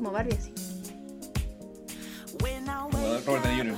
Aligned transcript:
como 0.00 0.12
Barbie 0.12 0.34
así. 0.34 0.54
Como 2.90 3.18
Robert 3.26 3.44
Downey 3.44 3.58
Jr. 3.58 3.76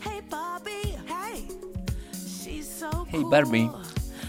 Hey 0.00 0.22
Barbie, 0.30 0.96
hey, 1.06 1.48
Hey 3.08 3.70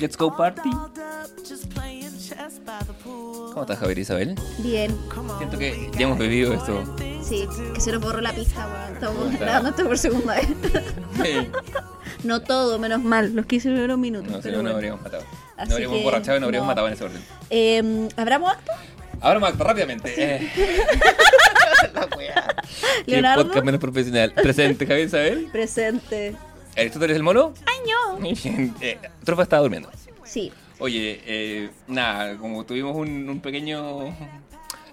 let's 0.01 0.17
go 0.17 0.29
party. 0.29 0.69
dolled 0.69 0.99
up, 0.99 1.29
just 1.47 1.69
playing 1.69 2.11
chess 2.19 2.59
by 2.65 2.79
the 2.85 2.93
pool. 3.01 3.53
¿Cómo 3.53 3.61
estás, 3.61 3.79
Javier 3.79 3.99
Isabel? 3.99 4.35
Bien, 4.59 4.97
Siento 5.37 5.57
que 5.57 5.89
ya 5.93 6.05
hemos 6.05 6.17
bebido 6.17 6.53
esto. 6.53 6.83
sí, 7.23 7.47
que 7.73 7.79
se 7.79 7.93
nos 7.93 8.01
borró 8.01 8.19
la 8.19 8.33
pista, 8.33 8.67
weón. 8.67 8.93
Estamos 8.93 9.39
grabando 9.39 9.69
esto 9.69 9.85
por 9.85 9.97
segunda 9.97 10.35
vez. 10.35 11.47
no 12.25 12.41
todo, 12.41 12.77
menos 12.79 13.01
mal, 13.01 13.33
los 13.33 13.45
15 13.45 13.69
primeros 13.69 13.97
minutos. 13.97 14.31
No, 14.31 14.41
si 14.41 14.47
no, 14.49 14.55
no 14.57 14.61
bueno. 14.63 14.75
habríamos 14.75 15.01
matado. 15.01 15.23
Así 15.57 15.69
No 15.69 15.75
habríamos 15.75 16.03
borrachado 16.03 16.37
y 16.37 16.39
no 16.41 16.45
habríamos 16.47 16.65
no. 16.67 16.71
matado 16.71 16.87
en 16.87 16.93
ese 16.93 17.03
orden. 17.05 17.21
Eh, 17.49 18.09
¿Abramos 18.17 18.51
acto? 18.51 18.71
Ahora 19.21 19.39
Marco, 19.39 19.63
rápidamente. 19.63 20.13
Eh, 20.17 20.51
la 21.93 22.07
weá. 22.17 22.55
Qué 23.05 23.11
Leonardo. 23.11 23.45
podcast 23.45 23.65
menos 23.65 23.79
profesional. 23.81 24.31
Presente, 24.33 24.85
Javier 24.85 25.07
Isabel. 25.07 25.47
Presente. 25.51 26.35
¿Aristóteles 26.77 27.15
el 27.15 27.23
mono? 27.23 27.53
¡Ay, 27.65 27.77
no! 27.89 28.27
eh, 28.81 28.97
Trofa 29.23 29.43
está 29.43 29.57
durmiendo. 29.59 29.89
Sí, 30.25 30.51
Oye, 30.79 31.21
eh, 31.25 31.69
nada, 31.87 32.35
como 32.35 32.65
tuvimos 32.65 32.97
un, 32.97 33.29
un 33.29 33.39
pequeño 33.39 34.13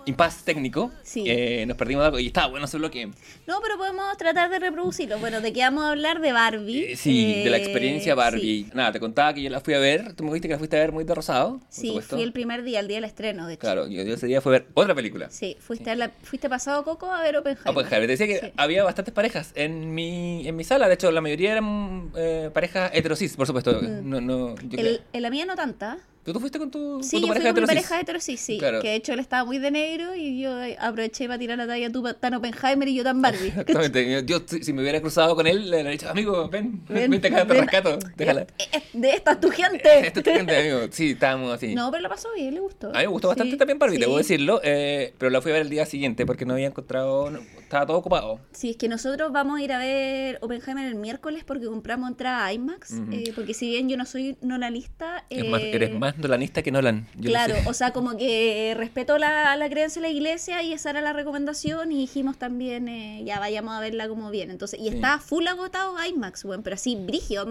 impasse 0.06 0.44
técnico, 0.44 0.90
Sí. 1.02 1.24
eh, 1.26 1.64
nos 1.66 1.76
perdimos 1.76 2.02
de 2.02 2.06
algo 2.06 2.18
y 2.18 2.26
estaba 2.26 2.48
bueno 2.48 2.66
ese 2.66 2.78
bloque. 2.78 3.06
No, 3.46 3.60
pero 3.62 3.76
podemos 3.78 4.16
tratar 4.16 4.50
de 4.50 4.58
reproducirlo. 4.58 5.18
Bueno, 5.18 5.40
¿de 5.40 5.52
qué 5.52 5.60
vamos 5.60 5.84
a 5.84 5.90
hablar? 5.90 6.20
De 6.20 6.32
Barbie. 6.32 6.92
Eh, 6.92 6.96
sí, 6.96 7.42
de 7.44 7.50
la 7.50 7.58
Eh, 7.58 7.62
experiencia 7.62 8.14
Barbie. 8.14 8.66
Nada, 8.74 8.92
te 8.92 9.00
contaba 9.00 9.32
que 9.34 9.42
yo 9.42 9.50
la 9.50 9.60
fui 9.60 9.74
a 9.74 9.78
ver. 9.78 10.14
Tú 10.14 10.24
me 10.24 10.30
dijiste 10.30 10.48
que 10.48 10.54
la 10.54 10.58
fuiste 10.58 10.76
a 10.76 10.80
ver 10.80 10.92
muy 10.92 11.04
de 11.04 11.14
rosado. 11.14 11.60
Sí, 11.68 11.98
fui 12.00 12.22
el 12.22 12.32
primer 12.32 12.62
día, 12.62 12.80
el 12.80 12.88
día 12.88 12.96
del 12.96 13.04
estreno, 13.04 13.46
de 13.46 13.54
hecho. 13.54 13.60
Claro, 13.60 13.86
yo, 13.88 14.02
yo 14.02 14.14
ese 14.14 14.26
día 14.26 14.40
fui 14.40 14.50
a 14.50 14.58
ver 14.58 14.66
otra 14.74 14.94
película. 14.94 15.30
Sí, 15.30 15.56
fuiste, 15.60 15.90
a 15.90 15.94
la- 15.96 16.10
fuiste 16.22 16.48
pasado 16.48 16.84
Coco 16.84 17.10
a 17.10 17.22
ver 17.22 17.36
Oppenheimer. 17.36 17.84
Javier, 17.84 18.02
te 18.02 18.06
decía 18.16 18.26
que 18.26 18.46
Sí. 18.46 18.52
había 18.56 18.84
bastantes 18.84 19.14
parejas 19.14 19.52
en 19.54 19.94
mi, 19.94 20.46
en 20.46 20.56
mi 20.56 20.64
sala. 20.64 20.88
De 20.88 20.94
hecho, 20.94 21.10
la 21.10 21.20
mayoría 21.20 21.52
eran 21.52 22.10
eh, 22.16 22.50
parejas 22.52 22.90
heterosis, 22.94 23.36
por 23.36 23.46
supuesto. 23.46 23.80
Mm. 23.80 24.08
No, 24.08 24.20
no, 24.20 24.54
yo 24.68 24.78
El, 24.78 25.00
en 25.12 25.22
la 25.22 25.30
mía 25.30 25.44
no 25.46 25.54
tanta. 25.54 25.98
¿Tú, 26.24 26.32
tú 26.32 26.38
fuiste 26.40 26.58
con 26.58 26.70
tu, 26.70 27.02
Sí, 27.02 27.20
con 27.20 27.22
tu 27.22 27.26
yo 27.26 27.32
fui 27.32 27.34
pareja 27.34 27.50
heterosis? 27.50 27.66
pareja 27.74 28.00
heterosis, 28.00 28.40
sí. 28.40 28.58
Claro. 28.58 28.80
Que 28.80 28.88
de 28.90 28.94
hecho 28.94 29.12
él 29.12 29.18
estaba 29.18 29.44
muy 29.44 29.58
de 29.58 29.70
negro 29.72 30.14
y 30.14 30.40
yo 30.40 30.62
eh, 30.62 30.76
aproveché 30.80 31.26
para 31.26 31.38
tirar 31.38 31.58
la 31.58 31.66
talla 31.66 31.90
tú 31.90 32.02
tan 32.20 32.34
Oppenheimer 32.34 32.86
y 32.88 32.94
yo 32.94 33.02
tan 33.02 33.20
Barbie. 33.20 33.48
Exactamente. 33.56 34.24
Yo, 34.26 34.38
si 34.46 34.72
me 34.72 34.82
hubiera 34.82 35.00
cruzado 35.00 35.34
con 35.34 35.46
él, 35.46 35.68
le 35.70 35.78
habría 35.78 35.92
dicho, 35.92 36.08
amigo, 36.08 36.48
ven, 36.48 36.80
Ven, 36.88 37.10
vente 37.10 37.28
acá, 37.28 37.46
te 37.46 37.54
rescato. 37.54 37.98
Déjala. 38.16 38.42
Eh, 38.42 38.68
eh, 38.72 38.82
De 38.92 39.10
esta 39.10 39.32
es 39.32 39.40
tu 39.40 39.50
gente. 39.50 40.06
Esto 40.06 40.20
es 40.20 40.24
tu 40.24 40.30
gente, 40.30 40.56
amigo. 40.56 40.78
Sí, 40.92 41.10
estábamos 41.10 41.52
así. 41.54 41.74
No, 41.74 41.90
pero 41.90 42.02
la 42.02 42.08
pasó 42.08 42.28
bien, 42.36 42.54
le 42.54 42.60
gustó. 42.60 42.88
A 42.90 42.92
mí 42.92 42.98
me 42.98 43.06
gustó 43.06 43.28
bastante 43.28 43.56
también 43.56 43.78
Barbie, 43.78 43.96
sí. 43.96 44.00
debo 44.02 44.16
decirlo. 44.18 44.60
eh, 44.62 45.14
pero 45.18 45.30
la 45.30 45.40
fui 45.40 45.50
a 45.50 45.54
ver 45.54 45.62
el 45.62 45.70
día 45.70 45.86
siguiente 45.86 46.24
porque 46.24 46.44
no 46.46 46.54
había 46.54 46.68
encontrado. 46.68 47.30
no, 47.30 47.40
estaba 47.58 47.86
todo 47.86 47.96
ocupado. 47.96 48.38
Sí, 48.52 48.70
es 48.70 48.76
que 48.76 48.86
nosotros 48.88 49.32
vamos 49.32 49.58
a 49.58 49.62
ir 49.64 49.72
a 49.72 49.78
ver 49.78 50.38
Oppenheimer 50.42 50.86
el 50.86 50.94
miércoles 50.94 51.42
porque 51.44 51.66
compramos 51.66 52.08
entrada 52.10 52.44
a 52.46 52.52
IMAX. 52.52 52.92
Eh, 53.10 53.32
porque 53.34 53.54
si 53.54 53.70
bien 53.70 53.88
yo 53.88 53.96
no 53.96 54.04
soy 54.06 54.36
nolanista. 54.40 55.24
Eh, 55.30 55.70
eres 55.72 55.98
más 55.98 56.11
nolanista 56.18 56.62
que 56.62 56.70
Nolan. 56.70 57.06
yo 57.16 57.30
Claro, 57.30 57.54
o 57.66 57.74
sea, 57.74 57.92
como 57.92 58.16
que 58.16 58.74
respeto 58.76 59.18
la, 59.18 59.56
la 59.56 59.68
creencia 59.70 60.00
de 60.02 60.08
la 60.08 60.12
iglesia 60.14 60.62
y 60.62 60.72
esa 60.72 60.90
era 60.90 61.00
la 61.00 61.12
recomendación 61.12 61.92
y 61.92 61.96
dijimos 61.98 62.38
también, 62.38 62.88
eh, 62.88 63.22
ya 63.24 63.38
vayamos 63.38 63.74
a 63.74 63.80
verla 63.80 64.08
como 64.08 64.30
bien. 64.30 64.50
Entonces, 64.50 64.80
y 64.80 64.88
Sí. 64.90 64.96
estaba 64.96 65.18
full 65.18 65.46
agotado 65.46 65.94
IMAX, 66.04 66.44
bueno, 66.44 66.62
pero 66.62 66.74
así, 66.74 66.96
brígido, 66.96 67.46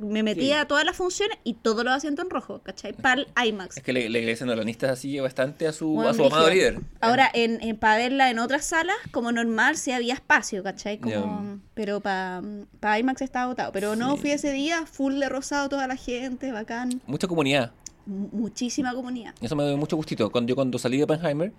me 0.00 0.22
metía 0.22 0.56
Sí. 0.56 0.60
a 0.60 0.64
todas 0.66 0.84
las 0.84 0.96
funciones 0.96 1.38
y 1.44 1.54
todos 1.54 1.84
los 1.84 1.94
asientos 1.94 2.24
en 2.24 2.30
rojo, 2.30 2.60
¿cachai? 2.62 2.92
Para 2.92 3.22
el 3.22 3.28
IMAX. 3.48 3.76
Es 3.78 3.82
que 3.82 3.92
la, 3.92 4.00
la 4.00 4.18
iglesia 4.18 4.46
nolanista 4.46 4.94
sigue 4.96 5.20
bastante 5.20 5.66
a 5.66 5.72
su, 5.72 5.90
Bueno, 5.90 6.10
a 6.10 6.14
su 6.14 6.24
amado 6.24 6.50
líder. 6.50 6.78
Ahora, 7.00 7.30
en, 7.32 7.62
en- 7.62 7.76
para 7.76 7.96
verla 7.96 8.30
en 8.30 8.38
otras 8.38 8.64
salas, 8.64 8.96
como 9.10 9.32
normal, 9.32 9.76
sí 9.76 9.92
había 9.92 10.14
espacio, 10.14 10.62
¿cachai? 10.62 10.98
Como, 10.98 11.10
Ya. 11.14 11.56
Pero 11.74 12.00
para 12.00 12.42
pa 12.80 12.98
IMAX 12.98 13.22
estaba 13.22 13.44
agotado. 13.44 13.72
Pero 13.72 13.96
no, 13.96 14.16
fui 14.16 14.30
ese 14.32 14.52
día, 14.52 14.84
full 14.86 15.18
de 15.18 15.28
rosado 15.28 15.68
toda 15.68 15.86
la 15.86 15.96
gente, 15.96 16.52
bacán. 16.52 17.00
Mucha 17.06 17.26
comunidad. 17.26 17.72
Muchísima 18.06 18.94
comunidad. 18.94 19.34
Eso 19.40 19.56
me 19.56 19.66
dio 19.66 19.76
mucho 19.76 19.96
gustito. 19.96 20.30
Cuando, 20.30 20.48
yo 20.50 20.54
cuando 20.56 20.78
salí 20.78 20.96
de 20.98 21.04
Oppenheimer, 21.04 21.52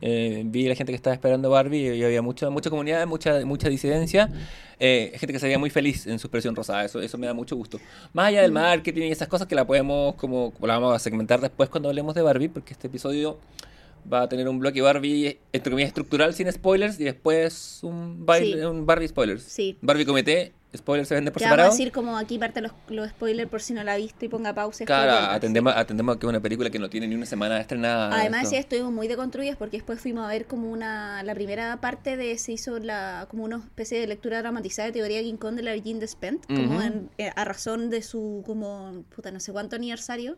eh, 0.00 0.42
vi 0.46 0.66
a 0.66 0.70
la 0.70 0.74
gente 0.74 0.90
que 0.92 0.96
estaba 0.96 1.14
esperando 1.14 1.48
Barbie 1.50 1.94
y 1.96 2.02
había 2.02 2.22
mucha, 2.22 2.50
mucha 2.50 2.70
comunidad, 2.70 3.06
mucha, 3.06 3.44
mucha 3.46 3.68
disidencia. 3.68 4.28
eh, 4.80 5.12
gente 5.16 5.32
que 5.32 5.38
se 5.38 5.46
veía 5.46 5.58
muy 5.60 5.70
feliz 5.70 6.06
en 6.08 6.18
su 6.18 6.26
expresión 6.26 6.56
rosada. 6.56 6.84
Eso, 6.84 7.00
eso 7.00 7.16
me 7.18 7.26
da 7.26 7.34
mucho 7.34 7.54
gusto. 7.56 7.78
Más 8.12 8.26
allá 8.28 8.42
del 8.42 8.50
marketing 8.52 9.02
y 9.02 9.10
esas 9.12 9.28
cosas 9.28 9.46
que 9.46 9.54
la 9.54 9.64
podemos, 9.66 10.14
como 10.16 10.52
la 10.60 10.78
vamos 10.78 10.96
a 10.96 10.98
segmentar 10.98 11.40
después 11.40 11.68
cuando 11.68 11.88
hablemos 11.88 12.14
de 12.16 12.22
Barbie, 12.22 12.48
porque 12.48 12.72
este 12.72 12.88
episodio 12.88 13.38
va 14.12 14.22
a 14.22 14.28
tener 14.28 14.48
un 14.48 14.58
bloque 14.58 14.80
Barbie, 14.82 15.38
entre 15.52 15.70
comillas, 15.70 15.88
estructural 15.88 16.34
sin 16.34 16.50
spoilers 16.50 16.98
y 16.98 17.04
después 17.04 17.78
un, 17.84 18.26
baile- 18.26 18.58
Sí. 18.58 18.64
un 18.64 18.84
Barbie 18.84 19.06
spoilers. 19.06 19.44
Sí. 19.44 19.76
Barbie 19.80 20.04
comité, 20.04 20.52
spoilers 20.76 21.08
se 21.08 21.14
vende 21.14 21.30
por 21.30 21.40
Te 21.40 21.44
vamos 21.44 21.52
a 21.52 21.56
separado. 21.56 21.70
decir 21.76 21.92
como 21.92 22.16
aquí 22.16 22.38
parte 22.38 22.60
los, 22.60 22.72
los 22.88 23.10
spoilers 23.10 23.50
por 23.50 23.60
si 23.62 23.74
no 23.74 23.84
la 23.84 23.96
viste 23.96 24.26
y 24.26 24.28
ponga 24.28 24.54
pausa. 24.54 24.84
Claro, 24.84 25.12
spoiler, 25.12 25.30
atendemos, 25.36 25.72
atendemos 25.76 26.16
que 26.16 26.26
es 26.26 26.28
una 26.30 26.40
película 26.40 26.70
que 26.70 26.78
no 26.78 26.88
tiene 26.88 27.06
ni 27.08 27.14
una 27.14 27.26
semana 27.26 27.60
estrenada. 27.60 28.14
Además, 28.14 28.44
esto. 28.44 28.54
ya 28.54 28.60
estuvimos 28.60 28.92
muy 28.92 29.08
deconstruidas 29.08 29.56
porque 29.56 29.76
después 29.78 30.00
fuimos 30.00 30.24
a 30.24 30.28
ver 30.28 30.46
como 30.46 30.70
una. 30.70 31.22
La 31.22 31.34
primera 31.34 31.80
parte 31.80 32.16
de. 32.16 32.38
Se 32.38 32.52
hizo 32.52 32.78
la, 32.78 33.26
como 33.30 33.44
una 33.44 33.56
especie 33.58 34.00
de 34.00 34.06
lectura 34.06 34.38
dramatizada 34.40 34.86
de 34.86 34.92
teoría 34.92 35.20
King 35.22 35.36
Kong 35.36 35.54
de 35.56 35.62
la 35.62 35.72
Virgin 35.74 36.00
Despent, 36.00 36.46
como 36.46 36.76
Ujú. 36.76 36.80
en- 36.82 37.10
eh, 37.18 37.30
a 37.34 37.44
razón 37.44 37.90
de 37.90 38.02
su. 38.02 38.42
como. 38.46 39.04
puta, 39.14 39.30
no 39.30 39.40
sé 39.40 39.52
cuánto 39.52 39.76
aniversario. 39.76 40.36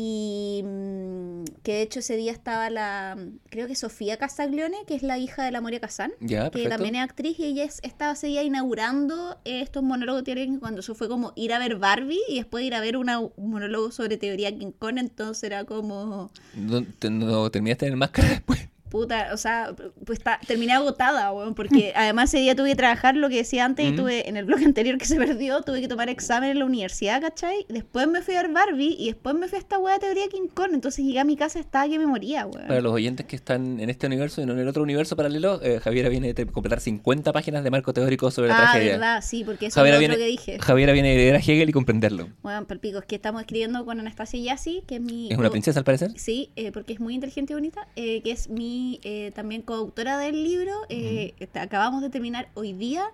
Y 0.00 0.62
mm, 0.64 1.44
que 1.64 1.72
de 1.72 1.82
hecho 1.82 1.98
ese 1.98 2.16
día 2.16 2.30
estaba 2.30 2.70
la. 2.70 3.18
creo 3.50 3.66
que 3.66 3.74
Sofía 3.74 4.16
Castaglione, 4.16 4.76
que 4.86 4.94
es 4.94 5.02
la 5.02 5.18
hija 5.18 5.42
de 5.44 5.50
la 5.50 5.60
Moria 5.60 5.80
Kazan. 5.80 6.12
Ya, 6.20 6.50
que 6.50 6.68
también 6.68 6.94
es 6.94 7.02
actriz 7.02 7.36
y 7.40 7.46
ella 7.46 7.64
es- 7.64 7.80
estaba 7.82 8.12
ese 8.12 8.28
día 8.28 8.44
inaugurando 8.44 9.38
estos 9.44 9.82
monólogos 9.82 10.22
Kong, 10.22 10.60
cuando 10.60 10.80
eso 10.82 10.94
fue 10.94 11.08
como 11.08 11.32
ir 11.34 11.52
a 11.52 11.58
ver 11.58 11.76
Barbie 11.78 12.20
y 12.28 12.36
después 12.36 12.64
ir 12.64 12.76
a 12.76 12.80
ver 12.80 12.96
una- 12.96 13.18
un 13.18 13.50
monólogo 13.50 13.90
sobre 13.90 14.16
teoría 14.18 14.56
King 14.56 14.70
Kong, 14.78 14.98
entonces 14.98 15.42
era 15.42 15.64
como 15.64 16.30
No, 16.54 16.84
no 17.10 17.50
terminaste 17.50 17.86
en 17.86 17.92
el 17.92 17.98
máscara 17.98 18.28
después. 18.28 18.68
Puta, 18.88 19.30
o 19.32 19.36
sea, 19.36 19.74
pues 20.04 20.18
está, 20.18 20.40
terminé 20.46 20.72
agotada, 20.72 21.32
weón, 21.32 21.54
porque 21.54 21.92
además 21.96 22.32
ese 22.32 22.42
día 22.42 22.54
tuve 22.54 22.70
que 22.70 22.76
trabajar 22.76 23.16
lo 23.16 23.28
que 23.28 23.36
decía 23.36 23.64
antes 23.64 23.86
y 23.86 23.94
tuve 23.94 24.28
en 24.28 24.36
el 24.36 24.44
blog 24.44 24.60
anterior 24.64 24.98
que 24.98 25.04
se 25.04 25.16
perdió, 25.16 25.62
tuve 25.62 25.80
que 25.80 25.88
tomar 25.88 26.08
examen 26.08 26.50
en 26.50 26.58
la 26.58 26.64
universidad, 26.64 27.20
¿cachai? 27.20 27.66
Después 27.68 28.08
me 28.08 28.22
fui 28.22 28.34
a 28.34 28.42
ver 28.42 28.52
Barbie 28.52 28.96
y 28.98 29.06
después 29.06 29.34
me 29.34 29.48
fui 29.48 29.56
a 29.56 29.60
esta 29.60 29.78
weá 29.78 29.94
de 29.94 30.00
teoría 30.00 30.28
King 30.28 30.48
Kong, 30.52 30.70
entonces 30.72 31.04
llegué 31.04 31.20
a 31.20 31.24
mi 31.24 31.36
casa 31.36 31.58
estaba 31.58 31.88
que 31.88 31.98
me 31.98 32.06
moría, 32.06 32.46
weón. 32.46 32.66
Para 32.66 32.80
los 32.80 32.92
oyentes 32.92 33.26
que 33.26 33.36
están 33.36 33.80
en 33.80 33.90
este 33.90 34.06
universo 34.06 34.40
y 34.42 34.46
no 34.46 34.52
en 34.52 34.60
el 34.60 34.68
otro 34.68 34.82
universo 34.82 35.16
paralelo, 35.16 35.60
eh, 35.62 35.80
Javiera 35.80 36.08
viene 36.08 36.34
de 36.34 36.46
completar 36.46 36.80
50 36.80 37.32
páginas 37.32 37.64
de 37.64 37.70
marco 37.70 37.92
teórico 37.92 38.30
sobre 38.30 38.48
la 38.48 38.58
ah, 38.58 38.72
tragedia. 38.72 38.92
verdad, 38.92 39.22
sí, 39.22 39.44
porque 39.44 39.66
eso 39.66 39.80
Javiera 39.80 39.96
es 39.96 40.02
lo 40.02 40.08
viene, 40.08 40.24
que 40.24 40.30
dije. 40.30 40.58
Javiera 40.58 40.92
viene 40.92 41.10
de 41.10 41.16
leer 41.16 41.36
a 41.36 41.38
Hegel 41.38 41.68
y 41.68 41.72
comprenderlo. 41.72 42.28
Bueno, 42.42 42.66
palpico, 42.66 42.98
es 42.98 43.06
que 43.06 43.16
estamos 43.16 43.40
escribiendo 43.40 43.84
con 43.84 44.00
Anastasia 44.00 44.40
Yassi, 44.40 44.82
que 44.86 44.96
es 44.96 45.00
mi... 45.00 45.30
¿Es 45.30 45.38
una 45.38 45.50
princesa 45.50 45.78
al 45.80 45.84
parecer? 45.84 46.12
Sí, 46.16 46.50
eh, 46.56 46.72
porque 46.72 46.94
es 46.94 47.00
muy 47.00 47.14
inteligente 47.14 47.52
y 47.52 47.54
bonita, 47.54 47.88
eh, 47.96 48.22
que 48.22 48.30
es 48.30 48.48
mi 48.48 48.77
eh, 49.02 49.32
también 49.34 49.62
coautora 49.62 50.18
del 50.18 50.42
libro. 50.44 50.72
eh, 50.88 51.34
está- 51.38 51.62
Acabamos 51.62 52.02
de 52.02 52.10
terminar 52.10 52.48
hoy 52.54 52.72
día. 52.72 53.04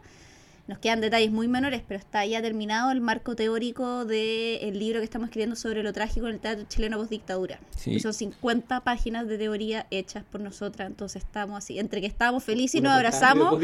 Nos 0.66 0.78
quedan 0.78 1.02
detalles 1.02 1.30
muy 1.30 1.46
menores, 1.46 1.82
pero 1.86 2.00
está 2.00 2.24
ya 2.24 2.40
terminado 2.40 2.90
el 2.90 3.02
marco 3.02 3.36
teórico 3.36 4.06
del 4.06 4.78
libro 4.78 4.98
que 5.00 5.04
estamos 5.04 5.28
escribiendo 5.28 5.56
sobre 5.56 5.82
lo 5.82 5.92
trágico 5.92 6.26
en 6.26 6.34
el 6.34 6.40
teatro 6.40 6.64
chileno 6.68 6.96
post-dictadura. 6.96 7.58
Sí. 7.76 7.90
Y 7.92 8.00
Son 8.00 8.14
50 8.14 8.80
páginas 8.82 9.28
de 9.28 9.36
teoría 9.36 9.86
hechas 9.90 10.24
por 10.24 10.40
nosotras, 10.40 10.88
entonces 10.88 11.22
estamos 11.22 11.58
así, 11.58 11.78
entre 11.78 12.00
que 12.00 12.06
estábamos 12.06 12.44
felices 12.44 12.76
y 12.76 12.80
nos 12.80 12.92
de 12.92 12.96
abrazamos, 12.96 13.60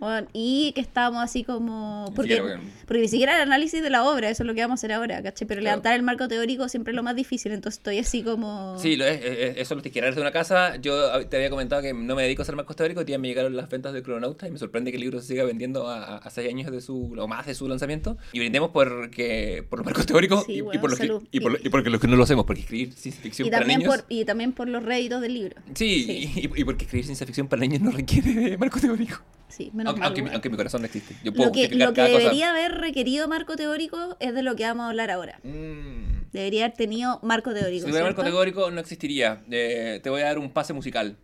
bueno, 0.00 0.26
y 0.32 0.72
que 0.72 0.80
estábamos 0.80 1.22
así 1.22 1.44
como... 1.44 2.12
Porque, 2.16 2.42
porque 2.86 3.00
ni 3.02 3.08
siquiera 3.08 3.36
el 3.36 3.42
análisis 3.42 3.80
de 3.80 3.90
la 3.90 4.04
obra, 4.04 4.28
eso 4.28 4.42
es 4.42 4.46
lo 4.48 4.54
que 4.54 4.60
vamos 4.62 4.78
a 4.78 4.80
hacer 4.80 4.92
ahora, 4.92 5.22
¿cachai? 5.22 5.46
Pero 5.46 5.60
Claro. 5.60 5.76
levantar 5.76 5.94
el 5.94 6.02
marco 6.02 6.26
teórico 6.26 6.68
siempre 6.68 6.90
es 6.92 6.96
lo 6.96 7.04
más 7.04 7.14
difícil, 7.14 7.52
entonces 7.52 7.78
estoy 7.78 7.98
así 7.98 8.22
como... 8.24 8.76
Sí, 8.78 8.96
lo 8.96 9.04
es, 9.04 9.22
es- 9.24 9.38
es- 9.38 9.56
eso 9.58 9.74
lo 9.76 9.82
tijerares 9.82 10.16
de 10.16 10.20
una 10.22 10.32
casa. 10.32 10.76
Yo 10.76 11.24
te 11.28 11.36
había 11.36 11.50
comentado 11.50 11.80
que 11.82 11.92
no 11.94 12.16
me 12.16 12.22
dedico 12.24 12.42
a 12.42 12.44
hacer 12.44 12.56
marcos 12.56 12.74
teóricos. 12.74 13.04
Ya 13.06 13.18
me 13.18 13.28
llegaron 13.28 13.54
las 13.56 13.68
ventas 13.68 13.92
de 13.92 14.02
Cronauta 14.02 14.48
y 14.48 14.50
me 14.50 14.58
sorprende 14.58 14.90
que 14.90 14.96
el 14.96 15.02
libro 15.02 15.20
se 15.20 15.28
siga 15.28 15.44
vendiendo 15.44 15.88
a, 15.88 16.16
a 16.16 16.30
seis 16.40 16.52
años 16.54 16.70
de 16.72 16.80
su, 16.80 17.14
o 17.18 17.28
más 17.28 17.46
de 17.46 17.54
su 17.54 17.68
lanzamiento. 17.68 18.16
Y 18.32 18.38
brindemos 18.40 18.70
por, 18.70 19.10
que, 19.10 19.64
por 19.68 19.78
los 19.80 19.86
marcos 19.86 20.06
teóricos 20.06 20.44
Sí, 20.46 20.52
y, 20.52 20.56
y 20.58 20.60
bueno, 20.60 20.80
por 20.80 20.90
los 20.90 20.98
que, 20.98 21.12
y, 21.30 21.40
por, 21.40 21.60
y 21.64 21.68
porque 21.68 21.90
los 21.90 22.00
que 22.00 22.08
no 22.08 22.16
lo 22.16 22.24
hacemos, 22.24 22.44
porque 22.46 22.60
escribir 22.62 22.92
ciencia 22.92 23.22
ficción 23.22 23.48
y 23.48 23.50
para 23.50 23.64
niños. 23.66 23.84
por 23.96 24.04
y 24.08 24.24
también 24.24 24.52
por 24.52 24.68
los 24.68 24.82
réditos 24.82 25.20
del 25.20 25.34
libro 25.34 25.56
Sí, 25.74 26.04
sí. 26.04 26.50
Y, 26.54 26.60
y 26.60 26.64
porque 26.64 26.84
escribir 26.84 27.04
ciencia 27.04 27.26
ficción 27.26 27.48
para 27.48 27.60
niños 27.60 27.80
no 27.82 27.90
requiere 27.90 28.32
de 28.34 28.58
marco 28.58 28.80
teórico. 28.80 29.18
sí 29.48 29.70
menos 29.74 29.90
Aunque, 29.90 30.00
mal, 30.00 30.06
aunque, 30.08 30.22
mi- 30.22 30.26
weón. 30.26 30.34
aunque 30.34 30.50
mi 30.50 30.56
corazón 30.56 30.82
no 30.82 30.86
existe. 30.86 31.16
Yo 31.24 31.32
puedo 31.32 31.48
lo 31.48 31.52
que, 31.52 31.60
justificar 31.62 31.88
lo 31.88 31.94
que 31.94 31.96
cada 31.96 32.08
cosa. 32.08 32.18
debería 32.22 32.50
haber 32.50 32.72
requerido 32.72 33.28
marco 33.28 33.56
teórico 33.56 34.16
es 34.20 34.34
de 34.34 34.42
lo 34.42 34.56
que 34.56 34.64
vamos 34.64 34.84
a 34.84 34.88
hablar 34.88 35.10
ahora 35.10 35.38
Mm. 35.44 36.30
debería 36.32 36.64
haber 36.66 36.76
tenido 36.76 37.18
marco 37.22 37.52
teórico 37.52 37.84
Si 37.86 37.90
hubiera 37.90 38.06
marco 38.06 38.22
teórico 38.22 38.70
no 38.70 38.80
existiría. 38.80 39.42
Eh, 39.50 40.00
te 40.02 40.10
voy 40.10 40.20
a 40.22 40.24
dar 40.26 40.38
un 40.38 40.50
pase 40.50 40.72
musical. 40.72 41.16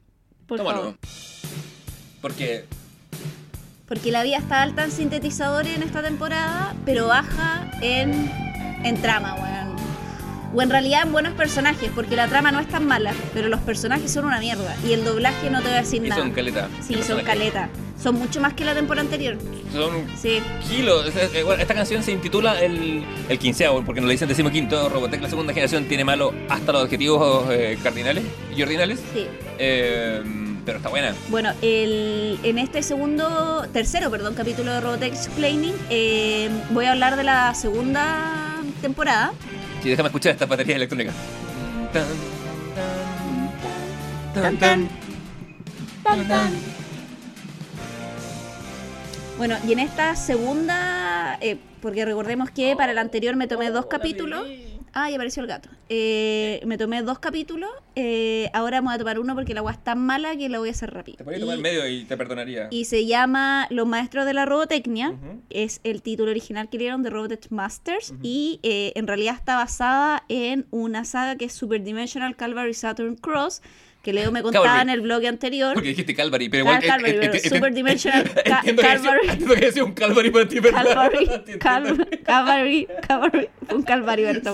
por 0.47 0.59
Tómalo. 0.59 0.79
favor 0.79 0.99
Porque 2.21 2.65
porque 3.89 4.11
la 4.11 4.23
vida 4.23 4.39
está 4.39 4.63
alta 4.63 4.85
en 4.85 4.91
sintetizadores 4.91 5.75
en 5.77 5.83
esta 5.83 6.03
temporada 6.03 6.75
pero 6.85 7.07
baja 7.09 7.71
en 7.83 8.31
en 8.85 9.01
trama 9.03 9.35
weón 9.35 9.77
O 10.55 10.63
en 10.63 10.71
realidad 10.71 11.03
en 11.05 11.13
buenos 11.13 11.35
personajes, 11.35 11.91
porque 11.95 12.17
la 12.17 12.29
trama 12.29 12.51
no 12.53 12.61
es 12.61 12.69
tan 12.69 12.87
mala, 12.87 13.13
pero 13.35 13.49
los 13.49 13.61
personajes 13.61 14.11
son 14.11 14.25
una 14.25 14.39
mierda. 14.39 14.75
Y 14.89 14.93
el 14.95 15.05
doblaje 15.05 15.51
no 15.51 15.59
te 15.61 15.69
voy 15.69 15.77
a 15.77 15.81
decir 15.83 16.03
Y 16.05 16.09
nada. 16.09 16.23
son 16.23 16.31
caleta. 16.31 16.69
Sí, 16.81 16.95
son 16.95 16.97
personajes. 17.19 17.27
caleta. 17.27 17.69
Son 18.03 18.15
mucho 18.15 18.41
más 18.41 18.55
que 18.55 18.65
la 18.65 18.75
temporada 18.75 19.05
anterior. 19.05 19.37
Son 19.73 19.91
Sí. 20.17 20.41
kilos. 20.69 21.13
Esta 21.59 21.75
canción 21.75 22.03
se 22.03 22.13
intitula 22.13 22.63
el, 22.63 23.05
el 23.29 23.39
quinceavo, 23.39 23.83
porque 23.85 24.01
nos 24.01 24.07
lo 24.09 24.13
dicen 24.13 24.29
decimoquinto. 24.29 24.89
Robotech, 24.89 25.21
la 25.21 25.29
segunda 25.29 25.53
generación, 25.53 25.85
tiene 25.89 26.05
malo 26.05 26.33
hasta 26.49 26.73
los 26.73 26.85
adjetivos 26.85 27.49
eh, 27.51 27.77
cardinales 27.83 28.25
y 28.57 28.63
ordinales. 28.63 29.01
Sí. 29.13 29.27
Eh, 29.59 30.23
pero 30.67 30.79
está 30.79 30.91
buena. 30.91 31.15
Bueno, 31.29 31.53
el, 31.63 32.39
en 32.43 32.59
este 32.59 32.83
segundo, 32.83 33.67
tercero, 33.73 34.11
perdón, 34.11 34.35
capítulo 34.35 34.73
de 34.73 34.81
Robotech 34.81 35.15
Explaining, 35.15 35.75
eh, 35.89 36.51
voy 36.71 36.85
a 36.87 36.93
hablar 36.93 37.17
de 37.17 37.23
la 37.23 37.55
segunda 37.55 38.63
temporada. 38.83 39.33
Sí, 39.83 39.89
déjame 39.89 40.09
escuchar 40.09 40.33
esta 40.33 40.45
batería 40.45 40.75
electrónica. 40.77 41.13
Tan, 41.93 42.07
tan, 44.35 44.59
tan, 44.59 44.59
tan, 44.59 44.89
tan, 46.03 46.29
tan. 46.29 46.53
Bueno, 49.39 49.57
y 49.67 49.73
en 49.73 49.79
esta 49.79 50.17
segunda, 50.17 51.39
eh, 51.41 51.59
porque 51.81 52.05
recordemos 52.05 52.51
que 52.51 52.75
para 52.75 52.91
el 52.93 52.99
anterior 52.99 53.37
me 53.37 53.47
tomé 53.47 53.71
dos 53.71 53.87
capítulos. 53.87 54.47
Ah, 54.99 55.11
y 55.11 55.15
apareció 55.15 55.43
el 55.43 55.47
gato. 55.47 55.69
Eh, 55.91 56.63
me 56.65 56.79
tomé 56.79 57.03
dos 57.03 57.19
capítulos. 57.19 57.69
eh, 57.97 58.49
ahora 58.55 58.81
me 58.81 58.87
voy 58.87 58.95
a 58.95 58.99
tomar 58.99 59.19
uno 59.19 59.35
porque 59.35 59.53
la 59.53 59.61
agua 59.61 59.73
es 59.73 59.85
tan 59.85 59.99
mala 59.99 60.35
que 60.37 60.49
la 60.49 60.59
voy 60.59 60.71
a 60.71 60.73
hacer 60.73 60.91
rápido. 60.91 61.19
Te 61.19 61.25
podría 61.25 61.41
tomar 61.41 61.57
el 61.57 61.63
medio 61.63 61.87
y 61.87 62.05
te 62.05 62.17
perdonaría. 62.17 62.69
Y 62.71 62.87
se 62.87 63.05
llama 63.05 63.67
Los 63.69 63.87
Maestros 63.87 64.25
de 64.25 64.33
la 64.33 64.47
Robotecnia. 64.47 65.15
Es 65.51 65.81
el 65.85 66.01
título 66.01 66.31
original 66.31 66.71
que 66.71 66.79
le 66.79 66.85
dieron 66.85 67.03
de 67.03 67.11
Robotech 67.11 67.51
Masters. 67.51 68.15
Y 68.23 68.59
eh, 68.63 68.95
en 68.97 69.07
realidad 69.07 69.35
está 69.35 69.57
basada 69.57 70.25
en 70.31 70.67
una 70.71 71.05
saga 71.05 71.37
que 71.37 71.45
es 71.45 71.53
Super 71.53 71.83
Dimensional 71.83 72.35
Calvary 72.35 72.73
Saturn 72.73 73.17
Cross. 73.17 73.61
Que 74.07 74.13
Leo 74.13 74.31
me 74.31 74.41
contaba 74.41 74.67
Calvary. 74.67 74.83
en 74.85 74.91
el 74.91 75.01
blog 75.01 75.27
anterior. 75.27 75.75
Porque 75.75 75.89
dijiste 75.89 76.15
Calvary, 76.15 76.49
pero 76.49 76.65
Cal- 76.65 76.81
igual. 76.85 76.89
Calvary, 77.03 77.19
pero 77.21 77.39
Super 77.41 77.75
Dimensional 77.75 78.23
Ca- 78.45 78.63
Calvary. 78.77 79.29
entiendo 79.29 79.55
que 79.57 79.61
decía 79.67 79.85
un 79.85 79.95
Calvary 79.95 80.31
para 80.31 80.47
ti, 80.47 80.61
¿verdad? 80.61 80.85
Calvary. 80.85 81.27
Calvary, 81.59 82.19
Calvary, 82.25 82.87
Calvary, 83.09 83.49
un 83.75 83.85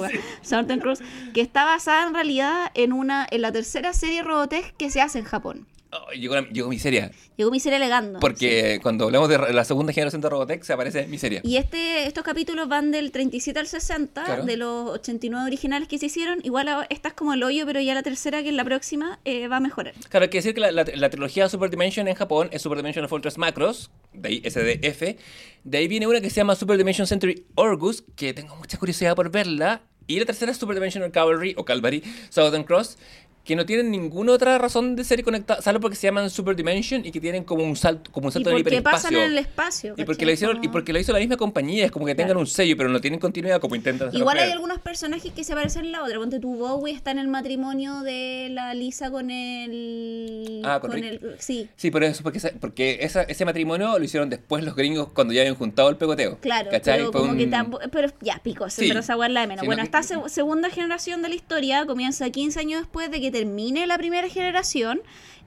weá. 0.01 0.11
Southern 0.41 0.81
Cross, 0.81 1.01
que 1.35 1.43
está 1.43 1.67
basada 1.67 2.07
en 2.09 2.15
realidad 2.15 2.71
en 2.73 2.95
una 2.95 3.27
en 3.31 3.43
la 3.43 3.53
tercera 3.53 3.93
serie 3.93 4.23
Robotech 4.23 4.75
que 4.79 4.89
se 4.89 5.03
hace 5.03 5.19
en 5.19 5.27
Japón. 5.27 5.67
Ay, 6.09 6.21
llegó, 6.21 6.35
la- 6.37 6.49
llegó 6.49 6.69
miseria. 6.71 7.11
Llegó 7.37 7.51
Miseria 7.51 7.79
Legando. 7.79 8.19
Porque 8.19 8.79
cuando 8.83 9.05
hablamos 9.05 9.29
de 9.29 9.37
la 9.53 9.65
segunda 9.65 9.93
generación 9.93 10.23
de 10.23 10.31
Robotech 10.31 10.63
se 10.63 10.73
aparece 10.73 11.07
miseria. 11.07 11.41
Y 11.45 11.57
este, 11.57 12.07
estos 12.07 12.25
capítulos 12.25 12.67
van 12.69 12.91
del 12.91 13.13
37 13.13 13.59
al 13.61 13.67
60, 13.67 14.25
Claro. 14.25 14.45
de 14.45 14.57
los 14.57 14.89
89 14.91 15.47
originales 15.47 15.89
que 15.89 15.99
se 15.99 16.07
hicieron. 16.07 16.39
Igual 16.45 16.69
a- 16.69 16.87
esta 16.89 17.09
es 17.09 17.15
como 17.15 17.35
el 17.35 17.43
hoyo, 17.43 17.67
pero 17.67 17.79
ya 17.81 17.93
la 17.95 18.03
tercera, 18.03 18.43
que 18.43 18.49
es 18.49 18.55
la 18.55 18.65
próxima, 18.65 19.19
eh, 19.27 19.49
va 19.49 19.57
a 19.57 19.61
mejorar. 19.61 19.93
Claro, 20.09 20.25
hay 20.25 20.31
que 20.31 20.39
decir 20.39 20.55
que 20.55 20.61
la, 20.61 20.73
la- 20.73 20.85
la 20.95 21.11
trilogía 21.11 21.49
Super 21.51 21.69
Dimension 21.69 22.09
en 22.09 22.15
Japón 22.15 22.49
es 22.53 22.63
Super 22.63 22.79
Dimension 22.79 23.07
Fortress 23.09 23.37
Macros, 23.37 23.91
de 24.15 24.29
ahí 24.31 24.43
SDF. 24.45 25.17
De 25.65 25.79
ahí 25.79 25.89
viene 25.89 26.07
una 26.07 26.23
que 26.23 26.31
se 26.31 26.37
llama 26.37 26.55
Super 26.57 26.79
Dimension 26.79 27.07
Century 27.07 27.45
Orgus, 27.55 28.03
que 28.17 28.33
tengo 28.33 28.57
mucha 28.57 28.79
curiosidad 28.79 29.15
por 29.15 29.31
verla. 29.31 29.83
Y 30.07 30.19
la 30.19 30.25
tercera 30.25 30.51
es 30.53 30.59
Super 30.59 30.75
Dimensional 30.75 31.13
Cavalry 31.13 31.55
o 31.57 31.65
Calvary 31.65 32.03
Southern 32.31 32.65
Cross, 32.65 32.99
que 33.45 33.57
no 33.57 33.67
tienen 33.67 33.91
ninguna 33.91 34.33
otra 34.33 34.57
razón 34.59 34.95
de 34.95 35.03
ser 35.03 35.23
conectadas, 35.25 35.65
salvo 35.65 35.81
porque 35.81 35.97
se 35.97 36.07
llaman 36.07 36.31
Super 36.31 36.55
Dimension 36.55 37.05
y 37.05 37.11
que 37.11 37.21
tienen 37.21 37.43
como 37.43 37.65
un 37.65 37.75
salto, 37.75 38.11
como 38.13 38.27
un 38.27 38.31
¿Y 38.31 38.33
salto 38.35 38.51
en 38.51 38.57
el 38.59 38.63
por 38.63 38.73
qué 38.73 38.83
pasan 38.83 39.15
en 39.15 39.23
el 39.23 39.39
espacio? 39.39 39.95
Y 39.97 40.05
porque, 40.05 40.25
lo 40.25 40.31
hicieron, 40.33 40.63
y 40.63 40.69
porque 40.69 40.93
lo 40.93 41.01
hizo 41.01 41.13
la 41.13 41.19
misma 41.19 41.37
compañía, 41.37 41.85
es 41.85 41.91
como 41.91 42.07
que 42.07 42.15
tengan 42.15 42.29
Claro. 42.29 42.41
un 42.41 42.47
sello, 42.47 42.77
pero 42.77 42.89
no 42.89 43.01
tienen 43.01 43.19
continuidad 43.19 43.61
como 43.61 43.75
intentan 43.75 44.15
Igual 44.15 44.37
hay 44.37 44.43
creer. 44.45 44.53
algunos 44.55 44.79
personajes 44.81 45.33
que 45.33 45.43
se 45.43 45.55
parecen 45.55 45.87
en 45.87 45.93
la 45.93 46.05
otra. 46.05 46.19
Ponte 46.19 46.39
tu 46.39 46.55
Bowie 46.57 46.95
está 46.95 47.11
en 47.11 47.19
el 47.19 47.27
matrimonio 47.29 48.01
de 48.03 48.49
la 48.53 48.75
Lisa 48.75 49.11
con 49.11 49.31
el. 49.31 50.63
Ah, 50.65 50.79
con 50.81 50.93
el. 50.93 51.35
Sí, 51.39 51.69
Sí, 51.77 51.91
por 51.91 52.05
eso, 52.05 52.23
porque, 52.23 52.39
esa- 52.39 52.53
porque 52.61 52.99
esa- 53.01 53.23
ese 53.23 53.45
matrimonio 53.45 53.99
lo 53.99 54.05
hicieron 54.05 54.31
después 54.31 54.63
los 54.65 54.77
gringos 54.77 55.09
cuando 55.13 55.33
ya 55.33 55.41
habían 55.41 55.57
juntado 55.57 55.89
el 55.89 55.97
pegoteo. 55.97 56.39
claro. 56.41 56.71
¿Cachai? 56.71 56.99
Pero 56.99 57.11
como 57.13 57.37
que 57.37 57.47
tampoco. 57.49 57.83
Pero 57.91 58.09
ya, 58.21 58.41
pico, 58.43 58.69
Sí. 58.71 58.87
pero 58.89 59.01
esa 59.01 59.17
de 59.17 59.29
menos. 59.47 59.61
Sí, 59.61 59.67
bueno, 59.67 59.83
no- 59.83 59.85
esta 59.85 60.03
se- 60.03 60.29
segunda 60.29 60.71
generación 60.71 61.23
de 61.23 61.29
la 61.29 61.35
historia 61.35 61.87
comienza 61.87 62.29
15 62.31 62.61
años 62.61 62.81
después 62.83 63.11
de 63.11 63.21
que 63.21 63.31
termine 63.33 63.87
la 63.87 63.99
primera 63.99 64.29
generación. 64.29 65.03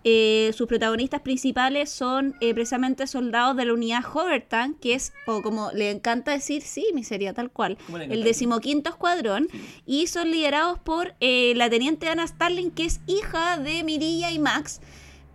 Eh, 0.07 0.51
sus 0.55 0.67
protagonistas 0.67 1.21
principales 1.21 1.89
son 1.89 2.35
eh, 2.39 2.53
precisamente 2.53 3.07
soldados 3.07 3.57
de 3.57 3.65
la 3.65 3.73
unidad 3.73 4.03
Hovertank, 4.05 4.79
que 4.79 4.93
es, 4.93 5.13
o 5.25 5.41
como 5.41 5.71
le 5.71 5.89
encanta 5.89 6.31
decir, 6.31 6.61
sí, 6.61 6.85
miseria, 6.93 7.33
tal 7.33 7.49
cual, 7.49 7.75
¿Cómo 7.87 7.97
le 7.97 8.05
el 8.05 8.23
decimoquinto 8.23 8.91
escuadrón, 8.91 9.47
y 9.87 10.05
son 10.05 10.29
liderados 10.29 10.77
por 10.77 11.15
eh, 11.21 11.53
la 11.55 11.71
teniente 11.71 12.07
Anna 12.07 12.27
Starling, 12.27 12.69
que 12.69 12.85
es 12.85 12.99
hija 13.07 13.57
de 13.57 13.83
Mirilla 13.83 14.29
y 14.29 14.37
Max. 14.37 14.79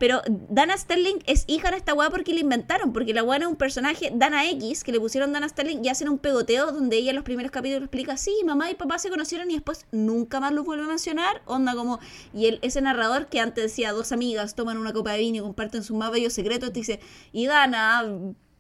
Pero 0.01 0.23
Dana 0.49 0.79
Sterling 0.79 1.19
es 1.27 1.45
hija 1.47 1.71
de 1.71 1.77
esta 1.77 1.93
weá 1.93 2.09
porque 2.09 2.33
la 2.33 2.41
inventaron, 2.41 2.95
porque 2.95 3.13
la 3.13 3.23
weá 3.23 3.39
es 3.39 3.47
un 3.47 3.57
personaje, 3.57 4.11
Dana 4.15 4.49
X, 4.49 4.83
que 4.83 4.93
le 4.93 4.99
pusieron 4.99 5.31
Dana 5.35 5.47
Sterling 5.47 5.85
y 5.85 5.91
hacen 5.91 6.09
un 6.09 6.17
pegoteo 6.17 6.73
donde 6.73 6.97
ella 6.97 7.11
en 7.11 7.17
los 7.17 7.25
primeros 7.25 7.53
capítulos 7.53 7.83
explica, 7.83 8.17
sí, 8.17 8.35
mamá 8.47 8.71
y 8.71 8.75
papá 8.77 8.99
se 8.99 9.11
conocieron 9.11 9.51
y 9.51 9.55
después 9.55 9.85
nunca 9.93 10.41
más 10.41 10.55
los 10.55 10.65
vuelve 10.65 10.85
a 10.85 10.89
mencionar, 10.89 11.43
onda 11.45 11.75
como, 11.75 12.01
y 12.33 12.47
él, 12.47 12.61
ese 12.63 12.81
narrador 12.81 13.27
que 13.27 13.41
antes 13.41 13.63
decía, 13.63 13.93
dos 13.93 14.11
amigas 14.11 14.55
toman 14.55 14.79
una 14.79 14.95
copa 14.95 15.13
de 15.13 15.19
vino 15.19 15.37
y 15.37 15.41
comparten 15.41 15.85
sus 15.85 15.99
más 15.99 16.11
bellos 16.11 16.33
secretos, 16.33 16.73
te 16.73 16.81
dice, 16.81 17.01
y 17.31 17.45
Dana 17.45 18.03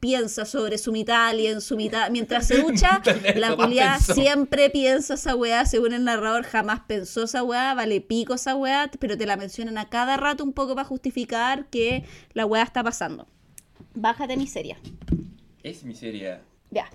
piensa 0.01 0.45
sobre 0.47 0.79
su 0.79 0.91
mitad 0.93 1.35
y 1.35 1.47
en 1.47 1.61
su 1.61 1.77
mitad, 1.77 2.11
mientras 2.11 2.47
se 2.47 2.59
ducha, 2.63 3.03
la 3.37 3.55
culiada 3.55 4.01
siempre 4.01 4.71
piensa 4.71 5.15
esa 5.15 5.37
weá, 5.37 5.65
según 5.67 5.93
el 5.93 6.05
narrador, 6.05 6.45
jamás 6.45 6.81
pensó 6.87 7.25
esa 7.25 7.43
weá, 7.43 7.75
vale 7.75 8.01
pico 8.01 8.35
esa 8.35 8.57
weá, 8.57 8.91
pero 8.99 9.17
te 9.17 9.27
la 9.27 9.37
mencionan 9.37 9.79
a 9.79 9.89
cada 9.89 10.17
rato 10.17 10.43
un 10.43 10.53
poco 10.53 10.75
para 10.75 10.89
justificar 10.89 11.67
que 11.67 12.05
la 12.33 12.47
weá 12.47 12.63
está 12.63 12.83
pasando. 12.83 13.27
Bájate 13.95 14.37
miseria. 14.37 14.79
Es 15.63 15.85
miseria. 15.85 16.43
Ya. 16.71 16.89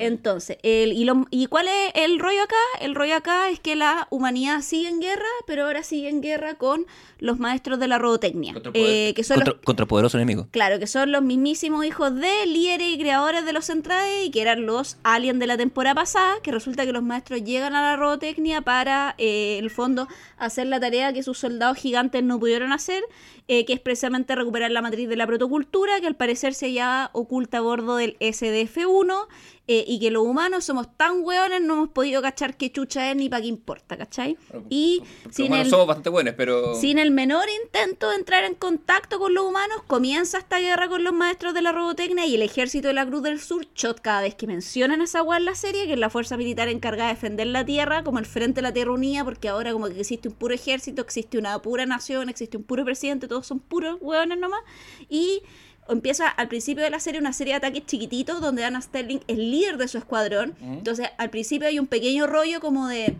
Entonces, 0.00 0.58
el, 0.62 0.92
y, 0.92 1.04
lo- 1.04 1.26
¿y 1.30 1.46
cuál 1.46 1.68
es 1.68 1.92
el 1.94 2.18
rollo 2.18 2.42
acá? 2.42 2.56
El 2.80 2.94
rollo 2.94 3.14
acá 3.16 3.50
es 3.50 3.60
que 3.60 3.76
la 3.76 4.06
humanidad 4.10 4.60
sigue 4.62 4.88
en 4.88 5.00
guerra, 5.00 5.26
pero 5.46 5.64
ahora 5.66 5.82
sigue 5.82 6.08
en 6.08 6.20
guerra 6.20 6.54
con 6.54 6.86
los 7.18 7.38
maestros 7.38 7.78
de 7.78 7.86
la 7.88 7.98
robotecnia, 7.98 8.52
Contra, 8.52 8.72
eh, 8.74 9.12
que 9.14 9.22
son 9.22 9.38
los 9.38 9.44
contra, 9.44 9.64
contra 9.64 9.86
poderoso 9.86 10.18
enemigo. 10.18 10.48
Claro, 10.50 10.78
que 10.80 10.86
son 10.88 11.12
los 11.12 11.22
mismísimos 11.22 11.84
hijos 11.86 12.14
de 12.16 12.46
líderes 12.46 12.88
y 12.94 12.98
creadores 12.98 13.44
de 13.44 13.52
los 13.52 13.66
Centrades 13.66 14.26
y 14.26 14.30
que 14.30 14.42
eran 14.42 14.66
los 14.66 14.96
aliens 15.04 15.38
de 15.38 15.46
la 15.46 15.56
temporada 15.56 15.94
pasada, 15.94 16.34
que 16.42 16.50
resulta 16.50 16.84
que 16.84 16.92
los 16.92 17.02
maestros 17.04 17.44
llegan 17.44 17.74
a 17.76 17.82
la 17.82 17.96
robotecnia 17.96 18.62
para, 18.62 19.14
eh, 19.18 19.56
en 19.58 19.64
el 19.64 19.70
fondo, 19.70 20.08
hacer 20.36 20.66
la 20.66 20.80
tarea 20.80 21.12
que 21.12 21.22
sus 21.22 21.38
soldados 21.38 21.76
gigantes 21.78 22.24
no 22.24 22.40
pudieron 22.40 22.72
hacer, 22.72 23.04
eh, 23.46 23.64
que 23.64 23.72
es 23.72 23.80
precisamente 23.80 24.34
recuperar 24.34 24.70
la 24.72 24.82
matriz 24.82 25.08
de 25.08 25.16
la 25.16 25.26
protocultura, 25.26 26.00
que 26.00 26.06
al 26.08 26.16
parecer 26.16 26.54
se 26.54 26.66
hallaba 26.66 27.10
oculta 27.12 27.58
a 27.58 27.60
bordo 27.60 27.96
del 27.96 28.16
SDF-1, 28.18 29.26
eh, 29.68 29.84
y 29.86 30.00
que 30.00 30.10
los 30.10 30.24
humanos 30.24 30.64
somos 30.64 30.88
tan 30.96 31.22
hueones, 31.22 31.62
no 31.62 31.74
hemos 31.74 31.88
podido 31.90 32.20
cachar 32.20 32.56
qué 32.56 32.72
chucha 32.72 33.10
es 33.10 33.16
ni 33.16 33.28
para 33.28 33.42
qué 33.42 33.48
importa, 33.48 33.96
¿cachai? 33.96 34.36
Y 34.68 35.02
Los 35.24 35.36
sin 35.36 35.46
humanos 35.46 35.66
el... 35.66 35.70
somos 35.70 35.86
bastante 35.86 36.10
buenos, 36.10 36.34
pero. 36.36 36.74
Sin 36.74 36.98
el 36.98 37.12
menor 37.12 37.44
intento 37.64 38.10
de 38.10 38.16
entrar 38.16 38.42
en 38.44 38.54
contacto 38.54 39.20
con 39.20 39.34
los 39.34 39.44
humanos, 39.44 39.82
comienza 39.86 40.38
esta 40.38 40.58
guerra 40.58 40.88
con 40.88 41.04
los 41.04 41.12
maestros 41.12 41.54
de 41.54 41.62
la 41.62 41.70
robotecnia 41.70 42.26
y 42.26 42.34
el 42.34 42.42
ejército 42.42 42.88
de 42.88 42.94
la 42.94 43.06
Cruz 43.06 43.22
del 43.22 43.40
Sur, 43.40 43.66
shot 43.74 44.00
cada 44.00 44.22
vez 44.22 44.34
que 44.34 44.48
mencionan 44.48 45.00
esa 45.00 45.22
weá 45.22 45.38
en 45.38 45.44
la 45.44 45.54
serie, 45.54 45.86
que 45.86 45.92
es 45.92 45.98
la 45.98 46.10
fuerza 46.10 46.36
militar 46.36 46.68
encargada 46.68 47.10
de 47.10 47.14
defender 47.14 47.46
la 47.46 47.64
Tierra, 47.64 48.02
como 48.02 48.18
el 48.18 48.26
Frente 48.26 48.56
de 48.56 48.62
la 48.62 48.72
Tierra 48.72 48.92
Unida, 48.92 49.24
porque 49.24 49.48
ahora 49.48 49.72
como 49.72 49.88
que 49.88 50.00
existe 50.00 50.28
un 50.28 50.34
puro 50.34 50.54
ejército, 50.54 51.02
existe 51.02 51.38
una 51.38 51.56
pura 51.62 51.86
nación, 51.86 52.28
existe 52.28 52.56
un 52.56 52.64
puro 52.64 52.84
presidente, 52.84 53.28
todos 53.28 53.46
son 53.46 53.60
puros 53.60 53.98
hueones 54.00 54.38
nomás, 54.38 54.60
y 55.08 55.42
empieza 55.88 56.28
al 56.28 56.48
principio 56.48 56.82
de 56.84 56.90
la 56.90 57.00
serie 57.00 57.20
una 57.20 57.32
serie 57.32 57.54
de 57.54 57.58
ataques 57.58 57.86
chiquititos 57.86 58.40
donde 58.40 58.64
Anna 58.64 58.80
Sterling 58.80 59.20
es 59.26 59.36
líder 59.36 59.76
de 59.78 59.88
su 59.88 59.98
escuadrón, 59.98 60.54
entonces 60.60 61.08
al 61.18 61.30
principio 61.30 61.68
hay 61.68 61.78
un 61.78 61.86
pequeño 61.86 62.26
rollo 62.26 62.60
como 62.60 62.88
de... 62.88 63.16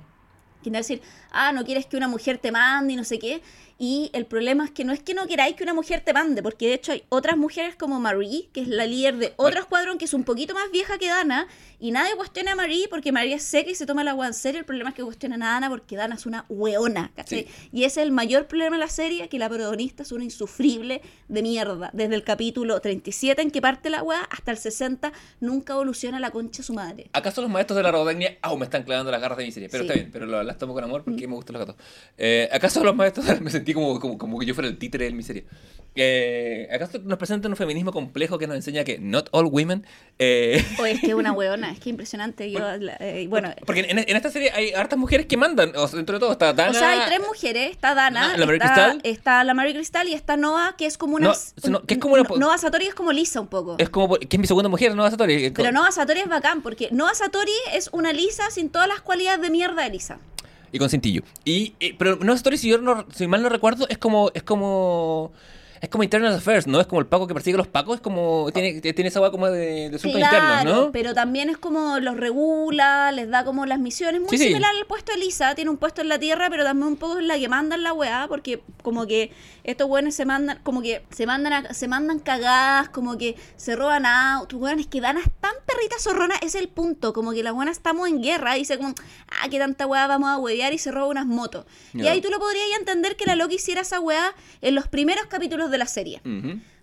Quiere 0.63 0.79
decir, 0.79 1.03
ah, 1.33 1.51
no 1.51 1.65
quieres 1.65 1.87
que 1.87 1.97
una 1.97 2.07
mujer 2.07 2.39
te 2.39 2.53
mande 2.53 2.93
y 2.93 2.97
no 2.97 3.03
sé 3.03 3.19
qué. 3.19 3.43
Y 3.85 4.11
el 4.13 4.27
problema 4.27 4.65
es 4.65 4.71
que 4.71 4.85
no 4.85 4.93
es 4.93 5.03
que 5.03 5.13
no 5.13 5.27
queráis 5.27 5.57
que 5.57 5.65
una 5.65 5.75
mujer 5.75 6.03
te 6.05 6.13
mande, 6.13 6.41
porque 6.41 6.69
de 6.69 6.75
hecho 6.75 6.93
hay 6.93 7.03
otras 7.09 7.37
mujeres 7.37 7.75
como 7.75 7.99
Marie, 7.99 8.49
que 8.53 8.61
es 8.61 8.69
la 8.69 8.87
líder 8.87 9.17
de 9.17 9.33
otro 9.37 9.59
escuadrón 9.59 9.99
que 9.99 10.05
es 10.05 10.15
un 10.15 10.23
poquito 10.23 10.55
más 10.55 10.71
vieja 10.71 10.99
que 10.99 11.09
Dana, 11.09 11.49
y 11.81 11.91
nadie 11.91 12.15
cuestiona 12.15 12.53
a 12.53 12.55
Marie 12.55 12.87
porque 12.89 13.11
Marie 13.11 13.35
es 13.35 13.43
seca 13.43 13.73
y 13.73 13.75
se 13.75 13.85
toma 13.85 14.05
la 14.05 14.13
agua 14.13 14.29
en 14.29 14.35
serio. 14.35 14.61
El 14.61 14.65
problema 14.67 14.91
es 14.91 14.95
que 14.95 15.03
cuestionan 15.03 15.43
a 15.43 15.47
Dana 15.55 15.69
porque 15.69 15.97
Dana 15.97 16.15
es 16.15 16.27
una 16.27 16.45
weona, 16.49 17.11
¿cachai? 17.17 17.41
Sí. 17.41 17.69
Y 17.73 17.83
ese 17.83 18.03
es 18.03 18.07
el 18.07 18.13
mayor 18.13 18.47
problema 18.47 18.77
de 18.77 18.81
la 18.85 18.89
serie, 18.89 19.29
que 19.29 19.37
la 19.41 19.49
protagonista 19.49 20.05
es 20.05 20.13
una 20.13 20.23
insufrible 20.23 21.03
de 21.27 21.43
mierda. 21.43 21.91
Desde 21.93 22.15
el 22.15 22.23
capítulo 22.23 22.81
37 22.81 23.43
en 23.43 23.51
que 23.51 23.61
parte 23.61 23.91
la 23.91 24.05
weá 24.05 24.23
hasta 24.31 24.53
el 24.53 24.59
60 24.59 25.13
nunca 25.41 25.73
evoluciona 25.73 26.21
la 26.21 26.31
concha 26.31 26.59
de 26.59 26.67
su 26.69 26.73
madre. 26.73 27.11
¿Acaso 27.15 27.43
los 27.43 27.51
maestros 27.51 27.77
de 27.79 27.83
la 27.83 27.91
robotecnia 27.91 28.39
aún 28.43 28.61
me 28.61 28.65
están 28.67 28.85
clavando 28.85 29.11
las 29.11 29.21
garras 29.21 29.39
de 29.39 29.45
miseria? 29.47 29.69
Pero 29.69 29.83
Sí. 29.83 29.89
está 29.89 29.99
bien, 29.99 30.13
pero 30.13 30.27
las 30.45 30.57
tomo 30.57 30.73
con 30.73 30.85
amor 30.85 31.03
porque 31.03 31.27
me 31.27 31.35
gustan 31.35 31.55
los 31.55 31.67
gatos. 31.67 31.85
Eh, 32.17 32.49
¿Acaso 32.53 32.85
los 32.85 32.95
maestros 32.95 33.27
de 33.27 33.35
la... 33.35 33.41
Me 33.43 33.51
sentí 33.51 33.72
Como, 33.75 33.99
como, 34.01 34.19
como 34.19 34.39
que 34.39 34.47
yo 34.47 34.55
fuera 34.55 34.69
el 34.69 34.79
títere 34.79 35.07
de 35.07 35.13
mi 35.13 35.23
serie. 35.23 35.45
Eh, 35.95 36.69
¿Acaso 36.73 36.99
nos 37.05 37.19
presenta 37.19 37.49
un 37.49 37.57
feminismo 37.57 37.93
complejo 37.93 38.39
que 38.39 38.47
nos 38.47 38.57
enseña 38.57 38.83
que 38.83 38.99
not 38.99 39.29
all 39.33 39.45
women... 39.45 39.85
eh, 40.19 40.65
O 40.81 40.87
es 40.87 41.01
que 41.01 41.09
es 41.09 41.15
una 41.15 41.33
weona, 41.33 41.71
es 41.71 41.81
que 41.81 41.91
impresionante. 41.91 42.51
Yo, 42.51 42.61
la- 42.79 42.97
eh, 42.99 43.27
bueno, 43.29 43.53
porque 43.67 43.81
en, 43.81 43.99
en 43.99 44.17
esta 44.17 44.31
serie 44.31 44.51
hay 44.55 44.73
hartas 44.73 44.99
mujeres 44.99 45.27
que 45.27 45.37
mandan, 45.37 45.73
o 45.77 45.87
sea, 45.87 45.99
dentro 45.99 46.15
de 46.17 46.21
todo 46.21 46.33
está 46.33 46.55
Dana... 46.55 46.71
o 46.71 46.75
sea, 46.75 46.93
hay 46.93 47.07
tres 47.09 47.21
mujeres. 47.27 47.71
Está 47.73 47.95
Dana, 47.95 48.35
la 48.39 48.47
Mary 48.47 48.57
está, 48.59 48.73
Crystal. 48.75 49.01
está 49.05 49.45
la 49.45 49.53
Mary 49.53 49.75
Crystal 49.75 50.09
y 50.09 50.15
está 50.15 50.39
Noah, 50.39 50.77
que 50.79 50.87
es 50.87 50.97
como 50.97 51.17
una... 51.17 51.29
No, 51.29 51.71
no, 51.71 51.83
que 51.83 51.95
es 51.95 52.01
como 52.01 52.15
una- 52.15 52.23
Noah 52.39 52.57
Satori 52.57 52.87
es 52.87 52.95
como 52.95 53.13
Lisa 53.13 53.43
un 53.43 53.49
poco. 53.49 53.77
Es 53.79 53.91
como, 53.91 54.17
que 54.17 54.29
es 54.37 54.41
mi 54.41 54.47
segunda 54.47 54.71
mujer, 54.71 54.95
¿no? 54.95 55.11
Satori. 55.11 55.51
Pero 55.51 55.73
Noah 55.73 55.93
Satori 55.93 56.21
es 56.21 56.29
bacán, 56.29 56.63
porque 56.63 56.89
Noah 56.91 57.15
Satori 57.15 57.53
es 57.75 57.91
una 57.93 58.15
Lisa 58.15 58.51
sin 58.51 58.71
todas 58.71 58.89
las 58.89 59.03
cualidades 59.03 59.43
de 59.43 59.51
mierda 59.51 59.83
de 59.83 59.91
Lisa. 59.91 60.21
Y 60.73 60.79
con 60.79 60.89
cintillo. 60.89 61.23
Y, 61.45 61.75
eh, 61.81 61.95
pero 61.99 62.17
no 62.17 62.33
Story, 62.33 62.57
si 62.57 62.69
yo 62.69 62.79
no, 62.79 63.07
si 63.15 63.27
mal 63.29 63.43
no 63.43 63.49
recuerdo, 63.51 63.87
es 63.89 63.99
como, 63.99 64.31
es 64.35 64.43
como. 64.43 65.33
Es 65.83 65.89
como 65.89 66.05
Internal 66.05 66.33
Affairs, 66.33 66.69
¿no? 66.69 66.81
Es 66.81 66.87
como 66.87 67.01
el 67.01 67.07
Paco 67.09 67.27
que 67.27 67.35
persigue 67.35 67.57
a 67.57 67.59
los 67.59 67.67
Pacos, 67.67 67.97
es 67.97 68.01
como. 68.01 68.49
Tiene, 68.55 68.81
tiene 68.81 69.09
esa 69.09 69.21
hueá 69.21 69.33
como 69.33 69.51
de, 69.51 69.91
de 69.91 69.97
asuntos 69.97 70.21
internos, 70.21 70.65
¿no? 70.65 70.93
pero 70.93 71.13
también 71.13 71.51
es 71.51 71.59
como 71.59 71.99
los 71.99 72.17
regula, 72.17 73.11
les 73.11 73.29
da 73.29 73.45
como 73.45 73.67
las 73.67 73.81
misiones. 73.81 74.21
Muy 74.21 74.31
Sí, 74.31 74.39
sí. 74.39 74.45
similar 74.45 74.71
al 74.79 74.87
puesto 74.87 75.11
de 75.11 75.19
Lisa, 75.19 75.57
tiene 75.57 75.71
un 75.73 75.79
puesto 75.79 76.01
en 76.01 76.09
la 76.09 76.21
tierra, 76.21 76.49
pero 76.51 76.63
también 76.63 76.87
un 76.87 76.97
poco 76.97 77.19
es 77.19 77.25
la 77.25 77.37
que 77.37 77.49
mandan 77.49 77.83
la 77.83 77.93
weá, 77.93 78.27
porque 78.29 78.63
como 78.85 79.09
que 79.09 79.33
estos 79.65 79.89
weones 79.89 80.15
se 80.15 80.25
mandan, 80.25 80.61
como 80.63 80.83
que 80.83 81.05
se 81.11 81.27
mandan 81.27 81.53
a- 81.53 81.75
se 81.75 81.89
mandan 81.89 82.21
cagadas, 82.21 82.89
como 82.91 83.19
que 83.19 83.35
se 83.57 83.75
roban 83.75 84.07
autos, 84.07 84.61
weón, 84.61 84.79
es 84.79 84.87
que 84.87 85.01
Dana 85.01 85.19
es 85.19 85.31
tan 85.41 85.53
perrita 85.67 85.97
zorrona, 85.99 86.37
es 86.43 86.55
el 86.55 86.69
punto, 86.69 87.13
como 87.13 87.33
que 87.33 87.43
la 87.43 87.51
buena 87.51 87.73
estamos 87.73 88.09
en 88.09 88.23
guerra, 88.23 88.57
y 88.57 88.61
dice 88.61 88.79
como, 88.79 88.95
ah, 89.43 89.49
que 89.49 89.59
tanta 89.59 89.89
weá 89.89 90.07
vamos 90.07 90.29
a 90.31 90.39
huevear 90.39 90.73
y 90.73 90.79
se 90.79 90.93
roba 90.93 91.09
unas 91.09 91.27
motos. 91.27 91.67
Y 91.93 92.07
ahí 92.07 92.21
tú 92.21 92.31
lo 92.31 92.39
podrías 92.39 92.67
entender 92.79 93.17
que 93.17 93.27
la 93.27 93.35
Loki 93.35 93.57
hiciera 93.57 93.81
esa 93.81 93.99
weá 93.99 94.33
en 94.61 94.77
los 94.77 94.87
primeros 94.87 95.27
capítulos 95.27 95.72
de 95.73 95.79
la 95.79 95.87
serie. 95.87 96.21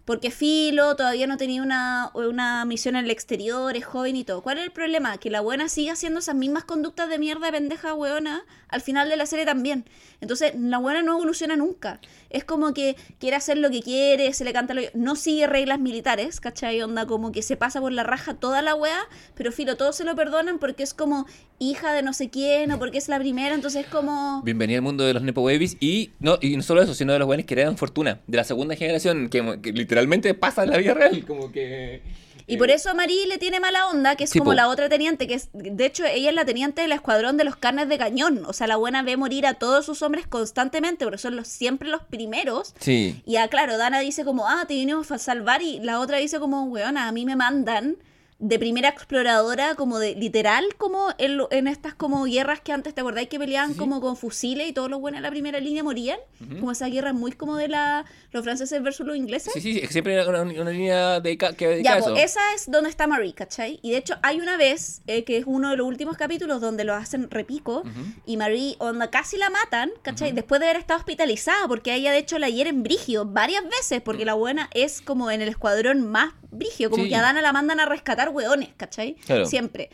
Porque 0.03 0.31
Filo 0.31 0.95
todavía 0.95 1.27
no 1.27 1.37
tenía 1.37 1.61
una, 1.61 2.09
una 2.15 2.65
misión 2.65 2.95
en 2.95 3.05
el 3.05 3.11
exterior, 3.11 3.77
es 3.77 3.85
joven 3.85 4.15
y 4.15 4.23
todo. 4.23 4.41
¿Cuál 4.41 4.57
es 4.57 4.63
el 4.63 4.71
problema? 4.71 5.19
Que 5.19 5.29
la 5.29 5.39
buena 5.39 5.69
sigue 5.69 5.91
haciendo 5.91 6.19
esas 6.19 6.33
mismas 6.33 6.63
conductas 6.63 7.09
de 7.09 7.19
mierda 7.19 7.45
de 7.45 7.51
pendeja 7.51 7.93
weona 7.93 8.43
al 8.69 8.81
final 8.81 9.07
de 9.07 9.17
la 9.17 9.27
serie 9.27 9.45
también. 9.45 9.85
Entonces, 10.19 10.53
la 10.57 10.79
buena 10.79 11.03
no 11.03 11.13
evoluciona 11.13 11.55
nunca. 11.55 11.99
Es 12.29 12.43
como 12.43 12.73
que 12.73 12.95
quiere 13.19 13.35
hacer 13.35 13.57
lo 13.57 13.69
que 13.69 13.81
quiere, 13.81 14.33
se 14.33 14.43
le 14.43 14.53
canta 14.53 14.73
lo 14.73 14.81
que... 14.81 14.91
No 14.93 15.15
sigue 15.15 15.47
reglas 15.47 15.79
militares, 15.79 16.39
¿cachai? 16.39 16.81
Onda 16.81 17.05
como 17.05 17.31
que 17.31 17.41
se 17.41 17.57
pasa 17.57 17.81
por 17.81 17.91
la 17.91 18.03
raja 18.03 18.35
toda 18.35 18.61
la 18.61 18.75
wea, 18.75 18.99
pero 19.35 19.51
Filo, 19.51 19.77
todos 19.77 19.95
se 19.95 20.03
lo 20.03 20.15
perdonan 20.15 20.59
porque 20.59 20.83
es 20.83 20.93
como 20.93 21.25
hija 21.57 21.91
de 21.93 22.03
no 22.03 22.13
sé 22.13 22.29
quién 22.29 22.71
o 22.71 22.79
porque 22.79 22.97
es 22.97 23.09
la 23.09 23.19
primera, 23.19 23.55
entonces 23.55 23.85
es 23.85 23.91
como... 23.91 24.41
Bienvenida 24.43 24.77
al 24.77 24.83
mundo 24.83 25.03
de 25.03 25.13
los 25.13 25.23
Nepo 25.23 25.43
Babies. 25.43 25.77
Y 25.79 26.11
no, 26.19 26.37
y 26.41 26.55
no 26.55 26.63
solo 26.63 26.81
eso, 26.81 26.93
sino 26.93 27.13
de 27.13 27.19
los 27.19 27.25
buenos 27.25 27.45
que 27.45 27.53
heredan 27.53 27.77
fortuna. 27.77 28.19
De 28.27 28.37
la 28.37 28.43
segunda 28.43 28.75
generación, 28.75 29.29
que, 29.29 29.59
que 29.61 29.71
literalmente 29.71 30.33
pasa 30.33 30.63
en 30.63 30.71
la 30.71 30.77
vida 30.77 30.93
real. 30.93 31.25
Como 31.25 31.51
que. 31.51 32.01
Y 32.49 32.55
eh, 32.55 32.57
por 32.57 32.69
eso 32.71 32.89
a 32.89 32.93
Marie 32.93 33.27
le 33.27 33.37
tiene 33.37 33.59
mala 33.59 33.87
onda, 33.87 34.15
que 34.15 34.25
es 34.25 34.31
Sí, 34.31 34.39
como 34.39 34.51
po. 34.51 34.55
la 34.55 34.67
otra 34.67 34.89
teniente, 34.89 35.27
que 35.27 35.35
es, 35.35 35.49
de 35.53 35.85
hecho, 35.85 36.03
ella 36.05 36.29
es 36.29 36.35
la 36.35 36.45
teniente 36.45 36.81
del 36.81 36.91
escuadrón 36.91 37.37
de 37.37 37.43
los 37.43 37.55
carnes 37.55 37.87
de 37.87 37.97
cañón. 37.97 38.43
O 38.45 38.53
sea, 38.53 38.67
la 38.67 38.75
buena 38.75 39.03
ve 39.03 39.15
morir 39.17 39.45
a 39.45 39.53
todos 39.53 39.85
sus 39.85 40.01
hombres 40.01 40.27
constantemente, 40.27 41.05
porque 41.05 41.19
son 41.19 41.35
los, 41.35 41.47
siempre 41.47 41.89
los 41.89 42.03
primeros. 42.03 42.73
Sí. 42.79 43.21
Y 43.25 43.35
ah, 43.37 43.47
claro, 43.47 43.77
Dana 43.77 43.99
dice 43.99 44.25
como, 44.25 44.47
ah, 44.47 44.65
te 44.67 44.73
vinimos 44.73 45.11
a 45.11 45.17
salvar, 45.17 45.61
y 45.61 45.79
la 45.79 45.99
otra 45.99 46.17
dice 46.17 46.39
como, 46.39 46.63
weona, 46.65 47.07
a 47.07 47.11
mí 47.11 47.25
me 47.25 47.35
mandan 47.35 47.97
de 48.39 48.57
primera 48.57 48.87
exploradora, 48.89 49.75
como 49.75 49.99
de 49.99 50.15
literal, 50.15 50.65
como 50.77 51.09
en, 51.17 51.39
en 51.51 51.67
estas 51.67 51.93
como 51.93 52.23
guerras 52.23 52.61
que 52.61 52.71
antes, 52.71 52.95
¿te 52.95 53.01
acordáis 53.01 53.27
que 53.27 53.37
peleaban 53.37 53.73
Sí, 53.73 53.77
como 53.77 53.99
con 53.99 54.15
fusiles 54.15 54.69
y 54.69 54.73
todos 54.73 54.89
los 54.89 54.99
buenos 55.01 55.17
en 55.17 55.23
la 55.23 55.29
primera 55.29 55.59
línea 55.59 55.83
morían? 55.83 56.19
Como 56.59 56.71
esa 56.71 56.87
guerra 56.87 57.11
muy 57.13 57.33
como 57.33 57.57
de 57.57 57.67
la 57.67 58.05
los 58.31 58.43
franceses 58.43 58.81
versus 58.81 59.05
los 59.05 59.17
ingleses. 59.17 59.51
Sí, 59.53 59.59
sí, 59.59 59.81
siempre 59.89 60.17
hay 60.19 60.25
una, 60.27 60.41
una 60.43 60.71
línea 60.71 61.19
dedica- 61.19 61.53
que 61.53 61.83
Ya, 61.83 61.97
pues 61.99 62.23
esa 62.23 62.39
es 62.55 62.69
donde 62.71 62.89
está 62.89 63.07
Marie, 63.07 63.33
¿cachai? 63.33 63.79
Y 63.81 63.91
de 63.91 63.97
hecho 63.97 64.15
hay 64.21 64.39
una 64.39 64.55
vez, 64.55 65.01
eh, 65.07 65.23
que 65.25 65.37
es 65.37 65.43
uno 65.47 65.71
de 65.71 65.77
los 65.77 65.85
últimos 65.87 66.15
capítulos 66.15 66.61
donde 66.61 66.83
lo 66.85 66.93
hacen 66.93 67.29
repico, 67.29 67.83
y 68.25 68.37
Marie, 68.37 68.75
onda, 68.79 69.09
casi 69.09 69.35
la 69.37 69.49
matan, 69.49 69.91
¿cachai? 70.01 70.31
Después 70.31 70.61
de 70.61 70.67
haber 70.67 70.79
estado 70.79 70.99
hispitalizada, 70.99 71.67
porque 71.67 71.91
a 71.91 71.95
ella 71.95 72.11
de 72.13 72.19
hecho 72.19 72.39
la 72.39 72.47
hieren 72.49 72.83
brigio 72.83 73.25
varias 73.25 73.63
veces, 73.65 74.01
porque 74.01 74.23
la 74.25 74.35
buena 74.35 74.69
es 74.73 75.01
como 75.01 75.29
en 75.31 75.41
el 75.41 75.49
escuadrón 75.49 76.07
más 76.07 76.31
brigio, 76.51 76.89
como 76.89 77.03
Sí. 77.03 77.09
que 77.09 77.15
a 77.15 77.21
Dana 77.21 77.41
la 77.41 77.51
mandan 77.53 77.79
a 77.79 77.85
rescatar 77.85 78.28
hueones, 78.33 78.69
¿cachai? 78.77 79.15
Claro. 79.25 79.45
Siempre. 79.45 79.89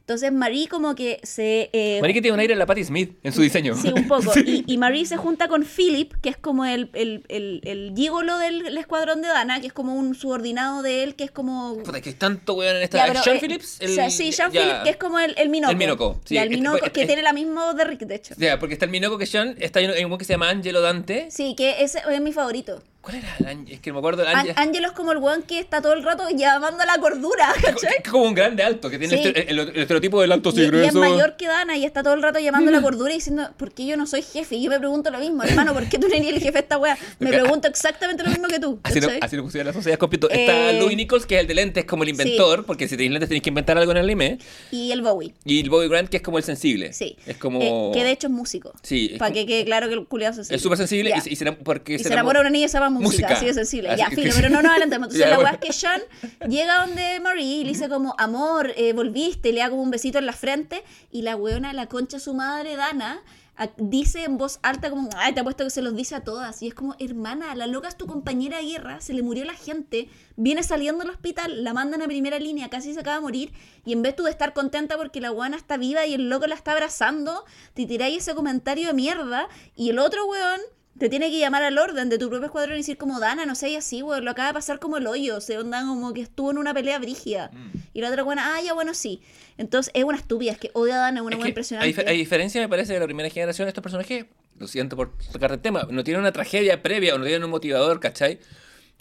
Entonces 0.00 0.30
Marie 0.32 0.68
como 0.68 0.94
que 0.94 1.18
se... 1.22 1.70
eh, 1.72 1.98
Marique 2.02 2.20
tiene 2.20 2.34
un 2.34 2.40
aire 2.40 2.52
a 2.52 2.58
la 2.58 2.66
Patti 2.66 2.84
Smith 2.84 3.16
en 3.22 3.32
su 3.32 3.40
diseño. 3.40 3.74
Sí, 3.74 3.88
un 3.90 4.06
poco. 4.06 4.32
Y, 4.44 4.62
y 4.66 4.76
Marie 4.76 5.06
se 5.06 5.16
junta 5.16 5.48
con 5.48 5.64
Philip, 5.64 6.12
que 6.20 6.28
es 6.28 6.36
como 6.36 6.66
el, 6.66 6.90
el, 6.92 7.24
el, 7.28 7.62
el 7.64 7.94
gigolo 7.96 8.36
del 8.36 8.66
el 8.66 8.76
escuadrón 8.76 9.22
de 9.22 9.28
Dana, 9.28 9.62
que 9.62 9.68
es 9.68 9.72
como 9.72 9.94
un 9.94 10.14
subordinado 10.14 10.82
de 10.82 11.04
él, 11.04 11.14
que 11.14 11.24
es 11.24 11.30
como... 11.30 11.78
Puta, 11.82 12.02
que 12.02 12.10
es 12.10 12.18
tanto 12.18 12.52
weón 12.52 12.76
en 12.76 12.82
esta. 12.82 12.98
Ya, 12.98 13.06
pero, 13.06 13.22
Sean 13.22 13.36
eh, 13.36 13.40
Phillips. 13.40 13.80
o 13.82 13.88
sea, 13.88 14.10
sí, 14.10 14.30
Sean 14.32 14.52
ya. 14.52 14.60
Phillips, 14.60 14.80
que 14.84 14.90
es 14.90 14.96
como 14.98 15.18
el, 15.20 15.34
el 15.38 15.48
Minoco. 15.48 15.70
El 15.70 15.78
Minoco, 15.78 16.20
sí, 16.26 16.34
Ya, 16.34 16.42
el 16.42 16.52
es- 16.52 16.58
Minoco, 16.58 16.84
es- 16.84 16.92
que 16.92 17.00
es- 17.00 17.06
tiene 17.06 17.22
la 17.22 17.32
misma 17.32 17.64
voz 17.64 17.76
de 17.76 17.84
Rick, 17.84 18.00
de 18.00 18.14
hecho. 18.16 18.34
Ya, 18.36 18.58
porque 18.58 18.74
está 18.74 18.84
el 18.84 18.90
Minoco 18.90 19.16
que 19.16 19.24
Sean, 19.24 19.56
está 19.58 19.78
hay 19.78 20.04
un, 20.04 20.18
que 20.18 20.24
se 20.26 20.34
llama 20.34 20.50
Angelo 20.50 20.82
Dante. 20.82 21.28
Sí, 21.30 21.54
que 21.56 21.82
ese 21.82 22.02
es 22.12 22.20
mi 22.20 22.34
favorito. 22.34 22.82
¿Cuál 23.04 23.16
era? 23.16 23.50
el? 23.50 23.70
Es 23.70 23.80
que 23.80 23.90
no 23.90 23.94
me 23.94 23.98
acuerdo. 23.98 24.24
Ángelo 24.56 24.86
es 24.88 24.92
como 24.94 25.12
el 25.12 25.18
weón 25.18 25.42
que 25.42 25.58
está 25.58 25.82
todo 25.82 25.92
el 25.92 26.02
rato 26.02 26.24
llamando 26.34 26.82
a 26.82 26.86
la 26.86 26.98
cordura, 26.98 27.52
¿cachai? 27.62 27.96
Es 28.02 28.10
como 28.10 28.24
un 28.24 28.34
grande 28.34 28.62
alto, 28.62 28.88
que 28.88 28.98
tiene 28.98 29.16
Sí. 29.16 29.22
el, 29.34 29.36
el- 29.36 29.58
el 29.68 29.76
estereotipo 29.82 30.20
del 30.22 30.32
alto 30.32 30.48
Y, 30.50 30.52
sí 30.52 30.60
y 30.72 30.84
es 30.86 30.94
mayor 30.94 31.36
que 31.36 31.46
Dana 31.46 31.76
y 31.76 31.84
está 31.84 32.02
todo 32.02 32.14
el 32.14 32.22
rato 32.22 32.38
llamando 32.38 32.70
a 32.70 32.72
la 32.72 32.80
cordura 32.82 33.12
y 33.12 33.16
diciendo, 33.16 33.48
¿por 33.58 33.72
qué 33.72 33.84
yo 33.86 33.96
no 33.98 34.06
soy 34.06 34.22
jefe? 34.22 34.56
Y 34.56 34.62
yo 34.64 34.70
me 34.70 34.78
pregunto 34.78 35.10
lo 35.10 35.18
mismo, 35.18 35.42
hermano, 35.42 35.74
¿por 35.74 35.86
qué 35.88 35.98
tú 35.98 36.08
no 36.08 36.14
eres 36.14 36.28
el 36.28 36.34
jefe 36.40 36.52
de 36.52 36.58
esta 36.60 36.78
wea? 36.78 36.96
Me 37.18 37.26
Porque- 37.26 37.40
pregunto 37.42 37.68
exactamente 37.68 38.22
lo 38.22 38.30
mismo 38.30 38.48
que 38.48 38.58
tú. 38.58 38.80
Así 38.82 39.00
lo, 39.00 39.08
así 39.20 39.36
lo 39.36 39.42
pusieron 39.44 39.66
las 39.66 39.74
sociedades 39.76 39.98
completo. 39.98 40.30
Está 40.30 40.70
Eh, 40.70 40.80
Louis 40.80 40.96
Nichols, 40.96 41.26
que 41.26 41.34
es 41.36 41.40
el 41.42 41.46
de 41.46 41.54
lentes, 41.54 41.84
como 41.84 42.02
el 42.04 42.08
inventor, 42.08 42.64
porque 42.64 42.88
si 42.88 42.96
tenéis 42.96 43.12
lentes 43.12 43.28
tenéis 43.28 43.42
que 43.42 43.50
inventar 43.50 43.76
algo 43.76 43.90
en 43.92 43.98
el 43.98 44.04
anime. 44.04 44.38
Y 44.70 44.92
el 44.92 45.02
Bowie. 45.02 45.34
Y 45.44 45.60
el 45.60 45.68
Bobby 45.68 45.88
Grant, 45.88 46.08
que 46.08 46.16
es 46.16 46.22
como 46.22 46.38
el 46.38 46.44
sensible. 46.44 46.92
Sí. 46.94 47.16
Es 47.26 47.36
como. 47.36 47.60
Eh, 47.60 47.90
que 47.92 48.02
de 48.04 48.10
hecho 48.12 48.28
es 48.28 48.32
músico. 48.32 48.72
Sí, 48.82 49.16
Para 49.18 49.32
que 49.32 49.44
quede 49.46 49.64
claro 49.66 49.88
que 49.88 49.94
el 49.94 50.06
culiado 50.06 50.40
es 50.40 50.50
Es 50.50 50.62
súper 50.62 50.78
sensible 50.78 51.12
y, 51.16 51.20
se- 51.20 51.30
y 51.32 51.36
se 51.36 51.44
enam- 51.44 51.58
porque 51.62 51.94
Y 51.94 51.98
se 51.98 52.12
enamora 52.12 52.40
una 52.40 52.50
niña 52.50 52.66
y 52.66 52.68
se 52.68 52.78
llama 52.78 52.90
música, 53.00 53.28
Música. 53.28 53.34
así 53.36 53.46
de 53.46 53.54
sensible. 53.54 53.88
Así 53.90 53.98
ya, 54.00 54.08
que- 54.08 54.16
filo, 54.16 54.32
pero 54.34 54.48
no 54.50 54.62
nos 54.62 54.70
adelantemos. 54.72 55.06
Entonces 55.08 55.20
Ya, 55.26 55.30
la 55.30 55.36
bueno. 55.36 55.50
weá 55.50 55.58
es 55.60 55.66
que 55.66 55.72
Sean 55.72 56.00
llega 56.48 56.84
donde 56.86 57.20
Marie 57.20 57.56
y 57.60 57.64
le 57.64 57.70
dice 57.70 57.88
como, 57.88 58.14
amor, 58.18 58.72
eh, 58.76 58.92
volviste, 58.92 59.52
le 59.52 59.60
da 59.60 59.70
como 59.70 59.82
un 59.82 59.90
besito 59.90 60.18
en 60.18 60.26
la 60.26 60.32
frente 60.32 60.82
y 61.10 61.22
la 61.22 61.36
weona, 61.36 61.72
la 61.72 61.86
concha 61.88 62.18
su 62.18 62.34
madre, 62.34 62.76
Dana, 62.76 63.22
a- 63.56 63.68
dice 63.76 64.24
en 64.24 64.36
voz 64.36 64.58
alta 64.62 64.90
como, 64.90 65.08
ay, 65.16 65.32
te 65.32 65.38
apuesto 65.38 65.62
que 65.62 65.70
se 65.70 65.80
los 65.80 65.94
dice 65.94 66.16
a 66.16 66.24
todas. 66.24 66.60
Y 66.60 66.66
es 66.66 66.74
como, 66.74 66.96
hermana, 66.98 67.54
la 67.54 67.68
loca 67.68 67.86
es 67.86 67.96
tu 67.96 68.06
compañera 68.08 68.56
de 68.58 68.64
guerra, 68.64 69.00
se 69.00 69.12
le 69.14 69.22
murió 69.22 69.44
la 69.44 69.54
gente, 69.54 70.08
viene 70.34 70.64
saliendo 70.64 71.04
del 71.04 71.10
hospital, 71.10 71.62
la 71.62 71.72
mandan 71.72 72.02
a 72.02 72.06
primera 72.06 72.40
línea, 72.40 72.68
casi 72.68 72.92
se 72.94 72.98
acaba 73.00 73.14
de 73.16 73.22
morir, 73.22 73.52
y 73.84 73.92
en 73.92 74.02
vez 74.02 74.16
tú 74.16 74.24
de 74.24 74.32
estar 74.32 74.54
contenta 74.54 74.96
porque 74.96 75.20
la 75.20 75.30
weona 75.30 75.56
está 75.56 75.76
viva 75.76 76.04
y 76.04 76.14
el 76.14 76.28
loco 76.28 76.48
la 76.48 76.56
está 76.56 76.72
abrazando, 76.72 77.44
te 77.74 77.86
tiráis 77.86 78.18
ese 78.18 78.34
comentario 78.34 78.88
de 78.88 78.94
mierda, 78.94 79.48
y 79.76 79.90
el 79.90 80.00
otro 80.00 80.26
weón 80.26 80.60
te 80.98 81.08
tiene 81.08 81.30
que 81.30 81.38
llamar 81.38 81.62
al 81.64 81.76
orden 81.78 82.08
de 82.08 82.18
tu 82.18 82.28
propio 82.28 82.46
escuadrón 82.46 82.74
y 82.74 82.78
decir 82.78 82.96
como 82.96 83.18
Dana, 83.20 83.46
no 83.46 83.54
sé, 83.54 83.70
y 83.70 83.76
así, 83.76 84.02
weón, 84.02 84.24
lo 84.24 84.30
acaba 84.30 84.48
de 84.48 84.54
pasar 84.54 84.78
como 84.78 84.96
el 84.96 85.06
hoyo, 85.06 85.40
se 85.40 85.58
onda 85.58 85.80
como 85.80 86.12
que 86.14 86.20
estuvo 86.20 86.50
en 86.52 86.58
una 86.58 86.72
pelea 86.72 86.98
brígida. 86.98 87.50
Mm. 87.52 87.78
Y 87.94 88.00
la 88.00 88.10
otra 88.10 88.22
buena, 88.22 88.54
ah, 88.56 88.60
ya 88.62 88.74
bueno, 88.74 88.94
sí. 88.94 89.20
Entonces 89.58 89.90
es 89.94 90.04
una 90.04 90.16
estúpida, 90.16 90.52
es 90.52 90.58
que 90.58 90.70
odia 90.72 90.94
a 90.94 90.98
Dana, 90.98 91.20
es 91.20 91.22
una 91.26 91.30
Es 91.34 91.36
buena 91.36 91.42
que 91.44 91.48
impresionante. 91.50 92.00
a, 92.00 92.04
dif- 92.04 92.08
a 92.08 92.12
diferencia, 92.12 92.60
me 92.60 92.68
parece, 92.68 92.92
de 92.92 93.00
la 93.00 93.06
primera 93.06 93.28
generación, 93.28 93.66
estos 93.68 93.82
personajes, 93.82 94.26
lo 94.58 94.68
siento 94.68 94.96
por 94.96 95.12
sacar 95.32 95.50
el 95.52 95.58
tema, 95.60 95.86
no 95.90 96.04
tienen 96.04 96.20
una 96.20 96.30
tragedia 96.32 96.80
previa 96.82 97.14
o 97.14 97.18
no 97.18 97.24
tienen 97.24 97.42
un 97.44 97.50
motivador, 97.50 97.98
¿cachai? 97.98 98.38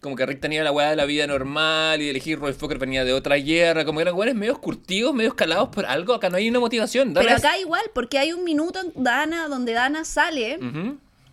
Como 0.02 0.16
que 0.18 0.26
Rick 0.26 0.42
tenía 0.42 0.64
la 0.64 0.72
weá 0.74 0.90
de 0.90 0.96
la 0.98 1.06
vida 1.06 1.28
normal 1.28 2.02
y 2.02 2.10
elegir 2.10 2.38
Roy 2.38 2.52
Fokker 2.54 2.78
venía 2.78 3.06
de 3.06 3.14
otra 3.14 3.36
guerra, 3.38 3.86
como 3.86 4.02
eran 4.02 4.16
weones 4.16 4.36
medio 4.36 4.60
curtidos, 4.60 5.14
medio 5.14 5.30
escalados 5.30 5.70
por 5.70 5.86
algo, 5.86 6.14
acá 6.14 6.30
no 6.30 6.36
hay 6.38 6.50
una 6.50 6.60
motivación. 6.60 7.14
Pero 7.14 7.30
es- 7.30 7.36
acá 7.36 7.58
igual, 7.58 7.84
porque 7.94 8.18
hay 8.18 8.34
un 8.34 8.44
minuto 8.44 8.82
en 8.82 8.92
Dana 9.04 9.48
donde 9.48 9.72
Dana 9.74 10.04
sale. 10.04 10.60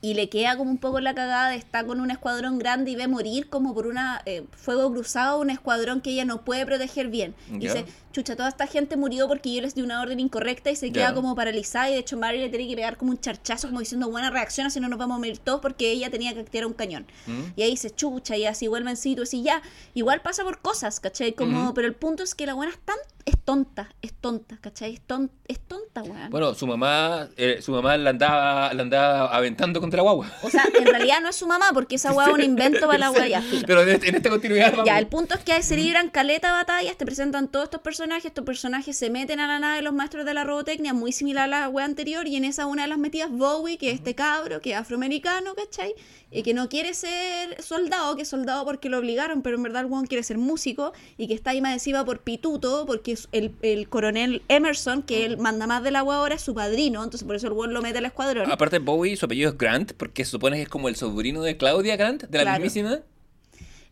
Y 0.03 0.15
le 0.15 0.29
queda 0.29 0.57
como 0.57 0.71
un 0.71 0.79
poco 0.79 1.01
la 1.01 1.15
cagada 1.15 1.51
de 1.51 1.57
estar 1.57 1.87
con 1.87 2.01
un 2.01 2.11
escuadrón 2.11 2.59
grande 2.59 2.91
y 2.91 2.97
ve 2.97 3.07
morir 3.07 3.49
como 3.49 3.75
por 3.75 3.87
una 3.87 4.23
eh, 4.25 4.45
fuego 4.53 4.91
cruzado 4.91 5.41
un 5.41 5.51
escuadrón 5.51 6.01
que 6.01 6.11
ella 6.11 6.25
no 6.25 6.43
puede 6.43 6.65
proteger 6.65 7.09
bien. 7.09 7.35
Y 7.51 7.59
dice, 7.59 7.85
chucha, 8.13 8.35
toda 8.35 8.49
esta 8.49 8.67
gente 8.67 8.97
murió 8.97 9.29
porque 9.29 9.53
yo 9.53 9.61
les 9.61 9.75
di 9.75 9.83
una 9.83 10.01
orden 10.01 10.19
incorrecta 10.19 10.71
y 10.71 10.77
se 10.77 10.91
queda 10.91 11.15
como 11.15 11.35
paralizada 11.35 11.91
y 11.91 11.95
de 11.95 11.99
hecho 11.99 12.17
Mary 12.17 12.39
le 12.39 12.49
tiene 12.49 12.67
que 12.67 12.77
pegar 12.77 12.97
como 12.97 13.11
un 13.11 13.21
charchazo 13.21 13.69
como 13.69 13.81
diciendo 13.81 14.09
buena 14.09 14.31
reacción, 14.31 14.71
si 14.71 14.81
no 14.81 14.89
nos 14.89 14.99
vamos 14.99 15.17
a 15.17 15.19
morir 15.19 15.39
todos 15.39 15.61
porque 15.61 15.91
ella 15.91 16.11
tenía 16.11 16.33
que 16.33 16.41
activar 16.41 16.67
un 16.67 16.73
cañón. 16.73 17.07
Mm. 17.27 17.43
Y 17.57 17.63
ahí 17.63 17.71
dice, 17.71 17.91
chucha, 17.91 18.37
y 18.37 18.47
así 18.47 18.69
vuelven 18.69 18.97
tú 19.17 19.23
así 19.23 19.43
ya. 19.43 19.63
Igual 19.95 20.23
pasa 20.23 20.45
por 20.45 20.61
cosas, 20.61 21.01
¿cachai? 21.01 21.33
Como, 21.33 21.75
pero 21.75 21.87
el 21.87 21.95
punto 21.95 22.23
es 22.23 22.35
que 22.35 22.47
la 22.47 22.55
buena 22.55 22.73
es 22.73 22.79
tan, 22.79 22.97
es 23.25 23.37
tonta, 23.45 23.89
es 24.03 24.13
tonta, 24.15 24.59
¿cachai? 24.61 24.95
Es, 24.95 25.01
ton- 25.01 25.31
es 25.49 25.59
tonta, 25.61 26.03
weón. 26.03 26.31
Bueno, 26.31 26.55
su 26.55 26.67
mamá, 26.67 27.29
eh, 27.37 27.59
su 27.61 27.73
mamá 27.73 27.97
la 27.97 28.11
andaba, 28.11 28.73
la 28.75 28.83
andaba 28.83 29.35
aventando 29.37 29.81
contra 29.81 29.99
la 29.99 30.03
guagua. 30.05 30.31
O 30.43 30.51
sea, 30.51 30.65
en 30.75 30.87
realidad 30.87 31.21
no 31.21 31.29
es 31.29 31.37
su 31.37 31.47
mamá, 31.47 31.67
porque 31.75 31.97
esa 31.97 32.13
weá 32.13 32.29
es 32.29 32.33
un 32.35 32.43
invento 32.43 32.87
para 32.87 32.99
la 32.99 33.13
filo. 33.13 33.65
Pero 33.67 33.83
en, 33.83 33.89
este- 33.91 34.09
en 34.09 34.15
esta 34.17 34.31
continuidad 34.31 34.71
vamos. 34.73 34.87
Ya, 34.87 34.99
el 34.99 35.07
punto 35.07 35.35
es 35.35 35.41
que 35.45 35.63
se 35.63 35.77
libran 35.77 36.11
caleta 36.11 36.53
batallas, 36.53 36.97
te 36.97 37.05
presentan 37.05 37.49
todos 37.49 37.65
estos 37.65 37.81
personajes, 37.81 38.25
estos 38.27 38.45
personajes 38.45 38.97
se 38.97 39.11
meten 39.11 39.41
a 39.41 39.47
la 39.47 39.59
nave 39.59 39.77
de 39.77 39.83
los 39.83 39.93
maestros 39.93 40.25
de 40.25 40.35
la 40.35 40.45
robotecnia, 40.45 40.95
muy 40.95 41.13
similar 41.13 41.45
a 41.45 41.47
la 41.63 41.69
wea 41.69 41.85
anterior, 41.85 42.27
y 42.27 42.37
en 42.37 42.45
esa 42.45 42.67
una 42.67 42.83
de 42.83 42.89
las 42.89 42.99
metidas 42.99 43.31
Bowie, 43.31 43.79
que 43.79 43.89
es 43.91 43.95
este 43.97 44.15
cabro, 44.15 44.61
que 44.61 44.73
es 44.73 44.77
afroamericano, 44.77 45.55
¿cachai? 45.55 45.95
Y 46.33 46.43
que 46.45 46.55
no 46.55 46.69
quiere 46.69 46.95
ser 46.95 47.61
soldado, 47.61 48.15
que 48.15 48.23
es 48.23 48.29
soldado 48.29 48.65
porque 48.65 48.89
lo 48.89 48.99
obligaron, 48.99 49.43
pero 49.43 49.57
en 49.57 49.65
verdad 49.65 49.83
el 49.83 49.87
weón 49.91 50.07
quiere 50.07 50.23
ser 50.23 50.39
músico, 50.39 50.93
y 51.19 51.27
que 51.27 51.35
está 51.35 51.51
ahí 51.51 51.61
más 51.61 51.73
encima 51.73 52.05
por 52.05 52.21
pituto, 52.21 52.87
porque 52.87 53.10
es 53.13 53.29
el, 53.33 53.53
el 53.63 53.89
coronel 53.89 54.43
Emerson, 54.49 55.03
que 55.03 55.25
él 55.25 55.39
manda 55.39 55.67
más 55.67 55.83
de 55.83 55.91
la 55.91 56.03
wea 56.03 56.19
ahora, 56.19 56.35
es 56.35 56.43
su 56.43 56.55
padrino, 56.55 57.03
entonces 57.03 57.25
por 57.27 57.37
eso 57.37 57.47
el 57.47 57.53
weón 57.53 57.73
lo 57.75 57.83
mete 57.83 57.99
al 57.99 58.05
escuadrón. 58.07 58.51
Aparte 58.51 58.79
Bowie, 58.79 59.17
su 59.17 59.25
apellido 59.27 59.51
es 59.51 59.59
Grant, 59.59 59.93
porque 59.95 60.25
se 60.25 60.31
supone 60.33 60.57
que 60.57 60.63
es 60.63 60.69
como 60.69 60.89
el 60.89 60.97
sobrino 60.97 61.43
de 61.43 61.57
Claudia 61.57 61.97
Grant, 61.97 62.23
de 62.25 62.39
la 62.39 62.45
Claro. 62.45 62.63
mismísima. 62.65 63.01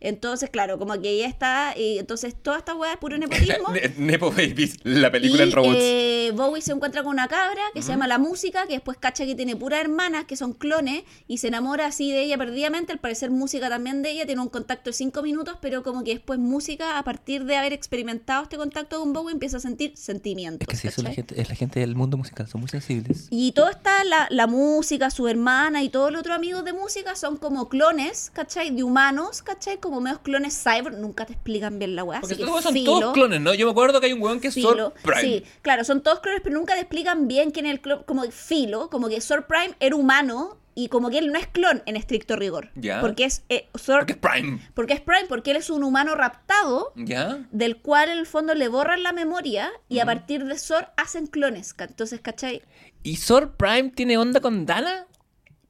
Entonces, 0.01 0.49
claro, 0.49 0.77
como 0.79 0.99
que 1.01 1.09
ella 1.09 1.27
está, 1.27 1.73
y 1.77 1.99
entonces 1.99 2.33
toda 2.41 2.57
esta 2.57 2.75
wea 2.75 2.93
es 2.93 2.97
puro 2.99 3.17
nepotismo. 3.19 3.69
Ne- 3.71 3.93
Nepo 3.97 4.31
Babies, 4.31 4.77
la 4.83 5.11
película 5.11 5.43
y 5.43 5.47
en 5.47 5.51
robots. 5.51 5.77
eh, 5.79 6.31
Bowie 6.35 6.61
se 6.61 6.71
encuentra 6.71 7.03
con 7.03 7.11
una 7.13 7.27
cabra 7.27 7.61
que 7.73 7.81
se 7.81 7.89
llama 7.89 8.07
La 8.07 8.17
Música, 8.17 8.65
que 8.67 8.73
después 8.73 8.97
cacha 8.97 9.25
que 9.25 9.35
tiene 9.35 9.55
puras 9.55 9.81
hermanas 9.81 10.25
que 10.25 10.35
son 10.35 10.53
clones 10.53 11.03
y 11.27 11.39
se 11.39 11.47
enamora 11.47 11.87
así 11.87 12.11
de 12.11 12.23
ella 12.23 12.37
perdidamente. 12.37 12.91
Al 12.93 12.99
parecer, 12.99 13.31
música 13.31 13.69
también 13.69 14.01
de 14.01 14.11
ella. 14.11 14.25
Tiene 14.25 14.41
un 14.41 14.49
contacto 14.49 14.89
de 14.89 14.93
cinco 14.93 15.21
minutos, 15.21 15.57
pero 15.61 15.83
como 15.83 16.03
que 16.03 16.11
después, 16.13 16.39
música, 16.39 16.97
a 16.97 17.03
partir 17.03 17.45
de 17.45 17.57
haber 17.57 17.73
experimentado 17.73 18.43
este 18.43 18.57
contacto 18.57 18.99
con 18.99 19.11
Bowie, 19.13 19.33
empieza 19.33 19.57
a 19.57 19.59
sentir 19.59 19.93
sentimientos. 19.97 20.61
Es 20.61 20.67
que 20.67 20.77
sí, 20.77 20.87
eso 20.87 21.01
es 21.01 21.03
la 21.03 21.09
¿cachai? 21.09 21.15
gente, 21.15 21.41
es 21.41 21.49
la 21.49 21.55
gente 21.55 21.79
del 21.79 21.95
mundo 21.95 22.15
musical, 22.17 22.47
son 22.47 22.61
muy 22.61 22.69
sensibles. 22.69 23.27
Y 23.31 23.51
todo 23.53 23.69
está, 23.69 24.03
la, 24.03 24.27
la 24.29 24.47
música, 24.47 25.09
su 25.09 25.27
hermana 25.27 25.83
y 25.83 25.89
todos 25.89 26.11
los 26.11 26.19
otros 26.21 26.35
amigos 26.35 26.63
de 26.63 26.73
música 26.73 27.15
son 27.15 27.37
como 27.37 27.67
clones, 27.69 28.29
¿cachai? 28.33 28.69
De 28.73 28.83
humanos, 28.83 29.41
¿cachai? 29.41 29.77
Como 29.79 29.88
medios 30.01 30.19
clones 30.19 30.61
cyber. 30.61 30.93
Nunca 30.93 31.25
te 31.25 31.33
explican 31.33 31.79
bien 31.79 31.95
la 31.95 32.03
weá. 32.03 32.21
Porque 32.21 32.35
estos 32.35 32.63
son 32.63 32.73
filo. 32.73 32.99
todos 32.99 33.13
clones, 33.13 33.41
¿no? 33.41 33.53
Yo 33.53 33.65
me 33.65 33.71
acuerdo 33.71 33.99
que 33.99 34.07
hay 34.07 34.13
un 34.13 34.21
weón 34.21 34.39
que 34.39 34.49
es 34.49 34.53
Filo. 34.53 34.93
Prime. 35.03 35.21
Sí, 35.21 35.43
claro, 35.61 35.83
son 35.83 36.01
todos 36.01 36.19
clones, 36.19 36.41
pero 36.43 36.55
nunca 36.57 36.75
te 36.75 36.81
explican 36.81 37.27
bien 37.27 37.51
quién 37.51 37.65
es 37.65 37.71
el 37.73 37.81
clon, 37.81 38.03
como 38.03 38.23
Filo, 38.31 38.89
como 38.89 39.09
que 39.09 39.19
Sword 39.21 39.45
Prime 39.47 39.75
era 39.79 39.95
humano 39.95 40.57
y 40.75 40.87
como 40.87 41.09
que 41.09 41.17
él 41.17 41.31
no 41.33 41.37
es 41.37 41.45
clon 41.47 41.83
en 41.87 41.97
estricto 41.97 42.37
rigor. 42.37 42.69
Ya. 42.75 43.01
Porque 43.01 43.25
es 43.25 43.43
eh, 43.49 43.67
Sword- 43.73 43.99
Porque 43.99 44.13
es 44.13 44.19
Prime. 44.19 44.59
porque 44.73 44.93
es 44.93 45.01
Prime, 45.01 45.25
porque 45.27 45.51
él 45.51 45.57
es 45.57 45.69
un 45.69 45.83
humano 45.83 46.15
raptado 46.15 46.93
¿Ya? 46.95 47.45
del 47.51 47.77
cual 47.77 48.09
en 48.09 48.17
el 48.19 48.25
fondo 48.25 48.53
le 48.55 48.69
borran 48.69 49.03
la 49.03 49.11
memoria 49.11 49.71
y 49.89 49.99
a 49.99 50.05
partir 50.05 50.45
de 50.45 50.57
Sword 50.57 50.85
hacen 50.95 51.27
clones. 51.27 51.75
Entonces, 51.77 52.21
¿cachai? 52.21 52.61
¿Y 53.03 53.17
Sword 53.17 53.51
Prime 53.57 53.89
tiene 53.89 54.17
onda 54.17 54.39
con 54.39 54.65
Dana? 54.65 55.05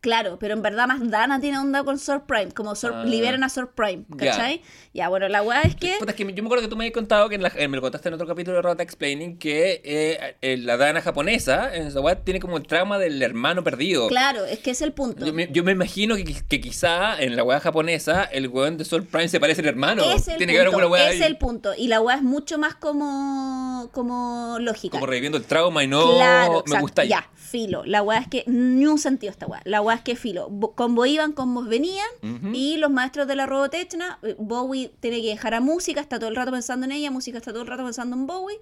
Claro, 0.02 0.38
pero 0.40 0.54
en 0.54 0.62
verdad 0.62 0.88
más 0.88 1.00
Dana 1.10 1.42
tiene 1.42 1.58
onda 1.60 1.84
con 1.84 2.00
Sword 2.00 2.22
Prime, 2.22 2.52
como 2.54 2.72
Sword- 2.74 3.02
Ah. 3.02 3.04
liberan 3.04 3.44
a 3.44 3.50
Sword 3.50 3.70
Prime. 3.76 4.06
¿cachai? 4.18 4.62
Ya, 4.94 5.10
bueno, 5.10 5.28
la 5.28 5.42
weá 5.42 5.62
es 5.64 5.76
que... 5.76 5.96
Puta, 6.00 6.12
es 6.12 6.18
que 6.18 6.24
yo 6.24 6.42
me 6.42 6.48
acuerdo 6.48 6.64
que 6.64 6.70
tú 6.70 6.78
me 6.78 6.86
habías 6.86 6.94
contado, 6.94 7.28
que 7.28 7.36
en 7.36 7.44
la- 7.44 7.52
me 7.56 7.68
lo 7.76 7.82
contaste 7.82 8.08
en 8.08 8.14
otro 8.14 8.26
capítulo 8.26 8.56
de 8.56 8.62
Rota 8.62 8.82
Explaining, 8.82 9.38
que 9.38 9.82
eh, 9.84 10.38
eh, 10.42 10.56
la 10.58 10.78
Dana 10.78 11.02
japonesa, 11.02 11.76
en 11.76 11.88
esa 11.88 12.00
weá, 12.00 12.16
tiene 12.24 12.40
como 12.40 12.56
el 12.56 12.66
trauma 12.66 12.98
del 12.98 13.22
hermano 13.22 13.62
perdido. 13.64 14.08
Claro, 14.08 14.46
es 14.46 14.60
que 14.60 14.72
es 14.72 14.82
el 14.82 14.94
punto. 14.94 15.26
Yo 15.26 15.34
me, 15.34 15.50
yo 15.52 15.66
me 15.66 15.74
imagino 15.74 16.16
que, 16.16 16.24
que 16.48 16.62
quizá 16.62 17.20
en 17.22 17.36
la 17.36 17.44
weá 17.44 17.60
japonesa 17.60 18.24
el 18.24 18.48
weón 18.48 18.78
de 18.78 18.86
Sword 18.86 19.04
Prime 19.06 19.28
se 19.28 19.40
parece 19.42 19.60
al 19.62 19.68
hermano. 19.68 20.04
Es 20.04 20.30
el 20.30 20.38
Tiene 20.38 20.54
que 20.54 20.60
haber 20.60 20.72
punto, 20.72 20.84
alguna 20.86 20.94
weá 20.94 21.12
es 21.12 21.22
ahí, 21.22 21.28
el 21.28 21.38
punto. 21.38 21.74
Y 21.78 21.88
la 21.88 22.00
weá 22.00 22.16
es 22.16 22.24
mucho 22.24 22.58
más 22.58 22.76
como, 22.76 23.90
como 23.94 24.58
lógica. 24.62 24.92
como 24.94 25.06
reviviendo 25.08 25.38
el 25.38 25.44
trauma 25.44 25.84
y 25.84 25.88
no 25.88 26.16
claro, 26.16 26.52
me 26.54 26.58
exacto. 26.60 26.80
gusta 26.82 27.04
Ya, 27.04 27.30
filo. 27.50 27.84
La 27.86 28.02
weá 28.04 28.20
es 28.20 28.28
que 28.28 28.44
ni 28.48 28.86
un 28.86 28.98
sentido 29.00 29.32
esta 29.32 29.48
weá. 29.48 29.62
La 29.66 29.82
weá 29.82 29.96
es 29.98 30.02
que 30.04 30.16
filo. 30.16 30.48
Bo- 30.50 30.72
Combo 30.74 31.06
iban, 31.06 31.32
combos 31.34 31.68
venían. 31.68 32.08
Ujú. 32.22 32.52
Y 32.54 32.78
los 32.78 32.92
maestros 32.92 33.28
de 33.28 33.36
la 33.36 33.46
robotechna, 33.46 34.20
eh, 34.24 34.36
Bowie 34.38 34.92
tiene 35.00 35.22
que 35.22 35.28
dejar 35.30 35.54
a 35.54 35.60
música, 35.62 36.00
está 36.02 36.20
todo 36.20 36.30
el 36.30 36.36
rato 36.36 36.52
pensando 36.52 36.86
en 36.86 36.92
ella, 36.92 37.12
música 37.12 37.38
está 37.40 37.52
todo 37.52 37.62
el 37.64 37.68
rato 37.68 37.84
pensando 37.84 38.16
en 38.16 38.28
Bowie. 38.28 38.58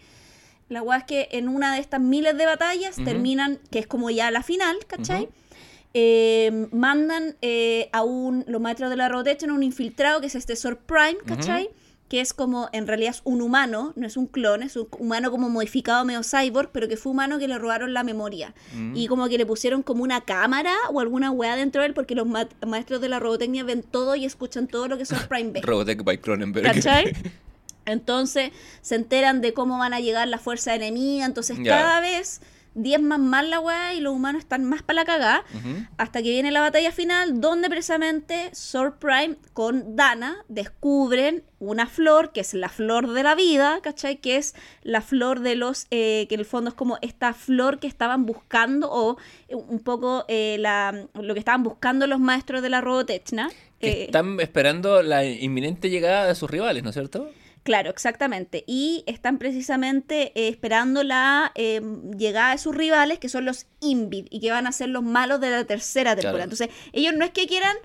La 0.69 0.81
weá 0.81 0.99
es 0.99 1.03
que 1.05 1.29
en 1.31 1.47
una 1.47 1.73
de 1.73 1.79
estas 1.79 2.01
miles 2.01 2.37
de 2.37 2.45
batallas 2.45 2.95
terminan, 3.03 3.59
que 3.71 3.79
es 3.79 3.87
como 3.87 4.09
ya 4.09 4.31
la 4.31 4.43
final, 4.43 4.77
¿cachai? 4.87 5.29
Eh, 5.93 6.67
mandan 6.71 7.35
eh, 7.41 7.89
a 7.93 8.03
un, 8.03 8.43
los 8.47 8.61
maestros 8.61 8.89
de 8.89 8.97
la 8.97 9.07
robotechna 9.09 9.53
un 9.53 9.63
infiltrado 9.63 10.19
que 10.21 10.27
es 10.27 10.35
este 10.35 10.55
Sword 10.55 10.77
Prime, 10.85 11.17
¿cachai? 11.25 11.69
Que 12.07 12.21
es 12.21 12.33
como, 12.33 12.69
en 12.71 12.87
realidad 12.87 13.11
es 13.15 13.21
un 13.25 13.41
humano, 13.41 13.91
no 13.97 14.07
es 14.07 14.15
un 14.15 14.27
clon, 14.27 14.63
es 14.63 14.77
un 14.77 14.87
humano 14.97 15.29
como 15.29 15.49
modificado 15.49 16.05
medio 16.05 16.21
cyborg, 16.23 16.69
pero 16.71 16.87
que 16.87 16.95
fue 16.95 17.11
humano 17.11 17.37
que 17.37 17.47
le 17.49 17.57
robaron 17.57 17.93
la 17.93 18.03
memoria. 18.03 18.53
Mm. 18.73 18.95
Y 18.95 19.07
como 19.07 19.27
que 19.27 19.37
le 19.37 19.45
pusieron 19.45 19.83
como 19.83 20.03
una 20.03 20.21
cámara 20.21 20.73
o 20.91 21.01
alguna 21.01 21.31
weá 21.31 21.55
dentro 21.57 21.81
de 21.81 21.87
él, 21.87 21.93
porque 21.93 22.15
los 22.15 22.25
ma- 22.25 22.47
maestros 22.65 23.01
de 23.01 23.09
la 23.09 23.19
robotecnia 23.19 23.65
ven 23.65 23.83
todo 23.83 24.15
y 24.15 24.23
escuchan 24.23 24.67
todo 24.67 24.87
lo 24.87 24.97
que 24.97 25.05
Sword 25.05 25.27
Prime 25.29 25.51
ve. 25.51 25.61
Robotech 25.61 26.03
by 26.03 26.17
Cronenberg. 26.19 26.65
¿Cachai? 26.65 27.13
Entonces 27.85 28.51
se 28.81 28.95
enteran 28.95 29.41
de 29.41 29.53
cómo 29.53 29.77
van 29.77 29.93
a 29.93 29.99
llegar 29.99 30.27
la 30.27 30.37
fuerza 30.37 30.75
enemiga. 30.75 31.25
Entonces 31.25 31.57
cada 31.63 31.99
vez 32.01 32.41
diezman 32.77 33.27
más 33.27 33.45
la 33.45 33.59
weá 33.59 33.93
y 33.93 33.99
los 33.99 34.13
humanos 34.13 34.41
están 34.41 34.63
más 34.63 34.81
para 34.83 35.01
la 35.01 35.05
cagada. 35.05 35.43
Ujú. 35.53 35.85
Hasta 35.97 36.21
que 36.21 36.29
viene 36.29 36.51
la 36.51 36.61
batalla 36.61 36.91
final, 36.91 37.41
donde 37.41 37.69
precisamente 37.69 38.49
Sword 38.53 38.93
Prime 38.99 39.35
con 39.53 39.95
Dana 39.95 40.37
descubren 40.47 41.43
una 41.59 41.87
flor, 41.87 42.31
que 42.31 42.39
es 42.41 42.53
la 42.53 42.69
flor 42.69 43.11
de 43.13 43.23
la 43.23 43.33
vida, 43.33 43.79
¿cachai? 43.81 44.17
Que 44.17 44.37
es 44.37 44.53
la 44.83 45.01
flor 45.01 45.39
de 45.39 45.55
los, 45.55 45.87
eh, 45.89 46.27
que 46.29 46.35
en 46.35 46.41
el 46.41 46.45
fondo 46.45 46.69
es 46.69 46.75
como 46.75 46.99
esta 47.01 47.33
flor 47.33 47.79
que 47.79 47.87
estaban 47.87 48.25
buscando, 48.27 48.89
o 48.91 49.17
eh, 49.49 49.55
un 49.55 49.79
poco 49.79 50.23
eh, 50.27 50.57
la, 50.59 51.07
lo 51.15 51.33
que 51.33 51.39
estaban 51.39 51.63
buscando 51.63 52.05
los 52.05 52.19
maestros 52.19 52.61
de 52.61 52.69
la 52.69 52.81
Robotechna. 52.81 53.49
Que 53.79 53.89
Eh, 53.89 54.03
están 54.05 54.39
esperando 54.39 55.01
la 55.01 55.25
inminente 55.25 55.89
llegada 55.89 56.27
de 56.27 56.35
sus 56.35 56.49
rivales, 56.49 56.83
¿no 56.83 56.89
es 56.89 56.93
cierto? 56.93 57.31
Claro, 57.67 57.89
exactamente. 57.89 58.63
Y 58.65 59.03
están 59.07 59.39
precisamente 59.39 60.31
eh, 60.35 60.47
esperando 60.47 61.03
la 61.03 61.51
eh, 61.53 61.81
llegada 62.17 62.53
de 62.53 62.59
sus 62.59 62.73
rivales, 62.73 63.19
que 63.19 63.27
son 63.27 63.43
los 63.43 63.67
Invid, 63.81 64.27
y 64.29 64.39
que 64.39 64.51
van 64.51 64.67
a 64.67 64.71
ser 64.71 64.87
los 64.87 65.03
malos 65.03 65.41
de 65.41 65.49
la 65.49 65.65
tercera 65.65 66.15
temporada. 66.15 66.45
Claro. 66.45 66.53
Entonces, 66.53 66.69
ellos 66.93 67.13
no 67.13 67.25
es 67.25 67.31
que 67.31 67.45
quieran 67.45 67.75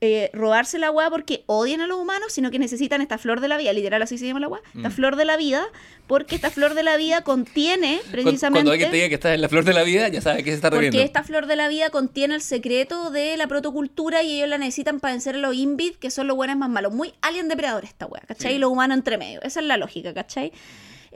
eh, 0.00 0.30
robarse 0.32 0.78
la 0.78 0.90
weá 0.90 1.10
porque 1.10 1.42
odian 1.46 1.80
a 1.80 1.86
los 1.86 1.98
humanos, 1.98 2.32
sino 2.32 2.50
que 2.50 2.58
necesitan 2.58 3.00
esta 3.00 3.18
flor 3.18 3.40
de 3.40 3.48
la 3.48 3.56
vida, 3.58 3.72
literal 3.72 4.02
así 4.02 4.18
se 4.18 4.26
llama 4.26 4.40
la 4.40 4.48
weá, 4.48 4.60
esta 4.74 4.88
Mm. 4.88 4.92
flor 4.92 5.16
de 5.16 5.24
la 5.24 5.36
vida, 5.36 5.64
porque 6.06 6.34
esta 6.36 6.50
flor 6.50 6.74
de 6.74 6.82
la 6.82 6.96
vida 6.96 7.22
contiene 7.22 8.00
precisamente... 8.10 8.58
Cuando 8.60 8.72
alguien 8.72 8.90
te 8.90 8.96
diga 8.96 9.08
que 9.08 9.14
estás 9.16 9.34
en 9.34 9.40
la 9.40 9.48
flor 9.48 9.64
de 9.64 9.72
la 9.74 9.82
vida, 9.82 10.08
ya 10.08 10.20
sabes 10.20 10.44
que 10.44 10.50
se 10.50 10.56
está 10.56 10.70
Porque 10.70 10.86
reviendo. 10.86 11.04
esta 11.06 11.22
flor 11.24 11.46
de 11.46 11.56
la 11.56 11.68
vida 11.68 11.90
contiene 11.90 12.34
el 12.34 12.42
secreto 12.42 13.10
de 13.10 13.36
la 13.36 13.46
protocultura 13.46 14.22
y 14.22 14.36
ellos 14.36 14.48
la 14.48 14.58
necesitan 14.58 15.00
para 15.00 15.14
vencer 15.14 15.34
a 15.34 15.38
los 15.38 15.54
Invid, 15.54 15.94
que 15.96 16.10
son 16.10 16.26
los 16.26 16.36
buenos 16.36 16.56
más 16.56 16.70
malos. 16.70 16.92
Muy 16.94 17.12
alien 17.22 17.48
depredador 17.48 17.84
esta 17.84 18.06
wea, 18.06 18.22
¿cachai? 18.26 18.52
Sí. 18.52 18.56
Y 18.56 18.58
los 18.60 18.70
humanos 18.70 18.96
entre 18.96 19.18
medio. 19.18 19.42
Esa 19.42 19.60
es 19.60 19.66
la 19.66 19.76
lógica, 19.76 20.14
¿cachai? 20.14 20.52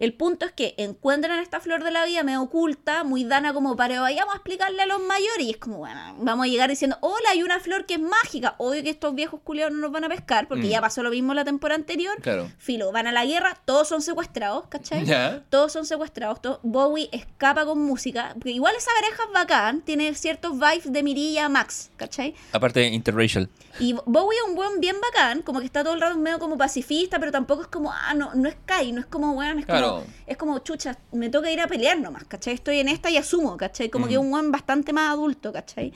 El 0.00 0.14
punto 0.14 0.46
es 0.46 0.52
que 0.52 0.74
encuentran 0.78 1.38
esta 1.40 1.60
flor 1.60 1.84
de 1.84 1.90
la 1.90 2.04
vida 2.06 2.22
medio 2.24 2.42
oculta, 2.42 3.04
muy 3.04 3.22
dana 3.24 3.52
como 3.52 3.76
para 3.76 4.00
vayamos 4.00 4.32
a 4.34 4.38
explicarle 4.38 4.80
a 4.82 4.86
los 4.86 4.98
mayores. 5.00 5.40
Y 5.46 5.50
es 5.50 5.56
como, 5.58 5.76
bueno, 5.78 6.16
vamos 6.18 6.46
a 6.46 6.48
llegar 6.48 6.70
diciendo, 6.70 6.96
hola, 7.02 7.30
hay 7.30 7.42
una 7.42 7.60
flor 7.60 7.84
que 7.86 7.94
es 7.94 8.00
mágica. 8.00 8.54
Obvio 8.58 8.82
que 8.82 8.90
estos 8.90 9.14
viejos 9.14 9.40
culiados 9.44 9.72
no 9.74 9.80
nos 9.80 9.92
van 9.92 10.04
a 10.04 10.08
pescar, 10.08 10.48
porque 10.48 10.64
Mm. 10.66 10.70
ya 10.70 10.80
pasó 10.80 11.02
lo 11.02 11.10
mismo 11.10 11.34
la 11.34 11.44
temporada 11.44 11.78
anterior. 11.78 12.16
Claro. 12.22 12.50
Filo, 12.58 12.90
van 12.92 13.06
a 13.06 13.12
la 13.12 13.24
guerra, 13.26 13.56
todos 13.66 13.88
son 13.88 14.00
secuestrados, 14.00 14.66
¿cachai? 14.68 15.04
Ya. 15.04 15.44
Todos 15.50 15.72
son 15.72 15.84
secuestrados. 15.86 16.40
to- 16.40 16.60
Bowie 16.62 17.08
escapa 17.12 17.64
con 17.66 17.78
música. 17.78 18.30
Porque 18.34 18.52
igual 18.52 18.74
esa 18.76 18.90
pareja 19.00 19.22
es 19.26 19.32
bacán. 19.34 19.82
Tiene 19.82 20.14
ciertos 20.14 20.54
vibes 20.54 20.90
de 20.92 21.02
Mirilla 21.02 21.48
Max, 21.50 21.90
¿cachai? 21.98 22.34
Aparte, 22.52 22.86
interracial. 22.88 23.48
Y 23.78 23.94
Bowie 24.04 24.36
es 24.42 24.48
un 24.48 24.56
buen 24.56 24.80
bien 24.80 24.96
bacán. 25.00 25.42
Como 25.42 25.60
que 25.60 25.66
está 25.66 25.84
todo 25.84 25.94
el 25.94 26.00
rato 26.00 26.18
medio 26.18 26.38
como 26.38 26.58
pacifista, 26.58 27.18
pero 27.18 27.30
tampoco 27.30 27.62
es 27.62 27.68
como, 27.68 27.92
ah, 27.92 28.14
no, 28.14 28.34
no 28.34 28.48
es 28.48 28.56
Kai, 28.66 28.92
no 28.92 29.00
es 29.00 29.06
como, 29.06 29.32
weón, 29.32 29.60
es 29.60 29.66
Claro. 29.66 29.88
como, 29.88 30.04
es 30.26 30.36
como, 30.36 30.58
chucha, 30.58 30.98
me 31.12 31.28
toca 31.30 31.50
ir 31.50 31.60
a 31.60 31.68
pelear 31.68 31.98
nomás, 32.00 32.24
¿cachai? 32.24 32.54
Estoy 32.54 32.80
en 32.80 32.88
esta 32.88 33.10
y 33.10 33.16
asumo, 33.16 33.56
¿cachai? 33.56 33.88
Como 33.88 34.06
que 34.06 34.14
es 34.14 34.18
un 34.18 34.32
weón 34.32 34.50
bastante 34.50 34.92
más 34.92 35.10
adulto, 35.10 35.52
¿cachai? 35.52 35.92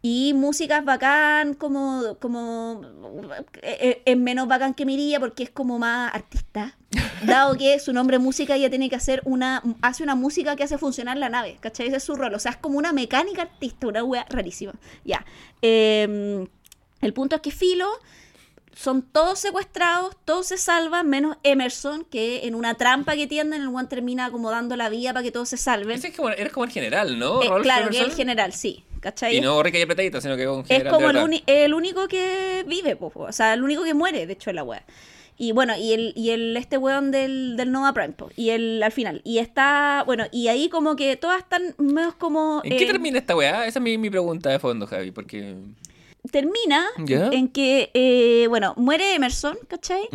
Y 0.00 0.32
música 0.32 0.78
es 0.78 0.84
bacán, 0.84 1.54
como, 1.54 2.16
como 2.20 2.80
eh, 3.62 3.78
eh, 3.80 4.02
es 4.04 4.16
menos 4.16 4.46
bacán 4.46 4.72
que 4.72 4.86
Mirilla 4.86 5.18
porque 5.18 5.42
es 5.42 5.50
como 5.50 5.78
más 5.80 6.14
artista. 6.14 6.76
Dado 7.26 7.56
que 7.56 7.80
su 7.80 7.92
nombre 7.92 8.20
música 8.20 8.54
ella 8.54 8.70
tiene 8.70 8.88
que 8.88 8.94
hacer 8.94 9.22
una, 9.24 9.60
hace 9.82 10.04
una 10.04 10.14
música 10.14 10.54
que 10.54 10.62
hace 10.62 10.78
funcionar 10.78 11.16
la 11.16 11.28
nave, 11.28 11.58
¿cachai? 11.60 11.88
Ese 11.88 11.96
es 11.96 12.04
su 12.04 12.14
rol. 12.14 12.32
O 12.32 12.38
sea, 12.38 12.52
es 12.52 12.56
como 12.58 12.78
una 12.78 12.92
mecánica 12.92 13.42
artista, 13.42 13.88
una 13.88 14.04
wea 14.04 14.24
rarísima. 14.30 14.72
Ya. 15.04 15.26
Eh, 15.62 16.46
el 17.00 17.12
punto 17.12 17.36
es 17.36 17.42
que 17.42 17.50
Filo 17.50 17.88
son 18.74 19.02
todos 19.02 19.40
secuestrados, 19.40 20.16
todos 20.24 20.46
se 20.46 20.56
salvan, 20.56 21.08
menos 21.08 21.36
Emerson, 21.42 22.04
que 22.04 22.46
en 22.46 22.54
una 22.54 22.74
trampa 22.74 23.16
que 23.16 23.26
tienden, 23.26 23.62
el 23.62 23.68
one 23.68 23.88
termina 23.88 24.30
como 24.30 24.50
dando 24.50 24.76
la 24.76 24.88
vía 24.88 25.12
para 25.12 25.24
que 25.24 25.32
todos 25.32 25.48
se 25.48 25.56
salven. 25.56 25.98
Ese 25.98 26.08
es 26.08 26.16
como, 26.16 26.28
eres 26.30 26.52
como 26.52 26.64
el 26.64 26.70
general, 26.70 27.18
¿no? 27.18 27.42
Eh, 27.42 27.50
claro, 27.62 27.86
que 27.90 27.96
es 27.96 27.96
el 27.96 28.04
Emerson. 28.04 28.16
general, 28.16 28.52
sí. 28.52 28.84
¿Cachai? 29.00 29.36
Y 29.36 29.40
no 29.40 29.62
rica 29.62 29.78
y 29.78 29.82
apretadita, 29.82 30.20
sino 30.20 30.36
que 30.36 30.48
un 30.48 30.60
es 30.60 30.66
general. 30.68 30.92
como 30.92 31.12
de 31.12 31.20
el, 31.20 31.42
el 31.46 31.74
único 31.74 32.08
que 32.08 32.64
vive, 32.66 32.96
po, 32.96 33.12
o 33.14 33.32
sea, 33.32 33.54
el 33.54 33.62
único 33.62 33.84
que 33.84 33.94
muere, 33.94 34.26
de 34.26 34.32
hecho, 34.32 34.50
en 34.50 34.56
la 34.56 34.64
wea. 34.64 34.84
Y 35.36 35.52
bueno, 35.52 35.76
y 35.76 35.92
el, 35.92 36.12
y 36.16 36.30
el 36.30 36.56
este 36.56 36.78
weón 36.78 37.12
del, 37.12 37.56
del 37.56 37.70
Nova 37.70 37.92
Prime, 37.92 38.12
po, 38.14 38.28
y 38.34 38.50
el 38.50 38.82
al 38.82 38.90
final. 38.90 39.20
Y 39.24 39.38
está, 39.38 40.02
bueno, 40.04 40.24
y 40.32 40.48
ahí 40.48 40.68
como 40.68 40.96
que 40.96 41.16
todas 41.16 41.38
están 41.38 41.76
medio 41.78 42.16
como... 42.18 42.60
¿En 42.64 42.76
qué 42.76 42.86
termina 42.86 43.18
esta 43.18 43.36
weá? 43.36 43.66
Esa 43.66 43.78
es 43.78 43.82
mi, 43.82 43.98
mi 43.98 44.10
pregunta 44.10 44.50
de 44.50 44.58
fondo, 44.58 44.86
Javi, 44.86 45.12
porque... 45.12 45.54
Termina 46.30 46.86
en 47.32 47.48
que, 47.48 47.90
eh, 47.94 48.46
bueno, 48.48 48.74
muere 48.76 49.14
Emerson, 49.14 49.56
¿cachai? 49.68 50.08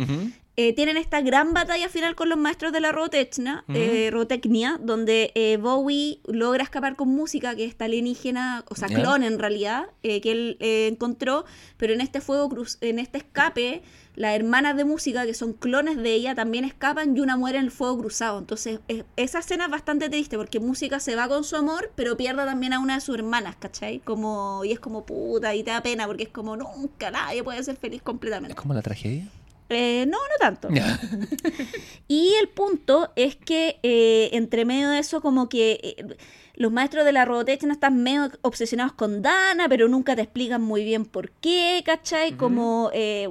Eh, 0.56 0.72
tienen 0.72 0.96
esta 0.96 1.20
gran 1.20 1.52
batalla 1.52 1.88
final 1.88 2.14
con 2.14 2.28
los 2.28 2.38
maestros 2.38 2.72
de 2.72 2.80
la 2.80 2.92
Robotechna, 2.92 3.64
eh, 3.74 4.08
Robotecnia, 4.12 4.78
donde 4.80 5.32
eh, 5.34 5.56
Bowie 5.56 6.20
logra 6.26 6.62
escapar 6.62 6.94
con 6.94 7.08
música, 7.08 7.56
que 7.56 7.64
es 7.64 7.70
esta 7.70 7.86
alienígena, 7.86 8.64
o 8.68 8.76
sea, 8.76 8.86
clon 9.02 9.24
en 9.24 9.40
realidad, 9.40 9.86
eh, 10.04 10.20
que 10.20 10.30
él 10.30 10.56
eh, 10.60 10.86
encontró, 10.92 11.44
pero 11.76 11.92
en 11.92 12.00
este 12.00 12.20
fuego 12.20 12.48
cruz, 12.48 12.78
en 12.82 13.00
este 13.00 13.18
escape, 13.18 13.82
las 14.14 14.36
hermanas 14.36 14.76
de 14.76 14.84
música, 14.84 15.26
que 15.26 15.34
son 15.34 15.54
clones 15.54 15.96
de 15.96 16.12
ella, 16.14 16.36
también 16.36 16.64
escapan 16.64 17.16
y 17.16 17.20
una 17.20 17.36
muere 17.36 17.58
en 17.58 17.64
el 17.64 17.70
fuego 17.72 17.98
cruzado. 17.98 18.38
Entonces, 18.38 18.78
es- 18.86 19.04
esa 19.16 19.40
escena 19.40 19.64
es 19.64 19.70
bastante 19.72 20.08
triste, 20.08 20.36
porque 20.36 20.60
música 20.60 21.00
se 21.00 21.16
va 21.16 21.26
con 21.26 21.42
su 21.42 21.56
amor, 21.56 21.90
pero 21.96 22.16
pierde 22.16 22.44
también 22.44 22.74
a 22.74 22.78
una 22.78 22.94
de 22.94 23.00
sus 23.00 23.16
hermanas, 23.16 23.56
¿cachai? 23.58 23.98
Como, 23.98 24.64
y 24.64 24.70
es 24.70 24.78
como 24.78 25.04
puta, 25.04 25.52
y 25.56 25.64
te 25.64 25.72
da 25.72 25.82
pena, 25.82 26.06
porque 26.06 26.22
es 26.22 26.28
como 26.28 26.56
nunca 26.56 27.10
nadie 27.10 27.42
puede 27.42 27.60
ser 27.64 27.74
feliz 27.76 27.96
¿Es 27.96 28.02
completamente. 28.04 28.54
como 28.54 28.72
la 28.72 28.82
tragedia? 28.82 29.26
Eh, 29.70 30.04
no, 30.06 30.18
no 30.18 30.34
tanto. 30.40 30.68
Y 32.08 32.34
el 32.40 32.48
punto 32.48 33.10
es 33.16 33.34
que 33.36 33.78
eh, 33.82 34.28
entre 34.32 34.64
medio 34.64 34.90
de 34.90 34.98
eso, 34.98 35.20
como 35.22 35.48
que 35.48 35.80
eh, 35.82 36.16
los 36.54 36.70
maestros 36.70 37.04
de 37.04 37.12
la 37.12 37.24
Robotech 37.24 37.62
están 37.64 38.02
medio 38.02 38.30
obsesionados 38.42 38.92
con 38.92 39.22
Dana, 39.22 39.68
pero 39.68 39.88
nunca 39.88 40.14
te 40.14 40.22
explican 40.22 40.60
muy 40.62 40.84
bien 40.84 41.06
por 41.06 41.30
qué, 41.30 41.82
¿cachai? 41.84 42.32
Como 42.36 42.90
eh, 42.92 43.26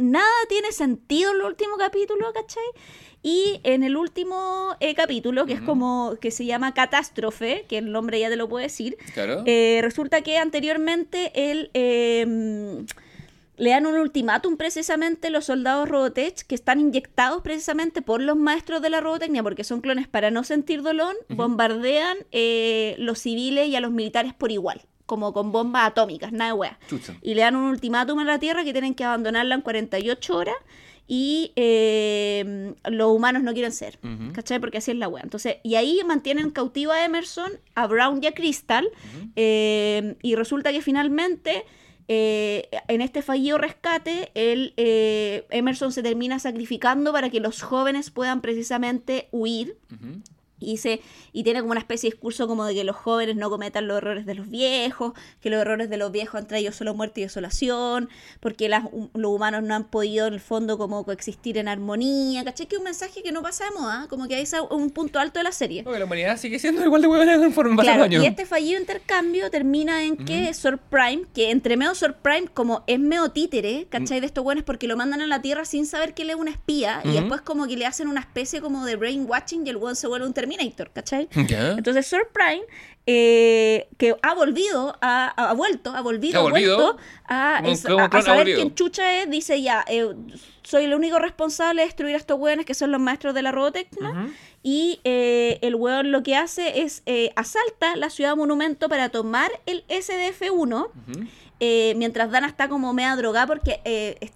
nada 0.00 0.28
tiene 0.48 0.72
sentido 0.72 1.30
en 1.30 1.38
el 1.38 1.42
último 1.44 1.76
capítulo, 1.78 2.32
¿cachai? 2.34 2.62
Y 3.22 3.60
en 3.64 3.82
el 3.82 3.96
último 3.96 4.76
eh, 4.78 4.94
capítulo, 4.94 5.44
que 5.46 5.54
es 5.54 5.60
como 5.60 6.14
que 6.20 6.30
se 6.30 6.44
llama 6.44 6.72
Catástrofe, 6.74 7.64
que 7.68 7.78
el 7.78 7.90
nombre 7.90 8.20
ya 8.20 8.28
te 8.28 8.36
lo 8.36 8.48
puedo 8.48 8.62
decir, 8.62 8.96
Claro. 9.14 9.42
eh, 9.46 9.80
resulta 9.82 10.20
que 10.20 10.36
anteriormente 10.38 11.32
él 11.34 11.70
eh, 11.74 12.84
le 13.58 13.70
dan 13.70 13.86
un 13.86 13.98
ultimátum 13.98 14.56
precisamente 14.56 15.30
los 15.30 15.46
soldados 15.46 15.88
Robotech 15.88 16.42
que 16.46 16.54
están 16.54 16.80
inyectados 16.80 17.42
precisamente 17.42 18.02
por 18.02 18.22
los 18.22 18.36
maestros 18.36 18.80
de 18.80 18.90
la 18.90 19.00
robotecnia 19.00 19.42
porque 19.42 19.64
son 19.64 19.80
clones 19.80 20.08
para 20.08 20.30
no 20.30 20.44
sentir 20.44 20.82
dolor, 20.82 21.16
bombardean 21.28 22.16
eh, 22.32 22.94
los 22.98 23.18
civiles 23.18 23.68
y 23.68 23.76
a 23.76 23.80
los 23.80 23.90
militares 23.90 24.32
por 24.32 24.52
igual, 24.52 24.82
como 25.06 25.32
con 25.32 25.52
bombas 25.52 25.88
atómicas, 25.88 26.32
nada 26.32 26.52
de 26.52 26.58
wea. 26.58 26.78
Chucha. 26.88 27.16
Y 27.22 27.34
le 27.34 27.42
dan 27.42 27.56
un 27.56 27.64
ultimátum 27.64 28.18
a 28.20 28.24
la 28.24 28.38
Tierra 28.38 28.64
que 28.64 28.72
tienen 28.72 28.94
que 28.94 29.04
abandonarla 29.04 29.54
en 29.54 29.60
48 29.60 30.36
horas 30.36 30.56
y 31.10 31.52
eh, 31.56 32.74
los 32.84 33.10
humanos 33.10 33.42
no 33.42 33.54
quieren 33.54 33.72
ser, 33.72 33.98
Ujú. 34.04 34.32
¿cachai? 34.34 34.60
Porque 34.60 34.78
así 34.78 34.90
es 34.90 34.96
la 34.98 35.08
wea. 35.08 35.22
Entonces, 35.24 35.56
y 35.62 35.74
ahí 35.76 36.00
mantienen 36.06 36.50
cautiva 36.50 36.96
a 36.96 37.04
Emerson, 37.04 37.50
a 37.74 37.86
Brown 37.86 38.20
y 38.22 38.26
a 38.26 38.32
Crystal, 38.32 38.86
eh, 39.34 40.16
y 40.22 40.34
resulta 40.34 40.70
que 40.70 40.82
finalmente, 40.82 41.64
eh, 42.08 42.68
en 42.88 43.02
este 43.02 43.20
fallido 43.20 43.58
rescate, 43.58 44.30
el, 44.34 44.72
eh, 44.78 45.46
Emerson 45.50 45.92
se 45.92 46.02
termina 46.02 46.38
sacrificando 46.38 47.12
para 47.12 47.28
que 47.28 47.40
los 47.40 47.62
jóvenes 47.62 48.10
puedan 48.10 48.40
precisamente 48.40 49.28
huir. 49.30 49.76
Y, 50.60 50.78
se, 50.78 51.00
y 51.32 51.44
tiene 51.44 51.60
como 51.60 51.72
una 51.72 51.80
especie 51.80 52.10
de 52.10 52.14
discurso 52.14 52.48
como 52.48 52.64
de 52.64 52.74
que 52.74 52.84
los 52.84 52.96
jóvenes 52.96 53.36
no 53.36 53.50
cometan 53.50 53.86
los 53.86 53.98
errores 53.98 54.26
de 54.26 54.34
los 54.34 54.48
viejos, 54.48 55.12
que 55.40 55.50
los 55.50 55.60
errores 55.60 55.88
de 55.88 55.96
los 55.96 56.10
viejos 56.10 56.40
han 56.40 56.46
traído 56.46 56.72
solo 56.72 56.94
muerte 56.94 57.20
y 57.20 57.24
desolación, 57.24 58.08
porque 58.40 58.68
las, 58.68 58.84
los 59.14 59.32
humanos 59.32 59.62
no 59.62 59.74
han 59.74 59.84
podido 59.84 60.26
en 60.26 60.34
el 60.34 60.40
fondo 60.40 60.78
como 60.78 61.04
coexistir 61.04 61.58
en 61.58 61.68
armonía, 61.68 62.44
¿cachai? 62.44 62.66
Que 62.66 62.76
es 62.76 62.78
un 62.78 62.84
mensaje 62.84 63.22
que 63.22 63.32
no 63.32 63.42
pasa 63.42 63.64
de 63.64 63.78
moda, 63.78 64.06
como 64.08 64.26
que 64.26 64.34
ahí 64.34 64.42
es 64.42 64.54
un 64.70 64.90
punto 64.90 65.18
alto 65.18 65.38
de 65.38 65.44
la 65.44 65.52
serie. 65.52 65.82
Porque 65.84 65.98
la 65.98 66.04
humanidad 66.04 66.36
sigue 66.38 66.58
siendo 66.58 66.84
igual 66.84 67.02
de 67.02 67.08
huevona 67.08 67.38
conforme 67.38 67.76
pasa 67.76 67.94
Claro, 67.94 68.12
y 68.12 68.26
este 68.26 68.46
fallido 68.46 68.80
intercambio 68.80 69.50
termina 69.50 70.04
en 70.04 70.16
que 70.16 70.52
Sor 70.54 70.78
Prime, 70.78 71.22
que 71.34 71.50
entre 71.50 71.76
medio 71.76 71.94
Sor 71.94 72.16
Prime, 72.16 72.48
como 72.52 72.82
es 72.86 72.98
medio 72.98 73.30
títere, 73.30 73.86
¿cachai? 73.88 74.20
De 74.20 74.26
estos 74.26 74.44
buenos 74.44 74.64
porque 74.64 74.88
lo 74.88 74.96
mandan 74.96 75.20
a 75.20 75.26
la 75.26 75.40
Tierra 75.40 75.64
sin 75.64 75.86
saber 75.86 76.14
que 76.14 76.22
él 76.22 76.30
es 76.30 76.36
una 76.36 76.50
espía, 76.50 77.00
y 77.04 77.12
después 77.12 77.40
como 77.42 77.66
que 77.66 77.76
le 77.76 77.86
hacen 77.86 78.08
una 78.08 78.20
especie 78.20 78.60
como 78.60 78.84
de 78.84 78.96
brainwashing 78.96 79.66
y 79.66 79.70
el 79.70 79.76
buen 79.76 79.96
se 79.96 80.06
vuelve 80.06 80.26
un 80.26 80.34
Terminator, 80.48 80.90
¿cachai? 80.92 81.28
Entonces 81.34 82.06
Sir 82.06 82.22
Prime, 82.32 82.62
eh, 83.06 83.88
que 83.96 84.14
ha 84.22 84.34
volvido, 84.34 84.96
ha, 85.00 85.28
ha 85.28 85.52
vuelto, 85.54 85.90
ha 85.94 86.00
volvido, 86.00 86.40
Ha 86.46 86.50
vuelto 86.50 86.96
a, 87.26 87.62
es- 87.64 87.80
saber 87.80 88.10
volvido. 88.38 88.56
quién 88.56 88.74
chucha 88.74 89.22
es, 89.22 89.30
dice 89.30 89.60
ya, 89.62 89.84
eh, 89.88 90.14
soy 90.62 90.84
el 90.84 90.94
único 90.94 91.18
responsable 91.18 91.82
de 91.82 91.86
destruir 91.86 92.14
a 92.14 92.18
estos 92.18 92.38
hueones 92.38 92.66
que 92.66 92.74
son 92.74 92.90
los 92.92 93.00
maestros 93.00 93.34
de 93.34 93.42
la 93.42 93.52
Robotecna. 93.52 94.10
Ujú. 94.10 94.32
Y 94.62 95.00
eh, 95.04 95.58
el 95.62 95.74
hueón 95.76 96.10
lo 96.12 96.22
que 96.22 96.36
hace 96.36 96.82
es 96.82 97.02
eh, 97.06 97.30
asalta 97.36 97.96
la 97.96 98.10
ciudad 98.10 98.36
monumento 98.36 98.88
para 98.88 99.08
tomar 99.08 99.50
el 99.66 99.84
SDF-1, 99.88 100.86
Ujú. 100.86 101.26
eh, 101.60 101.94
mientras 101.96 102.30
Dana 102.30 102.46
está 102.48 102.68
como 102.68 102.92
media 102.92 103.16
drogada 103.16 103.46
porque 103.46 103.80
eh, 103.84 104.30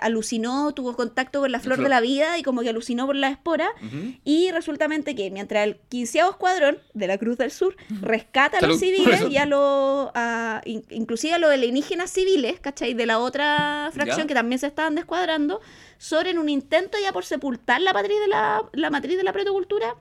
alucinó, 0.00 0.72
tuvo 0.72 0.94
contacto 0.96 1.40
con 1.40 1.52
la 1.52 1.60
flor 1.60 1.76
flor. 1.76 1.84
de 1.86 1.90
la 1.90 2.00
vida 2.00 2.38
y 2.38 2.42
como 2.42 2.62
que 2.62 2.68
alucinó 2.70 3.06
por 3.06 3.16
la 3.16 3.28
espora. 3.28 3.68
Ujú. 3.84 4.14
Y 4.24 4.50
resultamente 4.50 5.14
que 5.14 5.30
mientras 5.30 5.66
el 5.66 5.76
quinceavo 5.88 6.30
escuadrón 6.30 6.78
de 6.94 7.06
la 7.06 7.18
Cruz 7.18 7.38
del 7.38 7.50
Sur 7.50 7.76
rescata 8.00 8.58
a 8.58 8.66
los 8.66 8.78
civiles 8.80 9.22
y 9.30 9.36
a 9.36 9.46
los, 9.46 10.10
a- 10.14 10.62
inclusive 10.64 11.34
a 11.34 11.38
los 11.38 11.50
alienígenas 11.50 12.10
civiles, 12.10 12.60
¿cachai? 12.60 12.94
De 12.94 13.06
la 13.06 13.18
otra 13.18 13.90
fracción 13.92 14.20
Ya. 14.22 14.26
que 14.26 14.34
también 14.34 14.58
se 14.58 14.66
estaban 14.66 14.94
descuadrando, 14.94 15.60
Sor 15.98 16.26
en 16.28 16.38
un 16.38 16.48
intento 16.48 16.96
ya 17.02 17.12
por 17.12 17.24
sepultar 17.24 17.80
la 17.80 17.92
matriz 17.92 18.18
de 18.20 18.28
la, 18.28 18.62
la 18.72 18.90
matriz 18.90 19.16
de 19.16 19.24
la 19.24 19.32
protocultura, 19.32 19.96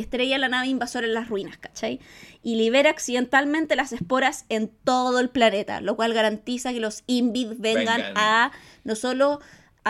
estrella 0.00 0.38
la 0.38 0.48
nave 0.48 0.68
invasora 0.68 1.06
en 1.06 1.14
las 1.14 1.28
ruinas, 1.28 1.58
¿cachai? 1.58 2.00
Y 2.42 2.56
libera 2.56 2.90
accidentalmente 2.90 3.76
las 3.76 3.92
esporas 3.92 4.44
en 4.48 4.68
todo 4.84 5.18
el 5.20 5.28
planeta, 5.30 5.80
lo 5.80 5.96
cual 5.96 6.14
garantiza 6.14 6.72
que 6.72 6.80
los 6.80 7.04
Invid 7.06 7.54
vengan, 7.58 7.98
Vengan. 7.98 8.12
a 8.16 8.52
no 8.84 8.94
solo 8.94 9.40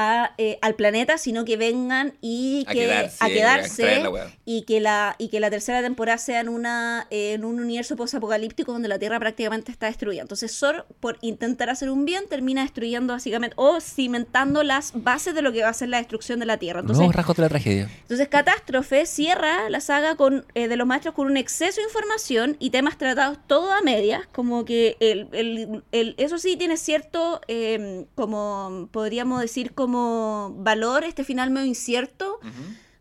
a, 0.01 0.35
eh, 0.39 0.59
al 0.63 0.75
planeta, 0.75 1.19
sino 1.19 1.45
que 1.45 1.57
vengan 1.57 2.15
y 2.21 2.65
A 2.67 2.73
que 2.73 2.79
quedarse, 2.81 3.17
a 3.21 3.29
quedarse 3.29 4.03
y 4.45 4.63
que 4.63 4.81
la 4.81 5.17
y 5.19 5.29
que 5.29 5.41
la 5.41 5.51
tercera 5.51 5.83
temporada 5.83 6.19
sea 6.19 6.41
en 6.41 6.49
una 6.49 7.07
eh, 7.11 7.33
en 7.33 7.45
un 7.45 7.61
universo 7.61 7.97
posapocalíptico 7.97 8.73
donde 8.73 8.89
la 8.89 8.99
Tierra 8.99 9.19
prácticamente 9.19 9.73
está 9.73 9.87
destruida. 9.87 10.23
Entonces 10.23 10.53
Sor 10.53 10.87
por 11.01 11.19
intentar 11.21 11.71
hacer 11.71 11.91
un 11.91 12.05
bien 12.05 12.25
termina 12.29 12.63
destruyendo 12.63 13.13
básicamente 13.13 13.55
o 13.59 13.81
cimentando 13.81 14.63
las 14.63 14.93
bases 14.95 15.35
de 15.35 15.43
lo 15.43 15.53
que 15.53 15.63
va 15.63 15.71
a 15.71 15.75
ser 15.75 15.89
la 15.89 15.99
destrucción 15.99 16.39
de 16.39 16.47
la 16.47 16.57
Tierra. 16.59 16.81
Entonces 16.81 16.99
Nuevos 16.99 17.15
rasgos 17.17 17.37
de 17.37 17.43
la 17.43 17.49
tragedia. 17.49 17.91
entonces, 18.03 18.29
Catástrofe 18.29 19.07
cierra 19.07 19.69
la 19.71 19.81
saga 19.81 20.15
con, 20.17 20.45
eh, 20.55 20.69
de 20.69 20.77
los 20.77 20.87
maestros 20.87 21.15
con 21.15 21.27
un 21.27 21.37
exceso 21.37 21.81
de 21.81 21.87
información 21.87 22.57
y 22.59 22.71
temas 22.71 22.97
tratados 22.99 23.39
todo 23.47 23.73
a 23.73 23.81
medias, 23.83 24.23
como 24.33 24.65
que 24.65 24.97
el, 25.01 25.29
el- 25.33 25.83
el- 25.93 26.15
eso 26.19 26.39
sí 26.39 26.57
tiene 26.57 26.77
cierto, 26.77 27.41
eh, 27.49 28.05
como 28.15 28.89
podríamos 28.93 29.41
decir, 29.41 29.73
como 29.75 29.88
valor, 30.62 31.05
este 31.05 31.24
final 31.24 31.51
medio 31.51 31.66
incierto, 31.66 32.38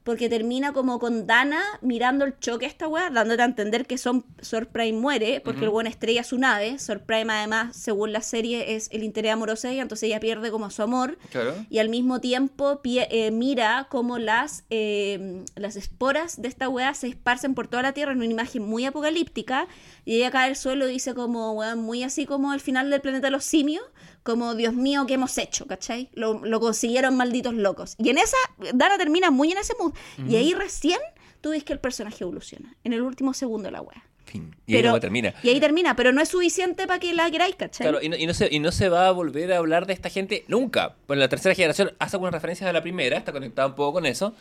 porque 0.03 0.29
termina 0.29 0.71
como 0.71 0.99
con 0.99 1.27
Dana 1.27 1.61
mirando 1.81 2.23
el 2.23 2.39
choque 2.39 2.65
a 2.65 2.69
esta 2.69 2.87
weá, 2.87 3.09
dándote 3.09 3.41
a 3.41 3.45
entender 3.45 3.85
que 3.85 3.97
son, 3.97 4.23
Sor 4.39 4.67
Prime 4.67 4.97
muere, 4.97 5.41
porque 5.43 5.65
el 5.65 5.69
buen 5.69 5.85
estrella 5.85 6.23
su 6.23 6.37
nave, 6.37 6.79
Sor 6.79 7.01
Prime 7.01 7.27
además, 7.33 7.75
según 7.75 8.13
la 8.13 8.21
serie, 8.21 8.75
es 8.75 8.87
el 8.93 9.03
interés 9.03 9.33
amoroso 9.33 9.67
de 9.67 9.73
ella, 9.73 9.81
entonces 9.81 10.07
ella 10.07 10.21
pierde 10.21 10.49
como 10.49 10.69
su 10.69 10.81
amor, 10.81 11.17
Claro. 11.29 11.55
y 11.69 11.79
al 11.79 11.89
mismo 11.89 12.21
tiempo 12.21 12.79
eh, 12.85 13.31
mira 13.31 13.87
cómo 13.89 14.17
las, 14.17 14.63
eh, 14.69 15.43
las 15.57 15.75
esporas 15.75 16.41
de 16.41 16.47
esta 16.47 16.69
weá 16.69 16.93
se 16.93 17.07
esparcen 17.09 17.53
por 17.53 17.67
toda 17.67 17.83
la 17.83 17.91
Tierra 17.91 18.13
en 18.13 18.19
una 18.19 18.27
imagen 18.27 18.63
muy 18.63 18.85
apocalíptica 18.85 19.67
y 20.05 20.15
ella 20.15 20.31
cae 20.31 20.47
al 20.51 20.55
suelo 20.55 20.87
y 20.87 20.93
dice 20.93 21.15
como, 21.15 21.61
muy 21.75 22.03
así 22.03 22.25
como 22.25 22.53
el 22.53 22.61
final 22.61 22.89
del 22.89 23.01
planeta 23.01 23.27
de 23.27 23.31
los 23.31 23.43
simios, 23.43 23.83
como, 24.27 24.55
Dios 24.55 24.73
mío, 24.73 25.05
¿qué 25.07 25.13
hemos 25.13 25.37
hecho? 25.37 25.65
¿Cachai? 25.67 26.09
Lo, 26.11 26.45
lo 26.45 26.59
consiguieron 26.59 27.15
malditos 27.15 27.53
locos. 27.53 27.95
Y 27.97 28.09
en 28.09 28.17
esa, 28.17 28.35
Dana 28.73 28.97
termina 28.97 29.31
muy 29.31 29.53
en 29.53 29.57
ese 29.57 29.73
mood. 29.79 29.93
Y 30.27 30.35
ahí 30.35 30.53
recién 30.53 30.99
tú 31.39 31.51
ves 31.51 31.63
que 31.63 31.71
el 31.71 31.79
personaje 31.79 32.25
evoluciona, 32.25 32.75
en 32.83 32.91
el 32.91 33.03
último 33.03 33.33
segundo 33.33 33.67
de 33.67 33.71
la. 33.71 33.81
Fin. 34.25 34.53
Y 34.65 34.75
ahí 34.75 34.83
no 34.83 34.99
termina. 34.99 35.33
Y 35.41 35.47
ahí 35.47 35.61
termina, 35.61 35.95
pero 35.95 36.11
no 36.11 36.19
es 36.19 36.27
suficiente 36.27 36.87
para 36.87 36.99
que 36.99 37.13
la 37.13 37.31
queráis, 37.31 37.55
¿cachai? 37.55 37.85
Claro, 37.87 38.03
y 38.03 38.09
no, 38.09 38.17
y, 38.17 38.27
no 38.27 38.33
se, 38.33 38.53
y 38.53 38.59
no 38.59 38.73
se 38.73 38.89
va 38.89 39.07
a 39.07 39.11
volver 39.11 39.53
a 39.53 39.59
hablar 39.59 39.85
de 39.85 39.93
esta 39.93 40.09
gente 40.09 40.43
nunca. 40.49 40.97
Bueno, 41.07 41.21
la 41.21 41.29
tercera 41.29 41.55
generación 41.55 41.93
hace 41.97 42.17
algunas 42.17 42.33
referencias 42.33 42.69
a 42.69 42.73
la 42.73 42.81
primera, 42.81 43.17
está 43.17 43.31
conectada 43.31 43.69
un 43.69 43.75
poco 43.75 43.93
con 43.93 44.05
eso. 44.05 44.35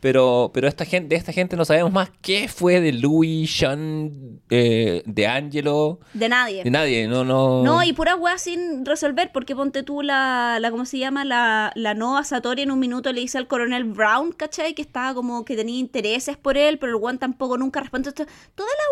Pero, 0.00 0.50
pero 0.52 0.68
esta 0.68 0.84
gente, 0.84 1.08
de 1.08 1.16
esta 1.16 1.32
gente 1.32 1.56
no 1.56 1.64
sabemos 1.64 1.92
más 1.92 2.10
qué 2.20 2.48
fue 2.48 2.80
de 2.80 2.92
Louis, 2.92 3.50
Sean, 3.50 4.40
eh, 4.50 5.02
de 5.06 5.26
Angelo, 5.26 6.00
De 6.12 6.28
nadie. 6.28 6.62
de 6.64 6.70
nadie. 6.70 7.08
No, 7.08 7.24
no. 7.24 7.62
No, 7.62 7.82
y 7.82 7.92
pura 7.92 8.14
weá 8.14 8.38
sin 8.38 8.84
resolver, 8.84 9.30
porque 9.32 9.56
ponte 9.56 9.82
tú 9.82 10.02
la, 10.02 10.58
la 10.60 10.70
¿cómo 10.70 10.84
se 10.84 10.98
llama? 10.98 11.24
La, 11.24 11.72
la 11.74 11.94
Nova 11.94 12.24
Satori 12.24 12.62
en 12.62 12.70
un 12.70 12.78
minuto 12.78 13.12
le 13.12 13.20
dice 13.20 13.38
al 13.38 13.46
coronel 13.46 13.84
Brown, 13.84 14.32
¿cachai? 14.32 14.74
Que 14.74 14.82
estaba 14.82 15.14
como 15.14 15.44
que 15.44 15.56
tenía 15.56 15.78
intereses 15.78 16.36
por 16.36 16.56
él, 16.56 16.78
pero 16.78 16.96
el 16.96 17.02
one 17.02 17.18
tampoco 17.18 17.56
nunca 17.56 17.80
responde. 17.80 18.12
Toda 18.12 18.26
la 18.56 18.86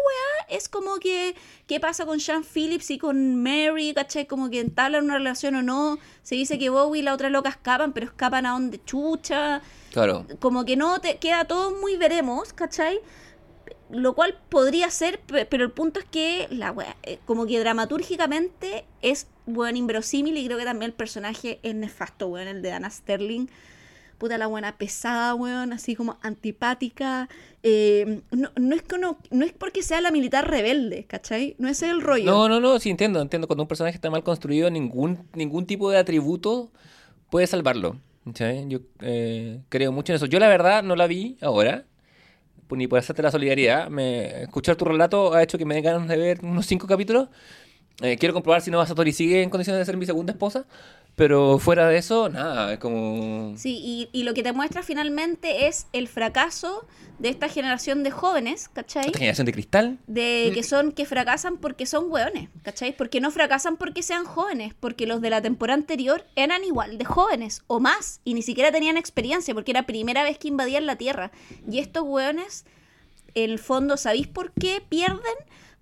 es 0.49 0.69
como 0.69 0.97
que 0.99 1.35
qué 1.67 1.81
pasa 1.81 2.07
con 2.07 2.21
Sean 2.21 2.45
Phillips 2.45 2.91
y 2.91 2.99
con 2.99 3.43
Mary, 3.43 3.93
¿cachai? 3.95 4.27
Como 4.27 4.51
que 4.51 4.61
entablan 4.61 5.05
una 5.05 5.19
relación 5.19 5.55
o 5.57 5.63
no. 5.63 5.99
Se 6.23 6.35
dice 6.35 6.59
que 6.59 6.71
Bowie 6.71 7.01
y 7.01 7.05
la 7.05 7.15
otra 7.15 7.29
loca 7.31 7.49
escapan, 7.49 7.93
pero 7.93 8.07
escapan 8.07 8.47
a 8.47 8.51
donde 8.51 8.83
chucha. 8.85 9.63
Claro. 9.95 10.27
Como 10.41 10.65
que 10.65 10.77
no 10.77 11.01
te 11.01 11.17
queda 11.19 11.45
todo 11.47 11.71
muy 11.81 11.97
veremos, 11.97 12.53
¿cachai? 12.53 12.99
Lo 13.91 14.15
cual 14.15 14.37
podría 14.49 14.91
ser, 14.91 15.21
pe- 15.21 15.47
pero 15.47 15.63
el 15.65 15.71
punto 15.71 16.01
es 16.01 16.07
que 16.07 16.49
la 16.51 16.73
wea, 16.73 16.97
eh, 17.05 17.19
como 17.27 17.47
que 17.47 17.59
dramatúrgicamente 17.61 18.85
es 19.03 19.29
bueno 19.47 19.79
inverosímil 19.79 20.37
y 20.37 20.45
creo 20.47 20.59
que 20.59 20.65
también 20.65 20.91
el 20.91 20.97
personaje 20.97 21.61
es 21.63 21.75
nefasto, 21.75 22.27
weón, 22.27 22.49
el 22.49 22.61
de 22.63 22.73
Anna 22.73 22.91
Sterling. 22.91 23.47
Puta 24.19 24.39
la 24.39 24.47
buena 24.47 24.77
pesada, 24.79 25.35
weón, 25.35 25.73
así 25.73 25.95
como 25.95 26.19
antipática. 26.23 27.29
eh, 27.63 28.21
no, 28.31 28.51
no 28.57 28.75
es 28.75 28.83
que 28.83 28.97
uno- 28.97 29.19
no 29.31 29.45
es 29.45 29.53
porque 29.53 29.83
sea 29.83 30.01
la 30.01 30.11
militar 30.11 30.51
rebelde, 30.51 31.05
¿cachai? 31.07 31.55
No 31.59 31.69
es 31.69 31.83
el 31.83 32.01
rollo. 32.03 32.25
No, 32.27 32.49
no, 32.49 32.61
no, 32.61 32.79
sí 32.79 32.91
entiendo, 32.91 33.21
entiendo. 33.23 33.47
Cuando 33.47 33.63
un 33.63 33.69
personaje 33.69 33.95
está 33.95 34.11
mal 34.11 34.23
construido, 34.25 34.69
ningún, 34.71 35.27
ningún 35.35 35.67
tipo 35.67 35.91
de 35.91 35.99
atributo 35.99 36.71
puede 37.31 37.47
salvarlo. 37.47 37.97
¿Cachai? 38.25 38.67
Yo 38.69 38.81
eh, 39.01 39.61
creo 39.69 39.93
mucho 39.93 40.13
en 40.13 40.17
eso. 40.17 40.27
Yo 40.27 40.39
la 40.39 40.49
verdad 40.49 40.83
no 40.83 40.97
la 40.97 41.07
vi 41.07 41.37
ahora, 41.41 41.87
pues, 42.67 42.79
ni 42.79 42.87
por 42.87 42.99
hacerte 42.99 43.23
la 43.23 43.31
solidaridad. 43.31 43.89
Me, 43.91 44.43
escuchar 44.43 44.77
tu 44.77 44.85
relato 44.85 45.35
ha 45.35 45.43
hecho 45.43 45.59
que 45.59 45.65
me 45.65 45.75
den 45.75 45.85
ganas 45.85 46.09
de 46.09 46.17
ver 46.17 46.41
unos 46.45 46.67
cinco 46.67 46.87
capítulos. 46.87 47.29
Eh, 48.03 48.17
quiero 48.19 48.35
comprobar 48.35 48.61
si 48.61 48.71
Nova 48.71 48.87
Satori 48.87 49.13
sigue 49.13 49.43
en 49.43 49.51
condiciones 49.51 49.81
de 49.81 49.85
ser 49.85 49.97
mi 49.97 50.07
segunda 50.07 50.33
esposa. 50.33 50.67
Pero 51.17 51.59
fuera 51.59 51.89
de 51.89 51.97
eso, 51.97 52.29
nada, 52.29 52.73
es 52.73 52.79
como... 52.79 53.55
Sí, 53.57 53.81
y, 53.83 54.09
y 54.13 54.25
lo 54.25 54.35
que 54.35 54.43
te 54.43 54.53
muestra 54.53 54.83
finalmente 54.83 55.69
es 55.69 55.87
el 55.93 56.09
fracaso 56.09 56.87
de 57.19 57.29
esta 57.29 57.49
generación 57.49 58.03
de 58.03 58.11
jóvenes, 58.11 58.69
¿cachai? 58.69 59.07
Esta 59.07 59.19
generación 59.19 59.47
de 59.47 59.53
cristal. 59.53 59.99
de 60.09 60.51
que 60.53 60.65
son 60.65 60.91
que 60.93 61.07
fracasan 61.07 61.59
porque 61.59 61.87
son 61.87 62.11
hueones, 62.11 62.49
¿cachai? 62.63 62.97
Porque 62.97 63.21
no 63.21 63.31
fracasan 63.31 63.77
porque 63.77 64.03
sean 64.03 64.25
jóvenes, 64.25 64.75
porque 64.79 65.07
los 65.07 65.21
de 65.21 65.31
la 65.31 65.41
temporada 65.41 65.79
anterior 65.79 66.27
eran 66.35 66.65
igual 66.65 66.99
de 66.99 67.05
jóvenes 67.05 67.63
o 67.69 67.79
más 67.79 68.21
y 68.25 68.35
ni 68.35 68.43
siquiera 68.43 68.73
tenían 68.73 68.97
experiencia 68.97 69.55
porque 69.55 69.71
era 69.71 69.87
primera 69.87 70.25
vez 70.25 70.39
que 70.39 70.49
invadían 70.49 70.87
la 70.87 70.97
Tierra. 70.97 71.31
Y 71.71 71.79
estos 71.79 72.03
hueones, 72.05 72.65
en 73.35 73.51
el 73.51 73.59
fondo, 73.61 73.97
¿sabéis 73.97 74.27
por 74.27 74.53
qué 74.53 74.83
pierden? 74.89 75.21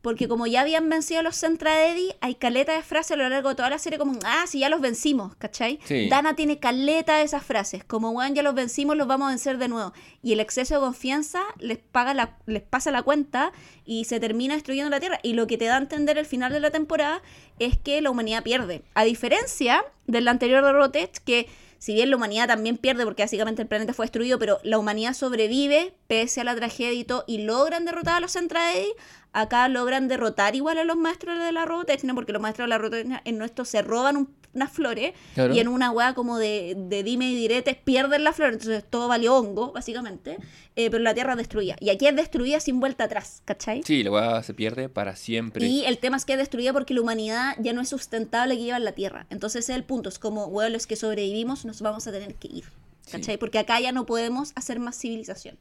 Porque 0.02 0.28
como 0.28 0.46
ya 0.46 0.60
habían 0.60 0.88
vencido 0.88 1.20
a 1.20 1.22
los 1.22 1.36
Centra 1.36 1.86
Eddy, 1.86 2.12
hay 2.20 2.34
caleta 2.34 2.74
de 2.74 2.82
frases 2.82 3.12
a 3.12 3.16
lo 3.16 3.28
largo 3.28 3.50
de 3.50 3.54
toda 3.54 3.70
la 3.70 3.78
serie 3.78 3.98
como, 3.98 4.18
ah, 4.24 4.44
sí, 4.48 4.58
ya 4.58 4.68
los 4.68 4.80
vencimos, 4.80 5.34
¿cachai? 5.36 5.78
Sí. 5.84 6.08
Dana 6.08 6.34
tiene 6.34 6.58
caleta 6.58 7.16
de 7.16 7.22
esas 7.22 7.44
frases, 7.44 7.84
como, 7.84 8.10
weón, 8.10 8.34
ya 8.34 8.42
los 8.42 8.54
vencimos, 8.54 8.96
los 8.96 9.06
vamos 9.06 9.26
a 9.26 9.30
vencer 9.30 9.58
de 9.58 9.68
nuevo. 9.68 9.92
Y 10.22 10.32
el 10.32 10.40
exceso 10.40 10.74
de 10.74 10.80
confianza 10.80 11.42
les, 11.58 11.78
paga 11.78 12.14
la, 12.14 12.36
les 12.46 12.62
pasa 12.62 12.90
la 12.90 13.02
cuenta 13.02 13.52
y 13.84 14.04
se 14.04 14.20
termina 14.20 14.54
destruyendo 14.54 14.90
la 14.90 15.00
Tierra. 15.00 15.20
Y 15.22 15.34
lo 15.34 15.46
que 15.46 15.56
te 15.56 15.66
da 15.66 15.76
a 15.76 15.78
entender 15.78 16.18
el 16.18 16.26
final 16.26 16.52
de 16.52 16.60
la 16.60 16.70
temporada 16.70 17.22
es 17.60 17.78
que 17.78 18.00
la 18.00 18.10
humanidad 18.10 18.42
pierde. 18.42 18.82
A 18.94 19.04
diferencia 19.04 19.84
del 20.06 20.26
anterior 20.26 20.64
de 20.64 20.72
Rotech, 20.72 21.18
que 21.24 21.48
si 21.82 21.94
bien 21.94 22.10
la 22.10 22.16
humanidad 22.16 22.46
también 22.46 22.76
pierde 22.76 23.04
porque 23.04 23.24
básicamente 23.24 23.60
el 23.60 23.66
planeta 23.66 23.92
fue 23.92 24.04
destruido, 24.04 24.38
pero 24.38 24.60
la 24.62 24.78
humanidad 24.78 25.14
sobrevive 25.14 25.92
pese 26.06 26.40
a 26.40 26.44
la 26.44 26.54
tragedia 26.54 26.92
y 26.92 27.02
todo, 27.02 27.24
y 27.26 27.38
logran 27.38 27.84
derrotar 27.84 28.14
a 28.14 28.20
los 28.20 28.34
Centraedi, 28.34 28.86
acá 29.32 29.68
logran 29.68 30.08
derrotar 30.08 30.54
igual 30.54 30.78
a 30.78 30.84
los 30.84 30.96
maestros 30.96 31.38
de 31.38 31.52
la 31.52 31.64
robotecnia, 31.64 32.14
porque 32.14 32.32
los 32.32 32.42
maestros 32.42 32.66
de 32.66 32.68
la 32.70 32.78
robotecnia 32.78 33.22
en 33.24 33.38
nuestro 33.38 33.64
se 33.64 33.82
roban 33.82 34.16
un- 34.16 34.42
unas 34.54 34.70
flores 34.70 35.14
Claro. 35.32 35.54
y 35.54 35.60
en 35.60 35.68
una 35.68 35.90
weá 35.90 36.12
como 36.12 36.36
de, 36.36 36.74
de 36.76 37.02
dime 37.02 37.30
y 37.30 37.34
diretes 37.34 37.74
pierden 37.74 38.22
las 38.22 38.36
flores, 38.36 38.56
entonces 38.56 38.84
todo 38.90 39.08
valió 39.08 39.34
hongo, 39.34 39.72
básicamente, 39.72 40.36
eh, 40.76 40.90
pero 40.90 41.02
la 41.02 41.14
Tierra 41.14 41.32
es 41.32 41.38
destruida. 41.38 41.76
Y 41.80 41.88
aquí 41.88 42.06
es 42.06 42.14
destruida 42.14 42.60
sin 42.60 42.78
vuelta 42.78 43.04
atrás, 43.04 43.40
¿cachai? 43.46 43.82
Sí, 43.82 44.02
la 44.02 44.10
weá 44.10 44.42
se 44.42 44.52
pierde 44.52 44.90
para 44.90 45.16
siempre. 45.16 45.64
Y 45.66 45.86
el 45.86 45.96
tema 45.96 46.18
es 46.18 46.26
que 46.26 46.32
es 46.34 46.38
destruida 46.38 46.74
porque 46.74 46.92
la 46.92 47.00
humanidad 47.00 47.56
ya 47.60 47.72
no 47.72 47.80
es 47.80 47.88
sustentable 47.88 48.58
que 48.58 48.64
lleva 48.64 48.76
en 48.76 48.84
la 48.84 48.92
Tierra. 48.92 49.26
Entonces 49.30 49.64
ese 49.64 49.72
es 49.72 49.76
el 49.78 49.84
punto, 49.84 50.10
es 50.10 50.18
como, 50.18 50.44
weón, 50.44 50.74
los 50.74 50.86
que 50.86 50.96
sobrevivimos 50.96 51.64
nos 51.64 51.80
vamos 51.80 52.06
a 52.06 52.12
tener 52.12 52.34
que 52.34 52.48
ir. 52.48 52.64
¿Cachai? 53.10 53.38
Porque 53.38 53.58
acá 53.58 53.80
ya 53.80 53.90
no 53.92 54.04
podemos 54.04 54.52
hacer 54.54 54.78
más 54.80 54.96
civilización. 54.98 55.56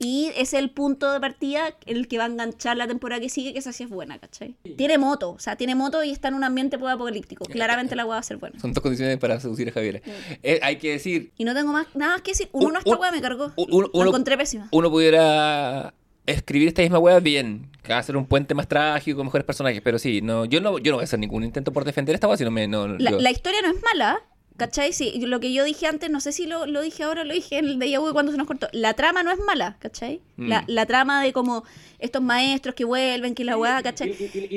Y 0.00 0.30
es 0.36 0.54
el 0.54 0.70
punto 0.70 1.12
de 1.12 1.18
partida 1.20 1.74
en 1.86 1.96
el 1.96 2.06
que 2.06 2.18
va 2.18 2.24
a 2.24 2.26
enganchar 2.28 2.76
la 2.76 2.86
temporada 2.86 3.20
que 3.20 3.28
sigue, 3.28 3.52
que 3.52 3.58
esa 3.58 3.72
sí 3.72 3.82
es 3.82 3.90
buena, 3.90 4.18
¿cachai? 4.18 4.54
Tiene 4.76 4.96
moto, 4.96 5.30
o 5.30 5.38
sea, 5.40 5.56
tiene 5.56 5.74
moto 5.74 6.04
y 6.04 6.10
está 6.12 6.28
en 6.28 6.34
un 6.34 6.44
ambiente 6.44 6.78
poco 6.78 6.90
apocalíptico. 6.90 7.44
Claramente 7.46 7.96
la 7.96 8.04
weá 8.04 8.14
va 8.14 8.20
a 8.20 8.22
ser 8.22 8.36
buena. 8.36 8.60
Son 8.60 8.72
dos 8.72 8.80
condiciones 8.82 9.18
para 9.18 9.40
seducir 9.40 9.68
a 9.68 9.72
Javier. 9.72 10.02
Eh, 10.42 10.60
hay 10.62 10.76
que 10.76 10.92
decir, 10.92 11.32
Y 11.36 11.44
no 11.44 11.52
tengo 11.54 11.72
más, 11.72 11.86
nada 11.94 12.12
más 12.12 12.22
que 12.22 12.30
decir. 12.30 12.48
Uno, 12.52 12.68
Un- 12.68 12.76
esta 12.76 12.96
weá 12.96 13.10
me 13.10 13.20
cargó. 13.20 13.52
un- 13.56 13.72
un- 13.74 13.82
Lo 13.82 13.90
uno- 13.92 14.08
encontré 14.10 14.36
pésima. 14.38 14.68
uno 14.70 14.88
pudiera 14.90 15.92
escribir 16.26 16.68
esta 16.68 16.82
misma 16.82 16.98
wea 16.98 17.18
bien, 17.20 17.70
hacer 17.88 18.16
un 18.16 18.26
puente 18.26 18.54
más 18.54 18.68
trágico 18.68 19.16
con 19.16 19.26
mejores 19.26 19.46
personajes, 19.46 19.80
pero 19.82 19.98
sí, 19.98 20.20
no, 20.20 20.44
yo 20.44 20.60
no, 20.60 20.78
yo 20.78 20.92
no 20.92 20.98
voy 20.98 21.02
a 21.02 21.04
hacer 21.04 21.18
ningún 21.18 21.42
intento 21.42 21.72
por 21.72 21.84
defender 21.86 22.14
esta 22.14 22.28
wea, 22.28 22.36
sino 22.36 22.50
me, 22.50 22.68
no, 22.68 22.86
La, 22.86 23.12
yo- 23.12 23.18
la 23.20 23.30
historia 23.30 23.62
no 23.62 23.68
es 23.70 23.82
mala, 23.82 24.20
¿cachai? 24.58 24.92
Sí, 24.92 25.18
lo 25.24 25.40
que 25.40 25.52
yo 25.54 25.64
dije 25.64 25.86
antes, 25.86 26.10
no 26.10 26.20
sé 26.20 26.32
si 26.32 26.46
lo, 26.46 26.66
lo 26.66 26.82
dije 26.82 27.04
ahora, 27.04 27.24
lo 27.24 27.32
dije 27.32 27.56
en 27.58 27.64
el 27.64 27.78
de 27.78 27.88
Yahoo 27.90 28.12
cuando 28.12 28.30
se 28.32 28.36
nos 28.38 28.46
cortó. 28.46 28.68
La 28.72 28.92
trama 28.92 29.22
no 29.22 29.30
es 29.30 29.38
mala, 29.38 29.76
¿cachai? 29.78 30.20
La, 30.36 30.60
Mm. 30.62 30.64
la 30.68 30.86
trama 30.86 31.22
de 31.24 31.32
como 31.32 31.64
estos 31.98 32.22
maestros 32.22 32.74
que 32.76 32.84
vuelven, 32.84 33.34
que 33.34 33.42
la 33.44 33.56
weá, 33.56 33.82
¿cachai? 33.82 34.14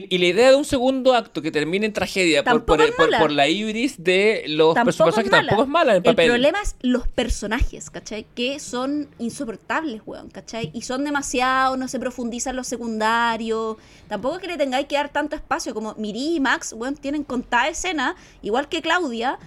Y 0.10 0.18
la 0.20 0.26
idea 0.26 0.50
de 0.52 0.56
un 0.56 0.66
segundo 0.66 1.14
acto 1.16 1.42
que 1.42 1.50
termine 1.52 1.86
en 1.88 1.94
tragedia 1.94 2.44
por, 2.44 2.66
por, 2.66 2.78
por- 2.78 2.98
mala. 3.00 3.20
por 3.20 3.32
la 3.32 3.48
ibris 3.48 4.04
de 4.04 4.44
los 4.48 4.76
Tampoco 4.76 5.06
personajes, 5.06 5.32
tampoco 5.32 5.64
es 5.64 5.68
mala 5.70 5.92
en 5.94 5.98
el 5.98 6.04
papel. 6.04 6.28
problema 6.30 6.62
es 6.62 6.76
los 6.82 7.08
personajes, 7.08 7.90
¿cachai? 7.90 8.26
Que 8.36 8.60
son 8.60 9.08
insoportables, 9.18 10.02
weón, 10.06 10.30
¿cachai? 10.30 10.70
Y 10.74 10.82
son 10.84 11.04
demasiado, 11.04 11.78
no 11.78 11.88
se 11.88 12.00
profundizan 12.00 12.56
los 12.56 12.68
secundarios. 12.68 13.78
Tampoco 14.08 14.36
es 14.36 14.42
que 14.42 14.48
le 14.48 14.58
tengáis 14.58 14.88
que 14.88 14.96
dar 14.96 15.10
tanto 15.10 15.36
espacio 15.36 15.74
como 15.74 15.96
Miri 15.96 16.36
y 16.36 16.40
Max, 16.40 16.74
weón, 16.78 16.96
tienen 16.96 17.24
contada 17.24 17.70
escena, 17.70 18.16
igual 18.42 18.68
que 18.70 18.82
Claudia. 18.82 19.40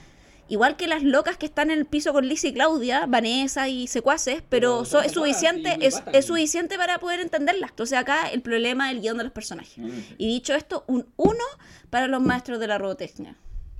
Igual 0.48 0.76
que 0.76 0.86
las 0.86 1.02
locas 1.02 1.36
que 1.38 1.46
están 1.46 1.70
en 1.70 1.78
el 1.78 1.86
piso 1.86 2.12
con 2.12 2.26
Liz 2.28 2.44
y 2.44 2.52
Claudia, 2.52 3.06
Vanessa 3.06 3.68
y 3.68 3.86
secuaces, 3.86 4.42
pero, 4.48 4.82
Pero 4.82 4.84
so- 4.84 4.90
son 4.98 5.04
es 5.06 5.12
suficiente, 5.12 5.78
es, 5.80 6.02
suficiente 6.26 6.76
para 6.76 6.98
poder 6.98 7.20
entenderlas. 7.20 7.70
Entonces 7.70 7.98
acá 7.98 8.28
el 8.30 8.42
problema 8.42 8.90
es 8.90 8.96
el 8.96 9.02
guion 9.02 9.16
de 9.18 9.24
los 9.24 9.32
personajes. 9.32 9.76
Y 10.18 10.26
dicho 10.28 10.54
esto, 10.54 10.84
un 10.86 11.06
1 11.16 11.38
para 11.90 12.08
los 12.08 12.20
maestros 12.20 12.58
de 12.60 12.66
la 12.66 12.76
robotecnia. 12.78 13.36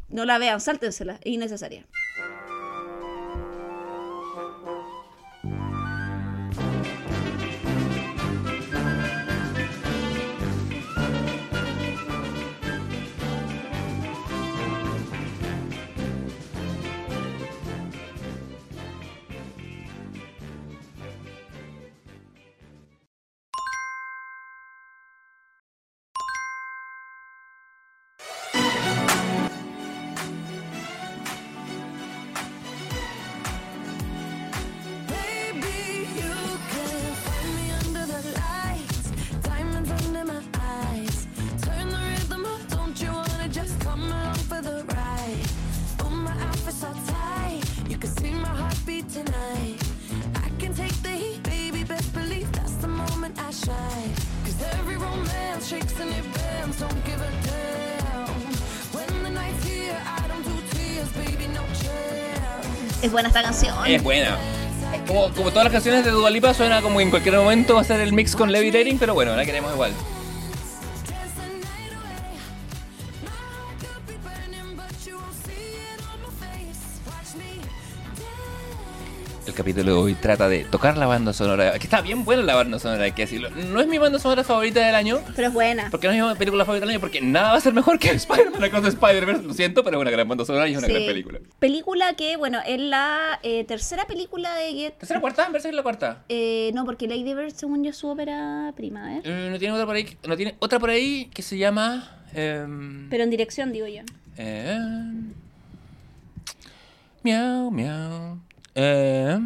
No 0.09 0.25
la 0.25 0.39
vean, 0.39 0.61
sáltensela, 0.61 1.15
es 1.23 1.33
innecesaria. 1.33 1.87
You 47.95 48.01
can 48.01 48.17
see 48.17 48.31
my 48.33 48.49
heartbeat 48.49 49.09
tonight. 49.09 49.79
I 50.35 50.49
can 50.59 50.75
take 50.75 50.97
the 51.03 51.11
heat, 51.11 51.41
baby, 51.45 51.85
best 51.85 52.13
believe 52.13 52.51
that's 52.51 52.75
the 52.81 52.89
moment 52.89 53.39
I 53.39 53.51
shine. 53.53 54.13
'Cause 54.43 54.59
every 54.81 54.97
romance 54.97 55.69
shakes 55.69 55.95
and 56.01 56.11
it 56.11 56.27
bends, 56.35 56.77
don't 56.81 57.01
give 57.07 57.21
a 57.23 57.31
damn. 57.47 58.35
When 58.95 59.23
the 59.23 59.31
night's 59.31 59.65
here, 59.65 59.97
I 60.19 60.27
don't 60.27 60.45
do 60.45 60.57
tears, 60.75 61.09
baby, 61.23 61.47
no 61.55 61.63
chance. 61.83 63.07
Es 63.07 63.13
buena 63.13 63.29
esta 63.29 63.43
canción. 63.43 63.87
Es 63.87 64.03
buena. 64.03 64.39
Como, 65.07 65.29
como 65.33 65.51
todas 65.51 65.65
las 65.65 65.73
canciones 65.73 66.05
de 66.05 66.11
Dua 66.11 66.31
Lipa 66.31 66.53
suena 66.55 66.83
como 66.83 67.01
en 67.01 67.11
cualquier 67.11 67.37
momento 67.37 67.75
va 67.77 67.83
a 67.83 67.85
ser 67.85 68.01
el 68.01 68.13
mix 68.13 68.35
con 68.35 68.51
Levitating, 68.51 68.99
pero 68.99 69.15
bueno, 69.15 69.37
la 69.37 69.45
queremos 69.45 69.73
igual. 69.73 69.93
El 79.55 79.59
capítulo 79.59 79.85
de 79.95 79.99
hoy 79.99 80.15
trata 80.15 80.49
de 80.49 80.65
tocar 80.65 80.97
la 80.99 81.07
banda 81.07 81.33
sonora. 81.33 81.79
Que 81.79 81.85
está 81.85 82.01
bien 82.01 82.25
buena 82.25 82.43
la 82.43 82.57
banda 82.57 82.81
sonora, 82.81 83.05
hay 83.05 83.13
que 83.13 83.23
decirlo. 83.23 83.51
No 83.51 83.81
es 83.81 83.87
mi 83.87 83.99
banda 83.99 84.19
sonora 84.19 84.43
favorita 84.43 84.85
del 84.85 84.97
año. 84.97 85.21
Pero 85.37 85.47
es 85.49 85.55
buena. 85.55 85.89
Porque 85.93 86.09
no 86.09 86.13
es 86.13 86.33
mi 86.33 86.39
película 86.39 86.65
favorita 86.65 86.85
del 86.87 86.91
año, 86.97 87.01
porque 87.01 87.21
nada 87.21 87.53
va 87.53 87.59
a 87.59 87.61
ser 87.61 87.73
mejor 87.73 88.01
que 88.01 88.11
Spider-Man 88.11 88.65
Across 88.65 88.87
Spider-Verse. 88.89 89.43
Lo 89.45 89.55
siento, 89.55 89.85
pero 89.85 89.99
es 89.99 90.01
una 90.03 90.11
gran 90.11 90.27
banda 90.27 90.45
sonora 90.45 90.67
y 90.69 90.73
es 90.73 90.79
una 90.79 90.89
Sí. 90.89 90.93
gran 90.93 91.07
película. 91.07 91.39
Película 91.61 92.15
que, 92.15 92.37
bueno, 92.37 92.59
es 92.67 92.81
la 92.81 93.39
eh, 93.45 93.63
tercera 93.65 94.07
película 94.07 94.55
de 94.57 94.73
Get. 94.73 94.95
¿Tercera 94.99 95.21
cuarta? 95.21 95.49
¿Verse 95.51 95.71
la 95.73 95.85
cuarta? 95.85 96.25
Eh, 96.29 96.73
no, 96.75 96.85
porque 96.85 97.07
Lady 97.07 97.33
Bird, 97.33 97.53
según 97.55 97.85
yo, 97.85 97.91
es 97.91 97.97
su 97.97 98.09
ópera 98.09 98.73
prima, 98.77 99.19
¿eh? 99.19 99.21
Eh, 99.25 99.49
no 99.53 99.59
tiene 99.61 99.73
otra 99.75 99.87
por 99.87 99.95
ahí. 99.95 100.17
No 100.27 100.37
tiene 100.37 100.57
otra 100.59 100.81
por 100.81 100.91
ahí 100.91 101.27
que 101.33 101.43
se 101.43 101.57
llama. 101.59 102.11
em, 102.35 103.09
Pero 103.09 103.23
en 103.23 103.31
dirección, 103.31 103.73
digo 103.73 103.87
yo. 103.87 104.03
eh, 104.37 104.79
miau, 107.23 107.71
miau. 107.71 108.39
Eh, 108.75 109.39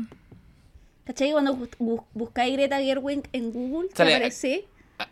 ¿Cachai? 1.04 1.32
Cuando 1.32 1.54
bus- 1.54 1.68
bus- 1.78 2.00
buscáis 2.14 2.52
Greta 2.54 2.78
Gerwig 2.80 3.28
en 3.32 3.52
Google, 3.52 3.88
¿te, 3.88 3.96
Sale- 3.96 4.16
aparece- 4.16 4.64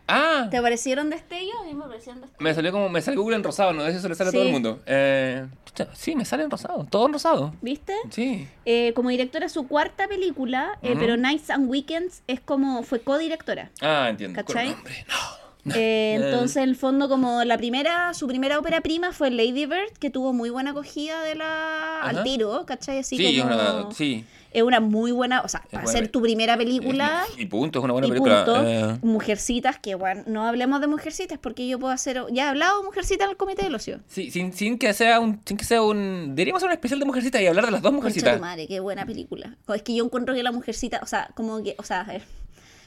ah, 0.07 0.47
¿te 0.51 0.57
aparecieron 0.57 1.09
destellos? 1.09 1.55
A 1.61 1.63
mí 1.65 1.73
me 1.73 1.85
aparecieron 1.85 2.21
destellos. 2.21 2.41
me 2.41 2.53
salió 2.53 2.71
como. 2.71 2.89
Me 2.89 3.01
sale 3.01 3.17
Google 3.17 3.35
en 3.37 3.43
rosado, 3.43 3.73
¿no? 3.73 3.85
Eso 3.85 4.07
le 4.07 4.15
sale 4.15 4.29
a 4.29 4.33
todo 4.33 4.43
el 4.43 4.51
mundo. 4.51 4.79
Eh, 4.85 5.47
sí, 5.93 6.15
me 6.15 6.23
sale 6.25 6.43
en 6.43 6.51
rosado. 6.51 6.85
Todo 6.89 7.07
en 7.07 7.13
rosado. 7.13 7.53
¿Viste? 7.61 7.93
Sí. 8.11 8.47
Eh, 8.65 8.93
como 8.95 9.09
directora 9.09 9.49
su 9.49 9.67
cuarta 9.67 10.07
película, 10.07 10.77
eh, 10.83 10.95
pero 10.99 11.17
Nights 11.17 11.49
and 11.49 11.69
Weekends 11.69 12.21
es 12.27 12.39
como 12.39 12.83
fue 12.83 13.01
co-directora. 13.01 13.71
Ah, 13.81 14.07
entiendo. 14.09 14.35
¿Cachai? 14.43 14.67
Con 14.67 14.75
nombre, 14.75 15.05
No. 15.07 15.46
Eh, 15.75 16.15
entonces, 16.21 16.57
en 16.57 16.63
el 16.69 16.75
fondo, 16.75 17.09
como 17.09 17.43
la 17.43 17.57
primera, 17.57 18.13
su 18.13 18.27
primera 18.27 18.57
ópera 18.59 18.81
prima 18.81 19.11
fue 19.11 19.29
Lady 19.31 19.65
Bird, 19.65 19.91
que 19.99 20.09
tuvo 20.09 20.33
muy 20.33 20.49
buena 20.49 20.71
acogida 20.71 21.21
de 21.23 21.35
la 21.35 21.99
Ajá. 22.01 22.09
al 22.09 22.23
tiro, 22.23 22.65
¿cachai? 22.65 22.99
Así 22.99 23.17
Sí, 23.17 23.25
es 23.37 23.41
como 23.43 23.55
una, 23.55 23.91
sí. 23.93 24.23
es 24.51 24.63
una 24.63 24.79
muy 24.79 25.11
buena, 25.11 25.41
o 25.41 25.47
sea, 25.49 25.61
para 25.71 25.83
buena 25.83 25.99
ser 25.99 26.07
tu 26.09 26.21
primera 26.21 26.57
película 26.57 27.23
Y 27.37 27.45
punto, 27.47 27.79
es 27.79 27.83
una 27.83 27.93
buena 27.93 28.07
y 28.07 28.11
película. 28.11 28.45
punto, 28.45 28.63
Eh, 28.67 28.97
Mujercitas, 29.01 29.77
que 29.79 29.95
bueno, 29.95 30.23
no 30.25 30.45
hablemos 30.47 30.79
de 30.81 30.87
Mujercitas 30.87 31.37
porque 31.37 31.67
yo 31.67 31.77
puedo 31.79 31.93
hacer, 31.93 32.23
ya 32.31 32.45
he 32.45 32.47
hablado 32.49 32.79
de 32.79 32.85
Mujercitas 32.85 33.25
en 33.25 33.31
el 33.31 33.37
Comité 33.37 33.63
del 33.63 33.75
Ocio. 33.75 33.99
sí, 34.07 34.31
sin, 34.31 34.53
sin 34.53 34.77
que 34.77 34.93
sea 34.93 35.19
un. 35.19 35.41
Sin 35.45 35.57
que 35.57 35.65
sea 35.65 35.81
un. 35.81 36.29
Deberíamos 36.35 36.59
hacer 36.59 36.67
un 36.69 36.73
especial 36.73 36.99
de 36.99 37.05
mujercitas 37.05 37.41
y 37.41 37.47
hablar 37.47 37.65
de 37.65 37.71
las 37.71 37.81
dos 37.81 37.91
mujercitas. 37.93 38.35
tu 38.35 38.41
madre, 38.41 38.67
qué 38.67 38.79
buena 38.79 39.05
película. 39.05 39.55
Es 39.73 39.81
que 39.83 39.95
yo 39.95 40.05
encuentro 40.05 40.33
que 40.33 40.43
la 40.43 40.51
Mujercita, 40.51 40.99
o 41.03 41.07
sea, 41.07 41.29
como 41.35 41.61
que, 41.61 41.75
o 41.77 41.83
sea, 41.83 42.05
eh, 42.11 42.21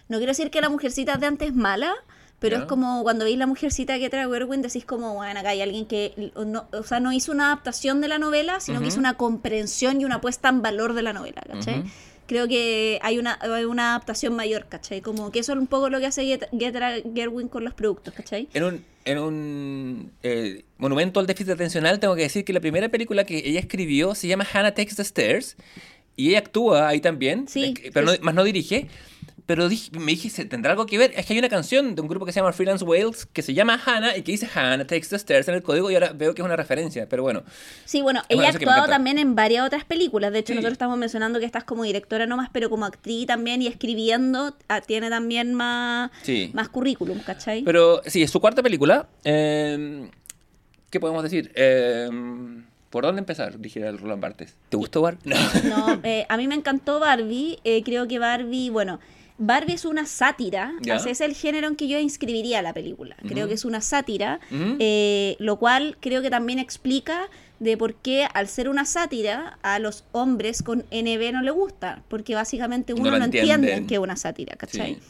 no 0.08 0.16
quiero 0.18 0.30
decir 0.30 0.50
que 0.50 0.60
la 0.60 0.68
Mujercita 0.68 1.16
de 1.18 1.26
antes 1.26 1.48
es 1.48 1.54
mala, 1.54 1.92
pero 2.40 2.56
Ya. 2.56 2.62
es 2.62 2.68
como 2.68 3.02
cuando 3.04 3.24
veis 3.24 3.38
la 3.38 3.46
Mujercita 3.46 3.98
que 3.98 4.10
trae 4.10 4.26
Gerwin, 4.28 4.62
decís 4.62 4.84
como, 4.84 5.14
bueno, 5.14 5.38
acá 5.38 5.50
hay 5.50 5.60
alguien 5.60 5.86
que, 5.86 6.32
no, 6.44 6.66
o 6.72 6.82
sea, 6.82 6.98
no 6.98 7.12
hizo 7.12 7.30
una 7.30 7.46
adaptación 7.46 8.00
de 8.00 8.08
la 8.08 8.18
novela, 8.18 8.58
sino 8.60 8.78
que 8.78 8.86
Ujú. 8.86 8.88
hizo 8.88 8.98
una 8.98 9.14
comprensión 9.14 10.00
y 10.00 10.04
una 10.04 10.20
puesta 10.20 10.48
en 10.48 10.62
valor 10.62 10.94
de 10.94 11.02
la 11.02 11.12
novela, 11.12 11.42
¿cachai? 11.46 11.80
Ujú. 11.80 11.88
Creo 12.26 12.46
que 12.46 12.98
hay 13.02 13.18
una, 13.18 13.38
hay 13.40 13.64
una 13.64 13.90
adaptación 13.90 14.34
mayor, 14.36 14.66
¿cachai? 14.68 15.00
Como 15.00 15.32
que 15.32 15.40
eso 15.40 15.52
es 15.52 15.58
un 15.58 15.66
poco 15.66 15.90
lo 15.90 15.98
que 15.98 16.06
hace 16.06 16.22
Get- 16.24 16.48
Greta 16.52 16.92
Gerwin 17.14 17.48
con 17.48 17.64
los 17.64 17.74
productos, 17.74 18.14
¿cachai? 18.14 18.48
En 18.54 18.62
un, 18.64 18.84
en 19.04 19.18
un 19.18 20.12
eh, 20.22 20.64
monumento 20.78 21.18
al 21.18 21.26
déficit 21.26 21.52
atencional, 21.54 21.98
tengo 21.98 22.14
que 22.14 22.22
decir 22.22 22.44
que 22.44 22.52
la 22.52 22.60
primera 22.60 22.88
película 22.88 23.24
que 23.24 23.38
ella 23.44 23.58
escribió 23.58 24.14
se 24.14 24.28
llama 24.28 24.46
Hannah 24.52 24.74
Takes 24.74 24.94
the 24.94 25.02
Stairs. 25.02 25.56
Y 26.16 26.28
ella 26.30 26.40
actúa 26.40 26.86
ahí 26.88 27.00
también, 27.00 27.48
Sí, 27.48 27.72
que- 27.74 27.90
pero 27.92 28.06
no- 28.06 28.12
más 28.20 28.34
no 28.34 28.44
dirige. 28.44 28.88
Pero 29.50 29.68
dije- 29.68 29.90
me 29.98 30.12
dije, 30.12 30.30
¿se 30.30 30.44
¿tendrá 30.44 30.70
algo 30.70 30.86
que 30.86 30.96
ver? 30.96 31.10
Es 31.16 31.26
que 31.26 31.32
hay 31.32 31.40
una 31.40 31.48
canción 31.48 31.96
de 31.96 32.00
un 32.00 32.06
grupo 32.06 32.24
que 32.24 32.30
se 32.30 32.38
llama 32.38 32.52
Freelance 32.52 32.84
Wales 32.84 33.26
que 33.26 33.42
se 33.42 33.52
llama 33.52 33.80
Hannah 33.84 34.16
y 34.16 34.22
que 34.22 34.30
dice 34.30 34.48
Hannah 34.54 34.86
Takes 34.86 35.08
the 35.08 35.16
Stairs 35.16 35.48
en 35.48 35.56
el 35.56 35.62
código 35.64 35.90
y 35.90 35.94
ahora 35.94 36.12
veo 36.12 36.36
que 36.36 36.42
es 36.42 36.46
una 36.46 36.54
referencia. 36.54 37.08
Pero 37.08 37.24
bueno, 37.24 37.42
Sí, 37.84 38.00
bueno, 38.00 38.22
ella 38.28 38.46
ha 38.46 38.50
actuado 38.50 38.86
también 38.86 39.18
en 39.18 39.34
varias 39.34 39.66
otras 39.66 39.84
películas. 39.84 40.32
De 40.32 40.38
hecho, 40.38 40.52
Sí. 40.52 40.54
nosotros 40.54 40.74
estamos 40.74 40.96
mencionando 40.98 41.40
que 41.40 41.46
estás 41.46 41.64
como 41.64 41.82
directora 41.82 42.26
nomás, 42.26 42.48
pero 42.52 42.70
como 42.70 42.84
actriz 42.84 43.26
también 43.26 43.60
y 43.60 43.66
escribiendo, 43.66 44.56
ah, 44.68 44.80
tiene 44.82 45.10
también 45.10 45.52
más, 45.54 46.12
Sí. 46.22 46.52
más 46.54 46.68
currículum, 46.68 47.18
¿cachai? 47.18 47.62
Pero 47.64 48.02
sí, 48.06 48.22
es 48.22 48.30
su 48.30 48.40
cuarta 48.40 48.62
película. 48.62 49.08
Eh, 49.24 50.08
¿Qué 50.90 51.00
podemos 51.00 51.24
decir? 51.24 51.50
Eh, 51.56 52.08
¿Por 52.90 53.04
dónde 53.04 53.20
empezar? 53.20 53.58
Dijera 53.60 53.88
el 53.88 53.98
Roland 53.98 54.20
Barthes. 54.20 54.56
¿Te 54.68 54.76
gustó 54.76 55.00
Bar? 55.02 55.18
No. 55.24 55.36
No, 55.64 56.00
eh, 56.02 56.26
a 56.28 56.36
mí 56.36 56.48
me 56.48 56.56
encantó 56.56 56.98
Barbie. 56.98 57.58
eh, 57.64 57.82
creo 57.84 58.08
que 58.08 58.18
Barbie, 58.18 58.70
bueno, 58.70 58.98
Barbie 59.40 59.72
es 59.72 59.86
una 59.86 60.04
sátira. 60.04 60.74
Ese 60.84 61.10
es 61.10 61.20
el 61.22 61.34
género 61.34 61.66
en 61.66 61.74
que 61.74 61.88
yo 61.88 61.98
inscribiría 61.98 62.60
la 62.60 62.74
película. 62.74 63.16
Creo 63.26 63.48
que 63.48 63.54
es 63.54 63.64
una 63.64 63.80
sátira, 63.80 64.38
eh, 64.50 65.36
lo 65.38 65.56
cual 65.56 65.96
creo 65.98 66.20
que 66.20 66.28
también 66.28 66.58
explica 66.58 67.28
de 67.58 67.76
por 67.76 67.94
qué 67.94 68.26
al 68.32 68.48
ser 68.48 68.68
una 68.68 68.84
sátira 68.84 69.58
a 69.62 69.78
los 69.78 70.04
hombres 70.12 70.62
con 70.62 70.84
NB 70.90 71.32
no 71.32 71.42
le 71.42 71.50
gusta, 71.50 72.02
porque 72.08 72.34
básicamente 72.34 72.94
No 72.94 73.00
uno 73.00 73.18
no, 73.18 73.24
entiende 73.24 73.86
que 73.86 73.94
es 73.94 74.00
una 74.00 74.16
sátira, 74.16 74.56
¿cachai? 74.56 74.94
Sí. 74.94 75.00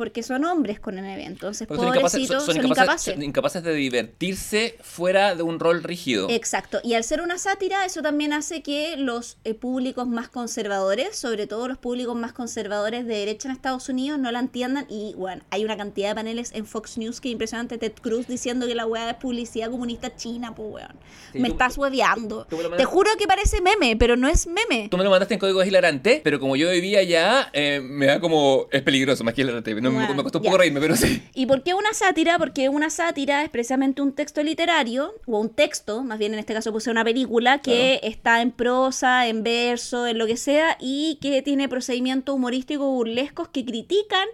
Porque 0.00 0.22
son 0.22 0.46
hombres 0.46 0.80
con 0.80 0.94
NB, 0.96 1.26
entonces 1.26 1.68
son 1.68 1.88
incapaces, 1.88 2.26
son- 2.26 2.40
son, 2.40 2.56
incapaces- 2.56 2.64
incapaces. 2.70 3.14
son 3.14 3.22
incapaces 3.22 3.62
de 3.62 3.74
divertirse 3.74 4.76
fuera 4.80 5.34
de 5.34 5.42
un 5.42 5.60
rol 5.60 5.82
rígido. 5.82 6.28
Exacto, 6.30 6.80
y 6.82 6.94
al 6.94 7.04
ser 7.04 7.20
una 7.20 7.36
sátira, 7.36 7.84
eso 7.84 8.00
también 8.00 8.32
hace 8.32 8.62
que 8.62 8.96
los 8.96 9.36
eh, 9.44 9.52
públicos 9.52 10.08
más 10.08 10.30
conservadores, 10.30 11.16
sobre 11.18 11.46
todo 11.46 11.68
los 11.68 11.76
públicos 11.76 12.16
más 12.16 12.32
conservadores 12.32 13.04
de 13.06 13.14
derecha 13.14 13.48
en 13.48 13.52
Estados 13.54 13.90
Unidos, 13.90 14.18
no 14.18 14.32
la 14.32 14.38
entiendan. 14.40 14.86
Y 14.88 15.12
bueno, 15.18 15.42
hay 15.50 15.66
una 15.66 15.76
cantidad 15.76 16.08
de 16.08 16.14
paneles 16.14 16.50
en 16.54 16.64
Fox 16.64 16.96
News 16.96 17.20
que 17.20 17.28
es 17.28 17.32
impresionante. 17.32 17.76
Ted 17.76 17.92
Cruz 18.00 18.26
diciendo 18.26 18.66
que 18.66 18.74
la 18.74 18.86
weá 18.86 19.10
es 19.10 19.16
publicidad 19.16 19.70
comunista 19.70 20.16
china, 20.16 20.54
pues 20.54 20.66
weón. 20.72 20.92
Sí, 21.32 21.40
me 21.40 21.48
tú- 21.48 21.54
estás 21.56 21.76
hueveando. 21.76 22.46
Te 22.46 22.84
juro 22.86 23.10
que 23.18 23.26
parece 23.26 23.60
meme, 23.60 23.96
pero 23.96 24.16
no 24.16 24.28
es 24.28 24.46
meme. 24.46 24.88
Tú 24.90 24.96
me 24.96 25.04
lo 25.04 25.10
mandaste 25.10 25.34
en 25.34 25.40
código 25.40 25.62
hilarante, 25.62 26.22
pero 26.24 26.40
como 26.40 26.56
yo 26.56 26.70
vivía 26.70 27.00
allá, 27.00 27.50
eh, 27.52 27.80
me 27.82 28.06
da 28.06 28.18
como... 28.18 28.66
Es 28.72 28.80
peligroso, 28.82 29.24
más 29.24 29.34
que 29.34 29.42
hilarante. 29.42 29.74
No, 29.74 29.89
me- 29.90 30.22
costó 30.22 30.38
un 30.38 30.44
poco 30.44 30.58
reírme, 30.58 30.80
pero 30.80 30.96
sí. 30.96 31.22
¿Y 31.34 31.46
por 31.46 31.62
qué 31.62 31.74
una 31.74 31.92
sátira? 31.94 32.38
Porque 32.38 32.68
una 32.68 32.90
sátira 32.90 33.42
es 33.42 33.48
precisamente 33.50 34.02
un 34.02 34.12
texto 34.12 34.42
literario, 34.42 35.14
o 35.26 35.38
un 35.40 35.48
texto, 35.50 36.02
más 36.02 36.18
bien 36.18 36.32
en 36.34 36.40
este 36.40 36.54
caso 36.54 36.72
puse 36.72 36.90
una 36.90 37.04
película, 37.04 37.58
que 37.58 38.00
está 38.02 38.40
en 38.42 38.50
prosa, 38.52 39.26
en 39.28 39.42
verso, 39.42 40.06
en 40.06 40.18
lo 40.18 40.26
que 40.26 40.36
sea, 40.36 40.76
y 40.80 41.18
que 41.20 41.42
tiene 41.42 41.68
procedimientos 41.68 42.34
humorísticos 42.34 42.86
burlescos 42.86 43.48
que 43.48 43.64
critican 43.64 44.26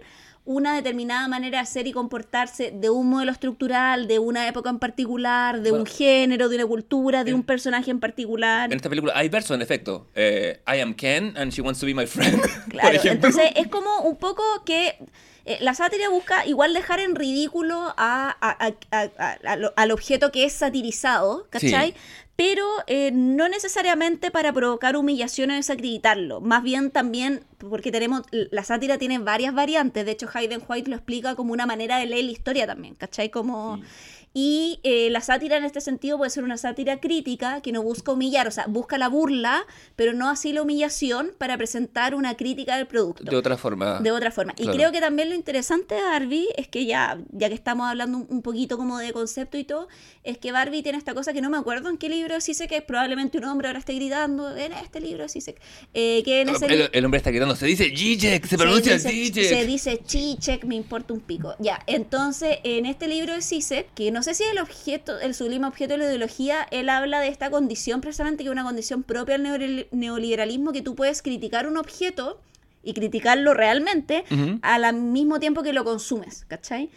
una 0.49 0.73
determinada 0.77 1.27
manera 1.27 1.59
de 1.59 1.65
ser 1.65 1.87
y 1.87 1.91
comportarse 1.91 2.71
de 2.71 2.89
un 2.89 3.09
modelo 3.09 3.33
estructural, 3.33 4.07
de 4.07 4.17
una 4.19 4.47
época 4.47 4.69
en 4.69 4.79
particular, 4.79 5.59
de 5.61 5.71
Bueno. 5.71 5.83
un 5.83 5.85
género, 5.85 6.47
de 6.47 6.55
una 6.55 6.65
cultura, 6.65 7.25
de 7.25 7.31
En- 7.31 7.35
un 7.35 7.43
personaje 7.43 7.91
en 7.91 7.99
particular. 7.99 8.71
En 8.71 8.77
esta 8.77 8.87
película 8.87 9.11
hay 9.13 9.27
verso, 9.27 9.53
en 9.55 9.61
efecto. 9.61 10.07
Eh, 10.15 10.61
I 10.65 10.79
am 10.79 10.93
Ken 10.93 11.33
and 11.35 11.51
she 11.51 11.61
wants 11.61 11.81
to 11.81 11.85
be 11.85 11.93
my 11.93 12.05
friend. 12.05 12.39
Claro, 12.69 12.97
entonces 13.03 13.43
es 13.57 13.67
como 13.67 14.03
un 14.03 14.15
poco 14.15 14.41
que 14.65 14.95
eh, 15.47 15.57
la 15.61 15.73
sátira 15.73 16.09
busca 16.09 16.45
igual 16.45 16.73
dejar 16.73 16.99
en 16.99 17.15
ridículo 17.15 17.93
a, 17.97 18.35
a- 18.39 18.67
a- 18.67 18.73
a- 18.91 19.09
a- 19.17 19.71
al- 19.75 19.91
objeto 19.91 20.31
que 20.31 20.45
es 20.45 20.53
satirizado, 20.53 21.47
¿cachai? 21.49 21.91
Sí. 21.91 21.97
Pero 22.35 22.63
eh, 22.85 23.09
no 23.13 23.49
necesariamente 23.49 24.29
para 24.29 24.53
provocar 24.53 24.95
humillación 24.95 25.49
o 25.49 25.55
desacreditarlo, 25.55 26.39
más 26.39 26.61
bien 26.61 26.91
también 26.91 27.43
porque 27.57 27.91
tenemos, 27.91 28.21
la 28.31 28.63
sátira 28.63 28.99
tiene 28.99 29.17
varias 29.17 29.55
variantes, 29.55 30.05
de 30.05 30.11
hecho 30.11 30.29
Hayden 30.31 30.61
White 30.67 30.89
lo 30.91 30.95
explica 30.97 31.33
como 31.35 31.53
una 31.53 31.65
manera 31.65 31.97
de 31.97 32.05
leer 32.05 32.25
la 32.25 32.31
historia 32.31 32.67
también, 32.67 32.93
¿cachai? 32.93 33.29
Como... 33.31 33.81
Y 34.33 34.79
eh, 34.83 35.09
la 35.09 35.21
sátira 35.21 35.57
en 35.57 35.63
este 35.65 35.81
sentido 35.81 36.17
puede 36.17 36.29
ser 36.29 36.43
una 36.43 36.57
sátira 36.57 36.99
crítica 36.99 37.61
que 37.61 37.71
no 37.71 37.81
busca 37.81 38.11
humillar, 38.11 38.47
o 38.47 38.51
sea, 38.51 38.65
busca 38.67 38.97
la 38.99 39.07
burla, 39.09 39.65
pero 39.95 40.13
no 40.13 40.29
así 40.29 40.53
la 40.53 40.61
humillación 40.61 41.31
para 41.39 41.57
presentar 41.57 42.13
una 42.13 42.37
crítica 42.37 42.77
del 42.77 42.85
producto. 42.85 43.23
De 43.23 43.35
otra 43.35 43.57
forma. 43.57 43.99
De 43.99 44.11
otra 44.11 44.29
forma. 44.31 44.53
Y 44.57 44.63
Claro. 44.63 44.77
creo 44.77 44.91
que 44.91 44.99
también 44.99 45.29
lo 45.29 45.35
interesante 45.35 45.95
de 45.95 46.01
Barbie 46.01 46.47
es 46.55 46.67
que 46.67 46.85
ya, 46.85 47.17
ya 47.31 47.47
que 47.49 47.55
estamos 47.55 47.87
hablando 47.89 48.19
un, 48.19 48.27
un 48.29 48.41
poquito 48.43 48.77
como 48.77 48.99
de 48.99 49.11
concepto 49.11 49.57
y 49.57 49.63
todo, 49.63 49.87
es 50.23 50.37
que 50.37 50.51
Barbie 50.51 50.83
tiene 50.83 50.97
esta 50.99 51.15
cosa 51.15 51.33
que 51.33 51.41
no 51.41 51.49
me 51.49 51.57
acuerdo 51.57 51.89
en 51.89 51.97
qué 51.97 52.07
libro 52.09 52.39
sí 52.41 52.53
sé 52.53 52.67
que 52.67 52.81
probablemente 52.81 53.37
un 53.39 53.45
hombre 53.45 53.67
ahora 53.69 53.79
esté 53.79 53.93
gritando 53.93 54.55
en 54.55 54.73
este 54.73 54.99
libro 54.99 55.27
sí 55.29 55.39
sé 55.41 55.55
eh, 55.93 56.21
que 56.23 56.41
en 56.41 56.49
ese 56.49 56.67
li- 56.67 56.73
el, 56.75 56.89
el 56.91 57.05
hombre 57.05 57.17
está 57.19 57.31
gritando, 57.31 57.55
se 57.55 57.65
dice 57.65 57.91
Zizek, 57.95 58.45
se 58.45 58.57
pronuncia 58.57 58.99
se 58.99 59.09
dice, 59.09 59.43
se 59.45 59.65
dice 59.65 60.01
Chichek, 60.05 60.63
me 60.65 60.75
importa 60.75 61.13
un 61.13 61.21
pico. 61.21 61.55
Ya, 61.59 61.79
entonces 61.87 62.57
en 62.63 62.85
este 62.85 63.07
libro 63.07 63.33
de 63.33 63.41
Zizek, 63.41 63.93
que 63.93 64.11
no 64.11 64.21
sé 64.33 64.43
si 64.43 64.43
el 64.43 64.59
objeto, 64.59 65.19
el 65.19 65.33
sublime 65.33 65.67
objeto 65.67 65.93
de 65.93 65.99
la 65.99 66.05
ideología, 66.05 66.67
él 66.71 66.89
habla 66.89 67.19
de 67.21 67.29
esta 67.29 67.49
condición 67.49 68.01
precisamente 68.01 68.43
que 68.43 68.49
es 68.49 68.51
una 68.51 68.63
condición 68.63 69.03
propia 69.03 69.35
al 69.35 69.43
neoliber- 69.43 69.87
neoliberalismo 69.91 70.73
que 70.73 70.81
tú 70.81 70.95
puedes 70.95 71.21
criticar 71.21 71.67
un 71.67 71.77
objeto 71.77 72.39
y 72.83 72.93
criticarlo 72.93 73.53
realmente 73.53 74.23
al 74.61 74.93
mismo 74.95 75.39
tiempo 75.39 75.63
que 75.63 75.73
lo 75.73 75.83
consumes, 75.83 76.45
¿cachai? 76.47 76.89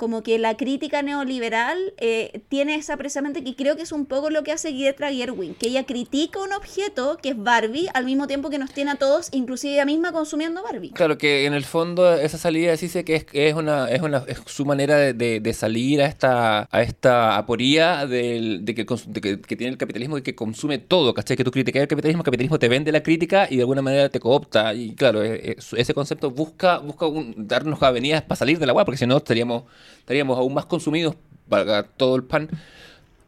Como 0.00 0.22
que 0.22 0.38
la 0.38 0.56
crítica 0.56 1.02
neoliberal 1.02 1.78
eh, 1.98 2.40
tiene 2.48 2.74
esa 2.74 2.96
precisamente 2.96 3.44
que 3.44 3.54
creo 3.54 3.76
que 3.76 3.82
es 3.82 3.92
un 3.92 4.06
poco 4.06 4.30
lo 4.30 4.42
que 4.42 4.50
hace 4.52 4.72
Greta 4.72 5.12
Gerwig, 5.12 5.54
que 5.56 5.68
ella 5.68 5.84
critica 5.84 6.40
un 6.42 6.52
objeto 6.54 7.18
que 7.22 7.28
es 7.30 7.36
Barbie 7.36 7.88
al 7.94 8.04
mismo 8.06 8.26
tiempo 8.26 8.50
que 8.50 8.58
nos 8.58 8.72
tiene 8.72 8.92
a 8.92 8.94
todos, 8.96 9.28
inclusive 9.32 9.74
ella 9.74 9.84
misma 9.84 10.10
consumiendo 10.10 10.62
Barbie. 10.62 10.90
Claro 10.90 11.18
que 11.18 11.44
en 11.46 11.52
el 11.54 11.64
fondo 11.64 12.14
esa 12.14 12.38
salida 12.38 12.74
dice 12.74 13.04
que 13.04 13.14
es, 13.16 13.26
es 13.32 13.54
una 13.54 13.90
es 13.90 14.00
una 14.02 14.24
es 14.26 14.40
su 14.46 14.64
manera 14.64 14.96
de, 14.96 15.12
de- 15.40 15.52
salir 15.52 16.00
a 16.00 16.06
esta 16.06 16.66
a 16.70 16.80
esta 16.82 17.36
aporía 17.36 18.06
del- 18.06 18.64
de, 18.64 18.74
que, 18.74 18.86
de 19.08 19.20
que, 19.20 19.36
tiene 19.56 19.72
el 19.72 19.76
capitalismo 19.78 20.16
y 20.16 20.22
que 20.22 20.34
consume 20.34 20.78
todo, 20.78 21.12
¿cachai? 21.12 21.36
Que 21.36 21.44
tú 21.44 21.50
criticas 21.50 21.82
el 21.82 21.88
capitalismo, 21.88 22.22
el 22.22 22.24
capitalismo 22.24 22.58
te 22.58 22.68
vende 22.68 22.90
la 22.92 23.02
crítica 23.02 23.46
y 23.50 23.56
de 23.56 23.62
alguna 23.62 23.82
manera 23.82 24.08
te 24.08 24.18
coopta 24.20 24.72
y 24.72 24.94
claro, 24.94 25.22
ese 25.22 25.92
concepto 25.92 26.30
busca 26.30 26.78
busca 26.78 27.06
un- 27.06 27.34
darnos 27.36 27.82
avenidas 27.82 28.22
para 28.22 28.36
salir 28.36 28.58
de 28.58 28.64
la 28.66 28.70
agua 28.72 28.84
porque 28.86 28.98
si 28.98 29.06
no 29.06 29.16
estaríamos 29.18 29.64
estaríamos 29.98 30.38
aún 30.38 30.54
más 30.54 30.66
consumidos 30.66 31.16
para 31.48 31.82
todo 31.82 32.16
el 32.16 32.24
pan 32.24 32.48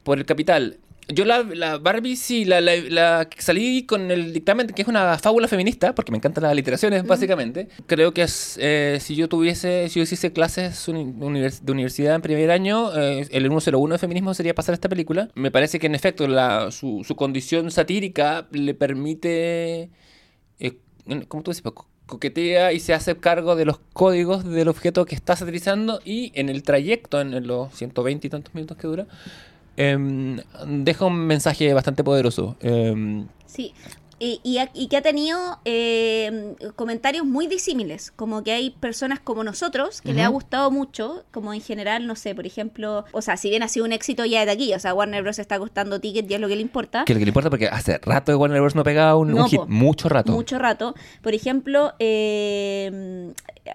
por 0.04 0.18
el 0.18 0.24
capital. 0.24 0.78
Yo 1.08 1.24
la, 1.24 1.42
la 1.42 1.78
Barbie 1.78 2.14
sí, 2.16 2.44
la, 2.44 2.60
la- 2.60 2.76
la- 2.76 3.28
salí 3.36 3.84
con 3.84 4.10
el 4.12 4.32
dictamen 4.32 4.68
que 4.68 4.82
es 4.82 4.88
una 4.88 5.18
fábula 5.18 5.48
feminista, 5.48 5.94
porque 5.96 6.12
me 6.12 6.18
encantan 6.18 6.44
las 6.44 6.54
literaciones, 6.54 7.04
básicamente. 7.04 7.68
Creo 7.86 8.14
que 8.14 8.22
es, 8.22 8.56
eh, 8.62 8.98
si 9.00 9.16
yo 9.16 9.28
tuviese, 9.28 9.88
si 9.88 9.98
yo 9.98 10.04
hiciese 10.04 10.32
clases 10.32 10.88
univers- 10.88 11.60
de 11.60 11.72
universidad 11.72 12.14
en 12.14 12.22
primer 12.22 12.50
año, 12.52 12.96
eh, 12.96 13.26
el 13.32 13.48
101 13.48 13.94
de 13.94 13.98
feminismo 13.98 14.32
sería 14.32 14.54
pasar 14.54 14.74
esta 14.74 14.88
película. 14.88 15.28
Me 15.34 15.50
parece 15.50 15.80
que 15.80 15.88
en 15.88 15.96
efecto 15.96 16.28
la, 16.28 16.70
su, 16.70 17.02
su 17.04 17.16
condición 17.16 17.70
satírica 17.72 18.46
le 18.52 18.72
permite, 18.72 19.90
eh, 20.60 20.78
¿cómo 21.26 21.42
tú 21.42 21.50
dices? 21.50 21.64
Co- 22.06 22.14
coquetea 22.16 22.72
y 22.72 22.80
se 22.80 22.94
hace 22.94 23.16
cargo 23.16 23.56
de 23.56 23.64
los 23.64 23.78
códigos 23.92 24.44
del 24.44 24.68
objeto 24.68 25.04
que 25.06 25.14
está 25.14 25.34
satirizando 25.36 26.00
y 26.04 26.30
en 26.34 26.48
el 26.48 26.62
trayecto, 26.62 27.20
en, 27.20 27.32
en 27.34 27.46
los 27.46 27.72
120 27.74 28.26
y 28.26 28.30
tantos 28.30 28.54
minutos 28.54 28.76
que 28.76 28.86
dura, 28.86 29.06
em, 29.76 30.38
deja 30.66 31.06
un 31.06 31.16
mensaje 31.26 31.72
bastante 31.72 32.04
poderoso. 32.04 32.56
Em, 32.60 33.26
Sí, 33.46 33.72
y, 34.22 34.40
y, 34.44 34.60
y 34.74 34.86
que 34.86 34.96
ha 34.96 35.02
tenido 35.02 35.58
eh, 35.64 36.54
comentarios 36.76 37.26
muy 37.26 37.48
disímiles, 37.48 38.12
como 38.12 38.44
que 38.44 38.52
hay 38.52 38.70
personas 38.70 39.18
como 39.18 39.42
nosotros 39.42 40.00
que 40.00 40.12
le 40.14 40.22
ha 40.22 40.28
gustado 40.28 40.70
mucho, 40.70 41.24
como 41.32 41.52
en 41.52 41.60
general, 41.60 42.06
no 42.06 42.14
sé, 42.14 42.32
por 42.32 42.46
ejemplo, 42.46 43.04
o 43.10 43.20
sea, 43.20 43.36
si 43.36 43.50
bien 43.50 43.64
ha 43.64 43.68
sido 43.68 43.84
un 43.84 43.90
éxito 43.90 44.24
ya 44.24 44.46
de 44.46 44.52
aquí, 44.52 44.72
o 44.74 44.78
sea, 44.78 44.94
Warner 44.94 45.24
Bros. 45.24 45.40
está 45.40 45.58
costando 45.58 46.00
tickets 46.00 46.30
y 46.30 46.34
es 46.34 46.40
lo 46.40 46.46
que 46.46 46.54
le 46.54 46.62
importa. 46.62 47.04
que 47.04 47.14
lo 47.14 47.18
que 47.18 47.24
le 47.24 47.30
importa 47.30 47.50
porque 47.50 47.66
hace 47.66 47.98
rato 47.98 48.30
de 48.30 48.36
Warner 48.36 48.60
Bros. 48.60 48.76
no 48.76 48.84
pegaba 48.84 49.16
un, 49.16 49.34
un 49.34 49.48
hit, 49.48 49.58
po. 49.58 49.66
mucho 49.66 50.08
rato. 50.08 50.30
Mucho 50.30 50.56
rato. 50.56 50.94
Por 51.20 51.34
ejemplo, 51.34 51.94
eh, 51.98 53.32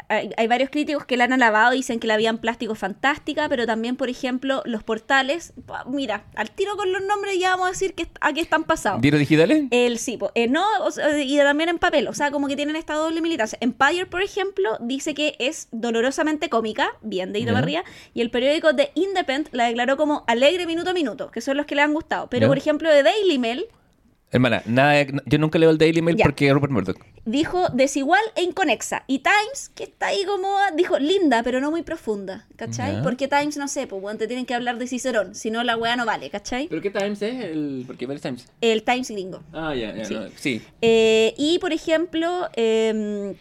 hay, 0.10 0.32
hay 0.38 0.48
varios 0.48 0.70
críticos 0.70 1.06
que 1.06 1.18
la 1.18 1.26
han 1.26 1.34
alabado 1.34 1.74
y 1.74 1.78
dicen 1.78 2.00
que 2.00 2.08
la 2.08 2.16
habían 2.16 2.38
plástico 2.38 2.76
fantástica, 2.76 3.48
pero 3.50 3.66
también, 3.66 3.96
por 3.96 4.10
ejemplo, 4.10 4.62
los 4.66 4.84
portales. 4.84 5.54
Mira, 5.88 6.26
al 6.36 6.52
tiro 6.52 6.76
con 6.76 6.92
los 6.92 7.02
nombres 7.04 7.40
ya 7.40 7.52
vamos 7.52 7.68
a 7.68 7.72
decir 7.72 7.94
que 7.94 8.08
a 8.22 8.34
qué 8.34 8.42
están 8.42 8.64
pasados. 8.64 9.02
¿Diarios 9.02 9.20
digitales? 9.20 9.66
El 9.72 9.98
sí, 9.98 10.20
eh, 10.36 10.48
no, 10.48 10.66
o 10.82 10.92
sea, 10.92 11.18
y 11.18 11.38
también 11.38 11.70
en 11.70 11.80
papel, 11.80 12.08
o 12.08 12.14
sea, 12.14 12.32
como 12.32 12.48
que 12.48 12.56
tienen 12.56 12.76
esta 12.76 12.96
doble 12.96 13.22
militancia. 13.22 13.58
Empire, 13.62 14.06
por 14.06 14.22
ejemplo, 14.22 14.78
dice 14.82 15.14
que 15.14 15.36
es 15.40 15.68
dolorosamente 15.72 16.50
cómica, 16.50 16.96
bien 17.02 17.34
de 17.34 17.40
Ito 17.40 17.48
Ya. 17.48 17.54
Barría, 17.54 17.84
y 18.14 18.22
el 18.22 18.30
periódico 18.30 18.76
The 18.76 18.92
Independent 18.96 19.54
la 19.54 19.66
declaró 19.66 19.98
como 19.98 20.24
alegre 20.28 20.66
minuto 20.66 20.90
a 20.90 20.94
minuto, 20.94 21.32
que 21.32 21.42
son 21.42 21.58
los 21.58 21.66
que 21.66 21.76
le 21.76 21.82
han 21.82 21.94
gustado. 21.94 22.28
Pero, 22.30 22.48
por 22.48 22.58
ejemplo, 22.58 22.90
The 22.90 23.04
Daily 23.04 23.40
Mail 23.40 23.66
Hermana, 24.30 24.62
nada, 24.66 24.92
de- 24.92 25.22
yo 25.26 25.38
nunca 25.40 25.58
leo 25.58 25.70
el 25.70 25.78
Daily 25.78 26.02
Mail 26.02 26.18
Ya. 26.18 26.26
porque 26.26 26.52
Rupert 26.52 26.72
Murdoch. 26.74 26.98
dijo 27.24 27.70
desigual 27.74 28.22
e 28.36 28.44
inconexa. 28.44 29.04
Y 29.08 29.20
Times, 29.20 29.70
que 29.74 29.84
está 29.86 30.08
ahí 30.08 30.24
como, 30.26 30.54
dijo 30.76 31.00
linda, 31.00 31.44
pero 31.44 31.62
no 31.62 31.72
muy 31.72 31.82
profunda, 31.82 32.46
¿cachai? 32.58 32.96
Ya. 32.98 33.04
Porque 33.04 33.28
Times, 33.30 33.56
no 33.58 33.68
sé, 33.70 33.88
pues, 33.88 34.02
bueno, 34.02 34.18
te 34.20 34.28
tienen 34.28 34.46
que 34.46 34.54
hablar 34.54 34.78
de 34.80 34.88
Cicerón, 34.88 35.34
si 35.34 35.50
no 35.50 35.64
la 35.64 35.78
weá 35.78 35.96
no 35.96 36.06
vale, 36.06 36.30
¿cachai? 36.30 36.68
¿Pero 36.68 36.82
qué 36.82 36.90
Times 36.90 37.22
es? 37.22 37.44
El... 37.46 37.84
Porque 37.88 38.06
varios 38.06 38.22
Times. 38.22 38.46
El 38.62 38.84
Times 38.84 39.10
gringo. 39.12 39.42
Ah, 39.54 39.74
ya, 39.74 39.96
ya, 39.96 40.04
Sí. 40.06 40.14
no, 40.14 40.26
sí. 40.36 40.62
Eh, 40.82 41.34
y 41.38 41.60
por 41.60 41.72
ejemplo, 41.72 42.50
eh, 42.56 43.34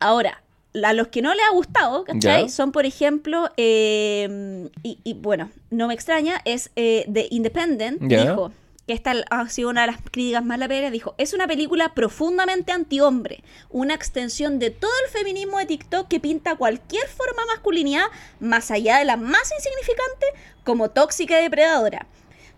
ahora, 0.00 0.42
a 0.82 0.92
los 0.94 1.08
que 1.08 1.20
no 1.20 1.34
les 1.34 1.44
ha 1.44 1.52
gustado, 1.52 2.04
¿cachai? 2.04 2.44
Ya. 2.44 2.48
Son, 2.48 2.72
por 2.72 2.86
ejemplo, 2.86 3.50
eh, 3.58 4.68
y, 4.82 4.98
y, 5.04 5.14
bueno, 5.14 5.50
no 5.70 5.88
me 5.88 5.94
extraña, 5.94 6.40
es 6.46 6.70
eh, 6.76 7.04
The 7.12 7.28
Independent, 7.30 8.00
Ya. 8.10 8.22
dijo, 8.22 8.52
esta 8.92 9.14
ha 9.30 9.48
sido 9.48 9.70
una 9.70 9.82
de 9.82 9.88
las 9.88 10.00
críticas 10.00 10.44
más 10.44 10.58
laperas, 10.58 10.92
dijo, 10.92 11.14
es 11.18 11.32
una 11.32 11.46
película 11.46 11.94
profundamente 11.94 12.72
antihombre, 12.72 13.42
una 13.70 13.94
extensión 13.94 14.58
de 14.58 14.70
todo 14.70 14.90
el 15.04 15.10
feminismo 15.10 15.58
de 15.58 15.66
TikTok 15.66 16.08
que 16.08 16.20
pinta 16.20 16.56
cualquier 16.56 17.06
forma 17.08 17.42
de 17.42 17.48
masculinidad, 17.48 18.06
más 18.40 18.70
allá 18.70 18.98
de 18.98 19.04
la 19.04 19.16
más 19.16 19.52
insignificante, 19.56 20.26
como 20.64 20.90
tóxica 20.90 21.40
y 21.40 21.44
depredadora. 21.44 22.06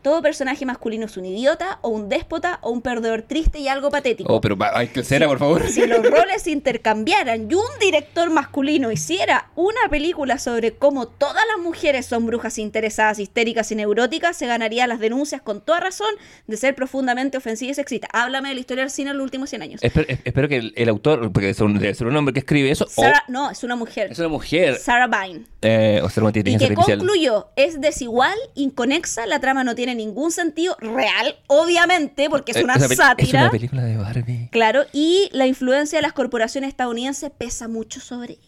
Todo 0.05 0.20
personaje 0.22 0.66
masculino 0.66 1.07
es 1.07 1.16
un 1.16 1.24
idiota, 1.24 1.78
o 1.80 1.88
un 1.88 2.11
déspota, 2.11 2.59
o 2.61 2.70
un 2.70 2.82
perdedor 2.82 3.22
triste 3.22 3.59
y 3.59 3.68
algo 3.68 3.90
patético. 3.90 4.32
Oh, 4.32 4.40
pero 4.40 4.57
hay 4.74 4.88
que 4.88 5.02
ser, 5.02 5.26
por 5.26 5.38
favor. 5.38 5.66
Si 5.68 5.86
los 5.86 6.02
roles 6.05 6.42
se 6.42 6.50
intercambiaran 6.50 7.50
y 7.50 7.55
un 7.55 7.62
director 7.80 8.28
masculino 8.28 8.92
hiciera 8.92 9.48
una 9.57 9.80
película 9.90 10.38
sobre 10.38 10.72
cómo 10.76 11.09
todas 11.09 11.42
las 11.57 11.64
mujeres 11.64 12.05
son 12.05 12.26
brujas 12.26 12.59
interesadas, 12.59 13.18
histéricas 13.18 13.72
y 13.72 13.76
neuróticas, 13.76 14.36
se 14.36 14.46
ganaría 14.46 14.86
las 14.86 15.00
denuncias 15.00 15.40
con 15.40 15.62
toda 15.62 15.80
razón 15.80 16.11
de 16.46 16.57
ser 16.59 16.74
profundamente 16.74 17.38
ofensiva 17.38 17.72
y 17.72 17.74
sexista. 17.74 18.07
Háblame 18.12 18.50
de 18.50 18.57
la 18.57 18.61
historia 18.61 18.82
del 18.84 18.90
cine 18.90 19.11
en 19.12 19.16
los 19.16 19.24
últimos 19.24 19.48
100 19.48 19.62
años. 19.62 19.80
Espero, 19.82 20.07
es- 20.07 20.18
espero 20.24 20.48
que 20.48 20.57
el, 20.57 20.74
el 20.76 20.88
autor, 20.90 21.32
porque 21.32 21.48
es 21.48 21.61
un- 21.61 21.78
debe 21.78 21.94
ser 21.94 22.07
un 22.07 22.16
hombre 22.16 22.34
que 22.34 22.40
escribe 22.40 22.70
eso, 22.70 22.84
o 22.84 22.88
Sarah- 23.02 23.24
no, 23.28 23.50
es 23.50 23.64
una 23.64 23.74
mujer. 23.74 24.12
es 24.12 24.18
una 24.18 24.28
mujer, 24.28 24.76
Sarah 24.76 25.07
Vine. 25.09 25.44
eh, 25.62 26.00
o 26.05 26.11
ser 26.11 26.22
una 26.24 26.30
Y 26.30 26.42
que 26.42 26.50
artificial. 26.66 26.98
concluyó, 26.98 27.48
es 27.57 27.80
desigual, 27.80 28.36
inconexa, 28.55 29.24
la 29.26 29.40
trama 29.40 29.64
no 29.64 29.74
tiene 29.74 29.93
ningún 29.95 30.30
sentido 30.32 30.76
real, 30.80 31.36
obviamente, 31.47 32.28
porque 32.30 32.53
es 32.53 32.59
Eh, 32.59 32.64
una 32.64 32.74
pe- 32.76 32.84
Es 32.84 32.97
sátira. 32.97 33.40
una 33.42 33.51
película 33.51 33.82
de 33.84 33.97
Barbie. 33.97 34.49
Claro, 34.51 34.84
y 34.92 35.28
la 35.32 35.47
influencia 35.47 35.99
de 35.99 36.03
las 36.03 36.12
corporaciones 36.12 36.68
estadounidenses 36.68 37.30
pesa 37.30 37.68
mucho 37.68 38.01
sobre 38.01 38.34
ella. 38.34 38.40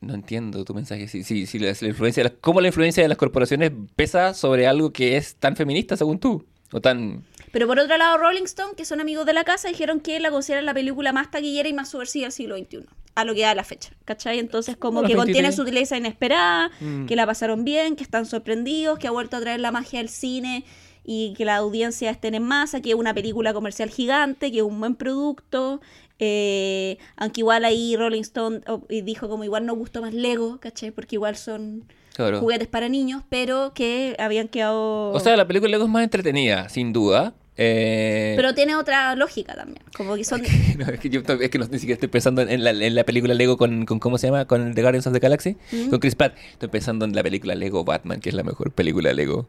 No 0.00 0.14
entiendo 0.14 0.64
tu 0.64 0.74
mensaje. 0.74 1.08
Si, 1.08 1.24
si, 1.24 1.46
si 1.46 1.58
la, 1.58 1.74
si 1.74 1.86
la 1.86 1.90
influencia 1.90 2.22
de 2.22 2.28
las- 2.30 2.38
¿Cómo 2.40 2.60
la 2.60 2.68
influencia 2.68 3.02
de 3.02 3.08
las 3.08 3.16
corporaciones 3.16 3.72
pesa 3.96 4.34
sobre 4.34 4.66
algo 4.66 4.92
que 4.92 5.16
es 5.16 5.36
tan 5.36 5.56
feminista 5.56 5.96
según 5.96 6.18
tú? 6.18 6.44
O 6.72 6.80
tan... 6.80 7.24
Pero 7.52 7.66
por 7.66 7.78
otro 7.78 7.96
lado, 7.96 8.18
Rolling 8.18 8.42
Stone, 8.44 8.74
que 8.76 8.84
son 8.84 9.00
amigos 9.00 9.24
de 9.26 9.32
la 9.32 9.44
casa, 9.44 9.68
dijeron 9.68 10.00
que 10.00 10.18
la 10.20 10.30
consideran 10.30 10.66
la 10.66 10.74
película 10.74 11.12
más 11.12 11.30
taquillera 11.30 11.68
y 11.68 11.72
más 11.72 11.88
subversiva 11.88 12.24
del 12.24 12.32
siglo 12.32 12.56
XXI, 12.58 12.84
a 13.14 13.24
lo 13.24 13.34
que 13.34 13.42
da 13.42 13.54
la 13.54 13.64
fecha, 13.64 13.90
¿cachai? 14.04 14.38
Entonces, 14.38 14.76
como 14.76 15.02
que 15.02 15.14
contiene 15.14 15.48
23. 15.48 15.54
sutileza 15.56 15.96
inesperada, 15.96 16.70
Mm. 16.80 17.06
que 17.06 17.14
la 17.16 17.26
pasaron 17.26 17.64
bien, 17.64 17.94
que 17.96 18.02
están 18.02 18.26
sorprendidos, 18.26 18.98
que 18.98 19.06
ha 19.06 19.10
vuelto 19.12 19.36
a 19.36 19.40
traer 19.40 19.60
la 19.60 19.70
magia 19.70 20.00
del 20.00 20.08
cine 20.08 20.64
y 21.04 21.34
que 21.36 21.44
la 21.44 21.56
audiencia 21.56 22.10
estén 22.10 22.34
en 22.34 22.42
masa, 22.42 22.80
que 22.80 22.90
es 22.90 22.94
una 22.96 23.12
película 23.14 23.52
comercial 23.52 23.90
gigante, 23.90 24.50
que 24.50 24.58
es 24.58 24.62
un 24.64 24.78
buen 24.80 24.94
producto. 24.96 25.80
eh, 26.20 26.96
aunque 27.16 27.40
igual 27.40 27.64
ahí 27.64 27.96
Rolling 27.96 28.20
Stone 28.22 28.60
oh, 28.68 28.82
dijo 28.88 29.28
como 29.28 29.42
igual 29.44 29.66
nos 29.66 29.76
gustó 29.76 30.00
más 30.00 30.14
Lego, 30.14 30.58
¿cachai? 30.60 30.92
Porque 30.92 31.16
igual 31.16 31.36
son 31.36 31.84
Claro. 32.14 32.38
juguetes 32.38 32.68
para 32.68 32.88
niños, 32.88 33.22
pero 33.28 33.72
que 33.74 34.14
habían 34.20 34.46
quedado... 34.46 35.10
O 35.10 35.18
sea, 35.18 35.36
la 35.36 35.46
película 35.48 35.70
Lego 35.72 35.84
es 35.84 35.90
más 35.90 36.04
entretenida, 36.04 36.68
sin 36.68 36.92
duda. 36.92 37.34
Eh, 37.56 38.32
pero 38.36 38.52
tiene 38.54 38.74
otra 38.74 39.14
lógica 39.14 39.54
también, 39.54 39.80
como 39.96 40.16
que 40.16 40.24
son... 40.24 40.42
no, 40.78 40.86
es 40.88 40.98
que 40.98 41.08
yo 41.08 41.20
es 41.40 41.50
que 41.50 41.58
no, 41.58 41.66
ni 41.66 41.78
siquiera 41.78 41.94
estoy 41.94 42.08
pensando 42.08 42.42
en 42.42 42.64
la, 42.64 42.70
en 42.70 42.94
la 42.94 43.04
película 43.04 43.32
Lego 43.34 43.56
con, 43.56 43.86
con 43.86 44.00
¿cómo 44.00 44.18
se 44.18 44.26
llama? 44.26 44.44
Con 44.46 44.74
The 44.74 44.82
Guardians 44.82 45.06
of 45.06 45.12
the 45.12 45.20
Galaxy, 45.20 45.56
Mm. 45.70 45.90
con 45.90 46.00
Chris 46.00 46.14
Pratt. 46.16 46.36
Estoy 46.52 46.68
pensando 46.68 47.04
en 47.04 47.14
la 47.14 47.22
película 47.22 47.54
Lego 47.54 47.84
Batman, 47.84 48.20
que 48.20 48.28
es 48.30 48.34
la 48.34 48.42
mejor 48.42 48.72
película 48.72 49.10
de 49.10 49.14
Lego. 49.14 49.46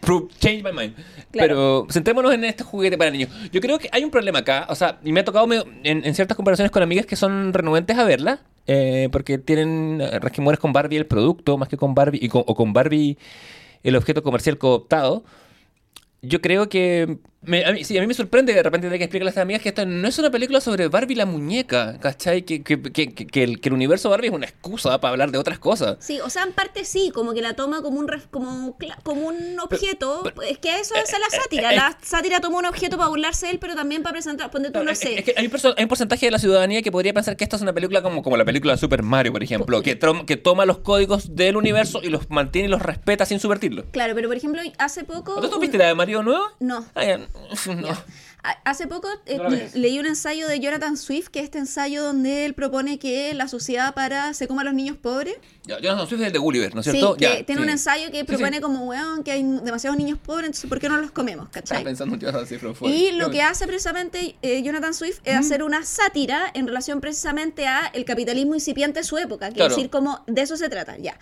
Prove- 0.00 0.28
change 0.38 0.62
my 0.62 0.70
mind. 0.72 0.94
Claro. 1.30 1.84
Pero 1.84 1.86
centrémonos 1.90 2.32
en 2.32 2.44
este 2.44 2.62
juguete 2.64 2.96
para 2.96 3.10
niños. 3.10 3.30
Yo 3.52 3.60
creo 3.60 3.78
que 3.78 3.88
hay 3.92 4.04
un 4.04 4.10
problema 4.10 4.40
acá, 4.40 4.66
o 4.68 4.74
sea, 4.74 4.98
y 5.04 5.12
me 5.12 5.20
ha 5.20 5.24
tocado 5.24 5.46
medio- 5.46 5.66
en, 5.84 6.04
en 6.04 6.14
ciertas 6.14 6.36
comparaciones 6.36 6.70
con 6.70 6.82
amigas 6.82 7.06
que 7.06 7.16
son 7.16 7.52
renuentes 7.52 7.96
a 7.98 8.04
verla, 8.04 8.40
eh, 8.66 9.08
porque 9.12 9.38
tienen 9.38 10.00
resquemores 10.20 10.60
con 10.60 10.72
Barbie 10.72 10.96
el 10.98 11.06
producto 11.06 11.56
más 11.58 11.68
que 11.68 11.76
con 11.78 11.94
Barbie, 11.94 12.18
y 12.22 12.28
con- 12.28 12.44
o 12.46 12.54
con 12.54 12.72
Barbie 12.72 13.16
el 13.82 13.96
objeto 13.96 14.22
comercial 14.22 14.58
cooptado. 14.58 15.24
Yo 16.20 16.40
creo 16.40 16.68
que. 16.68 17.18
me- 17.42 17.64
a 17.64 17.70
mí, 17.72 17.84
sí, 17.84 17.96
a 17.96 18.00
mí 18.00 18.06
me 18.08 18.12
sorprende 18.14 18.52
de 18.52 18.60
repente 18.62 18.88
tener 18.88 18.98
que 18.98 19.04
explicarle 19.04 19.30
a 19.30 19.34
las 19.34 19.40
amigas 19.40 19.62
que 19.62 19.68
esta 19.68 19.84
no 19.84 20.08
es 20.08 20.18
una 20.18 20.30
película 20.32 20.60
sobre 20.60 20.88
Barbie 20.88 21.14
la 21.14 21.24
muñeca, 21.26 21.96
¿cachai? 22.00 22.42
Que, 22.42 22.64
que, 22.64 22.82
que, 22.82 23.14
que- 23.14 23.26
que 23.26 23.44
el, 23.44 23.60
que 23.60 23.68
el 23.68 23.72
universo 23.72 24.10
Barbie 24.10 24.26
es 24.26 24.34
una 24.34 24.46
excusa 24.46 25.00
para 25.00 25.12
hablar 25.12 25.30
de 25.30 25.38
otras 25.38 25.60
cosas. 25.60 25.96
Sí, 26.00 26.18
o 26.20 26.28
sea, 26.28 26.42
en 26.42 26.52
parte 26.52 26.84
sí, 26.84 27.12
como 27.14 27.32
que 27.34 27.40
la 27.40 27.54
toma 27.54 27.80
como 27.82 28.00
un 28.00 28.08
como, 28.32 28.76
cla- 28.78 29.00
como 29.04 29.28
un 29.28 29.60
objeto. 29.60 30.22
pero- 30.24 30.42
es 30.42 30.58
que 30.58 30.80
eso 30.80 30.94
es 30.96 31.12
la 31.12 31.38
sátira. 31.40 31.72
eh, 31.72 31.76
La 31.76 31.96
sátira 32.02 32.40
toma 32.40 32.58
un 32.58 32.66
objeto 32.66 32.96
para 32.96 33.08
burlarse 33.10 33.46
de 33.46 33.52
él, 33.52 33.58
pero 33.60 33.76
también 33.76 34.02
para 34.02 34.14
presentar. 34.14 34.50
Ponte 34.50 34.72
tú, 34.72 34.82
no, 34.82 34.90
es, 34.90 34.98
sé. 34.98 35.20
es 35.20 35.24
que 35.24 35.34
hay 35.36 35.46
un, 35.46 35.52
hay 35.76 35.84
un 35.84 35.88
porcentaje 35.88 36.26
de 36.26 36.32
la 36.32 36.40
ciudadanía 36.40 36.82
que 36.82 36.90
podría 36.90 37.14
pensar 37.14 37.36
que 37.36 37.44
esta 37.44 37.54
es 37.54 37.62
una 37.62 37.72
película 37.72 38.02
como, 38.02 38.24
como 38.24 38.36
la 38.36 38.44
película 38.44 38.72
de 38.72 38.78
Super 38.80 39.04
Mario, 39.04 39.30
por 39.32 39.44
ejemplo, 39.44 39.80
que, 39.82 39.96
trom- 39.98 40.24
que 40.24 40.36
toma 40.36 40.66
los 40.66 40.78
códigos 40.78 41.36
del 41.36 41.56
universo 41.56 42.00
y 42.02 42.08
los 42.08 42.28
mantiene 42.30 42.66
y 42.66 42.70
los 42.72 42.82
respeta 42.82 43.24
sin 43.24 43.38
subvertirlos. 43.38 43.84
Claro, 43.92 44.16
pero 44.16 44.26
por 44.28 44.36
ejemplo, 44.36 44.60
hace 44.78 45.04
poco. 45.04 45.40
¿Tú 45.40 45.54
un- 45.54 45.60
viste 45.60 45.78
la 45.78 45.86
de 45.86 45.94
Mario 45.94 46.07
marido 46.08 46.22
nuevo? 46.22 46.44
No. 46.60 46.84
Ah, 46.94 47.04
ya. 47.04 47.18
No. 47.74 47.88
Ha- 48.44 48.60
Hace 48.64 48.86
poco 48.86 49.08
eh, 49.26 49.36
No 49.36 49.48
leí 49.74 49.98
un 49.98 50.06
ensayo 50.06 50.46
de 50.46 50.60
Jonathan 50.60 50.96
Swift, 50.96 51.26
que 51.28 51.40
es 51.40 51.46
este 51.46 51.58
ensayo 51.58 52.04
donde 52.04 52.44
él 52.46 52.54
propone 52.54 52.98
que 53.00 53.34
la 53.34 53.48
sociedad 53.48 53.94
para 53.94 54.32
se 54.32 54.46
coma 54.46 54.62
a 54.62 54.64
los 54.64 54.74
niños 54.74 54.96
pobres. 54.96 55.34
Ya, 55.64 55.80
Jonathan 55.80 56.06
Swift 56.06 56.20
es 56.20 56.26
el 56.28 56.32
de 56.32 56.38
Gulliver, 56.38 56.72
¿no 56.72 56.80
es 56.80 56.84
Sí, 56.86 56.92
cierto? 56.92 57.16
que 57.16 57.24
Ya, 57.24 57.44
tiene 57.44 57.60
sí. 57.60 57.64
un 57.64 57.70
ensayo 57.70 58.10
que 58.12 58.20
Sí, 58.20 58.24
propone 58.24 58.56
sí. 58.58 58.62
como, 58.62 58.84
weón, 58.86 59.24
que 59.24 59.32
hay 59.32 59.42
demasiados 59.42 59.98
niños 59.98 60.18
pobres, 60.24 60.46
entonces 60.46 60.68
¿por 60.68 60.78
qué 60.78 60.88
no 60.88 60.98
los 60.98 61.10
comemos? 61.10 61.46
Estaba 61.46 61.62
¿Cachai? 61.64 61.84
pensando 61.84 62.14
en 62.14 62.20
Jonathan 62.20 62.46
Swift. 62.46 62.64
fue- 62.76 62.90
Y 62.90 63.10
lo 63.12 63.28
que 63.30 63.42
hace 63.42 63.66
precisamente 63.66 64.36
eh, 64.40 64.62
Jonathan 64.62 64.94
Swift 64.94 65.18
es 65.24 65.34
hacer 65.36 65.64
una 65.64 65.84
sátira 65.84 66.44
en 66.54 66.68
relación 66.68 67.00
precisamente 67.00 67.66
a 67.66 67.86
el 67.92 68.04
capitalismo 68.04 68.54
incipiente 68.54 69.00
de 69.00 69.04
su 69.04 69.18
época, 69.18 69.48
que 69.48 69.56
Claro. 69.56 69.70
es 69.72 69.76
decir, 69.76 69.90
como 69.90 70.22
de 70.28 70.42
eso 70.42 70.56
se 70.56 70.68
trata, 70.68 70.96
ya. 70.96 71.18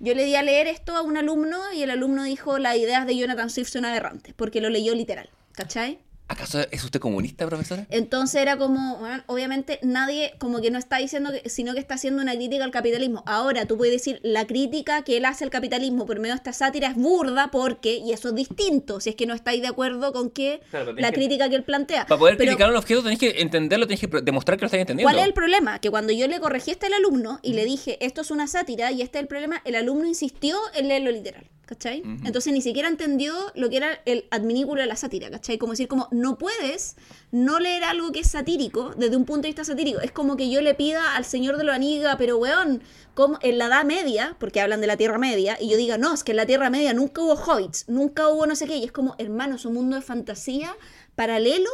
Yo 0.00 0.14
le 0.14 0.24
di 0.24 0.36
a 0.36 0.42
leer 0.42 0.68
esto 0.68 0.94
a 0.94 1.02
un 1.02 1.16
alumno 1.16 1.72
y 1.72 1.82
el 1.82 1.90
alumno 1.90 2.22
dijo 2.22 2.58
las 2.58 2.76
ideas 2.76 3.06
de 3.06 3.16
Jonathan 3.16 3.50
Swift 3.50 3.70
son 3.70 3.84
aberrantes, 3.84 4.32
porque 4.34 4.60
lo 4.60 4.70
leyó 4.70 4.94
literal, 4.94 5.28
¿cachai? 5.52 5.98
¿Acaso 6.30 6.60
es 6.70 6.84
usted 6.84 7.00
comunista, 7.00 7.46
profesora? 7.46 7.86
Entonces 7.88 8.42
era 8.42 8.58
como, 8.58 8.98
bueno, 8.98 9.22
obviamente 9.26 9.78
nadie 9.82 10.34
como 10.38 10.60
que 10.60 10.70
no 10.70 10.78
está 10.78 10.98
diciendo, 10.98 11.30
que, 11.32 11.48
sino 11.48 11.72
que 11.72 11.80
está 11.80 11.94
haciendo 11.94 12.20
una 12.20 12.34
crítica 12.34 12.64
al 12.64 12.70
capitalismo. 12.70 13.22
Ahora 13.26 13.64
tú 13.64 13.78
puedes 13.78 13.94
decir, 13.94 14.20
la 14.22 14.46
crítica 14.46 15.02
que 15.02 15.16
él 15.16 15.24
hace 15.24 15.44
al 15.44 15.50
capitalismo 15.50 16.04
por 16.04 16.18
medio 16.20 16.34
de 16.34 16.36
esta 16.36 16.52
sátira 16.52 16.88
es 16.88 16.96
burda 16.96 17.50
porque, 17.50 17.96
y 17.96 18.12
eso 18.12 18.28
es 18.28 18.34
distinto, 18.34 19.00
si 19.00 19.08
es 19.10 19.16
que 19.16 19.24
no 19.24 19.32
estáis 19.32 19.62
de 19.62 19.68
acuerdo 19.68 20.12
con 20.12 20.28
que 20.30 20.60
Claro, 20.70 20.92
la 20.92 21.08
que- 21.10 21.14
crítica 21.14 21.48
que 21.48 21.56
él 21.56 21.64
plantea. 21.64 22.04
Para 22.06 22.18
poder 22.18 22.36
Pero, 22.36 22.48
criticar 22.50 22.70
un 22.70 22.76
objeto 22.76 23.02
tenés 23.02 23.18
que 23.18 23.40
entenderlo, 23.40 23.86
tenés 23.86 24.00
que 24.00 24.20
demostrar 24.20 24.58
que 24.58 24.62
lo 24.62 24.66
estás 24.66 24.80
entendiendo. 24.80 25.10
¿Cuál 25.10 25.20
es 25.20 25.26
el 25.26 25.32
problema? 25.32 25.78
Que 25.80 25.88
cuando 25.90 26.12
yo 26.12 26.28
le 26.28 26.38
corregí 26.40 26.70
esto 26.72 26.84
al 26.84 26.92
alumno 26.92 27.40
y 27.42 27.54
le 27.54 27.64
dije, 27.64 27.96
esto 28.04 28.20
es 28.20 28.30
una 28.30 28.46
sátira 28.46 28.92
y 28.92 29.00
este 29.00 29.16
es 29.18 29.22
el 29.22 29.28
problema, 29.28 29.62
el 29.64 29.76
alumno 29.76 30.06
insistió 30.06 30.58
en 30.74 30.88
leerlo 30.88 31.10
literal. 31.10 31.46
¿Cachai? 31.68 32.02
Entonces 32.24 32.50
ni 32.54 32.62
siquiera 32.62 32.88
entendió 32.88 33.34
lo 33.54 33.68
que 33.68 33.76
era 33.76 34.00
el 34.06 34.24
adminículo 34.30 34.80
de 34.80 34.86
la 34.86 34.96
sátira, 34.96 35.30
¿cachai? 35.30 35.58
Como 35.58 35.74
decir, 35.74 35.86
como 35.86 36.08
no 36.10 36.38
puedes 36.38 36.96
no 37.30 37.60
leer 37.60 37.84
algo 37.84 38.10
que 38.10 38.20
es 38.20 38.30
satírico 38.30 38.94
desde 38.96 39.18
un 39.18 39.26
punto 39.26 39.42
de 39.42 39.48
vista 39.48 39.64
satírico. 39.64 40.00
Es 40.00 40.10
como 40.10 40.38
que 40.38 40.48
yo 40.48 40.62
le 40.62 40.72
pida 40.72 41.14
al 41.14 41.26
Señor 41.26 41.58
de 41.58 41.64
lo 41.64 41.72
Aniga, 41.72 42.16
pero 42.16 42.38
weón, 42.38 42.82
como 43.12 43.38
en 43.42 43.58
la 43.58 43.66
Edad 43.66 43.84
Media, 43.84 44.34
porque 44.40 44.62
hablan 44.62 44.80
de 44.80 44.86
la 44.86 44.96
Tierra 44.96 45.18
Media, 45.18 45.58
y 45.60 45.68
yo 45.68 45.76
diga, 45.76 45.98
no, 45.98 46.14
es 46.14 46.24
que 46.24 46.32
en 46.32 46.36
la 46.36 46.46
Tierra 46.46 46.70
Media 46.70 46.94
nunca 46.94 47.20
hubo 47.20 47.34
hobbits, 47.34 47.86
nunca 47.86 48.28
hubo 48.28 48.46
no 48.46 48.56
sé 48.56 48.66
qué, 48.66 48.76
y 48.76 48.84
es 48.84 48.92
como, 48.92 49.14
hermano, 49.18 49.56
es 49.56 49.66
un 49.66 49.74
mundo 49.74 49.96
de 49.96 50.00
fantasía 50.00 50.74
paralelo 51.16 51.68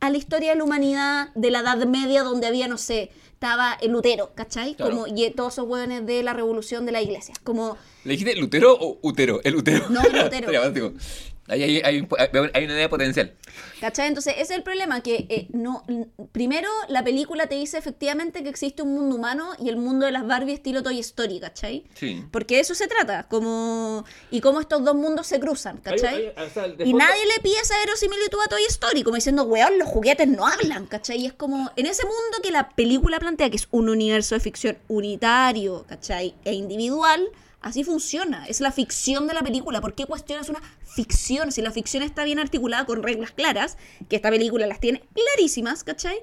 a 0.00 0.10
la 0.10 0.16
historia 0.16 0.50
de 0.50 0.56
la 0.56 0.64
humanidad 0.64 1.28
de 1.36 1.52
la 1.52 1.60
Edad 1.60 1.86
Media 1.86 2.24
donde 2.24 2.48
había, 2.48 2.66
no 2.66 2.78
sé, 2.78 3.12
estaba 3.36 3.76
el 3.82 3.92
Lutero, 3.92 4.32
¿cachai? 4.34 4.74
Claro. 4.74 4.92
Como, 4.92 5.06
y 5.06 5.30
todos 5.30 5.52
esos 5.52 5.68
hueones 5.68 6.06
de 6.06 6.22
la 6.22 6.32
revolución 6.32 6.86
de 6.86 6.92
la 6.92 7.02
iglesia. 7.02 7.34
Como, 7.44 7.76
¿Le 8.04 8.12
dijiste 8.12 8.34
Lutero 8.34 8.72
o 8.72 8.98
Utero? 9.02 9.40
El 9.44 9.56
Utero. 9.56 9.84
No, 9.90 10.00
el 10.02 10.12
Lutero. 10.12 10.94
Hay, 11.48 11.62
hay 11.62 11.82
hay 11.84 12.64
una 12.64 12.74
idea 12.74 12.88
potencial. 12.88 13.32
¿Cachai? 13.80 14.08
Entonces, 14.08 14.32
ese 14.34 14.42
es 14.42 14.50
el 14.52 14.62
problema, 14.62 15.02
que 15.02 15.26
eh, 15.28 15.48
no 15.52 15.84
primero 16.32 16.68
la 16.88 17.04
película 17.04 17.46
te 17.46 17.56
dice 17.56 17.76
efectivamente 17.78 18.42
que 18.42 18.48
existe 18.48 18.82
un 18.82 18.94
mundo 18.94 19.16
humano 19.16 19.50
y 19.58 19.68
el 19.68 19.76
mundo 19.76 20.06
de 20.06 20.12
las 20.12 20.26
Barbie 20.26 20.54
estilo 20.54 20.82
Toy 20.82 20.98
Story, 21.00 21.40
¿cachai? 21.40 21.84
Sí. 21.94 22.24
Porque 22.30 22.54
de 22.56 22.60
eso 22.62 22.74
se 22.74 22.86
trata, 22.88 23.24
como 23.28 24.04
y 24.30 24.40
cómo 24.40 24.60
estos 24.60 24.84
dos 24.84 24.94
mundos 24.94 25.26
se 25.26 25.38
cruzan, 25.40 25.76
¿cachai? 25.78 26.14
Hay- 26.16 26.32
hay- 26.36 26.46
o 26.46 26.50
sea, 26.50 26.68
de 26.68 26.84
y 26.84 26.90
fondo- 26.90 26.98
nadie 26.98 27.20
le 27.34 27.42
pide 27.42 27.58
esa 27.60 27.78
verosimilitud 27.78 28.38
a 28.44 28.48
Toy 28.48 28.62
Story, 28.68 29.02
como 29.02 29.16
diciendo, 29.16 29.44
weón, 29.44 29.78
los 29.78 29.88
juguetes 29.88 30.26
no 30.28 30.46
hablan, 30.46 30.86
¿cachai? 30.86 31.18
Y 31.22 31.26
es 31.26 31.32
como, 31.34 31.70
en 31.76 31.86
ese 31.86 32.04
mundo 32.04 32.38
que 32.42 32.50
la 32.50 32.70
película 32.70 33.18
plantea, 33.18 33.50
que 33.50 33.56
es 33.56 33.68
un 33.70 33.88
universo 33.88 34.34
de 34.34 34.40
ficción 34.40 34.78
unitario, 34.88 35.84
¿cachai? 35.88 36.34
E 36.44 36.52
individual, 36.54 37.28
así 37.66 37.84
funciona. 37.84 38.46
Es 38.46 38.60
la 38.60 38.72
ficción 38.72 39.26
de 39.26 39.34
la 39.34 39.42
película. 39.42 39.80
¿Por 39.80 39.94
qué 39.94 40.06
cuestionas 40.06 40.48
una 40.48 40.60
ficción? 40.84 41.52
Si 41.52 41.62
la 41.62 41.70
ficción 41.70 42.02
está 42.02 42.24
bien 42.24 42.38
articulada 42.38 42.86
con 42.86 43.02
reglas 43.02 43.30
claras, 43.32 43.76
que 44.08 44.16
esta 44.16 44.30
película 44.30 44.66
las 44.66 44.80
tiene 44.80 45.02
clarísimas, 45.14 45.84
¿cachai? 45.84 46.16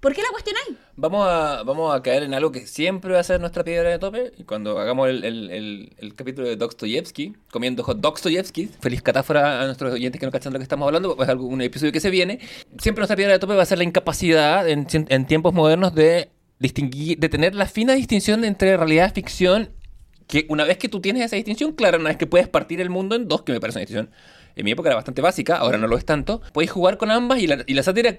¿Por 0.00 0.14
qué 0.14 0.22
la 0.22 0.28
cuestionáis? 0.30 0.78
Vamos 0.96 1.26
a, 1.28 1.62
vamos 1.62 1.94
a 1.94 2.02
caer 2.02 2.22
en 2.22 2.32
algo 2.32 2.50
que 2.52 2.66
siempre 2.66 3.12
va 3.12 3.20
a 3.20 3.22
ser 3.22 3.38
nuestra 3.38 3.64
piedra 3.64 3.90
de 3.90 3.98
tope. 3.98 4.32
Cuando 4.46 4.78
hagamos 4.78 5.10
el, 5.10 5.24
el- 5.24 5.92
el- 5.98 6.14
capítulo 6.14 6.48
de 6.48 6.56
Dostoyevsky, 6.56 7.34
comiendo 7.50 7.82
hot 7.82 7.98
Dostoyevsky, 7.98 8.70
feliz 8.80 9.02
catáfora 9.02 9.60
a 9.60 9.66
nuestros 9.66 9.92
oyentes 9.92 10.18
que 10.18 10.24
no 10.24 10.32
cachan 10.32 10.52
de 10.52 10.58
lo 10.58 10.60
que 10.60 10.64
estamos 10.64 10.86
hablando, 10.86 11.16
pues 11.16 11.28
algo- 11.28 11.44
un 11.46 11.60
episodio 11.60 11.92
que 11.92 12.00
se 12.00 12.08
viene. 12.08 12.38
Siempre 12.78 13.00
nuestra 13.02 13.16
piedra 13.16 13.34
de 13.34 13.38
tope 13.40 13.54
va 13.54 13.62
a 13.62 13.66
ser 13.66 13.76
la 13.76 13.84
incapacidad 13.84 14.66
en, 14.68 14.86
en 14.90 15.26
tiempos 15.26 15.52
modernos 15.52 15.94
de 15.94 16.30
distinguir, 16.58 17.18
de 17.18 17.28
tener 17.28 17.54
la 17.54 17.66
fina 17.66 17.92
distinción 17.94 18.44
entre 18.46 18.76
realidad 18.78 19.12
ficción. 19.14 19.68
Que 20.30 20.46
una 20.48 20.64
vez 20.64 20.78
que 20.78 20.88
tú 20.88 21.00
tienes 21.00 21.24
esa 21.24 21.36
distinción 21.36 21.72
clara, 21.72 21.98
una 21.98 22.08
vez 22.10 22.16
que 22.16 22.26
puedes 22.26 22.48
partir 22.48 22.80
el 22.80 22.88
mundo 22.88 23.16
en 23.16 23.26
dos, 23.28 23.42
que 23.42 23.52
me 23.52 23.60
parece 23.60 23.78
una 23.78 23.80
distinción 23.86 24.10
en 24.56 24.64
mi 24.64 24.70
época 24.72 24.88
era 24.88 24.96
bastante 24.96 25.22
básica, 25.22 25.56
ahora 25.56 25.78
no 25.78 25.86
lo 25.86 25.96
es 25.96 26.04
tanto, 26.04 26.40
puedes 26.52 26.70
jugar 26.70 26.98
con 26.98 27.10
ambas 27.10 27.38
y 27.40 27.46
la, 27.46 27.62
y 27.66 27.74
la 27.74 27.82
sátira 27.82 28.16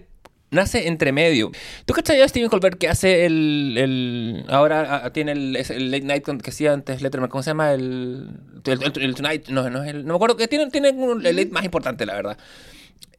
nace 0.49 0.87
entre 0.87 1.11
medio. 1.11 1.51
¿Tú 1.85 1.93
cachai 1.93 2.21
a 2.21 2.27
Steven 2.27 2.49
Colbert 2.49 2.77
que 2.77 2.89
hace 2.89 3.25
el. 3.25 3.75
el- 3.77 4.45
ahora 4.49 5.01
ah, 5.05 5.13
tiene 5.13 5.31
el, 5.31 5.53
Late 5.53 6.01
Night 6.01 6.25
que 6.41 6.49
hacía 6.49 6.73
antes 6.73 7.01
Letterman? 7.01 7.29
¿Cómo 7.29 7.41
se 7.43 7.49
llama? 7.51 7.73
El. 7.73 8.29
El, 8.65 8.83
el- 8.83 9.01
el 9.03 9.15
Tonight. 9.15 9.47
No, 9.47 9.69
no 9.69 9.83
es 9.83 9.89
el. 9.89 10.05
No 10.05 10.13
me 10.13 10.15
acuerdo 10.15 10.35
que 10.37 10.47
tiene, 10.47 10.69
tiene 10.69 10.89
un, 10.91 11.25
el 11.25 11.35
late 11.35 11.51
más 11.51 11.63
importante, 11.63 12.05
la 12.05 12.13
verdad. 12.15 12.37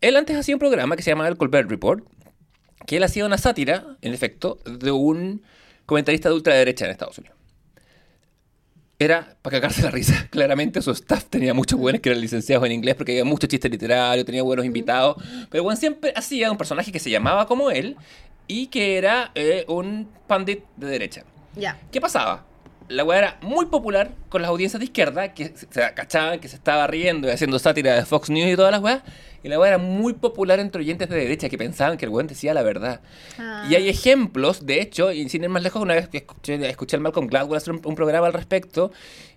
Él 0.00 0.16
antes 0.16 0.36
hacía 0.36 0.54
un 0.54 0.58
programa 0.58 0.96
que 0.96 1.02
se 1.02 1.10
llamaba 1.10 1.28
el 1.28 1.36
Colbert 1.36 1.70
Report, 1.70 2.04
que 2.86 2.96
él 2.98 3.02
hacía 3.02 3.24
una 3.24 3.38
sátira, 3.38 3.96
en 4.02 4.12
efecto, 4.12 4.58
de 4.64 4.90
un 4.90 5.42
comentarista 5.86 6.28
de 6.28 6.34
ultraderecha 6.34 6.84
en 6.84 6.90
Estados 6.90 7.18
Unidos. 7.18 7.36
Era 9.02 9.34
para 9.42 9.56
cagarse 9.56 9.82
la 9.82 9.90
risa. 9.90 10.26
Claramente 10.30 10.80
su 10.80 10.92
staff 10.92 11.24
tenía 11.24 11.54
muchos 11.54 11.76
buenos 11.76 12.00
que 12.00 12.10
eran 12.10 12.20
licenciados 12.20 12.64
en 12.66 12.70
inglés 12.70 12.94
porque 12.94 13.10
había 13.10 13.24
mucho 13.24 13.48
chiste 13.48 13.68
literario, 13.68 14.24
tenía 14.24 14.44
buenos 14.44 14.64
invitados. 14.64 15.16
Pero 15.50 15.64
bueno, 15.64 15.76
siempre 15.76 16.12
hacía 16.14 16.52
un 16.52 16.56
personaje 16.56 16.92
que 16.92 17.00
se 17.00 17.10
llamaba 17.10 17.48
como 17.48 17.72
él 17.72 17.96
y 18.46 18.68
que 18.68 18.98
era 18.98 19.32
eh, 19.34 19.64
un 19.66 20.08
pandit 20.28 20.60
de 20.76 20.86
derecha. 20.86 21.24
Ya. 21.56 21.80
¿Qué 21.90 22.00
pasaba? 22.00 22.44
La 22.86 23.02
weá 23.02 23.18
era 23.18 23.38
muy 23.42 23.66
popular 23.66 24.12
con 24.28 24.40
las 24.40 24.50
audiencias 24.50 24.78
de 24.78 24.84
izquierda 24.84 25.34
que 25.34 25.46
se 25.48 25.66
se 25.68 25.94
cachaban 25.94 26.38
que 26.38 26.46
se 26.46 26.54
estaba 26.54 26.86
riendo 26.86 27.26
y 27.26 27.32
haciendo 27.32 27.58
sátira 27.58 27.96
de 27.96 28.04
Fox 28.04 28.30
News 28.30 28.52
y 28.52 28.54
todas 28.54 28.70
las 28.70 28.80
weas. 28.80 29.02
Y 29.44 29.48
la 29.48 29.58
weá 29.58 29.68
era 29.68 29.78
muy 29.78 30.14
popular 30.14 30.60
entre 30.60 30.80
oyentes 30.80 31.08
de 31.08 31.16
derecha 31.16 31.48
que 31.48 31.58
pensaban 31.58 31.98
que 31.98 32.04
el 32.06 32.10
weón 32.10 32.26
decía 32.26 32.54
la 32.54 32.62
verdad. 32.62 33.00
Ah. 33.38 33.66
Y 33.68 33.74
hay 33.74 33.88
ejemplos, 33.88 34.64
de 34.66 34.80
hecho, 34.80 35.12
y 35.12 35.28
sin 35.28 35.42
ir 35.44 35.50
más 35.50 35.62
lejos, 35.62 35.82
una 35.82 35.94
vez 35.94 36.08
que 36.08 36.18
escuché, 36.18 36.54
escuché 36.68 36.96
al 36.96 37.02
Malcolm 37.02 37.26
Gladwell 37.26 37.56
hacer 37.58 37.74
un, 37.74 37.80
un 37.84 37.94
programa 37.94 38.26
al 38.26 38.32
respecto, 38.32 38.90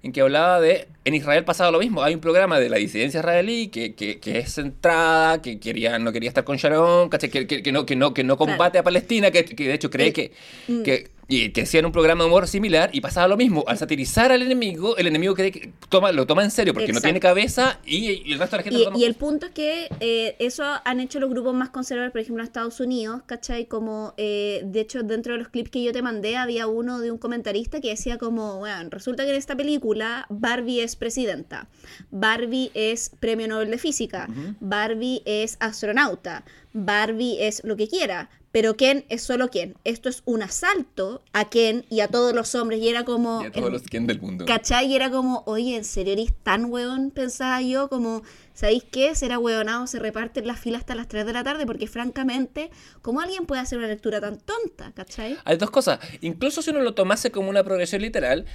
en 0.04 0.12
que 0.12 0.22
hablaba 0.22 0.62
de, 0.62 0.88
en 1.04 1.16
Israel 1.16 1.44
pasaba 1.44 1.72
lo 1.72 1.80
mismo, 1.80 2.04
hay 2.04 2.14
un 2.14 2.22
programa 2.22 2.60
de 2.60 2.70
la 2.70 2.78
disidencia 2.78 3.20
israelí 3.20 3.70
que, 3.70 3.96
que, 3.96 4.20
que 4.20 4.38
es 4.38 4.54
centrada, 4.54 5.42
que 5.42 5.60
quería, 5.60 5.98
no 5.98 6.12
quería 6.12 6.30
estar 6.30 6.44
con 6.44 6.58
Sharon. 6.58 7.10
Que, 7.10 7.48
que, 7.48 7.72
no, 7.72 7.86
que, 7.86 7.96
no, 7.96 8.14
que 8.14 8.24
no 8.24 8.38
combate 8.38 8.78
a 8.78 8.84
Palestina, 8.84 9.32
que, 9.32 9.44
de 9.44 9.74
hecho 9.74 9.90
cree 9.90 10.06
Eh, 10.06 10.14
que, 10.14 10.32
mm. 10.68 10.84
que, 10.84 11.10
y 11.28 11.50
que 11.50 11.64
hacían 11.64 11.86
un 11.86 11.92
programa 11.92 12.24
de 12.24 12.28
humor 12.28 12.48
similar 12.48 12.92
y 12.94 13.02
pasaba 13.02 13.28
lo 13.28 13.36
mismo, 13.36 13.64
al 13.68 13.80
satirizar 13.80 14.32
al 14.32 14.44
enemigo, 14.44 14.96
el 14.98 15.08
enemigo 15.08 15.34
cree 15.34 15.52
que 15.52 15.72
toma, 15.90 16.12
lo 16.12 16.28
toma 16.28 16.44
en 16.44 16.52
serio 16.52 16.74
porque 16.74 16.92
no 16.92 17.00
Exacto. 17.00 17.08
tiene 17.08 17.20
cabeza 17.20 17.80
y, 17.84 18.30
y 18.30 18.34
el 18.34 18.38
resto 18.40 18.58
de 18.58 18.60
la 18.60 18.64
gente 18.64 18.80
Y, 18.80 18.84
lo 18.84 18.86
toma 18.86 18.98
y 19.00 19.06
el 19.06 19.16
punto 19.16 19.48
es 19.48 19.52
que 19.52 19.88
eh, 20.00 20.36
eso 20.40 20.64
han 20.84 21.00
hecho 21.00 21.20
los 21.20 21.30
grupos 21.30 21.54
más 21.54 21.70
conservadores, 21.70 22.12
por 22.12 22.22
ejemplo, 22.22 22.42
en 22.44 22.48
Estados 22.48 22.80
Unidos, 22.80 23.22
¿cachai? 23.26 23.68
Como, 23.68 24.14
eh, 24.18 24.62
de 24.66 24.82
hecho, 24.82 25.04
dentro 25.04 25.34
de 25.34 25.40
los 25.40 25.50
clips 25.50 25.70
que 25.70 25.84
yo 25.84 25.92
te 25.92 26.02
mandé, 26.02 26.38
había 26.38 26.68
uno 26.68 27.00
de 27.00 27.12
un 27.12 27.18
comentarista 27.18 27.82
que 27.82 27.90
decía 27.90 28.18
como, 28.18 28.60
bueno, 28.60 28.90
resulta 28.90 29.24
que 29.24 29.32
en 29.32 29.38
esta 29.38 29.56
película 29.56 30.26
Barbie 30.30 30.82
es 30.82 30.96
presidenta, 30.96 31.68
Barbie 32.12 32.72
es 32.74 33.12
premio 33.20 33.48
Nobel 33.48 33.72
de 33.72 33.78
Física, 33.78 34.28
Barbie 34.60 35.22
es 35.26 35.58
astronauta, 35.60 36.44
Barbie 36.74 37.38
es 37.40 37.64
lo 37.64 37.76
que 37.76 37.88
quiera, 37.88 38.30
pero 38.56 38.78
Ken 38.78 39.04
es 39.10 39.22
solo 39.22 39.52
Ken. 39.52 39.76
Esto 39.84 40.08
es 40.08 40.22
un 40.24 40.42
asalto 40.42 41.22
a 41.34 41.50
Ken 41.50 41.84
y 41.90 42.00
a 42.00 42.08
todos 42.08 42.34
los 42.34 42.56
hombres, 42.56 42.80
y 42.80 42.88
era 42.88 43.04
como... 43.04 43.44
y 43.44 43.48
a 43.48 43.52
todos 43.52 43.70
los 43.70 43.82
quien 43.82 44.08
del 44.08 44.22
mundo. 44.22 44.46
¿Cachai? 44.46 44.90
Y 44.90 44.96
era 44.96 45.12
como, 45.12 45.44
oye, 45.46 45.76
¿en 45.76 45.84
serio 45.84 46.14
eres 46.14 46.32
tan 46.42 46.72
hueón? 46.72 47.12
Pensaba 47.12 47.62
yo, 47.62 47.90
como, 47.90 48.24
¿sabéis 48.54 48.86
qué? 48.86 49.14
Será 49.14 49.40
hueonado, 49.40 49.88
se 49.88 50.00
reparten 50.00 50.48
las 50.48 50.58
filas 50.58 50.84
hasta 50.84 50.96
las 50.96 51.10
3 51.10 51.26
de 51.26 51.34
la 51.34 51.44
tarde, 51.44 51.66
porque 51.66 51.86
francamente, 51.88 52.72
¿cómo 53.02 53.20
alguien 53.20 53.46
puede 53.46 53.60
hacer 53.60 53.78
una 53.78 53.90
lectura 53.90 54.22
tan 54.22 54.40
tonta? 54.40 54.94
¿Cachai? 54.94 55.36
Hay 55.44 55.58
dos 55.58 55.70
cosas. 55.70 56.00
Incluso 56.22 56.62
si 56.62 56.70
uno 56.70 56.80
lo 56.80 56.94
tomase 56.94 57.32
como 57.32 57.50
una 57.50 57.66
progresión 57.66 58.04
literal, 58.04 58.46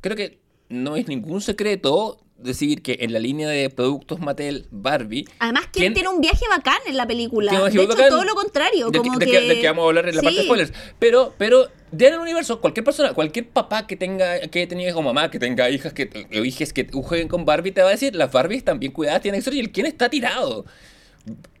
creo 0.00 0.16
que 0.16 0.40
no 0.70 0.96
es 0.96 1.06
ningún 1.06 1.42
secreto 1.42 2.18
decir 2.42 2.82
que 2.82 2.98
en 3.00 3.12
la 3.12 3.18
línea 3.18 3.48
de 3.48 3.70
productos 3.70 4.20
Mattel 4.20 4.66
Barbie. 4.70 5.26
Además, 5.38 5.64
¿quién 5.72 5.84
¿quién- 5.84 5.94
tiene 5.94 6.08
un 6.08 6.20
viaje 6.20 6.44
bacán 6.48 6.78
en 6.86 6.96
la 6.96 7.06
película? 7.06 7.52
De 7.52 7.68
hecho, 7.68 7.86
bacán? 7.86 8.08
todo 8.08 8.24
lo 8.24 8.34
contrario. 8.34 8.90
de, 8.90 8.98
como 8.98 9.18
de 9.18 9.26
que... 9.26 9.32
que, 9.32 9.60
que 9.60 9.66
vamos 9.68 9.84
a 9.84 9.88
hablar 9.88 10.08
en 10.08 10.16
la 10.16 10.22
parte 10.22 10.38
de 10.38 10.44
spoilers. 10.44 10.72
Pero, 10.98 11.34
pero, 11.38 11.68
ya 11.92 12.08
en 12.08 12.14
el 12.14 12.20
universo, 12.20 12.60
cualquier 12.60 12.84
persona, 12.84 13.12
cualquier 13.14 13.48
papá 13.48 13.86
que 13.86 13.96
tenga, 13.96 14.40
que 14.48 14.66
tenga 14.66 14.84
hijos 14.84 14.96
o 14.96 15.02
mamá, 15.02 15.30
que 15.30 15.38
tenga 15.38 15.70
hijas 15.70 15.92
que, 15.92 16.26
o 16.32 16.44
hijas 16.44 16.72
que 16.72 16.88
jueguen 16.92 17.28
con 17.28 17.44
Barbie, 17.44 17.72
te 17.72 17.82
va 17.82 17.88
a 17.88 17.92
decir, 17.92 18.14
las 18.14 18.30
Barbies 18.32 18.58
están 18.58 18.78
bien 18.78 18.92
cuidadas, 18.92 19.22
tienen 19.22 19.38
historia 19.38 19.58
y 19.58 19.64
el 19.64 19.70
quién 19.72 19.86
está 19.86 20.08
tirado. 20.08 20.64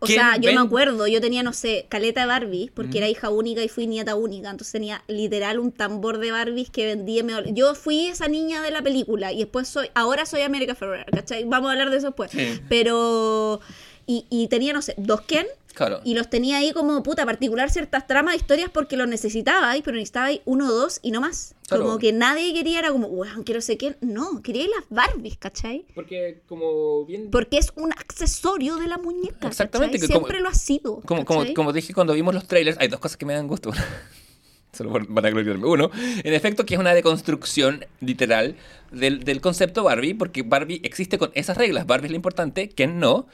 O 0.00 0.06
¿Quién 0.06 0.18
sea, 0.18 0.36
yo 0.36 0.46
ven- 0.46 0.54
me 0.56 0.60
acuerdo, 0.62 1.06
yo 1.06 1.20
tenía, 1.20 1.42
no 1.42 1.52
sé, 1.52 1.86
caleta 1.90 2.22
de 2.22 2.26
Barbie, 2.26 2.70
porque 2.74 2.98
era 2.98 3.08
hija 3.08 3.28
única 3.28 3.62
y 3.62 3.68
fui 3.68 3.86
nieta 3.86 4.14
única, 4.16 4.48
entonces 4.50 4.72
tenía 4.72 5.02
literal 5.06 5.58
un 5.58 5.70
tambor 5.70 6.18
de 6.18 6.30
Barbies 6.32 6.70
que 6.70 6.86
vendía. 6.86 7.22
me- 7.22 7.52
Yo 7.52 7.74
fui 7.74 8.06
esa 8.06 8.26
niña 8.26 8.62
de 8.62 8.70
la 8.70 8.80
película 8.82 9.32
y 9.32 9.38
después 9.40 9.68
soy, 9.68 9.88
ahora 9.94 10.24
soy 10.24 10.40
América 10.40 10.74
Ferrer, 10.74 11.04
¿cachai? 11.12 11.44
Vamos 11.44 11.68
a 11.68 11.72
hablar 11.72 11.90
de 11.90 11.98
eso 11.98 12.06
después. 12.06 12.30
Sí. 12.30 12.60
Pero, 12.70 13.60
Y, 14.10 14.26
y 14.28 14.48
tenía, 14.48 14.72
no 14.72 14.82
sé, 14.82 14.94
dos 14.96 15.20
Ken. 15.20 15.46
Claro. 15.72 16.00
Y 16.04 16.14
los 16.14 16.28
tenía 16.28 16.58
ahí 16.58 16.72
como 16.72 17.00
puta, 17.04 17.24
particular 17.24 17.70
ciertas 17.70 18.08
tramas, 18.08 18.34
historias 18.34 18.68
porque 18.70 18.96
los 18.96 19.06
necesitabais, 19.06 19.82
pero 19.84 19.94
necesitabais 19.96 20.40
uno 20.44 20.66
o 20.66 20.72
dos 20.72 20.98
y 21.00 21.12
no 21.12 21.20
más. 21.20 21.54
Claro. 21.68 21.84
Como 21.84 21.98
que 22.00 22.12
nadie 22.12 22.52
quería, 22.52 22.80
era 22.80 22.90
como, 22.90 23.06
weón, 23.06 23.44
quiero 23.44 23.60
sé 23.60 23.76
quién. 23.76 23.96
No, 24.00 24.42
quería 24.42 24.66
las 24.66 24.84
Barbies, 24.90 25.36
¿cachai? 25.38 25.84
Porque 25.94 26.40
como 26.48 27.04
bien... 27.06 27.30
Porque 27.30 27.58
es 27.58 27.68
un 27.76 27.92
accesorio 27.92 28.76
de 28.78 28.88
la 28.88 28.98
muñeca. 28.98 29.46
Exactamente, 29.46 30.00
que 30.00 30.08
como- 30.08 30.26
Siempre 30.26 30.40
lo 30.40 30.48
ha 30.48 30.54
sido. 30.54 31.00
Como, 31.06 31.24
como, 31.24 31.44
como 31.54 31.72
dije 31.72 31.94
cuando 31.94 32.14
vimos 32.14 32.34
los 32.34 32.48
trailers, 32.48 32.76
hay 32.80 32.88
dos 32.88 32.98
cosas 32.98 33.16
que 33.16 33.24
me 33.26 33.34
dan 33.34 33.46
gusto. 33.46 33.70
Solo 34.72 34.90
por- 34.90 35.06
van 35.06 35.24
a 35.26 35.30
gloriarme. 35.30 35.66
Uno, 35.68 35.90
en 35.94 36.34
efecto, 36.34 36.66
que 36.66 36.74
es 36.74 36.80
una 36.80 36.94
deconstrucción 36.94 37.86
literal 38.00 38.56
del, 38.90 39.22
del 39.22 39.40
concepto 39.40 39.84
Barbie, 39.84 40.14
porque 40.14 40.42
Barbie 40.42 40.80
existe 40.82 41.16
con 41.16 41.30
esas 41.34 41.56
reglas. 41.56 41.86
Barbie 41.86 42.06
es 42.06 42.10
lo 42.10 42.16
importante, 42.16 42.68
Ken 42.68 42.98
no. 42.98 43.28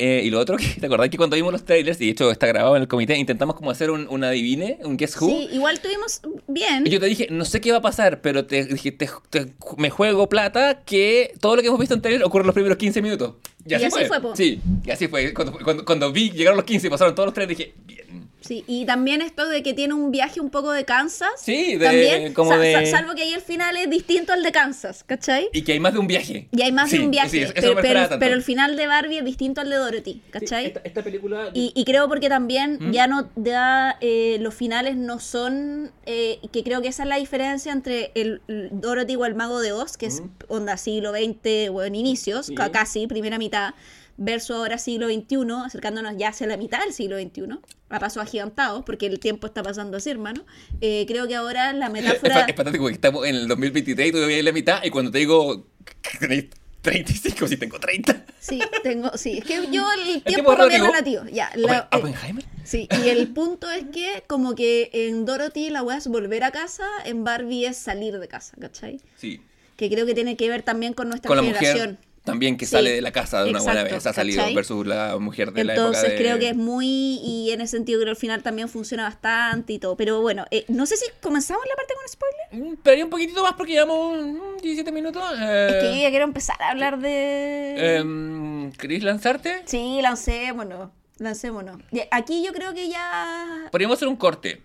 Eh, 0.00 0.22
y 0.24 0.30
lo 0.30 0.38
otro, 0.38 0.56
que 0.58 0.66
te 0.80 0.86
acordás 0.86 1.08
que 1.08 1.16
cuando 1.16 1.34
vimos 1.36 1.52
los 1.52 1.64
trailers, 1.64 2.00
y 2.00 2.04
de 2.06 2.10
hecho 2.12 2.30
está 2.30 2.46
grabado 2.46 2.76
en 2.76 2.82
el 2.82 2.88
comité, 2.88 3.16
intentamos 3.16 3.56
como 3.56 3.70
hacer 3.70 3.90
un, 3.90 4.06
un 4.08 4.22
adivine, 4.22 4.78
un 4.84 4.96
guess 4.96 5.20
who. 5.20 5.28
Sí, 5.28 5.48
igual 5.52 5.80
tuvimos 5.80 6.20
bien. 6.46 6.86
Y 6.86 6.90
yo 6.90 7.00
te 7.00 7.06
dije, 7.06 7.26
no 7.30 7.44
sé 7.44 7.60
qué 7.60 7.72
va 7.72 7.78
a 7.78 7.82
pasar, 7.82 8.20
pero 8.20 8.46
te 8.46 8.64
dije, 8.64 8.92
te- 8.92 9.08
te- 9.30 9.52
me 9.76 9.90
juego 9.90 10.28
plata 10.28 10.82
que 10.84 11.32
todo 11.40 11.56
lo 11.56 11.62
que 11.62 11.68
hemos 11.68 11.80
visto 11.80 11.94
en 11.94 12.02
trailer 12.02 12.22
ocurre 12.24 12.42
en 12.42 12.46
los 12.46 12.54
primeros 12.54 12.78
15 12.78 13.02
minutos. 13.02 13.34
Y 13.66 13.74
así 13.74 13.90
fue, 13.90 14.20
po. 14.20 14.34
Sí, 14.36 14.60
y 14.86 14.90
así 14.90 15.08
fue. 15.08 15.34
Cuando, 15.34 15.52
cuando, 15.62 15.84
cuando 15.84 16.12
vi, 16.12 16.30
llegaron 16.30 16.56
los 16.56 16.64
15 16.64 16.86
y 16.86 16.90
pasaron 16.90 17.14
todos 17.14 17.26
los 17.26 17.34
trailers, 17.34 17.58
dije, 17.58 17.74
bien. 17.84 18.00
Sí, 18.48 18.64
y 18.66 18.86
también 18.86 19.20
esto 19.20 19.46
de 19.46 19.62
que 19.62 19.74
tiene 19.74 19.92
un 19.92 20.10
viaje 20.10 20.40
un 20.40 20.48
poco 20.48 20.72
de 20.72 20.84
Kansas. 20.86 21.28
Sí, 21.36 21.76
de- 21.76 21.84
también, 21.84 22.32
como 22.32 22.50
sa- 22.52 22.58
de- 22.58 22.86
sa- 22.86 22.98
salvo 22.98 23.14
que 23.14 23.22
ahí 23.22 23.32
el 23.34 23.42
final 23.42 23.76
es 23.76 23.90
distinto 23.90 24.32
al 24.32 24.42
de 24.42 24.50
Kansas, 24.52 25.04
¿cachai? 25.04 25.48
Y 25.52 25.62
que 25.62 25.72
hay 25.72 25.80
más 25.80 25.92
de 25.92 25.98
un 25.98 26.06
viaje. 26.06 26.48
Y 26.52 26.62
hay 26.62 26.72
más 26.72 26.88
Sí, 26.90 26.96
de 26.98 27.04
un 27.04 27.10
viaje, 27.10 27.28
sí, 27.28 27.38
eso 27.42 27.52
pero, 27.54 27.68
no 27.68 27.74
me 27.74 27.80
esperaba 27.82 28.06
pero- 28.06 28.08
tanto. 28.08 28.20
pero 28.24 28.34
el 28.34 28.42
final 28.42 28.76
de 28.76 28.86
Barbie 28.86 29.18
es 29.18 29.24
distinto 29.26 29.60
al 29.60 29.68
de 29.68 29.76
Dorothy, 29.76 30.22
¿cachai? 30.30 30.66
esta, 30.66 30.80
esta 30.82 31.02
película... 31.02 31.50
Y, 31.52 31.72
y 31.74 31.84
creo 31.84 32.08
porque 32.08 32.28
también 32.30 32.78
¿Mm? 32.80 32.90
ya 32.92 33.06
no 33.06 33.28
da 33.36 33.98
eh, 34.00 34.38
los 34.40 34.54
finales 34.54 34.96
no 34.96 35.20
son 35.20 35.92
eh, 36.06 36.38
que 36.50 36.64
creo 36.64 36.80
que 36.80 36.88
esa 36.88 37.02
es 37.02 37.08
la 37.10 37.16
diferencia 37.16 37.70
entre 37.72 38.12
el, 38.14 38.40
el 38.48 38.70
Dorothy 38.72 39.16
o 39.16 39.26
el 39.26 39.34
mago 39.34 39.60
de 39.60 39.72
Oz 39.72 39.98
que 39.98 40.06
es 40.06 40.22
¿Mm? 40.22 40.28
onda 40.48 40.76
siglo 40.78 41.12
XX 41.12 41.68
o 41.70 41.82
en 41.82 41.94
inicios 41.94 42.46
Sí. 42.46 42.54
ca- 42.54 42.70
casi 42.72 43.06
primera 43.06 43.36
mitad 43.36 43.74
versus 44.18 44.56
ahora 44.56 44.76
siglo 44.78 45.06
XXI 45.08 45.36
acercándonos 45.64 46.14
ya 46.18 46.28
hacia 46.28 46.46
la 46.46 46.56
mitad 46.56 46.80
del 46.80 46.92
siglo 46.92 47.16
XXI 47.18 47.58
a 47.88 47.98
paso 47.98 48.20
agigantado 48.20 48.84
porque 48.84 49.06
el 49.06 49.18
tiempo 49.20 49.46
está 49.46 49.62
pasando 49.62 49.96
así 49.96 50.10
hermano 50.10 50.44
Eh, 50.82 51.04
creo 51.08 51.26
que 51.26 51.36
ahora 51.36 51.72
la 51.72 51.86
Es, 51.86 51.92
metáfora 51.92 52.34
fa- 52.34 52.40
es 52.46 52.54
fantástico 52.56 52.84
porque 52.84 52.94
estamos 52.96 53.26
en 53.26 53.34
el 53.36 53.48
2023 53.48 54.08
y 54.08 54.12
todavía 54.12 54.38
en 54.38 54.44
la 54.44 54.52
mitad 54.52 54.82
y 54.84 54.90
cuando 54.90 55.10
te 55.10 55.18
digo 55.18 55.66
que 56.02 56.18
tenéis 56.18 56.44
35, 56.82 57.48
si 57.48 57.56
tengo 57.56 57.78
30. 57.80 58.24
sí 58.38 58.60
tengo 58.82 59.10
sí 59.16 59.38
es 59.38 59.44
que 59.44 59.66
yo 59.70 59.84
el 59.92 60.22
tiempo, 60.22 60.52
tiempo 60.52 60.52
es 60.66 60.74
es 60.74 60.80
relativo. 60.82 61.24
ya 61.32 61.50
la- 61.56 61.88
eh, 61.92 61.96
¿Oppenheimer? 61.96 62.44
Sí, 62.64 62.88
y 63.04 63.08
el 63.08 63.28
punto 63.28 63.70
es 63.70 63.84
que 63.92 64.24
como 64.26 64.54
que 64.54 64.90
en 64.92 65.24
Dorothy 65.24 65.70
la 65.70 65.82
weá 65.82 65.96
es 65.96 66.06
volver 66.06 66.44
a 66.44 66.50
casa, 66.50 66.84
en 67.04 67.24
Barbie 67.24 67.66
es 67.66 67.76
salir 67.78 68.18
de 68.18 68.28
casa, 68.28 68.56
¿cachai? 68.60 69.00
Sí. 69.16 69.40
Que 69.76 69.88
creo 69.90 70.04
que 70.06 70.14
tiene 70.14 70.36
que 70.36 70.48
ver 70.50 70.62
también 70.62 70.92
con 70.92 71.08
nuestra 71.08 71.28
Con 71.28 71.38
generación. 71.38 71.90
mujer 71.92 72.07
también 72.28 72.56
que 72.56 72.66
Sí, 72.66 72.72
sale 72.72 72.90
de 72.92 73.00
la 73.02 73.10
casa 73.12 73.42
de 73.44 73.50
una 73.50 73.60
buena 73.60 73.82
vez 73.84 74.06
ha 74.06 74.12
salido 74.12 74.38
¿cachai? 74.38 74.54
versus 74.54 74.86
la 74.86 75.18
mujer 75.18 75.52
de 75.52 75.64
la 75.64 75.74
Entonces 75.74 76.04
época 76.04 76.12
de... 76.14 76.18
creo 76.22 76.38
que 76.38 76.48
es 76.50 76.56
muy, 76.56 76.86
y 77.22 77.50
en 77.52 77.60
ese 77.60 77.76
sentido 77.76 77.98
creo 78.00 78.06
que 78.14 78.16
al 78.16 78.20
final 78.20 78.42
también 78.42 78.68
funciona 78.68 79.04
bastante 79.04 79.72
y 79.72 79.78
todo. 79.78 79.96
Pero 79.96 80.20
bueno, 80.20 80.44
eh, 80.50 80.64
no 80.68 80.86
sé 80.86 80.96
si 80.96 81.06
comenzamos 81.20 81.62
la 81.68 81.74
parte 81.76 81.94
con 81.94 82.08
spoiler. 82.08 82.68
Mm, 82.70 82.72
Esperaría 82.74 83.04
un 83.04 83.10
poquitito 83.10 83.42
más 83.42 83.54
porque 83.54 83.72
llevamos 83.72 84.18
mm, 84.20 84.56
17 84.62 84.92
minutos. 84.92 85.22
Es 85.32 85.38
que 85.38 85.82
yo 85.88 85.92
Eh, 85.94 86.00
ya 86.02 86.10
quiero 86.10 86.24
empezar 86.24 86.60
a 86.62 86.70
hablar 86.70 86.98
de... 87.00 88.72
¿Queréis 88.78 89.02
lanzarte? 89.02 89.62
Sí, 89.64 89.98
lancémonos, 90.02 90.90
lancémonos. 91.18 91.78
Aquí 92.10 92.44
yo 92.44 92.52
creo 92.52 92.74
que 92.74 92.88
ya... 92.88 93.68
Podríamos 93.70 93.96
hacer 93.96 94.08
un 94.08 94.16
corte. 94.16 94.62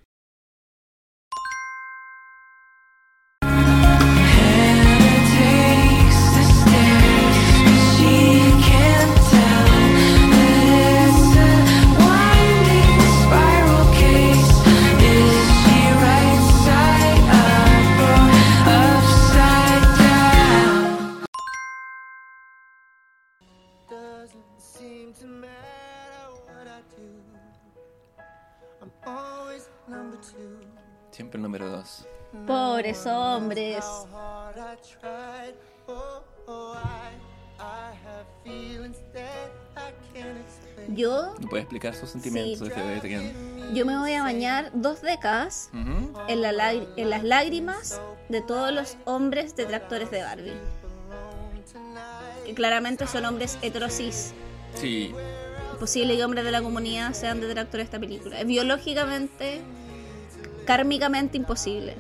Siempre 31.11 31.38
el 31.38 31.43
número 31.43 31.69
2. 31.69 32.07
Pobres 32.47 33.05
hombres. 33.05 33.84
Yo, 40.89 41.34
No 41.39 41.47
puede 41.49 41.63
explicar 41.63 41.95
sus 41.95 42.09
sentimientos. 42.09 42.67
Sí. 42.67 42.74
de 42.82 42.95
este 42.95 43.09
que- 43.09 43.34
yo 43.74 43.86
me 43.86 43.97
voy 43.97 44.13
a 44.13 44.24
bañar 44.24 44.71
dos 44.74 45.01
décadas 45.01 45.69
Ujú. 45.74 46.13
en, 46.28 46.41
la 46.41 46.74
en 46.74 47.09
las 47.09 47.24
lágrimas 47.24 48.01
de 48.30 48.41
todos 48.41 48.71
los 48.74 48.97
hombres 49.05 49.55
detractores 49.55 50.11
de 50.11 50.21
Barbie. 50.21 50.53
Que 52.45 52.53
claramente 52.53 53.07
son 53.07 53.26
hombres 53.26 53.57
heterosis. 53.61 54.34
Sí. 54.76 55.13
Posible 55.80 56.15
que 56.17 56.24
hombres 56.26 56.43
de 56.43 56.51
la 56.51 56.61
comunidad 56.61 57.13
sean 57.13 57.39
detractores 57.39 57.86
de 57.89 57.95
esta 57.95 57.99
película. 57.99 58.43
Biológicamente, 58.43 59.61
kármicamente 60.66 61.38
imposible. 61.38 61.95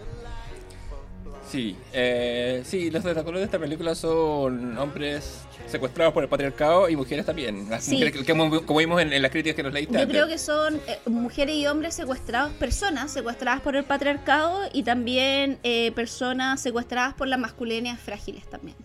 Sí, 1.49 1.75
eh, 1.91 2.63
sí, 2.65 2.89
los 2.89 3.03
detractores 3.03 3.39
de 3.41 3.45
esta 3.45 3.59
película 3.59 3.93
son 3.93 4.75
hombres 4.77 5.41
secuestrados 5.67 6.11
por 6.11 6.23
el 6.23 6.29
patriarcado 6.29 6.89
y 6.89 6.95
mujeres 6.95 7.27
también. 7.27 7.69
Las 7.69 7.83
Sí. 7.83 7.91
mujeres 7.93 8.13
que, 8.13 8.25
como, 8.25 8.65
como 8.65 8.79
vimos 8.79 8.99
en, 9.01 9.13
en 9.13 9.21
las 9.21 9.29
críticas 9.29 9.55
que 9.55 9.61
nos 9.63 9.71
leíste 9.71 9.93
Yo 9.93 9.99
antes. 9.99 10.11
creo 10.15 10.27
que 10.27 10.39
son 10.39 10.77
eh, 10.87 10.97
mujeres 11.05 11.55
y 11.55 11.67
hombres 11.67 11.93
secuestrados, 11.93 12.51
personas 12.53 13.11
secuestradas 13.11 13.61
por 13.61 13.75
el 13.75 13.83
patriarcado 13.83 14.61
y 14.73 14.81
también 14.81 15.59
eh, 15.63 15.91
personas 15.91 16.59
secuestradas 16.59 17.13
por 17.13 17.27
las 17.27 17.37
masculinidades 17.39 18.01
frágiles 18.01 18.49
también. 18.49 18.75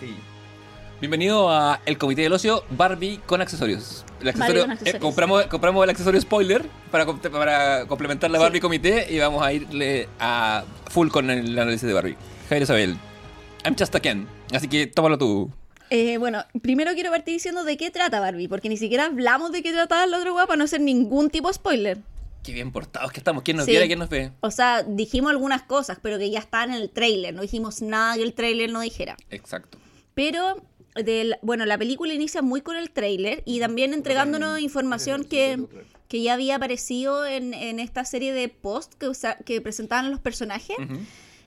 Sí. 0.00 0.14
Bienvenido 1.00 1.50
a 1.50 1.80
El 1.86 1.96
Comité 1.96 2.22
del 2.22 2.32
Ocio 2.32 2.62
Barbie 2.70 3.20
con 3.24 3.40
accesorios. 3.40 4.04
El 4.20 4.28
accesorio, 4.28 4.62
con 4.62 4.70
accesorios. 4.72 4.96
eh, 4.96 5.00
compramos, 5.00 5.46
compramos 5.46 5.84
el 5.84 5.90
accesorio 5.90 6.20
spoiler 6.20 6.66
para, 6.90 7.06
para 7.06 7.86
complementar 7.86 8.30
la 8.30 8.38
Sí. 8.38 8.42
Barbie 8.42 8.60
Comité 8.60 9.06
y 9.10 9.18
vamos 9.18 9.42
a 9.42 9.50
irle 9.52 10.08
a 10.18 10.62
full 10.90 11.08
con 11.08 11.30
el 11.30 11.58
análisis 11.58 11.86
de 11.88 11.94
Barbie. 11.94 12.16
Javier 12.48 12.62
Isabel, 12.64 12.96
I'm 13.64 13.74
just 13.78 13.94
a 13.94 14.00
Ken, 14.00 14.28
así 14.52 14.68
que 14.68 14.86
tómalo 14.88 15.16
tú. 15.16 15.50
Eh, 15.88 16.18
bueno, 16.18 16.44
primero 16.62 16.92
quiero 16.92 17.10
partir 17.10 17.32
diciendo 17.34 17.64
de 17.64 17.78
qué 17.78 17.90
trata 17.90 18.20
Barbie, 18.20 18.46
porque 18.48 18.68
ni 18.68 18.76
siquiera 18.76 19.06
hablamos 19.06 19.52
de 19.52 19.62
qué 19.62 19.72
trataba 19.72 20.06
la 20.06 20.18
otra 20.18 20.30
guapa 20.32 20.48
para 20.48 20.58
no 20.58 20.64
hacer 20.64 20.82
ningún 20.82 21.30
tipo 21.30 21.48
de 21.48 21.54
spoiler. 21.54 21.98
Qué 22.44 22.52
bien 22.52 22.72
portados 22.72 23.10
que 23.10 23.20
estamos. 23.20 23.42
¿Quién 23.42 23.56
nos 23.56 23.64
Sí. 23.66 23.72
viera? 23.72 23.86
¿Quién 23.86 23.98
nos 23.98 24.08
ve? 24.10 24.32
O 24.40 24.50
sea, 24.50 24.82
dijimos 24.82 25.30
algunas 25.30 25.62
cosas, 25.62 25.98
pero 26.02 26.18
que 26.18 26.30
ya 26.30 26.38
estaban 26.40 26.70
en 26.72 26.76
el 26.82 26.90
tráiler, 26.90 27.32
no 27.34 27.40
dijimos 27.42 27.80
nada 27.80 28.16
que 28.16 28.22
el 28.22 28.34
tráiler 28.34 28.70
no 28.70 28.80
dijera. 28.80 29.16
Exacto. 29.30 29.78
Pero, 30.14 30.62
del, 31.02 31.36
bueno, 31.42 31.66
la 31.66 31.76
película 31.78 32.12
inicia 32.14 32.42
muy 32.42 32.60
con 32.60 32.76
el 32.76 32.90
tráiler 32.90 33.42
y 33.46 33.60
también 33.60 33.92
entregándonos 33.94 34.60
información 34.60 35.24
que, 35.24 35.58
que 36.08 36.22
ya 36.22 36.34
había 36.34 36.56
aparecido 36.56 37.24
en, 37.26 37.54
en 37.54 37.78
esta 37.80 38.04
serie 38.04 38.32
de 38.32 38.48
post 38.48 38.94
que, 38.94 39.08
usa- 39.08 39.38
que 39.44 39.60
presentaban 39.60 40.10
los 40.10 40.20
personajes. 40.20 40.76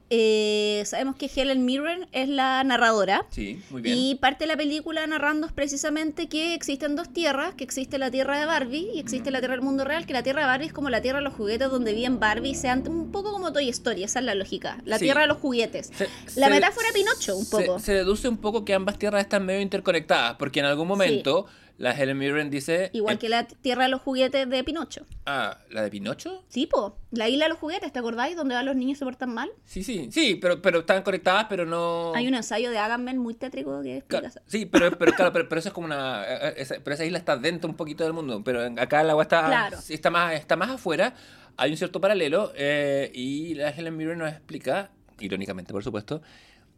Eh, 0.10 0.84
sabemos 0.86 1.16
que 1.16 1.30
Helen 1.34 1.66
Mirren 1.66 2.08
es 2.12 2.30
la 2.30 2.64
narradora. 2.64 3.26
Sí, 3.32 3.60
muy 3.72 3.82
bien. 3.82 3.98
Y 3.98 4.16
parte 4.16 4.44
de 4.44 4.48
la 4.48 4.58
película 4.58 5.08
narrando 5.08 5.48
precisamente 5.48 6.28
que 6.28 6.54
existen 6.54 6.96
dos 6.96 7.12
tierras, 7.12 7.56
que 7.56 7.64
existe 7.64 7.98
la 7.98 8.12
tierra 8.12 8.40
de 8.40 8.46
Barbie 8.46 8.90
y 8.94 9.00
existe 9.00 9.32
la 9.32 9.40
tierra 9.40 9.56
del 9.56 9.64
mundo 9.64 9.86
real, 9.86 10.06
que 10.06 10.14
la 10.14 10.22
tierra 10.22 10.42
de 10.42 10.48
Barbie 10.48 10.68
es 10.68 10.74
como 10.74 10.90
la 10.90 11.02
tierra 11.02 11.18
de 11.20 11.24
los 11.24 11.34
juguetes 11.34 11.70
donde 11.72 11.94
viven 11.94 12.20
Barbie 12.20 12.50
y 12.52 12.56
sean 12.56 12.88
un 12.88 13.12
poco 13.12 13.32
como 13.32 13.52
Toy 13.54 13.70
Story, 13.70 14.04
esa 14.04 14.20
es 14.20 14.26
la 14.26 14.36
lógica, 14.36 14.78
la 14.86 15.00
Sí. 15.00 15.06
tierra 15.06 15.22
de 15.22 15.28
los 15.28 15.38
juguetes. 15.38 15.92
Se- 15.96 16.08
la 16.40 16.48
se- 16.48 16.54
metáfora 16.54 16.88
Pinocho, 16.94 17.36
un 17.38 17.50
poco. 17.50 17.80
Se, 17.80 17.94
deduce 17.94 18.28
un 18.28 18.38
poco 18.38 18.66
que 18.66 18.74
ambas 18.76 19.00
tierras 19.00 19.22
están 19.24 19.46
medio 19.46 19.62
interconectadas, 19.62 20.36
porque 20.38 20.60
en 20.60 20.66
algún 20.68 20.88
momento 20.88 21.48
la 21.78 21.92
Helen 21.92 22.18
Mirren 22.18 22.50
dice... 22.50 22.90
Igual 22.94 23.16
eh, 23.16 23.20
que 23.20 23.30
la 23.30 23.46
tierra 23.48 23.84
de 23.84 23.90
los 23.90 24.02
juguetes 24.02 24.50
de 24.50 24.64
Pinocho. 24.64 25.06
Ah, 25.26 25.58
¿la 25.70 25.82
de 25.82 25.90
Pinocho? 25.90 26.44
Sí, 26.48 26.68
po, 26.68 26.98
la 27.12 27.28
isla 27.30 27.46
de 27.46 27.50
los 27.50 27.58
juguetes, 27.58 27.92
¿te 27.92 28.00
acordáis? 28.00 28.36
Donde 28.36 28.54
van 28.56 28.66
los 28.66 28.76
niños 28.76 28.98
y 28.98 29.00
se 29.00 29.06
portan 29.06 29.34
mal. 29.34 29.50
Sí, 29.66 29.84
sí, 29.84 30.10
sí, 30.12 30.36
pero, 30.36 30.62
pero 30.62 30.80
están 30.82 31.02
conectadas, 31.04 31.48
pero 31.50 31.66
no... 31.66 32.14
Hay 32.16 32.28
un 32.28 32.36
ensayo 32.36 32.70
de 32.70 32.78
Agamben 32.78 33.18
muy 33.18 33.34
tétrico 33.34 33.82
que 33.82 33.98
explica 33.98 34.30
Claro, 34.30 34.42
sí, 34.46 34.66
pero, 34.66 34.98
pero 34.98 35.12
claro, 35.16 35.34
pero, 35.34 35.50
pero 35.50 35.60
eso 35.60 35.70
es 35.70 35.74
como 35.74 35.86
una... 35.88 36.24
eh, 36.28 36.54
esa- 36.58 36.76
pero 36.84 36.94
esa 36.94 37.06
isla 37.06 37.18
está 37.18 37.38
dentro 37.38 37.70
un 37.70 37.76
poquito 37.76 38.04
del 38.04 38.14
mundo, 38.14 38.42
pero 38.44 38.62
acá 38.80 39.02
el 39.02 39.10
agua 39.10 39.24
está, 39.24 39.46
Claro. 39.48 39.78
está, 39.90 40.10
más, 40.12 40.34
está 40.36 40.56
más 40.56 40.70
afuera, 40.70 41.16
hay 41.58 41.72
un 41.72 41.78
cierto 41.78 42.00
paralelo, 42.00 42.52
eh, 42.56 43.12
y 43.14 43.56
la 43.56 43.70
Helen 43.70 43.98
Mirren 43.98 44.20
nos 44.20 44.30
explica, 44.32 44.92
irónicamente 45.20 45.72
por 45.74 45.84
supuesto, 45.84 46.22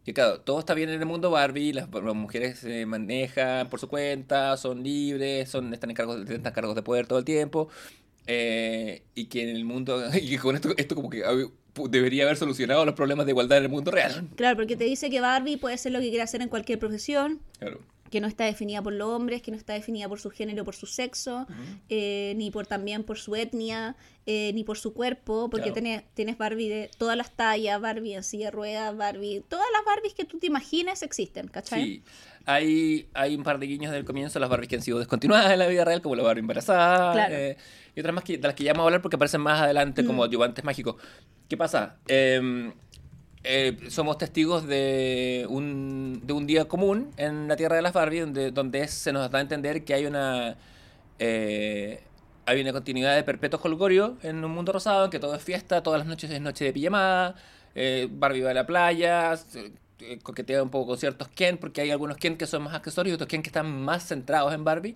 Y 0.06 0.12
claro, 0.12 0.40
todo 0.40 0.60
está 0.60 0.72
bien 0.74 0.88
en 0.88 1.00
el 1.00 1.06
mundo 1.06 1.30
Barbie, 1.32 1.72
las, 1.72 1.88
las 1.92 2.14
mujeres 2.14 2.60
se 2.60 2.86
manejan 2.86 3.68
por 3.68 3.80
su 3.80 3.88
cuenta, 3.88 4.56
son 4.56 4.82
libres, 4.84 5.50
son, 5.50 5.74
están 5.74 5.90
en 5.90 5.96
cargos, 5.96 6.30
están 6.30 6.52
cargos 6.52 6.76
de 6.76 6.82
poder 6.82 7.06
todo 7.08 7.18
el 7.18 7.24
tiempo. 7.24 7.68
eh, 8.28 9.02
y 9.14 9.26
que 9.26 9.42
en 9.42 9.54
el 9.56 9.64
mundo, 9.64 10.02
y 10.14 10.28
que 10.30 10.38
con 10.38 10.54
esto, 10.54 10.70
esto 10.76 10.94
como 10.94 11.10
que 11.10 11.22
debería 11.90 12.24
haber 12.24 12.36
solucionado 12.36 12.84
los 12.84 12.94
problemas 12.94 13.26
de 13.26 13.32
igualdad 13.32 13.58
en 13.58 13.64
el 13.64 13.70
mundo 13.70 13.90
real. 13.90 14.28
Claro, 14.36 14.56
porque 14.56 14.76
te 14.76 14.84
dice 14.84 15.10
que 15.10 15.20
Barbie 15.20 15.56
puede 15.58 15.76
ser 15.76 15.92
lo 15.92 16.00
que 16.00 16.08
quiera 16.08 16.24
hacer 16.24 16.40
en 16.40 16.48
cualquier 16.48 16.78
profesión, 16.78 17.40
Claro. 17.58 17.80
Que 18.10 18.20
no 18.20 18.26
está 18.26 18.44
definida 18.44 18.82
por 18.82 18.92
los 18.92 19.08
hombres, 19.08 19.42
que 19.42 19.50
no 19.50 19.56
está 19.56 19.72
definida 19.74 20.08
por 20.08 20.20
su 20.20 20.30
género, 20.30 20.64
por 20.64 20.74
su 20.74 20.86
sexo, 20.86 21.46
eh, 21.88 22.34
ni 22.36 22.50
por 22.50 22.66
también 22.66 23.02
por 23.04 23.18
su 23.18 23.34
etnia, 23.36 23.96
eh, 24.26 24.50
ni 24.54 24.64
por 24.64 24.76
su 24.78 24.92
cuerpo, 24.92 25.48
porque 25.50 25.70
Claro. 25.70 25.74
tienes, 25.82 26.02
tienes 26.14 26.36
Barbie 26.38 26.68
de 26.68 26.90
todas 26.98 27.16
las 27.16 27.30
tallas, 27.36 27.80
Barbie 27.80 28.14
en 28.14 28.22
silla 28.24 28.46
de 28.46 28.50
ruedas, 28.50 28.96
Barbie, 28.96 29.42
todas 29.48 29.66
las 29.72 29.84
Barbies 29.84 30.14
que 30.14 30.24
tú 30.24 30.38
te 30.38 30.46
imagines 30.46 31.02
existen, 31.02 31.48
¿cachai? 31.48 31.82
Sí. 31.84 32.02
Hay, 32.48 33.08
hay 33.14 33.34
un 33.34 33.42
par 33.42 33.58
de 33.58 33.66
guiños 33.66 33.90
del 33.92 34.04
comienzo, 34.04 34.38
las 34.38 34.48
Barbies 34.48 34.68
que 34.68 34.76
han 34.76 34.82
sido 34.82 34.98
descontinuadas 34.98 35.50
en 35.52 35.58
la 35.58 35.66
vida 35.66 35.84
real, 35.84 36.00
como 36.00 36.14
la 36.16 36.22
Barbie 36.22 36.40
embarazada, 36.40 37.12
Claro. 37.12 37.34
eh, 37.34 37.56
y 37.94 38.00
otras 38.00 38.14
más 38.14 38.24
que, 38.24 38.38
de 38.38 38.46
las 38.46 38.54
que 38.54 38.62
ya 38.64 38.72
vamos 38.72 38.84
a 38.84 38.86
hablar 38.86 39.02
porque 39.02 39.16
aparecen 39.16 39.40
más 39.40 39.60
adelante 39.62 40.04
como 40.04 40.22
Mm. 40.22 40.28
ayudantes 40.28 40.64
mágicos. 40.64 40.96
¿Qué 41.48 41.56
pasa? 41.56 41.96
Eh, 42.08 42.72
eh, 43.46 43.78
somos 43.88 44.18
testigos 44.18 44.66
de 44.66 45.46
un, 45.48 46.20
de 46.24 46.32
un 46.32 46.46
día 46.46 46.66
común 46.66 47.10
en 47.16 47.48
la 47.48 47.56
Tierra 47.56 47.76
de 47.76 47.82
las 47.82 47.92
Barbies, 47.92 48.22
donde, 48.22 48.50
donde 48.50 48.88
se 48.88 49.12
nos 49.12 49.30
da 49.30 49.38
a 49.38 49.42
entender 49.42 49.84
que 49.84 49.94
hay 49.94 50.06
una... 50.06 50.56
eh, 51.18 52.02
hay 52.48 52.60
una 52.60 52.72
continuidad 52.72 53.16
de 53.16 53.24
perpetuo 53.24 53.58
holgorio 53.60 54.18
en 54.22 54.44
un 54.44 54.52
mundo 54.52 54.70
rosado, 54.72 55.06
en 55.06 55.10
que 55.10 55.18
todo 55.18 55.34
es 55.34 55.42
fiesta, 55.42 55.82
todas 55.82 55.98
las 55.98 56.06
noches 56.06 56.30
es 56.30 56.40
noche 56.40 56.64
de 56.64 56.72
pijamada, 56.72 57.34
eh, 57.74 58.06
Barbie 58.08 58.42
va 58.42 58.50
a 58.50 58.54
la 58.54 58.66
playa, 58.66 59.34
eh, 59.98 60.18
coquetea 60.22 60.62
un 60.62 60.70
poco 60.70 60.86
con 60.88 60.98
ciertos 60.98 61.28
Ken, 61.28 61.58
porque 61.58 61.80
hay 61.80 61.90
algunos 61.90 62.16
Ken 62.18 62.36
que 62.36 62.46
son 62.46 62.62
más 62.62 62.74
accesorios 62.74 63.12
y 63.12 63.14
otros 63.14 63.28
Ken 63.28 63.42
que 63.42 63.48
están 63.48 63.66
más 63.82 64.06
centrados 64.06 64.54
en 64.54 64.62
Barbie. 64.62 64.94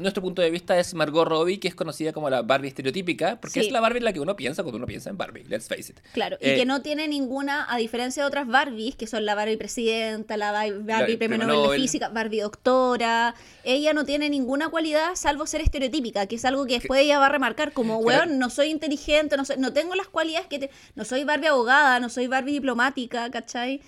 Nuestro 0.00 0.22
punto 0.22 0.42
de 0.42 0.50
vista 0.50 0.78
es 0.78 0.94
Margot 0.94 1.26
Robbie, 1.28 1.58
que 1.60 1.68
es 1.68 1.74
conocida 1.74 2.12
como 2.12 2.28
la 2.30 2.42
Barbie 2.42 2.68
estereotípica, 2.68 3.40
porque 3.40 3.60
Sí. 3.60 3.66
es 3.66 3.72
la 3.72 3.80
Barbie 3.80 3.98
en 3.98 4.04
la 4.04 4.12
que 4.12 4.20
uno 4.20 4.34
piensa 4.36 4.62
cuando 4.62 4.78
uno 4.78 4.86
piensa 4.86 5.10
en 5.10 5.16
Barbie, 5.18 5.44
let's 5.44 5.68
face 5.68 5.92
it. 5.92 6.00
Claro, 6.12 6.36
Eh, 6.40 6.54
y 6.54 6.58
que 6.58 6.64
no 6.66 6.82
tiene 6.82 7.06
ninguna, 7.08 7.66
a 7.72 7.76
diferencia 7.76 8.22
de 8.22 8.26
otras 8.26 8.46
Barbies, 8.46 8.96
que 8.96 9.06
son 9.06 9.24
la 9.24 9.34
Barbie 9.34 9.56
presidenta, 9.56 10.36
la 10.36 10.52
Bar- 10.52 10.72
Barbie, 10.82 11.12
La- 11.12 11.18
premio 11.18 11.38
premio 11.38 11.46
Nobel 11.46 11.70
de. 11.72 11.76
Física, 11.76 12.08
Barbie 12.08 12.40
doctora, 12.40 13.34
ella 13.64 13.92
no 13.92 14.04
tiene 14.04 14.30
ninguna 14.30 14.68
cualidad 14.68 15.14
salvo 15.14 15.46
ser 15.46 15.60
estereotípica, 15.60 16.26
que 16.26 16.36
es 16.36 16.44
algo 16.44 16.66
que 16.66 16.74
después 16.74 17.00
ella 17.02 17.18
va 17.18 17.26
a 17.26 17.30
remarcar 17.30 17.72
como, 17.72 18.02
Claro. 18.02 18.24
weón, 18.26 18.38
no 18.38 18.48
soy 18.50 18.68
inteligente, 18.70 19.36
no, 19.36 19.44
soy- 19.44 19.56
no 19.58 19.72
tengo 19.72 19.94
las 19.94 20.08
cualidades 20.08 20.46
que... 20.48 20.58
te- 20.58 20.70
no 20.94 21.04
soy 21.04 21.24
Barbie 21.24 21.48
abogada, 21.48 22.00
no 22.00 22.08
soy 22.08 22.26
Barbie 22.26 22.52
diplomática, 22.52 23.30
¿cachai? 23.30 23.80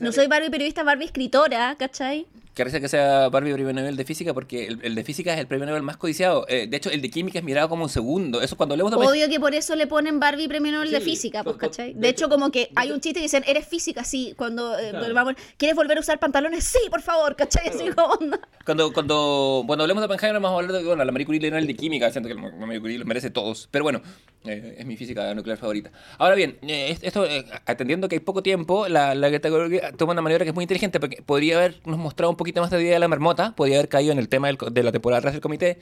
No 0.00 0.12
soy 0.12 0.26
Barbie 0.28 0.50
periodista, 0.50 0.82
Barbie 0.82 1.06
escritora, 1.06 1.74
¿cachai? 1.78 2.26
Que 2.54 2.64
parece 2.64 2.82
que 2.82 2.88
sea 2.88 3.30
Barbie 3.30 3.54
premio 3.54 3.72
Nobel 3.72 3.96
de 3.96 4.04
física, 4.04 4.34
porque 4.34 4.66
el, 4.66 4.78
el 4.82 4.94
de 4.94 5.04
física 5.04 5.32
es 5.32 5.40
el 5.40 5.46
premio 5.46 5.64
Nobel 5.64 5.82
más 5.82 5.96
codiciado. 5.96 6.44
Eh, 6.48 6.66
de 6.66 6.76
hecho, 6.76 6.90
el 6.90 7.00
de 7.00 7.08
química 7.10 7.38
es 7.38 7.44
mirado 7.46 7.70
como 7.70 7.84
un 7.84 7.88
segundo. 7.88 8.42
Eso 8.42 8.56
cuando 8.58 8.74
hablemos 8.74 8.90
de... 8.92 8.98
Obvio 8.98 9.26
que 9.30 9.40
por 9.40 9.54
eso 9.54 9.74
le 9.74 9.86
ponen 9.86 10.20
Barbie 10.20 10.48
premio 10.48 10.70
Nobel 10.70 10.90
de 10.90 10.98
Sí, 11.00 11.04
física, 11.12 11.42
pues, 11.44 11.56
¿cachai? 11.56 11.94
de 11.94 12.00
De 12.00 12.08
hecho, 12.10 12.26
hecho- 12.26 12.28
como 12.34 12.50
que 12.50 12.64
de 12.66 12.70
hay 12.76 12.90
un 12.90 13.00
chiste 13.00 13.20
que 13.20 13.24
dicen, 13.24 13.42
¿eres 13.46 13.66
física? 13.66 14.04
Sí, 14.04 14.34
cuando 14.36 14.78
eh, 14.78 14.90
Claro. 14.90 15.14
vamos, 15.14 15.34
¿quieres 15.56 15.74
volver 15.74 15.96
a 15.96 16.00
usar 16.00 16.18
pantalones? 16.18 16.64
Sí, 16.64 16.80
por 16.90 17.00
favor, 17.00 17.36
¿cachai? 17.36 17.68
Así 17.68 17.88
como 17.90 18.08
onda. 18.12 18.38
Cuando, 18.66 18.92
cuando, 18.92 19.64
cuando 19.66 19.84
hablemos 19.84 20.02
de 20.02 20.06
Oppenheimer 20.14 20.40
vamos 20.40 20.56
a 20.56 20.60
hablar 20.62 20.72
de, 20.80 20.86
bueno, 20.86 21.02
la 21.04 21.10
Marie 21.10 21.24
Curie 21.24 21.40
le 21.50 21.56
el 21.58 21.66
de 21.66 21.74
química, 21.74 22.10
siento 22.10 22.28
que 22.28 22.34
la 22.34 22.40
Marie 22.66 22.80
Curie 22.80 22.98
los 22.98 23.06
merece 23.06 23.30
todos. 23.30 23.66
Pero 23.70 23.82
bueno, 23.84 24.02
eh, 24.44 24.76
es 24.78 24.84
mi 24.86 24.96
física 24.98 25.34
nuclear 25.34 25.56
favorita. 25.58 25.90
Ahora 26.18 26.34
bien, 26.34 26.58
eh, 26.62 26.90
es- 26.90 27.02
esto, 27.02 27.24
eh, 27.24 27.46
atendiendo 27.66 28.08
que 28.10 28.16
hay 28.16 28.20
poco 28.20 28.42
tiempo, 28.42 28.88
la, 28.88 29.14
la 29.14 29.28
Greta 29.30 29.48
toma 29.96 30.12
una 30.12 30.20
maniobra 30.22 30.44
que 30.44 30.50
es 30.50 30.54
muy 30.54 30.64
inteligente, 30.64 31.00
porque 31.00 31.22
podría 31.22 31.56
habernos 31.56 31.98
mostrado 31.98 32.30
un 32.30 32.36
poquito 32.42 32.60
más 32.60 32.70
de 32.70 32.82
idea 32.82 32.94
de 32.94 32.98
la 32.98 33.08
marmota, 33.08 33.54
podría 33.56 33.76
haber 33.78 33.88
caído 33.88 34.12
en 34.12 34.18
el 34.18 34.28
tema 34.28 34.48
del 34.48 34.58
de 34.70 34.82
la 34.82 34.92
temporada 34.92 35.18
atrás 35.18 35.34
del 35.34 35.40
comité 35.40 35.78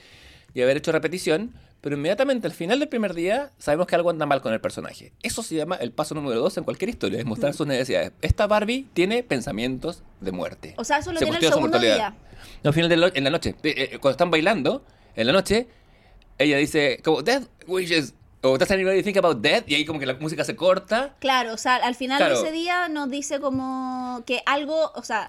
y 0.54 0.62
haber 0.62 0.76
hecho 0.78 0.92
repetición, 0.92 1.52
pero 1.80 1.96
inmediatamente 1.96 2.46
al 2.46 2.52
final 2.52 2.78
del 2.80 2.88
primer 2.88 3.14
día 3.14 3.52
sabemos 3.58 3.86
que 3.86 3.94
algo 3.94 4.10
anda 4.10 4.26
mal 4.26 4.42
con 4.42 4.52
el 4.52 4.60
personaje. 4.60 5.12
Eso 5.22 5.42
se 5.42 5.54
llama 5.54 5.76
el 5.76 5.92
paso 5.92 6.14
número 6.14 6.38
dos 6.40 6.56
en 6.58 6.64
cualquier 6.64 6.88
historia, 6.90 7.18
es 7.20 7.24
mostrar 7.24 7.54
sus 7.54 7.66
necesidades. 7.66 8.12
Esta 8.20 8.46
Barbie 8.46 8.86
tiene 8.92 9.22
pensamientos 9.22 10.02
de 10.20 10.32
muerte. 10.32 10.74
O 10.76 10.84
sea, 10.84 10.98
eso 10.98 11.12
lo 11.12 11.18
Se 11.18 11.24
tiene 11.24 11.38
el 11.38 11.52
segundo 11.52 11.78
día. 11.78 12.14
No, 12.62 12.68
al 12.68 12.74
final 12.74 12.88
de 12.90 12.96
la- 12.96 13.12
en 13.14 13.24
la 13.24 13.30
noche. 13.30 13.54
Eh, 13.62 13.74
eh, 13.76 13.88
cuando 14.00 14.10
están 14.10 14.30
bailando, 14.30 14.84
en 15.14 15.26
la 15.26 15.32
noche, 15.32 15.68
ella 16.38 16.56
dice 16.58 17.00
como, 17.04 17.22
Death 17.22 17.44
wishes, 17.66 18.14
o 18.42 18.56
Does 18.56 18.70
anybody 18.70 19.02
think 19.02 19.18
about 19.18 19.40
death? 19.42 19.64
Y 19.68 19.74
ahí 19.74 19.84
como 19.84 20.00
que 20.00 20.06
la 20.06 20.14
música 20.14 20.44
se 20.44 20.56
corta. 20.56 21.14
Claro, 21.20 21.52
o 21.52 21.58
sea, 21.58 21.76
al 21.76 21.94
final 21.94 22.16
Claro. 22.18 22.40
de 22.40 22.42
ese 22.48 22.52
día 22.52 22.88
nos 22.88 23.10
dice 23.10 23.38
como 23.40 24.22
que 24.26 24.42
algo, 24.46 24.92
o 24.94 25.02
sea, 25.02 25.28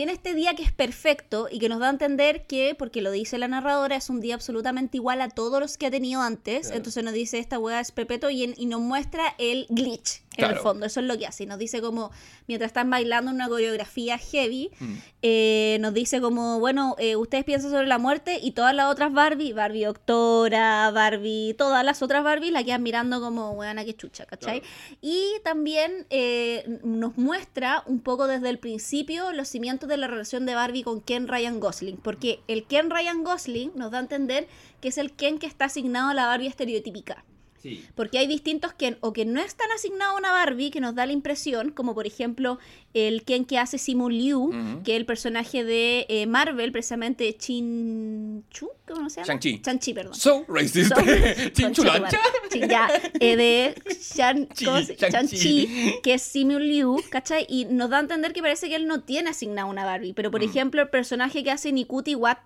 tiene 0.00 0.12
este 0.14 0.32
día 0.32 0.54
que 0.54 0.62
es 0.62 0.72
perfecto 0.72 1.48
y 1.50 1.58
que 1.58 1.68
nos 1.68 1.78
da 1.78 1.88
a 1.88 1.90
entender 1.90 2.46
que, 2.46 2.74
porque 2.74 3.02
lo 3.02 3.10
dice 3.10 3.36
la 3.36 3.48
narradora, 3.48 3.96
es 3.96 4.08
un 4.08 4.22
día 4.22 4.34
absolutamente 4.34 4.96
igual 4.96 5.20
a 5.20 5.28
todos 5.28 5.60
los 5.60 5.76
que 5.76 5.84
ha 5.84 5.90
tenido 5.90 6.22
antes. 6.22 6.62
Claro. 6.62 6.76
Entonces 6.78 7.04
nos 7.04 7.12
dice 7.12 7.38
esta 7.38 7.58
weá 7.58 7.80
es 7.80 7.92
perpetuo 7.92 8.30
y, 8.30 8.44
en- 8.44 8.54
y 8.56 8.64
nos 8.64 8.80
muestra 8.80 9.34
el 9.36 9.66
glitch 9.68 10.22
en 10.44 10.50
el 10.52 10.56
fondo. 10.58 10.86
Eso 10.86 11.00
es 11.00 11.06
lo 11.06 11.18
que 11.18 11.26
hace. 11.26 11.46
Nos 11.46 11.58
dice 11.58 11.80
como, 11.80 12.10
mientras 12.46 12.68
están 12.70 12.90
bailando 12.90 13.30
una 13.30 13.48
coreografía 13.48 14.18
heavy, 14.18 14.70
Mm. 14.80 14.94
eh, 15.22 15.78
nos 15.80 15.94
dice 15.94 16.20
como, 16.20 16.58
bueno, 16.60 16.96
eh, 16.98 17.16
ustedes 17.16 17.44
piensan 17.44 17.70
sobre 17.70 17.86
la 17.86 17.98
muerte 17.98 18.38
y 18.42 18.52
todas 18.52 18.74
las 18.74 18.86
otras 18.86 19.12
Barbie, 19.12 19.52
Barbie 19.52 19.84
doctora, 19.84 20.90
Barbie, 20.90 21.54
todas 21.56 21.84
las 21.84 22.02
otras 22.02 22.24
Barbie 22.24 22.50
la 22.50 22.64
quedan 22.64 22.82
mirando 22.82 23.20
como, 23.20 23.50
weana, 23.52 23.84
que 23.84 23.94
chucha, 23.94 24.26
¿cachai? 24.26 24.62
Y 25.00 25.26
también 25.44 26.06
eh, 26.10 26.78
nos 26.82 27.16
muestra 27.18 27.82
un 27.86 28.00
poco 28.00 28.26
desde 28.26 28.48
el 28.48 28.58
principio 28.58 29.32
los 29.32 29.48
cimientos 29.48 29.88
de 29.88 29.96
la 29.96 30.06
relación 30.06 30.46
de 30.46 30.54
Barbie 30.54 30.82
con 30.82 31.00
Ken 31.00 31.28
Ryan 31.28 31.60
Gosling, 31.60 31.96
porque 31.98 32.40
el 32.48 32.64
Ken 32.66 32.90
Ryan 32.90 33.24
Gosling 33.24 33.72
nos 33.74 33.90
da 33.90 33.98
a 33.98 34.00
entender 34.02 34.48
que 34.80 34.88
es 34.88 34.98
el 34.98 35.12
Ken 35.12 35.38
que 35.38 35.46
está 35.46 35.66
asignado 35.66 36.08
a 36.10 36.14
la 36.14 36.26
Barbie 36.26 36.46
estereotípica. 36.48 37.24
Sí. 37.62 37.84
Porque 37.94 38.18
hay 38.18 38.26
distintos 38.26 38.72
Ken 38.72 38.96
o 39.00 39.12
que 39.12 39.24
no 39.24 39.40
están 39.40 39.70
asignados 39.72 40.14
a 40.14 40.18
una 40.18 40.30
Barbie 40.32 40.70
que 40.70 40.80
nos 40.80 40.94
da 40.94 41.04
la 41.06 41.12
impresión, 41.12 41.70
como 41.72 41.94
por 41.94 42.06
ejemplo 42.06 42.58
el 42.94 43.22
Ken 43.24 43.44
que 43.44 43.58
hace 43.58 43.76
Simu 43.78 44.08
Liu, 44.08 44.50
que 44.84 44.92
es 44.92 44.96
el 44.96 45.06
personaje 45.06 45.62
de 45.62 46.06
eh, 46.08 46.26
Marvel, 46.26 46.72
precisamente 46.72 47.34
Chin 47.36 48.44
Chu, 48.50 48.68
¿cómo 48.88 49.10
se 49.10 49.16
llama? 49.20 49.26
Shang-Chi. 49.26 49.60
Shang-Chi, 49.64 49.94
perdón. 49.94 50.14
So 50.14 50.44
racist. 50.48 50.92
So-. 50.94 51.00
Sí, 52.50 52.60
ya, 52.68 52.88
eh, 53.20 53.36
de 53.36 53.74
Chi, 54.54 54.64
¿cómo 54.64 54.80
se- 54.82 54.96
Shang-Chi. 54.96 55.36
Shang-Chi, 55.36 56.00
que 56.02 56.14
es 56.14 56.22
Simu 56.22 56.58
Liu, 56.58 56.96
¿cachai? 57.10 57.46
Y 57.48 57.66
nos 57.66 57.90
da 57.90 57.98
a 57.98 58.00
entender 58.00 58.32
que 58.32 58.40
parece 58.42 58.68
que 58.68 58.74
él 58.74 58.86
no 58.88 59.02
tiene 59.02 59.30
asignado 59.30 59.68
una 59.68 59.84
Barbie. 59.84 60.12
Pero, 60.14 60.30
Mm. 60.30 60.32
por 60.32 60.42
ejemplo, 60.42 60.82
el 60.82 60.88
personaje 60.88 61.44
que 61.44 61.50
hace 61.52 61.70
Nikuti 61.72 62.14
Wat, 62.16 62.38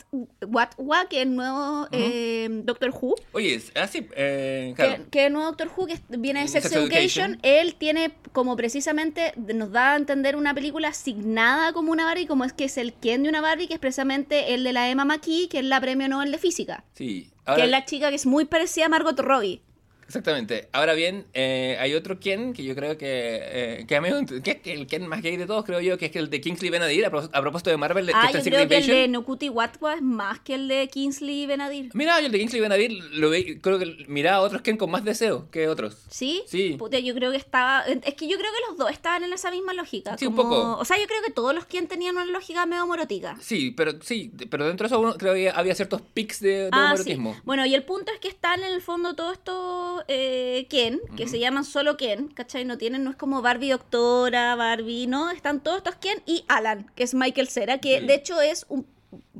Watwa, 0.46 1.06
que 1.08 1.18
es 1.18 1.22
el 1.26 1.34
nuevo 1.34 1.88
eh, 1.92 2.48
Doctor 2.64 2.90
Who, 2.90 3.14
Oye, 3.32 3.54
es 3.54 3.72
así, 3.76 4.06
eh, 4.16 4.74
claro. 4.76 5.03
que, 5.03 5.03
que 5.10 5.26
el 5.26 5.32
nuevo 5.32 5.48
Doctor 5.48 5.70
Who 5.76 5.86
que 5.86 6.00
viene 6.08 6.40
de 6.40 6.48
Sex, 6.48 6.64
Sex 6.64 6.76
Education, 6.76 7.32
Education. 7.32 7.38
él 7.42 7.74
tiene 7.76 8.12
como 8.32 8.56
precisamente, 8.56 9.32
nos 9.36 9.72
da 9.72 9.92
a 9.92 9.96
entender 9.96 10.36
una 10.36 10.54
película 10.54 10.88
asignada 10.88 11.72
como 11.72 11.92
una 11.92 12.04
Barbie, 12.04 12.26
como 12.26 12.44
es 12.44 12.52
que 12.52 12.64
es 12.64 12.78
el 12.78 12.92
Ken 12.94 13.22
de 13.22 13.28
una 13.28 13.40
Barbie, 13.40 13.68
que 13.68 13.74
es 13.74 13.80
precisamente 13.80 14.54
el 14.54 14.64
de 14.64 14.72
la 14.72 14.90
Emma 14.90 15.04
McKee, 15.04 15.48
que 15.48 15.58
es 15.58 15.64
la 15.64 15.80
premio 15.80 16.08
Nobel 16.08 16.32
de 16.32 16.38
Física. 16.38 16.84
Sí. 16.94 17.30
que 17.54 17.62
es 17.62 17.70
la 17.70 17.84
chica 17.84 18.08
que 18.08 18.16
es 18.16 18.26
muy 18.26 18.44
parecida 18.44 18.86
a 18.86 18.88
Margot 18.88 19.18
Robbie. 19.18 19.62
Exactamente. 20.06 20.68
Ahora 20.72 20.94
bien, 20.94 21.26
eh, 21.34 21.76
hay 21.80 21.94
otro 21.94 22.20
Ken 22.20 22.52
que 22.52 22.64
yo 22.64 22.74
creo 22.74 22.96
que, 22.98 23.06
eh, 23.42 23.84
que, 23.88 23.96
a 23.96 24.00
mí, 24.00 24.08
que 24.42 24.50
es 24.52 24.58
el 24.78 24.86
Ken 24.86 25.06
más 25.06 25.22
gay 25.22 25.36
de 25.36 25.46
todos, 25.46 25.64
creo 25.64 25.80
yo, 25.80 25.98
que 25.98 26.06
es 26.06 26.16
el 26.16 26.30
de 26.30 26.40
Kingsley 26.40 26.70
Benadir, 26.70 27.04
a, 27.06 27.10
pro- 27.10 27.28
a 27.32 27.40
propósito 27.40 27.70
de 27.70 27.76
Marvel, 27.76 28.10
Ah, 28.14 28.28
que 28.30 28.38
yo 28.38 28.44
creo 28.44 28.68
que 28.68 28.76
el 28.78 28.86
de 28.86 29.08
Nokuti 29.08 29.48
Watwa 29.48 29.94
es 29.94 30.02
más 30.02 30.40
que 30.40 30.54
el 30.54 30.68
de 30.68 30.88
Kingsley 30.88 31.46
Benadir. 31.46 31.90
Mira, 31.94 32.20
yo 32.20 32.26
el 32.26 32.32
de 32.32 32.38
Kingsley 32.38 32.60
Benadir 32.60 32.92
lo 33.12 33.30
ve, 33.30 33.58
creo 33.60 33.78
que 33.78 34.04
miraba 34.08 34.38
a 34.38 34.40
otros 34.40 34.62
Ken 34.62 34.76
con 34.76 34.90
más 34.90 35.04
deseo 35.04 35.50
que 35.50 35.68
otros. 35.68 35.96
¿Sí? 36.10 36.42
Sí. 36.46 36.76
Puta, 36.78 36.98
yo 36.98 37.14
creo 37.14 37.30
que 37.30 37.36
estaba. 37.38 37.82
Es 37.86 38.14
que 38.14 38.28
yo 38.28 38.36
creo 38.38 38.50
que 38.52 38.68
los 38.70 38.78
dos 38.78 38.90
estaban 38.90 39.24
en 39.24 39.32
esa 39.32 39.50
misma 39.50 39.74
lógica. 39.74 40.16
Sí, 40.18 40.26
un 40.26 40.34
poco. 40.36 40.76
O 40.78 40.84
sea, 40.84 40.98
yo 40.98 41.06
creo 41.06 41.22
que 41.24 41.30
todos 41.32 41.54
los 41.54 41.64
Ken 41.66 41.86
tenían 41.88 42.16
una 42.16 42.24
lógica 42.26 42.66
medio 42.66 42.86
morótica. 42.86 43.36
Sí, 43.40 43.70
pero 43.70 43.92
sí, 44.02 44.30
pero 44.50 44.66
dentro 44.66 44.88
de 44.88 44.94
eso 44.94 45.00
uno- 45.00 45.14
creo 45.16 45.34
que 45.34 45.50
había, 45.50 45.74
ciertos 45.74 46.02
pics 46.02 46.40
de, 46.40 46.64
de 46.64 46.70
Ah, 46.72 46.94
sí. 46.96 47.16
Bueno, 47.44 47.64
y 47.66 47.74
el 47.74 47.82
punto 47.84 48.12
es 48.12 48.18
que 48.20 48.28
están 48.28 48.62
en 48.62 48.72
el 48.72 48.80
fondo 48.82 49.14
todos 49.14 49.32
estos 49.32 49.93
eh, 50.08 50.66
Ken, 50.70 51.00
que 51.16 51.28
se 51.28 51.38
llaman 51.38 51.64
solo 51.64 51.96
Ken, 51.96 52.28
¿cachai? 52.28 52.64
No 52.64 52.78
tienen, 52.78 53.04
no 53.04 53.10
es 53.10 53.16
como 53.16 53.42
Barbie 53.42 53.70
Doctora, 53.70 54.54
Barbie, 54.56 55.06
no, 55.06 55.30
están 55.30 55.62
todos 55.62 55.78
estos 55.78 55.96
Ken 55.96 56.22
y 56.26 56.44
Alan, 56.48 56.90
que 56.94 57.02
es 57.04 57.14
Michael 57.14 57.48
Cera, 57.48 57.78
que 57.78 58.00
Sí. 58.00 58.06
de 58.06 58.14
hecho 58.14 58.40
es 58.40 58.66
un, 58.68 58.86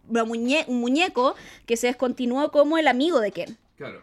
una 0.08 0.24
muñe- 0.24 0.64
un 0.66 0.80
muñeco 0.80 1.34
que 1.66 1.76
se 1.76 1.86
descontinuó 1.88 2.50
como 2.50 2.78
el 2.78 2.88
amigo 2.88 3.20
de 3.20 3.32
Ken. 3.32 3.56
Claro. 3.76 4.00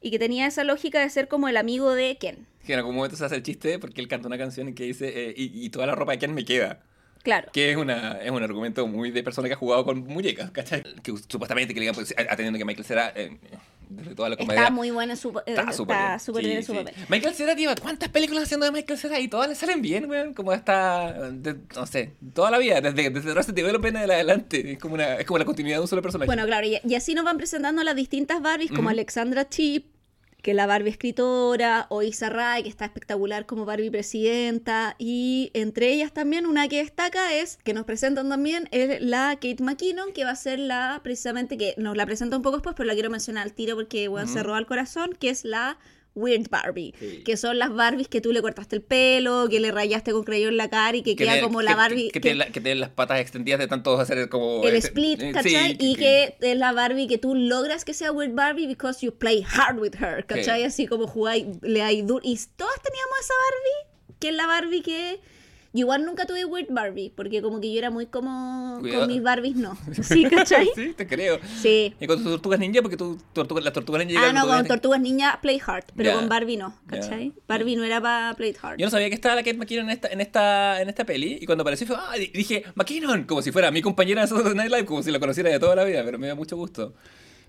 Y 0.00 0.10
que 0.10 0.18
tenía 0.18 0.46
esa 0.46 0.64
lógica 0.64 1.00
de 1.00 1.10
ser 1.10 1.28
como 1.28 1.48
el 1.48 1.56
amigo 1.56 1.92
de 1.94 2.16
Ken. 2.18 2.46
Que 2.66 2.72
en 2.74 2.78
algún 2.78 2.94
momento 2.94 3.16
se 3.16 3.24
hace 3.24 3.36
el 3.36 3.42
chiste 3.42 3.78
porque 3.78 4.00
él 4.00 4.08
canta 4.08 4.28
una 4.28 4.38
canción 4.38 4.68
en 4.68 4.74
que 4.74 4.84
dice, 4.84 5.08
eh, 5.30 5.34
y, 5.36 5.64
y 5.64 5.70
toda 5.70 5.86
la 5.86 5.94
ropa 5.94 6.12
de 6.12 6.18
Ken 6.18 6.32
me 6.34 6.44
queda. 6.44 6.80
Claro. 7.22 7.50
Que 7.52 7.70
es, 7.70 7.76
una, 7.76 8.12
es 8.22 8.30
un 8.30 8.42
argumento 8.42 8.86
muy 8.86 9.10
de 9.10 9.22
persona 9.22 9.46
que 9.46 9.52
ha 9.52 9.56
jugado 9.58 9.84
con 9.84 10.06
muñecas, 10.06 10.50
¿cachai? 10.52 10.82
Que 11.02 11.12
supuestamente 11.28 11.74
que 11.74 11.80
le 11.80 11.84
digan, 11.84 11.94
pues, 11.94 12.14
atendiendo 12.16 12.58
que 12.58 12.64
Michael 12.64 12.86
Cera, 12.86 13.12
eh, 13.14 13.36
desde 13.90 14.14
toda 14.14 14.28
la 14.30 14.36
comedia. 14.36 14.60
Está 14.62 14.70
muy 14.70 14.90
buena 14.90 15.12
en 15.12 15.16
su, 15.18 15.30
eh, 15.30 15.42
Está 15.46 15.72
súper 16.18 16.44
bien. 16.44 16.64
su 16.64 16.74
papel. 16.74 16.94
Michael 17.08 17.34
Cera 17.34 17.54
lleva 17.54 17.74
cuántas 17.74 18.08
películas 18.08 18.44
haciendo 18.44 18.66
de 18.66 18.72
Michael 18.72 18.98
Cera 18.98 19.18
y 19.20 19.28
todas 19.28 19.48
le 19.48 19.54
salen 19.54 19.82
bien, 19.82 20.08
weón. 20.08 20.32
Como 20.34 20.52
hasta, 20.52 21.30
de- 21.32 21.56
no 21.74 21.86
sé, 21.86 22.12
toda 22.32 22.50
la 22.50 22.58
vida, 22.58 22.80
desde, 22.80 23.10
desde 23.10 23.30
Arrested 23.32 23.54
Development 23.54 23.96
en 23.96 24.10
adelante. 24.10 24.72
Es 24.72 24.78
como, 24.78 24.94
una, 24.94 25.16
es 25.16 25.26
como 25.26 25.38
la 25.38 25.44
continuidad 25.44 25.76
de 25.78 25.82
un 25.82 25.88
solo 25.88 26.02
personaje. 26.02 26.26
Bueno, 26.26 26.46
claro, 26.46 26.66
y, 26.66 26.78
y 26.84 26.94
así 26.94 27.14
nos 27.14 27.24
van 27.24 27.36
presentando 27.36 27.82
las 27.82 27.96
distintas 27.96 28.40
Barbies, 28.40 28.70
como. 28.70 28.88
Alexandra 28.90 29.48
Chip, 29.48 29.86
que 30.42 30.54
la 30.54 30.66
Barbie 30.66 30.90
escritora, 30.90 31.86
o 31.90 32.02
Isa 32.02 32.28
Rae, 32.28 32.62
que 32.62 32.68
está 32.68 32.84
espectacular 32.84 33.46
como 33.46 33.64
Barbie 33.64 33.90
presidenta, 33.90 34.94
y 34.98 35.50
entre 35.54 35.92
ellas 35.92 36.12
también 36.12 36.46
una 36.46 36.68
que 36.68 36.78
destaca 36.78 37.34
es, 37.34 37.58
que 37.64 37.74
nos 37.74 37.84
presentan 37.84 38.28
también, 38.28 38.68
es 38.70 39.00
la 39.00 39.34
Kate 39.34 39.62
McKinnon, 39.62 40.12
que 40.12 40.24
va 40.24 40.30
a 40.30 40.36
ser 40.36 40.58
la, 40.58 41.00
precisamente, 41.02 41.56
que 41.56 41.74
nos 41.76 41.96
la 41.96 42.06
presenta 42.06 42.36
un 42.36 42.42
poco 42.42 42.56
después, 42.56 42.74
pero 42.76 42.86
la 42.86 42.94
quiero 42.94 43.10
mencionar 43.10 43.44
al 43.44 43.52
tiro 43.52 43.76
porque, 43.76 44.08
bueno, 44.08 44.26
se 44.26 44.38
Ujú. 44.38 44.48
roba 44.48 44.58
el 44.58 44.66
corazón, 44.66 45.12
que 45.18 45.30
es 45.30 45.44
la 45.44 45.78
Weird 46.14 46.48
Barbie, 46.50 46.92
Sí. 46.98 47.22
que 47.24 47.36
son 47.36 47.58
las 47.58 47.72
Barbies 47.72 48.08
que 48.08 48.20
tú 48.20 48.32
le 48.32 48.42
cortaste 48.42 48.76
el 48.76 48.82
pelo, 48.82 49.48
que 49.48 49.60
le 49.60 49.70
rayaste 49.70 50.10
con 50.12 50.24
crayón 50.24 50.56
la 50.56 50.68
cara 50.68 50.96
y 50.96 51.02
que, 51.02 51.14
queda 51.16 51.32
tiene- 51.34 51.42
como 51.46 51.62
la 51.62 51.70
que- 51.70 51.76
Barbie... 51.76 52.06
Que, 52.08 52.12
que- 52.14 52.20
tiene 52.20 52.36
la- 52.36 52.46
que 52.46 52.60
tiene 52.60 52.80
las 52.80 52.90
patas 52.90 53.20
extendidas 53.20 53.60
de 53.60 53.68
tanto 53.68 53.98
hacer 54.00 54.28
como. 54.28 54.62
el 54.66 54.74
este- 54.74 54.88
split, 54.88 55.22
eh, 55.22 55.32
¿cachai? 55.32 55.52
sí, 55.72 55.76
y 55.78 55.94
que 55.96 56.36
es 56.40 56.56
la 56.56 56.72
Barbie 56.72 57.06
que 57.06 57.18
tú 57.18 57.34
logras 57.34 57.84
que 57.84 57.94
sea 57.94 58.10
Weird 58.12 58.34
Barbie 58.34 58.66
because 58.66 59.04
you 59.06 59.12
play 59.16 59.44
hard 59.48 59.78
with 59.78 59.92
her, 60.00 60.26
¿cachai? 60.26 60.60
Sí. 60.60 60.66
Así 60.66 60.86
como 60.86 61.06
jugáis, 61.06 61.46
le 61.62 61.82
hay 61.82 62.02
duro. 62.02 62.20
Y 62.24 62.38
todas 62.56 62.74
teníamos 62.82 63.18
esa 63.20 63.34
Barbie, 63.44 64.16
que 64.18 64.28
es 64.30 64.34
la 64.34 64.46
Barbie 64.46 64.82
que... 64.82 65.20
Yo 65.72 65.80
igual 65.82 66.04
nunca 66.04 66.26
tuve 66.26 66.44
Weird 66.44 66.66
Barbie, 66.70 67.12
porque 67.14 67.40
como 67.42 67.60
que 67.60 67.72
yo 67.72 67.78
era 67.78 67.90
muy 67.90 68.06
como... 68.06 68.78
Cuidado. 68.80 69.02
Con 69.02 69.08
mis 69.12 69.22
Barbies 69.22 69.54
no. 69.54 69.78
Sí, 70.02 70.24
¿cachai? 70.24 70.68
sí, 70.74 70.94
te 70.96 71.06
creo. 71.06 71.38
Sí. 71.62 71.94
Y 72.00 72.06
con 72.08 72.16
tus 72.20 72.26
tortugas 72.32 72.58
ninja, 72.58 72.82
porque 72.82 72.96
tú, 72.96 73.18
tortuga- 73.32 73.60
las 73.60 73.72
tortugas 73.72 74.04
ninja. 74.04 74.20
Ah, 74.28 74.32
no, 74.32 74.48
con 74.48 74.66
Tortugas 74.66 75.00
Niña 75.00 75.38
play 75.40 75.60
hard, 75.64 75.84
pero 75.94 76.10
Ya. 76.10 76.16
con 76.16 76.28
Barbie 76.28 76.56
no, 76.56 76.74
Ya. 76.90 76.98
¿cachai? 77.00 77.32
Barbie 77.46 77.76
no 77.76 77.84
era 77.84 78.00
para 78.00 78.34
play 78.34 78.52
hard. 78.60 78.78
Yo 78.78 78.86
no 78.86 78.90
sabía 78.90 79.08
que 79.10 79.14
estaba 79.14 79.36
la 79.36 79.42
Kate 79.44 79.56
McKinnon 79.58 79.84
en 79.86 79.90
esta, 79.92 80.08
en 80.08 80.20
esta, 80.20 80.82
en 80.82 80.88
esta 80.88 81.04
peli. 81.04 81.38
Y 81.40 81.46
cuando 81.46 81.62
apareció, 81.62 81.86
fue, 81.86 81.96
ah, 81.96 82.16
di- 82.18 82.32
dije, 82.34 82.64
McKinnon, 82.74 83.22
como 83.24 83.40
si 83.40 83.52
fuera 83.52 83.70
mi 83.70 83.80
compañera 83.80 84.22
de 84.22 84.26
Saturday 84.26 84.54
Night 84.56 84.70
Live, 84.72 84.86
como 84.86 85.04
si 85.04 85.12
la 85.12 85.20
conociera 85.20 85.50
de 85.50 85.60
toda 85.60 85.76
la 85.76 85.84
vida, 85.84 86.02
pero 86.04 86.18
me 86.18 86.26
da 86.26 86.34
mucho 86.34 86.56
gusto. 86.56 86.94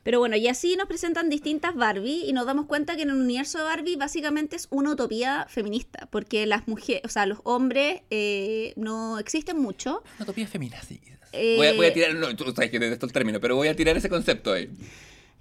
Pero 0.04 0.20
bueno, 0.20 0.36
y 0.36 0.48
así 0.48 0.76
nos 0.76 0.88
presentan 0.88 1.30
distintas 1.30 1.76
Barbie 1.76 2.26
y 2.26 2.34
nos 2.34 2.46
damos 2.46 2.66
cuenta 2.66 2.96
que 2.96 3.04
en 3.04 3.12
el 3.12 3.18
universo 3.18 3.60
de 3.60 3.66
Barbie 3.66 3.96
básicamente 3.98 4.56
es 4.56 4.68
una 4.72 4.92
utopía 4.92 5.46
feminista, 5.48 6.08
porque 6.12 6.46
las 6.48 6.68
mujeres, 6.68 7.04
o 7.06 7.10
sea, 7.10 7.26
los 7.26 7.40
hombres 7.44 8.02
eh, 8.10 8.74
no 8.78 9.20
existen 9.20 9.60
mucho. 9.60 10.04
Una 10.16 10.24
utopía 10.24 10.48
feminazi. 10.48 11.00
Eh, 11.34 11.56
Voy, 11.56 11.68
a, 11.68 11.74
voy 11.74 11.86
a 11.86 11.94
tirar, 11.94 12.14
no, 12.16 12.36
tú 12.36 12.52
sabes 12.52 12.72
que 12.72 12.80
detesto 12.80 13.06
el 13.06 13.14
término, 13.14 13.40
pero 13.40 13.56
voy 13.56 13.68
a 13.68 13.76
tirar 13.76 13.96
ese 13.96 14.10
concepto 14.10 14.52
ahí. 14.52 14.70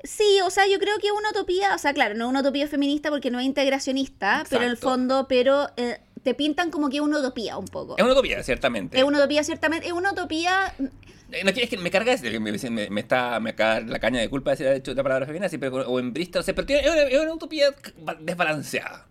Sí, 0.05 0.41
o 0.45 0.51
sea, 0.51 0.67
yo 0.67 0.79
creo 0.79 0.99
que 0.99 1.09
es 1.09 1.13
una 1.13 1.31
utopía, 1.31 1.75
o 1.75 1.79
sea, 1.79 1.93
claro, 1.93 2.15
no 2.15 2.25
es 2.27 2.31
una 2.31 2.41
utopía 2.41 2.67
feminista 2.69 3.11
porque 3.11 3.31
no 3.31 3.39
es 3.39 3.47
integracionista, 3.47 4.45
pero 4.49 4.63
en 4.63 4.71
el 4.71 4.77
fondo, 4.77 5.27
pero 5.29 5.69
eh, 5.77 6.01
te 6.23 6.35
pintan 6.35 6.71
como 6.71 6.89
que 6.91 6.97
es 6.97 7.03
una 7.03 7.19
utopía 7.19 7.57
un 7.57 7.67
poco. 7.67 7.97
Es 7.97 8.03
una 8.05 8.13
utopía, 8.13 8.43
ciertamente. 8.43 8.99
Es 8.99 9.05
una 9.05 9.19
utopía, 9.19 9.43
ciertamente, 9.45 9.87
es 9.87 9.93
una 9.93 10.13
utopía 10.13 10.75
Eh, 11.33 11.45
No, 11.45 11.51
es 11.51 11.69
que 11.71 11.79
me 11.79 11.91
carga, 11.93 12.13
ese- 12.13 12.41
me, 12.41 12.51
me, 12.71 12.91
me 12.91 13.01
está 13.01 13.39
me 13.39 13.55
la 13.57 13.99
caña 14.01 14.19
de 14.21 14.29
culpa 14.29 14.51
de 14.51 14.57
decir 14.65 14.77
hecho 14.77 14.95
la 14.95 15.03
palabra 15.05 15.27
feminazi, 15.27 15.59
pero, 15.59 15.89
o 15.89 16.01
en 16.01 16.13
Bristol, 16.13 16.41
o 16.41 16.43
sea, 16.43 16.55
pero 16.55 16.67
tiene- 16.67 16.83
es, 16.85 16.91
una, 16.91 17.03
es 17.03 17.21
una 17.21 17.35
utopía 17.35 17.69
desbalanceada 18.21 19.07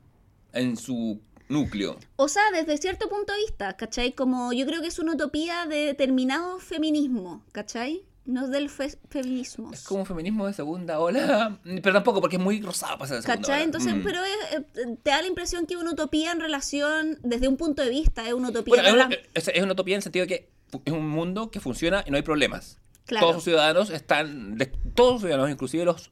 en 0.54 0.76
su 0.78 1.22
núcleo. 1.48 1.98
O 2.18 2.28
sea, 2.28 2.44
desde 2.54 2.78
cierto 2.78 3.10
punto 3.10 3.34
de 3.34 3.40
vista, 3.40 3.76
¿cachai? 3.78 4.12
Como 4.14 4.54
yo 4.54 4.66
creo 4.66 4.82
que 4.82 4.88
es 4.88 5.00
una 5.00 5.14
utopía 5.14 5.66
de 5.66 5.78
determinado 5.86 6.60
feminismo, 6.60 7.44
¿cachai? 7.52 8.04
No 8.30 8.46
es 8.46 8.52
del 8.52 8.70
fe- 8.70 8.96
feminismo. 9.10 9.72
Es 9.74 9.84
como 9.84 10.02
un 10.02 10.06
feminismo 10.06 10.46
de 10.46 10.54
segunda 10.54 11.00
ola, 11.00 11.60
pero 11.64 11.94
tampoco 11.94 12.22
porque 12.22 12.36
es 12.36 12.42
muy 12.42 12.62
rosado 12.62 12.98
para 13.00 13.08
ser 13.08 13.18
de 13.18 13.22
segunda 13.24 13.42
¿Cachai? 13.42 13.56
ola. 13.56 13.64
Entonces, 13.64 13.96
Mm. 13.96 14.04
pero 14.04 14.20
es, 14.24 14.60
eh, 14.60 14.98
te 15.02 15.10
da 15.10 15.22
la 15.22 15.28
impresión 15.28 15.66
que 15.66 15.74
es 15.74 15.80
una 15.80 15.92
utopía 15.94 16.32
en 16.32 16.40
relación, 16.40 17.18
desde 17.24 17.48
un 17.48 17.58
punto 17.58 17.82
de 17.84 17.90
vista, 17.90 18.28
es 18.28 18.34
una 18.34 18.50
utopía. 18.50 18.76
Bueno, 18.76 18.88
es 18.88 18.94
una, 18.94 19.10
rela- 19.10 19.20
es, 19.34 19.48
es 19.48 19.64
una 19.64 19.72
utopía 19.74 19.96
en 19.96 20.00
el 20.00 20.04
sentido 20.04 20.26
de 20.26 20.28
que 20.28 20.50
es 20.86 20.94
un 20.94 21.10
mundo 21.10 21.50
que 21.50 21.60
funciona 21.60 22.04
y 22.06 22.12
no 22.12 22.18
hay 22.18 22.22
problemas. 22.24 22.78
Claro. 23.06 23.26
Todos 23.26 23.36
sus 23.38 23.46
ciudadanos 23.46 23.90
están, 23.90 24.58
de- 24.60 24.68
todos 24.68 25.14
los 25.14 25.22
ciudadanos, 25.22 25.50
inclusive 25.50 25.84
los 25.86 26.12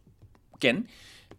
Ken, 0.59 0.88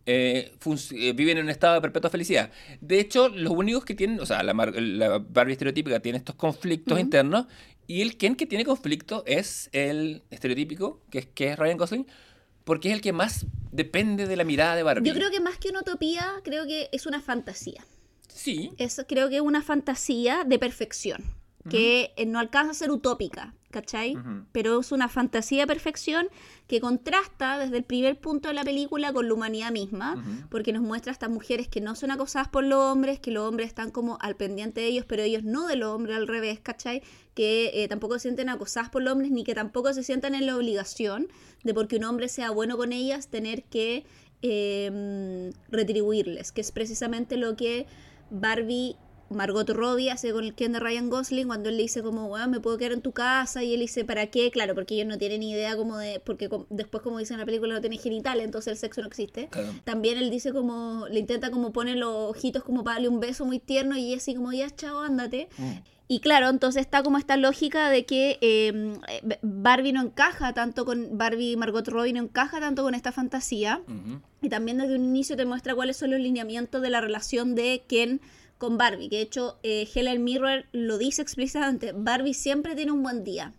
eh, 0.06 0.52
eh, 0.92 1.12
viven 1.12 1.38
en 1.38 1.44
un 1.44 1.50
estado 1.50 1.74
de 1.74 1.80
perpetua 1.80 2.08
felicidad. 2.08 2.50
De 2.80 3.00
hecho, 3.00 3.28
los 3.28 3.52
únicos 3.52 3.84
que 3.84 3.94
tienen, 3.94 4.20
o 4.20 4.26
sea, 4.26 4.42
la, 4.44 4.54
mar- 4.54 4.72
la 4.80 5.18
Barbie 5.18 5.52
estereotípica 5.52 5.98
tiene 6.00 6.18
estos 6.18 6.36
conflictos 6.36 7.00
internos 7.00 7.46
y 7.88 8.02
el 8.02 8.18
Ken 8.18 8.36
que 8.36 8.46
tiene 8.46 8.66
conflicto 8.66 9.24
es 9.26 9.70
el 9.72 10.22
estereotípico, 10.30 11.00
que 11.10 11.20
es, 11.20 11.26
que 11.26 11.48
es 11.48 11.58
Ryan 11.58 11.78
Gosling, 11.78 12.06
porque 12.64 12.88
es 12.88 12.94
el 12.94 13.00
que 13.00 13.14
más 13.14 13.46
depende 13.72 14.26
de 14.26 14.36
la 14.36 14.44
mirada 14.44 14.76
de 14.76 14.82
Barbie. 14.82 15.08
Yo 15.08 15.14
creo 15.14 15.30
que 15.30 15.40
más 15.40 15.56
que 15.56 15.70
una 15.70 15.80
utopía, 15.80 16.34
creo 16.44 16.66
que 16.66 16.90
es 16.92 17.06
una 17.06 17.22
fantasía. 17.22 17.82
Sí, 18.28 18.72
Es, 18.76 19.02
creo 19.08 19.30
que 19.30 19.36
es 19.36 19.40
una 19.40 19.62
fantasía 19.62 20.44
de 20.44 20.58
perfección, 20.58 21.24
que 21.70 22.12
no 22.26 22.38
alcanza 22.38 22.72
a 22.72 22.74
ser 22.74 22.90
utópica, 22.90 23.54
¿cachai? 23.70 24.16
Pero 24.52 24.80
es 24.80 24.92
una 24.92 25.08
fantasía 25.08 25.62
de 25.62 25.66
perfección 25.66 26.28
que 26.66 26.80
contrasta 26.80 27.58
desde 27.58 27.76
el 27.76 27.84
primer 27.84 28.18
punto 28.18 28.48
de 28.48 28.54
la 28.54 28.64
película 28.64 29.12
con 29.12 29.28
la 29.28 29.34
humanidad 29.34 29.70
misma, 29.70 30.24
porque 30.50 30.72
nos 30.72 30.82
muestra 30.82 31.10
a 31.10 31.14
estas 31.14 31.30
mujeres 31.30 31.68
que 31.68 31.80
no 31.80 31.94
son 31.94 32.10
acosadas 32.10 32.48
por 32.48 32.64
los 32.64 32.78
hombres, 32.78 33.20
que 33.20 33.30
los 33.30 33.46
hombres 33.46 33.68
están 33.68 33.90
como 33.90 34.18
al 34.20 34.36
pendiente 34.36 34.80
de 34.80 34.86
ellos, 34.86 35.04
pero 35.06 35.22
ellos 35.22 35.44
no 35.44 35.66
de 35.66 35.76
los 35.76 35.94
hombres 35.94 36.16
al 36.16 36.26
revés, 36.26 36.60
¿cachai? 36.60 37.02
Que 37.34 37.70
eh, 37.74 37.88
tampoco 37.88 38.14
se 38.14 38.20
sienten 38.20 38.48
acosadas 38.48 38.90
por 38.90 39.02
los 39.02 39.12
hombres, 39.12 39.30
ni 39.30 39.44
que 39.44 39.54
tampoco 39.54 39.92
se 39.92 40.02
sientan 40.02 40.34
en 40.34 40.46
la 40.46 40.56
obligación 40.56 41.28
de 41.62 41.74
porque 41.74 41.96
un 41.96 42.04
hombre 42.04 42.28
sea 42.28 42.50
bueno 42.50 42.76
con 42.76 42.92
ellas, 42.92 43.28
tener 43.28 43.64
que 43.64 44.04
eh, 44.42 45.52
retribuirles, 45.70 46.52
que 46.52 46.60
es 46.60 46.72
precisamente 46.72 47.36
lo 47.36 47.56
que 47.56 47.86
Barbie 48.30 48.96
Margot 49.30 49.68
Robbie 49.68 50.10
hace 50.10 50.32
con 50.32 50.44
el 50.44 50.54
Ken 50.54 50.72
de 50.72 50.80
Ryan 50.80 51.10
Gosling 51.10 51.46
cuando 51.46 51.68
él 51.68 51.76
le 51.76 51.82
dice 51.82 52.02
como, 52.02 52.34
me 52.48 52.60
puedo 52.60 52.78
quedar 52.78 52.92
en 52.92 53.02
tu 53.02 53.12
casa 53.12 53.62
y 53.62 53.74
él 53.74 53.80
dice, 53.80 54.04
¿para 54.04 54.26
qué? 54.28 54.50
Claro, 54.50 54.74
porque 54.74 54.94
ellos 54.94 55.06
no 55.06 55.18
tienen 55.18 55.42
idea 55.42 55.76
como 55.76 55.98
de, 55.98 56.20
porque 56.20 56.48
com- 56.48 56.66
después 56.70 57.02
como 57.02 57.18
dice 57.18 57.34
en 57.34 57.40
la 57.40 57.46
película 57.46 57.74
no 57.74 57.80
tiene 57.80 57.98
genitales, 57.98 58.44
entonces 58.44 58.72
el 58.72 58.78
sexo 58.78 59.00
no 59.02 59.06
existe. 59.08 59.48
Claro. 59.48 59.68
También 59.84 60.18
él 60.18 60.30
dice 60.30 60.52
como, 60.52 61.06
le 61.10 61.20
intenta 61.20 61.50
como 61.50 61.72
poner 61.72 61.96
los 61.96 62.30
ojitos 62.30 62.64
como 62.64 62.84
para 62.84 62.96
darle 62.96 63.08
un 63.08 63.20
beso 63.20 63.44
muy 63.44 63.58
tierno 63.58 63.96
y 63.96 64.14
así 64.14 64.34
como, 64.34 64.52
ya 64.52 64.70
chao, 64.74 65.00
ándate. 65.00 65.48
Mm. 65.58 65.72
Y 66.10 66.20
claro, 66.20 66.48
entonces 66.48 66.80
está 66.80 67.02
como 67.02 67.18
esta 67.18 67.36
lógica 67.36 67.90
de 67.90 68.06
que 68.06 68.38
eh, 68.40 68.98
Barbie 69.42 69.92
no 69.92 70.00
encaja 70.00 70.54
tanto 70.54 70.86
con, 70.86 71.18
Barbie 71.18 71.54
Margot 71.58 71.86
Robbie 71.86 72.14
no 72.14 72.22
encaja 72.22 72.60
tanto 72.60 72.82
con 72.82 72.94
esta 72.94 73.12
fantasía. 73.12 73.82
Y 74.40 74.48
también 74.48 74.78
desde 74.78 74.94
un 74.94 75.04
inicio 75.04 75.36
te 75.36 75.44
muestra 75.44 75.74
cuáles 75.74 75.98
son 75.98 76.12
los 76.12 76.20
lineamientos 76.20 76.80
de 76.80 76.88
la 76.88 77.02
relación 77.02 77.54
de 77.54 77.82
Ken 77.86 78.22
con 78.58 78.76
Barbie. 78.76 79.08
Que 79.08 79.16
de 79.16 79.22
hecho, 79.22 79.58
eh, 79.62 79.88
Helen 79.92 80.24
Mirror 80.24 80.66
lo 80.72 80.98
dice 80.98 81.22
explícitamente. 81.22 81.92
Barbie 81.92 82.34
siempre 82.34 82.74
tiene 82.74 82.92
un 82.92 83.02
buen 83.02 83.24
día. 83.24 83.52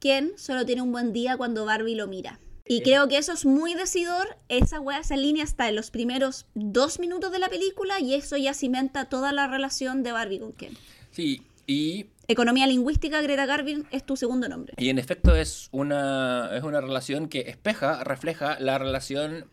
Ken 0.00 0.32
solo 0.36 0.66
tiene 0.66 0.82
un 0.82 0.92
buen 0.92 1.12
día 1.12 1.36
cuando 1.36 1.64
Barbie 1.64 1.94
lo 1.94 2.06
mira. 2.06 2.38
Y 2.66 2.80
creo 2.80 3.08
que 3.08 3.18
eso 3.18 3.32
es 3.32 3.44
muy 3.44 3.74
decidor. 3.74 4.36
Esa 4.48 4.80
wea, 4.80 4.98
esa 4.98 5.16
línea 5.16 5.44
está 5.44 5.68
en 5.68 5.76
los 5.76 5.90
primeros 5.90 6.46
dos 6.54 6.98
minutos 6.98 7.30
de 7.30 7.38
la 7.38 7.48
película 7.48 8.00
y 8.00 8.14
eso 8.14 8.36
ya 8.36 8.54
cimenta 8.54 9.06
toda 9.06 9.32
la 9.32 9.46
relación 9.46 10.02
de 10.02 10.12
Barbie 10.12 10.40
con 10.40 10.52
Ken. 10.52 10.76
Sí, 11.10 11.42
y 11.66 12.06
Economía 12.26 12.66
lingüística, 12.66 13.20
Greta 13.20 13.44
Garvin 13.44 13.86
es 13.90 14.04
tu 14.04 14.16
segundo 14.16 14.48
nombre. 14.48 14.74
Y 14.78 14.88
en 14.88 14.98
efecto 14.98 15.36
es 15.36 15.68
una, 15.72 16.50
es 16.56 16.62
una 16.62 16.80
relación 16.80 17.28
que 17.28 17.40
espeja, 17.40 18.02
refleja 18.02 18.58
la 18.60 18.78
relación 18.78 19.46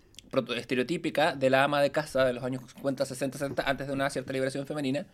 estereotípica 0.55 1.35
de 1.35 1.49
la 1.49 1.63
ama 1.63 1.81
de 1.81 1.91
casa 1.91 2.25
de 2.25 2.33
los 2.33 2.43
años 2.43 2.63
50, 2.73 3.05
60, 3.05 3.37
60, 3.37 3.63
antes 3.69 3.87
de 3.87 3.93
una 3.93 4.09
cierta 4.09 4.33
liberación 4.33 4.65
femenina, 4.65 5.05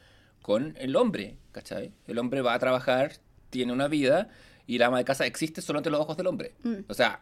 con 0.42 0.76
el 0.78 0.96
hombre, 0.96 1.38
¿cachai? 1.52 1.92
El 2.08 2.20
hombre 2.20 2.42
va 2.42 2.54
a 2.54 2.60
trabajar, 2.60 3.14
tiene 3.50 3.74
una 3.74 3.88
vida, 3.88 4.30
y 4.68 4.78
la 4.78 4.88
ama 4.88 4.98
de 4.98 5.06
casa 5.06 5.26
existe 5.26 5.62
solo 5.62 5.80
ante 5.80 5.90
los 5.90 6.00
ojos 6.02 6.18
del 6.18 6.28
hombre. 6.28 6.54
Mm. 6.64 6.76
O 6.88 6.94
sea, 6.94 7.20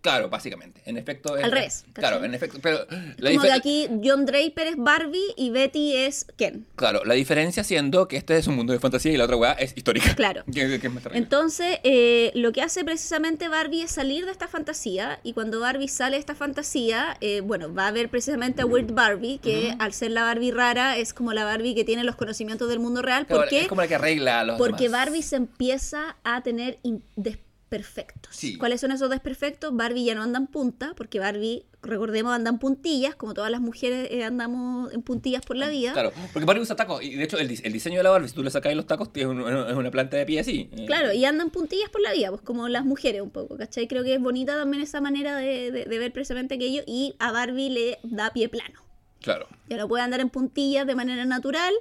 claro, 0.00 0.28
básicamente. 0.30 0.80
En 0.84 0.96
efecto... 0.96 1.36
es- 1.36 1.44
Al 1.44 1.50
revés, 1.52 1.84
Claro, 1.92 2.16
¿cachai? 2.16 2.28
en 2.28 2.34
efecto, 2.34 2.58
pero... 2.62 2.86
La 3.18 3.30
Como 3.30 3.42
que 3.42 3.52
aquí 3.52 3.88
John 4.04 4.24
Draper 4.26 4.68
es 4.68 4.76
Barbie 4.76 5.34
y 5.36 5.50
Betty 5.50 5.94
es 5.96 6.26
Ken. 6.36 6.66
Claro, 6.76 7.04
la 7.04 7.14
diferencia 7.14 7.64
siendo 7.64 8.06
que 8.08 8.16
este 8.16 8.36
es 8.36 8.46
un 8.46 8.54
mundo 8.56 8.72
de 8.72 8.78
fantasía 8.78 9.12
y 9.12 9.16
la 9.16 9.24
otra 9.24 9.36
weá 9.36 9.52
es 9.52 9.76
histórica. 9.76 10.14
Claro. 10.14 10.44
Que, 10.52 10.66
que- 10.68 10.80
que 10.80 10.86
es 10.86 10.92
más 10.92 11.02
terrible. 11.02 11.22
Entonces, 11.22 11.78
eh, 11.84 12.30
lo 12.34 12.52
que 12.52 12.62
hace 12.62 12.84
precisamente 12.84 13.48
Barbie 13.48 13.82
es 13.82 13.90
salir 13.90 14.24
de 14.24 14.30
esta 14.32 14.48
fantasía 14.48 15.20
y 15.22 15.32
cuando 15.32 15.60
Barbie 15.60 15.88
sale 15.88 16.16
de 16.16 16.20
esta 16.20 16.34
fantasía, 16.34 17.16
eh, 17.20 17.40
bueno, 17.40 17.72
va 17.74 17.88
a 17.88 17.90
ver 17.90 18.08
precisamente 18.08 18.62
a 18.62 18.66
Weird 18.66 18.92
Barbie, 18.92 19.38
que 19.38 19.74
al 19.78 19.92
ser 19.92 20.12
la 20.12 20.22
Barbie 20.22 20.50
rara 20.52 20.96
es 20.96 21.12
como 21.14 21.32
la 21.32 21.44
Barbie 21.44 21.74
que 21.74 21.84
tiene 21.84 22.04
los 22.04 22.16
conocimientos 22.16 22.68
del 22.68 22.78
mundo 22.80 23.02
real. 23.02 23.26
Claro, 23.26 23.42
¿Por 23.42 23.48
qué? 23.50 23.62
Es 23.62 23.68
como 23.68 23.80
la 23.82 23.88
que 23.88 23.94
arregla 23.96 24.40
a 24.40 24.44
los 24.44 24.58
Porque 24.58 24.84
demás. 24.84 25.06
Barbie 25.06 25.22
se 25.22 25.36
empieza 25.36 26.16
a 26.24 26.42
tener 26.42 26.67
des- 27.16 27.38
desperfectos. 27.70 28.34
Sí. 28.34 28.56
¿Cuáles 28.56 28.80
son 28.80 28.92
esos 28.92 29.10
desperfectos? 29.10 29.76
Barbie 29.76 30.04
ya 30.06 30.14
no 30.14 30.22
anda 30.22 30.38
en 30.38 30.46
punta, 30.46 30.94
porque 30.96 31.18
Barbie, 31.18 31.66
recordemos, 31.82 32.32
anda 32.32 32.48
en 32.48 32.58
puntillas, 32.58 33.14
como 33.14 33.34
todas 33.34 33.50
las 33.50 33.60
mujeres 33.60 34.08
eh, 34.10 34.24
andamos 34.24 34.90
en 34.94 35.02
puntillas 35.02 35.44
por 35.44 35.56
la 35.56 35.68
vida. 35.68 35.92
Claro, 35.92 36.10
porque 36.32 36.46
Barbie 36.46 36.62
usa 36.62 36.76
tacos. 36.76 37.02
Y 37.02 37.14
de 37.14 37.24
hecho, 37.24 37.36
el, 37.36 37.50
el 37.62 37.72
diseño 37.72 37.98
de 37.98 38.04
la 38.04 38.10
Barbie, 38.10 38.28
si 38.28 38.34
tú 38.34 38.42
le 38.42 38.50
sacas 38.50 38.74
los 38.74 38.86
tacos, 38.86 39.10
es, 39.14 39.24
un- 39.26 39.40
es 39.42 39.74
una 39.76 39.90
planta 39.90 40.16
de 40.16 40.24
pie 40.24 40.40
así. 40.40 40.70
Eh, 40.72 40.86
Claro, 40.86 41.12
y 41.12 41.24
andan 41.26 41.50
puntillas 41.50 41.90
por 41.90 42.00
la 42.00 42.12
vida, 42.14 42.30
pues 42.30 42.40
como 42.40 42.68
las 42.68 42.86
mujeres 42.86 43.20
un 43.20 43.30
poco, 43.30 43.58
¿cachai? 43.58 43.86
Creo 43.86 44.02
que 44.02 44.14
es 44.14 44.20
bonita 44.20 44.56
también 44.56 44.82
esa 44.82 45.02
manera 45.02 45.36
de, 45.36 45.70
de- 45.70 45.84
de 45.84 45.98
ver 45.98 46.10
precisamente 46.10 46.54
aquello 46.54 46.82
y 46.86 47.16
a 47.18 47.32
Barbie 47.32 47.68
le 47.68 47.98
da 48.02 48.30
pie 48.32 48.48
plano. 48.48 48.80
Claro. 49.20 49.46
Ya 49.68 49.76
no 49.76 49.88
puede 49.88 50.04
andar 50.04 50.20
en 50.20 50.30
puntillas 50.30 50.86
de 50.86 50.94
manera 50.94 51.24
natural, 51.26 51.74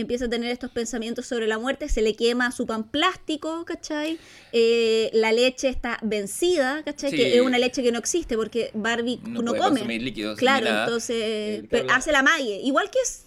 empieza 0.00 0.26
a 0.26 0.28
tener 0.28 0.50
estos 0.50 0.70
pensamientos 0.70 1.26
sobre 1.26 1.46
la 1.46 1.58
muerte, 1.58 1.88
se 1.88 2.02
le 2.02 2.14
quema 2.14 2.52
su 2.52 2.66
pan 2.66 2.84
plástico, 2.90 3.64
¿cachai? 3.64 4.18
Eh, 4.52 5.10
la 5.12 5.32
leche 5.32 5.68
está 5.68 5.98
vencida, 6.02 6.82
¿cachai? 6.84 7.10
Sí. 7.10 7.16
Que 7.16 7.36
es 7.36 7.40
una 7.40 7.58
leche 7.58 7.82
que 7.82 7.92
no 7.92 7.98
existe 7.98 8.36
porque 8.36 8.70
Barbie 8.74 9.20
No 9.24 9.42
no, 9.42 9.54
come. 9.56 9.82
líquidos 9.98 10.38
Claro, 10.38 10.66
entonces 10.68 11.16
Eh, 11.18 11.66
pero 11.70 11.92
hace 11.92 12.12
la 12.12 12.22
malle. 12.22 12.60
Igual 12.62 12.90
que 12.90 12.98
es 13.02 13.24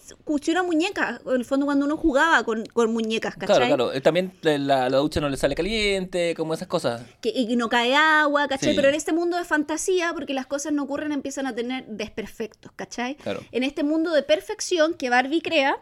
una 0.48 0.64
muñeca, 0.64 1.22
en 1.26 1.36
el 1.36 1.46
fondo 1.46 1.66
cuando 1.66 1.86
uno 1.86 1.98
jugaba 1.98 2.44
con, 2.44 2.66
con 2.68 2.92
muñecas, 2.94 3.36
¿cachai? 3.36 3.58
Claro, 3.58 3.76
claro. 3.76 3.94
Eh, 3.94 4.02
También 4.02 4.34
la, 4.42 4.90
la 4.90 4.98
ducha 4.98 5.20
no 5.20 5.30
le 5.30 5.38
sale 5.38 5.56
caliente, 5.56 6.34
como 6.36 6.54
esas 6.54 6.68
cosas. 6.68 7.02
que, 7.22 7.30
y 7.30 7.56
no 7.56 7.70
cae 7.70 7.96
agua, 7.96 8.48
¿cachai? 8.48 8.70
Sí. 8.72 8.76
Pero 8.76 8.90
en 8.90 8.96
este 8.96 9.14
mundo 9.14 9.38
de 9.38 9.46
fantasía, 9.46 10.12
porque 10.14 10.34
las 10.34 10.48
cosas 10.48 10.72
no 10.74 10.84
ocurren, 10.84 11.12
empiezan 11.12 11.48
a 11.48 11.56
tener 11.56 11.86
desperfectos, 11.88 12.72
¿cachai? 12.76 13.16
Claro. 13.16 13.42
En 13.52 13.64
este 13.64 13.84
mundo 13.84 14.12
de 14.14 14.24
perfección 14.24 14.94
que 14.94 15.10
Barbie 15.10 15.42
crea, 15.42 15.78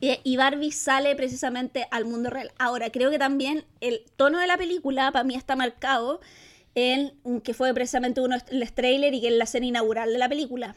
y 0.00 0.36
Barbie 0.36 0.72
sale 0.72 1.16
precisamente 1.16 1.86
al 1.90 2.04
mundo 2.04 2.30
real. 2.30 2.52
Ahora, 2.58 2.90
creo 2.90 3.10
que 3.10 3.18
también 3.18 3.64
el 3.80 4.02
tono 4.16 4.38
de 4.38 4.46
la 4.46 4.56
película 4.56 5.10
para 5.10 5.24
mí 5.24 5.34
está 5.34 5.56
marcado 5.56 6.20
en 6.74 7.12
que 7.40 7.54
fue 7.54 7.74
precisamente 7.74 8.20
uno 8.20 8.36
de 8.38 8.58
los 8.58 8.72
trailers 8.72 9.16
y 9.16 9.20
que 9.20 9.28
es 9.28 9.34
la 9.34 9.44
escena 9.44 9.66
inaugural 9.66 10.12
de 10.12 10.18
la 10.18 10.28
película. 10.28 10.76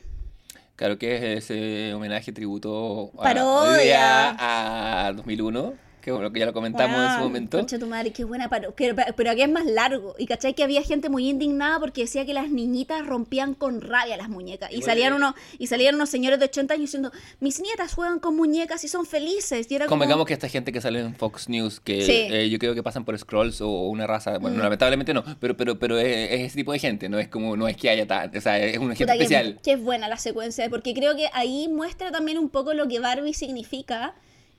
Claro 0.76 0.98
que 0.98 1.16
es 1.16 1.50
ese 1.52 1.94
homenaje, 1.94 2.32
tributo 2.32 3.12
a, 3.20 3.22
Parodia. 3.22 5.06
a 5.08 5.14
2001, 5.14 5.74
que 6.02 6.12
bueno, 6.12 6.32
que 6.34 6.40
ya 6.40 6.46
lo 6.46 6.54
comentamos 6.54 6.98
en 6.98 7.04
su 7.08 7.12
Weón, 7.18 7.24
momento. 7.24 7.58
Concha 7.58 7.80
tu 7.80 7.88
madre, 7.88 8.12
qué 8.12 8.24
buena. 8.24 8.50
Pero, 8.50 8.74
pero 9.16 9.32
aquí 9.32 9.42
es 9.42 9.50
más 9.50 9.66
largo. 9.66 10.16
Y 10.18 10.26
cachai 10.26 10.54
que 10.54 10.64
había 10.64 10.82
gente 10.84 11.10
muy 11.10 11.30
indignada 11.30 11.80
porque 11.80 12.02
decía 12.02 12.26
que 12.26 12.34
las 12.34 12.50
niñitas 12.50 13.06
rompían 13.06 13.54
con 13.54 13.82
rabia 13.82 14.18
las 14.18 14.30
muñecas. 14.30 14.72
Y 14.72 14.82
salían 14.82 15.14
es- 15.14 15.18
unos, 15.18 15.36
y 15.60 15.68
salían 15.68 15.96
unos 15.96 16.10
señores 16.10 16.40
de 16.40 16.46
80 16.46 16.74
años 16.74 16.82
diciendo, 16.88 17.12
mis 17.40 17.62
nietas 17.62 17.94
juegan 17.94 18.20
con 18.20 18.36
muñecas 18.36 18.84
y 18.84 18.88
son 18.88 19.06
felices. 19.06 19.68
Y 19.70 19.76
era 19.76 19.86
como, 19.86 20.00
Convengamos 20.00 20.26
que 20.26 20.34
esta 20.34 20.50
gente 20.50 20.72
que 20.72 20.82
sale 20.82 21.00
en 21.00 21.16
Fox 21.16 21.48
News, 21.50 21.80
que 21.80 22.02
Sí. 22.06 22.28
Mm. 22.30 22.34
eh, 22.34 22.50
yo 22.50 22.60
creo 22.60 22.74
que 22.74 22.84
pasan 22.84 23.06
por 23.06 23.18
scrolls 23.18 23.62
o 23.62 23.70
una 23.90 24.08
raza, 24.08 24.38
bueno, 24.40 24.62
lamentablemente 24.62 25.14
no, 25.14 25.24
pero 25.40 25.56
pero 25.56 25.78
pero 25.78 26.00
es, 26.00 26.32
es 26.32 26.42
ese 26.48 26.56
tipo 26.56 26.72
de 26.72 26.80
gente, 26.80 27.08
no 27.10 27.20
es 27.20 27.28
como 27.28 27.56
no 27.56 27.68
es 27.68 27.78
que 27.78 27.90
haya 27.90 28.08
tan, 28.08 28.36
o 28.36 28.42
sea, 28.42 28.58
es 28.58 28.78
una 28.78 28.96
gente 28.96 29.04
Puta, 29.06 29.14
que- 29.18 29.24
especial. 29.24 29.60
Que, 29.64 29.74
es 29.74 29.82
buena 29.82 30.08
la 30.08 30.18
secuencia, 30.18 30.70
porque 30.70 30.94
creo 30.94 31.16
que 31.16 31.28
ahí 31.34 31.68
muestra 31.68 32.12
también 32.12 32.38
un 32.38 32.50
poco 32.50 32.74
lo 32.74 32.88
que 32.88 33.00
Barbie 33.00 33.34
significa 33.34 34.16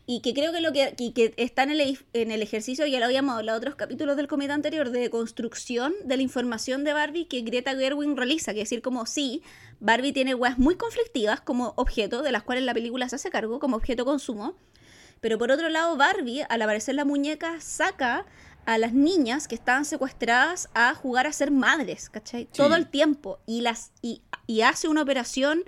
y 0.06 0.20
que 0.20 0.34
creo 0.34 0.52
que 0.52 0.60
lo 0.60 0.72
que, 0.72 0.94
y 0.98 1.12
que 1.12 1.32
está 1.36 1.62
en 1.62 1.70
el, 1.70 1.98
en 2.12 2.30
el 2.30 2.42
ejercicio, 2.42 2.86
ya 2.86 2.98
lo 2.98 3.04
habíamos 3.04 3.36
hablado 3.36 3.58
otros 3.58 3.76
capítulos 3.76 4.16
del 4.16 4.26
comité 4.26 4.52
anterior, 4.52 4.90
de 4.90 5.10
construcción 5.10 5.94
de 6.04 6.16
la 6.16 6.22
información 6.22 6.82
de 6.84 6.92
Barbie 6.92 7.26
que 7.26 7.42
Greta 7.42 7.76
Gerwig 7.76 8.16
realiza, 8.16 8.52
que 8.52 8.62
es 8.62 8.68
decir, 8.68 8.82
como 8.82 9.06
sí, 9.06 9.42
Barbie 9.80 10.12
tiene 10.12 10.34
weas 10.34 10.58
muy 10.58 10.76
conflictivas 10.76 11.40
como 11.40 11.72
objeto, 11.76 12.22
de 12.22 12.32
las 12.32 12.42
cuales 12.42 12.64
la 12.64 12.74
película 12.74 13.08
se 13.08 13.16
hace 13.16 13.30
cargo, 13.30 13.60
como 13.60 13.76
objeto 13.76 14.04
consumo, 14.04 14.56
pero 15.20 15.38
por 15.38 15.52
otro 15.52 15.68
lado, 15.68 15.96
Barbie, 15.96 16.44
al 16.48 16.62
aparecer 16.62 16.96
la 16.96 17.04
muñeca, 17.04 17.60
saca 17.60 18.26
a 18.66 18.78
las 18.78 18.92
niñas 18.92 19.46
que 19.46 19.54
estaban 19.54 19.84
secuestradas 19.84 20.68
a 20.74 20.94
jugar 20.94 21.28
a 21.28 21.32
ser 21.32 21.52
madres, 21.52 22.10
¿cachai? 22.10 22.46
Todo 22.46 22.74
el 22.74 22.88
tiempo. 22.88 23.38
Y, 23.46 23.60
las, 23.60 23.92
y, 24.02 24.22
y 24.48 24.62
hace 24.62 24.88
una 24.88 25.02
operación 25.02 25.62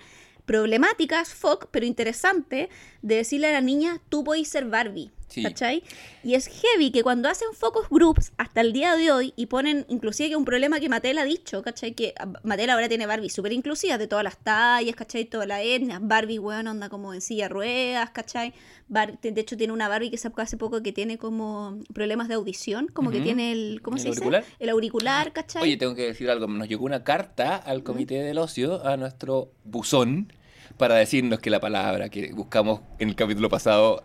problemática, 0.44 1.20
es 1.20 1.34
fuck, 1.34 1.66
pero 1.70 1.86
interesante, 1.86 2.68
de 3.02 3.16
decirle 3.16 3.48
a 3.48 3.52
la 3.52 3.60
niña, 3.60 4.00
tú 4.08 4.24
podés 4.24 4.48
ser 4.48 4.66
Barbie. 4.66 5.10
Sí. 5.34 5.42
¿Cachai? 5.42 5.82
Y 6.22 6.34
es 6.34 6.46
heavy 6.46 6.92
que 6.92 7.02
cuando 7.02 7.28
hacen 7.28 7.48
focus 7.54 7.88
groups 7.90 8.32
hasta 8.38 8.60
el 8.60 8.72
día 8.72 8.94
de 8.94 9.10
hoy 9.10 9.32
y 9.34 9.46
ponen, 9.46 9.84
inclusive 9.88 10.28
que 10.28 10.36
un 10.36 10.44
problema 10.44 10.78
que 10.78 10.88
Mattel 10.88 11.18
ha 11.18 11.24
dicho, 11.24 11.60
¿cachai? 11.62 11.92
Que 11.92 12.14
ah, 12.20 12.28
Mattel 12.44 12.70
ahora 12.70 12.88
tiene 12.88 13.06
Barbie 13.06 13.30
súper 13.30 13.52
inclusivas 13.52 13.98
de 13.98 14.06
todas 14.06 14.22
las 14.22 14.38
tallas, 14.38 14.94
¿cachai? 14.94 15.24
Toda 15.24 15.44
la 15.46 15.60
etnia. 15.60 15.98
Barbie, 16.00 16.38
weón, 16.38 16.68
anda 16.68 16.88
como 16.88 17.12
en 17.12 17.20
silla 17.20 17.48
ruedas, 17.48 18.10
¿cachai? 18.10 18.54
Bar- 18.86 19.18
de 19.20 19.40
hecho, 19.40 19.56
tiene 19.56 19.72
una 19.72 19.88
Barbie 19.88 20.10
que 20.10 20.18
sacó 20.18 20.40
hace 20.40 20.56
poco 20.56 20.82
que 20.82 20.92
tiene 20.92 21.18
como 21.18 21.80
problemas 21.92 22.28
de 22.28 22.34
audición, 22.34 22.86
como 22.92 23.10
que 23.10 23.20
tiene 23.20 23.50
el, 23.50 23.80
¿cómo 23.82 23.96
¿El 23.96 24.02
se 24.02 24.08
auricular? 24.10 24.44
dice? 24.44 24.56
El 24.60 24.68
auricular, 24.68 25.32
¿cachai? 25.32 25.62
Oye, 25.62 25.76
tengo 25.76 25.94
que 25.96 26.02
decir 26.02 26.30
algo, 26.30 26.46
nos 26.46 26.68
llegó 26.68 26.84
una 26.84 27.02
carta 27.02 27.56
al 27.56 27.82
Comité 27.82 28.22
del 28.22 28.38
Ocio, 28.38 28.86
a 28.86 28.96
nuestro 28.96 29.50
buzón, 29.64 30.32
para 30.78 30.94
decirnos 30.94 31.40
que 31.40 31.50
la 31.50 31.58
palabra 31.60 32.08
que 32.08 32.32
buscamos 32.32 32.82
en 32.98 33.08
el 33.08 33.16
capítulo 33.16 33.48
pasado 33.48 34.04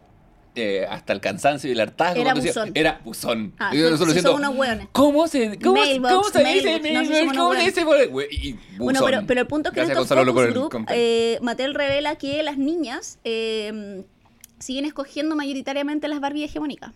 eh, 0.56 0.86
hasta 0.89 1.14
el 1.14 1.22
cansancio 1.22 1.70
y 1.70 1.74
el 1.74 1.80
hartazgo 1.80 2.22
Era 2.22 2.34
buzón. 2.34 2.72
era 2.74 3.02
buzón. 3.04 3.54
Ah, 3.60 3.72
yo 3.74 3.95
solo 3.97 4.36
unos 4.36 4.56
hueones. 4.56 4.88
¿Cómo 4.91 5.28
se, 5.28 5.58
cómo, 5.60 5.76
Mailbox, 5.82 6.14
cómo 6.14 6.30
se 6.30 6.43
dice? 6.43 6.80
mailbox, 6.82 7.10
no, 7.10 7.32
¿Cómo 7.34 7.50
hueones. 7.50 7.66
dice? 7.66 7.82
y 8.32 8.54
Bueno, 8.78 9.00
buzón. 9.00 9.06
pero, 9.06 9.28
pero 9.28 9.41
el 9.41 9.47
punto 9.47 9.70
es 9.70 9.74
que 9.76 9.82
en 9.82 9.88
Gracias, 9.88 10.12
estos 10.12 10.26
focus 10.26 10.54
group, 10.54 10.86
eh, 10.89 11.38
Mattel 11.41 11.74
revela 11.74 12.16
que 12.16 12.41
las 12.43 12.58
niñas 12.58 13.20
eh, 13.24 14.04
siguen 14.60 14.86
escogiendo 14.86 15.36
mayoritariamente 15.36 16.08
las 16.08 16.20
Barbie 16.20 16.43
hegemónicas. 16.45 16.91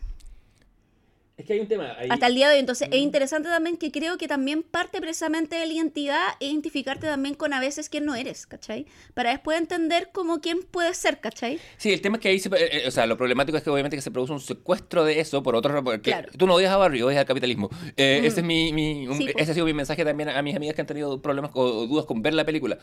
Es 1.36 1.46
que 1.48 1.54
hay 1.54 1.60
un 1.62 1.68
tema 1.68 1.96
ahí. 1.98 2.10
Hasta 2.12 2.28
el 2.28 2.36
día 2.36 2.48
de 2.48 2.54
hoy. 2.54 2.60
Entonces, 2.60 2.88
Mm. 2.90 2.94
es 2.94 3.00
interesante 3.00 3.50
también 3.50 3.78
que 3.78 3.92
creo 3.92 4.18
que 4.20 4.28
también 4.28 4.62
parte 4.62 5.02
precisamente 5.02 5.56
de 5.56 5.66
la 5.66 5.74
identidad 5.74 6.22
e 6.40 6.46
identificarte 6.46 7.08
también 7.08 7.34
con 7.34 7.54
a 7.54 7.60
veces 7.60 7.90
quién 7.90 8.06
no 8.06 8.14
eres, 8.14 8.46
¿cachai? 8.46 8.86
Para 9.16 9.32
después 9.32 9.58
entender 9.58 10.10
como 10.14 10.42
quién 10.42 10.60
puedes 10.70 10.96
ser, 10.98 11.20
¿cachai? 11.20 11.60
Sí, 11.78 11.92
el 11.92 12.02
tema 12.02 12.18
es 12.18 12.22
que 12.22 12.30
ahí, 12.30 12.40
se, 12.40 12.50
eh, 12.50 12.84
eh, 12.84 12.88
o 12.88 12.92
sea, 12.92 13.08
lo 13.08 13.18
problemático 13.18 13.58
es 13.58 13.64
que 13.64 13.72
obviamente 13.72 13.98
que 13.98 14.02
se 14.04 14.12
produce 14.12 14.32
un 14.32 14.42
secuestro 14.42 15.04
de 15.06 15.20
eso 15.20 15.42
por 15.42 15.56
otro, 15.56 15.84
porque 15.84 16.12
Claro. 16.12 16.30
tú 16.38 16.46
no 16.46 16.54
odias 16.54 16.72
a 16.72 16.78
Barbie, 16.78 17.02
odias 17.02 17.20
al 17.22 17.26
capitalismo. 17.26 17.70
Eh, 17.98 18.20
Mm. 18.22 18.26
Ese 18.26 18.40
es 18.42 18.46
mi, 18.46 18.72
mi- 18.72 19.08
un- 19.08 19.18
Sí, 19.18 19.26
po. 19.34 19.40
ese 19.40 19.52
ha 19.52 19.54
sido 19.56 19.66
mi 19.66 19.74
mensaje 19.74 20.06
también 20.06 20.30
a 20.30 20.42
mis 20.44 20.56
amigas 20.56 20.76
que 20.76 20.82
han 20.82 20.88
tenido 20.88 21.20
problemas 21.20 21.50
o, 21.56 21.62
o 21.64 21.88
dudas 21.88 22.06
con 22.06 22.22
ver 22.22 22.36
la 22.36 22.46
película, 22.46 22.78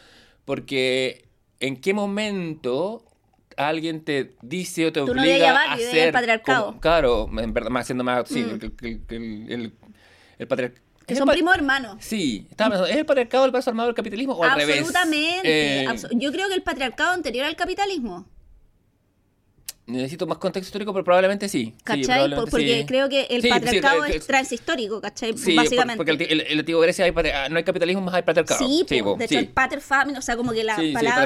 porque 0.45 1.25
¿en 1.61 1.81
qué 1.81 1.95
momento 1.95 3.05
alguien 3.69 4.03
te 4.05 4.35
dice 4.43 4.87
o 4.87 4.93
te 4.93 5.01
Tú 5.01 5.15
no 5.15 5.21
obliga 5.23 5.37
odias 5.37 5.57
a 5.57 5.73
hacer 5.75 6.13
patriarcado. 6.13 6.67
como- 6.67 6.81
claro, 6.81 7.29
en 7.39 7.53
verdad 7.53 7.71
más 7.71 7.87
siendo 7.87 8.05
más 8.05 8.29
sí, 8.29 8.43
Mm. 8.43 8.61
el, 8.83 9.03
el, 9.49 9.73
el 10.39 10.47
patriarcado. 10.49 10.85
Que 11.07 11.17
son 11.17 11.29
primos 11.29 11.55
hermanos. 11.57 11.97
Sí, 11.99 12.47
pensando, 12.57 12.87
¿es 12.87 12.95
el 12.97 13.05
patriarcado 13.05 13.45
el 13.45 13.51
brazo 13.51 13.71
armado 13.71 13.89
del 13.89 13.97
capitalismo 13.97 14.35
o 14.35 14.45
al 14.45 14.55
revés? 14.57 14.79
Absolutamente. 14.79 15.83
Eh, 15.83 15.87
Yo 16.13 16.31
creo 16.31 16.47
que 16.49 16.55
el 16.55 16.63
patriarcado 16.63 17.13
anterior 17.13 17.47
al 17.47 17.57
capitalismo. 17.57 18.27
Necesito 19.91 20.27
más 20.27 20.39
contexto 20.39 20.69
histórico, 20.69 20.93
pero 20.93 21.05
probablemente 21.05 21.49
sí. 21.49 21.61
Sí, 21.67 21.75
¿Cachai? 21.85 22.05
probablemente 22.05 22.51
porque 22.51 22.79
sí. 22.81 22.87
creo 22.87 23.09
que 23.09 23.23
el 23.31 23.43
Sí, 23.43 23.49
patriarcado 23.49 24.05
eh, 24.05 24.17
es 24.17 24.27
transhistórico, 24.27 25.01
¿cachai? 25.01 25.37
Sí, 25.37 25.55
Básicamente. 25.57 25.97
por- 25.97 26.07
porque 26.07 26.25
el, 26.25 26.41
el, 26.41 26.47
el 26.53 26.59
antiguo 26.61 26.81
Grecia 26.81 27.05
hay 27.05 27.13
no 27.51 27.57
hay 27.57 27.65
capitalismo, 27.65 28.01
más 28.03 28.15
hay 28.15 28.23
patriarcado. 28.23 28.67
Sí, 28.67 28.85
po, 29.03 29.17
de 29.17 29.25
hecho 29.25 29.39
el 29.39 29.49
pater 29.49 29.81
family, 29.81 30.17
o 30.19 30.23
sea, 30.23 30.37
como 30.37 30.53
que 30.53 30.65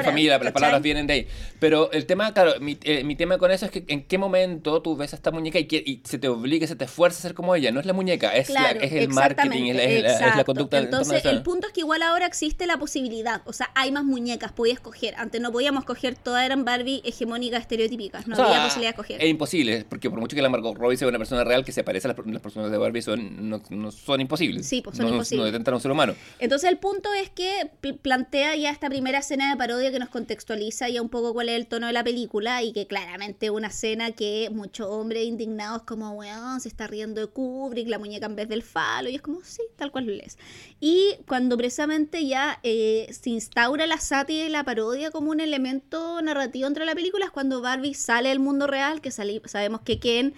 familia, 0.03 0.37
las 0.39 0.51
palabras 0.53 0.81
vienen 0.81 1.07
de 1.07 1.13
ahí. 1.13 1.27
Pero 1.59 1.91
el 1.91 2.05
tema, 2.05 2.33
claro, 2.33 2.59
mi, 2.59 2.77
eh, 2.83 3.03
mi 3.03 3.15
tema 3.15 3.37
con 3.37 3.51
eso 3.51 3.65
es 3.65 3.71
que 3.71 3.83
en 3.87 4.03
qué 4.03 4.17
momento 4.17 4.81
tú 4.81 4.95
ves 4.95 5.13
a 5.13 5.15
esta 5.15 5.31
muñeca 5.31 5.59
y, 5.59 6.01
se 6.03 6.17
te 6.17 6.27
obliga, 6.27 6.67
se 6.67 6.75
te 6.75 6.85
esfuerza 6.85 7.19
a 7.19 7.21
ser 7.21 7.33
como 7.33 7.55
ella. 7.55 7.71
No 7.71 7.79
es 7.79 7.85
la 7.85 7.93
muñeca, 7.93 8.35
es, 8.35 8.49
la- 8.49 8.71
es 8.71 8.91
el 8.91 9.09
marketing, 9.09 9.65
es 9.69 9.75
la, 9.75 9.83
es 9.83 10.03
la- 10.03 10.27
es 10.29 10.35
la 10.37 10.43
conducta 10.43 10.77
Entonces, 10.77 11.25
el 11.25 11.41
punto 11.43 11.67
es 11.67 11.73
que 11.73 11.81
igual 11.81 12.01
ahora 12.01 12.25
existe 12.25 12.65
la 12.67 12.77
posibilidad, 12.77 13.41
o 13.45 13.53
sea, 13.53 13.69
hay 13.75 13.91
más 13.91 14.03
muñecas, 14.03 14.51
podías 14.51 14.75
escoger. 14.77 15.15
Antes 15.17 15.41
no 15.41 15.51
podíamos 15.51 15.81
escoger, 15.81 16.15
todas 16.15 16.45
eran 16.45 16.65
Barbie 16.65 17.01
hegemónicas, 17.05 17.61
estereotípicas, 17.61 18.27
no 18.27 18.33
O 18.33 18.37
sea, 18.37 18.47
había 18.55 18.67
posibilidad 18.67 18.89
de 18.89 19.01
escoger. 19.01 19.23
Es 19.23 19.29
imposible, 19.29 19.85
porque 19.87 20.09
por 20.09 20.19
mucho 20.19 20.35
que 20.35 20.41
la 20.41 20.49
Margot 20.49 20.77
Robbie 20.77 20.97
sea 20.97 21.07
una 21.07 21.17
persona 21.17 21.43
real 21.43 21.63
que 21.65 21.71
se 21.71 21.83
parece 21.83 22.07
a 22.07 22.13
las, 22.15 22.25
las 22.25 22.41
personas 22.41 22.71
de 22.71 22.77
Barbie, 22.77 23.01
son, 23.01 23.49
no, 23.49 23.61
no 23.69 23.91
son 23.91 24.21
imposibles. 24.21 24.67
Sí, 24.67 24.81
pues 24.81 24.97
son 24.97 25.05
no, 25.07 25.11
imposibles. 25.13 25.39
No 25.39 25.45
detentan 25.45 25.73
a 25.73 25.77
un 25.77 25.81
ser 25.81 25.91
humano. 25.91 26.15
Entonces 26.39 26.69
el 26.69 26.77
punto 26.77 27.13
es 27.13 27.29
que 27.29 27.69
pl- 27.81 27.95
plantea 27.95 28.55
ya 28.55 28.69
esta 28.71 28.89
primera 28.89 29.19
escena 29.19 29.49
de 29.49 29.57
parodia 29.57 29.91
que 29.91 29.99
nos 29.99 30.09
contextualiza 30.09 30.89
ya 30.89 31.01
un 31.01 31.09
poco 31.09 31.33
cuál 31.33 31.49
es 31.49 31.55
el 31.55 31.67
tono 31.67 31.87
de 31.87 31.93
la 31.93 32.03
película 32.03 32.63
y 32.63 32.73
que 32.73 32.87
claramente 32.87 33.49
una 33.49 33.67
escena 33.67 34.11
que 34.11 34.49
muchos 34.51 34.87
hombres 34.87 35.25
indignados 35.25 35.83
como, 35.83 36.11
weón, 36.13 36.61
se 36.61 36.67
está 36.67 36.87
riendo 36.87 37.21
de 37.21 37.27
Kubrick, 37.27 37.87
la 37.87 37.99
muñeca 37.99 38.25
en 38.25 38.35
vez 38.35 38.47
del 38.49 38.63
falo, 38.63 39.09
y 39.09 39.15
es 39.15 39.21
como, 39.21 39.41
sí, 39.43 39.61
tal 39.75 39.91
cual 39.91 40.05
lo 40.05 40.13
es. 40.13 40.37
Y 40.79 41.15
cuando 41.27 41.57
precisamente 41.57 42.25
ya 42.25 42.59
eh, 42.63 43.07
se 43.11 43.29
instaura 43.29 43.87
la 43.87 43.97
sátira 43.97 44.45
y 44.45 44.49
la 44.49 44.63
parodia 44.63 45.11
como 45.11 45.31
un 45.31 45.39
elemento 45.39 46.21
narrativo 46.21 46.67
entre 46.67 46.85
la 46.85 46.95
película 46.95 47.25
es 47.25 47.31
cuando 47.31 47.61
Barbie 47.61 47.93
sale 47.93 48.29
del 48.29 48.39
mundo 48.45 48.67
real, 48.67 49.01
que 49.01 49.11
sabemos 49.11 49.81
que 49.81 49.99
Ken, 49.99 50.33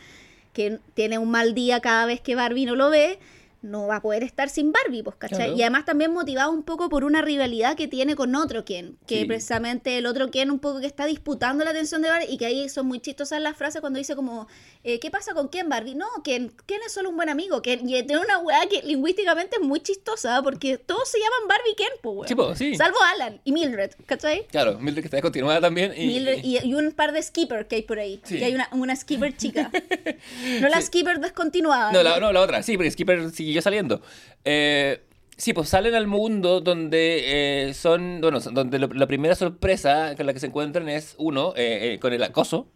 que 0.53 0.79
tiene 0.95 1.19
un 1.19 1.29
mal 1.29 1.53
día 1.53 1.81
cada 1.81 2.05
vez 2.07 2.19
que 2.19 2.33
Barbie 2.33 2.65
no 2.65 2.75
lo 2.75 2.89
ve, 2.89 3.19
no 3.67 3.87
va 3.87 3.97
a 3.97 4.01
poder 4.01 4.23
estar 4.23 4.49
sin 4.49 4.71
Barbie, 4.71 5.03
pues, 5.03 5.15
¿cachai? 5.17 5.37
Claro. 5.37 5.55
Y 5.55 5.61
además 5.61 5.85
también 5.85 6.11
motivado 6.13 6.51
un 6.51 6.63
poco 6.63 6.89
por 6.89 7.03
una 7.03 7.21
rivalidad 7.21 7.75
que 7.75 7.87
tiene 7.87 8.15
con 8.15 8.33
otro 8.35 8.65
Ken, 8.65 8.97
que 9.05 9.19
Sí. 9.19 9.25
precisamente 9.25 9.97
el 9.97 10.05
otro 10.05 10.31
Ken 10.31 10.51
un 10.51 10.59
poco 10.59 10.79
que 10.79 10.87
está 10.87 11.05
disputando 11.05 11.63
la 11.63 11.71
atención 11.71 12.01
de 12.01 12.09
Barbie 12.09 12.27
y 12.29 12.37
que 12.37 12.45
ahí 12.45 12.69
son 12.69 12.85
muy 12.87 12.99
chistosas 12.99 13.41
las 13.41 13.55
frases 13.57 13.81
cuando 13.81 13.97
dice 13.99 14.15
como, 14.15 14.47
eh, 14.83 14.99
¿qué 14.99 15.11
pasa 15.11 15.33
con 15.33 15.49
Ken 15.49 15.69
Barbie? 15.69 15.95
No, 15.95 16.05
Ken, 16.23 16.51
Ken 16.65 16.79
es 16.85 16.93
solo 16.93 17.09
un 17.09 17.15
buen 17.15 17.29
amigo, 17.29 17.61
Ken, 17.61 17.81
y 17.87 18.01
tiene 18.03 18.19
una 18.19 18.39
weá 18.39 18.67
que 18.69 18.81
lingüísticamente 18.83 19.57
es 19.59 19.65
muy 19.67 19.79
chistosa 19.81 20.41
porque 20.41 20.77
todos 20.77 21.07
se 21.09 21.17
llaman 21.19 21.47
Barbie 21.47 21.75
Ken, 21.75 21.87
pues, 22.01 22.15
weón. 22.15 22.27
Sí, 22.27 22.35
po, 22.35 22.55
sí. 22.55 22.75
Salvo 22.75 22.97
Alan 23.13 23.41
y 23.43 23.51
Mildred, 23.51 23.91
¿cachai? 24.05 24.47
Claro, 24.47 24.79
Mildred 24.79 25.01
que 25.03 25.07
está 25.07 25.21
continuada 25.21 25.61
también. 25.61 25.93
Y, 25.95 26.07
Mildred 26.07 26.43
y, 26.43 26.57
y 26.65 26.73
un 26.73 26.91
par 26.91 27.11
de 27.11 27.21
skipper 27.21 27.67
que 27.67 27.75
hay 27.77 27.81
por 27.83 27.99
ahí. 27.99 28.21
Sí. 28.23 28.37
Y 28.37 28.43
hay 28.43 28.55
una, 28.55 28.69
una 28.71 28.95
skipper 28.95 29.35
chica. 29.35 29.71
No 30.61 30.69
la 30.69 30.81
skipper 30.81 31.19
descontinuada. 31.19 31.91
No, 31.91 32.03
la, 32.03 32.19
no, 32.19 32.31
la 32.31 32.41
otra, 32.41 32.63
sí, 32.63 32.75
porque 32.77 32.91
Skipper 32.91 33.31
siguió 33.57 33.61
saliendo. 33.61 34.01
Eh, 34.45 35.01
sí, 35.35 35.53
pues 35.53 35.69
salen 35.69 35.95
al 35.95 36.07
mundo 36.07 36.61
donde 36.61 37.67
eh, 37.69 37.73
son, 37.73 38.19
bueno, 38.21 38.39
donde 38.39 38.79
lo- 38.79 38.87
la 38.87 39.07
primera 39.07 39.35
sorpresa 39.35 40.15
con 40.15 40.25
la 40.25 40.33
que 40.33 40.39
se 40.39 40.47
encuentran 40.47 40.87
es 40.89 41.15
uno, 41.17 41.53
eh, 41.55 41.93
eh, 41.93 41.99
con 41.99 42.13
el 42.13 42.23
acoso, 42.23 42.67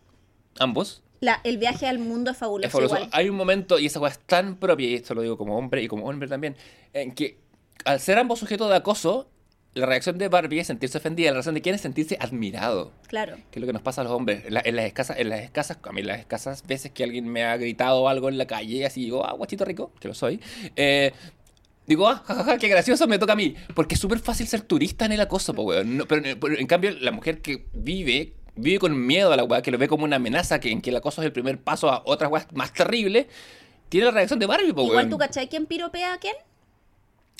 ambos. 0.59 1.03
La- 1.19 1.39
el 1.43 1.57
viaje 1.57 1.87
al 1.87 1.99
mundo 1.99 2.31
es 2.31 2.37
fabuloso, 2.37 2.67
Es 2.67 2.71
fabuloso. 2.71 2.95
igual. 2.95 3.09
Hay 3.13 3.29
un 3.29 3.35
momento, 3.35 3.77
y 3.79 3.85
esa 3.85 3.99
cosa 3.99 4.13
es 4.13 4.19
tan 4.25 4.55
propia, 4.57 4.87
y 4.89 4.95
esto 4.95 5.13
lo 5.13 5.21
digo 5.21 5.37
como 5.37 5.57
hombre 5.57 5.83
y 5.83 5.87
como 5.87 6.07
hombre 6.07 6.27
también, 6.27 6.55
en 6.93 7.11
que 7.13 7.37
al 7.85 7.99
ser 7.99 8.17
ambos 8.17 8.39
sujetos 8.39 8.69
de 8.69 8.75
acoso, 8.75 9.27
la 9.73 9.85
reacción 9.85 10.17
de 10.17 10.27
Barbie 10.27 10.59
es 10.59 10.67
sentirse 10.67 10.97
ofendida, 10.97 11.29
la 11.29 11.35
reacción 11.35 11.55
de 11.55 11.61
quién 11.61 11.75
es 11.75 11.81
sentirse 11.81 12.17
admirado. 12.19 12.91
Claro. 13.07 13.35
que 13.51 13.59
es 13.59 13.61
lo 13.61 13.67
que 13.67 13.73
nos 13.73 13.81
pasa 13.81 14.01
a 14.01 14.03
los 14.03 14.11
hombres. 14.13 14.45
En, 14.45 14.53
la- 14.55 14.61
en 14.65 14.75
las 14.75 14.85
escasas, 14.85 15.17
en 15.19 15.29
las 15.29 15.39
escasas, 15.41 15.77
a 15.83 15.91
mí 15.93 16.01
las 16.01 16.19
escasas 16.19 16.65
veces 16.67 16.91
que 16.91 17.03
alguien 17.03 17.27
me 17.27 17.43
ha 17.43 17.55
gritado 17.57 18.07
algo 18.09 18.27
en 18.29 18.37
la 18.37 18.45
calle, 18.47 18.85
así 18.85 19.01
digo, 19.05 19.25
ah, 19.25 19.33
guachito 19.33 19.63
rico, 19.65 19.91
que 19.99 20.07
lo 20.09 20.13
soy. 20.13 20.41
eh, 20.75 21.13
digo, 21.87 22.07
ah, 22.09 22.23
jajaja, 22.25 22.57
qué 22.57 22.67
gracioso, 22.67 23.07
me 23.07 23.17
toca 23.19 23.33
a 23.33 23.35
mí. 23.37 23.55
Porque 23.73 23.95
es 23.95 24.01
súper 24.01 24.19
fácil 24.19 24.47
ser 24.47 24.61
turista 24.61 25.05
en 25.05 25.13
el 25.13 25.21
acoso, 25.21 25.53
po, 25.53 25.63
weón. 25.63 25.97
No, 25.97 26.05
pero, 26.05 26.21
pero 26.39 26.57
en 26.57 26.67
cambio, 26.67 26.91
la 26.91 27.11
mujer 27.11 27.41
que 27.41 27.65
vive, 27.73 28.33
vive 28.55 28.77
con 28.79 29.05
miedo 29.05 29.31
a 29.31 29.37
la 29.37 29.43
weá, 29.45 29.61
que 29.61 29.71
lo 29.71 29.77
ve 29.77 29.87
como 29.87 30.03
una 30.03 30.17
amenaza, 30.17 30.59
que 30.59 30.69
en 30.71 30.81
que 30.81 30.89
el 30.89 30.97
acoso 30.97 31.21
es 31.21 31.25
el 31.25 31.31
primer 31.31 31.59
paso 31.59 31.89
a 31.89 32.01
otras 32.05 32.29
weas 32.31 32.47
más 32.53 32.73
terribles, 32.73 33.27
tiene 33.89 34.05
la 34.05 34.11
reacción 34.11 34.37
de 34.39 34.45
Barbie, 34.47 34.73
po, 34.73 34.83
Igual 34.83 35.09
tú, 35.09 35.17
¿cachai? 35.17 35.47
¿Quién 35.49 35.65
piropea 35.65 36.13
a 36.13 36.17
quién? 36.19 36.35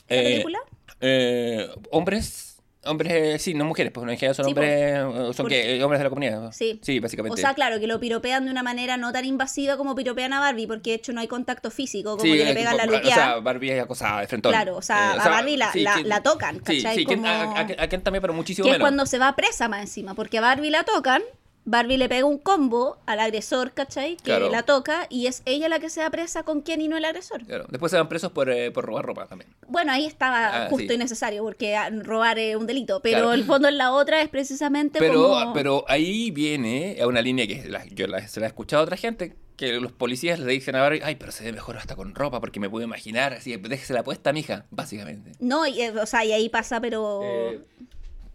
¿En 0.09 0.17
la 0.17 0.29
Eh, 0.29 0.31
película? 0.33 0.59
Eh, 1.01 1.67
hombres. 1.91 2.47
Hombres, 2.83 3.13
eh, 3.13 3.37
sí, 3.37 3.53
no 3.53 3.63
mujeres, 3.63 3.91
pues 3.93 4.07
en 4.09 4.17
general 4.17 4.33
son 4.35 4.45
Sí, 4.45 4.49
hombres, 4.53 4.69
eh, 4.71 5.01
son 5.03 5.33
Porque- 5.37 5.61
que, 5.77 5.83
hombres 5.83 5.99
de 5.99 6.03
la 6.03 6.09
comunidad. 6.09 6.51
Sí. 6.51 6.79
Sí, 6.81 6.99
básicamente. 6.99 7.35
O 7.35 7.37
sea, 7.37 7.53
claro, 7.53 7.79
que 7.79 7.85
lo 7.85 7.99
piropean 7.99 8.45
de 8.45 8.49
una 8.49 8.63
manera 8.63 8.97
no 8.97 9.11
tan 9.11 9.23
invasiva 9.23 9.77
como 9.77 9.93
piropean 9.93 10.33
a 10.33 10.39
Barbie, 10.39 10.65
porque 10.65 10.89
de 10.89 10.95
hecho 10.95 11.13
no 11.13 11.21
hay 11.21 11.27
contacto 11.27 11.69
físico, 11.69 12.17
como 12.17 12.23
Sí, 12.23 12.39
que 12.39 12.43
le 12.43 12.55
pegan 12.55 12.77
la 12.77 12.83
tipo, 12.85 12.95
luqueada. 12.95 13.21
O 13.29 13.33
sea, 13.33 13.39
Barbie 13.41 13.69
es 13.73 13.83
acosada 13.83 14.21
de 14.21 14.27
frentón. 14.27 14.51
Claro, 14.51 14.77
o 14.77 14.81
sea, 14.81 15.13
Eh, 15.15 15.19
a 15.19 15.29
Barbie 15.29 15.57
la- 15.57 15.71
la- 16.05 16.23
tocan, 16.23 16.57
¿cachai? 16.57 16.95
sí, 16.95 17.05
Como- 17.05 17.27
a, 17.27 17.51
a- 17.51 17.59
a 17.83 17.87
Ken 17.87 18.01
también, 18.01 18.19
pero 18.21 18.33
muchísimo 18.33 18.65
que 18.65 18.71
es 18.71 18.73
menos. 18.79 18.83
cuando 18.83 19.05
se 19.05 19.19
va 19.19 19.35
presa 19.35 19.67
más 19.67 19.81
encima, 19.81 20.15
porque 20.15 20.39
a 20.39 20.41
Barbie 20.41 20.71
la 20.71 20.83
tocan, 20.83 21.21
Barbie 21.63 21.97
le 21.97 22.09
pega 22.09 22.25
un 22.25 22.39
combo 22.39 22.97
al 23.05 23.19
agresor, 23.19 23.71
¿cachai? 23.73 24.15
Que 24.17 24.23
Claro. 24.23 24.49
la 24.49 24.63
toca 24.63 25.05
y 25.09 25.27
es 25.27 25.43
ella 25.45 25.69
la 25.69 25.79
que 25.79 25.89
se 25.91 26.01
va 26.01 26.09
presa 26.09 26.41
con 26.43 26.61
quién 26.61 26.81
y 26.81 26.87
no 26.87 26.97
el 26.97 27.05
agresor. 27.05 27.43
Claro. 27.45 27.65
Después 27.69 27.91
se 27.91 27.97
van 27.97 28.09
presos 28.09 28.31
por, 28.31 28.49
eh, 28.49 28.71
por 28.71 28.85
robar 28.85 29.05
ropa 29.05 29.27
también. 29.27 29.51
Bueno, 29.67 29.91
ahí 29.91 30.05
estaba 30.05 30.65
Ah, 30.65 30.67
justo 30.69 30.87
sí. 30.89 30.93
y 30.95 30.97
necesario, 30.97 31.43
porque 31.43 31.75
ah, 31.75 31.89
robar 31.91 32.39
es 32.39 32.55
un 32.55 32.65
delito, 32.65 32.99
pero 33.01 33.17
Claro. 33.19 33.33
el 33.33 33.43
fondo 33.43 33.67
en 33.67 33.77
la 33.77 33.91
otra 33.93 34.21
es 34.21 34.29
precisamente 34.29 34.97
Pero, 34.99 35.29
como... 35.29 35.53
pero 35.53 35.85
ahí 35.87 36.31
viene 36.31 36.97
a 36.99 37.07
una 37.07 37.21
línea 37.21 37.45
que 37.45 37.63
la- 37.69 37.85
yo 37.85 38.07
la- 38.07 38.27
se 38.27 38.39
la 38.39 38.47
he 38.47 38.49
escuchado 38.49 38.81
a 38.81 38.83
otra 38.85 38.97
gente, 38.97 39.35
que 39.55 39.73
los 39.79 39.91
policías 39.91 40.39
le 40.39 40.51
dicen 40.53 40.75
a 40.75 40.81
Barbie, 40.81 41.01
ay, 41.03 41.15
pero 41.17 41.31
se 41.31 41.43
ve 41.43 41.51
mejor 41.53 41.77
hasta 41.77 41.95
con 41.95 42.15
ropa, 42.15 42.39
porque 42.41 42.59
me 42.59 42.67
puedo 42.71 42.83
imaginar, 42.83 43.33
así, 43.33 43.55
déjese 43.57 43.93
la 43.93 44.03
puesta, 44.03 44.33
mija, 44.33 44.65
básicamente. 44.71 45.33
No, 45.39 45.67
y, 45.67 45.79
eh, 45.83 45.91
o 45.91 46.05
sea, 46.07 46.25
y 46.25 46.31
ahí 46.31 46.49
pasa, 46.49 46.81
pero... 46.81 47.21
Eh, 47.23 47.61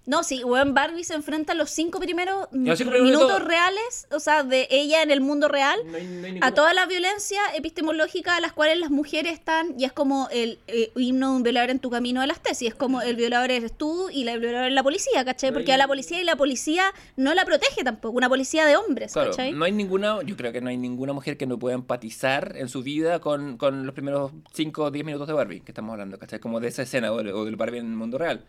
No, 0.06 0.22
sí, 0.22 0.44
weón, 0.44 0.72
Barbie 0.72 1.02
se 1.02 1.14
enfrenta 1.14 1.52
a 1.52 1.56
los 1.56 1.68
cinco 1.70 1.98
primeros 1.98 2.46
Los 2.52 2.78
cinco 2.78 2.92
minutos 2.92 3.22
minutos. 3.24 3.44
reales, 3.44 4.06
o 4.12 4.20
sea, 4.20 4.44
de 4.44 4.68
ella 4.70 5.02
en 5.02 5.10
el 5.10 5.20
mundo 5.20 5.48
real, 5.48 5.78
no 5.84 5.96
hay- 5.96 6.06
no 6.06 6.26
hay 6.26 6.38
a 6.40 6.54
toda 6.54 6.72
la 6.74 6.86
violencia 6.86 7.40
epistemológica 7.56 8.36
a 8.36 8.40
las 8.40 8.52
cuales 8.52 8.78
las 8.78 8.90
mujeres 8.90 9.32
están, 9.32 9.74
y 9.78 9.84
es 9.84 9.92
como 9.92 10.28
el 10.30 10.58
eh, 10.68 10.92
himno 10.96 11.30
de 11.30 11.36
un 11.36 11.42
violador 11.42 11.70
en 11.70 11.80
tu 11.80 11.90
camino 11.90 12.20
a 12.22 12.26
las 12.26 12.40
tesis, 12.40 12.68
es 12.68 12.74
como 12.76 13.02
el 13.02 13.16
violador 13.16 13.50
eres 13.50 13.72
tú 13.76 14.08
y 14.10 14.22
la 14.24 14.36
violador 14.36 14.68
es 14.68 14.74
la 14.74 14.82
policía, 14.84 15.24
¿cachai? 15.24 15.52
Porque 15.52 15.72
a 15.72 15.76
la 15.76 15.88
policía 15.88 16.20
y 16.20 16.24
la 16.24 16.36
policía 16.36 16.92
no 17.16 17.34
la 17.34 17.44
protege 17.44 17.82
tampoco, 17.82 18.16
una 18.16 18.28
policía 18.28 18.64
de 18.64 18.76
hombres, 18.76 19.12
Claro, 19.12 19.30
¿cachai? 19.30 19.52
no 19.52 19.64
hay 19.64 19.72
ninguna, 19.72 20.22
yo 20.24 20.36
creo 20.36 20.52
que 20.52 20.60
no 20.60 20.68
hay 20.68 20.76
ninguna 20.76 21.12
mujer 21.14 21.36
que 21.36 21.46
no 21.46 21.58
pueda 21.58 21.74
empatizar 21.74 22.54
en 22.56 22.68
su 22.68 22.82
vida 22.84 23.18
con, 23.20 23.56
con 23.56 23.84
los 23.84 23.94
primeros 23.94 24.30
5 24.54 24.84
o 24.84 24.90
10 24.92 25.04
minutos 25.04 25.26
de 25.26 25.32
Barbie, 25.34 25.60
que 25.62 25.72
estamos 25.72 25.92
hablando, 25.92 26.16
¿cachai? 26.18 26.38
Como 26.38 26.60
de 26.60 26.68
esa 26.68 26.82
escena 26.82 27.12
o 27.12 27.44
del 27.44 27.56
Barbie 27.56 27.78
en 27.80 27.86
el 27.86 27.96
mundo 27.96 28.18
real, 28.18 28.44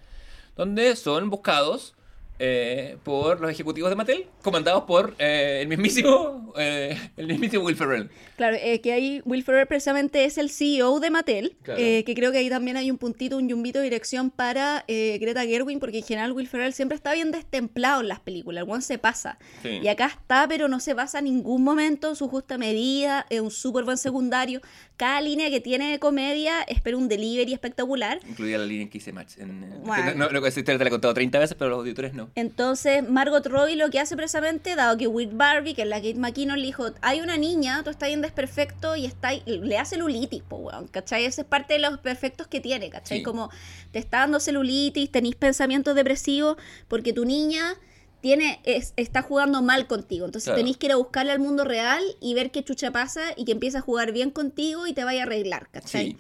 donde 0.58 0.96
son 0.96 1.30
buscados 1.30 1.94
eh, 2.40 2.98
por 3.04 3.42
los 3.42 3.50
ejecutivos 3.50 3.90
de 3.90 3.96
Mattel, 3.96 4.26
comandados 4.44 4.84
por 4.84 5.16
eh, 5.20 5.60
el 5.62 5.68
mismísimo 5.68 6.54
eh, 6.58 6.98
el 7.18 7.28
mismísimo 7.28 7.64
Will 7.66 7.76
Ferrell. 7.76 8.10
Claro, 8.36 8.58
que 8.84 8.92
ahí 8.94 9.22
Will 9.26 9.44
Ferrell 9.44 9.68
precisamente 9.68 10.26
es 10.26 10.38
el 10.38 10.50
CEO 10.50 11.00
de 11.00 11.10
Mattel, 11.10 11.56
Claro. 11.64 11.78
que 11.80 12.14
creo 12.16 12.32
que 12.32 12.38
ahí 12.38 12.50
también 12.50 12.78
hay 12.78 12.92
un 12.92 12.98
puntito, 12.98 13.38
un 13.38 13.50
yumbito 13.50 13.80
de 13.80 13.86
dirección 13.86 14.30
para 14.30 14.86
Greta 14.88 15.44
Gerwig, 15.46 15.80
porque 15.80 16.00
en 16.00 16.04
general 16.04 16.32
Will 16.34 16.48
Ferrell 16.48 16.74
siempre 16.74 16.96
está 16.96 17.14
bien 17.14 17.32
destemplado 17.32 18.02
en 18.02 18.08
las 18.08 18.20
películas, 18.20 18.64
el 18.64 18.70
one 18.70 18.82
se 18.82 18.98
pasa. 18.98 19.38
Sí. 19.64 19.80
Y 19.82 19.88
acá 19.88 20.06
está, 20.08 20.46
pero 20.48 20.68
no 20.68 20.80
se 20.80 20.94
pasa 20.96 21.20
en 21.20 21.26
ningún 21.26 21.64
momento, 21.64 22.14
su 22.16 22.28
justa 22.30 22.58
medida, 22.58 23.26
es 23.30 23.42
un 23.42 23.52
súper 23.52 23.84
buen 23.84 23.98
secundario. 23.98 24.62
Cada 24.96 25.22
línea 25.22 25.50
que 25.50 25.60
tiene 25.62 25.92
de 25.92 26.00
comedia 26.00 26.62
espera 26.64 26.98
un 26.98 27.08
delivery 27.08 27.54
espectacular. 27.54 28.20
Incluida 28.28 28.58
la 28.58 28.66
línea 28.66 28.90
que 28.90 28.98
hice 28.98 29.12
Match. 29.14 29.38
En, 29.38 29.64
en- 29.64 29.84
Bueno. 29.84 30.14
No, 30.16 30.30
no, 30.30 30.46
esa 30.46 30.60
historia 30.60 30.78
te 30.78 30.84
la 30.84 30.88
he 30.88 30.92
contado 30.92 31.14
30 31.14 31.38
veces, 31.40 31.56
pero 31.58 31.70
los 31.72 31.80
auditores 31.80 32.14
no. 32.14 32.27
Entonces, 32.36 33.08
Margot 33.08 33.46
Robbie 33.46 33.76
lo 33.76 33.90
que 33.90 34.00
hace 34.00 34.16
precisamente, 34.16 34.76
dado 34.76 34.98
que 34.98 35.08
With 35.08 35.30
Barbie, 35.34 35.74
que 35.74 35.82
es 35.84 35.88
la 35.88 35.98
Kate 35.98 36.16
McKinnon, 36.16 36.60
le 36.60 36.66
dijo, 36.68 36.88
hay 37.02 37.22
una 37.22 37.38
niña, 37.38 37.82
tú 37.84 37.90
estás 37.90 38.08
bien 38.10 38.22
desperfecto 38.22 38.96
y 38.96 39.06
está 39.06 39.30
ahí- 39.30 39.44
le 39.46 39.78
hace 39.78 39.96
celulitis, 39.96 40.44
po, 40.44 40.58
weón, 40.58 40.88
¿cachai? 40.88 41.26
Ese 41.26 41.42
es 41.42 41.48
parte 41.48 41.74
de 41.74 41.80
los 41.80 41.98
perfectos 42.00 42.48
que 42.48 42.60
tiene, 42.60 42.90
¿cachai? 42.90 43.20
Sí. 43.20 43.24
Como 43.24 43.50
te 43.92 44.00
está 44.00 44.20
dando 44.20 44.40
celulitis, 44.40 45.12
tenés 45.12 45.36
pensamientos 45.36 45.96
depresivos, 45.96 46.58
porque 46.88 47.14
tu 47.14 47.26
niña 47.26 47.74
tiene 48.22 48.60
es- 48.64 48.94
está 48.98 49.22
jugando 49.22 49.62
mal 49.62 49.88
contigo. 49.88 50.26
Entonces 50.26 50.46
Claro. 50.50 50.60
tenés 50.60 50.78
que 50.78 50.88
ir 50.88 50.92
a 50.92 50.96
buscarle 50.96 51.32
al 51.32 51.40
mundo 51.40 51.64
real 51.64 52.04
y 52.20 52.34
ver 52.34 52.52
qué 52.52 52.64
chucha 52.64 52.92
pasa 52.92 53.22
y 53.38 53.46
que 53.46 53.52
empieza 53.52 53.78
a 53.78 53.82
jugar 53.82 54.12
bien 54.12 54.32
contigo 54.32 54.88
y 54.88 54.94
te 54.94 55.04
vaya 55.04 55.22
a 55.22 55.24
arreglar, 55.26 55.70
¿cachai? 55.72 56.08
Sí. 56.12 56.18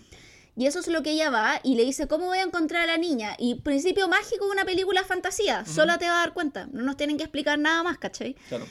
Y 0.57 0.65
eso 0.65 0.79
es 0.79 0.87
lo 0.87 1.03
que 1.03 1.11
ella 1.11 1.29
va 1.29 1.59
y 1.63 1.75
le 1.75 1.85
dice, 1.85 2.07
¿cómo 2.07 2.25
voy 2.25 2.39
a 2.39 2.41
encontrar 2.41 2.81
a 2.81 2.87
la 2.87 2.97
niña? 2.97 3.35
Y 3.37 3.55
principio 3.61 4.07
mágico 4.07 4.45
de 4.45 4.51
una 4.51 4.65
película 4.65 5.03
fantasía, 5.03 5.63
sola 5.65 5.99
te 5.99 6.09
va 6.09 6.15
a 6.15 6.19
dar 6.21 6.33
cuenta, 6.33 6.67
no 6.71 6.81
nos 6.81 6.97
tienen 6.97 7.17
que 7.17 7.23
explicar 7.23 7.59
nada 7.59 7.83
más, 7.83 7.99
¿cachai? 7.99 8.35
Claro. 8.49 8.65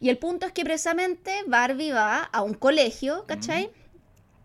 Y 0.00 0.08
el 0.08 0.18
punto 0.18 0.46
es 0.46 0.52
que 0.52 0.64
precisamente 0.64 1.30
Barbie 1.46 1.92
va 1.92 2.22
a 2.22 2.42
un 2.42 2.54
colegio, 2.54 3.26
¿cachai? 3.26 3.70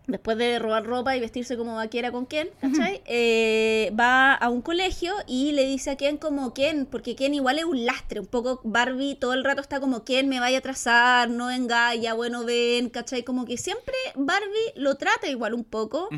Después 0.05 0.38
de 0.38 0.59
robar 0.59 0.86
ropa 0.86 1.17
y 1.17 1.19
vestirse 1.19 1.57
como 1.57 1.75
vaquera 1.75 2.11
con 2.11 2.27
Ken, 2.27 2.49
¿cachai? 2.61 3.01
Eh, 3.05 3.91
va 3.99 4.36
a 4.36 4.49
un 4.49 4.61
colegio 4.61 5.15
y 5.25 5.53
le 5.53 5.65
dice 5.65 5.89
a 5.89 5.95
Ken 5.95 6.17
como 6.17 6.53
Ken, 6.53 6.86
porque 6.86 7.15
Ken 7.15 7.33
igual 7.33 7.57
es 7.57 7.65
un 7.65 7.83
lastre, 7.83 8.19
un 8.19 8.27
poco 8.27 8.61
Barbie 8.63 9.15
todo 9.15 9.33
el 9.33 9.43
rato 9.43 9.61
está 9.61 9.79
como 9.79 10.03
Ken 10.03 10.29
me 10.29 10.39
vaya 10.39 10.57
a 10.57 10.59
atrasar, 10.59 11.31
no 11.31 11.47
venga, 11.47 11.95
ya 11.95 12.13
bueno 12.13 12.43
ven, 12.43 12.89
¿cachai? 12.89 13.23
Como 13.23 13.45
que 13.45 13.57
siempre 13.57 13.95
Barbie 14.15 14.73
lo 14.75 14.97
trata 14.97 15.27
igual 15.27 15.55
un 15.55 15.63
poco. 15.63 16.09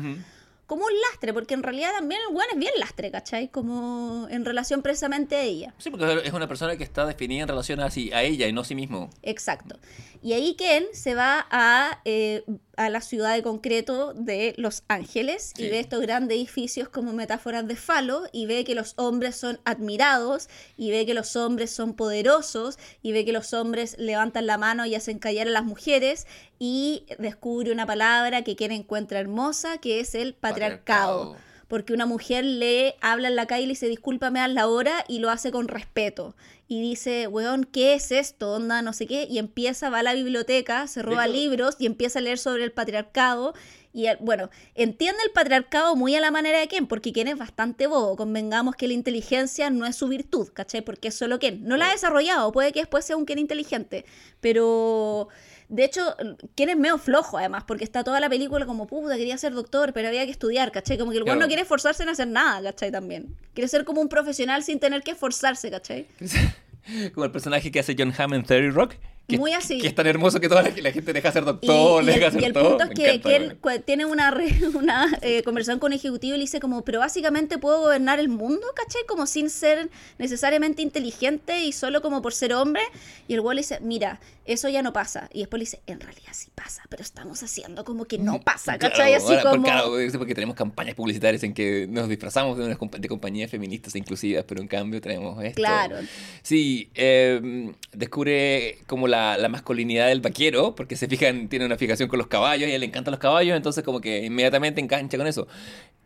Como 0.68 0.84
un 0.84 0.92
lastre, 1.10 1.32
porque 1.32 1.54
en 1.54 1.62
realidad 1.62 1.92
también 1.96 2.20
el 2.28 2.36
weón 2.36 2.46
es 2.52 2.58
bien 2.58 2.72
lastre, 2.76 3.10
¿cachai? 3.10 3.48
Como 3.48 4.28
en 4.30 4.44
relación 4.44 4.82
precisamente 4.82 5.34
a 5.34 5.42
ella. 5.42 5.74
Sí, 5.78 5.88
porque 5.88 6.20
es 6.22 6.32
una 6.34 6.46
persona 6.46 6.76
que 6.76 6.84
está 6.84 7.06
definida 7.06 7.42
en 7.42 7.48
relación 7.48 7.80
a, 7.80 7.90
sí, 7.90 8.12
a 8.12 8.22
ella 8.22 8.46
y 8.46 8.52
no 8.52 8.60
a 8.60 8.64
sí 8.64 8.74
mismo. 8.74 9.08
Exacto. 9.22 9.78
Y 10.22 10.34
ahí 10.34 10.56
Ken 10.56 10.84
se 10.92 11.14
va 11.14 11.46
a, 11.50 12.02
eh, 12.04 12.44
a 12.78 12.88
la 12.90 13.00
ciudad 13.00 13.34
de 13.34 13.42
concreto 13.42 14.14
de 14.14 14.54
Los 14.56 14.84
Ángeles 14.86 15.52
y 15.58 15.68
ve 15.68 15.80
estos 15.80 16.00
grandes 16.00 16.36
edificios 16.36 16.88
como 16.88 17.12
metáforas 17.12 17.66
de 17.66 17.74
falo 17.74 18.22
y 18.32 18.46
ve 18.46 18.64
que 18.64 18.76
los 18.76 18.94
hombres 18.96 19.34
son 19.34 19.58
admirados 19.64 20.48
y 20.76 20.92
ve 20.92 21.04
que 21.04 21.12
los 21.12 21.34
hombres 21.34 21.72
son 21.72 21.94
poderosos 21.94 22.78
y 23.02 23.10
ve 23.10 23.24
que 23.24 23.32
los 23.32 23.52
hombres 23.52 23.96
levantan 23.98 24.46
la 24.46 24.58
mano 24.58 24.86
y 24.86 24.94
hacen 24.94 25.18
callar 25.18 25.48
a 25.48 25.50
las 25.50 25.64
mujeres 25.64 26.28
y 26.60 27.04
descubre 27.18 27.72
una 27.72 27.84
palabra 27.84 28.42
que 28.42 28.54
Ken 28.54 28.70
encuentra 28.70 29.18
hermosa 29.18 29.78
que 29.78 29.98
es 29.98 30.14
el 30.14 30.34
patriarcado. 30.34 31.32
Patriarcado. 31.32 31.47
Porque 31.68 31.92
una 31.92 32.06
mujer 32.06 32.44
le 32.44 32.96
habla 33.00 33.28
en 33.28 33.36
la 33.36 33.46
calle 33.46 33.64
y 33.64 33.66
le 33.66 33.72
dice, 33.72 33.88
discúlpame, 33.88 34.40
haz 34.40 34.50
la 34.50 34.66
hora, 34.66 35.04
y 35.06 35.18
lo 35.18 35.30
hace 35.30 35.50
con 35.52 35.68
respeto. 35.68 36.34
Y 36.66 36.80
dice, 36.80 37.28
weón, 37.28 37.64
¿qué 37.64 37.94
es 37.94 38.10
esto? 38.10 38.52
Onda, 38.52 38.82
no 38.82 38.92
sé 38.92 39.06
qué. 39.06 39.26
Y 39.30 39.38
empieza, 39.38 39.90
va 39.90 39.98
a 40.00 40.02
la 40.02 40.14
biblioteca, 40.14 40.86
se 40.86 41.02
roba 41.02 41.24
hecho- 41.26 41.34
libros 41.34 41.76
y 41.78 41.86
empieza 41.86 42.18
a 42.18 42.22
leer 42.22 42.38
sobre 42.38 42.64
el 42.64 42.72
patriarcado. 42.72 43.54
Y 43.92 44.06
bueno, 44.20 44.50
entiende 44.74 45.20
el 45.24 45.30
patriarcado 45.32 45.96
muy 45.96 46.14
a 46.14 46.20
la 46.20 46.30
manera 46.30 46.58
de 46.58 46.68
Ken, 46.68 46.86
porque 46.86 47.12
Ken 47.12 47.26
es 47.28 47.36
bastante 47.38 47.86
bobo. 47.86 48.16
Convengamos 48.16 48.74
que 48.76 48.86
la 48.86 48.94
inteligencia 48.94 49.70
no 49.70 49.86
es 49.86 49.96
su 49.96 50.08
virtud, 50.08 50.48
¿cachai? 50.52 50.82
Porque 50.82 51.08
es 51.08 51.14
solo 51.14 51.38
Ken. 51.38 51.64
No 51.64 51.76
la 51.76 51.88
ha 51.88 51.92
desarrollado, 51.92 52.52
puede 52.52 52.72
que 52.72 52.80
después 52.80 53.04
sea 53.04 53.16
un 53.16 53.26
Ken 53.26 53.38
inteligente, 53.38 54.04
pero 54.40 55.28
De 55.68 55.84
hecho, 55.84 56.16
Ken 56.54 56.70
es 56.70 56.76
medio 56.78 56.96
flojo 56.98 57.36
además, 57.38 57.64
porque 57.66 57.84
está 57.84 58.02
toda 58.02 58.20
la 58.20 58.28
película 58.30 58.64
como, 58.64 58.86
puta, 58.86 59.16
quería 59.16 59.36
ser 59.36 59.52
doctor, 59.52 59.92
pero 59.92 60.08
había 60.08 60.24
que 60.24 60.30
estudiar, 60.30 60.72
¿cachai? 60.72 60.96
Como 60.96 61.10
que 61.10 61.18
el 61.18 61.24
Claro. 61.24 61.40
no 61.40 61.46
quiere 61.46 61.62
esforzarse 61.62 62.02
en 62.02 62.08
hacer 62.08 62.26
nada, 62.28 62.62
¿cachai? 62.62 62.90
También. 62.90 63.36
Quiere 63.54 63.68
ser 63.68 63.84
como 63.84 64.00
un 64.00 64.08
profesional 64.08 64.62
sin 64.64 64.80
tener 64.80 65.02
que 65.02 65.10
esforzarse, 65.10 65.70
¿cachai? 65.70 66.06
Como 67.14 67.24
el 67.26 67.30
personaje 67.30 67.70
que 67.70 67.80
hace 67.80 67.94
John 67.98 68.14
Hamm 68.16 68.32
en 68.32 68.44
30 68.44 68.74
Rock. 68.74 68.94
Que, 69.28 69.36
Muy 69.36 69.52
así. 69.52 69.78
Que 69.78 69.88
es 69.88 69.94
tan 69.94 70.06
hermoso 70.06 70.40
que 70.40 70.48
toda 70.48 70.62
la, 70.62 70.70
la 70.70 70.90
gente 70.90 71.12
deja 71.12 71.30
ser 71.30 71.42
Y, 71.42 71.46
doctor, 71.46 72.02
y 72.02 72.06
deja 72.06 72.26
el, 72.28 72.32
ser 72.32 72.40
y 72.40 72.44
el 72.46 72.52
todo. 72.54 72.78
punto 72.78 72.84
es 72.84 72.90
que, 73.20 73.36
él 73.36 73.58
tiene 73.84 74.06
una, 74.06 74.34
una 74.74 75.18
eh, 75.20 75.42
conversación 75.42 75.78
con 75.78 75.92
un 75.92 75.98
ejecutivo 75.98 76.34
y 76.34 76.38
le 76.38 76.44
dice 76.44 76.60
como, 76.60 76.82
pero 76.82 77.00
básicamente 77.00 77.58
puedo 77.58 77.82
gobernar 77.82 78.20
el 78.20 78.30
mundo, 78.30 78.66
¿cachai? 78.74 79.02
Como 79.06 79.26
sin 79.26 79.50
ser 79.50 79.90
necesariamente 80.16 80.80
inteligente 80.80 81.60
y 81.60 81.72
solo 81.72 82.00
como 82.00 82.22
por 82.22 82.32
ser 82.32 82.54
hombre. 82.54 82.80
Y 83.28 83.34
el 83.34 83.42
güey 83.42 83.56
le 83.56 83.60
dice, 83.60 83.80
mira, 83.82 84.18
eso 84.46 84.70
ya 84.70 84.80
no 84.80 84.94
pasa. 84.94 85.28
Y 85.34 85.40
después 85.40 85.58
le 85.58 85.64
dice, 85.64 85.80
en 85.86 86.00
realidad 86.00 86.32
sí 86.32 86.48
pasa, 86.54 86.84
pero 86.88 87.02
estamos 87.02 87.42
haciendo 87.42 87.84
como 87.84 88.06
que 88.06 88.16
no 88.16 88.40
pasa, 88.40 88.78
¿cachai? 88.78 89.10
Claro, 89.12 89.16
Así 89.16 89.26
ahora, 89.26 89.42
por- 89.42 89.50
como... 89.50 89.64
claro, 89.64 89.98
es 89.98 90.16
porque 90.16 90.34
tenemos 90.34 90.56
campañas 90.56 90.94
publicitarias 90.94 91.42
en 91.42 91.52
que 91.52 91.86
nos 91.86 92.08
disfrazamos 92.08 92.56
de, 92.56 92.64
unas 92.64 92.78
de 92.98 93.08
compañías 93.08 93.50
feministas 93.50 93.94
e 93.94 93.98
inclusivas, 93.98 94.46
pero 94.48 94.62
en 94.62 94.68
cambio 94.68 95.02
tenemos 95.02 95.44
esto. 95.44 95.56
Claro. 95.56 95.96
Sí, 96.42 96.90
eh, 96.94 97.74
descubre 97.92 98.78
como 98.86 99.06
la, 99.06 99.17
la 99.38 99.48
masculinidad 99.48 100.08
del 100.08 100.20
vaquero, 100.20 100.74
porque 100.74 100.96
se 100.96 101.08
fijan, 101.08 101.48
tiene 101.48 101.66
una 101.66 101.76
fijación 101.76 102.08
con 102.08 102.18
los 102.18 102.28
caballos 102.28 102.68
y 102.68 102.72
a 102.72 102.74
él 102.74 102.80
le 102.80 102.86
encantan 102.86 103.12
los 103.12 103.20
caballos, 103.20 103.56
entonces 103.56 103.84
como 103.84 104.00
que 104.00 104.24
inmediatamente 104.24 104.80
engancha 104.80 105.16
con 105.16 105.26
eso. 105.26 105.46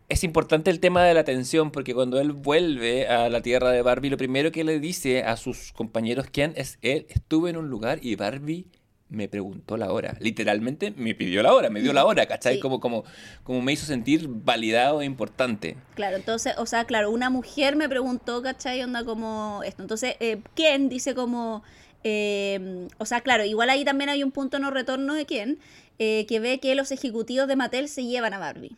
Es 0.09 0.23
importante 0.23 0.69
el 0.69 0.79
tema 0.79 1.03
de 1.03 1.13
la 1.13 1.21
atención, 1.21 1.71
porque 1.71 1.93
cuando 1.93 2.19
él 2.19 2.33
vuelve 2.33 3.07
a 3.07 3.29
la 3.29 3.41
tierra 3.41 3.71
de 3.71 3.81
Barbie, 3.81 4.09
lo 4.09 4.17
primero 4.17 4.51
que 4.51 4.63
le 4.63 4.79
dice 4.79 5.23
a 5.23 5.37
sus 5.37 5.71
compañeros 5.73 6.27
Ken 6.29 6.53
es, 6.55 6.77
él 6.81 7.05
estuve 7.09 7.49
en 7.49 7.57
un 7.57 7.69
lugar 7.69 7.99
y 8.01 8.15
Barbie 8.15 8.67
me 9.13 9.27
preguntó 9.27 9.77
la 9.77 9.91
hora. 9.91 10.17
Literalmente 10.19 10.91
me 10.91 11.13
pidió 11.15 11.43
la 11.43 11.53
hora, 11.53 11.69
me 11.69 11.81
dio 11.81 11.93
la 11.93 12.05
hora, 12.05 12.25
¿cachai? 12.25 12.55
Sí. 12.55 12.59
Como, 12.59 12.79
como, 12.79 13.03
como 13.43 13.61
me 13.61 13.71
hizo 13.71 13.85
sentir 13.85 14.27
validado 14.27 15.01
e 15.01 15.05
importante. 15.05 15.77
Claro, 15.93 16.17
entonces, 16.17 16.55
o 16.57 16.65
sea, 16.65 16.85
claro, 16.85 17.11
una 17.11 17.29
mujer 17.29 17.75
me 17.75 17.87
preguntó, 17.87 18.41
¿cachai? 18.41 18.81
Onda 18.81 19.05
como 19.05 19.61
esto. 19.63 19.83
Entonces, 19.83 20.15
eh, 20.19 20.41
Ken 20.55 20.89
dice 20.89 21.13
como, 21.13 21.63
eh, 22.03 22.87
o 22.97 23.05
sea, 23.05 23.21
claro, 23.21 23.45
igual 23.45 23.69
ahí 23.69 23.85
también 23.85 24.09
hay 24.09 24.23
un 24.23 24.31
punto 24.31 24.59
no 24.59 24.71
retorno 24.71 25.13
de 25.13 25.25
Ken, 25.25 25.59
eh, 25.99 26.25
que 26.27 26.39
ve 26.39 26.59
que 26.59 26.75
los 26.75 26.91
ejecutivos 26.91 27.47
de 27.47 27.55
Mattel 27.55 27.87
se 27.89 28.05
llevan 28.05 28.33
a 28.33 28.39
Barbie. 28.39 28.75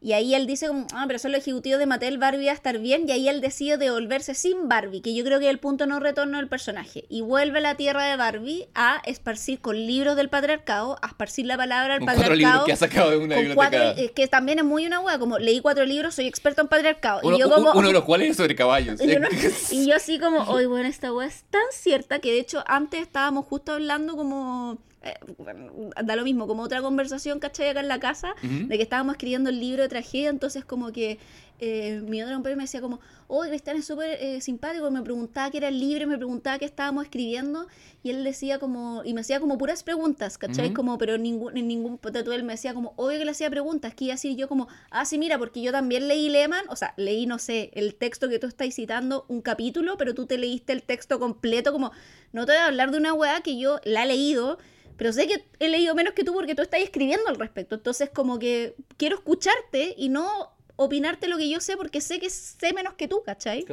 Y 0.00 0.12
ahí 0.12 0.34
él 0.34 0.46
dice 0.46 0.68
como, 0.68 0.86
ah, 0.92 1.04
pero 1.06 1.18
son 1.18 1.32
los 1.32 1.40
ejecutivos 1.40 1.78
de 1.78 1.86
Mattel, 1.86 2.18
Barbie 2.18 2.46
va 2.46 2.52
a 2.52 2.54
estar 2.54 2.78
bien, 2.78 3.08
y 3.08 3.12
ahí 3.12 3.28
él 3.28 3.40
decide 3.40 3.76
devolverse 3.78 4.34
sin 4.34 4.68
Barbie, 4.68 5.00
que 5.00 5.14
yo 5.14 5.24
creo 5.24 5.38
que 5.38 5.46
es 5.46 5.50
el 5.50 5.58
punto 5.58 5.86
no 5.86 6.00
retorno 6.00 6.38
del 6.38 6.48
personaje. 6.48 7.04
Y 7.08 7.22
vuelve 7.22 7.58
a 7.58 7.62
la 7.62 7.74
tierra 7.76 8.04
de 8.04 8.16
Barbie 8.16 8.68
a 8.74 9.00
esparcir 9.04 9.60
con 9.60 9.76
libros 9.76 10.16
del 10.16 10.28
patriarcado, 10.28 10.98
a 11.02 11.06
esparcir 11.08 11.46
la 11.46 11.56
palabra 11.56 11.94
del 11.94 12.02
cuatro 12.04 12.22
patriarcado. 12.22 12.52
libros 12.52 12.66
que 12.66 12.72
ha 12.72 12.76
sacado 12.76 13.10
de 13.10 13.16
una 13.18 13.36
biblioteca. 13.36 13.54
cuatro- 13.54 14.02
eh, 14.02 14.12
que 14.14 14.28
también 14.28 14.58
es 14.58 14.64
muy 14.64 14.86
una 14.86 15.00
wea, 15.00 15.18
como 15.18 15.38
leí 15.38 15.60
cuatro 15.60 15.84
libros, 15.84 16.14
soy 16.14 16.26
experto 16.26 16.60
en 16.62 16.68
patriarcado. 16.68 17.20
Uno, 17.22 17.36
y 17.36 17.40
yo 17.40 17.50
como... 17.50 17.72
uno 17.72 17.88
de 17.88 17.94
los 17.94 18.04
cuales 18.04 18.30
es 18.30 18.36
sobre 18.36 18.54
caballos. 18.54 19.00
y 19.00 19.06
yo, 19.12 19.18
no- 19.20 19.28
y 19.70 19.86
yo 19.86 19.96
así 19.96 20.18
como, 20.18 20.42
oye, 20.50 20.66
bueno, 20.66 20.88
esta 20.88 21.12
wea 21.12 21.26
es 21.26 21.44
tan 21.50 21.62
cierta 21.72 22.18
que 22.18 22.32
de 22.32 22.40
hecho 22.40 22.62
antes 22.66 23.00
estábamos 23.00 23.46
justo 23.46 23.72
hablando 23.72 24.16
como... 24.16 24.78
eh, 25.04 25.16
bueno, 25.38 25.90
da 26.02 26.16
lo 26.16 26.24
mismo, 26.24 26.46
como 26.46 26.62
otra 26.62 26.80
conversación, 26.80 27.38
¿cachai? 27.38 27.68
Acá 27.68 27.80
en 27.80 27.88
la 27.88 28.00
casa, 28.00 28.34
de 28.42 28.76
que 28.76 28.82
estábamos 28.82 29.14
escribiendo 29.14 29.50
el 29.50 29.60
libro 29.60 29.82
de 29.82 29.88
tragedia, 29.88 30.30
entonces 30.30 30.64
como 30.64 30.92
que 30.92 31.18
eh, 31.60 32.02
mi 32.04 32.20
otro 32.20 32.34
compañero 32.34 32.56
me 32.56 32.64
decía 32.64 32.80
como, 32.80 33.00
oh, 33.28 33.42
Cristian 33.42 33.76
es 33.76 33.86
súper 33.86 34.18
eh, 34.20 34.40
simpático, 34.40 34.90
me 34.90 35.02
preguntaba 35.02 35.50
qué 35.50 35.58
era 35.58 35.68
el 35.68 35.78
libro, 35.78 36.06
me 36.06 36.16
preguntaba 36.16 36.58
qué 36.58 36.64
estábamos 36.64 37.04
escribiendo, 37.04 37.68
y 38.02 38.10
él 38.10 38.24
decía 38.24 38.58
como, 38.58 39.02
y 39.04 39.14
me 39.14 39.20
hacía 39.20 39.40
como 39.40 39.56
puras 39.56 39.82
preguntas, 39.82 40.36
¿cachai? 40.36 40.72
Como, 40.72 40.98
pero 40.98 41.16
ningún, 41.16 41.56
en 41.56 41.68
ningún 41.68 41.98
tú 41.98 42.32
él 42.32 42.42
me 42.42 42.54
decía 42.54 42.74
como, 42.74 42.92
obvio 42.96 43.18
que 43.18 43.24
le 43.24 43.30
hacía 43.30 43.50
preguntas, 43.50 43.94
que 43.94 44.06
iba 44.06 44.14
a 44.14 44.16
decir 44.16 44.36
yo 44.36 44.48
como, 44.48 44.68
ah, 44.90 45.04
sí, 45.04 45.16
mira, 45.16 45.38
porque 45.38 45.62
yo 45.62 45.70
también 45.70 46.08
leí 46.08 46.28
Lehman, 46.28 46.64
o 46.68 46.76
sea, 46.76 46.92
leí, 46.96 47.26
no 47.26 47.38
sé, 47.38 47.70
el 47.74 47.94
texto 47.94 48.28
que 48.28 48.38
tú 48.38 48.46
estás 48.46 48.74
citando, 48.74 49.24
un 49.28 49.40
capítulo, 49.40 49.96
pero 49.96 50.14
tú 50.14 50.26
te 50.26 50.38
leíste 50.38 50.72
el 50.72 50.82
texto 50.82 51.18
completo, 51.18 51.72
como, 51.72 51.92
no 52.32 52.46
te 52.46 52.52
voy 52.52 52.60
a 52.60 52.66
hablar 52.66 52.90
de 52.90 52.98
una 52.98 53.14
weá 53.14 53.40
que 53.42 53.58
yo 53.58 53.78
la 53.84 54.02
he 54.02 54.06
leído, 54.06 54.58
pero 54.96 55.12
sé 55.12 55.26
que 55.26 55.44
he 55.58 55.68
leído 55.68 55.94
menos 55.94 56.14
que 56.14 56.24
tú 56.24 56.32
porque 56.32 56.54
tú 56.54 56.62
estás 56.62 56.80
escribiendo 56.80 57.28
al 57.28 57.36
respecto. 57.36 57.74
Entonces, 57.74 58.10
como 58.10 58.38
que 58.38 58.74
quiero 58.96 59.16
escucharte 59.16 59.94
y 59.96 60.08
no 60.08 60.54
opinarte 60.76 61.28
lo 61.28 61.38
que 61.38 61.48
yo 61.48 61.60
sé 61.60 61.76
porque 61.76 62.00
sé 62.00 62.18
que 62.18 62.30
sé 62.30 62.72
menos 62.72 62.94
que 62.94 63.08
tú, 63.08 63.22
¿cachai? 63.24 63.64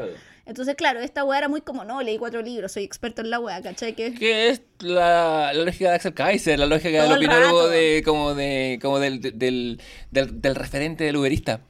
Entonces, 0.45 0.76
claro, 0.76 0.99
esta 0.99 1.23
weá 1.23 1.39
era 1.39 1.48
muy 1.48 1.61
como, 1.61 1.84
no, 1.84 2.02
leí 2.02 2.18
cuatro 2.18 2.41
libros, 2.41 2.72
soy 2.72 2.84
experto 2.84 3.22
en 3.22 3.30
la 3.30 3.39
weá, 3.39 3.61
¿cachai? 3.61 3.93
Que 3.93 4.14
Que 4.14 4.49
es 4.49 4.61
la, 4.80 5.52
la 5.53 5.64
lógica 5.64 5.89
de 5.89 5.95
Axel 5.95 6.14
Kaiser, 6.14 6.60
la 6.60 6.65
lógica 6.65 7.03
del 7.03 7.11
el 7.11 7.18
opinólogo 7.18 7.68
de, 7.69 8.02
como 8.06 8.35
de, 8.35 8.80
como 8.81 8.99
del, 8.99 9.22
del, 9.22 9.80
del, 10.11 10.41
del 10.41 10.56
referente 10.56 11.03
del 11.03 11.18
uberista. 11.18 11.61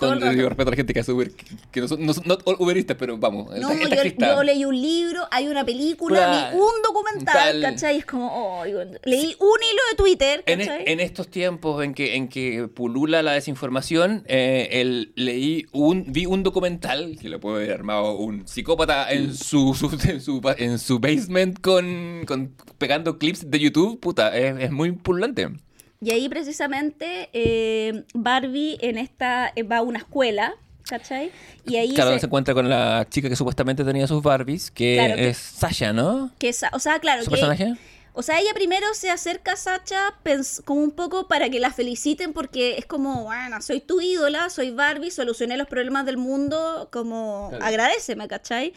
Todo 0.00 0.14
Con 0.18 0.22
el 0.28 0.34
digo, 0.36 0.48
respeto 0.48 0.68
a 0.68 0.72
la 0.72 0.76
gente 0.76 0.94
que 0.94 1.00
hace 1.00 1.12
Uber, 1.12 1.30
que, 1.30 1.44
que 1.70 1.80
no 1.82 1.88
son 1.88 2.04
no, 2.06 2.12
son- 2.14 2.24
no 2.26 2.38
uberistas, 2.58 2.96
pero 2.98 3.18
vamos, 3.18 3.50
No, 3.60 3.70
el 3.70 3.80
yo, 3.90 4.26
yo 4.26 4.42
leí 4.42 4.64
un 4.64 4.80
libro, 4.80 5.22
hay 5.30 5.46
una 5.46 5.64
película, 5.64 6.16
Claro. 6.16 6.56
vi 6.56 6.62
un 6.62 6.82
documental, 6.82 7.60
Tal. 7.60 7.62
¿cachai? 7.62 7.98
Es 7.98 8.06
como, 8.06 8.28
oh, 8.60 8.64
digo, 8.64 8.80
leí 9.04 9.36
un 9.38 9.58
hilo 9.62 9.82
de 9.90 9.96
Twitter, 9.96 10.42
En, 10.46 10.60
e- 10.60 10.66
¿cachai? 10.66 10.84
en 10.86 11.00
estos 11.00 11.28
tiempos 11.28 11.84
en 11.84 11.94
que, 11.94 12.16
en 12.16 12.28
que 12.28 12.66
pulula 12.68 13.22
la 13.22 13.32
desinformación, 13.32 14.24
eh, 14.26 14.68
el- 14.80 15.12
leí 15.16 15.66
un, 15.72 16.06
vi 16.08 16.26
un 16.26 16.42
documental 16.42 17.18
que 17.20 17.28
lo 17.28 17.38
puede 17.38 17.56
haber 17.64 17.72
armado 17.72 18.16
un 18.16 18.48
psicópata 18.48 19.10
en 19.12 19.34
su, 19.34 19.74
su- 19.74 19.90
en 20.08 20.20
su, 20.20 20.40
en 20.56 20.78
su 20.78 20.98
basement 20.98 21.60
con, 21.60 22.24
con- 22.26 22.54
pegando 22.78 23.18
clips 23.18 23.50
de 23.50 23.58
YouTube. 23.60 24.00
Puta, 24.00 24.36
es, 24.36 24.58
es 24.60 24.70
muy 24.70 24.92
pululante. 24.92 25.48
Y 26.02 26.10
ahí 26.12 26.28
precisamente 26.30 27.28
eh, 27.34 28.04
Barbie 28.14 28.78
en 28.80 28.96
esta 28.96 29.52
eh, 29.54 29.62
va 29.64 29.78
a 29.78 29.82
una 29.82 29.98
escuela, 29.98 30.54
¿cachai? 30.84 31.30
Y 31.66 31.76
ahí 31.76 31.92
Claro, 31.94 32.12
se- 32.14 32.20
se 32.20 32.26
encuentra 32.26 32.54
con 32.54 32.68
la 32.70 33.06
chica 33.10 33.28
que 33.28 33.36
supuestamente 33.36 33.84
tenía 33.84 34.06
sus 34.06 34.22
Barbies, 34.22 34.70
que 34.70 34.94
Claro, 34.96 35.14
que- 35.16 35.28
es 35.28 35.36
Sasha, 35.36 35.92
¿no? 35.92 36.30
que 36.38 36.54
o 36.72 36.78
sea, 36.78 36.98
claro, 37.00 37.22
¿Su 37.22 37.26
que 37.30 37.36
personaje? 37.36 37.74
O 38.12 38.22
sea, 38.22 38.40
ella 38.40 38.50
primero 38.54 38.86
se 38.94 39.08
acerca 39.10 39.52
a 39.52 39.56
Sacha 39.56 40.14
pens- 40.24 40.64
como 40.64 40.80
un 40.82 40.90
poco 40.90 41.28
para 41.28 41.48
que 41.48 41.60
la 41.60 41.70
feliciten 41.70 42.32
porque 42.32 42.76
es 42.78 42.84
como, 42.86 43.24
bueno, 43.24 43.60
soy 43.62 43.80
tu 43.80 44.00
ídola, 44.00 44.50
soy 44.50 44.70
Barbie, 44.72 45.10
solucioné 45.12 45.56
los 45.56 45.68
problemas 45.68 46.06
del 46.06 46.16
mundo, 46.16 46.88
como 46.90 47.48
Claro. 47.50 47.64
agradeceme, 47.64 48.26
¿cachai? 48.26 48.72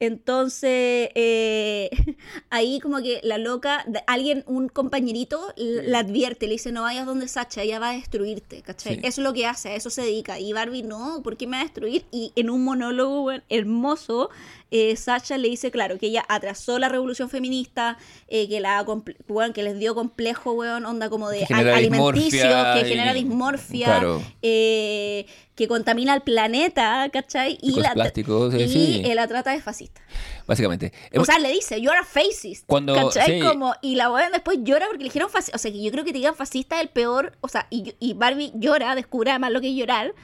Entonces, 0.00 1.10
eh, 1.14 1.90
ahí 2.50 2.78
como 2.80 2.98
que 2.98 3.20
la 3.22 3.38
loca, 3.38 3.84
alguien, 4.06 4.44
un 4.46 4.68
compañerito, 4.68 5.52
la 5.56 6.00
advierte, 6.00 6.46
le 6.46 6.52
dice, 6.52 6.72
no 6.72 6.82
vayas 6.82 7.06
donde 7.06 7.26
Sacha, 7.28 7.62
ella 7.62 7.78
va 7.78 7.90
a 7.90 7.94
destruirte, 7.94 8.62
¿cachai? 8.62 8.94
Sí. 8.94 9.00
Eso 9.02 9.20
es 9.20 9.24
lo 9.24 9.32
que 9.32 9.46
hace, 9.46 9.70
a 9.70 9.74
eso 9.74 9.90
se 9.90 10.02
dedica. 10.02 10.38
Y 10.38 10.52
Barbie, 10.52 10.82
no, 10.82 11.20
¿por 11.22 11.36
qué 11.36 11.46
me 11.46 11.56
va 11.56 11.62
a 11.62 11.64
destruir? 11.64 12.04
Y 12.10 12.32
en 12.36 12.50
un 12.50 12.62
monólogo 12.64 13.30
hermoso, 13.48 14.30
eh, 14.70 14.96
Sacha 14.96 15.38
le 15.38 15.48
dice, 15.48 15.70
claro, 15.70 15.98
que 15.98 16.06
ella 16.06 16.24
atrasó 16.28 16.78
la 16.78 16.88
revolución 16.88 17.30
feminista, 17.30 17.96
eh, 18.28 18.48
que, 18.48 18.60
la, 18.60 18.84
weón, 19.28 19.52
que 19.52 19.62
les 19.62 19.78
dio 19.78 19.94
complejo, 19.94 20.52
weón, 20.52 20.84
onda 20.86 21.08
como 21.08 21.28
de 21.30 21.44
Que 21.46 21.54
alimenticio, 21.54 22.42
dismorfia 22.42 22.74
que 22.74 22.86
y- 22.86 22.90
genera 22.90 23.14
dismorfia, 23.14 23.86
Claro. 23.86 24.22
eh, 24.42 25.26
que 25.54 25.66
contamina 25.66 26.14
el 26.14 26.20
planeta, 26.20 27.08
¿cachai? 27.12 27.58
Y 27.60 27.80
la, 27.80 27.92
plásticos, 27.92 28.52
sí, 28.54 28.60
y 28.62 28.68
sí. 28.68 29.02
eh, 29.04 29.14
la 29.16 29.26
trata 29.26 29.50
de 29.50 29.60
fascista. 29.60 30.00
Básicamente. 30.46 30.92
O 31.16 31.24
sea, 31.24 31.38
le 31.40 31.50
dice, 31.52 31.80
you're 31.80 31.98
a 31.98 32.04
fascist. 32.04 32.64
Cuando- 32.66 32.94
¿Cachai? 32.94 33.40
sí. 33.40 33.46
Como, 33.46 33.74
y 33.82 33.96
la 33.96 34.10
weón 34.10 34.30
después 34.32 34.58
llora 34.62 34.86
porque 34.86 34.98
le 35.02 35.08
dijeron 35.08 35.28
fascista. 35.30 35.56
O 35.56 35.58
sea, 35.58 35.72
que 35.72 35.82
yo 35.82 35.90
creo 35.90 36.04
que 36.04 36.12
te 36.12 36.18
digan 36.18 36.36
fascista 36.36 36.76
es 36.76 36.82
el 36.82 36.88
peor. 36.90 37.36
O 37.40 37.48
sea, 37.48 37.66
y, 37.70 37.94
y 37.98 38.14
Barbie 38.14 38.52
llora, 38.54 38.94
descubre 38.94 39.30
además 39.30 39.50
lo 39.50 39.60
que 39.60 39.68
es 39.70 39.74
llorar. 39.74 40.14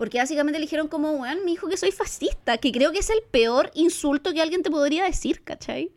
Porque 0.00 0.16
básicamente 0.16 0.58
le 0.58 0.64
dijeron 0.64 0.88
como, 0.88 1.10
weón, 1.10 1.44
me 1.44 1.50
dijo 1.50 1.68
que 1.68 1.76
soy 1.76 1.92
fascista. 1.92 2.56
Que 2.56 2.72
creo 2.72 2.90
que 2.90 3.00
es 3.00 3.10
el 3.10 3.20
peor 3.30 3.70
insulto 3.74 4.32
que 4.32 4.40
alguien 4.40 4.62
te 4.62 4.70
podría 4.70 5.04
decir, 5.04 5.44
¿cachai? 5.44 5.92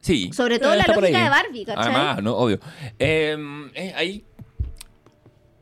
Sí. 0.00 0.32
Sobre 0.32 0.58
todo 0.58 0.74
Eh, 0.74 0.78
la 0.78 0.92
lógica 0.92 1.22
de 1.22 1.28
Barbie, 1.30 1.64
¿cachai? 1.64 1.84
Además, 1.84 2.20
no, 2.20 2.36
obvio. 2.36 2.58
Eh, 2.98 3.36
eh, 3.74 3.92
ahí 3.94 4.24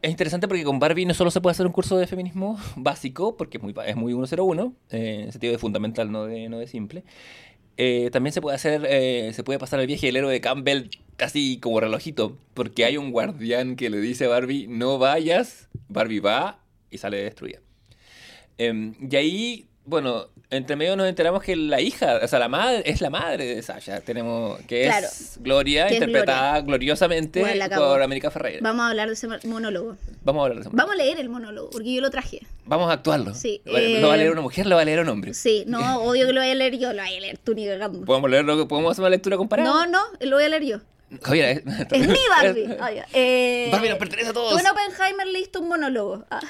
es 0.00 0.10
interesante 0.10 0.48
porque 0.48 0.64
con 0.64 0.78
Barbie 0.78 1.04
no 1.04 1.12
solo 1.12 1.30
se 1.30 1.42
puede 1.42 1.50
hacer 1.50 1.66
un 1.66 1.72
curso 1.72 1.98
de 1.98 2.06
feminismo 2.06 2.58
básico, 2.76 3.36
porque 3.36 3.58
es 3.58 3.62
muy, 3.62 3.74
es 3.84 3.96
muy 3.96 4.14
101, 4.14 4.74
eh, 4.88 5.24
en 5.26 5.32
sentido 5.32 5.52
de 5.52 5.58
fundamental, 5.58 6.10
no 6.10 6.24
de, 6.24 6.48
no 6.48 6.58
de 6.58 6.66
simple. 6.66 7.04
Eh, 7.76 8.08
también 8.10 8.32
se 8.32 8.40
puede 8.40 8.56
hacer, 8.56 9.34
se 9.34 9.44
puede 9.44 9.58
pasar 9.58 9.80
el 9.80 9.86
viaje 9.86 10.06
del 10.06 10.16
héroe 10.16 10.32
de 10.32 10.40
Campbell 10.40 10.88
casi 11.18 11.58
como 11.60 11.78
relojito, 11.78 12.38
porque 12.54 12.86
hay 12.86 12.96
un 12.96 13.10
guardián 13.10 13.76
que 13.76 13.90
le 13.90 14.00
dice 14.00 14.24
a 14.24 14.28
Barbie, 14.28 14.66
no 14.66 14.96
vayas, 14.96 15.68
Barbie 15.90 16.20
va 16.20 16.62
y 16.90 16.98
sale 16.98 17.22
destruida. 17.22 17.60
Em, 18.58 18.94
y 19.10 19.16
ahí, 19.16 19.68
bueno, 19.84 20.28
entre 20.50 20.76
medio 20.76 20.96
nos 20.96 21.08
enteramos 21.08 21.42
que 21.42 21.56
la 21.56 21.80
hija, 21.80 22.20
o 22.22 22.28
sea, 22.28 22.38
la 22.38 22.48
madre, 22.48 22.82
es 22.86 23.00
la 23.00 23.10
madre 23.10 23.44
de 23.56 23.62
Sasha. 23.62 24.00
Tenemos 24.00 24.58
que 24.62 24.84
Claro. 24.84 25.06
es 25.06 25.38
Gloria, 25.40 25.88
Que 25.88 25.96
es 25.96 26.00
interpretada 26.00 26.60
gloriosamente 26.60 27.40
Bueno, 27.40 27.64
por 27.76 28.00
América 28.02 28.30
Ferreira. 28.30 28.60
Vamos 28.62 28.82
a 28.84 28.90
hablar 28.90 29.08
de 29.08 29.14
ese 29.14 29.28
monólogo. 29.46 29.96
Vamos 30.22 30.40
a 30.40 30.42
hablar 30.44 30.56
de 30.56 30.60
eso. 30.62 30.70
Vamos 30.72 30.94
a 30.94 30.96
leer 30.96 31.18
el 31.18 31.28
monólogo, 31.28 31.70
porque 31.70 31.92
yo 31.92 32.00
lo 32.00 32.10
traje. 32.10 32.40
Vamos 32.64 32.88
a 32.88 32.94
actuarlo. 32.94 33.34
Sí, 33.34 33.60
¿Lo 33.64 33.72
va 33.72 33.78
a 33.78 33.82
eh, 33.82 34.18
leer 34.18 34.30
una 34.32 34.40
mujer 34.40 34.66
lo 34.66 34.76
va 34.76 34.82
a 34.82 34.84
leer 34.84 35.00
un 35.00 35.08
hombre? 35.08 35.34
Sí, 35.34 35.64
no, 35.66 36.00
odio 36.02 36.26
que 36.26 36.32
lo 36.32 36.40
vaya 36.40 36.52
a 36.52 36.56
leer 36.56 36.78
yo, 36.78 36.92
lo 36.92 37.02
vaya 37.02 37.16
a 37.16 37.20
leer 37.20 37.38
tú 37.38 37.54
ni 37.54 37.66
cagando. 37.66 38.04
¿Podemos, 38.04 38.30
leerlo, 38.30 38.68
¿Podemos 38.68 38.92
hacer 38.92 39.02
una 39.02 39.10
lectura 39.10 39.36
comparada? 39.36 39.68
No, 39.68 39.86
no, 39.86 40.00
lo 40.20 40.36
voy 40.36 40.44
a 40.44 40.48
leer 40.48 40.64
yo. 40.64 40.78
Javier, 41.22 41.62
Es 41.90 42.08
mi 42.08 42.18
Barbie. 42.28 42.66
Ya. 42.94 43.06
Eh, 43.12 43.68
Barbie 43.70 43.90
nos 43.90 43.98
pertenece 43.98 44.30
a 44.30 44.32
todos. 44.32 44.52
Tú 44.52 44.58
en 44.58 44.66
Oppenheimer 44.66 45.26
leíste 45.26 45.58
un 45.58 45.68
monólogo. 45.68 46.24
Ah. 46.30 46.40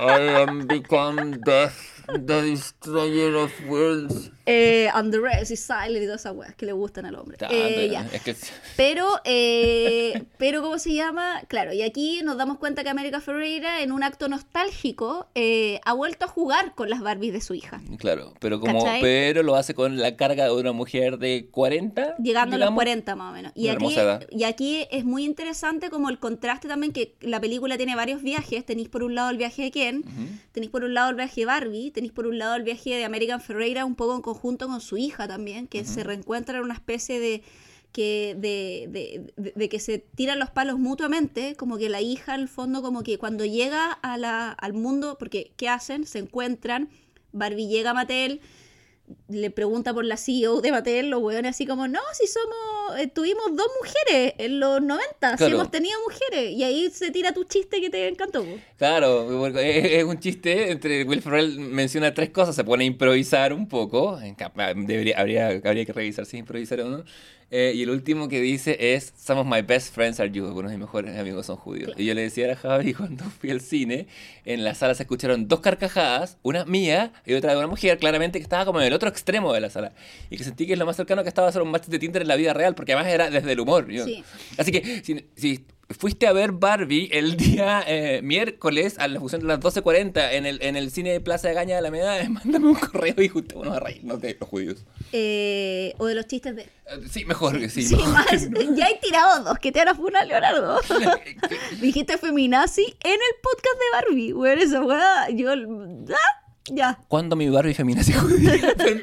I 0.00 0.42
am 0.42 0.66
become 0.66 1.38
death, 1.44 1.72
the 2.06 2.42
destroyer 2.42 3.34
of 3.36 3.52
worlds. 3.68 4.30
Eh, 4.44 4.88
and 4.92 5.12
the 5.12 5.20
rest 5.20 5.52
is 5.52 5.60
silent 5.60 6.02
y 6.02 6.06
todas 6.06 6.22
esas 6.22 6.34
weas 6.34 6.54
que 6.56 6.66
le 6.66 6.72
gustan 6.72 7.06
al 7.06 7.14
hombre. 7.14 7.36
Eh, 7.50 7.88
ya. 7.92 8.08
Es 8.12 8.22
que 8.22 8.34
Pero, 8.76 9.06
eh, 9.24 10.24
pero, 10.36 10.62
¿cómo 10.62 10.78
se 10.78 10.94
llama? 10.94 11.42
Claro, 11.46 11.72
y 11.72 11.82
aquí 11.82 12.22
nos 12.24 12.36
damos 12.36 12.58
cuenta 12.58 12.82
que 12.82 12.90
América 12.90 13.20
Ferreira, 13.20 13.82
en 13.82 13.92
un 13.92 14.02
acto 14.02 14.28
nostálgico, 14.28 15.28
eh, 15.36 15.80
ha 15.84 15.92
vuelto 15.92 16.24
a 16.24 16.28
jugar 16.28 16.74
con 16.74 16.90
las 16.90 17.00
Barbies 17.00 17.32
de 17.32 17.40
su 17.40 17.54
hija. 17.54 17.80
Claro, 17.98 18.34
pero 18.40 18.58
como 18.58 18.82
¿Cachai? 18.82 19.00
pero 19.00 19.44
lo 19.44 19.54
hace 19.54 19.74
con 19.74 19.96
la 19.98 20.16
carga 20.16 20.46
de 20.46 20.52
una 20.52 20.72
mujer 20.72 21.18
de 21.18 21.46
40, 21.50 22.16
Llegando 22.16 22.56
a 22.56 22.58
los 22.58 22.66
digamos. 22.66 22.76
40 22.76 23.16
más 23.16 23.30
o 23.30 23.34
menos. 23.34 23.52
Y 23.54 23.68
aquí, 23.68 23.94
y 24.30 24.44
aquí 24.44 24.88
es 24.90 25.04
muy 25.04 25.24
interesante 25.24 25.88
como 25.88 26.10
el 26.10 26.18
contraste 26.18 26.66
también 26.66 26.92
que 26.92 27.14
la 27.20 27.40
película 27.40 27.76
tiene 27.76 27.94
varios 27.94 28.22
viajes. 28.22 28.66
Tenéis 28.66 28.88
por 28.88 29.04
un 29.04 29.14
lado 29.14 29.30
el 29.30 29.36
viaje 29.36 29.62
de 29.62 29.70
Ken, 29.70 30.04
tenéis 30.50 30.70
por 30.70 30.82
un 30.82 30.94
lado 30.94 31.10
el 31.10 31.16
viaje 31.16 31.42
de 31.42 31.46
Barbie, 31.46 31.91
tenéis 31.92 32.12
por 32.12 32.26
un 32.26 32.38
lado 32.38 32.54
el 32.56 32.62
viaje 32.62 32.90
de 32.96 33.04
American 33.04 33.40
Ferreira 33.40 33.84
un 33.84 33.94
poco 33.94 34.14
en 34.16 34.22
conjunto 34.22 34.66
con 34.66 34.80
su 34.80 34.96
hija 34.96 35.28
también, 35.28 35.66
que 35.68 35.84
se 35.84 36.02
reencuentran 36.04 36.58
en 36.58 36.64
una 36.64 36.74
especie 36.74 37.20
de 37.20 37.42
que 37.92 38.34
de, 38.38 38.88
de- 38.90 39.32
de- 39.36 39.52
de 39.54 39.68
que 39.68 39.78
se 39.78 39.98
tiran 39.98 40.38
los 40.38 40.50
palos 40.50 40.78
mutuamente, 40.78 41.54
como 41.56 41.76
que 41.76 41.90
la 41.90 42.00
hija 42.00 42.32
al 42.32 42.48
fondo 42.48 42.80
como 42.82 43.02
que 43.02 43.18
cuando 43.18 43.44
llega 43.44 43.92
a 43.92 44.16
la, 44.16 44.50
al 44.50 44.72
mundo, 44.72 45.16
porque 45.18 45.52
¿qué 45.56 45.68
hacen? 45.68 46.06
Se 46.06 46.18
encuentran, 46.18 46.88
Barbie 47.32 47.68
llega 47.68 47.90
a 47.90 47.94
Mattel, 47.94 48.40
le 49.28 49.50
pregunta 49.50 49.92
por 49.94 50.04
la 50.04 50.16
CEO 50.16 50.60
de 50.60 50.70
Mattel, 50.72 51.10
los 51.10 51.22
hueones 51.22 51.50
así 51.50 51.66
como, 51.66 51.88
no, 51.88 52.00
si 52.12 52.26
somos, 52.26 53.00
eh, 53.00 53.06
tuvimos 53.08 53.44
dos 53.56 53.66
mujeres 53.80 54.34
en 54.38 54.60
los 54.60 54.80
90, 54.82 55.36
si 55.38 55.44
hemos 55.44 55.70
tenido 55.70 55.98
mujeres, 56.08 56.50
y 56.52 56.62
ahí 56.64 56.90
se 56.90 57.10
tira 57.10 57.32
tu 57.32 57.44
chiste 57.44 57.80
que 57.80 57.90
te 57.90 58.08
encantó. 58.08 58.44
po. 58.44 58.58
Claro, 58.78 59.26
porque 59.38 59.78
es, 59.78 59.92
es 60.00 60.04
un 60.04 60.18
chiste 60.18 60.70
entre 60.70 61.04
Will 61.04 61.22
Ferrell 61.22 61.58
menciona 61.58 62.12
tres 62.14 62.30
cosas, 62.30 62.54
se 62.56 62.64
pone 62.64 62.84
a 62.84 62.86
improvisar 62.86 63.52
un 63.52 63.68
poco, 63.68 64.18
cap- 64.36 64.56
debería, 64.76 65.18
habría, 65.18 65.48
habría 65.48 65.84
que 65.84 65.92
revisar 65.92 66.26
si 66.26 66.38
improvisar 66.38 66.80
o 66.80 66.88
no. 66.88 67.04
Eh, 67.54 67.74
y 67.74 67.82
el 67.82 67.90
último 67.90 68.30
que 68.30 68.40
dice 68.40 68.94
es 68.94 69.12
Some 69.14 69.42
of 69.42 69.46
my 69.46 69.60
best 69.60 69.94
friends 69.94 70.18
are 70.20 70.30
Jews, 70.32 70.48
algunos 70.48 70.70
de 70.70 70.78
mis 70.78 70.86
mejores 70.86 71.18
amigos 71.18 71.44
son 71.44 71.56
judíos. 71.56 71.88
Claro. 71.88 72.02
Y 72.02 72.06
yo 72.06 72.14
le 72.14 72.22
decía 72.22 72.50
a 72.50 72.56
Javi 72.56 72.94
cuando 72.94 73.24
fui 73.24 73.50
al 73.50 73.60
cine, 73.60 74.06
en 74.46 74.64
la 74.64 74.74
sala 74.74 74.94
se 74.94 75.02
escucharon 75.02 75.48
dos 75.48 75.60
carcajadas, 75.60 76.38
una 76.42 76.64
mía 76.64 77.12
y 77.26 77.34
otra 77.34 77.52
de 77.52 77.58
una 77.58 77.66
mujer, 77.66 77.98
claramente 77.98 78.38
que 78.38 78.42
estaba 78.42 78.64
como 78.64 78.80
en 78.80 78.86
el 78.86 78.94
otro 78.94 79.10
extremo 79.10 79.52
de 79.52 79.60
la 79.60 79.68
sala. 79.68 79.92
Y 80.30 80.38
que 80.38 80.44
sentí 80.44 80.66
que 80.66 80.72
es 80.72 80.78
lo 80.78 80.86
más 80.86 80.96
cercano 80.96 81.22
que 81.22 81.28
estaba 81.28 81.46
a 81.46 81.50
hacer 81.50 81.60
un 81.60 81.70
match 81.70 81.88
de 81.88 81.98
Tinder 81.98 82.22
en 82.22 82.28
la 82.28 82.36
vida 82.36 82.54
real, 82.54 82.74
porque 82.74 82.94
además 82.94 83.12
era 83.12 83.28
desde 83.28 83.52
el 83.52 83.60
humor. 83.60 83.86
Sí. 83.86 84.24
Así 84.56 84.72
que 84.72 85.02
si, 85.04 85.26
si 85.36 85.66
fuiste 85.94 86.26
a 86.26 86.32
ver 86.32 86.52
Barbie 86.52 87.08
el 87.12 87.36
día 87.36 87.82
eh, 87.86 88.20
miércoles 88.22 88.98
a 88.98 89.08
la 89.08 89.20
función 89.20 89.42
de 89.42 89.48
las 89.48 89.60
12.40 89.60 90.32
en 90.32 90.46
el, 90.46 90.62
en 90.62 90.76
el 90.76 90.90
cine 90.90 91.12
de 91.12 91.20
Plaza 91.20 91.48
de 91.48 91.54
Gaña 91.54 91.76
de 91.76 91.82
la 91.82 91.90
Medalla, 91.90 92.28
mándame 92.28 92.66
un 92.68 92.74
correo 92.74 93.14
y 93.18 93.28
juntémonos 93.28 93.76
a 93.76 93.80
reírnos 93.80 94.20
de 94.20 94.36
los 94.38 94.48
judíos. 94.48 94.84
Eh, 95.12 95.94
o 95.98 96.06
de 96.06 96.14
los 96.14 96.26
chistes 96.26 96.56
de... 96.56 96.62
Eh, 96.62 96.68
Sí, 97.10 97.24
mejor 97.24 97.58
que 97.58 97.68
sí. 97.68 97.82
Sí, 97.82 97.96
mejor 97.96 98.12
más. 98.12 98.26
que 98.26 98.48
no. 98.50 98.60
Ya 98.76 98.88
he 98.88 98.98
tirado 99.00 99.44
dos, 99.44 99.58
que 99.58 99.72
te 99.72 99.78
van 99.78 99.88
a 99.88 99.94
funar, 99.94 100.26
Leonardo. 100.26 100.80
Dijiste 101.80 102.18
feminazi 102.18 102.82
en 103.02 103.12
el 103.12 103.34
podcast 103.42 103.76
de 103.78 103.84
Barbie. 103.92 104.32
Bueno, 104.32 104.62
esa 104.62 104.82
weá, 104.82 105.28
yo... 105.30 105.50
ah, 105.52 106.41
Ya. 106.70 106.98
¿Cuándo 107.08 107.34
mi 107.34 107.48
Barbie 107.48 107.74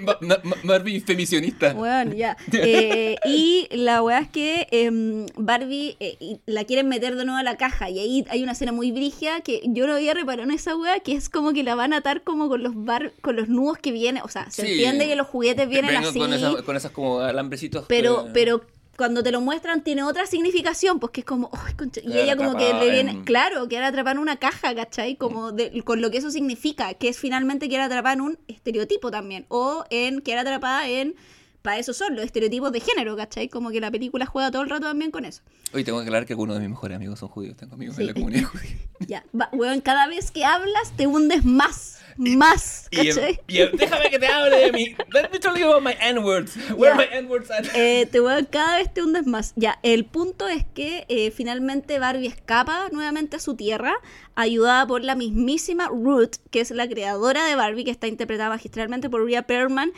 ma- 0.01 0.17
ma- 0.43 0.55
Barbie 0.63 0.99
femisionista. 1.01 1.73
Bueno, 1.73 2.13
ya. 2.13 2.37
Eh, 2.53 3.17
y 3.25 3.67
la 3.71 4.01
weá 4.01 4.19
es 4.19 4.29
que 4.29 4.67
em, 4.71 5.25
Barbie 5.35 5.95
eh, 5.99 6.39
la 6.45 6.63
quieren 6.65 6.87
meter 6.87 7.15
de 7.15 7.25
nuevo 7.25 7.37
a 7.39 7.43
la 7.43 7.57
caja. 7.57 7.89
Y 7.89 7.99
ahí 7.99 8.25
hay 8.29 8.43
una 8.43 8.53
escena 8.53 8.71
muy 8.71 8.91
brigia 8.91 9.41
que 9.41 9.61
yo 9.65 9.87
no 9.87 9.95
había 9.95 10.13
reparado 10.13 10.43
en 10.49 10.51
esa 10.55 10.75
weá, 10.75 10.99
que 10.99 11.13
es 11.13 11.29
como 11.29 11.51
que 11.53 11.63
la 11.63 11.75
van 11.75 11.93
a 11.93 11.97
atar 11.97 12.23
como 12.23 12.47
con 12.49 12.63
los 12.63 12.73
bar 12.75 13.11
con 13.21 13.35
los 13.35 13.49
nudos 13.49 13.77
que 13.77 13.91
vienen. 13.91 14.23
O 14.23 14.29
sea, 14.29 14.49
se 14.51 14.63
Sí. 14.65 14.71
entiende 14.73 15.07
que 15.07 15.15
los 15.15 15.27
juguetes 15.27 15.67
vienen 15.67 15.91
Vengo 15.91 16.09
así. 16.09 16.19
Con, 16.19 16.33
esas- 16.33 16.61
con 16.61 16.77
esas 16.77 16.91
como 16.91 17.19
alambrecitos. 17.19 17.85
Pero, 17.87 18.27
eh, 18.27 18.31
pero 18.33 18.61
cuando 18.99 19.23
te 19.23 19.31
lo 19.31 19.39
muestran 19.41 19.81
tiene 19.83 20.03
otra 20.03 20.27
significación, 20.27 20.99
pues 20.99 21.11
que 21.11 21.21
es 21.21 21.25
como, 21.25 21.49
"Ay, 21.53 21.73
concha", 21.73 22.01
y 22.03 22.17
ella 22.17 22.35
como 22.35 22.55
que 22.55 22.71
le 22.73 22.91
viene, 22.91 23.11
en- 23.11 23.23
claro, 23.23 23.67
quedar 23.67 23.85
atrapada 23.85 24.11
en 24.11 24.19
una 24.19 24.35
caja, 24.37 24.75
¿cachai? 24.75 25.15
Como 25.15 25.51
de- 25.51 25.81
con 25.83 26.01
lo 26.01 26.11
que 26.11 26.17
eso 26.17 26.29
significa, 26.29 26.93
que 26.93 27.07
es 27.09 27.17
finalmente 27.17 27.67
quedar 27.69 27.85
atrapada 27.85 28.13
en 28.13 28.21
un 28.21 28.39
estereotipo 28.47 29.09
también, 29.09 29.45
o 29.47 29.85
en 29.89 30.21
quedar 30.21 30.39
atrapada 30.39 30.87
en, 30.87 31.15
para 31.61 31.77
eso 31.79 31.93
son 31.93 32.15
los 32.15 32.23
estereotipos 32.25 32.71
de 32.71 32.79
género, 32.81 33.15
¿cachai? 33.17 33.47
Como 33.49 33.69
que 33.71 33.79
la 33.81 33.89
película 33.91 34.25
juega 34.25 34.51
todo 34.51 34.61
el 34.63 34.69
rato 34.69 34.87
también 34.87 35.11
con 35.11 35.25
eso. 35.25 35.41
Hoy 35.73 35.83
tengo 35.83 35.99
que 35.99 36.03
aclarar 36.03 36.25
que 36.25 36.33
algunos 36.33 36.55
de 36.55 36.61
mis 36.61 36.69
mejores 36.69 36.95
amigos 36.97 37.19
son 37.19 37.29
judíos. 37.29 37.55
Tengo 37.57 37.75
amigos 37.75 37.95
Sí. 37.95 38.01
en 38.01 38.07
la 38.07 38.13
comunidad 38.13 38.43
judía. 38.45 38.77
Ya, 39.07 39.23
va, 39.39 39.47
weón, 39.53 39.79
cada 39.81 40.07
vez 40.07 40.29
que 40.31 40.43
hablas 40.43 40.91
te 40.97 41.07
hundes 41.07 41.45
más, 41.45 41.98
más, 42.17 42.87
Y, 42.91 43.07
¿cachai? 43.09 43.39
y 43.47 43.57
déjame 43.77 44.09
que 44.09 44.19
te 44.19 44.27
hable 44.27 44.57
de 44.57 44.71
mí. 44.71 44.95
Let 45.13 45.29
me 45.31 45.39
tell 45.39 45.55
you 45.57 45.71
about 45.71 45.83
my 45.83 45.93
N-words. 46.01 46.55
Where 46.75 46.91
Ya. 46.91 46.95
my 46.95 47.17
N-words 47.17 47.49
at? 47.51 47.65
Eh, 47.75 48.07
te 48.11 48.19
voy 48.19 48.33
a- 48.33 48.43
cada 48.45 48.77
vez 48.77 48.93
te 48.93 49.01
hundes 49.01 49.25
más. 49.27 49.53
Ya, 49.55 49.79
el 49.83 50.05
punto 50.05 50.47
es 50.47 50.65
que 50.73 51.05
eh, 51.09 51.31
finalmente 51.31 51.99
Barbie 51.99 52.27
escapa 52.27 52.87
nuevamente 52.91 53.37
a 53.37 53.39
su 53.39 53.55
tierra, 53.55 53.93
ayudada 54.35 54.85
por 54.87 55.03
la 55.03 55.15
mismísima 55.15 55.87
Ruth, 55.87 56.35
que 56.51 56.61
es 56.61 56.71
la 56.71 56.87
creadora 56.87 57.45
de 57.45 57.55
Barbie, 57.55 57.83
que 57.85 57.91
está 57.91 58.07
interpretada 58.07 58.49
magistralmente 58.49 59.09
por 59.09 59.25
Rhea 59.25 59.43
Perlman, 59.43 59.91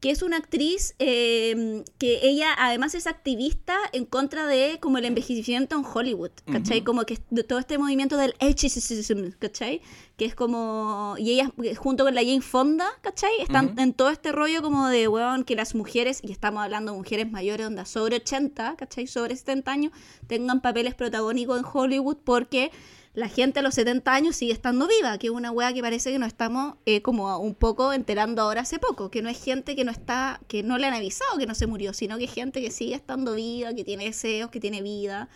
que 0.00 0.10
es 0.10 0.22
una 0.22 0.38
actriz 0.38 0.94
eh, 0.98 1.84
que 1.98 2.20
ella 2.22 2.54
además 2.58 2.94
es 2.94 3.06
activista 3.06 3.76
en 3.92 4.06
contra 4.06 4.46
de 4.46 4.78
como 4.80 4.96
el 4.96 5.04
envejecimiento 5.04 5.76
en 5.76 5.84
Hollywood, 5.84 6.30
¿cachai? 6.50 6.82
Como 6.82 7.04
que 7.04 7.18
de 7.28 7.44
todo 7.44 7.58
este 7.58 7.76
movimiento 7.76 8.16
del 8.16 8.34
ageism, 8.40 9.32
¿cachai? 9.38 9.82
Que 10.16 10.24
es 10.24 10.34
como... 10.34 11.16
Y 11.18 11.32
ella 11.32 11.52
eh, 11.62 11.74
junto 11.74 12.04
con 12.04 12.14
la 12.14 12.22
Jane 12.22 12.40
Fonda, 12.40 12.88
¿cachai? 13.02 13.30
Están 13.40 13.78
en 13.78 13.92
todo 13.92 14.08
este 14.08 14.32
rollo 14.32 14.62
como 14.62 14.88
de, 14.88 15.06
weón, 15.06 15.44
que 15.44 15.54
las 15.54 15.74
mujeres, 15.74 16.20
y 16.22 16.32
estamos 16.32 16.62
hablando 16.64 16.92
de 16.92 16.98
mujeres 16.98 17.30
mayores, 17.30 17.66
onda, 17.66 17.84
sobre 17.84 18.16
80, 18.16 18.76
¿cachai? 18.76 19.06
Sobre 19.06 19.36
70 19.36 19.70
años, 19.70 19.92
tengan 20.26 20.62
papeles 20.62 20.94
protagónicos 20.94 21.58
en 21.58 21.66
Hollywood 21.70 22.16
porque 22.24 22.70
la 23.12 23.28
gente 23.28 23.58
a 23.58 23.62
los 23.62 23.74
70 23.74 24.12
años 24.12 24.36
sigue 24.36 24.52
estando 24.52 24.86
viva, 24.86 25.18
que 25.18 25.26
es 25.26 25.32
una 25.32 25.50
wea 25.50 25.72
que 25.72 25.80
parece 25.80 26.12
que 26.12 26.18
nos 26.18 26.28
estamos 26.28 26.74
eh, 26.86 27.02
como 27.02 27.36
un 27.38 27.54
poco 27.54 27.92
enterando 27.92 28.42
ahora 28.42 28.60
hace 28.60 28.78
poco, 28.78 29.10
que 29.10 29.20
no 29.20 29.28
es 29.28 29.42
gente 29.42 29.74
que 29.74 29.84
no 29.84 29.90
está, 29.90 30.40
que 30.46 30.62
no 30.62 30.78
le 30.78 30.86
han 30.86 30.94
avisado 30.94 31.36
que 31.38 31.46
no 31.46 31.54
se 31.54 31.66
murió, 31.66 31.92
sino 31.92 32.18
que 32.18 32.24
es 32.24 32.32
gente 32.32 32.60
que 32.62 32.70
sigue 32.70 32.94
estando 32.94 33.34
viva, 33.34 33.74
que 33.74 33.82
tiene 33.84 34.04
deseos, 34.04 34.50
que 34.50 34.60
tiene 34.60 34.80
vida, 34.80 35.28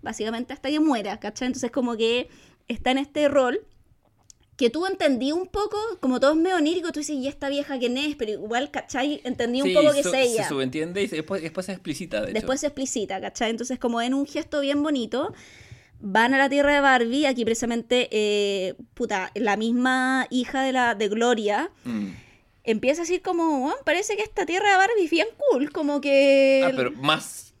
básicamente 0.00 0.52
hasta 0.52 0.70
que 0.70 0.78
muera, 0.78 1.18
¿cachai? 1.18 1.46
Entonces 1.46 1.72
como 1.72 1.96
que 1.96 2.28
está 2.68 2.92
en 2.92 2.98
este 2.98 3.28
rol 3.28 3.66
que 4.56 4.70
tú 4.70 4.86
entendí 4.86 5.30
un 5.30 5.46
poco, 5.46 5.76
como 6.00 6.18
todo 6.18 6.32
es 6.32 6.36
medio 6.36 6.56
onírico, 6.56 6.90
tú 6.90 6.98
dices, 6.98 7.14
¿y 7.16 7.28
esta 7.28 7.48
vieja 7.48 7.78
quién 7.78 7.96
es? 7.96 8.16
Pero 8.16 8.32
igual, 8.32 8.72
¿cachai? 8.72 9.20
Entendí 9.24 9.62
un 9.62 9.68
Sí, 9.68 9.74
poco 9.74 9.92
que 9.92 10.00
es 10.00 10.06
ella. 10.06 10.42
Se 10.42 10.48
subentiende 10.48 11.00
y 11.02 11.06
después, 11.06 11.42
después 11.42 11.66
se 11.66 11.72
explicita, 11.72 12.20
de 12.20 12.26
hecho. 12.30 12.34
Después 12.34 12.60
se 12.60 12.66
explicita, 12.66 13.20
¿cachai? 13.20 13.50
Entonces, 13.50 13.78
como 13.78 14.02
en 14.02 14.14
un 14.14 14.26
gesto 14.26 14.60
bien 14.60 14.82
bonito, 14.82 15.32
van 16.00 16.34
a 16.34 16.38
la 16.38 16.48
tierra 16.48 16.74
de 16.74 16.80
Barbie, 16.80 17.26
aquí 17.26 17.44
precisamente, 17.44 18.08
eh, 18.12 18.74
puta, 18.94 19.30
la 19.34 19.56
misma 19.56 20.26
hija 20.30 20.62
de 20.62 20.72
la 20.72 20.94
de 20.94 21.08
Gloria, 21.08 21.70
Mm. 21.84 22.08
empieza 22.64 23.02
a 23.02 23.04
decir 23.04 23.22
como, 23.22 23.60
"Bueno, 23.60 23.76
parece 23.84 24.16
que 24.16 24.22
esta 24.22 24.46
tierra 24.46 24.70
de 24.70 24.76
Barbie 24.76 25.04
es 25.04 25.10
bien 25.10 25.26
cool, 25.50 25.72
como 25.72 26.00
que... 26.00 26.62
Ah, 26.66 26.72
pero 26.76 26.92
más, 26.92 27.54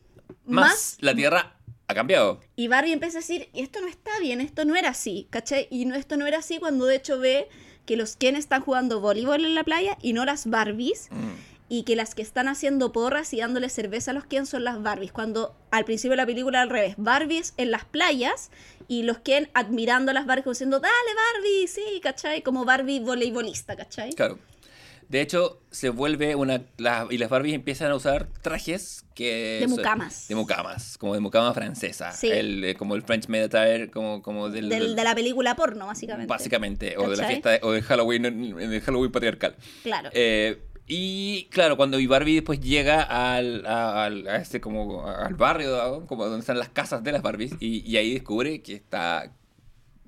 más, 0.44 0.70
Más- 0.70 0.96
la 1.00 1.14
Tierra 1.14 1.56
ha 1.88 1.94
cambiado. 1.94 2.40
Y 2.56 2.68
Barbie 2.68 2.92
empieza 2.92 3.18
a 3.18 3.20
decir, 3.22 3.48
esto 3.54 3.80
no 3.80 3.86
está 3.88 4.10
bien, 4.20 4.40
esto 4.40 4.64
no 4.64 4.76
era 4.76 4.90
así, 4.90 5.26
¿cachai? 5.30 5.66
Y 5.70 5.84
no, 5.86 5.94
esto 5.94 6.16
no 6.16 6.26
era 6.26 6.38
así 6.38 6.58
cuando 6.58 6.84
de 6.84 6.96
hecho 6.96 7.18
ve 7.18 7.48
que 7.86 7.96
los 7.96 8.16
Ken 8.16 8.36
están 8.36 8.60
jugando 8.62 9.00
voleibol 9.00 9.44
en 9.46 9.54
la 9.54 9.64
playa 9.64 9.96
y 10.02 10.12
no 10.12 10.24
las 10.26 10.46
Barbies. 10.46 11.08
Mm. 11.10 11.30
Y 11.68 11.82
que 11.82 11.96
las 11.96 12.14
que 12.14 12.22
están 12.22 12.48
haciendo 12.48 12.92
porras 12.92 13.32
y 13.34 13.40
dándole 13.40 13.68
cerveza 13.68 14.12
a 14.12 14.14
los 14.14 14.24
Ken 14.24 14.46
son 14.46 14.64
las 14.64 14.82
Barbies. 14.82 15.12
Cuando 15.12 15.54
al 15.70 15.84
principio 15.84 16.12
de 16.12 16.16
la 16.18 16.26
película 16.26 16.62
al 16.62 16.70
revés, 16.70 16.94
Barbies 16.96 17.54
en 17.56 17.70
las 17.70 17.84
playas 17.84 18.50
y 18.88 19.02
los 19.02 19.18
Ken 19.18 19.50
admirando 19.54 20.10
a 20.10 20.14
las 20.14 20.24
Barbies 20.26 20.44
como 20.44 20.52
diciendo, 20.54 20.80
dale 20.80 20.94
Barbie, 21.34 21.68
sí, 21.68 22.00
¿cachai? 22.02 22.42
Como 22.42 22.64
Barbie 22.64 23.00
voleibolista, 23.00 23.76
¿cachai? 23.76 24.12
Claro. 24.14 24.38
De 25.10 25.22
hecho, 25.22 25.62
se 25.70 25.88
vuelve 25.88 26.34
una... 26.34 26.60
la- 26.76 27.06
y 27.08 27.16
las 27.16 27.30
Barbies 27.30 27.54
empiezan 27.54 27.90
a 27.90 27.94
usar 27.94 28.28
trajes 28.42 29.06
que... 29.14 29.56
De 29.60 29.66
mucamas. 29.66 30.28
De 30.28 30.34
mucamas, 30.34 30.98
como 30.98 31.14
de 31.14 31.20
mucama 31.20 31.54
francesa. 31.54 32.12
Sí. 32.12 32.30
El, 32.30 32.62
eh, 32.62 32.74
como 32.74 32.94
el 32.94 33.00
French 33.02 33.26
Made 33.28 33.44
Attire, 33.44 33.90
como, 33.90 34.20
como 34.20 34.50
del... 34.50 34.68
Del- 34.68 34.80
del- 34.80 34.96
de 34.96 35.04
la 35.04 35.14
película 35.14 35.56
porno, 35.56 35.86
básicamente. 35.86 36.28
Básicamente, 36.28 36.98
o 36.98 37.08
de 37.08 37.16
la 37.16 37.26
fiesta, 37.26 37.50
de- 37.52 37.60
o 37.62 37.72
de 37.72 37.80
Halloween, 37.80 38.26
en 38.26 38.58
el 38.72 38.80
Halloween 38.82 39.10
patriarcal. 39.10 39.56
Claro. 39.82 40.10
Eh, 40.12 40.58
y 40.88 41.44
claro, 41.50 41.76
cuando 41.76 41.98
Barbie 42.08 42.34
después 42.36 42.60
llega 42.60 43.02
al, 43.02 43.66
al- 43.66 44.26
a 44.26 44.36
este 44.36 44.60
como 44.60 45.06
al 45.06 45.34
barrio, 45.34 46.06
como 46.06 46.24
donde 46.24 46.40
están 46.40 46.58
las 46.58 46.70
casas 46.70 47.04
de 47.04 47.12
las 47.12 47.22
Barbies, 47.22 47.52
y, 47.60 47.88
y 47.88 47.96
ahí 47.98 48.14
descubre 48.14 48.62
que 48.62 48.74
está 48.74 49.32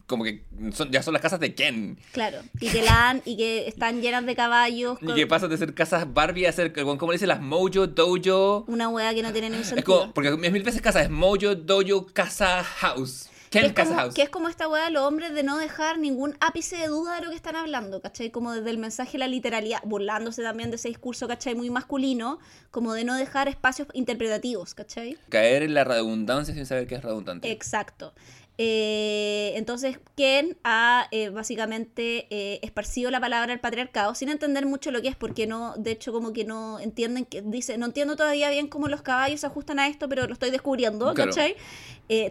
como 0.07 0.25
que 0.25 0.43
son, 0.73 0.91
ya 0.91 1.05
son 1.05 1.13
las 1.13 1.23
casas 1.23 1.39
de 1.39 1.55
Ken. 1.55 1.97
Claro. 2.11 2.39
Y 2.59 2.69
que 2.69 2.83
la 2.83 3.11
han- 3.11 3.23
y 3.25 3.37
que 3.37 3.69
están 3.69 4.03
llenas 4.03 4.27
de 4.27 4.35
caballos. 4.35 4.99
Y 5.01 5.07
con 5.07 5.15
que 5.15 5.27
pasan 5.29 5.51
de 5.51 5.57
ser 5.57 5.73
casas 5.73 6.13
Barbie 6.13 6.47
a 6.47 6.53
ser, 6.53 6.73
como 6.73 7.07
le 7.13 7.13
dicen, 7.13 7.29
las 7.29 7.41
Mojo, 7.41 7.87
Dojo. 7.87 8.65
Una 8.67 8.89
wea 8.89 9.15
que 9.15 9.23
no 9.23 9.31
tiene 9.31 9.51
ningún 9.51 9.63
Es 9.63 9.69
sentido. 9.69 10.01
como, 10.01 10.13
porque 10.13 10.31
es 10.31 10.53
mil 10.53 10.65
veces 10.65 10.83
casa, 10.83 11.01
es 11.01 11.11
Mojo, 11.11 11.55
Dojo, 11.55 12.07
Casa, 12.13 12.65
House. 12.65 13.29
Que 13.51 13.59
es, 13.59 13.73
como, 13.73 13.95
House. 13.95 14.15
que 14.15 14.23
es 14.23 14.29
como 14.31 14.49
esta 14.49 14.69
weá 14.69 14.85
de 14.85 14.91
los 14.93 15.03
hombres 15.03 15.35
de 15.35 15.43
no 15.43 15.59
dejar 15.59 15.99
ningún 15.99 16.37
ápice 16.41 16.77
de 16.77 16.87
duda 16.87 17.17
de 17.17 17.23
lo 17.23 17.31
que 17.31 17.37
están 17.37 17.57
hablando, 17.57 18.01
¿cachai? 18.01 18.31
Como 18.31 18.53
desde 18.53 18.71
el 18.71 18.79
mensaje 18.79 19.19
la 19.19 19.27
literalidad, 19.27 19.81
burlándose 19.85 20.43
también 20.43 20.71
de 20.71 20.77
ese 20.77 20.89
discurso, 20.89 21.27
¿cachai? 21.27 21.57
Muy 21.57 21.69
masculino, 21.69 22.39
como 22.71 22.95
de 22.95 23.03
no 23.05 23.17
dejar 23.17 23.49
espacios 23.49 23.89
interpretativos, 23.93 24.75
¿cachai? 24.75 25.19
Caer 25.29 25.65
en 25.65 25.75
la 25.75 25.83
redundancia 25.83 26.55
sin 26.55 26.65
saber 26.65 26.87
que 26.87 26.95
es 26.95 27.03
redundante. 27.03 27.51
Exacto. 27.51 28.15
Eh, 28.59 29.53
entonces, 29.57 29.99
Ken 30.17 30.59
ha 30.65 31.09
eh, 31.13 31.31
básicamente 31.31 32.27
eh, 32.31 32.59
esparcido 32.63 33.11
la 33.11 33.19
palabra 33.19 33.49
del 33.53 33.61
patriarcado 33.61 34.15
sin 34.15 34.29
entender 34.29 34.67
mucho 34.67 34.91
lo 34.91 35.01
que 35.01 35.09
es, 35.09 35.17
porque 35.17 35.47
no, 35.47 35.75
de 35.79 35.93
hecho, 35.93 36.13
como 36.13 36.33
que 36.35 36.45
no 36.45 36.79
entienden, 36.79 37.25
que 37.25 37.41
dice, 37.41 37.79
no 37.79 37.87
entiendo 37.87 38.17
todavía 38.17 38.51
bien 38.51 38.69
cómo 38.69 38.89
los 38.89 39.01
caballos 39.01 39.41
se 39.41 39.47
ajustan 39.47 39.79
a 39.79 39.89
esto, 39.89 40.09
pero 40.11 40.27
lo 40.27 40.33
estoy 40.35 40.51
descubriendo, 40.51 41.15
Claro. 41.15 41.31
¿cachai? 41.31 41.57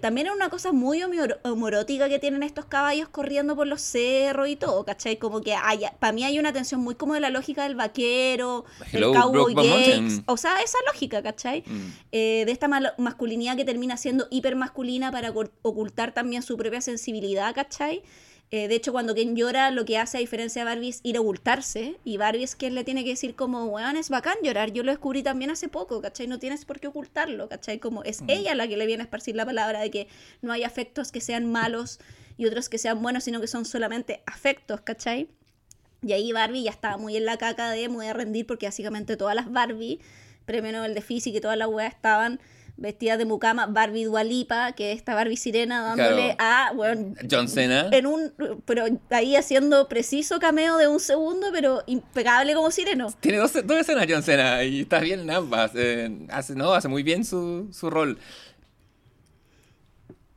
También 0.02 0.28
es 0.28 0.34
una 0.34 0.50
cosa 0.50 0.74
muy 0.74 1.02
homo- 1.04 1.16
homorótica 1.44 2.10
que 2.10 2.20
tienen 2.20 2.44
estos 2.44 2.66
caballos 2.66 3.08
corriendo 3.08 3.56
por 3.56 3.66
los 3.66 3.82
cerros 3.82 4.50
y 4.50 4.58
todo, 4.58 4.84
¿cachai? 4.84 5.16
Como 5.18 5.40
que 5.40 5.56
para 6.00 6.12
mí 6.12 6.26
hay 6.26 6.38
una 6.38 6.52
tensión 6.52 6.82
muy 6.82 6.96
como 6.96 7.14
de 7.14 7.22
la 7.22 7.30
lógica 7.30 7.64
del 7.64 7.76
vaquero, 7.76 8.66
Hello, 8.92 9.12
del 9.14 9.22
cowboy 9.22 9.56
Mountain. 9.56 10.24
o 10.28 10.36
sea, 10.36 10.58
esa 10.62 10.78
lógica, 10.86 11.24
¿cachai? 11.24 11.64
Mm. 11.66 11.92
de 12.12 12.52
esta 12.52 12.68
masculinidad 12.98 13.56
que 13.56 13.64
termina 13.64 13.96
siendo 13.96 14.28
hipermasculina 14.32 15.12
para 15.14 15.34
ocul- 15.34 15.52
ocultar 15.62 16.12
también 16.20 16.42
su 16.42 16.58
propia 16.58 16.82
sensibilidad, 16.82 17.56
¿cachai? 17.56 18.04
Eh, 18.52 18.68
de 18.68 18.76
hecho, 18.76 18.92
cuando 18.92 19.14
Ken 19.14 19.36
llora, 19.36 19.70
lo 19.70 19.86
que 19.86 19.98
hace 20.00 20.18
a 20.18 20.20
diferencia 20.20 20.64
de 20.64 20.66
Barbie 20.66 20.90
es 20.90 21.02
ir 21.04 21.18
a 21.18 21.22
ocultarse. 21.22 21.98
Y 22.04 22.18
Barbie 22.18 22.44
es 22.44 22.56
quien 22.56 22.74
le 22.74 22.84
tiene 22.84 23.04
que 23.04 23.12
decir 23.12 23.36
como, 23.36 23.66
weón, 23.66 23.96
es 23.96 24.10
bacán 24.10 24.36
llorar. 24.44 24.74
Yo 24.74 24.84
lo 24.84 24.92
descubrí 24.92 25.22
también 25.22 25.52
hace 25.52 25.68
poco, 25.68 26.02
¿cachai? 26.02 26.28
No 26.28 26.40
tienes 26.40 26.66
por 26.66 26.80
qué 26.80 26.88
ocultarlo, 26.88 27.48
¿cachai? 27.48 27.80
Como 27.80 28.04
es 28.04 28.24
ella 28.28 28.56
la 28.56 28.68
que 28.68 28.76
le 28.76 28.88
viene 28.88 29.04
a 29.04 29.06
esparcir 29.06 29.36
la 29.36 29.46
palabra 29.46 29.82
de 29.82 29.92
que 29.92 30.08
no 30.42 30.52
hay 30.52 30.64
afectos 30.64 31.12
que 31.12 31.22
sean 31.22 31.52
malos 31.52 32.00
y 32.38 32.48
otros 32.48 32.70
que 32.70 32.80
sean 32.80 33.02
buenos, 33.02 33.24
sino 33.24 33.40
que 33.40 33.48
son 33.48 33.66
solamente 33.66 34.24
afectos, 34.26 34.82
¿cachai? 34.82 35.30
Y 36.02 36.14
ahí 36.14 36.32
Barbie 36.32 36.64
ya 36.64 36.72
estaba 36.72 36.98
muy 36.98 37.18
en 37.18 37.26
la 37.26 37.38
caca 37.38 37.70
de 37.70 37.88
muy 37.88 38.08
a 38.08 38.14
rendir 38.14 38.48
porque 38.48 38.66
básicamente 38.66 39.16
todas 39.16 39.36
las 39.36 39.52
Barbie, 39.52 40.00
premio 40.46 40.72
Nobel 40.72 40.96
de 40.96 41.02
Física 41.02 41.38
y 41.38 41.42
todas 41.42 41.58
las 41.58 41.68
weas 41.68 41.94
estaban 41.94 42.40
vestidas 42.80 43.18
de 43.18 43.26
mucama, 43.26 43.66
Barbie 43.68 44.06
Dualipa, 44.06 44.72
que 44.72 44.92
es 44.92 44.98
esta 44.98 45.14
Barbie 45.14 45.38
sirena 45.38 45.82
dándole 45.82 46.36
a, 46.40 46.72
bueno, 46.76 47.14
John 47.30 47.48
Cena. 47.48 47.90
en 47.92 48.06
un, 48.08 48.34
pero 48.66 48.86
ahí 49.12 49.36
haciendo 49.36 49.88
preciso 49.88 50.40
cameo 50.40 50.78
de 50.78 50.88
un 50.88 51.00
segundo, 51.00 51.48
pero 51.52 51.84
impecable 51.88 52.54
como 52.54 52.72
sireno. 52.72 53.14
Tiene 53.20 53.38
dos, 53.40 53.54
dos 53.66 53.78
escenas 53.80 54.06
John 54.10 54.24
Cena 54.24 54.64
y 54.64 54.82
está 54.82 55.00
bien 55.00 55.20
en 55.20 55.30
ambas. 55.32 55.72
eh, 55.76 56.10
hace, 56.30 56.56
no, 56.56 56.74
hace 56.74 56.88
muy 56.88 57.04
bien 57.04 57.26
su, 57.26 57.68
su 57.72 57.90
rol. 57.90 58.18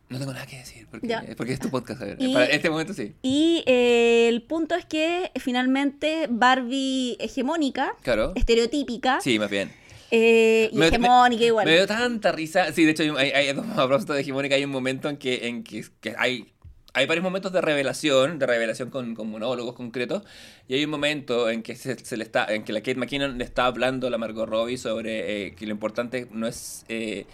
No 0.08 0.18
tengo 0.18 0.34
nada 0.34 0.44
que 0.44 0.58
decir 0.58 0.86
porque, 0.90 1.06
Ya. 1.06 1.24
porque 1.38 1.54
es 1.54 1.58
tu 1.58 1.70
podcast. 1.70 2.02
a 2.02 2.04
ver, 2.04 2.16
Y- 2.20 2.34
Para 2.34 2.44
este 2.44 2.68
momento 2.68 2.92
sí. 2.92 3.14
Y 3.22 3.62
eh, 3.66 4.28
el 4.28 4.42
punto 4.42 4.74
es 4.74 4.84
que 4.84 5.30
finalmente 5.36 6.26
Barbie 6.28 7.16
hegemónica, 7.18 7.94
Claro. 8.02 8.32
estereotípica, 8.34 9.22
Sí, 9.22 9.38
más 9.38 9.48
bien. 9.48 9.72
Eh, 10.12 10.68
y 10.70 10.76
Me- 10.76 10.86
hegemónica 10.88 11.44
igual. 11.44 11.64
Me 11.66 11.72
dio 11.74 11.86
tanta 11.86 12.30
risa. 12.32 12.72
Sí, 12.72 12.84
de 12.84 12.90
hecho, 12.92 13.16
hay, 13.16 13.30
hay, 13.30 13.48
a 13.48 13.54
propósito 13.54 14.12
de 14.12 14.20
Hegemónica, 14.20 14.54
hay 14.54 14.64
un 14.64 14.70
momento 14.70 15.08
en 15.08 15.16
que, 15.16 15.48
en 15.48 15.64
que, 15.64 15.84
que 16.00 16.14
hay, 16.18 16.52
hay 16.94 17.06
varios 17.06 17.24
momentos 17.24 17.50
de 17.52 17.62
revelación, 17.62 18.38
de 18.38 18.46
revelación 18.46 18.90
con, 18.90 19.14
con 19.14 19.30
monólogos 19.30 19.74
concretos, 19.74 20.22
y 20.68 20.74
hay 20.74 20.84
un 20.84 20.90
momento 20.90 21.48
en 21.48 21.62
que 21.62 21.74
se, 21.74 21.96
se 22.04 22.16
le 22.18 22.24
está, 22.24 22.44
en 22.44 22.64
que 22.64 22.72
la 22.74 22.80
Kate 22.80 22.96
McKinnon 22.96 23.38
le 23.38 23.44
está 23.44 23.64
hablando 23.66 24.06
a 24.06 24.10
la 24.10 24.18
Margot 24.18 24.46
Robbie 24.46 24.76
sobre 24.76 25.46
eh, 25.46 25.54
que 25.54 25.64
lo 25.66 25.72
importante 25.72 26.28
no 26.30 26.46
es, 26.46 26.84
eh, 26.90 27.24
es 27.24 27.26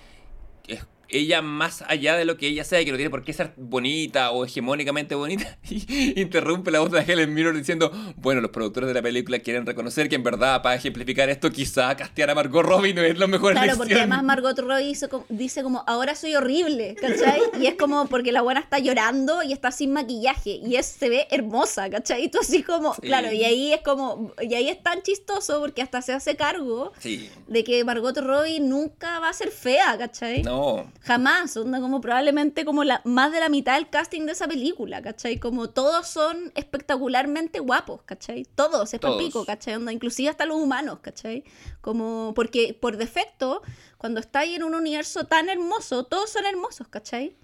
ella 1.11 1.43
más 1.43 1.83
allá 1.89 2.17
de 2.17 2.25
lo 2.25 2.37
que 2.37 2.47
ella 2.49 2.65
sea, 2.65 2.85
que 2.85 2.91
no 2.91 2.97
tiene 2.97 3.11
por 3.11 3.25
qué 3.25 3.33
ser 3.33 3.53
bonita 3.57 4.31
o 4.31 4.45
hegemónicamente 4.45 5.15
bonita, 5.15 5.59
interrumpe 6.17 6.71
la 6.71 6.81
voz 6.81 6.91
de 6.91 7.01
Helen 7.01 7.33
Mirror 7.35 7.57
diciendo, 7.57 7.91
bueno, 8.17 8.41
los 8.41 8.51
productores 8.51 8.89
de 8.89 8.95
la 8.95 9.03
película 9.03 9.39
quieren 9.39 9.67
reconocer 9.67 10.09
que 10.09 10.17
en 10.17 10.23
verdad 10.23 10.63
para 10.63 10.75
ejemplificar 10.77 11.29
esto 11.29 11.51
quizá 11.51 11.97
castear 11.97 12.31
a 12.31 12.35
Margot 12.35 12.63
Robbie 12.65 12.95
no 12.95 13.03
es 13.03 13.19
la 13.19 13.27
mejor 13.27 13.53
Claro, 13.53 13.65
elección. 13.65 13.79
porque 13.79 13.95
además 13.95 14.23
Margot 14.25 14.59
Robbie 14.59 14.85
dice, 14.87 15.09
como- 15.09 15.27
dice 15.29 15.63
como, 15.63 15.85
ahora 15.87 16.15
soy 16.15 16.35
horrible, 16.37 16.95
¿cachai? 17.01 17.41
Y 17.61 17.67
es 17.67 17.75
como 17.75 18.07
porque 18.07 18.33
la 18.33 18.43
buena 18.43 18.61
está 18.61 18.79
llorando 18.79 19.43
y 19.43 19.53
está 19.53 19.71
sin 19.71 19.93
maquillaje 19.93 20.61
y 20.65 20.77
es, 20.77 20.87
se 20.87 21.09
ve 21.09 21.27
hermosa, 21.31 21.89
¿cachai? 21.91 22.25
Y 22.25 22.29
tú 22.29 22.39
así 22.41 22.63
como, 22.63 22.95
Sí. 22.95 23.03
claro, 23.03 23.33
y 23.33 23.45
ahí 23.45 23.73
es 23.73 23.81
como, 23.83 24.33
y 24.41 24.55
ahí 24.55 24.69
es 24.69 24.83
tan 24.83 25.03
chistoso 25.03 25.61
porque 25.61 25.83
hasta 25.83 26.03
se 26.03 26.13
hace 26.13 26.37
cargo 26.37 26.93
Sí, 26.99 27.31
de 27.47 27.65
que 27.65 27.85
Margot 27.85 28.17
Robbie 28.19 28.61
nunca 28.61 29.19
va 29.21 29.29
a 29.31 29.33
ser 29.33 29.51
fea, 29.51 29.97
¿cachai? 29.99 30.43
no. 30.43 30.91
Jamás, 31.01 31.57
onda 31.57 31.81
como 31.81 32.01
probablemente 32.01 32.65
como 32.65 32.85
la 32.85 33.01
más 33.05 33.33
de 33.33 33.41
la 33.41 33.49
mitad 33.49 33.75
del 33.75 33.89
casting 33.89 34.27
de 34.27 34.33
esa 34.33 34.49
película, 34.49 35.01
¿cachai? 35.01 35.39
Como 35.39 35.71
todos 35.71 36.09
son 36.09 36.53
espectacularmente 36.55 37.61
guapos, 37.61 38.03
¿cachai? 38.03 38.45
Todos, 38.55 38.93
es 38.93 39.01
Todos. 39.01 39.23
pico, 39.23 39.45
¿cachai? 39.45 39.77
Onda, 39.77 39.93
inclusive 39.93 40.29
hasta 40.29 40.45
los 40.45 40.57
humanos, 40.57 40.99
¿cachai? 41.01 41.45
Como, 41.81 42.33
porque 42.35 42.77
por 42.79 42.97
defecto, 42.97 43.63
cuando 43.97 44.21
estáis 44.21 44.57
en 44.57 44.65
un 44.65 44.75
universo 44.75 45.25
tan 45.25 45.49
hermoso, 45.49 46.05
todos 46.05 46.31
son 46.31 46.47
hermosos, 46.47 46.89
¿cachai? 46.89 47.37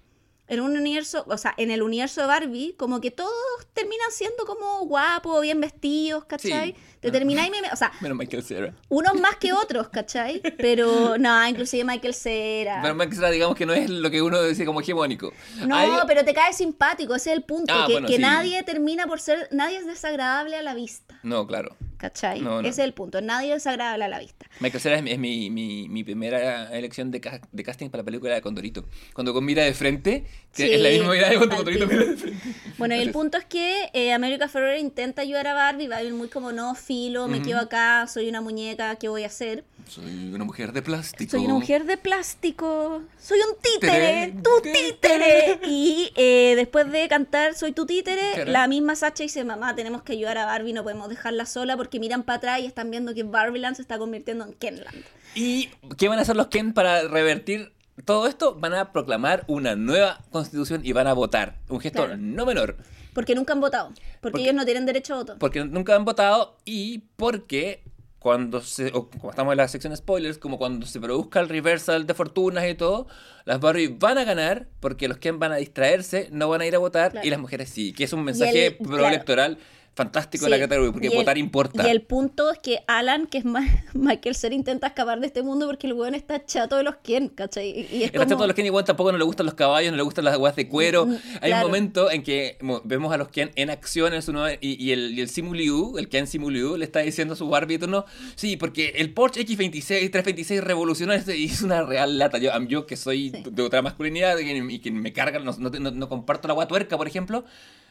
En 0.47 0.59
un 0.59 0.77
universo, 0.77 1.25
o 1.27 1.37
sea, 1.37 1.53
en 1.57 1.71
el 1.71 1.81
universo 1.81 2.21
de 2.21 2.27
Barbie, 2.27 2.75
como 2.77 3.01
que 3.01 3.09
todos 3.09 3.33
terminan 3.73 4.11
siendo 4.11 4.45
como 4.45 4.85
guapos, 4.85 5.41
bien 5.41 5.59
vestidos, 5.59 6.25
¿cachai? 6.25 6.73
Sí. 6.73 6.75
Te 6.99 7.11
termináis, 7.11 7.51
o 7.71 7.75
sea, 7.75 7.91
Menos 8.01 8.17
Michael 8.17 8.43
Cera. 8.43 8.73
unos 8.89 9.19
más 9.19 9.37
que 9.37 9.53
otros, 9.53 9.89
¿cachai? 9.89 10.41
Pero 10.57 11.17
no, 11.17 11.47
inclusive 11.47 11.83
Michael 11.83 12.13
Cera. 12.13 12.79
Pero 12.81 12.93
Michael 12.95 13.15
Cera, 13.15 13.29
digamos 13.31 13.55
que 13.55 13.65
no 13.65 13.73
es 13.73 13.89
lo 13.89 14.09
que 14.11 14.21
uno 14.21 14.41
dice 14.43 14.65
como 14.65 14.81
hegemónico. 14.81 15.33
No, 15.65 15.75
Hay- 15.75 15.89
pero 16.07 16.23
te 16.23 16.33
cae 16.33 16.53
simpático, 16.53 17.15
ese 17.15 17.31
es 17.31 17.37
el 17.37 17.43
punto, 17.43 17.73
Ah, 17.75 17.85
que, 17.87 17.93
bueno, 17.93 18.07
que 18.07 18.15
sí. 18.17 18.21
nadie 18.21 18.61
termina 18.63 19.07
por 19.07 19.19
ser, 19.19 19.47
nadie 19.51 19.77
es 19.77 19.85
desagradable 19.87 20.55
a 20.57 20.61
la 20.61 20.73
vista, 20.75 21.19
No, 21.23 21.45
claro. 21.47 21.75
¿Cachai? 22.09 22.41
No, 22.41 22.61
no. 22.61 22.67
Ese 22.67 22.81
es 22.81 22.85
el 22.87 22.93
punto, 22.93 23.19
nadie 23.21 23.49
es 23.49 23.63
desagradable 23.63 24.05
a 24.05 24.07
la 24.07 24.19
vista. 24.19 24.45
Michael 24.59 24.81
Cera 24.81 24.95
es, 24.97 25.03
mi- 25.03 25.11
es 25.11 25.19
mi, 25.19 25.49
mi, 25.49 25.89
mi 25.89 26.03
primera 26.03 26.71
elección 26.77 27.09
de, 27.11 27.19
ca- 27.21 27.41
de 27.51 27.63
casting 27.63 27.89
para 27.89 28.01
la 28.01 28.05
película 28.05 28.33
de 28.35 28.41
Condorito. 28.41 28.85
Cuando 29.13 29.33
con 29.33 29.43
mira 29.45 29.63
de 29.63 29.73
frente, 29.73 30.25
Sí, 30.51 30.63
es 30.71 30.79
la 30.79 30.89
misma 30.89 31.11
mirada 31.11 31.31
de 31.31 31.37
cuando 31.37 31.55
Condorito 31.55 31.87
mira 31.87 32.05
de 32.05 32.15
frente. 32.15 32.47
Bueno, 32.77 32.93
y 32.95 32.99
el 32.99 33.07
Entonces, 33.07 33.13
punto 33.21 33.37
es 33.39 33.45
que 33.45 33.89
eh, 33.93 34.13
America 34.13 34.47
Ferrera 34.47 34.77
intenta 34.79 35.21
ayudar 35.23 35.47
a 35.47 35.53
Barbie, 35.53 35.87
Barbie 35.87 36.11
muy 36.11 36.27
como, 36.29 36.51
no, 36.51 36.75
filo, 36.75 37.27
me 37.27 37.37
Ujú. 37.37 37.47
quedo 37.47 37.59
acá, 37.59 38.05
soy 38.07 38.29
una 38.29 38.41
muñeca, 38.41 38.95
¿qué 38.95 39.07
voy 39.09 39.23
a 39.23 39.27
hacer? 39.27 39.63
Soy 39.87 40.33
una 40.33 40.43
mujer 40.43 40.73
de 40.73 40.81
plástico. 40.81 41.31
Soy 41.31 41.45
una 41.45 41.53
mujer 41.53 41.85
de 41.85 41.95
plástico, 41.97 43.03
soy 43.19 43.37
un 43.39 43.55
títere, 43.61 43.91
Tere, 44.31 44.33
tu 44.43 44.61
tere, 44.61 44.73
títere. 44.91 45.59
Y 45.67 46.11
eh, 46.15 46.53
después 46.55 46.91
de 46.91 47.07
cantar 47.07 47.53
Soy 47.55 47.71
tu 47.71 47.85
títere, 47.85 48.21
Tere. 48.33 48.51
la 48.51 48.67
misma 48.67 48.95
Sacha 48.95 49.23
dice, 49.23 49.43
mamá, 49.43 49.75
tenemos 49.75 50.01
que 50.03 50.13
ayudar 50.13 50.37
a 50.37 50.45
Barbie, 50.45 50.73
no 50.73 50.83
podemos 50.83 51.07
dejarla 51.07 51.45
sola 51.45 51.77
porque 51.77 51.99
miran 51.99 52.23
para 52.23 52.37
atrás 52.37 52.59
y 52.61 52.65
están 52.65 52.89
viendo 52.91 53.13
que 53.13 53.23
Barbieland 53.23 53.75
se 53.75 53.83
está 53.83 53.97
convirtiendo 53.97 54.43
en 54.45 54.53
Kenland. 54.53 55.03
¿Y 55.35 55.69
qué 55.97 56.07
van 56.09 56.19
a 56.19 56.23
hacer 56.23 56.35
los 56.35 56.47
Ken 56.47 56.73
para 56.73 57.07
revertir 57.07 57.71
todo 58.05 58.27
esto? 58.27 58.55
Van 58.55 58.73
a 58.73 58.91
proclamar 58.91 59.43
una 59.47 59.75
nueva 59.75 60.19
constitución 60.31 60.81
y 60.83 60.91
van 60.93 61.07
a 61.07 61.13
votar. 61.13 61.57
Un 61.69 61.79
gesto 61.79 62.05
Claro. 62.05 62.17
no 62.17 62.45
menor. 62.45 62.75
Porque 63.13 63.33
nunca 63.33 63.53
han 63.53 63.61
votado, 63.61 63.89
porque, 63.89 64.19
Porque- 64.21 64.41
ellos 64.41 64.55
no 64.55 64.65
tienen 64.65 64.85
derecho 64.85 65.13
a 65.13 65.17
voto. 65.17 65.35
Porque 65.39 65.63
nunca 65.63 65.95
han 65.95 66.03
votado 66.03 66.57
y 66.65 67.03
porque 67.15 67.81
cuando 68.25 68.59
se, 68.61 68.87
o 68.95 69.07
como 69.07 69.29
estamos 69.29 69.51
en 69.53 69.57
la 69.57 69.67
sección 69.67 69.95
spoilers, 69.95 70.39
como 70.39 70.57
cuando 70.57 70.87
se 70.87 70.99
produzca 70.99 71.39
el 71.41 71.47
reversal 71.47 72.07
de 72.07 72.15
fortunas 72.15 72.67
y 72.67 72.73
todo, 72.73 73.05
las 73.45 73.59
Barbie 73.59 73.89
van 73.99 74.17
a 74.17 74.23
ganar 74.23 74.67
porque 74.79 75.07
los 75.07 75.19
Ken 75.19 75.37
van 75.37 75.51
a 75.51 75.57
distraerse, 75.57 76.29
no 76.31 76.49
van 76.49 76.61
a 76.61 76.65
ir 76.65 76.73
a 76.73 76.79
votar 76.79 77.11
Claro. 77.11 77.27
y 77.27 77.29
las 77.29 77.39
mujeres 77.39 77.69
sí, 77.69 77.93
que 77.93 78.03
es 78.05 78.13
un 78.13 78.23
mensaje 78.23 78.65
el- 78.65 78.77
proelectoral 78.77 79.59
fantástico 79.95 80.45
Sí. 80.45 80.51
la 80.51 80.59
categoría, 80.59 80.91
porque 80.91 81.07
Y 81.07 81.11
el- 81.11 81.17
votar 81.17 81.37
importa. 81.37 81.87
Y 81.87 81.89
el 81.89 82.01
punto 82.01 82.51
es 82.51 82.59
que 82.59 82.79
Alan, 82.85 83.27
que 83.27 83.37
es 83.39 83.45
Ma- 83.45 83.65
Michael 83.93 84.35
Cera, 84.35 84.53
intenta 84.53 84.87
escapar 84.87 85.19
de 85.21 85.27
este 85.27 85.41
mundo 85.41 85.65
porque 85.67 85.87
el 85.87 85.93
weón 85.93 86.15
está 86.15 86.43
chato 86.45 86.75
de 86.75 86.83
los 86.83 86.95
Ken, 86.97 87.29
¿cachai? 87.29 87.69
Y, 87.69 87.79
y 87.79 88.03
es 88.03 88.05
Está 88.07 88.19
como... 88.19 88.29
chato 88.31 88.41
de 88.43 88.47
los 88.47 88.55
Ken 88.55 88.65
igual 88.65 88.83
tampoco 88.83 89.11
no 89.13 89.17
le 89.17 89.23
gustan 89.23 89.45
los 89.45 89.55
caballos, 89.55 89.91
no 89.91 89.97
le 89.97 90.03
gustan 90.03 90.25
las 90.25 90.37
weas 90.37 90.55
de 90.57 90.67
cuero. 90.67 91.05
Mm, 91.05 91.15
Hay 91.41 91.49
claro. 91.49 91.65
un 91.65 91.71
momento 91.71 92.11
en 92.11 92.23
que 92.23 92.57
mo- 92.61 92.81
vemos 92.83 93.13
a 93.13 93.17
los 93.17 93.29
Ken 93.29 93.51
en 93.55 93.69
acción 93.69 94.13
en 94.13 94.21
su 94.21 94.33
nueva- 94.33 94.53
y, 94.59 94.83
y 94.83 94.91
el, 94.91 95.17
y 95.17 95.21
el 95.21 95.29
Simuliu, 95.29 95.97
el 95.97 96.09
Ken 96.09 96.27
Simuliu, 96.27 96.75
le 96.77 96.83
está 96.85 96.99
diciendo 96.99 97.33
a 97.35 97.37
su 97.37 97.47
Barbie 97.47 97.79
turno, 97.79 98.05
sí, 98.35 98.57
porque 98.57 98.93
el 98.97 99.13
Porsche 99.13 99.45
X26, 99.45 100.11
326 100.11 100.61
revolucionó 100.61 101.13
y 101.15 101.45
es 101.45 101.61
una 101.61 101.83
real 101.83 102.17
lata. 102.17 102.37
Yo, 102.37 102.51
yo 102.67 102.85
que 102.85 102.97
soy 102.97 103.29
Sí. 103.29 103.43
de 103.49 103.63
otra 103.63 103.81
masculinidad 103.81 104.37
y, 104.39 104.79
que 104.79 104.91
me 104.91 105.13
cargan, 105.13 105.45
no, 105.45 105.53
no, 105.57 105.69
no- 105.69 105.91
no 105.91 106.09
comparto 106.09 106.47
la 106.49 106.51
agua 106.51 106.67
tuerca, 106.67 106.97
por 106.97 107.07
ejemplo, 107.07 107.45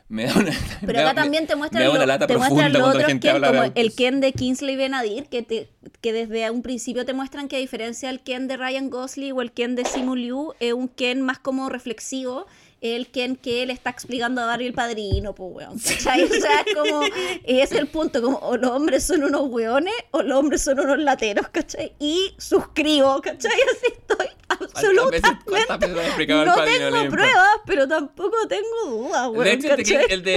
me 0.09 0.26
da 0.26 0.35
una... 0.39 0.52
Pero 0.85 1.01
acá 1.01 1.14
también 1.14 1.47
te 1.47 1.56
muestran, 1.56 1.85
lo- 1.85 2.06
lata 2.06 2.26
te 2.26 2.36
muestran 2.36 2.76
otros 2.76 3.05
gente 3.05 3.26
Ken, 3.28 3.36
habla 3.36 3.48
como 3.48 3.72
el. 3.74 3.94
Ken 3.94 4.20
de 4.20 4.32
Kingsley 4.32 4.76
Benadir, 4.76 5.26
que, 5.26 5.43
te, 5.43 5.68
que 6.01 6.12
desde 6.12 6.51
un 6.51 6.62
principio 6.62 7.05
te 7.05 7.14
muestran 7.14 7.48
que 7.48 7.56
a 7.56 7.59
diferencia 7.59 8.09
del 8.09 8.20
Ken 8.20 8.47
de 8.47 8.56
Ryan 8.56 8.90
Gosling 8.90 9.32
o 9.32 9.40
el 9.43 9.52
Ken 9.52 9.74
de 9.76 9.85
Simu 9.85 10.14
Liu, 10.14 10.52
es 10.60 10.72
un 10.72 10.89
Ken 10.89 11.22
más 11.22 11.39
como 11.39 11.68
reflexivo, 11.68 12.47
el 12.80 13.09
Ken 13.09 13.36
que 13.36 13.62
él 13.62 13.70
está 13.70 13.90
explicando 13.90 14.42
a 14.42 14.46
Barry 14.46 14.66
el 14.66 14.74
padrino, 14.74 15.34
pues 15.34 15.51
weón, 15.55 15.78
¿cachai? 15.78 16.22
O 16.24 16.28
sea, 16.28 16.60
es 16.66 16.74
como, 16.74 17.02
es 17.44 17.72
el 17.72 17.86
punto, 17.86 18.20
como 18.22 18.38
o 18.38 18.56
los 18.56 18.70
hombres 18.70 19.05
son 19.05 19.24
unos 19.24 19.42
weones 19.48 19.94
o 20.10 20.22
los 20.22 20.38
hombres 20.38 20.62
son 20.62 20.80
unos 20.80 20.98
lateros, 20.98 21.48
¿cachai? 21.48 21.92
Y 21.98 22.34
suscribo, 22.38 23.20
¿cachai? 23.22 23.52
Así 23.52 23.92
estoy 23.98 24.26
¿Cuántas 24.46 25.10
veces- 25.10 25.30
absolutamente. 25.30 26.26
No 26.44 26.55
tengo 26.55 26.90
Le 27.02 27.10
pruebas, 27.10 27.48
pero 27.66 27.88
tampoco 27.88 28.36
tengo 28.48 28.66
dudas, 28.90 29.22
De 29.24 29.28
weón, 29.38 29.46
hecho, 29.48 29.68
el, 29.70 29.76
de 29.76 29.82
King- 29.82 29.94
¿cachai? 29.94 30.12
el, 30.12 30.22
de, 30.22 30.34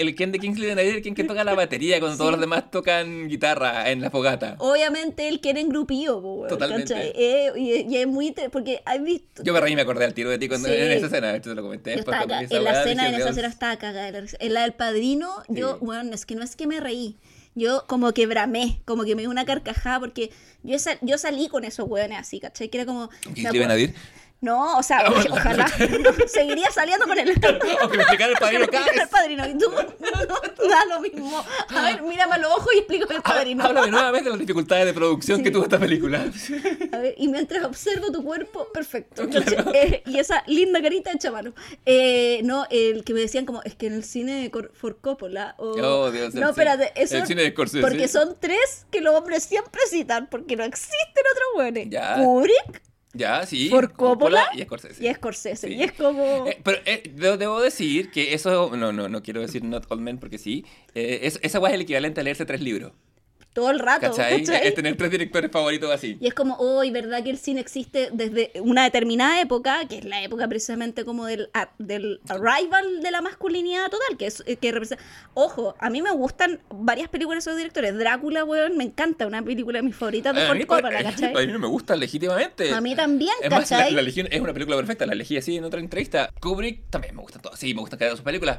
el, 0.00 0.08
el 0.08 0.14
Ken 0.14 0.32
de 0.32 0.38
Kingsley 0.38 0.68
Benadir, 0.68 0.94
el 0.96 1.02
Ken 1.02 1.14
que 1.14 1.24
toca 1.24 1.44
la 1.44 1.54
batería 1.54 2.00
cuando 2.00 2.18
todos 2.18 2.32
los 2.32 2.40
demás 2.40 2.70
tocan 2.70 3.28
guitarra 3.28 3.90
en 3.90 4.00
la 4.00 4.10
fogata. 4.10 4.56
Obviamente 4.58 5.28
él 5.28 5.40
quiere 5.40 5.60
engrupillo, 5.60 6.20
po, 6.20 6.34
weón, 6.34 6.48
Totalmente. 6.48 6.94
Eh, 7.14 7.52
y, 7.56 7.94
y 7.94 7.96
es 7.98 8.06
muy... 8.06 8.34
Porque 8.52 8.82
has 8.84 9.02
visto... 9.02 9.42
Yo 9.44 9.52
me 9.52 9.60
reí 9.60 9.72
y 9.72 9.76
me 9.76 9.82
acordé 9.82 10.04
al 10.04 10.14
tiro 10.14 10.30
de 10.30 10.38
ti 10.38 10.48
cuando, 10.48 10.68
Sí. 10.68 10.74
en 10.74 10.90
esa 10.92 11.06
escena, 11.06 11.34
hecho 11.36 11.50
te 11.50 11.56
lo 11.56 11.62
comenté. 11.62 11.83
Yo 11.90 11.96
después 11.96 12.16
estaba 12.20 12.40
en 12.42 12.64
la 12.64 12.70
escena, 12.80 13.08
en 13.08 13.14
esa 13.14 13.28
escena 13.30 13.48
estaba 13.48 13.76
cagada. 13.76 14.22
En 14.38 14.54
la 14.54 14.62
del 14.62 14.72
padrino, 14.72 15.30
yo, 15.48 15.78
bueno, 15.78 16.14
es 16.14 16.26
que 16.26 16.34
no 16.34 16.42
es 16.42 16.56
que 16.56 16.66
me 16.66 16.80
reí. 16.80 17.16
Yo 17.56 17.84
como 17.86 18.12
que 18.12 18.26
bramé, 18.26 18.80
como 18.84 19.04
que 19.04 19.14
me 19.14 19.22
dio 19.22 19.30
una 19.30 19.44
carcajada 19.44 20.00
porque 20.00 20.30
yo, 20.64 20.76
sal- 20.78 20.98
yo 21.02 21.18
salí 21.18 21.48
con 21.48 21.64
esos 21.64 21.88
hueones 21.88 22.18
así, 22.18 22.40
¿cachai? 22.40 22.68
Que 22.68 22.78
era 22.78 22.84
como... 22.86 23.08
¿Con 23.08 23.16
me 23.16 23.22
Kingsley 23.34 23.46
acuerdo- 23.46 23.60
Benadir? 23.60 23.94
No, 24.40 24.76
o 24.76 24.82
sea, 24.82 24.98
Ah, 25.06 25.10
ojalá. 25.30 25.66
no, 26.02 26.10
seguiría 26.26 26.70
saliendo 26.70 27.06
con 27.06 27.18
él. 27.18 27.30
O 27.82 27.88
que 27.88 27.96
me 27.96 28.02
explicara 28.02 28.30
el 28.32 28.38
padrino 28.38 28.66
cada 28.68 28.86
el 28.90 29.08
padrino. 29.08 29.48
Y 29.48 29.56
tú, 29.56 29.70
no, 30.00 30.68
da 30.68 30.84
lo 30.84 31.00
mismo. 31.00 31.42
A 31.74 31.82
ver, 31.82 32.02
mírame 32.02 32.34
a 32.34 32.38
los 32.38 32.50
ojos 32.52 32.68
y 32.74 32.78
explícame 32.78 33.14
el 33.16 33.22
padrino. 33.22 33.64
Háblame 33.64 33.90
nuevamente 33.90 34.24
de 34.24 34.30
las 34.30 34.38
dificultades 34.38 34.84
de 34.84 34.92
producción 34.92 35.42
que 35.42 35.50
tuvo 35.50 35.62
esta 35.62 35.78
película. 35.78 36.30
A 36.92 36.98
ver, 36.98 37.14
y 37.16 37.28
mientras 37.28 37.64
observo 37.64 38.12
tu 38.12 38.22
cuerpo, 38.22 38.68
perfecto. 38.72 39.22
Eh, 39.72 40.02
y 40.06 40.18
esa 40.18 40.42
linda 40.46 40.82
carita 40.82 41.10
hecha 41.12 41.28
a 41.28 41.32
mano. 41.32 41.54
Eh, 41.86 42.40
no, 42.44 42.66
el 42.68 43.02
que 43.02 43.14
me 43.14 43.20
decían 43.20 43.46
como, 43.46 43.62
es 43.62 43.74
que 43.74 43.86
en 43.86 43.94
el 43.94 44.04
cine 44.04 44.42
de 44.42 44.50
Cor- 44.50 44.72
for 44.74 44.98
Coppola. 45.00 45.54
O... 45.56 45.70
Oh, 45.70 46.10
Dios, 46.10 46.34
no, 46.34 46.50
espérate, 46.50 46.92
eso. 46.96 47.16
el 47.16 47.26
cine 47.26 47.42
de 47.44 47.50
Scorsese. 47.52 47.80
Porque 47.80 48.08
son 48.08 48.36
tres 48.38 48.84
que 48.90 49.00
los 49.00 49.14
hombres 49.14 49.42
siempre 49.44 49.80
citan, 49.88 50.28
porque 50.28 50.54
no 50.54 50.64
existen 50.64 51.24
otros 51.32 51.46
buenos. 51.54 51.84
Ya. 51.88 52.16
Kubrick, 52.16 52.82
Ya, 53.14 53.46
sí. 53.46 53.68
For 53.70 53.92
Coppola 53.92 54.48
y 54.54 54.62
Scorsese. 54.62 55.06
y 55.08 55.14
Scorsese. 55.14 55.68
Sí. 55.68 55.74
Y 55.74 55.82
es 55.84 55.92
como. 55.92 56.46
Eh, 56.48 56.58
pero 56.64 56.78
eh, 56.84 57.02
debo, 57.14 57.36
debo 57.36 57.60
decir 57.60 58.10
que 58.10 58.34
eso, 58.34 58.74
no, 58.76 58.92
no, 58.92 59.08
no 59.08 59.22
quiero 59.22 59.40
decir 59.40 59.62
not 59.64 59.86
all 59.90 60.00
men 60.00 60.18
porque 60.18 60.36
sí, 60.36 60.64
eh, 60.94 61.20
es- 61.22 61.38
esa 61.42 61.60
weá 61.60 61.70
es 61.70 61.74
el 61.76 61.82
equivalente 61.82 62.20
a 62.20 62.24
leerse 62.24 62.44
tres 62.44 62.60
libros, 62.60 62.92
todo 63.54 63.70
el 63.70 63.78
rato. 63.78 64.10
¿cachai? 64.10 64.44
¿cachai? 64.44 64.66
Es 64.68 64.74
tener 64.74 64.96
tres 64.96 65.10
directores 65.10 65.50
favoritos 65.50 65.90
así. 65.90 66.18
Y 66.20 66.26
es 66.26 66.34
como, 66.34 66.56
hoy, 66.56 66.90
¿verdad 66.90 67.22
que 67.24 67.30
el 67.30 67.38
cine 67.38 67.60
existe 67.60 68.10
desde 68.12 68.52
una 68.60 68.84
determinada 68.84 69.40
época, 69.40 69.86
que 69.88 69.98
es 69.98 70.04
la 70.04 70.22
época 70.22 70.46
precisamente 70.48 71.04
como 71.06 71.24
del, 71.24 71.48
a- 71.54 71.70
del 71.78 72.20
arrival 72.28 73.00
de 73.00 73.10
la 73.10 73.22
masculinidad 73.22 73.84
total, 73.90 74.18
que 74.18 74.26
es 74.26 74.42
eh, 74.46 74.56
que 74.56 74.72
representa... 74.72 75.02
Ojo, 75.32 75.74
a 75.78 75.88
mí 75.88 76.02
me 76.02 76.10
gustan 76.10 76.60
varias 76.68 77.08
películas 77.08 77.44
de 77.44 77.50
esos 77.50 77.56
directores. 77.56 77.96
Drácula, 77.96 78.44
weón, 78.44 78.76
me 78.76 78.84
encanta, 78.84 79.26
una 79.26 79.42
película 79.42 79.78
de 79.78 79.84
mis 79.84 79.96
favoritas 79.96 80.34
de 80.34 80.42
Eh, 80.42 80.46
Ford 80.46 80.66
Coppola, 80.66 81.00
eh, 81.00 81.04
¿cachai? 81.04 81.32
a 81.42 81.46
mí 81.46 81.52
no 81.52 81.58
me 81.60 81.68
gusta 81.68 81.96
legítimamente. 81.96 82.70
A 82.72 82.80
mí 82.80 82.94
también, 82.96 83.32
Es 83.40 83.50
más, 83.50 83.70
la, 83.70 83.76
¿cachai? 83.78 83.92
la 83.94 84.02
Legión 84.02 84.26
es 84.30 84.40
una 84.40 84.52
película 84.52 84.76
perfecta, 84.76 85.06
la 85.06 85.12
elegí 85.14 85.36
así 85.36 85.56
en 85.56 85.64
otra 85.64 85.78
entrevista. 85.80 86.28
Kubrick 86.40 86.90
también 86.90 87.14
me 87.14 87.22
gustan 87.22 87.40
todas, 87.40 87.58
sí, 87.58 87.72
me 87.72 87.80
gustan 87.80 87.98
cada 88.00 88.10
una 88.10 88.14
de 88.14 88.16
sus 88.18 88.24
películas. 88.24 88.58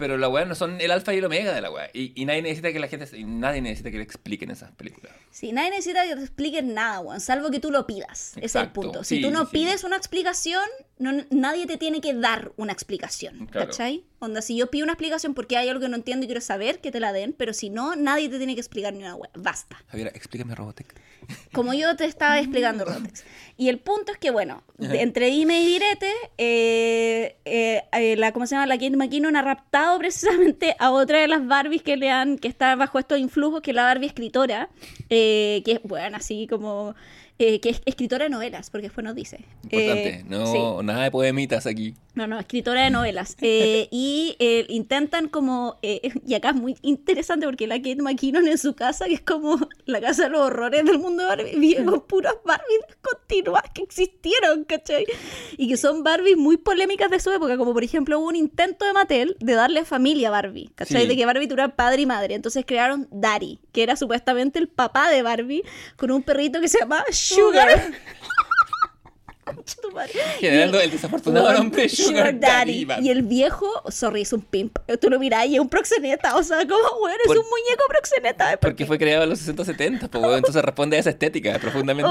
Pero 0.00 0.16
la 0.16 0.28
weá 0.28 0.46
no 0.46 0.54
son 0.54 0.80
el 0.80 0.90
alfa 0.90 1.12
y 1.14 1.18
el 1.18 1.24
omega 1.26 1.52
de 1.52 1.60
la 1.60 1.70
weá. 1.70 1.90
Y, 1.92 2.12
y 2.20 2.24
nadie 2.24 2.40
necesita 2.40 2.72
que 2.72 2.80
la 2.80 2.88
gente, 2.88 3.06
y 3.16 3.24
nadie 3.24 3.60
necesita 3.60 3.90
que 3.90 3.98
le 3.98 4.02
expliquen 4.02 4.50
esas 4.50 4.72
películas. 4.72 5.12
Sí, 5.30 5.52
nadie 5.52 5.70
necesita 5.70 6.04
que 6.08 6.16
te 6.16 6.22
expliquen 6.22 6.74
nada, 6.74 7.00
weón, 7.00 7.20
salvo 7.20 7.50
que 7.50 7.60
tú 7.60 7.70
lo 7.70 7.86
pidas. 7.86 8.32
Ese 8.36 8.46
es 8.46 8.54
el 8.56 8.70
punto. 8.70 9.04
Si 9.04 9.16
sí, 9.16 9.22
tú 9.22 9.30
no 9.30 9.44
sí. 9.44 9.50
pides 9.52 9.84
una 9.84 9.96
explicación, 9.96 10.64
no, 11.00 11.12
nadie 11.30 11.66
te 11.66 11.76
tiene 11.76 12.00
que 12.00 12.14
dar 12.14 12.52
una 12.56 12.72
explicación, 12.72 13.46
Claro. 13.46 13.66
¿cachai? 13.68 14.04
Onda, 14.20 14.42
si 14.42 14.54
yo 14.56 14.70
pido 14.70 14.84
una 14.84 14.92
explicación 14.92 15.34
porque 15.34 15.56
hay 15.56 15.68
algo 15.68 15.80
que 15.80 15.88
no 15.88 15.96
entiendo 15.96 16.24
y 16.24 16.26
quiero 16.28 16.42
saber, 16.42 16.80
que 16.80 16.90
te 16.92 17.00
la 17.00 17.12
den, 17.12 17.32
pero 17.32 17.54
si 17.54 17.70
no, 17.70 17.96
nadie 17.96 18.28
te 18.28 18.36
tiene 18.38 18.54
que 18.54 18.60
explicar 18.60 18.92
ni 18.92 19.00
una 19.00 19.14
weá. 19.16 19.30
Basta. 19.34 19.82
Javier, 19.88 20.12
explícame 20.14 20.54
Robotech. 20.54 20.94
Como 21.52 21.72
yo 21.74 21.94
te 21.96 22.04
estaba 22.06 22.38
explicando, 22.40 22.84
Rotex. 22.84 23.24
Y 23.56 23.68
el 23.68 23.78
punto 23.78 24.10
es 24.12 24.18
que, 24.18 24.30
bueno, 24.30 24.62
Ajá. 24.82 24.94
entre 24.96 25.26
dime 25.26 25.62
y 25.62 25.66
direte, 25.66 26.12
eh, 26.38 27.36
eh, 27.44 27.82
eh, 27.92 28.16
la, 28.16 28.32
¿cómo 28.32 28.46
se 28.46 28.54
llama? 28.54 28.66
La 28.66 28.76
Kate 28.76 28.96
McKinnon 28.96 29.36
ha 29.36 29.42
raptado 29.42 29.98
precisamente 29.98 30.74
a 30.78 30.90
otra 30.90 31.20
de 31.20 31.28
las 31.28 31.46
Barbies 31.46 31.82
que 31.82 31.96
le 31.96 32.10
han, 32.10 32.36
que 32.38 32.48
está 32.48 32.74
bajo 32.76 32.98
estos 32.98 33.18
influjos, 33.18 33.60
que 33.62 33.70
es 33.70 33.74
la 33.76 33.84
Barbie 33.84 34.06
escritora, 34.06 34.68
eh, 35.08 35.62
que 35.64 35.72
es, 35.72 35.82
bueno, 35.82 36.16
así 36.16 36.46
como, 36.48 36.94
eh, 37.40 37.58
que 37.58 37.70
es 37.70 37.80
escritora 37.86 38.24
de 38.24 38.30
novelas, 38.30 38.68
porque 38.68 38.88
después 38.88 39.02
nos 39.02 39.14
dice. 39.14 39.40
Importante, 39.62 40.08
Eh, 40.08 40.24
no, 40.28 40.46
sí. 40.52 40.84
nada 40.84 41.04
de 41.04 41.10
poemitas 41.10 41.64
aquí. 41.66 41.94
No, 42.14 42.26
no, 42.26 42.38
escritora 42.38 42.82
de 42.84 42.90
novelas. 42.90 43.36
Eh, 43.52 43.88
y 43.90 44.36
eh, 44.38 44.66
intentan 44.68 45.28
como, 45.28 45.78
eh, 45.82 46.12
y 46.26 46.34
acá 46.34 46.50
es 46.50 46.54
muy 46.56 46.76
interesante 46.82 47.46
porque 47.46 47.66
la 47.66 47.76
Kate 47.78 47.96
McKinnon 48.02 48.46
en 48.46 48.58
su 48.58 48.74
casa, 48.74 49.06
que 49.06 49.14
es 49.14 49.20
como 49.22 49.58
la 49.86 50.00
casa 50.00 50.24
de 50.24 50.30
los 50.30 50.40
horrores 50.42 50.84
del 50.84 50.98
mundo 50.98 51.22
de 51.22 51.28
Barbie, 51.28 51.58
vive 51.58 51.84
con 51.84 52.00
puras 52.02 52.34
Barbies 52.44 52.80
continuas 53.00 53.62
que 53.74 53.82
existieron, 53.82 54.64
¿cachai? 54.64 55.04
Y 55.56 55.68
que 55.68 55.76
son 55.76 56.04
Barbies 56.04 56.36
muy 56.36 56.58
polémicas 56.58 57.10
de 57.10 57.18
su 57.20 57.30
época, 57.32 57.56
como 57.56 57.72
por 57.72 57.82
ejemplo 57.82 58.20
hubo 58.20 58.28
un 58.28 58.36
intento 58.36 58.84
de 58.84 58.92
Mattel 58.92 59.36
de 59.40 59.54
darle 59.54 59.84
familia 59.84 60.28
a 60.28 60.32
Barbie, 60.32 60.70
¿cachai? 60.74 61.02
Sí. 61.02 61.08
De 61.08 61.16
que 61.16 61.24
Barbie 61.26 61.48
tuviera 61.48 61.74
padre 61.74 62.02
y 62.02 62.06
madre. 62.06 62.34
Entonces 62.34 62.64
crearon 62.66 63.08
Daddy, 63.10 63.58
que 63.72 63.82
era 63.82 63.96
supuestamente 63.96 64.58
el 64.58 64.68
papá 64.68 65.10
de 65.10 65.22
Barbie, 65.22 65.62
con 65.96 66.10
un 66.10 66.22
perrito 66.22 66.60
que 66.60 66.68
se 66.68 66.78
llamaba 66.78 67.04
Sugar. 67.34 67.92
Generando 70.38 70.80
el 70.80 70.90
desafortunado 70.90 71.52
nombre 71.52 71.88
Sugar 71.88 72.38
Daddy. 72.38 72.86
Y 73.02 73.10
el 73.10 73.22
viejo, 73.22 73.66
sorry, 73.90 74.22
es 74.22 74.32
un 74.32 74.42
pimp. 74.42 74.78
Tú 75.00 75.10
lo 75.10 75.18
mirás 75.18 75.46
y 75.46 75.54
es 75.54 75.60
un 75.60 75.68
proxeneta. 75.68 76.36
O 76.36 76.42
sea, 76.42 76.58
como, 76.66 76.78
weón, 77.02 77.16
es 77.20 77.26
Por- 77.26 77.38
un 77.38 77.44
muñeco 77.44 77.82
proxeneta. 77.88 78.56
Porque 78.60 78.86
fue 78.86 78.98
creado 78.98 79.24
en 79.24 79.30
los 79.30 79.40
60-70, 79.46 80.08
pues, 80.08 80.22
weón, 80.22 80.38
entonces 80.38 80.62
responde 80.64 80.96
a 80.96 81.00
esa 81.00 81.10
estética 81.10 81.58
profundamente. 81.58 82.10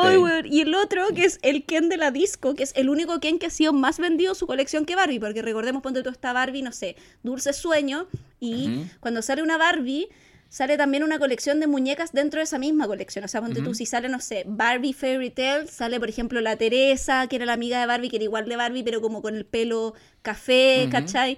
Y 0.50 0.62
el 0.62 0.76
otro, 0.76 1.08
que 1.16 1.24
es 1.26 1.40
el 1.42 1.64
Ken 1.66 1.90
de 1.90 1.98
la 1.98 2.12
disco, 2.12 2.56
que 2.56 2.64
es 2.64 2.74
el 2.76 2.90
único 2.90 3.20
Ken 3.20 3.40
que 3.40 3.46
ha 3.48 3.52
sido 3.52 3.74
más 3.74 4.00
vendido 4.00 4.34
en 4.34 4.36
su 4.36 4.46
colección 4.48 4.86
que 4.86 4.96
Barbie. 4.96 5.20
Porque 5.20 5.42
recordemos, 5.42 5.82
ponte 5.82 6.04
tú 6.04 6.10
esta 6.10 6.34
Barbie, 6.34 6.62
no 6.62 6.72
sé, 6.72 6.96
Dulce 7.24 7.54
Sueño. 7.54 8.08
Y 8.40 8.70
Ujú. 8.80 8.86
cuando 9.00 9.22
sale 9.22 9.44
una 9.44 9.58
Barbie, 9.58 10.10
sale 10.50 10.78
también 10.78 11.04
una 11.04 11.20
colección 11.20 11.60
de 11.60 11.68
muñecas 11.68 12.12
dentro 12.12 12.40
de 12.40 12.44
esa 12.44 12.58
misma 12.58 12.88
colección. 12.88 13.24
O 13.24 13.28
sea, 13.28 13.40
ponte 13.42 13.62
tú, 13.62 13.70
Ujú. 13.70 13.76
si 13.76 13.86
sale, 13.86 14.10
no 14.10 14.20
sé, 14.20 14.44
Barbie 14.48 14.94
Fairy 14.94 15.30
Tale, 15.30 15.68
sale, 15.68 16.00
por 16.00 16.10
ejemplo, 16.10 16.42
la 16.42 16.58
Teresa, 16.58 17.28
que 17.28 17.36
era 17.38 17.46
la 17.46 17.54
amiga 17.54 17.80
de 17.80 17.86
Barbie, 17.86 18.10
que 18.10 18.18
era 18.18 18.26
igual 18.26 18.50
de 18.50 18.56
Barbie, 18.56 18.84
pero 18.84 19.00
como 19.00 19.22
con 19.22 19.36
el 19.36 19.46
pelo 19.46 19.94
café, 20.24 20.82
Ujú. 20.84 20.92
¿cachai? 20.92 21.38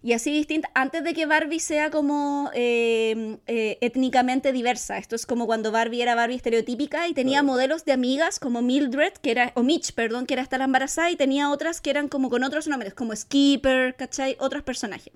Y 0.00 0.12
así 0.12 0.32
distinta, 0.32 0.70
antes 0.74 1.02
de 1.02 1.12
que 1.12 1.26
Barbie 1.26 1.58
sea 1.58 1.90
como 1.90 2.50
eh, 2.54 3.38
eh, 3.48 3.78
étnicamente 3.80 4.52
diversa. 4.52 4.96
Esto 4.96 5.16
es 5.16 5.26
como 5.26 5.46
cuando 5.46 5.72
Barbie 5.72 6.02
era 6.02 6.14
Barbie 6.14 6.36
estereotípica 6.36 7.08
y 7.08 7.14
tenía 7.14 7.42
modelos 7.42 7.84
de 7.84 7.92
amigas 7.92 8.38
como 8.38 8.62
Mildred, 8.62 9.14
que 9.14 9.32
era, 9.32 9.52
o 9.56 9.64
Mitch, 9.64 9.92
perdón, 9.94 10.26
que 10.26 10.34
era 10.34 10.46
la 10.48 10.64
embarazada, 10.64 11.10
y 11.10 11.16
tenía 11.16 11.50
otras 11.50 11.80
que 11.80 11.90
eran 11.90 12.06
como 12.08 12.30
con 12.30 12.44
otros 12.44 12.68
nombres, 12.68 12.94
como 12.94 13.14
Skipper, 13.14 13.96
¿cachai? 13.96 14.36
Otros 14.38 14.62
personajes. 14.62 15.12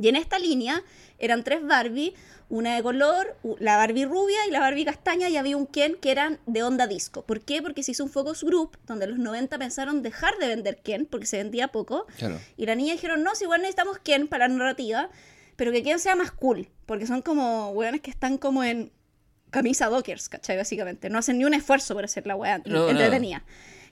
Y 0.00 0.08
en 0.08 0.16
esta 0.16 0.38
línea 0.38 0.84
eran 1.18 1.42
tres 1.42 1.66
Barbie, 1.66 2.14
una 2.48 2.76
de 2.76 2.82
color, 2.82 3.36
la 3.58 3.76
Barbie 3.76 4.04
rubia 4.04 4.38
y 4.46 4.50
la 4.50 4.60
Barbie 4.60 4.84
castaña, 4.84 5.28
y 5.28 5.36
había 5.36 5.56
un 5.56 5.66
Ken 5.66 5.96
que 6.00 6.10
eran 6.12 6.38
de 6.46 6.62
onda 6.62 6.86
disco. 6.86 7.22
¿Por 7.22 7.40
qué? 7.40 7.60
Porque 7.62 7.82
se 7.82 7.90
hizo 7.90 8.04
un 8.04 8.10
focus 8.10 8.44
group 8.44 8.76
donde 8.86 9.06
los 9.06 9.18
90 9.18 9.58
pensaron 9.58 10.02
dejar 10.02 10.36
de 10.38 10.46
vender 10.48 10.78
Ken 10.82 11.06
porque 11.06 11.26
se 11.26 11.38
vendía 11.38 11.68
poco. 11.68 12.06
Claro. 12.18 12.38
Y 12.56 12.66
la 12.66 12.74
niña 12.74 12.92
dijeron, 12.92 13.22
no, 13.22 13.34
si 13.34 13.44
igual 13.44 13.62
necesitamos 13.62 13.98
Ken 13.98 14.28
para 14.28 14.46
la 14.48 14.54
narrativa, 14.54 15.10
pero 15.56 15.72
que 15.72 15.82
Ken 15.82 15.98
sea 15.98 16.14
más 16.14 16.30
cool, 16.30 16.68
porque 16.86 17.06
son 17.06 17.22
como 17.22 17.70
weones 17.70 18.00
que 18.00 18.10
están 18.10 18.38
como 18.38 18.62
en 18.62 18.92
camisa 19.50 19.86
dockers, 19.88 20.28
¿cachai? 20.28 20.56
Básicamente. 20.56 21.08
No 21.10 21.18
hacen 21.18 21.38
ni 21.38 21.44
un 21.44 21.54
esfuerzo 21.54 21.94
por 21.94 22.04
hacer 22.04 22.26
la 22.26 22.36
weá 22.36 22.58
No, 22.58 22.64
no. 22.66 22.88
entretenida. 22.90 23.42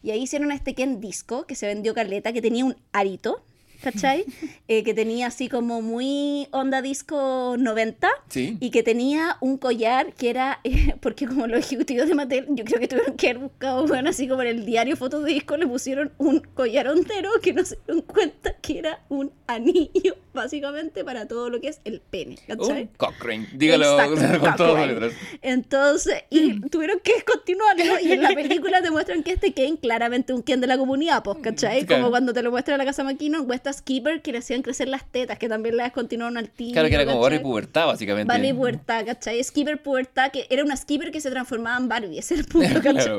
Y 0.02 0.10
ahí 0.10 0.20
hicieron 0.22 0.52
este 0.52 0.74
Ken 0.74 1.00
disco 1.00 1.46
que 1.46 1.54
se 1.54 1.66
vendió 1.66 1.94
caleta, 1.94 2.32
que 2.32 2.42
tenía 2.42 2.64
un 2.64 2.76
arito. 2.92 3.44
¿Cachai? 3.82 4.24
Eh, 4.66 4.82
que 4.82 4.94
tenía 4.94 5.26
así 5.26 5.50
como 5.50 5.82
muy 5.82 6.48
onda 6.50 6.80
disco 6.80 7.54
90 7.58 8.08
Sí. 8.30 8.56
y 8.60 8.70
que 8.70 8.82
tenía 8.82 9.36
un 9.42 9.58
collar 9.58 10.14
que 10.14 10.30
era, 10.30 10.60
eh, 10.64 10.94
porque 11.00 11.26
como 11.26 11.46
los 11.46 11.58
ejecutivos 11.58 12.08
de 12.08 12.14
Mattel, 12.14 12.46
yo 12.48 12.64
creo 12.64 12.80
que 12.80 12.88
tuvieron 12.88 13.14
que 13.16 13.28
haber 13.28 13.42
buscado, 13.42 13.86
bueno, 13.86 14.08
así 14.08 14.26
como 14.26 14.40
en 14.40 14.48
el 14.48 14.64
diario 14.64 14.96
fotos 14.96 15.22
de 15.24 15.32
disco, 15.32 15.58
le 15.58 15.66
pusieron 15.66 16.12
un 16.16 16.40
collar 16.40 16.86
entero 16.86 17.28
que 17.42 17.52
no 17.52 17.62
se 17.62 17.76
dieron 17.86 18.02
cuenta 18.02 18.54
que 18.62 18.78
era 18.78 19.04
un 19.10 19.32
anillo, 19.46 20.16
básicamente, 20.32 21.04
para 21.04 21.28
todo 21.28 21.50
lo 21.50 21.60
que 21.60 21.68
es 21.68 21.80
el 21.84 22.00
pene, 22.00 22.38
¿cachai? 22.46 22.82
Un 22.84 22.88
Cochrane. 22.96 23.48
Dígalo 23.54 24.00
Exacto, 24.00 24.40
con 24.40 24.56
todas 24.56 24.86
letras. 24.86 25.12
Entonces, 25.42 26.24
y 26.30 26.58
tuvieron 26.70 27.00
que 27.00 27.12
continuarlo, 27.30 28.00
y 28.02 28.12
en 28.12 28.22
la 28.22 28.30
película 28.30 28.80
te 28.80 28.90
muestran 28.90 29.22
que 29.22 29.32
este 29.32 29.52
Ken, 29.52 29.76
claramente 29.76 30.32
un 30.32 30.42
Ken 30.42 30.60
de 30.62 30.66
la 30.66 30.78
comunidad, 30.78 31.22
pues, 31.22 31.36
¿cachai? 31.42 31.84
Claro. 31.84 32.02
Como 32.04 32.10
cuando 32.10 32.32
te 32.32 32.42
lo 32.42 32.50
muestra 32.50 32.78
la 32.78 32.84
casa 32.86 33.04
McKinnon, 33.04 33.46
West 33.74 33.80
Skipper, 33.80 34.22
que 34.22 34.32
le 34.32 34.38
hacían 34.38 34.62
crecer 34.62 34.88
las 34.88 35.10
tetas, 35.10 35.38
que 35.38 35.48
también 35.48 35.76
las 35.76 35.92
continuaron 35.92 36.36
al 36.36 36.48
tiro. 36.50 36.72
Claro 36.72 36.88
que 36.88 36.94
era 36.94 37.04
como 37.06 37.20
Barbie 37.20 37.40
pubertad, 37.40 37.86
básicamente. 37.86 38.28
Barbie 38.32 38.54
pubertad, 38.54 39.04
¿cachai? 39.04 39.42
Skipper 39.42 39.82
pubertad, 39.82 40.30
que 40.32 40.46
era 40.50 40.62
una 40.64 40.76
Skipper 40.76 41.10
que 41.10 41.20
se 41.20 41.30
transformaba 41.30 41.76
en 41.78 41.88
Barbie, 41.88 42.18
ese 42.18 42.34
es 42.34 42.40
el 42.40 42.46
punto, 42.46 42.68
¿cachai? 42.82 42.92
Claro. 42.94 43.16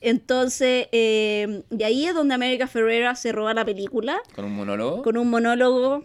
Entonces, 0.00 0.88
eh, 0.92 1.62
y 1.76 1.82
ahí 1.82 2.06
es 2.06 2.14
donde 2.14 2.34
América 2.34 2.66
Ferrera 2.66 3.14
se 3.16 3.32
roba 3.32 3.52
la 3.54 3.64
película, 3.64 4.18
Con 4.34 4.44
un 4.44 4.54
monólogo. 4.54 5.02
con 5.02 5.16
un 5.16 5.28
monólogo 5.28 6.04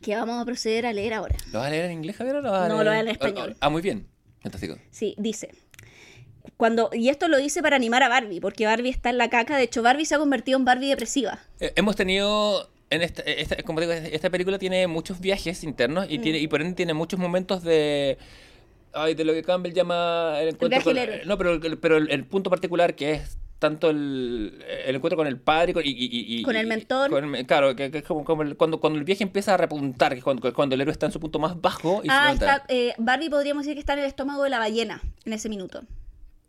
que 0.00 0.16
vamos 0.16 0.40
a 0.40 0.44
proceder 0.46 0.86
a 0.86 0.92
leer 0.92 1.12
ahora. 1.14 1.36
¿Lo 1.52 1.58
vas 1.58 1.68
a 1.68 1.70
leer 1.70 1.84
en 1.86 1.92
inglés, 1.92 2.16
Javier? 2.16 2.36
o 2.36 2.40
lo 2.40 2.50
vas 2.50 2.62
a 2.62 2.68
No, 2.68 2.76
leer- 2.76 2.84
lo 2.84 2.90
voy 2.90 2.98
a 2.98 3.02
leer 3.02 3.16
en 3.20 3.22
español. 3.28 3.56
Ah, 3.60 3.68
muy 3.68 3.82
bien. 3.82 4.06
Fantástico. 4.42 4.78
Sí, 4.90 5.14
dice. 5.18 5.50
Cuando, 6.56 6.90
y 6.92 7.08
esto 7.10 7.28
lo 7.28 7.36
dice 7.38 7.62
para 7.62 7.76
animar 7.76 8.02
a 8.02 8.08
Barbie, 8.08 8.40
porque 8.40 8.64
Barbie 8.66 8.88
está 8.90 9.10
en 9.10 9.18
la 9.18 9.28
caca. 9.30 9.56
De 9.56 9.64
hecho, 9.64 9.82
Barbie 9.82 10.06
se 10.06 10.14
ha 10.14 10.18
convertido 10.18 10.58
en 10.58 10.64
Barbie 10.64 10.88
depresiva. 10.88 11.38
Eh, 11.58 11.72
hemos 11.76 11.96
tenido. 11.96 12.70
En 12.90 13.02
esta, 13.02 13.22
esta- 13.22 13.62
como 13.62 13.80
digo, 13.80 13.92
esta 13.92 14.30
película 14.30 14.58
tiene 14.58 14.86
muchos 14.88 15.20
viajes 15.20 15.62
internos 15.64 16.08
Mm. 16.08 16.12
y, 16.12 16.18
tiene, 16.18 16.38
y 16.38 16.48
por 16.48 16.60
ende 16.60 16.74
tiene 16.74 16.92
muchos 16.94 17.18
momentos 17.20 17.62
de. 17.62 18.18
Ay, 18.92 19.14
de 19.14 19.24
lo 19.24 19.32
que 19.32 19.44
Campbell 19.44 19.72
llama 19.72 20.34
el 20.40 20.48
encuentro 20.48 20.82
con. 20.82 20.96
No, 21.26 21.38
pero, 21.38 21.52
el- 21.54 21.78
pero 21.78 21.96
el, 21.96 22.10
el 22.10 22.24
punto 22.24 22.50
particular 22.50 22.94
que 22.96 23.12
es 23.12 23.38
tanto 23.60 23.90
el, 23.90 24.64
el 24.86 24.96
encuentro 24.96 25.16
con 25.18 25.26
el 25.28 25.38
padre 25.38 25.70
y 25.70 25.74
con- 25.74 25.84
y, 25.86 25.90
y- 25.90 26.38
y- 26.38 26.42
Con 26.42 26.56
el 26.56 26.66
mentor. 26.66 27.10
con 27.10 27.30
claro, 27.44 27.76
que, 27.76 27.90
que 27.92 27.98
es 27.98 28.04
como, 28.04 28.24
como 28.24 28.42
el- 28.42 28.56
cuando, 28.56 28.80
cuando 28.80 28.98
el 28.98 29.04
viaje 29.04 29.22
empieza 29.22 29.54
a 29.54 29.56
repuntar, 29.58 30.12
que 30.12 30.18
es 30.18 30.24
cuando, 30.24 30.52
cuando 30.54 30.74
el 30.74 30.80
héroe 30.80 30.90
está 30.92 31.06
en 31.06 31.12
su 31.12 31.20
punto 31.20 31.38
más 31.38 31.60
bajo. 31.60 32.00
Y 32.02 32.08
Ah, 32.10 32.32
está, 32.32 32.64
eh, 32.68 32.94
Barbie 32.98 33.28
podríamos 33.30 33.64
decir 33.64 33.74
que 33.74 33.80
está 33.80 33.92
en 33.92 34.00
el 34.00 34.06
estómago 34.06 34.42
de 34.44 34.50
la 34.50 34.58
ballena 34.58 35.00
en 35.26 35.32
ese 35.34 35.48
minuto. 35.48 35.82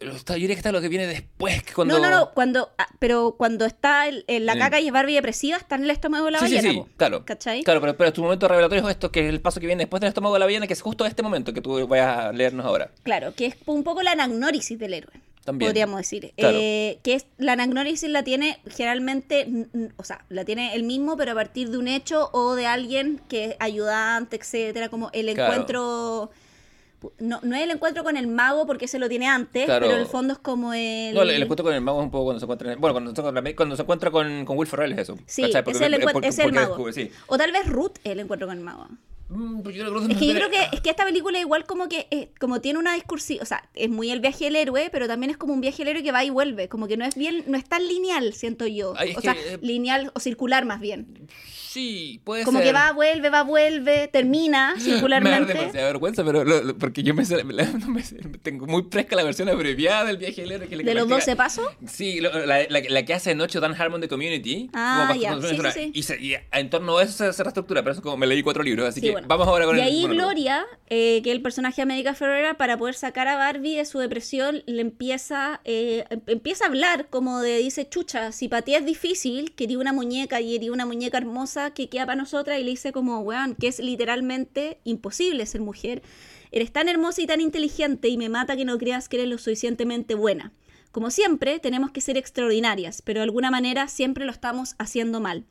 Yo 0.02 0.34
diría 0.34 0.48
que 0.50 0.54
está 0.54 0.72
lo 0.72 0.82
que 0.82 0.90
viene 0.90 1.06
después. 1.08 1.64
que 1.64 1.74
Cuando... 1.74 2.00
No, 2.00 2.10
no, 2.10 2.10
no, 2.10 2.32
cuando, 2.32 2.72
ah, 2.78 2.88
pero 3.00 3.36
cuando 3.38 3.66
está 3.66 4.08
el- 4.08 4.26
la 4.28 4.58
caca 4.58 4.80
y 4.80 4.88
es 4.88 4.94
Barbie 4.94 5.16
depresiva, 5.16 5.58
está 5.58 5.76
en 5.76 5.84
el 5.84 5.92
estómago 5.92 6.26
de 6.26 6.32
la 6.32 6.40
sí, 6.40 6.48
sí, 6.48 6.56
ballena. 6.56 6.74
sí, 6.74 6.80
po. 6.80 6.88
claro. 6.98 7.26
¿Cachai? 7.26 7.64
Claro, 7.64 7.82
pero, 7.82 7.96
pero 7.98 8.12
tu 8.14 8.24
momento 8.24 8.48
revelatorio 8.48 8.84
es 8.86 8.92
esto, 8.92 9.12
que 9.12 9.22
es 9.22 9.30
el 9.30 9.42
paso 9.42 9.60
que 9.60 9.68
viene 9.68 9.84
después 9.84 10.02
del 10.02 10.08
estómago 10.10 10.34
de 10.36 10.40
la 10.40 10.46
ballena, 10.46 10.68
que 10.68 10.74
es 10.74 10.82
justo 10.82 11.06
este 11.06 11.22
momento 11.24 11.54
que 11.54 11.62
tú 11.62 11.88
vayas 11.88 12.18
a 12.18 12.32
leernos 12.32 12.66
ahora. 12.66 12.92
Claro, 13.04 13.34
que 13.36 13.46
es 13.48 13.56
un 13.66 13.84
poco 13.84 14.02
la 14.02 14.12
anagnórisis 14.14 14.78
del 14.80 14.94
héroe. 14.96 15.14
También. 15.44 15.70
Podríamos 15.70 15.98
decir. 15.98 16.34
Claro. 16.38 16.56
Eh, 16.62 17.00
que 17.02 17.16
es 17.16 17.26
la 17.40 17.54
anagnórisis 17.54 18.08
la 18.10 18.22
tiene 18.24 18.60
generalmente, 18.70 19.48
o 19.98 20.04
sea, 20.04 20.24
la 20.30 20.46
tiene 20.46 20.76
el 20.76 20.84
mismo, 20.84 21.18
pero 21.18 21.32
a 21.32 21.36
partir 21.36 21.70
de 21.72 21.80
un 21.80 21.88
hecho 21.88 22.30
o 22.32 22.54
de 22.54 22.68
alguien 22.68 23.20
que 23.28 23.46
es 23.46 23.56
ayudante, 23.60 24.36
etcétera, 24.36 24.90
como 24.90 25.10
el 25.14 25.34
Claro. 25.34 25.52
encuentro. 25.54 26.32
No, 27.20 27.40
no 27.44 27.56
es 27.56 27.64
el 27.64 27.72
encuentro 27.72 28.04
con 28.04 28.16
el 28.18 28.28
mago 28.28 28.66
porque 28.68 28.88
se 28.88 29.00
lo 29.00 29.10
tiene 29.10 29.28
antes, 29.28 29.66
Claro. 29.66 29.86
pero 29.86 29.96
en 29.98 30.02
el 30.04 30.08
fondo 30.08 30.34
es 30.34 30.40
como 30.40 30.74
el. 30.74 31.14
No, 31.16 31.22
el, 31.24 31.32
el 31.32 31.42
encuentro 31.44 31.64
con 31.64 31.74
el 31.74 31.82
mago 31.82 32.00
es 32.00 32.06
un 32.06 32.12
poco 32.12 32.26
cuando 32.26 32.40
se 32.40 32.46
encuentra. 32.46 32.76
Bueno, 32.76 32.94
cuando 32.94 33.12
se 33.16 33.22
encuentra, 33.22 33.56
cuando 33.56 33.76
se 33.76 33.82
encuentra 33.82 34.12
con, 34.12 34.46
con 34.46 34.58
Will 34.58 34.68
Ferrell 34.68 34.92
es 34.94 35.00
eso. 35.00 35.18
Sí, 35.26 35.44
es 35.44 35.52
Porque- 35.64 35.72
el, 35.86 35.94
es 36.26 36.40
el 36.40 36.52
mago. 36.54 36.68
descubre, 36.76 36.94
sí. 36.94 37.10
O 37.28 37.38
tal 37.38 37.52
vez 37.52 37.68
Ruth 37.68 37.94
es 38.04 38.12
el 38.12 38.20
encuentro 38.20 38.48
con 38.48 38.58
el 38.58 38.64
mago. 38.64 38.88
Mm, 39.30 39.62
pues 39.62 39.76
yo 39.78 39.86
creo 39.86 40.10
Es 40.10 40.18
que 40.18 40.28
yo 40.28 40.34
creo 40.34 40.50
que, 40.50 40.58
es 40.74 40.82
que 40.82 40.90
esta 40.90 41.06
película 41.06 41.40
igual 41.40 41.64
como 41.66 41.88
que 41.88 42.06
eh, 42.12 42.32
como 42.38 42.60
tiene 42.60 42.80
una 42.80 42.94
discursiva, 42.96 43.42
o 43.42 43.46
sea, 43.46 43.64
es 43.76 43.90
muy 43.90 44.12
el 44.12 44.20
viaje 44.20 44.44
del 44.46 44.58
héroe, 44.58 44.90
pero 44.92 45.08
también 45.08 45.30
es 45.30 45.38
como 45.38 45.54
un 45.54 45.62
viaje 45.62 45.78
del 45.80 45.88
héroe 45.88 46.04
que 46.04 46.12
va 46.12 46.24
y 46.26 46.30
vuelve, 46.30 46.68
como 46.68 46.86
que 46.88 46.98
no 46.98 47.06
es 47.06 47.16
bien, 47.16 47.46
no 47.48 47.58
es 47.58 47.64
tan 47.64 47.88
lineal, 47.88 48.34
siento 48.34 48.68
yo. 48.68 48.94
Ay, 48.98 49.12
es 49.12 49.18
o 49.18 49.22
que, 49.22 49.28
sea, 49.32 49.38
eh, 49.42 49.58
lineal 49.62 50.12
o 50.16 50.20
circular 50.20 50.66
más 50.66 50.82
bien. 50.82 51.30
Sí, 51.72 52.20
puede 52.26 52.44
Como 52.44 52.58
ser. 52.60 52.68
que 52.68 52.74
va, 52.74 52.92
vuelve, 52.92 53.30
va, 53.30 53.44
vuelve, 53.44 54.10
termina 54.10 54.74
Me 54.76 54.80
da 54.80 54.86
circularmente. 54.86 55.54
demasiada 55.54 55.88
vergüenza, 55.88 56.24
pero 56.26 56.44
lo- 56.44 56.62
lo- 56.64 56.78
porque 56.78 57.02
yo 57.02 57.14
me, 57.14 57.24
tengo 58.44 58.68
muy 58.68 58.86
fresca 58.92 59.16
la 59.16 59.24
versión 59.24 59.48
abreviada 59.50 60.06
del 60.06 60.18
viaje 60.18 60.42
del 60.42 60.52
héroe. 60.52 60.68
Que 60.68 60.76
la 60.76 60.84
¿De 60.84 60.94
los 60.94 61.08
practica- 61.08 61.16
12 61.32 61.36
pasos? 61.36 61.66
Sí, 61.88 62.20
lo- 62.20 62.46
la, 62.46 62.64
la- 62.70 62.82
la 62.90 63.06
que 63.06 63.14
hace 63.14 63.36
Noche 63.36 63.60
Dan 63.60 63.74
Harmon 63.80 64.02
de 64.02 64.08
Community. 64.08 64.70
Ah, 64.74 65.16
ya, 65.18 65.40
sí, 65.40 65.48
sí, 65.50 65.58
sí. 65.74 65.92
Y, 65.94 66.04
se- 66.04 66.22
y 66.22 66.36
en 66.52 66.70
torno 66.70 66.98
a 66.98 67.04
eso 67.04 67.14
se, 67.14 67.32
se 67.32 67.44
reestructura, 67.44 67.82
pero 67.84 67.94
eso 67.94 68.02
como 68.02 68.18
me 68.18 68.28
leí 68.28 68.44
cuatro 68.44 68.64
libros, 68.64 68.90
así 68.90 69.00
Sí, 69.00 69.06
que 69.08 69.12
bueno. 69.14 69.28
vamos 69.30 69.48
ahora 69.48 69.66
con 69.66 69.78
y 69.78 69.80
el 69.82 69.86
ahí 69.88 70.02
monólogo. 70.02 70.28
Gloria, 70.30 70.66
eh, 70.90 71.22
que 71.24 71.30
es 71.30 71.36
el 71.36 71.42
personaje 71.42 71.78
de 71.78 71.84
América 71.84 72.14
Ferrera, 72.14 72.56
para 72.56 72.78
poder 72.78 72.96
sacar 72.96 73.28
a 73.28 73.36
Barbie 73.38 73.78
de 73.78 73.86
su 73.86 74.00
depresión, 74.00 74.64
le 74.66 74.82
empieza, 74.82 75.62
eh, 75.64 76.04
em- 76.10 76.22
empieza 76.28 76.66
a 76.66 76.68
hablar 76.68 77.08
como 77.10 77.40
de, 77.40 77.58
dice, 77.60 77.88
chucha, 77.88 78.32
si 78.32 78.48
para 78.50 78.62
ti 78.62 78.76
es 78.76 78.86
difícil, 78.86 79.54
quería 79.56 79.78
una 79.80 79.94
muñeca 79.94 80.42
y 80.42 80.52
quería 80.54 80.72
una 80.74 80.86
muñeca 80.86 81.18
hermosa 81.18 81.61
que 81.70 81.88
queda 81.88 82.08
para 82.08 82.16
nosotras, 82.16 82.60
y 82.60 82.64
le 82.64 82.72
dice 82.72 82.92
como, 82.92 83.20
weón, 83.20 83.54
que 83.56 83.68
es 83.68 83.80
literalmente 83.80 84.80
imposible 84.84 85.46
ser 85.46 85.62
mujer. 85.62 86.02
Eres 86.52 86.74
tan 86.74 86.90
hermosa 86.90 87.22
y 87.22 87.28
tan 87.28 87.40
inteligente 87.40 88.08
y 88.10 88.18
me 88.18 88.28
mata 88.28 88.58
que 88.58 88.66
no 88.66 88.78
creas 88.80 89.08
que 89.08 89.18
eres 89.18 89.30
lo 89.30 89.38
suficientemente 89.38 90.16
buena. 90.16 90.52
Como 90.92 91.12
siempre, 91.12 91.60
tenemos 91.60 91.92
que 91.92 92.02
ser 92.02 92.18
extraordinarias, 92.18 93.02
pero 93.02 93.20
de 93.20 93.26
alguna 93.26 93.52
manera 93.52 93.88
siempre 93.88 94.26
lo 94.26 94.32
estamos 94.32 94.76
haciendo 94.78 95.22
mal. 95.22 95.46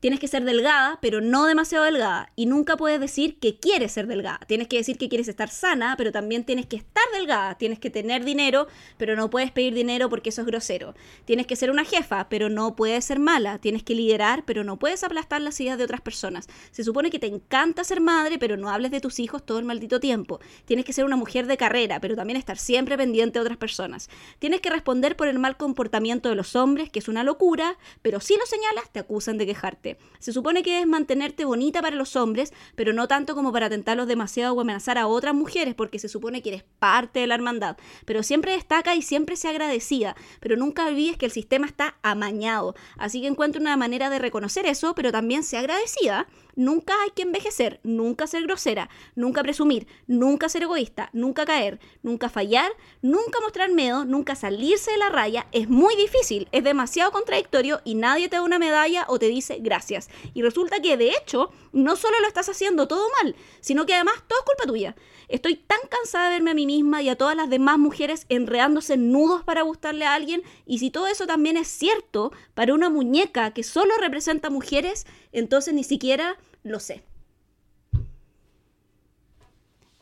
Tienes 0.00 0.20
que 0.20 0.28
ser 0.28 0.44
delgada, 0.44 0.98
pero 1.00 1.20
no 1.20 1.46
demasiado 1.46 1.84
delgada. 1.84 2.30
Y 2.36 2.46
nunca 2.46 2.76
puedes 2.76 3.00
decir 3.00 3.38
que 3.38 3.58
quieres 3.58 3.92
ser 3.92 4.06
delgada. 4.06 4.40
Tienes 4.46 4.68
que 4.68 4.76
decir 4.76 4.98
que 4.98 5.08
quieres 5.08 5.28
estar 5.28 5.48
sana, 5.48 5.94
pero 5.96 6.12
también 6.12 6.44
tienes 6.44 6.66
que 6.66 6.76
estar 6.76 7.04
delgada. 7.12 7.56
Tienes 7.56 7.78
que 7.78 7.90
tener 7.90 8.24
dinero, 8.24 8.66
pero 8.98 9.16
no 9.16 9.30
puedes 9.30 9.50
pedir 9.50 9.74
dinero 9.74 10.08
porque 10.08 10.30
eso 10.30 10.42
es 10.42 10.46
grosero. 10.46 10.94
Tienes 11.24 11.46
que 11.46 11.56
ser 11.56 11.70
una 11.70 11.84
jefa, 11.84 12.28
pero 12.28 12.48
no 12.48 12.76
puedes 12.76 13.04
ser 13.04 13.18
mala. 13.18 13.58
Tienes 13.58 13.82
que 13.82 13.94
liderar, 13.94 14.44
pero 14.44 14.64
no 14.64 14.78
puedes 14.78 15.02
aplastar 15.04 15.40
las 15.40 15.60
ideas 15.60 15.78
de 15.78 15.84
otras 15.84 16.00
personas. 16.00 16.48
Se 16.70 16.84
supone 16.84 17.10
que 17.10 17.18
te 17.18 17.26
encanta 17.26 17.84
ser 17.84 18.00
madre, 18.00 18.38
pero 18.38 18.56
no 18.56 18.70
hables 18.70 18.90
de 18.90 19.00
tus 19.00 19.18
hijos 19.18 19.44
todo 19.44 19.58
el 19.58 19.64
maldito 19.64 20.00
tiempo. 20.00 20.40
Tienes 20.64 20.84
que 20.84 20.92
ser 20.92 21.04
una 21.04 21.16
mujer 21.16 21.46
de 21.46 21.56
carrera, 21.56 22.00
pero 22.00 22.16
también 22.16 22.36
estar 22.36 22.58
siempre 22.58 22.96
pendiente 22.96 23.38
de 23.38 23.42
otras 23.42 23.58
personas. 23.58 24.08
Tienes 24.38 24.60
que 24.60 24.70
responder 24.70 25.16
por 25.16 25.28
el 25.28 25.38
mal 25.38 25.56
comportamiento 25.56 26.28
de 26.28 26.34
los 26.34 26.56
hombres, 26.56 26.90
que 26.90 26.98
es 26.98 27.08
una 27.08 27.24
locura, 27.24 27.78
pero 28.02 28.20
si 28.20 28.36
lo 28.36 28.46
señalas, 28.46 28.90
te 28.90 29.00
acusan 29.00 29.38
de 29.38 29.46
quejarte. 29.46 29.93
Se 30.18 30.32
supone 30.32 30.62
que 30.62 30.80
es 30.80 30.86
mantenerte 30.86 31.44
bonita 31.44 31.82
para 31.82 31.96
los 31.96 32.16
hombres, 32.16 32.52
pero 32.74 32.92
no 32.92 33.08
tanto 33.08 33.34
como 33.34 33.52
para 33.52 33.68
tentarlos 33.68 34.06
demasiado 34.06 34.54
o 34.54 34.60
amenazar 34.60 34.98
a 34.98 35.06
otras 35.06 35.34
mujeres, 35.34 35.74
porque 35.74 35.98
se 35.98 36.08
supone 36.08 36.42
que 36.42 36.50
eres 36.50 36.64
parte 36.78 37.20
de 37.20 37.26
la 37.26 37.34
hermandad. 37.34 37.76
Pero 38.04 38.22
siempre 38.22 38.52
destaca 38.52 38.94
y 38.94 39.02
siempre 39.02 39.36
sea 39.36 39.50
agradecida, 39.50 40.16
pero 40.40 40.56
nunca 40.56 40.86
olvides 40.86 41.16
que 41.16 41.26
el 41.26 41.32
sistema 41.32 41.66
está 41.66 41.96
amañado. 42.02 42.74
Así 42.96 43.20
que 43.20 43.26
encuentra 43.26 43.60
una 43.60 43.76
manera 43.76 44.10
de 44.10 44.18
reconocer 44.18 44.66
eso, 44.66 44.94
pero 44.94 45.12
también 45.12 45.42
sea 45.42 45.60
agradecida. 45.60 46.26
Nunca 46.56 46.94
hay 47.02 47.10
que 47.10 47.22
envejecer, 47.22 47.80
nunca 47.82 48.26
ser 48.26 48.42
grosera, 48.44 48.88
nunca 49.14 49.42
presumir, 49.42 49.86
nunca 50.06 50.48
ser 50.48 50.62
egoísta, 50.62 51.10
nunca 51.12 51.44
caer, 51.44 51.80
nunca 52.02 52.28
fallar, 52.28 52.70
nunca 53.02 53.40
mostrar 53.40 53.70
miedo, 53.70 54.04
nunca 54.04 54.36
salirse 54.36 54.92
de 54.92 54.98
la 54.98 55.08
raya. 55.08 55.46
Es 55.52 55.68
muy 55.68 55.96
difícil, 55.96 56.48
es 56.52 56.64
demasiado 56.64 57.12
contradictorio 57.12 57.80
y 57.84 57.94
nadie 57.94 58.28
te 58.28 58.36
da 58.36 58.42
una 58.42 58.58
medalla 58.58 59.04
o 59.08 59.18
te 59.18 59.28
dice 59.28 59.58
gracias. 59.60 60.08
Y 60.32 60.42
resulta 60.42 60.80
que 60.80 60.96
de 60.96 61.10
hecho 61.10 61.50
no 61.72 61.96
solo 61.96 62.18
lo 62.20 62.28
estás 62.28 62.48
haciendo 62.48 62.88
todo 62.88 63.08
mal, 63.22 63.34
sino 63.60 63.86
que 63.86 63.94
además 63.94 64.14
todo 64.28 64.38
es 64.38 64.44
culpa 64.44 64.66
tuya. 64.66 64.96
Estoy 65.28 65.56
tan 65.56 65.78
cansada 65.88 66.28
de 66.28 66.34
verme 66.36 66.50
a 66.50 66.54
mí 66.54 66.66
misma 66.66 67.02
y 67.02 67.08
a 67.08 67.16
todas 67.16 67.36
las 67.36 67.50
demás 67.50 67.78
mujeres 67.78 68.26
enredándose 68.28 68.94
en 68.94 69.12
nudos 69.12 69.42
para 69.44 69.62
gustarle 69.62 70.04
a 70.04 70.14
alguien. 70.14 70.42
Y 70.66 70.78
si 70.78 70.90
todo 70.90 71.06
eso 71.06 71.26
también 71.26 71.56
es 71.56 71.68
cierto 71.68 72.32
para 72.54 72.74
una 72.74 72.90
muñeca 72.90 73.52
que 73.52 73.62
solo 73.62 73.94
representa 74.00 74.50
mujeres, 74.50 75.06
entonces 75.32 75.74
ni 75.74 75.84
siquiera 75.84 76.36
lo 76.62 76.80
sé. 76.80 77.02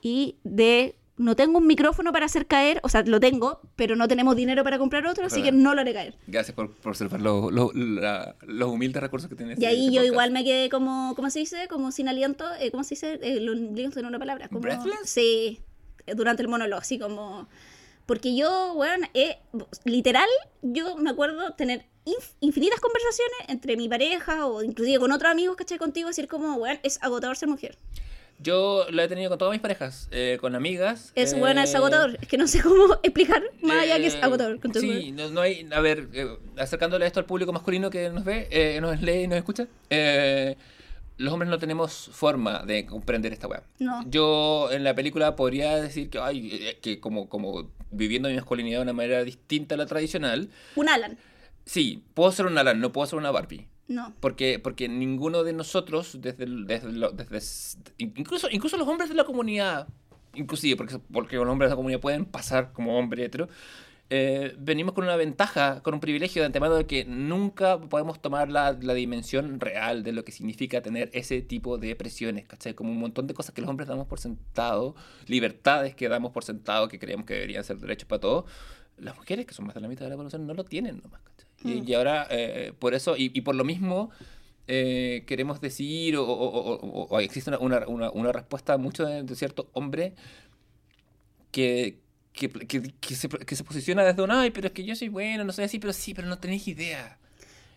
Y 0.01 0.37
de... 0.43 0.97
No 1.23 1.37
tengo 1.37 1.59
un 1.59 1.67
micrófono 1.67 2.13
para 2.13 2.27
hacer 2.27 2.47
caer, 2.47 2.81
o 2.83 2.89
sea, 2.89 3.03
lo 3.03 3.21
tengo, 3.21 3.61
pero 3.77 3.97
no 3.97 4.09
tenemos 4.09 4.35
dinero 4.37 4.65
para 4.65 4.79
comprar 4.79 5.07
otro, 5.07 5.25
así 5.27 5.43
que 5.43 5.53
no 5.53 5.75
lo 5.75 5.81
haré 5.81 5.93
caer. 5.95 6.15
Gracias 6.27 6.55
por, 6.55 6.75
por 6.75 6.91
observar 6.91 7.21
los, 7.21 7.53
los, 7.53 7.75
la- 7.75 8.35
los 8.43 8.69
humildes 8.71 9.01
recursos 9.03 9.29
que 9.31 9.37
tienes. 9.37 9.59
Y 9.59 9.65
ahí 9.67 9.93
yo 9.93 10.03
igual 10.05 10.31
me 10.33 10.43
quedé 10.45 10.69
como, 10.69 11.15
¿cómo 11.15 11.31
se 11.31 11.39
dice? 11.39 11.69
Como 11.69 11.93
sin 11.93 12.09
aliento, 12.09 12.45
eh, 12.59 12.71
¿cómo 12.71 12.83
se 12.85 12.95
dice? 12.97 13.19
Eh, 13.23 13.41
los 13.41 13.57
alientos 13.57 13.97
en 13.99 14.07
una 14.07 14.19
palabra. 14.19 14.49
Como, 14.49 14.61
¿Breathless? 14.61 14.99
Sí, 15.05 15.61
eh, 16.07 16.15
durante 16.15 16.43
el 16.43 16.49
monólogo, 16.49 16.81
así 16.81 16.99
como... 16.99 17.49
Porque 18.05 18.35
yo, 18.37 18.73
bueno, 18.75 19.07
eh, 19.15 19.39
literal, 19.85 20.29
yo 20.61 20.97
me 20.97 21.11
acuerdo 21.11 21.53
tener 21.55 21.85
inf- 22.05 22.35
infinitas 22.41 22.81
conversaciones 22.81 23.37
entre 23.49 23.77
mi 23.77 23.89
pareja 23.89 24.47
o 24.47 24.65
inclusive 24.65 24.99
con 24.99 25.13
otros 25.13 25.31
amigos, 25.31 25.55
¿cachai? 25.57 25.79
Contigo, 25.79 26.09
decir 26.09 26.27
como, 26.27 26.59
bueno, 26.59 26.81
es 26.83 26.99
agotador 27.01 27.37
ser 27.37 27.49
mujer. 27.49 27.79
Yo 28.43 28.87
lo 28.91 29.03
he 29.03 29.09
tenido 29.09 29.29
con 29.31 29.39
todas 29.39 29.53
mis 29.53 29.61
parejas, 29.61 30.09
eh, 30.11 30.39
con 30.41 30.55
amigas. 30.55 31.13
Es 31.15 31.33
eh, 31.33 31.39
buena, 31.39 31.65
es 31.65 31.75
agotador. 31.75 32.19
Es 32.21 32.29
que 32.29 32.37
no 32.39 32.47
sé 32.47 32.61
cómo 32.63 32.95
explicar 33.03 33.43
más 33.63 33.83
allá 33.83 33.97
que 33.99 34.07
es 34.07 34.15
eh, 34.15 34.21
agotador. 34.23 34.59
con 34.61 34.75
Sí, 34.75 35.13
no, 35.13 35.29
no 35.31 35.41
hay. 35.41 35.69
A 35.73 35.81
ver, 35.81 36.09
eh, 36.13 36.29
acercándole 36.57 37.07
esto 37.07 37.21
al 37.21 37.27
público 37.27 37.53
masculino 37.53 37.91
que 37.91 38.11
nos 38.11 38.25
ve, 38.25 38.49
eh, 38.51 38.79
nos 38.81 39.01
lee 39.01 39.23
y 39.25 39.27
nos 39.29 39.39
escucha. 39.39 39.67
eh, 39.91 40.57
los 41.19 41.33
hombres 41.33 41.51
no 41.51 41.59
tenemos 41.59 42.09
forma 42.13 42.65
de 42.65 42.85
comprender 42.87 43.33
esta 43.33 43.47
weá. 43.47 43.63
No. 43.79 44.03
Yo 44.09 44.73
en 44.73 44.83
la 44.83 44.95
película 44.95 45.37
podría 45.37 45.77
decir 45.81 46.11
que, 46.11 46.19
ay, 46.19 46.49
eh, 46.53 46.79
que 46.83 46.99
como, 46.99 47.29
como 47.29 47.71
viviendo 47.93 48.29
mi 48.29 48.35
masculinidad 48.35 48.79
de 48.79 48.83
una 48.85 48.93
manera 48.95 49.23
distinta 49.23 49.75
a 49.77 49.79
la 49.79 49.87
tradicional, 49.87 50.49
Un 50.75 50.89
Alan. 50.89 51.19
sí, 51.65 52.03
puedo 52.15 52.33
ser 52.33 52.47
un 52.47 52.59
Alan, 52.59 52.81
no 52.81 52.91
puedo 52.93 53.07
ser 53.07 53.19
una 53.19 53.31
Barbie. 53.31 53.69
No. 53.89 54.15
Porque, 54.21 54.59
porque 54.59 54.89
ninguno 54.89 55.43
de 55.45 55.53
nosotros, 55.53 56.19
desde, 56.21 56.47
desde, 56.47 56.93
lo- 56.93 57.11
desde 57.11 57.79
incluso, 57.99 58.49
incluso 58.51 58.77
los 58.77 58.89
hombres 58.89 59.09
de 59.09 59.15
la 59.17 59.25
comunidad, 59.25 59.89
inclusive 60.35 60.77
porque, 60.77 60.99
porque 61.13 61.37
los 61.37 61.47
hombres 61.49 61.69
de 61.69 61.73
la 61.73 61.77
comunidad 61.77 62.01
pueden 62.01 62.25
pasar 62.25 62.73
como 62.73 62.99
hombre 62.99 63.25
hetero, 63.25 63.49
eh, 64.15 64.55
venimos 64.59 64.95
con 64.95 65.05
una 65.05 65.17
ventaja, 65.17 65.83
con 65.83 65.95
un 65.95 66.01
privilegio 66.01 66.43
de 66.43 66.47
antemano 66.47 66.75
de 66.75 66.87
que 66.87 67.05
nunca 67.07 67.81
podemos 67.81 68.21
tomar 68.21 68.51
la, 68.51 68.73
la 68.81 68.93
dimensión 68.95 69.59
real 69.59 70.03
de 70.03 70.13
lo 70.13 70.23
que 70.25 70.33
significa 70.33 70.83
tener 70.83 71.09
ese 71.15 71.41
tipo 71.41 71.79
de 71.79 71.97
presiones, 71.97 72.47
¿cachai? 72.47 72.75
Como 72.75 72.91
un 72.91 72.99
montón 72.99 73.27
de 73.27 73.33
cosas 73.35 73.55
que 73.55 73.63
los 73.63 73.71
hombres 73.71 73.89
damos 73.89 74.07
por 74.07 74.21
sentado, 74.21 74.95
libertades 75.27 75.95
que 75.95 76.09
damos 76.11 76.31
por 76.33 76.45
sentado, 76.45 76.89
que 76.89 76.99
creemos 76.99 77.25
que 77.25 77.35
deberían 77.35 77.65
ser 77.65 77.79
derechos 77.79 78.07
para 78.07 78.21
todos, 78.21 78.45
las 78.99 79.17
mujeres, 79.17 79.47
que 79.47 79.55
son 79.55 79.65
más 79.67 79.75
de 79.75 79.81
la 79.81 79.89
mitad 79.89 80.05
de 80.05 80.11
la 80.11 80.17
población, 80.17 80.47
no 80.47 80.53
lo 80.53 80.65
tienen 80.65 81.01
nomás, 81.03 81.23
Mm. 81.65 81.89
y 81.89 81.95
ahora, 81.95 82.27
eh, 82.31 82.73
por 82.79 82.95
eso, 82.95 83.17
y, 83.17 83.31
y 83.35 83.41
por 83.43 83.55
lo 83.55 83.65
mismo, 83.65 84.11
eh, 84.69 85.25
queremos 85.27 85.61
decir, 85.61 86.17
o, 86.17 86.25
o- 86.25 86.49
o- 86.49 86.75
o- 86.77 87.07
o 87.11 87.21
existe 87.21 87.51
una, 87.51 87.59
una, 87.59 87.87
una- 87.89 88.11
una 88.11 88.33
respuesta 88.33 88.77
mucho 88.79 89.05
de, 89.07 89.23
de 89.25 89.35
cierto 89.37 89.69
hombre 89.73 90.15
que, 91.51 91.99
que, 92.33 92.49
que- 92.49 92.83
que 93.01 93.15
se, 93.15 93.29
que 93.29 93.57
se 93.57 93.65
posiciona 93.65 94.05
desde 94.05 94.23
un, 94.23 94.31
ay, 94.31 94.51
pero 94.51 94.69
es 94.69 94.73
que 94.73 94.85
yo 94.85 94.95
soy 94.97 95.09
bueno, 95.09 95.45
no 95.45 95.53
soy 95.53 95.65
así, 95.65 95.79
pero 95.79 95.93
sí, 95.93 96.15
pero 96.15 96.29
no 96.29 96.39
tenéis 96.39 96.67
idea. 96.69 97.19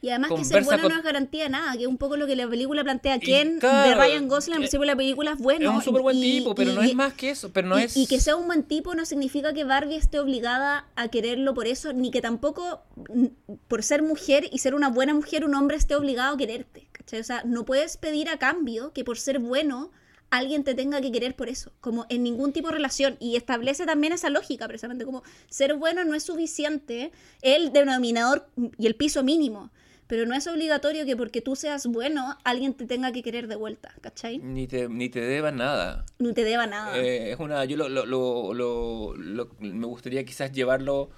Y 0.02 0.10
además 0.10 0.32
que 0.36 0.46
ser 0.46 0.64
bueno 0.64 0.84
con- 0.84 0.92
no 0.92 0.98
es 0.98 1.04
garantía 1.04 1.44
de 1.44 1.50
nada, 1.50 1.74
que 1.74 1.84
es 1.84 1.88
un 1.88 1.98
poco 1.98 2.18
lo 2.18 2.28
que 2.28 2.36
la 2.36 2.48
película 2.48 2.84
plantea. 2.84 3.20
Ken 3.20 3.60
de 3.60 3.96
Ryan 3.96 4.28
Gosling, 4.28 4.54
al 4.54 4.60
principio 4.60 4.86
la 4.86 4.96
película 4.96 5.32
es 5.32 5.38
bueno. 5.40 5.70
es 5.70 5.76
un 5.76 5.82
súper 5.82 6.02
buen 6.02 6.20
tipo, 6.20 6.54
pero 6.56 6.74
no 6.74 6.82
es 6.82 6.94
más 6.94 7.14
que 7.14 7.32
eso, 7.32 7.52
pero 7.52 7.68
no 7.68 7.80
y, 7.80 7.84
es... 7.84 7.98
y 7.98 8.08
que 8.08 8.20
sea 8.20 8.36
un 8.36 8.48
buen 8.48 8.64
tipo 8.64 8.94
no 8.96 9.06
significa 9.06 9.54
que 9.54 9.64
Barbie 9.64 9.96
esté 9.96 10.20
obligada 10.20 10.88
a 10.96 11.08
quererlo 11.08 11.54
por 11.54 11.68
eso, 11.68 11.94
ni 11.94 12.12
que 12.12 12.22
tampoco 12.22 12.84
mm, 13.14 13.26
por 13.68 13.84
ser 13.84 14.04
mujer 14.04 14.48
y 14.52 14.60
ser 14.60 14.76
una 14.76 14.90
buena 14.90 15.14
mujer 15.14 15.46
un 15.46 15.56
hombre 15.56 15.78
esté 15.78 15.96
obligado 15.96 16.36
a 16.36 16.38
quererte. 16.38 16.88
¿cachai? 16.92 17.20
O 17.20 17.24
sea, 17.24 17.44
no 17.46 17.66
puedes 17.66 17.98
pedir 17.98 18.30
a 18.30 18.38
cambio 18.38 18.94
que 18.94 19.04
por 19.04 19.18
ser 19.18 19.40
bueno 19.40 19.92
alguien 20.32 20.64
te 20.64 20.74
tenga 20.74 21.02
que 21.02 21.12
querer 21.12 21.36
por 21.36 21.50
eso, 21.50 21.72
como 21.80 22.06
en 22.10 22.24
ningún 22.24 22.52
tipo 22.52 22.68
de 22.68 22.74
relación. 22.76 23.18
Y 23.20 23.36
establece 23.36 23.86
también 23.86 24.14
esa 24.14 24.30
lógica, 24.30 24.68
precisamente 24.68 25.06
como 25.06 25.24
ser 25.50 25.76
bueno 25.76 26.04
no 26.04 26.16
es 26.16 26.24
suficiente, 26.24 27.12
el 27.42 27.72
denominador 27.72 28.50
y 28.78 28.88
el 28.88 28.96
piso 28.96 29.24
mínimo. 29.24 29.72
Pero 30.08 30.26
no 30.28 30.36
es 30.36 30.46
obligatorio 30.48 31.04
que 31.06 31.16
porque 31.18 31.42
tú 31.42 31.56
seas 31.56 31.88
bueno, 31.88 32.38
alguien 32.44 32.74
te 32.76 32.86
tenga 32.86 33.12
que 33.12 33.24
querer 33.24 33.48
de 33.48 33.56
vuelta, 33.56 33.94
¿cachai? 34.02 34.38
Ni 34.38 34.68
te, 34.68 34.88
ni 34.88 35.10
te 35.10 35.20
deba 35.22 35.52
nada. 35.52 36.06
No 36.20 36.34
te 36.34 36.44
deba 36.44 36.68
nada. 36.68 36.98
Eh, 37.00 37.32
es 37.32 37.40
una, 37.40 37.66
yo 37.66 37.76
lo, 37.78 37.90
lo, 37.90 38.06
lo, 38.06 39.16
lo- 39.16 39.50
me 39.60 39.88
gustaría 39.88 40.24
quizás 40.24 40.52
llevarlo 40.52 41.10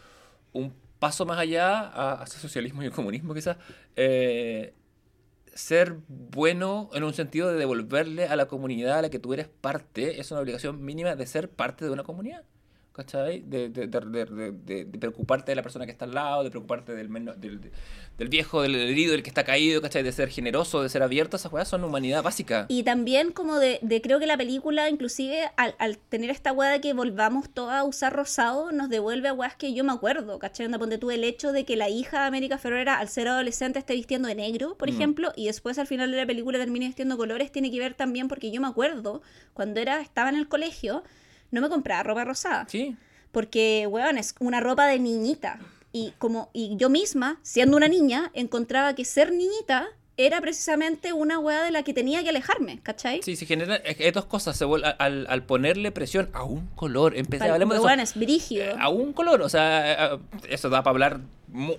un 0.53 0.73
paso 0.99 1.26
más 1.26 1.38
allá 1.38 1.80
a, 1.80 2.14
hacia 2.22 2.39
socialismo 2.39 2.81
y 2.81 2.85
el 2.85 2.91
comunismo 2.91 3.34
quizás. 3.34 3.57
Eh, 3.95 4.73
ser 5.53 5.95
bueno 6.07 6.89
en 6.93 7.03
un 7.03 7.14
sentido 7.14 7.51
de 7.51 7.57
devolverle 7.57 8.27
a 8.27 8.35
la 8.35 8.47
comunidad 8.47 8.99
a 8.99 9.01
la 9.01 9.09
que 9.09 9.18
tú 9.19 9.34
eres 9.34 9.47
parte 9.47 10.19
es 10.22 10.30
una 10.31 10.39
obligación 10.41 10.84
mínima 10.85 11.15
de 11.15 11.26
ser 11.26 11.49
parte 11.49 11.84
de 11.84 11.91
una 11.91 12.03
comunidad. 12.03 12.43
¿Cachai? 12.98 13.41
De, 13.45 13.69
preocuparte 14.99 15.52
de 15.52 15.56
la 15.56 15.61
persona 15.61 15.86
que 15.86 15.91
está 15.91 16.06
al 16.06 16.15
lado, 16.15 16.44
de 16.44 16.49
preocuparte 16.49 16.95
del, 16.95 17.07
del, 17.40 17.72
del 18.18 18.28
viejo, 18.28 18.64
del 18.64 18.74
herido, 18.76 19.11
del 19.11 19.22
que 19.22 19.30
está 19.30 19.44
caído, 19.44 19.82
¿cachai? 19.84 20.02
De 20.02 20.11
ser 20.11 20.30
generoso, 20.30 20.82
de 20.82 20.90
ser 20.90 21.03
abierto, 21.03 21.38
esas 21.38 21.53
weas 21.53 21.68
son 21.68 21.84
humanidad 21.84 22.24
básica. 22.24 22.65
Y 22.69 22.82
también 22.82 23.32
como 23.32 23.60
de, 23.60 23.80
creo 24.02 24.19
que 24.19 24.26
la 24.26 24.36
película, 24.36 24.90
inclusive 24.90 25.52
al, 25.57 25.76
al 25.78 25.99
tener 25.99 26.32
esta 26.32 26.52
weá 26.53 26.72
de 26.72 26.82
que 26.82 26.94
volvamos 26.94 27.52
todas 27.52 27.76
a 27.80 27.84
usar 27.84 28.14
rosado, 28.14 28.72
nos 28.72 28.90
devuelve 28.90 29.28
a 29.28 29.34
weas 29.34 29.56
que 29.56 29.74
yo 29.76 29.84
me 29.84 29.91
acuerdo, 29.91 30.40
¿cachai? 30.40 30.65
Onda, 30.65 30.80
ponte 30.80 30.98
tú 30.98 31.11
el 31.11 31.24
hecho 31.24 31.52
de 31.52 31.65
que 31.65 31.76
la 31.76 31.90
hija 31.90 32.22
de 32.22 32.26
América 32.26 32.57
Ferrera, 32.57 32.98
al 32.98 33.10
ser 33.10 33.28
adolescente, 33.28 33.78
esté 33.78 33.94
vistiendo 33.94 34.28
de 34.28 34.34
negro, 34.34 34.76
por 34.76 34.90
Mm. 34.90 34.94
ejemplo, 34.95 35.32
y 35.36 35.45
después 35.45 35.78
al 35.78 35.86
final 35.86 36.10
de 36.10 36.18
la 36.18 36.26
película 36.26 36.57
termine 36.57 36.88
vistiendo 36.88 37.15
colores, 37.15 37.52
tiene 37.52 37.69
que 37.69 37.78
ver 37.78 37.94
también 37.94 38.28
porque 38.28 38.49
yo 38.49 38.60
me 38.60 38.68
acuerdo, 38.68 39.22
cuando 39.53 39.80
era 39.80 40.02
estaba 40.02 40.30
en 40.30 40.36
el 40.38 40.48
colegio, 40.48 41.03
no 41.52 41.61
me 41.61 41.69
compraba 41.69 42.03
ropa 42.03 42.26
rosada. 42.26 42.65
Sí. 42.69 42.95
Porque, 43.32 43.88
weón, 43.90 44.18
es 44.18 44.36
una 44.40 44.60
ropa 44.60 44.88
de 44.88 44.99
niñita. 44.99 45.60
Y 45.91 46.14
como 46.18 46.49
y 46.53 46.76
yo 46.78 46.90
misma, 46.90 47.40
siendo 47.44 47.78
una 47.78 47.88
niña, 47.88 48.30
encontraba 48.34 48.94
que 48.95 49.06
ser 49.06 49.32
niñita 49.32 49.88
era 50.19 50.41
precisamente 50.41 51.14
una 51.14 51.38
weá 51.38 51.61
de 51.64 51.69
la 51.72 51.84
que 51.84 51.94
tenía 51.94 52.24
que 52.24 52.30
alejarme, 52.30 52.80
¿cachai? 52.82 53.22
Sí, 53.22 53.36
se 53.36 53.45
generan 53.45 53.80
dos 54.14 54.26
cosas. 54.26 54.57
Se 54.57 54.65
vuel- 54.65 54.95
al, 54.98 55.28
al 55.30 55.44
ponerle 55.44 55.91
presión 55.91 56.30
a 56.34 56.44
un 56.44 56.65
color, 56.76 57.15
empecé, 57.15 57.44
Pal- 57.45 57.52
hablemos 57.52 57.76
de 57.76 57.78
eso. 57.80 57.86
weón, 57.86 57.99
es 57.99 58.15
brígido. 58.15 58.64
Eh, 58.65 58.76
a 58.80 58.90
un 58.90 59.14
color, 59.14 59.41
o 59.44 59.49
sea, 59.49 60.14
eh, 60.15 60.19
eso 60.49 60.69
da 60.69 60.82
para 60.82 60.91
hablar, 60.94 61.19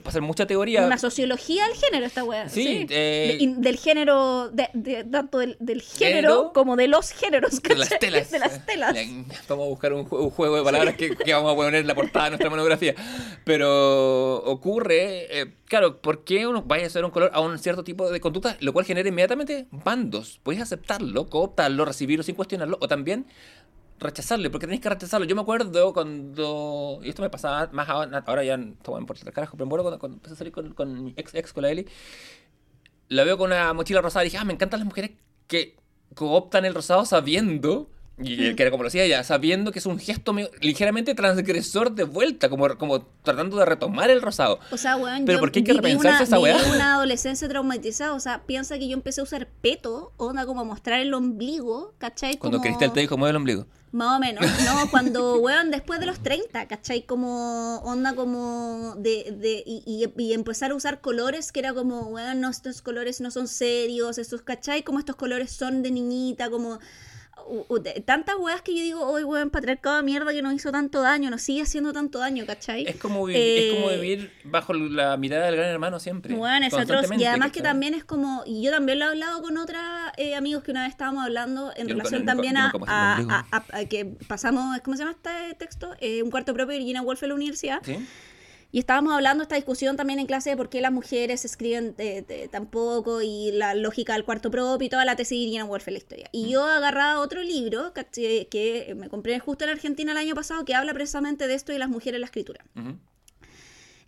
hacer 0.05 0.23
mucha 0.23 0.47
teoría. 0.47 0.85
Una 0.87 0.99
sociología 0.99 1.67
del 1.67 1.77
género 1.77 2.07
esta 2.07 2.25
weá. 2.25 2.49
Sí, 2.49 2.63
Sí, 2.65 2.87
eh, 2.91 3.37
De- 3.41 3.55
del 3.59 3.77
género, 3.79 4.49
de, 4.51 4.69
de- 4.75 5.05
tanto 5.05 5.39
del, 5.39 5.57
del 5.61 5.83
género 5.83 6.09
Género, 6.09 6.53
como 6.55 6.77
de 6.77 6.89
los 6.89 7.11
géneros, 7.11 7.63
de 7.63 7.77
las 7.77 7.89
¿cachai? 7.91 7.99
telas. 8.11 8.31
De 8.31 8.39
las 8.39 8.67
telas. 8.67 8.97
Vamos 9.49 9.67
a 9.67 9.69
buscar 9.69 9.93
un, 9.93 10.07
jue- 10.09 10.21
un 10.21 10.31
juego 10.31 10.57
de 10.57 10.63
palabras 10.63 10.97
que, 10.97 11.15
que 11.17 11.33
vamos 11.33 11.53
a 11.53 11.57
poner 11.57 11.75
en 11.77 11.87
la 11.87 11.95
portada 11.95 12.25
de 12.27 12.31
nuestra 12.31 12.51
monografía. 12.51 12.95
Pero 13.45 14.37
ocurre, 14.45 15.41
eh, 15.41 15.53
claro, 15.67 16.01
¿por 16.01 16.25
qué 16.25 16.47
uno 16.47 16.63
vaya 16.63 16.85
a 16.85 16.87
hacer 16.87 17.05
un 17.05 17.11
color 17.11 17.31
a 17.33 17.41
un 17.41 17.59
cierto 17.59 17.85
tipo 17.85 18.11
de 18.11 18.21
conducta? 18.21 18.57
Lo 18.61 18.73
cual 18.73 18.85
genera 18.85 19.09
inmediatamente 19.09 19.67
bandos. 19.71 20.41
Puedes 20.43 20.61
aceptarlo, 20.63 21.29
cooptarlo, 21.29 21.85
recibirlo 21.85 22.23
sin 22.23 22.35
cuestionarlo, 22.35 22.79
o 22.81 22.89
también 22.89 23.27
rechazarlo, 23.99 24.51
porque 24.51 24.67
tenés 24.67 24.81
que 24.81 24.89
rechazarlo. 24.89 25.27
Yo 25.27 25.35
me 25.35 25.43
acuerdo 25.43 25.93
cuando, 25.93 27.01
y 27.03 27.09
esto 27.09 27.23
me 27.23 27.31
pasaba 27.31 27.69
más 27.73 27.89
ahora, 27.89 28.23
ahora 28.27 28.45
ya 28.45 28.59
todo 28.83 28.99
importa 28.99 29.27
el 29.27 29.33
carajo, 29.33 29.57
pero 29.57 29.67
me 29.67 29.71
acuerdo 29.71 29.85
cuando, 29.85 29.99
cuando 29.99 30.17
empecé 30.17 30.35
a 30.35 30.37
salir 30.39 30.53
con, 30.53 30.73
con 30.75 31.05
mi 31.05 31.15
ex, 31.17 31.35
ex, 31.35 31.53
con 31.53 31.63
la 31.63 31.71
Eli, 31.71 31.87
la 33.09 33.25
veo 33.25 33.39
con 33.39 33.51
una 33.51 33.73
mochila 33.73 34.01
rosada 34.01 34.25
y 34.25 34.29
dije, 34.29 34.39
ah, 34.39 34.45
me 34.45 34.53
encantan 34.53 34.81
las 34.81 34.87
mujeres 34.87 35.13
que 35.47 35.77
cooptan 36.15 36.65
el 36.65 36.75
rosado 36.75 37.05
sabiendo, 37.05 37.91
y 38.21 38.55
que 38.57 38.63
era 38.63 38.71
como 38.73 38.83
lo 38.83 38.89
decía 38.89 39.05
ella, 39.05 39.23
sabiendo 39.23 39.71
que 39.71 39.79
es 39.79 39.87
un 39.87 39.99
gesto 39.99 40.33
medio- 40.33 40.51
ligeramente 40.61 41.15
transgresor 41.15 41.93
de 41.93 42.03
vuelta, 42.03 42.49
como, 42.49 42.77
como 42.77 43.03
tratando 43.23 43.57
de 43.59 43.65
retomar 43.65 44.11
el 44.11 44.21
rosado. 44.21 44.59
O 44.73 44.77
sea, 44.77 44.97
weón, 44.97 45.25
Pero 45.25 45.39
yo 45.39 45.41
¿por 45.41 45.53
qué 45.53 45.61
hay 45.61 45.65
que 45.65 45.73
repensarse 45.75 46.17
una, 46.17 46.25
esa 46.25 46.39
weá? 46.41 46.57
una 46.75 46.95
adolescencia 46.95 47.49
traumatizada. 47.49 48.15
O 48.15 48.21
sea, 48.21 48.43
piensa 48.45 48.77
que 48.77 48.89
yo 48.89 48.95
empecé 48.95 49.21
a 49.21 49.25
usar 49.25 49.47
peto, 49.63 50.13
onda 50.17 50.47
como 50.47 50.65
mostrar 50.65 50.99
el 50.99 51.15
ombligo, 51.15 51.95
¿cachai? 51.99 52.39
Cuando 52.39 52.59
como... 52.59 52.67
Cristel 52.69 52.93
te 52.93 53.01
dijo, 53.01 53.17
mueve 53.17 53.31
el 53.31 53.37
ombligo. 53.37 53.67
Más 53.91 54.17
o 54.17 54.21
menos, 54.21 54.45
¿no? 54.65 54.89
Cuando, 54.91 55.37
weón, 55.39 55.71
después 55.71 55.99
de 56.01 56.07
los 56.07 56.23
30, 56.23 56.69
¿cachai? 56.69 57.05
Como 57.07 57.77
onda 57.79 58.15
como 58.15 58.95
de, 58.99 59.35
de 59.39 59.63
y, 59.65 59.83
y- 59.87 60.23
y 60.23 60.33
empezar 60.35 60.73
a 60.73 60.75
usar 60.75 61.01
colores 61.01 61.53
que 61.53 61.61
era 61.61 61.73
como, 61.73 62.03
weón, 62.09 62.41
no, 62.41 62.51
estos 62.51 62.83
colores 62.83 63.21
no 63.23 63.31
son 63.31 63.49
serios, 63.49 64.19
estos, 64.19 64.43
¿cachai? 64.43 64.83
Como 64.83 64.99
estos 64.99 65.17
colores 65.17 65.51
son 65.53 65.83
de 65.83 65.91
niñita, 65.91 66.51
como... 66.51 66.79
u- 67.49 67.65
u- 67.69 67.79
de- 67.79 68.01
tantas 68.05 68.37
weas 68.39 68.63
que 68.63 68.75
yo 68.77 68.83
digo, 68.83 69.07
hoy 69.07 69.25
weón, 69.25 69.51
patriarcado 69.51 69.97
de 69.97 70.03
mierda 70.03 70.33
que 70.33 70.43
nos 70.43 70.53
hizo 70.55 70.71
tanto 70.73 71.01
daño, 71.03 71.31
nos 71.31 71.43
sigue 71.43 71.63
haciendo 71.63 71.93
tanto 71.93 72.19
daño, 72.19 72.45
¿cachai? 72.47 72.87
Es 72.87 72.97
como, 72.97 73.25
vi- 73.25 73.35
es 73.37 73.75
como 73.75 73.91
Eh, 73.91 73.97
vivir 74.01 74.31
bajo 74.45 74.73
la 74.75 75.17
mirada 75.17 75.47
del 75.47 75.57
gran 75.57 75.69
hermano 75.71 75.99
siempre. 76.01 76.35
Bueno, 76.35 76.67
es 76.67 76.75
atroz. 76.75 77.07
Y 77.19 77.25
además 77.25 77.53
que 77.53 77.61
también 77.63 77.95
es 77.95 78.05
como, 78.05 78.43
y 78.47 78.63
yo 78.63 78.71
también 78.71 78.99
lo 78.99 79.07
he 79.07 79.09
hablado 79.09 79.43
con 79.43 79.57
otros 79.57 79.81
eh, 80.17 80.35
amigos 80.35 80.63
que 80.63 80.71
una 80.71 80.83
vez 80.83 80.91
estábamos 80.91 81.25
hablando 81.25 81.73
en 81.77 81.87
Yo 81.89 81.95
relación 81.95 82.21
nunca- 82.21 82.33
también 82.33 82.55
yo 82.55 82.61
a, 82.61 82.65
nunca 82.65 82.79
mostré 82.79 82.95
el 82.95 83.01
a- 83.01 83.13
ombligo. 83.13 83.31
a- 83.31 83.47
a- 83.51 83.79
a 83.81 83.85
que 83.87 84.05
pasamos, 84.27 84.79
¿cómo 84.85 84.97
se 84.97 85.03
llama 85.05 85.13
este 85.17 85.55
texto? 85.57 85.95
Eh, 86.01 86.23
un 86.23 86.31
cuarto 86.31 86.53
propio 86.55 86.73
de 86.73 86.79
Virginia 86.79 87.03
Woolf 87.03 87.23
en 87.23 87.29
la 87.31 87.35
universidad. 87.35 87.81
¿Sí? 87.85 87.99
Y 88.71 88.79
estábamos 88.81 89.15
hablando 89.15 89.43
esta 89.43 89.57
discusión 89.57 89.97
también 89.97 90.19
en 90.19 90.27
clase 90.27 90.51
de 90.51 90.57
por 90.57 90.69
qué 90.69 90.83
las 90.83 90.93
mujeres 90.93 91.45
escriben 91.47 91.97
tan 92.51 92.67
poco 92.67 93.23
y 93.23 93.51
la 93.53 93.75
lógica 93.75 94.13
del 94.13 94.25
cuarto 94.25 94.51
propio 94.51 94.85
y 94.87 94.91
toda 94.91 95.07
la 95.07 95.17
tesis 95.17 95.31
de 95.31 95.37
Virginia 95.37 95.65
Woolf 95.65 95.89
en 95.89 95.95
la 95.95 95.99
historia. 95.99 96.27
Mm. 96.33 96.37
Y 96.37 96.51
yo 96.51 96.65
agarraba 96.65 97.21
otro 97.21 97.43
libro 97.43 97.95
que, 97.95 98.47
que 98.51 98.95
me 98.95 99.09
compré 99.09 99.39
justo 99.39 99.65
en 99.65 99.71
Argentina 99.71 100.13
el 100.13 100.19
año 100.19 100.35
pasado 100.35 100.67
que 100.67 100.75
habla 100.75 100.93
precisamente 100.93 101.47
de 101.47 101.55
esto 101.55 101.73
y 101.73 101.79
las 101.79 101.89
mujeres 101.89 102.17
en 102.17 102.21
la 102.21 102.27
escritura. 102.27 102.63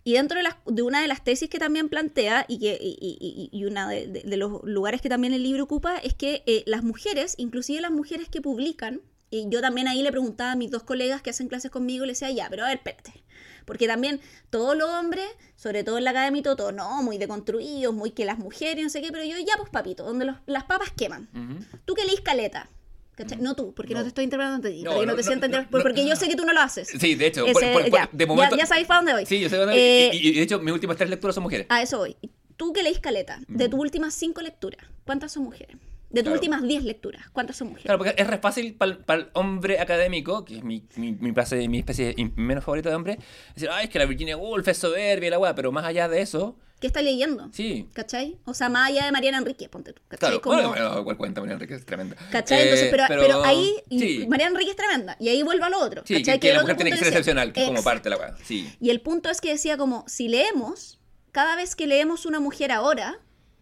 Y 0.03 0.13
dentro 0.13 0.37
de, 0.37 0.43
las- 0.43 0.57
de 0.67 0.81
una 0.83 1.01
de 1.01 1.07
las 1.07 1.23
tesis 1.23 1.49
que 1.49 1.57
también 1.59 1.89
plantea 1.89 2.45
y, 2.47 2.59
que, 2.59 2.77
y, 2.79 2.97
y- 3.01 3.49
y- 3.51 3.57
y 3.59 3.65
una 3.65 3.89
de, 3.89 4.07
de- 4.07 4.21
de 4.23 4.37
los 4.37 4.61
lugares 4.63 5.01
que 5.01 5.09
también 5.09 5.33
el 5.33 5.41
libro 5.43 5.63
ocupa 5.63 5.97
es 5.97 6.13
que 6.13 6.43
eh, 6.45 6.63
las 6.67 6.83
mujeres, 6.83 7.33
inclusive 7.37 7.81
las 7.81 7.91
mujeres 7.91 8.29
que 8.29 8.41
publican, 8.41 9.01
y 9.31 9.47
yo 9.49 9.61
también 9.61 9.87
ahí 9.87 10.01
le 10.03 10.11
preguntaba 10.11 10.51
a 10.51 10.55
mis 10.55 10.69
dos 10.71 10.83
colegas 10.83 11.21
que 11.21 11.29
hacen 11.31 11.47
clases 11.47 11.71
conmigo, 11.71 12.05
le 12.05 12.11
decía, 12.13 12.29
ya, 12.31 12.47
pero 12.49 12.63
a 12.65 12.67
ver, 12.67 12.77
espérate. 12.77 13.23
Porque 13.65 13.87
también 13.87 14.19
todos 14.49 14.75
los 14.77 14.89
hombres, 14.89 15.25
sobre 15.55 15.83
todo 15.83 15.97
en 15.97 16.03
la 16.03 16.11
academia 16.11 16.39
y 16.39 16.43
todo, 16.43 16.71
no, 16.71 17.01
muy 17.03 17.17
deconstruidos, 17.17 17.93
muy 17.93 18.11
que 18.11 18.25
las 18.25 18.37
mujeres, 18.37 18.83
no 18.83 18.89
sé 18.89 19.01
qué, 19.01 19.11
pero 19.11 19.23
yo, 19.23 19.37
ya 19.39 19.53
pues 19.57 19.69
papito, 19.69 20.03
donde 20.03 20.25
los- 20.25 20.37
las 20.45 20.63
papas 20.65 20.91
queman. 20.95 21.29
Ujú. 21.33 21.79
Tú 21.85 21.93
que 21.93 22.05
leís 22.05 22.21
caleta, 22.21 22.69
¿cachai? 23.15 23.37
No 23.39 23.55
tú, 23.55 23.73
porque 23.73 23.93
no, 23.93 24.01
te 24.01 24.07
estoy 24.09 24.23
interpretando 24.23 24.67
a 24.67 24.71
ti, 24.71 24.77
No, 24.83 24.89
para 24.91 24.99
que 25.01 25.05
no, 25.05 25.11
no, 25.11 25.39
te 25.41 25.47
no. 25.49 25.67
porque 25.69 26.07
yo 26.07 26.15
sé 26.15 26.27
que 26.27 26.35
tú 26.35 26.45
no 26.45 26.53
lo 26.53 26.61
haces. 26.61 26.87
Sí, 26.99 27.15
de 27.15 27.27
hecho, 27.27 27.45
Ese- 27.45 27.53
por- 27.53 27.73
por- 27.83 27.89
por- 27.89 27.99
ya, 27.99 28.09
de 28.11 28.25
momento- 28.25 28.55
ya, 28.57 28.65
sabéis 28.65 28.87
para 28.87 28.99
dónde 28.99 29.13
voy. 29.13 29.25
Sí, 29.25 29.39
yo 29.39 29.49
sé 29.49 29.57
dónde- 29.57 29.75
Eh, 29.75 30.11
y, 30.13 30.29
y 30.29 30.33
de 30.33 30.41
hecho, 30.41 30.59
mis 30.59 30.73
últimas 30.73 30.97
tres 30.97 31.09
lecturas 31.09 31.35
son 31.35 31.43
mujeres. 31.43 31.67
A 31.69 31.81
eso 31.81 31.97
voy. 31.99 32.15
Tú 32.57 32.73
que 32.73 32.83
leís 32.83 32.99
caleta, 32.99 33.39
de 33.47 33.69
tus 33.69 33.79
últimas 33.79 34.13
cinco 34.13 34.41
lecturas, 34.41 34.85
¿cuántas 35.05 35.31
son 35.31 35.43
mujeres? 35.43 35.77
De 36.11 36.21
tus 36.21 36.23
Claro. 36.23 36.33
últimas 36.35 36.63
diez 36.63 36.83
lecturas, 36.83 37.29
¿cuántas 37.31 37.55
son 37.55 37.67
mujeres? 37.69 37.85
Claro, 37.85 37.97
porque 37.99 38.13
es 38.21 38.27
re 38.27 38.37
fácil 38.37 38.73
para 38.75 39.21
el 39.21 39.29
hombre 39.33 39.79
académico, 39.79 40.43
que 40.43 40.57
es 40.57 40.63
mi, 40.63 40.83
mi, 40.97 41.13
mi, 41.13 41.31
mi 41.67 41.77
especie 41.79 42.13
menos 42.35 42.63
favorita 42.65 42.89
de 42.89 42.95
hombre, 42.95 43.17
decir, 43.55 43.69
ay, 43.71 43.85
es 43.85 43.89
que 43.89 43.97
la 43.99 44.05
Virginia 44.05 44.35
Woolf 44.37 44.67
es 44.67 44.77
soberbia 44.77 45.27
y 45.27 45.29
la 45.29 45.39
weá, 45.39 45.55
pero 45.55 45.71
más 45.71 45.85
allá 45.85 46.07
de 46.09 46.21
eso, 46.21 46.57
¿Qué 46.81 46.87
estás 46.87 47.03
leyendo? 47.03 47.47
sí. 47.53 47.87
¿Cachai? 47.93 48.39
O 48.43 48.55
sea, 48.55 48.67
más 48.67 48.89
allá 48.89 49.05
de 49.05 49.11
Mariana 49.11 49.37
Enrique, 49.37 49.69
ponte 49.69 49.93
tú. 49.93 50.01
¿Cachai? 50.07 50.29
Claro, 50.31 50.41
Como- 50.41 50.55
bueno, 50.55 50.69
bueno, 50.69 50.99
igual 50.99 51.15
cuenta, 51.17 51.39
María 51.39 51.53
Enrique 51.53 51.75
es 51.75 51.85
tremenda. 51.85 52.15
¿Cachai? 52.31 52.57
Eh, 52.57 52.63
Entonces, 52.63 52.87
pero, 52.89 53.03
pero 53.07 53.43
ahí 53.45 53.71
y 53.87 53.99
Sí, 53.99 54.25
Mariana 54.27 54.53
Enrique 54.53 54.71
es 54.71 54.75
tremenda. 54.77 55.15
Y 55.19 55.29
ahí 55.29 55.43
vuelvo 55.43 55.65
a 55.65 55.69
lo 55.69 55.79
otro. 55.79 56.01
sí 56.05 56.15
¿cachai? 56.15 56.39
que, 56.39 56.39
que 56.39 56.49
el 56.49 56.55
la 56.55 56.61
mujer 56.63 56.75
tiene 56.77 56.89
que 56.91 56.97
ser 56.97 57.07
excepcional, 57.09 57.53
que 57.53 57.65
como 57.67 57.83
parte 57.83 58.09
de 58.09 58.15
la 58.15 58.17
weá. 58.17 58.35
Sí. 58.43 58.67
Y 58.81 58.89
el 58.89 58.99
punto 58.99 59.29
es 59.29 59.41
que 59.41 59.49
decía 59.51 59.77
como, 59.77 60.03
si 60.07 60.27
leemos, 60.27 60.99
cada 61.31 61.55
vez 61.55 61.75
que 61.75 61.85
leemos 61.85 62.25
una 62.25 62.39
mujer 62.39 62.71
ahora, 62.71 63.19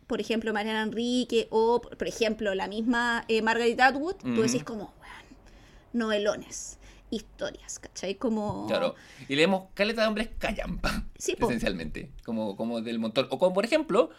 por 0.09 0.19
ejemplo, 0.19 0.51
Mariana 0.53 0.81
Enrique, 0.81 1.47
o 1.51 1.81
por 1.81 2.07
ejemplo, 2.07 2.55
la 2.55 2.67
misma 2.67 3.25
eh, 3.27 3.43
Margaret 3.43 3.79
Atwood, 3.79 4.15
tú 4.15 4.41
decís 4.41 4.63
como, 4.63 4.91
"Weón, 4.99 5.37
novelones, 5.93 6.79
historias, 7.11 7.77
¿cachai? 7.77 8.15
Como... 8.15 8.65
Claro. 8.65 8.95
Y 9.27 9.35
leemos 9.35 9.65
caleta 9.75 10.01
de 10.01 10.07
hombres 10.07 10.29
callampa, 10.39 11.05
Sí, 11.17 11.35
esencialmente. 11.39 12.11
Como, 12.25 12.55
como 12.55 12.81
del 12.81 12.97
montón. 12.97 13.27
O 13.29 13.37
como, 13.37 13.53
por 13.53 13.65
ejemplo, 13.65 14.09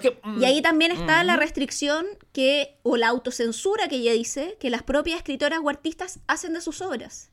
que, 0.00 0.20
mm, 0.22 0.40
Y 0.40 0.44
ahí 0.44 0.62
también 0.62 0.92
está 0.92 1.24
la 1.24 1.36
restricción 1.36 2.06
que, 2.32 2.78
o 2.84 2.96
la 2.96 3.08
autocensura 3.08 3.88
que 3.88 3.96
ella 3.96 4.12
dice, 4.12 4.56
que 4.60 4.70
las 4.70 4.84
propias 4.84 5.18
escritoras 5.18 5.58
o 5.60 5.68
artistas 5.68 6.20
hacen 6.28 6.52
de 6.52 6.60
sus 6.60 6.80
obras. 6.80 7.30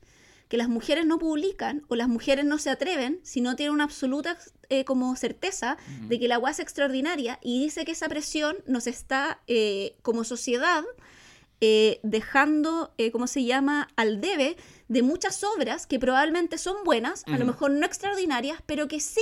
Que 0.48 0.56
las 0.56 0.68
mujeres 0.68 1.06
no 1.06 1.20
publican 1.20 1.84
o 1.88 1.94
las 1.94 2.08
mujeres 2.08 2.44
no 2.44 2.58
se 2.58 2.70
atreven 2.70 3.20
si 3.22 3.40
no 3.40 3.54
tienen 3.54 3.72
una 3.72 3.84
absoluta 3.84 4.36
eh, 4.70 4.84
como 4.84 5.16
certeza 5.16 5.76
de 6.08 6.18
que 6.18 6.28
la 6.28 6.36
agua 6.36 6.52
es 6.52 6.60
extraordinaria 6.60 7.38
y 7.42 7.62
dice 7.62 7.84
que 7.84 7.92
esa 7.92 8.08
presión 8.08 8.56
nos 8.66 8.86
está 8.86 9.40
eh, 9.48 9.96
como 10.02 10.22
sociedad 10.24 10.84
eh, 11.60 12.00
dejando, 12.02 12.92
eh, 12.98 13.10
¿cómo 13.10 13.26
se 13.26 13.44
llama?, 13.44 13.88
al 13.96 14.20
debe 14.20 14.56
de 14.88 15.02
muchas 15.02 15.44
obras 15.44 15.86
que 15.86 15.98
probablemente 15.98 16.58
son 16.58 16.76
buenas, 16.84 17.22
a 17.26 17.38
lo 17.38 17.44
mejor 17.44 17.70
no 17.70 17.86
extraordinarias, 17.86 18.60
pero 18.66 18.88
que 18.88 18.98
sí 19.00 19.20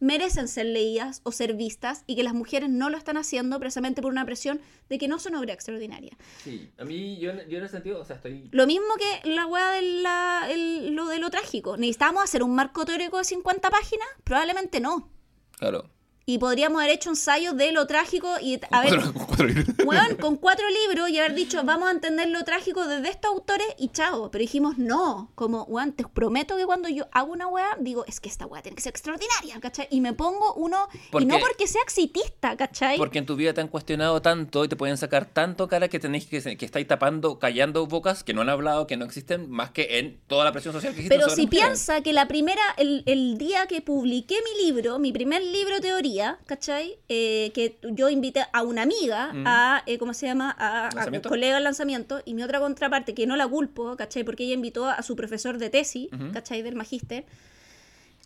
merecen 0.00 0.46
ser 0.48 0.66
leídas 0.66 1.20
o 1.24 1.32
ser 1.32 1.54
vistas 1.54 2.04
y 2.06 2.14
que 2.14 2.22
las 2.22 2.34
mujeres 2.34 2.68
no 2.70 2.88
lo 2.90 2.96
están 2.96 3.16
haciendo 3.16 3.58
precisamente 3.58 4.00
por 4.02 4.12
una 4.12 4.24
presión 4.24 4.60
de 4.88 4.98
que 4.98 5.08
no 5.08 5.18
son 5.18 5.34
obras 5.34 5.54
extraordinarias. 5.54 6.16
Sí, 6.44 6.70
a 6.78 6.84
mí, 6.84 7.18
yo, 7.18 7.32
yo 7.48 7.58
en 7.58 7.64
ese 7.64 7.72
sentido, 7.72 8.00
o 8.00 8.04
sea, 8.04 8.16
estoy. 8.16 8.48
Lo 8.52 8.66
mismo 8.66 8.86
que 8.96 9.30
la 9.30 9.46
weá 9.46 9.70
de 9.70 9.82
la- 9.82 10.46
el- 10.50 10.94
lo 10.94 11.06
de 11.08 11.18
lo 11.18 11.30
trágico. 11.30 11.76
¿Necesitamos 11.76 12.22
hacer 12.22 12.42
un 12.44 12.54
marco 12.54 12.84
teórico 12.84 13.18
de 13.18 13.24
50 13.24 13.70
páginas? 13.70 14.06
Probablemente 14.24 14.78
no. 14.80 15.10
Claro. 15.58 15.90
Y 16.30 16.36
podríamos 16.36 16.82
haber 16.82 16.94
hecho 16.94 17.08
ensayos 17.08 17.56
de 17.56 17.72
lo 17.72 17.86
trágico 17.86 18.28
y 18.42 18.60
a 18.70 18.82
ver, 18.82 18.96
Cuatro- 19.00 19.12
cuatro 19.26 19.46
libros. 19.46 19.66
Weón, 19.86 20.16
con 20.16 20.36
cuatro 20.44 20.66
libros 20.68 21.08
y 21.08 21.18
haber 21.18 21.32
dicho, 21.34 21.62
vamos 21.64 21.88
a 21.88 21.92
entender 21.92 22.28
lo 22.28 22.44
trágico 22.44 22.86
desde 22.86 23.08
estos 23.08 23.30
autores 23.30 23.66
y 23.78 23.88
chao. 23.88 24.30
Pero 24.30 24.42
dijimos, 24.42 24.76
no. 24.76 25.32
Como, 25.34 25.62
weón, 25.64 25.92
te 25.92 26.04
prometo 26.04 26.54
que 26.58 26.66
cuando 26.66 26.90
yo 26.90 27.06
hago 27.12 27.32
una 27.32 27.46
weá, 27.46 27.78
digo, 27.80 28.04
es 28.06 28.20
que 28.20 28.28
esta 28.28 28.44
weá 28.44 28.60
tiene 28.60 28.76
que 28.76 28.82
ser 28.82 28.90
extraordinaria, 28.90 29.58
¿cachai? 29.58 29.88
Y 29.90 30.02
me 30.02 30.12
pongo 30.12 30.52
uno, 30.52 30.88
y 31.18 31.24
no 31.24 31.38
porque 31.38 31.66
sea 31.66 31.80
exitista, 31.82 32.58
¿cachai? 32.58 32.98
Porque 32.98 33.18
en 33.20 33.24
tu 33.24 33.34
vida 33.34 33.54
te 33.54 33.62
han 33.62 33.68
cuestionado 33.68 34.20
tanto 34.20 34.66
y 34.66 34.68
te 34.68 34.76
pueden 34.76 34.98
sacar 34.98 35.24
tanto 35.24 35.66
cara 35.66 35.88
que 35.88 35.98
tenéis 35.98 36.26
que, 36.26 36.58
que 36.58 36.66
estáis 36.66 36.86
tapando, 36.86 37.38
callando 37.38 37.86
bocas 37.86 38.22
que 38.22 38.34
no 38.34 38.42
han 38.42 38.50
hablado, 38.50 38.86
que 38.86 38.98
no 38.98 39.06
existen, 39.06 39.48
más 39.48 39.70
que 39.70 39.98
en 39.98 40.20
toda 40.26 40.44
la 40.44 40.52
presión 40.52 40.74
social 40.74 40.92
que 40.92 41.00
existe. 41.00 41.16
Pero 41.16 41.30
si 41.30 41.46
piensa 41.46 42.02
que 42.02 42.12
la 42.12 42.28
primera, 42.28 42.60
el, 42.76 43.02
el 43.06 43.38
día 43.38 43.66
que 43.66 43.80
publiqué 43.80 44.36
mi 44.44 44.66
libro, 44.66 44.98
mi 44.98 45.10
primer 45.10 45.42
libro 45.42 45.80
de 45.80 45.94
teoría, 46.18 46.38
¿cachai? 46.46 46.98
Eh, 47.08 47.50
que 47.54 47.78
yo 47.92 48.08
invité 48.08 48.44
a 48.52 48.62
una 48.62 48.82
amiga, 48.82 49.32
Mm. 49.32 49.44
a, 49.46 49.82
eh, 49.86 49.98
¿cómo 49.98 50.14
se 50.14 50.26
llama? 50.26 50.50
A, 50.58 50.88
a 50.88 50.94
¿Lanzamiento? 50.94 51.28
colega 51.28 51.56
al 51.56 51.64
lanzamiento, 51.64 52.20
y 52.24 52.34
mi 52.34 52.42
otra 52.42 52.58
contraparte, 52.60 53.14
que 53.14 53.26
no 53.26 53.36
la 53.36 53.46
culpo, 53.46 53.96
¿cachai? 53.96 54.24
Porque 54.24 54.44
ella 54.44 54.54
invitó 54.54 54.86
a 54.88 55.02
su 55.02 55.14
profesor 55.16 55.58
de 55.58 55.70
tesis, 55.70 56.08
Ujú. 56.12 56.32
¿cachai? 56.32 56.62
Del 56.62 56.74
magíster. 56.74 57.24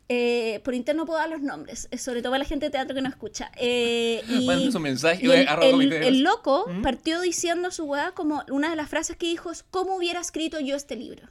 Eh, 0.09 0.60
por 0.64 0.74
interno 0.74 1.06
puedo 1.06 1.19
dar 1.19 1.31
los 1.31 1.40
nombres, 1.40 1.89
eh, 1.90 1.97
sobre 1.97 2.20
todo 2.20 2.32
para 2.32 2.40
la 2.43 2.48
gente 2.48 2.66
de 2.66 2.70
teatro 2.70 2.94
que 2.94 3.01
no 3.02 3.09
escucha. 3.09 3.51
Eh, 3.56 4.23
y, 4.28 4.74
un 4.77 4.82
mensaje, 4.82 5.24
y 5.24 5.31
el, 5.31 5.47
el- 5.62 5.93
el 5.93 6.23
loco 6.23 6.64
Ujú. 6.69 6.82
partió 6.82 7.20
diciendo 7.20 7.70
su 7.70 7.85
weá 7.85 8.12
como 8.12 8.43
una 8.51 8.69
de 8.70 8.77
las 8.77 8.89
frases 8.90 9.16
que 9.16 9.27
dijo 9.27 9.51
es, 9.51 9.62
¿cómo 9.70 9.97
hubiera 9.97 10.20
escrito 10.20 10.60
yo 10.60 10.77
este 10.77 10.97
libro? 10.97 11.28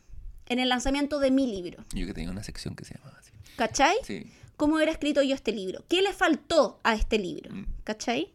En 0.47 0.59
el 0.59 0.69
lanzamiento 0.69 1.19
de 1.19 1.31
mi 1.31 1.47
libro. 1.47 1.83
Yo 1.93 2.05
que 2.07 2.13
tenía 2.13 2.29
una 2.31 2.43
sección 2.43 2.75
que 2.75 2.83
se 2.85 2.95
llamaba 2.95 3.17
así. 3.19 3.31
¿Cachai? 3.55 3.95
Sí, 4.03 4.31
¿Cómo 4.61 4.75
hubiera 4.75 4.91
escrito 4.91 5.23
yo 5.23 5.33
este 5.33 5.51
libro? 5.51 5.83
¿Qué 5.87 6.03
le 6.03 6.13
faltó 6.13 6.79
a 6.83 6.93
este 6.93 7.17
libro? 7.17 7.51
Mm. 7.51 7.65
¿Cachai? 7.83 8.31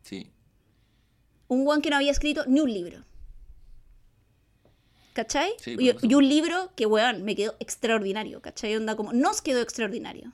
sí. 0.00 0.30
Un 1.46 1.66
guan 1.66 1.82
que 1.82 1.90
no 1.90 1.96
había 1.96 2.10
escrito 2.10 2.46
ni 2.46 2.60
un 2.60 2.72
libro. 2.72 3.04
¿Cachai? 5.12 5.52
Sí, 5.58 5.76
y, 5.78 5.94
y 6.06 6.14
un 6.14 6.26
libro 6.26 6.72
que, 6.74 6.86
weón, 6.86 7.22
me 7.22 7.36
quedó 7.36 7.54
extraordinario, 7.60 8.40
¿cachai? 8.40 8.76
Onda 8.76 8.96
como, 8.96 9.12
nos 9.12 9.42
quedó 9.42 9.60
extraordinario. 9.60 10.32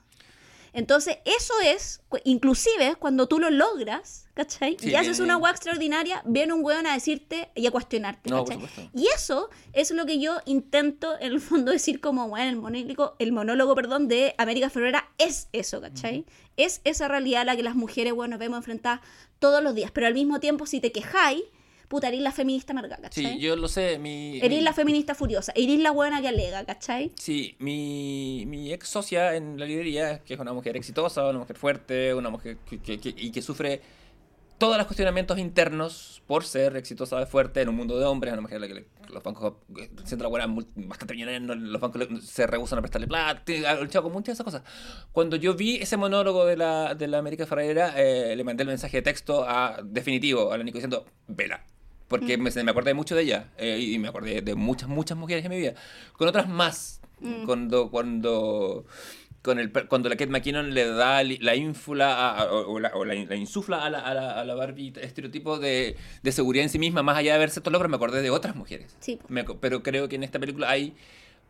Entonces, 0.74 1.18
eso 1.24 1.54
es, 1.64 2.02
inclusive 2.24 2.96
cuando 2.98 3.28
tú 3.28 3.38
lo 3.38 3.48
logras, 3.48 4.26
¿cachai? 4.34 4.76
Sí, 4.80 4.90
y 4.90 4.94
haces 4.96 5.20
una 5.20 5.36
weá 5.36 5.52
extraordinaria, 5.52 6.20
viene 6.26 6.52
un 6.52 6.64
weón 6.64 6.84
a 6.88 6.94
decirte 6.94 7.48
y 7.54 7.64
a 7.68 7.70
cuestionarte, 7.70 8.28
No, 8.28 8.44
¿cachai? 8.44 8.90
Y 8.92 9.06
eso 9.06 9.50
es 9.72 9.92
lo 9.92 10.04
que 10.04 10.18
yo 10.18 10.40
intento, 10.46 11.14
en 11.20 11.32
el 11.32 11.40
fondo, 11.40 11.70
decir 11.72 12.00
como, 12.00 12.28
bueno, 12.28 12.50
el 12.50 12.56
monólogo, 12.56 13.14
el 13.20 13.30
monólogo, 13.30 13.76
perdón, 13.76 14.08
de 14.08 14.34
América 14.36 14.68
Ferrera 14.68 15.08
es 15.16 15.48
eso, 15.52 15.80
¿cachai? 15.80 16.26
Es 16.56 16.80
esa 16.82 17.06
realidad 17.06 17.42
a 17.42 17.44
la 17.44 17.56
que 17.56 17.62
las 17.62 17.76
mujeres, 17.76 18.12
bueno, 18.12 18.32
nos 18.32 18.40
vemos 18.40 18.58
enfrentadas 18.58 19.00
todos 19.38 19.62
los 19.62 19.76
días. 19.76 19.92
Pero 19.92 20.08
al 20.08 20.14
mismo 20.14 20.40
tiempo, 20.40 20.66
si 20.66 20.80
te 20.80 20.90
quejáis, 20.90 21.44
puta, 21.88 22.08
eres 22.08 22.20
la 22.20 22.32
feminista 22.32 22.72
amarga, 22.72 22.96
¿cachai? 22.96 23.24
Sí, 23.34 23.38
yo 23.40 23.56
lo 23.56 23.68
sé. 23.68 23.98
Mi, 23.98 24.38
Eres 24.38 24.58
mi- 24.58 24.60
la 24.64 24.72
feminista 24.72 25.14
furiosa, 25.14 25.52
eres 25.56 25.78
la 25.80 25.90
buena 25.90 26.20
que 26.20 26.28
alega, 26.28 26.64
¿cachai? 26.64 27.12
Sí, 27.16 27.56
mi, 27.58 28.44
mi 28.46 28.72
ex 28.72 28.88
socia 28.88 29.34
en 29.36 29.58
la 29.58 29.66
librería, 29.66 30.20
que 30.24 30.34
es 30.34 30.40
una 30.40 30.52
mujer 30.52 30.76
exitosa, 30.76 31.28
una 31.28 31.38
mujer 31.40 31.56
fuerte, 31.56 32.14
una 32.14 32.30
mujer 32.30 32.58
que, 32.68 32.80
que- 32.80 32.98
que- 33.00 33.14
y 33.16 33.30
que 33.30 33.42
sufre 33.42 33.80
todos 34.56 34.76
los 34.78 34.86
cuestionamientos 34.86 35.36
internos 35.38 36.22
por 36.28 36.44
ser 36.44 36.76
exitosa 36.76 37.20
y 37.20 37.26
fuerte 37.26 37.60
en 37.60 37.68
un 37.68 37.74
mundo 37.74 37.98
de 37.98 38.04
hombres, 38.06 38.32
una 38.32 38.40
mujer 38.42 38.58
a 38.58 38.60
la 38.60 38.68
que 38.68 38.74
le- 38.74 38.86
los 39.12 39.22
bancos, 39.22 39.54
eh, 39.78 39.90
siendo 40.04 40.22
la 40.22 40.28
buena 40.28 40.46
mul- 40.46 40.68
bastante 40.76 41.12
millonaria, 41.14 41.40
no- 41.40 41.54
los 41.56 41.80
bancos 41.80 42.08
le- 42.08 42.20
se 42.22 42.46
rehusan 42.46 42.78
a 42.78 42.82
prestarle 42.82 43.08
plata, 43.08 43.42
ha 43.68 43.74
luchado 43.74 44.04
con 44.04 44.12
muchas 44.12 44.26
de 44.26 44.32
esas 44.34 44.44
cosas. 44.44 44.62
Cuando 45.12 45.36
yo 45.36 45.54
vi 45.54 45.76
ese 45.76 45.96
monólogo 45.96 46.46
de 46.46 46.56
la, 46.56 46.94
de 46.94 47.08
la 47.08 47.18
América 47.18 47.46
Ferreira, 47.46 47.94
eh, 47.96 48.34
le 48.36 48.44
mandé 48.44 48.62
el 48.62 48.68
mensaje 48.68 48.98
de 48.98 49.02
texto 49.02 49.44
a 49.46 49.80
definitivo 49.82 50.52
a 50.52 50.56
la 50.56 50.62
Nico 50.64 50.78
diciendo, 50.78 51.04
vela. 51.26 51.64
Porque 52.20 52.36
me, 52.38 52.50
me 52.50 52.70
acordé 52.70 52.94
mucho 52.94 53.14
de 53.16 53.22
ella 53.22 53.48
eh, 53.58 53.78
y 53.80 53.98
me 53.98 54.08
acordé 54.08 54.40
de 54.42 54.54
muchas, 54.54 54.88
muchas 54.88 55.16
mujeres 55.18 55.44
en 55.44 55.50
mi 55.50 55.58
vida. 55.58 55.74
Con 56.16 56.28
otras 56.28 56.48
más. 56.48 57.00
Mm. 57.20 57.44
Cuando, 57.44 57.90
cuando, 57.90 58.84
con 59.42 59.58
el, 59.58 59.72
cuando 59.72 60.08
la 60.08 60.16
Kate 60.16 60.30
McKinnon 60.30 60.74
le 60.74 60.86
da 60.88 61.22
la 61.22 61.54
ínfula 61.54 62.14
a- 62.14 62.38
a- 62.42 62.52
o, 62.52 62.78
la, 62.80 62.90
o 62.94 63.04
la 63.04 63.14
in- 63.14 63.28
la 63.28 63.36
insufla 63.36 63.84
a 63.84 63.90
la, 63.90 64.00
a 64.00 64.14
la, 64.14 64.40
a 64.40 64.44
la 64.44 64.54
Barbie 64.54 64.92
estereotipo 65.00 65.58
de, 65.58 65.96
de 66.22 66.32
seguridad 66.32 66.64
en 66.64 66.70
sí 66.70 66.78
misma, 66.78 67.02
más 67.02 67.16
allá 67.16 67.34
de 67.34 67.38
ver 67.38 67.50
ciertos 67.50 67.72
logros, 67.72 67.88
me 67.90 67.96
acordé 67.96 68.20
de 68.22 68.30
otras 68.30 68.56
mujeres. 68.56 68.96
Sí. 69.00 69.18
Me 69.28 69.44
pero 69.44 69.82
creo 69.82 70.08
que 70.08 70.16
en 70.16 70.24
esta 70.24 70.38
película 70.38 70.70
hay 70.70 70.94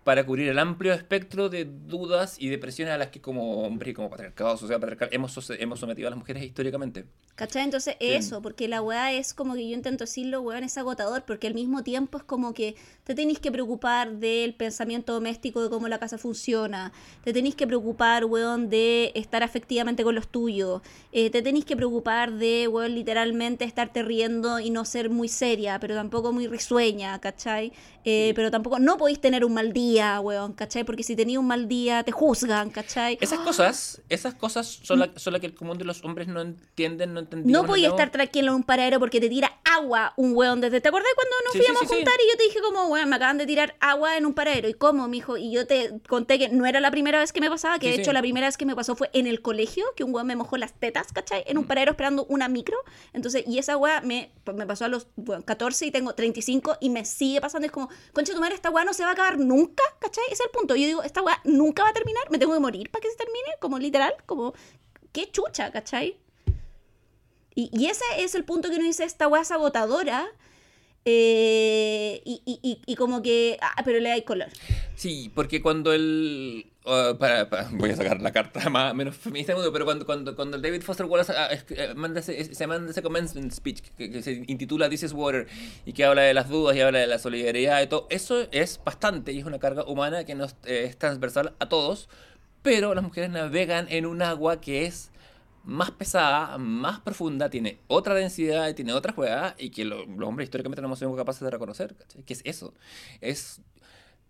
para 0.05 0.25
cubrir 0.27 0.49
el 0.49 0.59
amplio 0.59 0.93
espectro 0.93 1.49
de 1.49 1.65
dudas 1.65 2.37
y 2.39 2.49
depresiones 2.49 2.95
a 2.95 2.99
las 2.99 3.09
que 3.09 3.21
como 3.21 3.63
hombre 3.63 3.91
y 3.91 3.95
como 3.95 4.11
patriarcado, 4.11 4.57
sociedad 4.57 4.79
patriarcal, 4.81 5.09
hemos, 5.13 5.51
hemos 5.59 5.81
sometido 5.81 6.09
a 6.09 6.11
las 6.11 6.19
mujeres 6.19 6.43
históricamente. 6.45 7.07
¿Cachai? 7.35 7.65
Entonces, 7.65 7.97
Sí. 7.99 8.07
eso, 8.13 8.43
porque 8.43 8.69
la 8.69 8.81
weá 8.83 9.13
es 9.13 9.35
como 9.35 9.55
que 9.55 9.69
yo 9.69 9.75
intento 9.75 10.05
decirlo, 10.05 10.41
weón, 10.43 10.63
es 10.63 10.79
agotador, 10.79 11.25
porque 11.25 11.47
al 11.49 11.55
mismo 11.55 11.83
tiempo 11.83 12.19
es 12.19 12.25
como 12.25 12.55
que 12.55 12.77
te 13.05 13.15
tenéis 13.15 13.39
que 13.41 13.51
preocupar 13.51 14.13
del 14.19 14.55
pensamiento 14.55 15.15
doméstico, 15.15 15.63
de 15.63 15.71
cómo 15.71 15.89
la 15.89 15.99
casa 15.99 16.17
funciona, 16.19 16.93
te 17.25 17.33
tenéis 17.33 17.55
que 17.57 17.67
preocupar, 17.67 18.25
weón, 18.27 18.69
de 18.69 19.11
estar 19.15 19.43
afectivamente 19.43 20.05
con 20.05 20.15
los 20.15 20.29
tuyos, 20.29 20.83
eh, 21.13 21.31
te 21.31 21.43
tenéis 21.43 21.65
que 21.65 21.77
preocupar 21.77 22.33
de, 22.35 22.69
weón, 22.69 22.95
literalmente 22.95 23.65
estarte 23.65 24.03
riendo 24.03 24.61
y 24.61 24.71
no 24.71 24.85
ser 24.85 25.09
muy 25.11 25.29
seria, 25.29 25.81
pero 25.81 25.95
tampoco 25.95 26.31
muy 26.33 26.47
risueña, 26.47 27.19
¿cachai? 27.21 27.73
Eh, 28.05 28.29
Sí. 28.29 28.33
Pero 28.35 28.51
tampoco, 28.51 28.79
no 28.79 28.97
podéis 28.99 29.19
tener 29.21 29.45
un 29.47 29.55
mal 29.55 29.73
día, 29.73 29.94
weón, 30.21 30.53
¿cachai? 30.53 30.85
Porque 30.85 31.03
si 31.03 31.17
tenéis 31.17 31.39
un 31.39 31.47
mal 31.47 31.69
día, 31.69 32.03
te 32.03 32.13
juzgan, 32.13 32.71
¿cachai? 32.71 33.19
Esas 33.21 33.39
cosas, 33.41 34.03
esas 34.09 34.35
cosas 34.35 34.67
son 34.83 34.99
las 35.01 35.11
son 35.17 35.33
la 35.33 35.41
que 35.41 35.47
el 35.47 35.55
común 35.55 35.79
de 35.79 35.85
los 35.85 36.03
hombres 36.05 36.29
no 36.29 36.41
entienden, 36.41 37.15
no 37.15 37.21
entendieron. 37.21 37.63
No 37.63 37.67
podía 37.69 37.89
estar 37.89 38.11
tranquilo 38.11 38.49
en 38.49 38.55
un 38.57 38.63
paradero 38.63 38.99
porque 38.99 39.21
te 39.21 39.29
tira 39.29 39.53
agua 39.65 40.13
un 40.17 40.35
weón 40.37 40.61
desde. 40.61 40.81
¿Te 40.81 40.89
acordás 40.89 41.09
cuando 41.15 41.35
nos 41.45 41.53
Sí, 41.53 41.59
fuimos 41.59 41.79
sí, 41.81 41.85
a 41.85 41.89
sí, 41.89 41.95
juntar 41.95 42.15
y 42.27 42.31
yo 42.33 42.37
te 42.39 42.45
dije 42.45 42.59
como, 42.61 42.87
weón, 42.89 43.09
me 43.09 43.17
acaban 43.17 43.39
de 43.39 43.47
tirar 43.47 43.77
agua 43.81 44.17
en 44.17 44.27
un 44.27 44.35
paradero? 44.35 44.69
¿Y 44.69 44.75
cómo, 44.75 45.07
mijo? 45.09 45.37
Y 45.37 45.53
yo 45.53 45.67
te 45.67 46.01
conté 46.09 46.39
que 46.39 46.49
no 46.49 46.67
era 46.67 46.81
la 46.81 46.91
primera 46.91 47.19
vez 47.19 47.33
que 47.33 47.41
me 47.41 47.49
pasaba, 47.51 47.79
que 47.79 47.89
de 47.89 47.95
hecho 47.97 48.13
la 48.13 48.21
primera 48.21 48.47
vez 48.47 48.57
que 48.57 48.67
me 48.67 48.75
pasó 48.75 48.97
fue 48.97 49.11
en 49.13 49.27
el 49.27 49.41
colegio, 49.43 49.85
que 49.97 50.05
un 50.05 50.15
weón 50.15 50.27
me 50.27 50.37
mojó 50.37 50.57
las 50.57 50.73
tetas, 50.73 51.13
¿cachai? 51.13 51.45
En 51.47 51.57
Mm. 51.57 51.61
un 51.61 51.67
paradero 51.67 51.93
esperando 51.93 52.25
una 52.29 52.49
micro. 52.49 52.77
Entonces, 53.13 53.45
y 53.47 53.59
esa 53.59 53.77
weá 53.77 54.01
me, 54.01 54.31
me 54.55 54.67
pasó 54.67 54.85
a 54.85 54.89
los 54.89 55.07
bueno, 55.17 55.45
14 55.45 55.87
y 55.87 55.91
tengo 55.91 56.15
35 56.15 56.79
y 56.81 56.91
me 56.91 57.05
sigue 57.05 57.41
pasando. 57.41 57.67
Es 57.67 57.73
como, 57.73 57.89
concha 58.13 58.35
tu 58.35 58.41
madre, 58.41 58.55
esta 58.57 58.71
weá 58.71 58.85
no 58.85 58.93
se 58.93 59.03
va 59.05 59.11
a 59.11 59.13
acabar 59.13 59.39
nunca, 59.39 59.83
¿cachai? 60.01 60.25
Ese 60.27 60.35
es 60.35 60.41
el 60.41 60.51
punto. 60.51 60.77
Yo 60.77 60.87
digo, 60.87 61.03
esta 61.03 61.23
weá 61.23 61.41
nunca 61.45 61.83
va 61.83 61.91
a 61.91 61.93
terminar, 61.93 62.31
me 62.31 62.39
tengo 62.39 62.53
que 62.55 62.61
morir 62.61 62.91
para 62.91 63.03
que 63.03 63.11
se 63.11 63.17
termine, 63.17 63.49
como 63.61 63.79
literal, 63.79 64.15
como, 64.27 64.55
qué 65.13 65.31
chucha, 65.31 65.71
¿cachai? 65.73 66.17
Y, 67.55 67.71
y 67.73 67.87
ese 67.87 68.05
es 68.19 68.35
el 68.35 68.45
punto 68.45 68.69
que 68.69 68.77
uno 68.77 68.85
dice, 68.85 69.05
esta 69.05 69.29
weá 69.29 69.43
es 69.43 69.51
agotadora. 69.51 70.27
eh, 71.05 72.23
y, 72.25 72.41
y- 72.47 72.81
y- 72.87 72.97
como 72.97 73.21
que, 73.23 73.59
ah, 73.61 73.83
pero 73.85 74.01
le 74.01 74.09
da 74.09 74.25
color. 74.25 74.49
Sí, 74.97 75.31
porque 75.35 75.61
cuando 75.61 75.93
el... 75.93 76.67
para- 76.85 77.69
voy 77.73 77.91
a 77.91 77.97
sacar 77.97 78.21
la 78.21 78.31
carta 78.31 78.69
más 78.71 78.95
menos 78.95 79.17
feminista 79.17 79.55
pero 79.73 79.85
cuando, 79.87 80.05
cuando, 80.05 80.37
cuando 80.37 80.59
David 80.59 80.83
Foster 80.83 81.07
Wallace 81.07 81.33
ah, 81.37 81.49
eh, 81.51 81.95
manda 81.97 82.21
ese, 82.21 82.55
se 82.55 82.67
manda 82.67 82.91
ese 82.91 83.03
commencement 83.03 83.51
speech 83.53 83.81
que, 83.97 84.23
se 84.23 84.45
intitula 84.47 84.89
This 84.91 85.05
is 85.05 85.13
Water 85.13 85.47
y 85.87 85.95
que 85.95 86.05
habla 86.05 86.23
de 86.23 86.35
las 86.35 86.49
dudas 86.51 86.77
y 86.77 86.81
habla 86.83 86.99
de 86.99 87.07
la 87.07 87.19
solidaridad 87.19 87.81
y 87.83 87.87
todo, 87.87 88.07
eso 88.11 88.47
es 88.53 88.81
bastante 88.85 89.33
y 89.33 89.39
es 89.39 89.47
una 89.47 89.59
carga 89.59 89.85
humana 89.85 90.25
que 90.25 90.35
nos, 90.35 90.53
eh, 90.67 90.85
es 90.85 90.99
transversal 90.99 91.55
a 91.59 91.69
todos, 91.71 92.09
pero 92.63 92.95
las 92.95 93.03
mujeres 93.03 93.31
navegan 93.31 93.87
en 93.89 94.05
un 94.05 94.21
agua 94.21 94.61
que 94.61 94.85
es 94.85 95.11
más 95.65 95.91
pesada, 95.91 96.59
más 96.59 97.01
profunda, 97.01 97.49
tiene 97.49 97.79
otra 97.87 98.15
densidad 98.15 98.69
y 98.69 98.75
tiene 98.75 98.93
otra 98.93 99.15
juega 99.15 99.55
y 99.59 99.71
que 99.71 99.87
lo- 99.87 100.05
los 100.05 100.29
hombres 100.29 100.47
históricamente 100.49 100.83
no 100.83 100.89
hemos 100.89 100.99
sido 100.99 101.17
capaces 101.17 101.41
de 101.41 101.51
reconocer. 101.51 101.95
¿cachai? 101.97 102.23
¿Qué 102.25 102.35
es 102.35 102.43
eso? 102.45 102.75
Es 103.23 103.63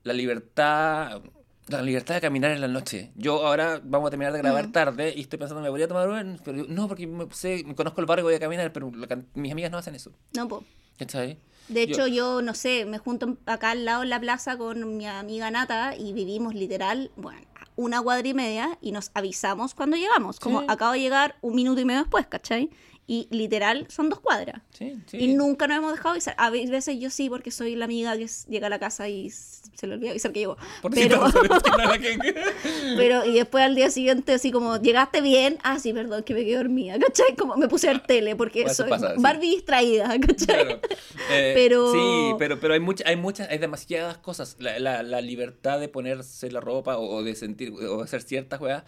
la 0.05 0.13
libertad 0.13 1.21
la 1.69 1.83
libertad 1.83 2.15
de 2.15 2.21
caminar 2.21 2.51
en 2.53 2.61
la 2.61 2.69
noche. 2.69 3.11
Yo 3.17 3.47
ahora 3.47 3.81
vamos 3.83 4.09
a 4.09 4.11
terminar 4.11 4.33
de 4.33 4.41
grabar 4.41 4.69
Mm. 4.69 4.73
tarde 4.73 5.13
y 5.17 5.23
estoy 5.23 5.39
pensando, 5.39 5.63
me 5.63 5.71
voy 5.71 5.83
a 5.83 5.89
tomar 5.89 6.09
Uber, 6.09 6.27
pero 6.45 6.59
yo, 6.59 6.65
no, 6.69 6.89
porque 6.89 7.07
me, 7.07 7.27
sé, 7.33 7.63
me 7.67 7.75
conozco 7.75 8.01
el 8.01 8.07
barrio 8.07 8.23
y 8.23 8.27
voy 8.27 8.35
a 8.35 8.41
caminar, 8.41 8.73
pero 8.73 8.91
la 8.95 9.07
mis 9.35 9.53
amigas 9.53 9.71
no 9.71 9.79
hacen 9.79 9.95
eso. 9.95 10.13
No, 10.37 10.47
po. 10.49 10.65
¿Cachai? 10.99 11.39
De 11.69 11.87
Yo- 11.87 11.93
hecho, 11.95 12.07
yo, 12.07 12.43
no 12.43 12.55
sé, 12.55 12.85
me 12.85 12.99
junto 12.99 13.39
acá 13.47 13.71
al 13.71 13.85
lado 13.85 14.03
en 14.03 14.11
la 14.11 14.21
plaza 14.21 14.57
con 14.59 14.97
mi 14.97 15.07
amiga 15.07 15.51
Nata 15.51 15.97
y 15.97 16.13
vivimos 16.13 16.55
literal, 16.55 17.11
bueno, 17.17 17.41
una 17.77 18.01
cuadra 18.03 18.29
y 18.29 18.35
media 18.35 18.79
y 18.81 18.93
nos 18.93 19.11
avisamos 19.15 19.75
cuando 19.75 19.97
llegamos. 19.97 20.39
Como 20.39 20.61
Sí. 20.61 20.67
acabo 20.69 20.93
de 20.93 21.01
llegar 21.01 21.37
un 21.41 21.55
minuto 21.57 21.81
y 21.81 21.85
medio 21.87 22.01
después, 22.03 22.27
¿cachai? 22.27 22.71
Y 23.07 23.29
literal 23.31 23.87
son 23.91 24.09
dos 24.09 24.19
cuadras. 24.21 24.63
Sí, 24.71 24.95
sí. 25.07 25.19
Y 25.19 25.35
nunca 25.35 25.67
nos 25.67 25.77
hemos 25.77 25.93
dejado 25.93 26.13
avisar. 26.13 26.35
A 26.39 26.49
veces 26.49 26.99
yo 26.99 27.11
sí, 27.11 27.29
porque 27.29 27.51
soy 27.51 27.77
la 27.77 27.85
amiga 27.85 28.17
que 28.17 28.27
llega 28.49 28.69
a 28.69 28.71
la 28.71 28.79
casa 28.79 29.11
y 29.11 29.29
se 29.31 29.87
le 29.87 29.95
olvida 29.95 30.11
avisar 30.13 30.33
que 30.33 30.41
llegó. 30.41 30.57
Por 30.81 30.95
Pero, 30.95 31.21
pero, 32.97 33.25
y 33.25 33.35
después 33.35 33.63
al 33.65 33.75
día 33.75 33.91
siguiente, 33.91 34.33
así 34.33 34.51
como, 34.51 34.81
¿llegaste 34.81 35.21
bien? 35.21 35.59
Ah, 35.63 35.79
sí, 35.79 35.93
perdón, 35.93 36.23
que 36.23 36.35
me 36.35 36.45
quedé 36.45 36.57
dormida, 36.57 36.99
¿cachai? 36.99 37.37
Como 37.37 37.57
me 37.57 37.69
puse 37.69 37.89
a 37.89 37.93
ver 37.93 38.03
tele, 38.07 38.37
porque 38.37 38.63
Eso 38.63 38.75
soy 38.85 38.91
pasa, 38.91 39.15
sí. 39.15 39.21
Barbie 39.23 39.51
distraída, 39.51 40.09
¿cachai? 40.21 40.47
Claro. 40.65 40.81
Eh, 41.31 41.53
Pero- 41.55 41.93
Sí, 41.93 42.35
pero, 42.39 42.59
pero 42.59 42.75
hay, 42.75 42.81
mucha, 42.81 43.07
hay 43.09 43.17
muchas, 43.17 43.49
hay 43.51 43.59
demasiadas 43.59 44.19
cosas. 44.19 44.57
La, 44.59 44.79
la, 44.79 45.03
la 45.03 45.21
libertad 45.21 45.79
de 45.79 45.89
ponerse 45.89 46.51
la 46.51 46.61
ropa 46.61 46.97
o, 46.97 47.17
o 47.17 47.23
de 47.23 47.35
sentir, 47.35 47.73
o 47.73 48.03
hacer 48.03 48.23
ciertas 48.23 48.61
weas. 48.61 48.85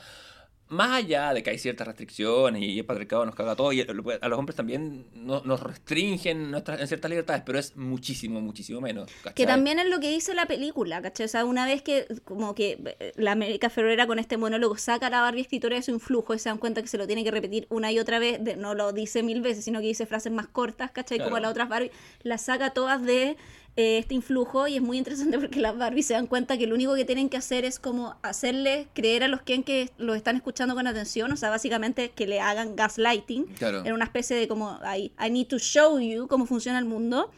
Más 0.69 0.91
allá 0.91 1.33
de 1.33 1.45
que 1.45 1.51
hay 1.51 1.59
ciertas 1.59 1.87
restricciones 1.87 2.61
y 2.61 2.79
el 2.81 2.85
patriarcado 2.85 3.25
nos 3.25 3.37
caga 3.37 3.55
todo, 3.55 3.73
y 3.73 3.83
a 3.83 3.85
los 4.29 4.39
hombres 4.39 4.57
también 4.57 5.07
no- 5.15 5.41
nos 5.45 5.63
restringen 5.63 6.51
nuestras, 6.51 6.81
en 6.81 6.89
ciertas 6.89 7.09
libertades, 7.09 7.43
pero 7.47 7.59
es 7.61 7.77
muchísimo, 7.77 8.41
muchísimo 8.41 8.81
menos. 8.81 9.07
Que 9.07 9.23
¿cachai? 9.23 9.47
también 9.47 9.79
es 9.79 9.87
lo 9.87 10.01
que 10.01 10.11
dice 10.11 10.35
la 10.35 10.47
película, 10.47 11.01
¿cachai? 11.01 11.27
O 11.27 11.29
sea, 11.29 11.45
una 11.45 11.67
vez 11.67 11.83
que 11.83 12.07
como 12.25 12.55
que 12.57 12.79
eh, 12.99 13.13
la 13.17 13.33
América 13.33 13.71
Ferrera 13.71 14.09
con 14.09 14.19
este 14.19 14.37
monólogo 14.37 14.77
saca 14.77 15.07
a 15.07 15.11
la 15.11 15.21
Barbie 15.21 15.43
escritora 15.43 15.77
de 15.77 15.83
su 15.83 15.93
influjo 15.93 16.35
y 16.35 16.39
se 16.41 16.49
dan 16.49 16.59
cuenta 16.59 16.83
que 16.83 16.89
se 16.89 16.99
lo 16.99 17.07
tiene 17.07 17.23
que 17.23 17.31
repetir 17.31 17.67
una 17.71 17.93
y 17.93 17.99
otra 18.01 18.19
vez, 18.19 18.43
de- 18.43 18.57
no 18.57 18.75
lo 18.75 18.93
dice 18.93 19.23
mil 19.23 19.43
veces, 19.43 19.65
sino 19.65 19.81
que 19.81 19.87
dice 19.87 20.05
frases 20.07 20.33
más 20.33 20.49
cortas, 20.49 20.91
¿cachai? 20.91 21.19
Como 21.19 21.31
Claro. 21.31 21.43
las 21.43 21.51
otras 21.53 21.69
Barbie, 21.69 21.91
las 22.23 22.43
saca 22.43 22.71
todas 22.71 23.03
de 23.03 23.37
eh, 23.77 23.99
este 23.99 24.15
influjo 24.15 24.67
y 24.69 24.77
es 24.77 24.83
muy 24.83 24.97
interesante 24.99 25.39
porque 25.41 25.61
las 25.61 25.77
Barbie 25.77 26.03
se 26.03 26.15
dan 26.15 26.27
cuenta 26.27 26.57
que 26.57 26.67
lo 26.67 26.75
único 26.75 26.95
que 26.95 27.05
tienen 27.05 27.29
que 27.29 27.37
hacer 27.37 27.65
es 27.65 27.79
como 27.79 28.17
hacerles 28.23 28.87
creer 28.95 29.23
a 29.25 29.29
los 29.29 29.43
Ken 29.43 29.63
que 29.63 29.91
los 29.99 30.17
están 30.17 30.37
escuchando 30.37 30.75
con 30.75 30.87
atención, 30.87 31.31
o 31.33 31.37
sea, 31.37 31.51
básicamente 31.51 32.11
que 32.11 32.27
le 32.27 32.41
hagan 32.41 32.75
gaslighting 32.77 33.45
Claro. 33.59 33.85
en 33.85 33.93
una 33.93 34.05
especie 34.05 34.35
de 34.37 34.49
como, 34.49 34.79
I, 34.97 35.13
I 35.25 35.31
need 35.31 35.47
to 35.49 35.59
show 35.59 35.99
you 36.01 36.27
cómo 36.29 36.47
funciona 36.47 36.79
el 36.79 36.85
mundo. 36.87 37.31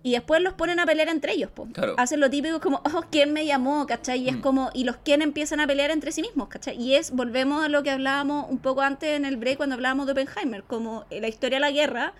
Y 0.00 0.12
después 0.12 0.40
los 0.40 0.54
ponen 0.54 0.78
a 0.78 0.86
pelear 0.86 1.08
entre 1.08 1.32
ellos, 1.32 1.50
po. 1.50 1.66
Claro. 1.72 1.94
Hacen 1.98 2.20
lo 2.20 2.30
típico 2.30 2.60
como, 2.60 2.80
oh, 2.94 3.02
¿quién 3.10 3.32
me 3.32 3.44
llamó? 3.44 3.84
¿Cachai? 3.86 4.20
Y 4.22 4.28
es 4.28 4.36
Mm. 4.36 4.40
como, 4.40 4.70
y 4.72 4.84
los 4.84 4.96
quién 4.98 5.22
empiezan 5.22 5.58
a 5.58 5.66
pelear 5.66 5.90
entre 5.90 6.12
sí 6.12 6.22
mismos, 6.22 6.46
¿cachai? 6.48 6.80
Y 6.80 6.94
es, 6.94 7.10
volvemos 7.10 7.64
a 7.64 7.68
lo 7.68 7.82
que 7.82 7.90
hablábamos 7.90 8.46
un 8.48 8.58
poco 8.58 8.80
antes 8.82 9.10
en 9.16 9.24
el 9.24 9.36
break 9.36 9.56
cuando 9.56 9.74
hablábamos 9.74 10.06
de 10.06 10.12
Oppenheimer, 10.12 10.62
como 10.62 11.04
la 11.10 11.26
historia 11.26 11.56
de 11.56 11.60
la 11.60 11.72
guerra, 11.72 12.14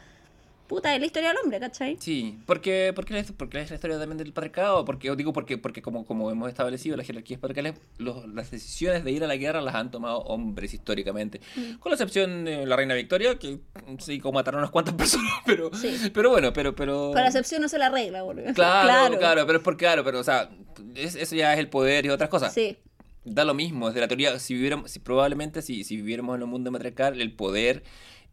puta, 0.69 0.95
es 0.95 1.01
la 1.01 1.07
historia 1.07 1.31
del 1.31 1.39
hombre, 1.43 1.59
¿cachai? 1.59 1.97
Sí, 1.99 2.39
porque, 2.47 2.93
porque, 2.95 3.19
es, 3.19 3.33
porque 3.33 3.61
es 3.61 3.71
la 3.71 3.75
historia 3.77 3.99
también 3.99 4.19
del 4.19 4.33
patriarcado, 4.33 4.85
porque 4.85 5.15
digo 5.17 5.33
porque, 5.33 5.59
porque 5.59 5.83
como, 5.83 6.05
como 6.07 6.31
hemos 6.31 6.49
establecido, 6.49 6.97
las 6.97 7.07
jerarquías 7.07 7.41
patriarcales, 7.41 7.81
los- 7.97 8.29
las 8.29 8.51
decisiones 8.51 9.03
de 9.03 9.11
ir 9.11 9.25
a 9.25 9.27
la 9.27 9.37
guerra 9.37 9.61
las 9.61 9.75
han 9.75 9.91
tomado 9.91 10.19
hombres 10.21 10.75
históricamente. 10.75 11.41
Mm. 11.57 11.79
Con 11.79 11.91
la 11.91 11.95
excepción 11.95 12.45
de 12.45 12.67
la 12.67 12.77
reina 12.77 12.95
Victoria, 12.95 13.37
que 13.39 13.59
sí, 13.99 14.21
como 14.21 14.35
mataron 14.39 14.59
a 14.61 14.63
unas 14.65 14.71
cuantas 14.71 14.95
personas, 14.95 15.33
pero, 15.47 15.71
Sí. 15.75 16.11
pero 16.15 16.31
bueno, 16.31 16.53
pero, 16.53 16.77
pero... 16.77 17.07
Con 17.13 17.23
la 17.23 17.27
excepción 17.27 17.63
no 17.63 17.69
se 17.69 17.79
la 17.79 17.87
arregla, 17.87 18.23
boludo. 18.23 18.45
Claro, 18.55 19.19
claro, 19.19 19.47
pero 19.47 19.59
es 19.59 19.65
porque, 19.65 19.85
claro, 19.87 20.05
pero 20.05 20.21
o 20.21 20.25
sea, 20.25 20.51
es- 20.95 21.15
eso 21.17 21.35
ya 21.35 21.53
es 21.55 21.59
el 21.59 21.69
poder 21.69 22.05
y 22.07 22.11
otras 22.11 22.29
cosas. 22.29 22.53
Sí, 22.53 22.77
Da 23.25 23.45
lo 23.45 23.53
mismo, 23.53 23.89
desde 23.89 24.01
la 24.01 24.09
teoría, 24.09 24.39
si 24.39 24.55
viviéramos, 24.55 24.91
si 24.91 25.01
probablemente 25.01 25.61
si, 25.61 25.85
si 25.85 25.97
viviéramos 25.97 26.37
en 26.37 26.43
un 26.45 26.51
mundo 26.51 26.71
matriarcal, 26.71 27.21
el 27.21 27.33
poder... 27.33 27.83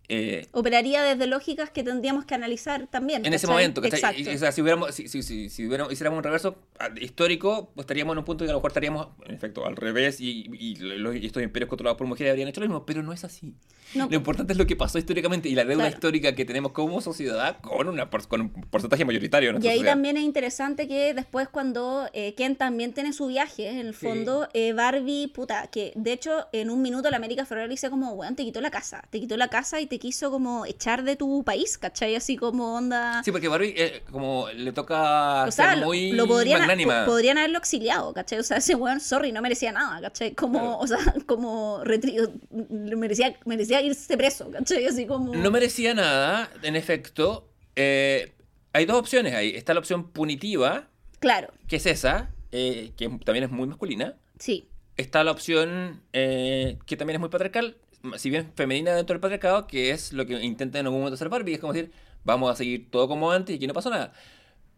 eh, 0.08 0.48
operaría 0.52 1.02
desde 1.04 1.28
lógicas 1.28 1.70
que 1.70 1.84
tendríamos 1.84 2.26
que 2.26 2.36
analizar 2.36 2.88
también. 2.88 3.26
En 3.26 3.34
ese 3.34 3.48
momento, 3.48 3.82
¿cachai? 3.82 4.00
Exacto. 4.00 4.22
Y- 4.32 4.36
o 4.36 4.38
sea, 4.38 4.52
si 4.52 4.62
hubiéramos, 4.62 4.94
si, 4.94 5.08
si, 5.08 5.24
si, 5.24 5.50
si 5.50 5.66
hubiéramos- 5.68 5.92
hiciéramos 5.92 6.18
un 6.18 6.24
reverso 6.24 6.56
ah, 6.80 6.90
histórico, 7.02 7.72
pues 7.74 7.86
estaríamos 7.86 8.14
en 8.14 8.20
un 8.20 8.26
punto 8.26 8.44
y 8.46 8.48
a 8.48 8.52
lo 8.52 8.58
mejor 8.60 8.72
estaríamos, 8.72 9.08
en 9.28 9.34
efecto, 9.36 9.66
al 9.66 9.76
revés 9.76 10.20
y, 10.22 10.50
y 10.60 10.76
los- 10.76 11.16
y 11.16 11.26
estos 11.26 11.42
imperios 11.44 11.70
controlados 11.70 11.98
por 11.98 12.08
mujeres 12.08 12.32
habrían 12.32 12.50
hecho 12.50 12.62
lo 12.62 12.68
mismo, 12.68 12.86
pero 12.86 13.02
no 13.04 13.14
es 13.14 13.24
así. 13.24 13.56
No, 13.94 14.08
Lo 14.10 14.16
importante 14.16 14.52
es 14.54 14.58
lo 14.60 14.66
que 14.66 14.76
pasó 14.76 14.98
históricamente 14.98 15.48
y 15.48 15.56
la 15.56 15.64
deuda 15.64 15.84
Claro. 15.84 15.94
histórica 15.96 16.36
que 16.36 16.44
tenemos 16.44 16.72
como 16.72 17.00
sociedad 17.02 17.60
con, 17.62 17.88
una, 17.88 18.10
con 18.10 18.42
un 18.42 18.50
porcentaje 18.50 19.06
mayoritario 19.06 19.54
de 19.54 19.60
Y 19.60 19.68
ahí 19.70 19.78
sociedad. 19.78 19.92
también 19.94 20.18
es 20.18 20.24
interesante 20.24 20.88
que 20.88 21.14
después 21.14 21.48
cuando 21.48 22.08
eh, 22.14 22.34
Ken 22.36 22.56
también 22.56 22.94
tiene 22.94 23.14
su 23.14 23.28
viaje, 23.28 23.70
en 23.70 23.78
el 23.78 23.94
Sí. 23.96 24.06
fondo, 24.08 24.50
eh, 24.54 24.74
Barbie, 24.74 25.28
puta, 25.28 25.68
que 25.68 25.94
de 25.96 26.12
hecho 26.14 26.48
en 26.52 26.70
un 26.72 26.82
minuto 26.82 27.10
la 27.10 27.18
América 27.18 27.46
Ferrera 27.46 27.68
dice 27.68 27.90
como, 27.90 28.12
weón, 28.14 28.36
te 28.36 28.44
quitó 28.44 28.60
la 28.60 28.72
casa, 28.72 29.04
te 29.12 29.20
quitó 29.20 29.38
la 29.38 29.48
casa 29.50 29.80
y 29.80 29.86
te 29.88 29.95
quiso 30.00 30.32
como 30.32 30.66
echar 30.66 31.04
de 31.04 31.16
tu 31.16 31.44
país, 31.44 31.78
¿cachai? 31.78 32.16
Así 32.16 32.38
como 32.38 32.76
onda... 32.76 33.22
Sí, 33.24 33.32
porque 33.32 33.48
Barbie, 33.48 33.74
eh, 33.78 34.04
como 34.12 34.48
le 34.56 34.72
toca 34.72 35.46
o 35.46 35.52
sea, 35.52 35.70
ser 35.72 35.78
lo, 35.80 35.86
muy 35.88 36.12
lo 36.12 36.28
podrían, 36.28 36.60
magnánima. 36.60 37.06
po- 37.06 37.12
podrían 37.12 37.38
haberlo 37.38 37.58
exiliado, 37.58 38.14
¿cachai? 38.14 38.40
O 38.40 38.44
sea, 38.44 38.58
ese 38.58 38.76
weón, 38.76 39.00
sorry, 39.00 39.32
no 39.32 39.42
merecía 39.42 39.72
nada, 39.72 40.02
¿cachai? 40.02 40.34
Como, 40.34 40.60
Claro. 40.60 40.78
o 40.80 40.88
sea, 40.88 40.98
como 41.26 41.84
retri- 41.84 42.30
merecía, 42.70 43.36
merecía 43.46 43.82
irse 43.82 44.18
preso, 44.18 44.50
¿cachai? 44.52 44.86
Así 44.86 45.06
como... 45.06 45.34
No 45.36 45.52
merecía 45.52 45.94
nada, 45.94 46.50
en 46.62 46.76
efecto. 46.76 47.48
Eh, 47.76 48.32
hay 48.74 48.86
dos 48.86 48.98
opciones 48.98 49.34
ahí. 49.34 49.50
Está 49.56 49.74
la 49.74 49.80
opción 49.80 50.12
punitiva, 50.12 50.88
Claro, 51.20 51.54
que 51.68 51.78
es 51.78 51.86
esa, 51.86 52.30
eh, 52.52 52.92
que 52.98 53.08
también 53.26 53.46
es 53.46 53.52
muy 53.52 53.68
masculina. 53.68 54.16
sí. 54.40 54.68
Está 54.98 55.26
la 55.26 55.32
opción 55.32 56.02
eh, 56.14 56.78
que 56.86 56.96
también 56.96 57.16
es 57.16 57.20
muy 57.20 57.28
patriarcal, 57.28 57.76
si 58.18 58.30
bien 58.30 58.52
femenina 58.56 58.94
dentro 58.96 59.14
del 59.14 59.20
patriarcado, 59.22 59.68
que 59.68 59.92
es 59.92 60.14
lo 60.14 60.26
que 60.26 60.34
intenta 60.44 60.80
en 60.80 60.86
algún 60.86 61.00
momento 61.02 61.16
hacer 61.16 61.30
Barbie, 61.30 61.54
es 61.56 61.60
como 61.60 61.74
decir, 61.74 61.92
vamos 62.24 62.52
a 62.52 62.56
seguir 62.56 62.90
todo 62.90 63.08
como 63.08 63.32
antes 63.32 63.56
y 63.56 63.60
que 63.60 63.68
no 63.68 63.74
pasó 63.74 63.90
nada. 63.90 64.14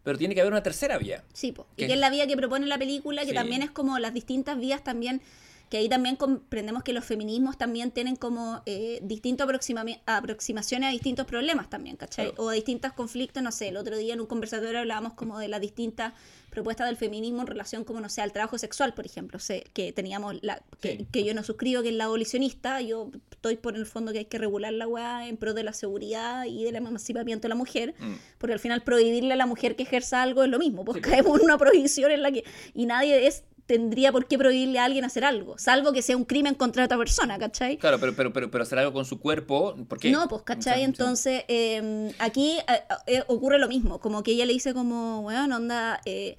Pero 0.03 0.17
tiene 0.17 0.33
que 0.35 0.41
haber 0.41 0.53
una 0.53 0.63
tercera 0.63 0.97
vía. 0.97 1.23
Sí, 1.33 1.51
po. 1.51 1.67
y 1.75 1.85
que 1.85 1.93
es 1.93 1.99
la 1.99 2.09
vía 2.09 2.27
que 2.27 2.37
propone 2.37 2.65
la 2.65 2.77
película, 2.77 3.23
que 3.23 3.29
Sí. 3.29 3.35
también 3.35 3.61
es 3.61 3.71
como 3.71 3.99
las 3.99 4.13
distintas 4.13 4.57
vías 4.57 4.83
también, 4.83 5.21
que 5.69 5.77
ahí 5.77 5.89
también 5.89 6.15
comprendemos 6.15 6.83
que 6.83 6.93
los 6.93 7.03
feminismos 7.05 7.57
también 7.57 7.91
tienen 7.91 8.15
como 8.15 8.61
eh, 8.65 8.99
distintas 9.03 9.47
aproxima- 9.47 9.99
aproximaciones 10.05 10.89
a 10.89 10.91
distintos 10.91 11.25
problemas 11.25 11.69
también, 11.69 11.95
¿cachai? 11.97 12.27
Claro. 12.27 12.43
O 12.43 12.49
a 12.49 12.53
distintos 12.53 12.93
conflictos, 12.93 13.43
no 13.43 13.51
sé, 13.51 13.67
el 13.69 13.77
otro 13.77 13.97
día 13.97 14.13
en 14.13 14.21
un 14.21 14.27
conversatorio 14.27 14.79
hablábamos 14.79 15.13
como 15.13 15.39
de 15.39 15.47
las 15.47 15.59
distintas 15.61 16.13
propuestas 16.49 16.87
del 16.87 16.95
feminismo 16.97 17.41
en 17.41 17.47
relación 17.47 17.83
como, 17.83 17.99
no 18.01 18.09
sé, 18.09 18.21
al 18.21 18.31
trabajo 18.31 18.57
sexual, 18.57 18.93
por 18.93 19.05
ejemplo, 19.05 19.37
sé, 19.39 19.65
que 19.73 19.91
teníamos, 19.91 20.35
la, 20.41 20.61
que, 20.81 20.97
Sí. 20.97 21.07
que 21.11 21.23
yo 21.23 21.33
no 21.33 21.43
suscribo, 21.43 21.81
que 21.83 21.89
es 21.89 21.95
la 21.95 22.05
abolicionista, 22.05 22.81
yo 22.81 23.11
estoy 23.31 23.57
por 23.57 23.75
el 23.75 23.85
fondo 23.85 24.11
que 24.11 24.19
hay 24.19 24.25
que 24.25 24.37
regular 24.37 24.73
la 24.73 24.87
weá 24.87 25.27
en 25.27 25.37
pro 25.37 25.53
de 25.53 25.63
la 25.63 25.73
seguridad 25.73 26.45
y 26.45 26.63
del 26.63 26.75
emancipamiento 26.77 27.43
de 27.43 27.49
la 27.49 27.55
mujer, 27.55 27.93
Mm. 27.99 28.13
porque 28.39 28.53
al 28.53 28.59
final 28.59 28.81
prohibirle 28.83 29.33
a 29.33 29.35
la 29.35 29.45
mujer 29.45 29.75
que 29.75 29.83
ejerza 29.83 30.23
algo 30.23 30.43
es 30.43 30.49
lo 30.49 30.57
mismo, 30.59 30.83
porque 30.85 31.01
Sí. 31.03 31.09
caemos 31.11 31.37
en 31.39 31.45
una 31.45 31.57
prohibición 31.57 32.11
en 32.11 32.21
la 32.23 32.31
que 32.31 32.43
y 32.73 32.85
nadie 32.85 33.27
es 33.27 33.43
tendría 33.67 34.11
por 34.11 34.25
qué 34.27 34.37
prohibirle 34.37 34.79
a 34.79 34.85
alguien 34.85 35.05
hacer 35.05 35.23
algo, 35.25 35.57
salvo 35.59 35.91
que 35.91 36.01
sea 36.01 36.15
un 36.17 36.23
crimen 36.23 36.55
contra 36.55 36.85
otra 36.85 36.97
persona, 36.97 37.37
¿cachai? 37.37 37.77
Claro, 37.77 37.99
pero, 37.99 38.15
pero, 38.15 38.33
pero, 38.33 38.49
pero 38.49 38.63
hacer 38.63 38.79
algo 38.79 38.93
con 38.93 39.05
su 39.05 39.19
cuerpo, 39.19 39.75
porque... 39.89 40.09
No, 40.09 40.27
pues, 40.29 40.41
¿cachai? 40.43 40.83
Entonces, 40.83 41.43
eh, 41.49 42.11
aquí 42.17 42.57
eh, 43.05 43.23
ocurre 43.27 43.59
lo 43.59 43.67
mismo, 43.67 43.99
como 43.99 44.23
que 44.23 44.31
ella 44.31 44.45
le 44.45 44.53
dice 44.53 44.73
como, 44.73 45.19
weón, 45.19 45.51
onda, 45.51 45.99
eh, 46.05 46.37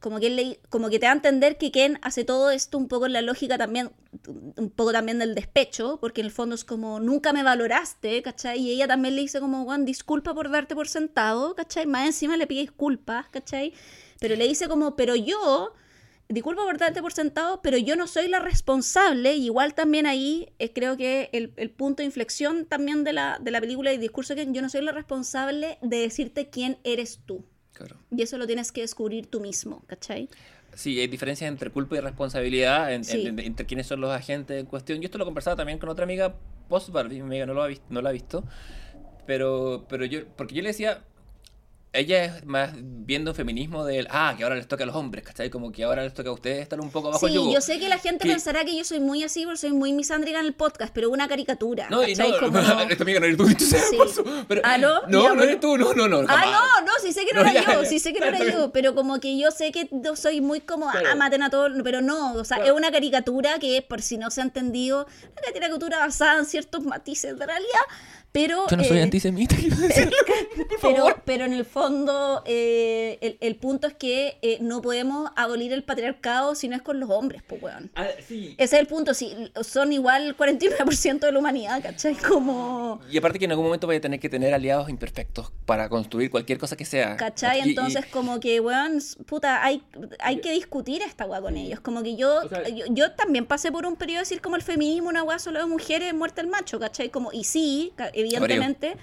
como 0.00 0.20
que, 0.20 0.28
él 0.28 0.36
le- 0.36 0.60
como 0.70 0.88
que 0.88 0.98
te 0.98 1.04
da 1.06 1.12
a 1.12 1.14
entender 1.14 1.58
que 1.58 1.70
Ken 1.70 1.98
hace 2.02 2.24
todo 2.24 2.50
esto 2.50 2.78
un 2.78 2.88
poco 2.88 3.04
en 3.06 3.12
la 3.12 3.20
lógica 3.22 3.58
también, 3.58 3.90
un 4.56 4.70
poco 4.70 4.92
también 4.92 5.18
del 5.18 5.34
despecho, 5.34 5.98
porque 6.00 6.22
en 6.22 6.26
el 6.26 6.32
fondo 6.32 6.54
es 6.54 6.64
como, 6.64 6.98
nunca 6.98 7.32
me 7.34 7.42
valoraste, 7.42 8.22
¿cachai? 8.22 8.58
Y 8.60 8.70
ella 8.70 8.88
también 8.88 9.16
le 9.16 9.20
dice 9.22 9.38
como, 9.38 9.62
weón, 9.64 9.84
disculpa 9.84 10.32
por 10.34 10.50
darte 10.50 10.74
por 10.74 10.88
sentado, 10.88 11.54
¿cachai? 11.54 11.84
Más 11.86 12.06
encima 12.06 12.38
le 12.38 12.46
pide 12.46 12.62
disculpas, 12.62 13.28
¿cachai? 13.28 13.74
Pero 14.18 14.34
le 14.36 14.48
dice 14.48 14.66
como, 14.66 14.96
pero 14.96 15.14
yo... 15.14 15.74
Disculpa 16.34 16.62
por 16.64 16.78
darte 16.78 17.00
por 17.00 17.12
sentado, 17.12 17.60
pero 17.62 17.78
yo 17.78 17.94
no 17.96 18.06
soy 18.06 18.26
la 18.28 18.40
responsable. 18.40 19.34
y 19.36 19.44
Igual 19.46 19.74
también 19.74 20.04
ahí 20.06 20.48
eh, 20.58 20.72
creo 20.72 20.96
que 20.96 21.30
el, 21.32 21.52
el 21.56 21.70
punto 21.70 22.02
de 22.02 22.06
inflexión 22.06 22.64
también 22.66 23.04
de 23.04 23.12
la, 23.12 23.38
de 23.40 23.50
la 23.52 23.60
película 23.60 23.92
y 23.92 23.98
discurso 23.98 24.34
que 24.34 24.46
yo 24.50 24.60
no 24.60 24.68
soy 24.68 24.82
la 24.82 24.92
responsable 24.92 25.78
de 25.80 25.98
decirte 25.98 26.50
quién 26.50 26.78
eres 26.84 27.20
tú. 27.24 27.44
Claro. 27.72 27.96
Y 28.10 28.22
eso 28.22 28.36
lo 28.38 28.46
tienes 28.46 28.72
que 28.72 28.80
descubrir 28.80 29.26
tú 29.26 29.40
mismo, 29.40 29.84
¿cachai? 29.86 30.28
Sí, 30.74 30.98
hay 30.98 31.06
diferencias 31.06 31.48
entre 31.48 31.70
culpa 31.70 31.96
y 31.96 32.00
responsabilidad, 32.00 32.92
en- 32.92 33.04
Sí. 33.04 33.26
en- 33.26 33.38
entre 33.38 33.64
quiénes 33.64 33.86
son 33.86 34.00
los 34.00 34.10
agentes 34.10 34.58
en 34.58 34.66
cuestión. 34.66 35.00
Yo 35.00 35.04
esto 35.06 35.18
lo 35.18 35.24
conversaba 35.24 35.54
también 35.56 35.78
con 35.78 35.88
otra 35.88 36.02
amiga 36.04 36.34
post 36.68 36.88
mi 36.88 37.20
amiga 37.20 37.46
no 37.46 37.54
lo 37.54 37.62
ha 37.62 37.66
visto, 37.68 37.84
no 37.90 38.02
lo 38.02 38.08
ha 38.08 38.12
visto, 38.12 38.42
pero, 39.26 39.86
pero 39.88 40.04
yo, 40.04 40.26
porque 40.36 40.54
yo 40.54 40.62
le 40.62 40.68
decía, 40.68 41.04
ella 41.94 42.24
es 42.24 42.44
más 42.44 42.70
viendo 42.76 43.30
un 43.30 43.34
feminismo 43.34 43.84
del, 43.84 44.06
ah, 44.10 44.34
que 44.36 44.42
ahora 44.44 44.56
les 44.56 44.66
toca 44.66 44.82
a 44.84 44.86
los 44.86 44.96
hombres, 44.96 45.24
¿cachai? 45.24 45.48
Como 45.48 45.70
que 45.72 45.84
ahora 45.84 46.02
les 46.02 46.12
toca 46.12 46.30
a 46.30 46.32
ustedes 46.32 46.60
estar 46.62 46.80
un 46.80 46.90
poco 46.90 47.10
bajo 47.10 47.26
el 47.26 47.32
Sí, 47.32 47.38
yugo. 47.38 47.52
yo 47.52 47.60
sé 47.60 47.78
que 47.78 47.88
la 47.88 47.98
gente 47.98 48.24
Que- 48.24 48.30
pensará 48.32 48.64
que 48.64 48.76
yo 48.76 48.84
soy 48.84 49.00
muy 49.00 49.22
así 49.22 49.44
porque 49.44 49.58
soy 49.58 49.72
muy 49.72 49.92
misándrica 49.92 50.40
en 50.40 50.46
el 50.46 50.54
podcast, 50.54 50.92
pero 50.94 51.08
una 51.10 51.28
caricatura. 51.28 51.88
No, 51.90 52.06
y 52.06 52.14
no. 52.14 52.24
Como- 52.40 52.58
esta 52.90 53.02
amiga 53.04 53.20
no 53.20 53.26
eres 53.26 53.36
tú, 53.38 53.46
tú 53.58 53.64
sabes, 53.64 53.88
Sí. 53.90 53.98
eso, 54.04 54.24
pero- 54.48 54.60
Ah, 54.64 54.76
¿no? 54.78 55.02
No, 55.08 55.34
no 55.34 55.42
eres 55.44 55.60
tú, 55.60 55.78
no, 55.78 55.94
no, 55.94 56.08
no. 56.08 56.20
Ah, 56.28 56.36
jamás. 56.38 56.50
no, 56.50 56.80
no, 56.86 56.92
sí 57.00 57.12
sé 57.12 57.24
que 57.24 57.32
no, 57.34 57.42
No, 57.44 57.50
era 57.50 57.62
ya, 57.62 57.72
yo, 57.74 57.84
sí 57.84 57.98
sé 57.98 58.12
que 58.12 58.20
no 58.20 58.26
era 58.26 58.44
yo, 58.44 58.72
pero 58.72 58.94
como 58.94 59.20
que 59.20 59.38
yo 59.38 59.50
sé 59.50 59.70
que 59.70 59.88
yo 59.92 60.16
soy 60.16 60.40
muy 60.40 60.60
como, 60.60 60.88
ah, 60.88 60.96
Claro. 60.98 61.16
maten 61.16 61.42
a 61.42 61.50
todos, 61.50 61.72
pero 61.84 62.00
no, 62.02 62.32
o 62.34 62.44
sea, 62.44 62.56
Claro. 62.58 62.72
es 62.72 62.76
una 62.78 62.90
caricatura 62.90 63.58
que, 63.58 63.82
por 63.82 64.02
si 64.02 64.18
no 64.18 64.30
se 64.30 64.40
ha 64.40 64.44
entendido, 64.44 65.06
una 65.22 65.52
caricatura 65.60 65.98
basada 65.98 66.38
en 66.38 66.46
ciertos 66.46 66.82
matices 66.84 67.38
de 67.38 67.46
realidad, 67.46 67.80
pero... 68.34 68.66
Yo 68.68 68.76
no 68.76 68.82
soy 68.82 68.98
eh, 68.98 69.02
antisemita, 69.02 69.54
quiero 69.60 69.76
decir. 69.76 70.10
pero, 70.82 71.06
pero 71.24 71.44
en 71.44 71.52
el 71.52 71.64
fondo, 71.64 72.42
eh, 72.46 73.16
el, 73.20 73.36
el 73.40 73.54
punto 73.54 73.86
es 73.86 73.94
que 73.94 74.38
eh, 74.42 74.58
no 74.60 74.82
podemos 74.82 75.30
abolir 75.36 75.72
el 75.72 75.84
patriarcado 75.84 76.56
si 76.56 76.66
no 76.66 76.74
es 76.74 76.82
con 76.82 76.98
los 76.98 77.10
hombres, 77.10 77.42
pues, 77.46 77.62
weón. 77.62 77.92
Ah, 77.94 78.08
sí. 78.26 78.56
Ese 78.58 78.74
es 78.74 78.80
el 78.80 78.88
punto, 78.88 79.14
si 79.14 79.32
son 79.62 79.92
igual 79.92 80.24
el 80.26 80.36
49% 80.36 81.20
de 81.20 81.30
la 81.30 81.38
humanidad, 81.38 81.80
¿cachai? 81.80 82.16
Como... 82.16 83.00
Y 83.08 83.16
aparte 83.18 83.38
que 83.38 83.44
en 83.44 83.52
algún 83.52 83.66
momento 83.66 83.86
voy 83.86 83.96
a 83.96 84.00
tener 84.00 84.18
que 84.18 84.28
tener 84.28 84.52
aliados 84.52 84.88
imperfectos 84.90 85.52
para 85.64 85.88
construir 85.88 86.28
cualquier 86.28 86.58
cosa 86.58 86.76
que 86.76 86.84
sea. 86.84 87.16
¿Cachai? 87.16 87.60
Y- 87.60 87.66
y- 87.66 87.68
Entonces, 87.70 88.04
como 88.06 88.40
que, 88.40 88.58
weón, 88.58 88.98
puta, 89.26 89.62
hay, 89.64 89.80
hay 90.18 90.40
que 90.40 90.50
discutir 90.50 91.02
esta 91.02 91.24
weá 91.26 91.40
con 91.40 91.56
ellos. 91.56 91.78
Como 91.78 92.02
que 92.02 92.16
yo, 92.16 92.40
O 92.44 92.48
sea- 92.48 92.68
yo, 92.68 92.84
yo 92.90 93.12
también 93.12 93.46
pasé 93.46 93.70
por 93.70 93.86
un 93.86 93.94
periodo 93.94 94.18
de 94.18 94.22
decir 94.22 94.40
como 94.40 94.56
el 94.56 94.62
feminismo, 94.62 95.08
una 95.08 95.22
weá 95.22 95.38
solo 95.38 95.60
de 95.60 95.66
mujeres, 95.66 96.12
muerte 96.14 96.40
el 96.40 96.48
macho, 96.48 96.80
¿cachai? 96.80 97.10
Como, 97.10 97.30
y 97.32 97.44
sí, 97.44 97.92
evidentemente, 98.24 98.96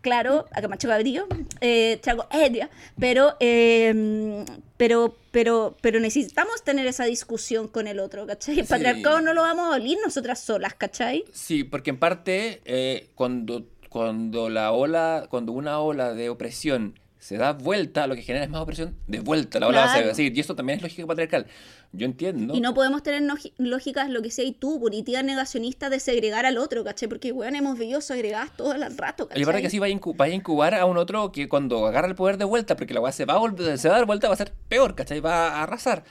claro, 0.00 0.46
acá 0.52 0.68
macho 0.68 0.88
cabrío, 0.88 1.26
eh, 1.60 1.98
trago 2.02 2.26
etnia, 2.30 2.70
pero, 2.98 3.36
eh, 3.40 4.44
pero, 4.76 5.16
pero, 5.30 5.76
pero 5.80 6.00
necesitamos 6.00 6.62
tener 6.64 6.86
esa 6.86 7.04
discusión 7.04 7.68
con 7.68 7.86
el 7.86 8.00
otro, 8.00 8.26
¿cachai? 8.26 8.58
El 8.60 8.66
Sí. 8.66 8.70
patriarcado 8.72 9.20
no 9.20 9.34
lo 9.34 9.42
vamos 9.42 9.64
a 9.64 9.74
abolir 9.74 9.98
nosotras 10.04 10.40
solas, 10.40 10.74
¿cachai? 10.74 11.24
Sí, 11.32 11.64
porque 11.64 11.90
en 11.90 11.98
parte 11.98 12.60
eh, 12.64 13.08
cuando, 13.14 13.66
cuando 13.88 14.48
la 14.48 14.72
ola, 14.72 15.26
cuando 15.30 15.52
una 15.52 15.80
ola 15.80 16.14
de 16.14 16.28
opresión 16.30 16.98
se 17.20 17.36
da 17.36 17.52
vuelta, 17.52 18.06
lo 18.06 18.14
que 18.14 18.22
genera 18.22 18.46
es 18.46 18.50
más 18.50 18.62
opresión 18.62 18.96
de 19.06 19.20
vuelta. 19.20 19.60
La 19.60 19.68
ola 19.68 19.80
va 19.80 19.92
a 19.92 19.96
Claro. 19.98 20.14
seguir. 20.14 20.36
Y 20.36 20.40
eso 20.40 20.56
también 20.56 20.78
es 20.78 20.82
lógica 20.82 21.06
patriarcal. 21.06 21.46
Yo 21.92 22.06
entiendo. 22.06 22.54
Y 22.54 22.62
no 22.62 22.72
podemos 22.72 23.02
tener 23.02 23.22
lógicas, 23.58 24.08
lo 24.08 24.22
que 24.22 24.30
sea, 24.30 24.46
y 24.46 24.52
tú, 24.52 24.80
punitivas 24.80 25.22
negacionistas, 25.22 25.90
de 25.90 26.00
segregar 26.00 26.46
al 26.46 26.56
otro, 26.56 26.82
¿cachai? 26.82 27.10
Porque, 27.10 27.30
weón, 27.30 27.54
hemos 27.56 27.78
vivido 27.78 28.00
segregadas 28.00 28.56
todo 28.56 28.72
el 28.72 28.96
rato, 28.96 29.28
¿cachai? 29.28 29.38
Y 29.38 29.42
aparte 29.44 29.60
que 29.60 29.66
así 29.66 29.78
vaya 29.78 29.92
a, 29.92 30.34
incubar 30.34 30.74
a 30.74 30.86
un 30.86 30.96
otro 30.96 31.30
que 31.30 31.46
cuando 31.46 31.86
agarra 31.86 32.08
el 32.08 32.14
poder 32.14 32.38
de 32.38 32.46
vuelta, 32.46 32.74
porque 32.74 32.94
la 32.94 33.00
weá 33.00 33.12
se 33.12 33.26
va 33.26 33.34
a 33.34 33.38
volver, 33.38 33.76
se 33.78 33.88
va 33.88 33.96
a 33.96 33.98
dar 33.98 34.06
vuelta, 34.06 34.28
va 34.28 34.34
a 34.34 34.38
ser 34.38 34.54
peor, 34.70 34.94
¿cachai? 34.94 35.20
Va 35.20 35.48
a 35.58 35.64
arrasar. 35.64 36.04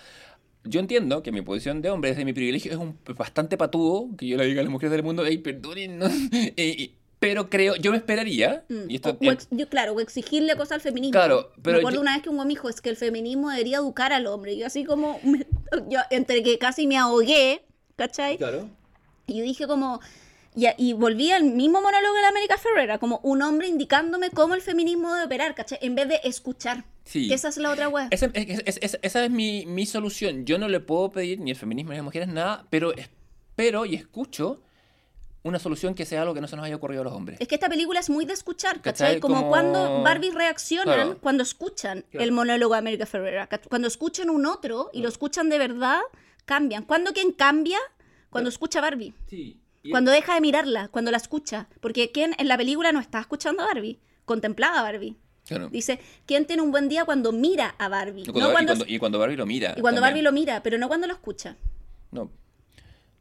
Yo 0.63 0.79
entiendo 0.79 1.23
que 1.23 1.31
mi 1.31 1.41
posición 1.41 1.81
de 1.81 1.89
hombre, 1.89 2.11
desde 2.11 2.23
mi 2.23 2.33
privilegio, 2.33 2.71
es 2.71 2.77
un 2.77 2.99
bastante 3.17 3.57
patudo, 3.57 4.15
que 4.15 4.27
yo 4.27 4.37
le 4.37 4.45
diga 4.45 4.61
a 4.61 4.63
las 4.63 4.71
mujeres 4.71 4.91
del 4.91 5.01
mundo, 5.01 5.23
hey, 5.25 5.39
perdonen, 5.39 5.97
¿no? 5.97 6.05
pero 7.19 7.49
creo, 7.49 7.75
yo 7.75 7.91
me 7.91 7.97
esperaría, 7.97 8.63
Mm, 8.69 8.89
y 8.89 8.95
esto, 8.95 9.17
o- 9.19 9.31
ex- 9.31 9.47
yo, 9.51 9.67
claro, 9.67 9.93
o 9.93 9.99
exigirle 9.99 10.55
cosas 10.55 10.73
al 10.73 10.81
feminismo. 10.81 11.11
Claro, 11.11 11.51
pero 11.61 11.75
Me 11.77 11.79
acuerdo 11.81 11.97
yo- 11.97 12.01
una 12.01 12.13
vez 12.13 12.23
que 12.23 12.29
un 12.29 12.35
güey 12.37 12.47
me 12.47 12.53
dijo, 12.53 12.69
es 12.69 12.79
que 12.81 12.89
el 12.89 12.95
feminismo 12.95 13.49
debería 13.49 13.77
educar 13.77 14.13
al 14.13 14.25
hombre. 14.27 14.53
Y 14.53 14.59
yo 14.59 14.65
así 14.67 14.85
como, 14.85 15.19
me- 15.23 15.45
yo 15.89 15.99
entre 16.11 16.43
que 16.43 16.57
casi 16.57 16.87
me 16.87 16.97
ahogué, 16.97 17.61
¿cachai? 17.97 18.37
Claro. 18.37 18.69
Y 19.27 19.37
yo 19.37 19.43
dije 19.43 19.67
como, 19.67 19.99
y, 20.55 20.65
y 20.77 20.93
volví 20.93 21.31
al 21.31 21.43
mismo 21.43 21.81
monólogo 21.81 22.15
de 22.15 22.21
la 22.21 22.29
América 22.29 22.57
Ferrera, 22.57 22.97
como 22.97 23.19
un 23.23 23.41
hombre 23.41 23.67
indicándome 23.67 24.29
cómo 24.31 24.55
el 24.55 24.61
feminismo 24.61 25.13
debe 25.13 25.25
operar, 25.25 25.53
¿cachai? 25.55 25.77
En 25.81 25.95
vez 25.95 26.07
de 26.07 26.19
escuchar. 26.23 26.85
Sí. 27.03 27.31
Esa 27.33 27.49
es 27.49 27.57
la 27.57 27.71
otra 27.71 27.89
weá. 27.89 28.07
Esa 28.11 28.27
es, 28.33 28.61
es- 28.65 28.77
es- 28.81 28.99
esa 29.01 29.25
es 29.25 29.31
mi, 29.31 29.65
mi 29.65 29.85
solución. 29.85 30.45
Yo 30.45 30.57
no 30.57 30.67
le 30.69 30.79
puedo 30.79 31.09
pedir 31.11 31.39
ni 31.39 31.51
el 31.51 31.57
feminismo 31.57 31.89
ni 31.91 31.95
a 31.95 31.99
las 31.99 32.05
mujeres 32.05 32.27
nada, 32.29 32.65
pero 32.69 32.93
espero 32.95 33.85
y 33.85 33.95
escucho 33.95 34.61
una 35.43 35.57
solución 35.59 35.93
que 35.95 36.05
sea 36.05 36.21
algo 36.21 36.33
que 36.33 36.41
no 36.41 36.47
se 36.47 36.55
nos 36.55 36.65
haya 36.65 36.75
ocurrido 36.75 37.01
a 37.01 37.05
los 37.05 37.13
hombres. 37.13 37.39
Es 37.39 37.47
que 37.47 37.55
esta 37.55 37.69
película 37.69 37.99
es 37.99 38.09
muy 38.09 38.25
de 38.25 38.33
escuchar, 38.33 38.81
¿cachai? 38.81 39.07
¿Cachai? 39.15 39.19
Como, 39.21 39.35
Como- 39.35 39.49
cuando 39.49 40.01
Barbie 40.03 40.31
reaccionan 40.31 40.85
Claro. 40.95 41.17
cuando 41.21 41.43
escuchan 41.43 42.05
Claro. 42.11 42.23
el 42.25 42.31
monólogo 42.31 42.73
de 42.73 42.79
América 42.79 43.05
Ferrera. 43.05 43.47
¿cach- 43.49 43.67
Cuando 43.69 43.87
escuchan 43.87 44.29
un 44.29 44.45
otro 44.45 44.89
y 44.93 45.01
lo 45.01 45.07
escuchan 45.09 45.47
de 45.49 45.57
verdad, 45.57 46.01
cambian. 46.45 46.83
¿Cuándo 46.83 47.13
quién 47.13 47.31
cambia? 47.31 47.79
Cuando 48.29 48.49
escucha 48.49 48.79
a 48.79 48.81
Barbie. 48.81 49.13
Sí. 49.27 49.59
Cuando 49.91 50.11
deja 50.11 50.35
de 50.35 50.41
mirarla, 50.41 50.89
cuando 50.89 51.09
la 51.09 51.17
escucha. 51.17 51.67
Porque 51.79 52.11
quien 52.11 52.35
en 52.37 52.47
la 52.49 52.57
película 52.57 52.91
no 52.91 52.99
está 52.99 53.19
escuchando 53.21 53.63
a 53.63 53.67
Barbie, 53.67 53.97
contemplaba 54.25 54.79
a 54.79 54.83
Barbie. 54.83 55.15
Claro. 55.47 55.69
Dice, 55.69 55.99
¿quién 56.27 56.45
tiene 56.45 56.61
un 56.61 56.69
buen 56.71 56.89
día 56.89 57.05
cuando 57.05 57.31
mira 57.31 57.73
a 57.79 57.87
Barbie? 57.87 58.21
Y 58.23 58.25
no 58.27 58.33
cuando, 58.33 58.49
y 58.49 58.51
cuando, 58.53 58.71
cuando- 58.75 58.85
y 58.93 58.99
cuando 58.99 59.19
Barbie 59.19 59.35
lo 59.37 59.45
mira. 59.47 59.69
y 59.75 59.81
cuando 59.81 60.01
también. 60.01 60.01
Barbie 60.15 60.21
lo 60.21 60.31
mira, 60.31 60.61
pero 60.61 60.77
no 60.77 60.87
cuando 60.89 61.07
lo 61.07 61.13
escucha. 61.13 61.55
No. 62.11 62.29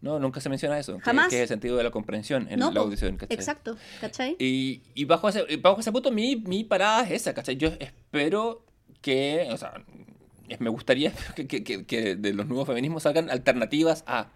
No, 0.00 0.18
nunca 0.20 0.40
se 0.40 0.48
menciona 0.48 0.78
eso. 0.78 0.98
Jamás. 1.00 1.28
Que, 1.28 1.36
es 1.36 1.42
el 1.42 1.48
sentido 1.48 1.76
de 1.76 1.82
la 1.84 1.90
comprensión 1.90 2.46
en 2.50 2.60
no, 2.60 2.68
la 2.70 2.74
po. 2.74 2.80
audición. 2.86 3.16
¿cachai? 3.16 3.36
Exacto, 3.36 3.76
¿cachai? 4.00 4.36
Y, 4.38 4.82
y 4.94 5.04
bajo, 5.06 5.28
ese, 5.28 5.44
bajo 5.56 5.80
ese 5.80 5.90
punto, 5.90 6.10
mi, 6.12 6.36
mi 6.36 6.62
parada 6.64 7.02
es 7.04 7.10
esa, 7.22 7.34
¿cachai? 7.34 7.56
Yo 7.56 7.68
espero 7.80 8.64
que, 9.00 9.48
o 9.50 9.56
sea, 9.56 9.82
me 10.60 10.70
gustaría 10.70 11.12
que, 11.34 11.46
que- 11.48 11.64
que- 11.64 11.84
que 11.84 12.14
de 12.16 12.32
los 12.32 12.46
nuevos 12.46 12.66
feminismos 12.66 13.02
salgan 13.02 13.28
alternativas 13.28 14.04
a, 14.06 14.28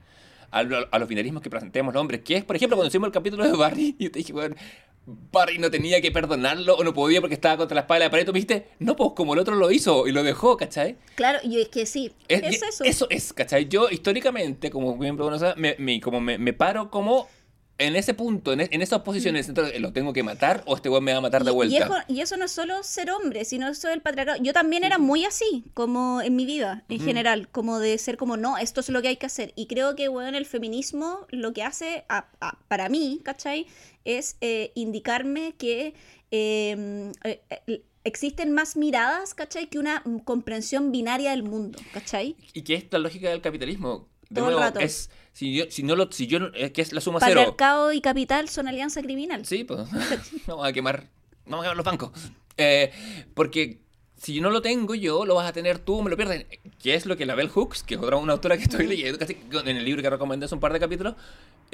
a, 0.51 0.63
lo- 0.65 0.89
a 0.91 0.99
los 0.99 1.09
binarismos 1.09 1.43
que 1.43 1.51
presentemos 1.51 1.95
los 1.95 2.01
hombres. 2.01 2.23
Que 2.23 2.37
es, 2.39 2.45
por 2.45 2.57
ejemplo, 2.57 2.77
cuando 2.77 2.89
hicimos 2.89 3.07
el 3.07 3.13
capítulo 3.13 3.45
de 3.45 3.53
Barry, 3.57 3.95
y 4.01 4.09
te 4.11 4.19
dije, 4.19 4.33
bueno, 4.33 4.57
Barry 5.05 5.59
no 5.59 5.71
tenía 5.71 6.01
que 6.01 6.13
perdonarlo 6.13 6.77
o 6.77 6.85
no 6.85 6.95
podía 6.95 7.21
porque 7.21 7.35
estaba 7.35 7.57
contra 7.57 7.75
la 7.75 7.81
espada 7.83 8.01
de 8.01 8.07
la 8.07 8.11
pared. 8.11 8.25
Tú 8.25 8.33
me 8.33 8.39
dijiste, 8.41 8.69
no, 8.79 8.95
pues 8.95 9.11
como 9.17 9.35
el 9.35 9.41
otro 9.41 9.57
lo 9.57 9.71
hizo 9.73 10.07
y 10.07 10.13
lo 10.13 10.23
dejó, 10.23 10.57
¿cachai? 10.57 10.97
Claro, 11.17 11.41
y 11.43 11.61
es 11.61 11.69
que 11.69 11.87
sí, 11.87 12.13
es, 12.29 12.43
Es- 12.43 12.63
eso. 12.63 12.85
Eso 12.85 13.07
es, 13.11 13.33
¿cachai? 13.33 13.69
Yo 13.69 13.91
históricamente, 13.91 14.71
como 14.71 14.93
una 14.93 15.55
me, 15.57 15.75
me- 15.79 16.01
como 16.01 16.21
me, 16.21 16.39
me 16.39 16.53
paro 16.53 16.91
como 16.91 17.29
en 17.79 17.97
ese 17.97 18.15
punto, 18.15 18.53
en, 18.53 18.61
e- 18.61 18.69
en 18.71 18.81
esas 18.83 19.01
posiciones, 19.03 19.49
entonces, 19.49 19.81
¿lo 19.81 19.93
tengo 19.93 20.13
que 20.13 20.23
matar 20.23 20.63
o 20.67 20.77
este 20.77 20.89
weón 20.89 21.03
me 21.05 21.13
va 21.13 21.19
a 21.19 21.21
matar 21.23 21.43
de 21.43 21.51
Y- 21.51 21.55
vuelta? 21.55 21.75
Y, 21.75 21.79
eso, 21.79 21.95
y 22.09 22.21
eso 22.21 22.37
no 22.37 22.45
es 22.45 22.53
solo 22.53 22.83
ser 22.83 23.11
hombre, 23.11 23.45
sino 23.45 23.69
eso 23.69 23.89
del 23.89 24.01
patriarcado. 24.03 24.41
Yo 24.43 24.53
también 24.53 24.85
era 24.85 24.99
muy 24.99 25.25
así, 25.25 25.65
como 25.75 26.21
en 26.23 26.37
mi 26.37 26.45
vida, 26.47 26.85
en 26.89 27.01
general, 27.01 27.49
como 27.49 27.79
de 27.81 27.99
ser 27.99 28.17
como, 28.17 28.37
no, 28.37 28.57
esto 28.59 28.81
es 28.81 28.89
lo 28.91 29.03
que 29.03 29.09
hay 29.09 29.17
que 29.17 29.27
hacer. 29.27 29.53
Y 29.57 29.67
creo 29.67 29.97
que, 29.97 30.09
bueno, 30.09 30.37
el 30.39 30.47
feminismo 30.47 31.27
lo 31.31 31.53
que 31.53 31.63
hace, 31.65 32.05
a- 32.09 32.27
a- 32.41 32.59
para 32.69 32.89
mí, 32.89 33.21
¿cachai? 33.25 33.67
Es 34.05 34.37
eh, 34.41 34.71
indicarme 34.75 35.55
que 35.59 35.95
eh, 36.31 37.13
eh, 37.25 37.41
eh, 37.67 37.83
existen 38.05 38.53
más 38.53 38.77
miradas, 38.77 39.35
¿cachai? 39.35 39.69
Que 39.69 39.79
una 39.79 40.03
mm, 40.05 40.19
comprensión 40.21 40.93
binaria 40.93 41.31
del 41.31 41.43
mundo, 41.43 41.79
¿cachai? 41.93 42.37
Y 42.53 42.63
que 42.63 42.75
es 42.75 42.85
la 42.91 42.99
lógica 42.99 43.31
del 43.31 43.41
capitalismo. 43.41 44.09
De 44.29 44.37
Todo 44.41 44.49
el 44.49 44.55
nuevo, 44.57 44.67
rato. 44.67 44.81
es, 44.81 45.11
si 45.33 45.55
yo, 45.55 45.65
si 45.71 45.83
no 45.83 45.97
lo, 45.97 46.11
si 46.13 46.27
yo, 46.27 46.39
no- 46.41 46.49
es 46.55 46.73
que 46.73 46.83
es 46.83 46.93
la 46.93 47.01
suma 47.01 47.19
cero. 47.21 47.41
Patriarcado 47.41 47.93
y 47.93 48.01
capital 48.01 48.49
son 48.49 48.69
alianza 48.69 49.03
criminal. 49.03 49.45
Sí, 49.47 49.65
pues, 49.65 49.87
vamos 50.47 50.67
a 50.67 50.73
quemar, 50.73 51.09
vamos 51.47 51.61
a 51.61 51.71
quemar 51.71 51.77
los 51.77 51.87
bancos. 51.87 52.11
Eh, 52.57 52.93
porque 53.35 53.79
si 54.23 54.41
no 54.41 54.51
lo 54.51 54.63
tengo 54.63 54.95
yo, 54.95 55.25
lo 55.27 55.35
vas 55.35 55.49
a 55.49 55.53
tener 55.53 55.79
tú, 55.81 56.01
me 56.03 56.11
lo 56.11 56.17
pierdes. 56.17 56.47
Que 56.81 56.95
es 56.95 57.07
lo 57.07 57.17
que 57.17 57.27
la 57.27 57.35
Bell 57.35 57.49
Hooks, 57.49 57.83
que 57.83 57.95
es 57.95 58.01
otra 58.01 58.17
una 58.17 58.35
autora 58.35 58.57
que 58.57 58.63
estoy 58.65 58.87
leyendo, 58.87 59.19
casi 59.19 59.37
en 59.65 59.77
el 59.77 59.85
libro 59.85 60.01
que 60.03 60.11
recomendé 60.11 60.47
hace 60.47 60.55
un 60.55 60.61
par 60.61 60.73
de 60.73 60.81
capítulos, 60.81 61.15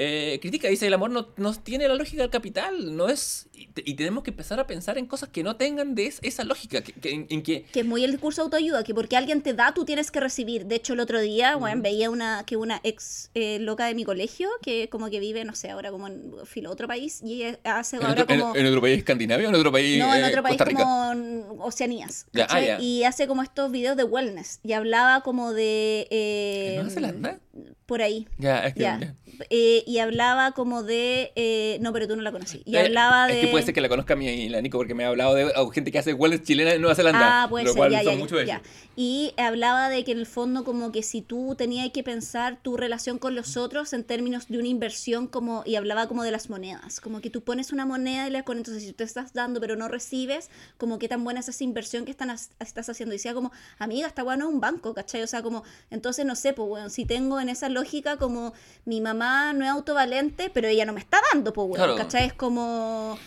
eh, 0.01 0.39
critica, 0.41 0.69
dice, 0.69 0.87
el 0.87 0.95
amor 0.95 1.11
no, 1.11 1.27
no 1.37 1.53
tiene 1.55 1.89
la 1.89 1.95
lógica 1.97 2.23
del 2.23 2.31
capital, 2.31 2.97
no 2.97 3.09
es... 3.09 3.49
Y, 3.53 3.69
y 3.85 3.95
tenemos 3.95 4.23
que 4.23 4.31
empezar 4.31 4.61
a 4.61 4.67
pensar 4.69 4.97
en 4.97 5.07
cosas 5.07 5.29
que 5.31 5.43
no 5.43 5.57
tengan 5.57 5.97
de 5.97 6.07
es- 6.07 6.21
esa 6.23 6.45
lógica, 6.45 6.83
que, 6.83 6.93
que- 6.93 7.11
en, 7.11 7.27
en 7.31 7.43
que... 7.43 7.65
Que 7.73 7.81
es 7.81 7.87
muy 7.87 8.05
el 8.05 8.13
discurso 8.13 8.43
de 8.43 8.45
autoayuda, 8.45 8.85
que 8.85 8.95
porque 8.95 9.17
alguien 9.17 9.43
te 9.43 9.55
da, 9.55 9.75
tú 9.75 9.85
tienes 9.85 10.13
que 10.13 10.21
recibir. 10.21 10.67
De 10.67 10.77
hecho, 10.77 10.93
el 10.93 11.01
otro 11.01 11.21
día, 11.21 11.57
bueno, 11.57 11.83
veía 11.83 12.11
una 12.11 12.45
que 12.47 12.57
una 12.57 12.81
ex 12.85 13.31
eh, 13.35 13.59
loca 13.59 13.87
de 13.87 13.95
mi 13.97 14.05
colegio, 14.05 14.49
que 14.63 14.89
como 14.89 15.11
que 15.11 15.19
vive, 15.19 15.45
no 15.45 15.57
sé, 15.57 15.71
ahora 15.71 15.91
como 15.91 16.07
en 16.07 16.33
filo, 16.45 16.71
otro 16.71 16.87
país, 16.87 17.21
y 17.25 17.43
hace 17.65 17.97
En 17.97 18.05
ahora 18.05 18.23
otro, 18.23 18.35
en- 18.35 18.41
como... 18.41 18.55
en 18.57 18.67
otro 18.67 18.81
país 18.81 18.99
escandinavio 18.99 19.49
o 19.49 19.51
en 19.51 19.57
otro 19.57 19.73
país, 19.73 19.99
No, 19.99 20.15
en 20.15 20.25
eh, 20.25 20.29
otro 20.29 20.45
país 20.45 20.63
como 20.63 21.13
en 21.13 21.45
Oceanías. 21.59 22.27
Ah. 22.49 22.81
Y 22.81 23.05
hace 23.05 23.27
como 23.27 23.43
estos 23.43 23.71
videos 23.71 23.97
de 23.97 24.05
wellness. 24.05 24.61
Y 24.63 24.73
hablaba 24.73 25.23
como 25.23 25.53
de... 25.53 26.07
eh, 26.11 26.69
¿En 26.71 26.75
Nueva 26.77 26.91
Zelanda? 26.91 27.41
Por 27.89 28.03
ahí. 28.03 28.29
Ya, 28.37 28.67
es 28.67 28.75
que... 28.75 28.81
Ya. 28.81 28.99
ya. 29.01 29.15
Eh, 29.49 29.83
y 29.87 29.99
hablaba 29.99 30.53
como 30.53 30.83
de... 30.83 31.33
eh, 31.37 31.79
no, 31.81 31.91
pero 31.95 32.07
tú 32.07 32.17
no 32.17 32.23
la 32.23 32.33
conocí. 32.33 32.61
Y 32.67 32.77
Eh, 32.77 32.81
hablaba 32.81 33.27
de... 33.27 33.41
Es 33.41 33.47
que 33.47 33.51
puede 33.51 33.65
ser 33.65 33.73
que 33.73 33.81
la 33.81 33.89
conozca 33.89 34.15
mi 34.15 34.29
y 34.29 34.51
la 34.51 34.61
Nico 34.61 34.77
porque 34.77 34.93
me 34.95 35.07
ha 35.07 35.09
hablado 35.09 35.35
de 35.35 35.47
o 35.57 35.71
gente 35.71 35.91
que 35.91 35.99
hace 35.99 36.13
wellness 36.13 36.43
chilena 36.43 36.75
en 36.75 36.83
Nueva 36.83 36.95
Zelanda. 36.95 37.45
Ah, 37.45 37.49
puede 37.49 37.65
lo 37.65 37.71
ser, 37.71 37.79
cual 37.79 37.93
ya, 37.93 38.03
son 38.03 38.27
de 38.27 38.43
ellos. 38.43 38.61
Y 38.95 39.33
hablaba 39.39 39.89
de 39.89 40.05
que 40.05 40.13
en 40.13 40.19
el 40.19 40.27
fondo 40.27 40.65
como 40.65 40.93
que 40.93 41.03
si 41.03 41.23
tú 41.23 41.55
tenías 41.57 41.89
que 41.91 42.03
pensar 42.03 42.59
tu 42.61 42.77
relación 42.77 43.19
con 43.19 43.35
los 43.35 43.57
otros 43.57 43.95
en 43.95 44.05
términos 44.05 44.49
de 44.49 44.59
una 44.59 44.69
inversión 44.69 45.27
como 45.27 45.63
y 45.65 45.77
hablaba 45.77 46.09
como 46.09 46.25
de 46.25 46.31
las 46.31 46.51
monedas, 46.51 47.01
como 47.01 47.23
que 47.23 47.31
tú 47.31 47.41
pones 47.41 47.73
una 47.73 47.87
moneda 47.87 48.29
y 48.29 48.31
la 48.31 48.43
con 48.43 48.59
entonces 48.59 48.83
si 48.83 48.93
tú 48.93 49.03
estás 49.03 49.33
dando 49.33 49.61
pero 49.61 49.77
no 49.77 49.89
recibes, 49.89 50.51
como 50.77 50.99
qué 50.99 51.09
tan 51.09 51.25
buena 51.25 51.41
es 51.41 51.49
esa 51.49 51.65
inversión 51.65 52.05
que 52.05 52.11
están, 52.11 52.37
estás 52.59 52.89
haciendo. 52.91 53.15
Y 53.15 53.17
decía 53.17 53.33
como, 53.33 53.51
amiga, 53.79 54.07
está 54.07 54.23
bueno 54.25 54.47
un 54.47 54.61
banco, 54.61 54.93
¿cachai? 54.93 55.23
O 55.23 55.27
sea, 55.27 55.43
como, 55.43 55.63
entonces 55.91 56.27
no 56.27 56.35
sé, 56.35 56.53
pues 56.53 56.69
bueno, 56.69 56.91
si 56.91 57.07
tengo 57.07 57.41
en 57.41 57.49
esa 57.49 57.71
lógica 57.79 58.17
como 58.17 58.53
mi 58.85 59.01
mamá 59.01 59.53
no 59.53 59.65
es 59.65 59.71
autovalente, 59.71 60.51
pero 60.51 60.69
ella 60.69 60.85
no 60.85 60.93
me 60.93 61.01
está 61.01 61.21
dando, 61.33 61.53
pues 61.53 61.69
Claro. 61.75 61.97
¿cachai? 61.97 62.27
Es 62.27 62.33
como... 62.35 63.19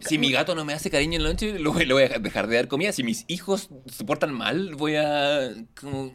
Si 0.00 0.18
mi 0.18 0.30
gato 0.32 0.54
no 0.54 0.64
me 0.64 0.72
hace 0.74 0.90
cariño 0.90 1.16
en 1.16 1.22
la 1.24 1.30
noche, 1.30 1.58
lo, 1.58 1.72
lo 1.72 1.94
voy 1.94 2.04
a 2.04 2.18
dejar 2.18 2.46
de 2.46 2.56
dar 2.56 2.68
comida. 2.68 2.92
Si 2.92 3.02
mis 3.02 3.24
hijos 3.28 3.68
se 3.86 4.04
portan 4.04 4.32
mal, 4.32 4.74
voy 4.74 4.96
a... 4.96 5.52
como- 5.80 6.12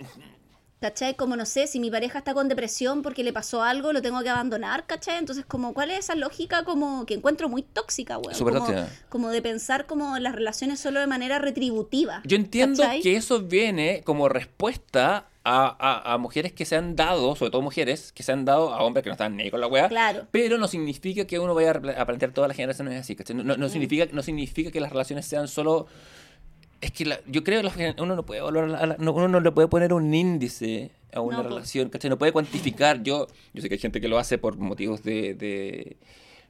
¿Cachai? 0.82 1.18
Como 1.18 1.36
no 1.36 1.46
sé, 1.46 1.68
si 1.68 1.78
mi 1.78 1.92
pareja 1.92 2.20
está 2.20 2.34
con 2.34 2.48
depresión 2.48 3.02
porque 3.02 3.22
le 3.22 3.34
pasó 3.34 3.62
algo, 3.64 3.92
lo 3.92 4.02
tengo 4.02 4.22
que 4.24 4.30
abandonar, 4.30 4.86
¿cachai? 4.88 5.18
Entonces, 5.18 5.44
como, 5.46 5.74
¿cuál 5.74 5.92
es 5.92 6.00
esa 6.00 6.16
lógica 6.16 6.64
como 6.64 7.06
que 7.06 7.16
encuentro 7.16 7.50
muy 7.50 7.64
tóxica, 7.64 8.18
weón? 8.18 8.34
Súper 8.34 8.54
como, 8.54 8.66
tóxica. 8.66 8.90
como 9.10 9.30
de 9.30 9.42
pensar 9.42 9.88
como 9.88 10.18
las 10.20 10.34
relaciones 10.34 10.80
solo 10.80 11.02
de 11.02 11.08
manera 11.08 11.38
retributiva. 11.38 12.22
Yo 12.24 12.38
entiendo 12.38 12.82
¿cachai? 12.82 13.02
que 13.02 13.18
eso 13.18 13.42
viene 13.42 14.04
como 14.06 14.30
respuesta 14.30 15.28
a, 15.52 15.76
a- 15.80 16.14
a 16.14 16.18
mujeres 16.18 16.54
que 16.54 16.66
se 16.66 16.76
han 16.76 16.96
dado, 16.96 17.36
sobre 17.36 17.50
todo 17.52 17.62
mujeres, 17.62 18.12
que 18.12 18.22
se 18.24 18.32
han 18.32 18.46
dado 18.46 18.74
a 18.74 18.84
hombres 18.84 19.04
que 19.04 19.10
no 19.10 19.14
están 19.14 19.36
ni 19.36 19.50
con 19.50 19.60
la 19.60 19.68
weá. 19.68 19.88
Claro. 19.90 20.28
Pero 20.32 20.58
no 20.58 20.68
significa 20.68 21.26
que 21.26 21.40
uno 21.40 21.56
vaya 21.56 21.72
a 21.72 22.06
plantear 22.06 22.32
todas 22.32 22.48
las 22.48 22.56
generaciones 22.58 23.00
así, 23.00 23.16
¿cachai? 23.16 23.36
No, 23.36 23.44
no- 23.58 23.66
Mm. 23.68 23.70
significa, 23.70 24.06
no 24.12 24.22
significa 24.22 24.72
que 24.72 24.80
las 24.80 24.92
relaciones 24.92 25.26
sean 25.26 25.48
solo... 25.48 25.88
Es 26.82 26.92
que 26.92 27.06
la- 27.06 27.20
yo 27.28 27.44
creo 27.44 27.62
que 27.72 27.96
uno 28.02 28.16
no 28.16 28.24
puede 28.26 28.40
no, 28.42 29.12
uno 29.14 29.28
no 29.28 29.40
le 29.40 29.52
puede 29.52 29.68
poner 29.68 29.92
un 29.92 30.14
índice 30.14 30.92
a 31.12 31.20
una 31.22 31.38
No, 31.38 31.44
relación, 31.44 31.90
¿cachai? 31.90 32.10
No 32.10 32.18
puede 32.18 32.32
cuantificar. 32.32 33.02
Yo, 33.04 33.28
yo 33.54 33.62
sé 33.62 33.68
que 33.70 33.76
hay 33.76 33.80
gente 33.82 34.00
que 34.00 34.08
lo 34.08 34.18
hace 34.20 34.38
por 34.38 34.56
motivos 34.58 35.04
de, 35.04 35.34
de- 35.34 35.98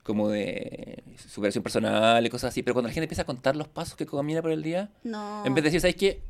como 0.04 0.30
de 0.30 1.04
superación 1.28 1.64
personal 1.64 2.26
y 2.26 2.30
cosas 2.30 2.50
así, 2.50 2.64
pero 2.64 2.74
cuando 2.74 2.88
la 2.90 2.94
gente 2.94 3.06
empieza 3.06 3.22
a 3.22 3.26
contar 3.26 3.56
los 3.56 3.68
pasos 3.68 3.96
que 3.96 4.06
camina 4.06 4.42
por 4.42 4.52
el 4.52 4.62
día, 4.64 4.90
No. 5.04 5.46
en 5.46 5.54
vez 5.54 5.64
de 5.64 5.68
decir, 5.70 5.82
¿sabes 5.82 5.96
qué? 5.96 6.22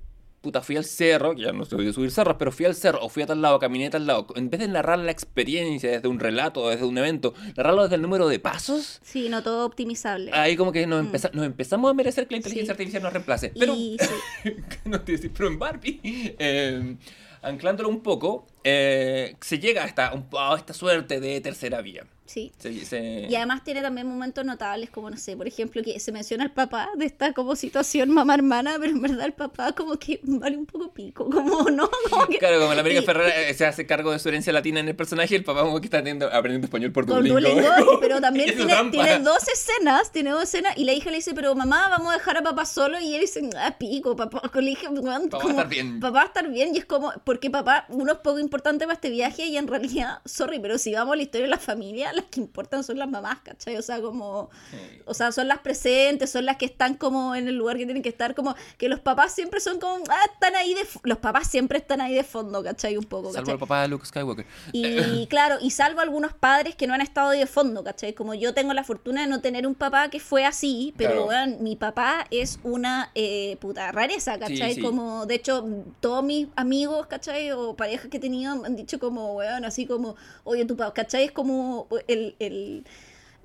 Puta, 0.41 0.61
fui 0.61 0.78
al 0.78 0.86
cerro, 0.86 1.36
que 1.36 1.41
ya 1.41 1.52
no 1.52 1.64
estoy 1.64 1.86
de 1.86 1.91
subir 1.91 2.11
cerros, 2.11 2.38
pero 2.40 2.52
fui 2.53 2.66
al 2.66 2.74
cerro, 2.74 2.99
o 3.03 3.10
fui 3.10 3.24
a 3.24 3.26
tal 3.28 3.41
lado, 3.41 3.60
caminé 3.60 3.88
a 3.88 3.90
tal 3.90 4.07
lado. 4.07 4.26
En 4.36 4.49
vez 4.49 4.61
de 4.61 4.70
narrar 4.70 4.98
la 4.99 5.11
experiencia 5.11 5.91
desde 5.91 6.07
un 6.07 6.18
relato, 6.18 6.70
desde 6.70 6.86
un 6.86 6.98
evento, 6.98 7.34
narrarlo 7.57 7.84
desde 7.84 7.95
el 7.95 8.02
número 8.02 8.28
de 8.30 8.40
pasos, 8.40 9.02
Sí, 9.03 9.28
no 9.28 9.44
todo 9.44 9.66
optimizable. 9.66 10.32
ahí 10.34 10.56
como 10.56 10.72
que 10.72 10.88
nos, 10.88 11.02
empeza- 11.06 11.32
nos 11.34 11.45
empezamos 11.45 11.91
a 11.91 11.94
merecer 11.94 12.26
que 12.28 12.36
la 12.36 12.38
inteligencia 12.38 12.74
Mm. 12.74 12.78
Sí. 12.78 12.82
artificial 12.82 13.03
nos 13.03 13.11
reemplace. 13.14 13.52
Pero, 13.60 13.74
Y 13.76 13.98
sí. 13.99 14.52
no 14.86 15.02
te 15.02 15.11
decir, 15.11 15.32
pero 15.36 15.49
en 15.49 15.60
Barbie, 15.60 15.99
eh, 16.03 16.95
anclándolo 17.41 17.90
un 17.90 17.99
poco, 18.02 18.48
eh, 18.64 19.36
se 19.41 19.60
llega 19.60 19.84
a 19.84 19.88
esta, 19.88 20.14
a 20.38 20.56
esta 20.56 20.74
suerte 20.74 21.20
de 21.20 21.41
tercera 21.41 21.82
vía. 21.82 22.06
Sí. 22.30 22.51
Se- 22.60 22.85
se- 22.85 23.26
Y 23.27 23.35
además 23.35 23.64
tiene 23.64 23.81
también 23.81 24.06
momentos 24.07 24.45
notables, 24.45 24.91
como 24.91 25.10
no 25.10 25.18
sé, 25.18 25.35
por 25.35 25.47
ejemplo, 25.47 25.81
que 25.84 25.99
se 25.99 26.11
menciona 26.11 26.43
el 26.43 26.51
papá 26.51 26.89
de 26.95 27.06
esta 27.06 27.34
como 27.34 27.56
situación 27.56 28.11
mamá-hermana, 28.11 28.76
pero 28.80 28.91
en 28.91 29.01
verdad 29.01 29.26
el 29.26 29.34
papá 29.34 29.72
como 29.73 29.97
que 29.97 30.19
vale 30.23 30.56
un 30.56 30.68
poco 30.68 30.93
pico, 30.93 31.27
como 31.30 31.64
no, 31.72 31.89
como 32.10 32.27
que... 32.27 32.38
Claro, 32.38 32.60
como 32.60 32.73
la 32.76 32.81
América 32.81 33.01
y- 33.01 33.06
Ferrera 33.06 33.49
eh, 33.49 33.53
se 33.56 33.65
hace 33.65 33.88
cargo 33.88 34.11
de 34.11 34.19
su 34.19 34.30
herencia 34.30 34.53
latina 34.53 34.80
en 34.80 34.88
el 34.89 34.95
personaje, 34.95 35.35
el 35.35 35.43
papá 35.43 35.61
como 35.64 35.80
que 35.81 35.88
está 35.88 35.97
aprendiendo, 35.97 36.65
español 36.68 36.91
por 36.91 37.06
Duolingo. 37.07 37.39
Duolingo, 37.39 37.69
pero 37.99 38.22
también 38.22 38.56
tiene, 38.56 38.76
tiene 38.91 39.19
dos 39.19 39.47
escenas, 39.47 40.11
tiene 40.11 40.30
dos 40.30 40.43
escenas, 40.43 40.77
y 40.77 40.84
la 40.85 40.93
hija 40.93 41.10
le 41.10 41.15
dice, 41.18 41.34
pero 41.34 41.56
mamá, 41.56 41.89
vamos 41.89 42.14
a 42.14 42.18
dejar 42.18 42.38
a 42.38 42.43
papá 42.43 42.65
solo, 42.65 42.99
y 42.99 43.15
él 43.15 43.22
dice, 43.22 43.49
ah, 43.57 43.76
pico, 43.80 44.15
papá, 44.15 44.41
con 44.49 44.64
la 44.65 44.69
hija, 44.69 44.89
weón, 44.91 45.30
Papá 45.30 45.38
va 45.38 45.38
a 45.38 45.41
como, 45.41 45.49
estar 45.49 45.68
bien. 45.69 45.99
Papá 45.99 46.11
va 46.14 46.22
a 46.22 46.26
estar 46.26 46.47
bien, 46.49 46.76
y 46.76 46.77
es 46.77 46.85
como, 46.85 47.11
porque 47.23 47.49
papá, 47.49 47.85
uno 47.89 48.11
es 48.14 48.18
poco 48.19 48.38
importante 48.39 48.85
para 48.85 48.93
este 48.93 49.10
viaje, 49.10 49.45
y 49.47 49.57
en 49.57 49.68
realidad, 49.68 50.19
sorry, 50.26 50.60
pero 50.60 50.77
si 50.77 50.93
vamos 50.93 51.14
a 51.14 51.15
la 51.15 51.23
historia 51.23 51.45
de 51.45 51.49
la 51.51 51.57
familia, 51.57 52.11
las 52.22 52.30
que 52.30 52.40
importan 52.40 52.84
son 52.84 52.98
las 53.00 53.10
mamás, 53.10 53.40
¿cachai? 53.44 53.78
O 53.78 53.82
sea, 53.82 54.02
como, 54.02 54.50
Sí. 54.72 54.78
o 55.06 55.14
sea, 55.14 55.32
son 55.32 55.48
las 55.48 55.60
presentes, 55.60 56.30
son 56.32 56.46
las 56.46 56.58
que 56.58 56.66
están 56.66 56.96
como 56.96 57.36
en 57.36 57.48
el 57.48 57.56
lugar 57.56 57.78
que 57.78 57.86
tienen 57.86 58.04
que 58.04 58.10
estar, 58.10 58.36
como, 58.36 58.56
que 58.78 58.90
los 58.90 59.00
papás 59.00 59.34
siempre 59.34 59.60
son 59.60 59.80
como, 59.80 60.04
ah, 60.10 60.26
están 60.34 60.56
ahí 60.56 60.74
de, 60.74 60.82
f-". 60.82 61.00
los 61.04 61.18
papás 61.18 61.48
siempre 61.48 61.78
están 61.78 62.02
ahí 62.02 62.14
de 62.14 62.24
fondo, 62.24 62.64
¿cachai? 62.64 62.98
Un 62.98 63.04
poco, 63.06 63.32
Salvo 63.32 63.40
¿cachai? 63.46 63.54
el 63.54 63.60
papá 63.60 63.82
de 63.82 63.88
Luke 63.88 64.06
Skywalker. 64.06 64.46
Y 64.74 65.28
claro, 65.30 65.58
y 65.62 65.72
salvo 65.72 66.02
algunos 66.02 66.34
padres 66.34 66.76
que 66.76 66.88
no 66.88 66.94
han 66.94 67.02
estado 67.02 67.30
ahí 67.30 67.40
de 67.40 67.48
fondo, 67.48 67.84
¿cachai? 67.84 68.14
Como 68.14 68.34
yo 68.34 68.54
tengo 68.54 68.74
la 68.74 68.84
fortuna 68.84 69.22
de 69.22 69.28
no 69.28 69.41
tener 69.41 69.66
un 69.68 69.76
papá 69.76 70.10
que 70.10 70.20
fue 70.20 70.46
así, 70.46 70.94
pero 70.98 71.10
Claro. 71.12 71.26
weón, 71.28 71.64
mi 71.64 71.76
papá 71.76 72.26
es 72.32 72.60
una 72.64 73.12
eh, 73.16 73.58
puta 73.60 73.91
rareza, 73.91 74.38
¿cachai? 74.40 74.76
sí. 74.76 74.82
Como, 74.82 75.26
de 75.26 75.36
hecho, 75.36 75.66
todos 76.00 76.24
mis 76.24 76.48
amigos, 76.56 77.08
¿cachai? 77.08 77.52
O 77.52 77.76
parejas 77.76 78.08
que 78.10 78.18
he 78.18 78.20
tenido 78.20 78.52
han 78.66 78.76
dicho 78.76 79.00
como, 79.00 79.34
weón, 79.36 79.66
así 79.66 79.86
como, 79.86 80.16
oye, 80.44 80.66
tu 80.66 80.76
papá, 80.78 80.94
¿cachai? 80.94 81.26
Es 81.26 81.32
como 81.32 81.88
el... 82.10 82.36
el 82.40 82.86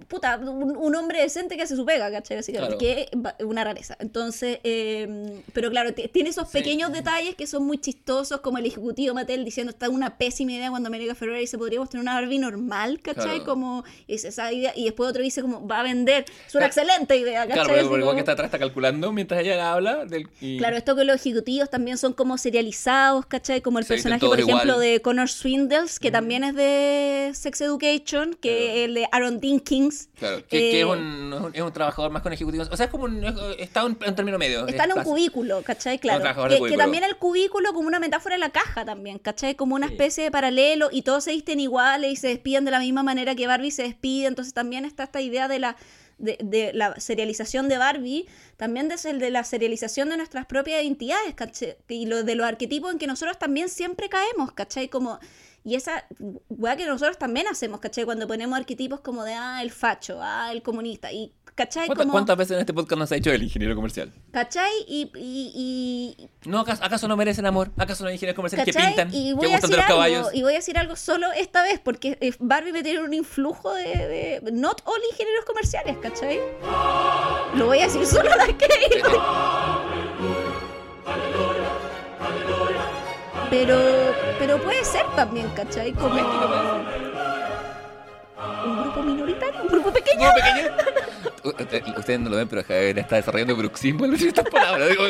Puta, 0.09 0.37
un, 0.37 0.77
un 0.77 0.95
hombre 0.97 1.21
decente 1.23 1.57
que 1.57 1.63
hace 1.63 1.77
su 1.77 1.85
pega, 1.87 2.11
¿cachai? 2.11 2.39
Así 2.39 2.53
que, 2.53 2.59
Claro. 2.59 2.79
que 2.79 3.09
es 3.39 3.45
una 3.45 3.65
rareza. 3.65 3.97
Entonces, 4.01 4.59
eh, 4.65 5.41
pero 5.53 5.71
claro, 5.71 5.95
tiene 5.95 6.31
esos 6.31 6.49
Sí. 6.51 6.59
pequeños 6.59 6.93
detalles 6.93 7.35
que 7.37 7.47
son 7.47 7.65
muy 7.65 7.79
chistosos, 7.79 8.41
como 8.41 8.59
el 8.59 8.67
ejecutivo 8.67 9.15
Mattel 9.15 9.45
diciendo 9.45 9.71
está 9.71 9.89
una 9.89 10.19
pésima 10.19 10.53
idea 10.53 10.71
cuando 10.71 10.89
América 10.89 11.15
Ferrera 11.15 11.39
dice 11.39 11.57
podríamos 11.59 11.89
tener 11.91 12.03
una 12.03 12.15
Barbie 12.15 12.39
normal, 12.39 13.01
¿cachai? 13.01 13.25
Claro. 13.41 13.45
Como 13.45 13.85
esa 14.09 14.53
idea, 14.53 14.73
y 14.77 14.85
después 14.85 15.09
otro 15.11 15.23
dice 15.23 15.43
como 15.43 15.67
va 15.67 15.81
a 15.81 15.83
vender, 15.85 16.25
es 16.47 16.55
una 16.55 16.67
Claro. 16.67 16.67
excelente 16.67 17.17
idea, 17.17 17.47
¿cachai? 17.47 17.65
Claro, 17.65 17.89
porque 17.89 18.01
igual 18.03 18.15
que 18.17 18.21
está 18.21 18.33
atrás 18.33 18.47
está 18.47 18.59
calculando 18.59 19.13
mientras 19.13 19.41
ella 19.41 19.73
habla. 19.73 20.05
Del, 20.05 20.29
y- 20.41 20.59
Claro, 20.59 20.77
esto 20.77 20.95
que 20.97 21.05
los 21.05 21.17
ejecutivos 21.17 21.71
también 21.71 21.97
son 21.99 22.13
como 22.13 22.37
serializados, 22.37 23.27
¿cachai? 23.27 23.63
Como 23.63 23.79
el 23.79 23.85
Se 23.85 23.95
personaje, 23.95 24.27
por 24.27 24.39
ejemplo, 24.39 24.73
igual. 24.75 24.81
de 24.81 25.01
Connor 25.03 25.29
Swindles, 25.29 25.99
que 25.99 26.11
también 26.11 26.45
es 26.45 26.55
de 26.55 27.31
Sex 27.35 27.61
Education, 27.61 28.35
que 28.41 28.85
el 28.85 28.95
de 28.95 29.09
Aaron 29.13 29.41
Claro, 30.19 30.39
que, 30.47 30.47
que 30.47 30.77
Eh, 30.77 30.81
es, 30.81 30.87
un, 30.87 31.51
es 31.53 31.63
un 31.63 31.73
trabajador 31.73 32.11
más 32.11 32.23
con 32.23 32.33
ejecutivos. 32.33 32.69
O 32.71 32.77
sea, 32.77 32.87
es 32.87 32.91
como 32.93 33.05
un, 33.05 33.25
está 33.59 33.85
un 33.85 33.97
término 33.97 34.39
medio. 34.39 34.67
Está 34.67 34.85
en 34.85 34.93
un 34.93 35.05
cubículo, 35.05 35.63
¿cachai? 35.63 35.99
Claro. 35.99 36.49
Que, 36.49 36.77
también 36.77 37.05
el 37.05 37.17
cubículo 37.17 37.73
como 37.73 37.89
una 37.89 37.99
metáfora 38.01 38.35
de 38.35 38.41
la 38.41 38.51
caja 38.51 38.85
también, 38.85 39.19
¿cachai? 39.19 39.55
Como 39.55 39.75
una 39.75 39.87
especie 39.87 40.25
de 40.25 40.31
paralelo 40.31 40.89
y 40.93 41.03
todos 41.03 41.25
se 41.25 41.33
visten 41.33 41.61
iguales 41.61 42.13
y 42.13 42.17
se 42.17 42.29
despiden 42.29 42.65
de 42.65 42.71
la 42.71 42.79
misma 42.79 43.03
manera 43.03 43.35
que 43.35 43.47
Barbie 43.47 43.71
se 43.71 43.83
despide. 43.83 44.27
Entonces 44.27 44.55
también 44.55 44.85
está 44.85 45.05
esta 45.05 45.21
idea 45.21 45.49
de 45.49 45.59
la, 45.59 45.77
de, 46.19 46.39
de 46.43 46.73
la 46.73 46.99
serialización 47.01 47.69
de 47.69 47.79
Barbie, 47.79 48.27
también 48.57 48.89
desde 48.89 49.11
el 49.11 49.19
de 49.19 49.31
la 49.31 49.45
serialización 49.45 50.09
de 50.09 50.17
nuestras 50.17 50.47
propias 50.47 50.83
identidades, 50.83 51.35
¿cachai? 51.35 51.77
Y 51.89 52.07
lo, 52.07 52.23
de 52.23 52.35
los 52.35 52.47
arquetipos 52.47 52.93
en 52.93 52.99
que 52.99 53.07
nosotros 53.07 53.39
también 53.39 53.69
siempre 53.69 54.09
caemos, 54.09 54.53
¿cachai? 54.53 54.89
Como... 54.89 55.19
Y 55.67 55.77
esa 55.77 56.05
weá 56.51 56.77
que 56.77 56.85
nosotros 56.87 57.17
también 57.17 57.47
hacemos, 57.47 57.81
¿cachai? 57.81 58.05
Cuando 58.05 58.27
ponemos 58.27 58.59
arquetipos 58.59 59.01
como 59.01 59.25
de, 59.25 59.33
ah, 59.33 59.63
el 59.63 59.71
facho, 59.71 60.19
ah, 60.21 60.53
el 60.53 60.63
comunista. 60.63 61.11
Y, 61.11 61.33
¿cachai? 61.55 61.87
¿Cuántas, 61.87 62.05
Como, 62.05 62.13
cuántas 62.13 62.37
veces 62.37 62.53
en 62.53 62.61
este 62.61 62.75
podcast 62.75 62.99
nos 62.99 63.13
ha 63.13 63.17
hecho 63.17 63.33
el 63.33 63.43
ingeniero 63.43 63.75
comercial? 63.75 64.13
¿Cachai? 64.31 64.71
Y, 64.87 65.11
y, 65.17 66.17
y, 66.19 66.49
No, 66.51 66.61
¿acaso, 66.61 66.85
acaso 66.85 67.09
no 67.09 67.17
merecen 67.17 67.47
amor? 67.47 67.71
¿Acaso 67.79 68.05
no 68.05 68.09
hay 68.09 68.17
ingenieros 68.17 68.37
comerciales 68.37 68.67
que 68.67 68.79
pintan? 68.79 69.09
Y 69.11 69.31
que 69.31 69.35
voy, 69.37 69.47
a 69.47 69.53
gustan 69.53 69.71
de 69.71 69.77
decir 69.77 69.77
los 69.77 69.85
algo, 69.87 69.97
caballos? 69.97 70.35
y 70.35 70.43
voy 70.43 70.53
a 70.53 70.57
decir 70.57 70.77
algo 70.77 70.97
solo 70.97 71.33
esta 71.33 71.63
vez, 71.63 71.81
porque 71.83 72.19
eh, 72.21 72.33
Barbie 72.41 72.73
me 72.73 72.83
tiene 72.83 73.01
un 73.01 73.15
influjo 73.15 73.73
de, 73.73 74.41
de 74.43 74.53
Not 74.53 74.83
all 74.85 75.01
ingenieros 75.13 75.47
comerciales, 75.47 75.97
¿cachai? 75.97 76.41
Lo 77.57 77.67
voy 77.67 77.79
a 77.79 77.85
decir 77.85 78.05
solo 78.07 78.29
de 78.47 78.55
que... 78.59 78.69
Pero, 83.57 83.79
pero 84.39 84.61
puede 84.61 84.85
ser 84.85 85.07
también, 85.15 85.49
¿cachai? 85.51 85.93
Como 85.93 86.17
un 88.67 88.83
grupo 88.83 89.03
minoritario, 89.03 89.63
un 89.63 89.69
grupo 89.69 89.93
pequeño. 89.93 90.23
¿Grupo 90.23 90.35
pequeño? 90.35 90.77
Usted- 91.63 91.99
Ustedes 91.99 92.21
no 92.21 92.31
lo 92.31 92.37
ven, 92.37 92.49
pero 92.49 92.65
Javier 92.65 92.99
está 92.99 93.17
desarrollando 93.17 93.55
bruxismo 93.55 94.07
en 94.07 94.15
estas 94.15 94.49
palabras. 94.49 94.89
Digo, 94.89 95.05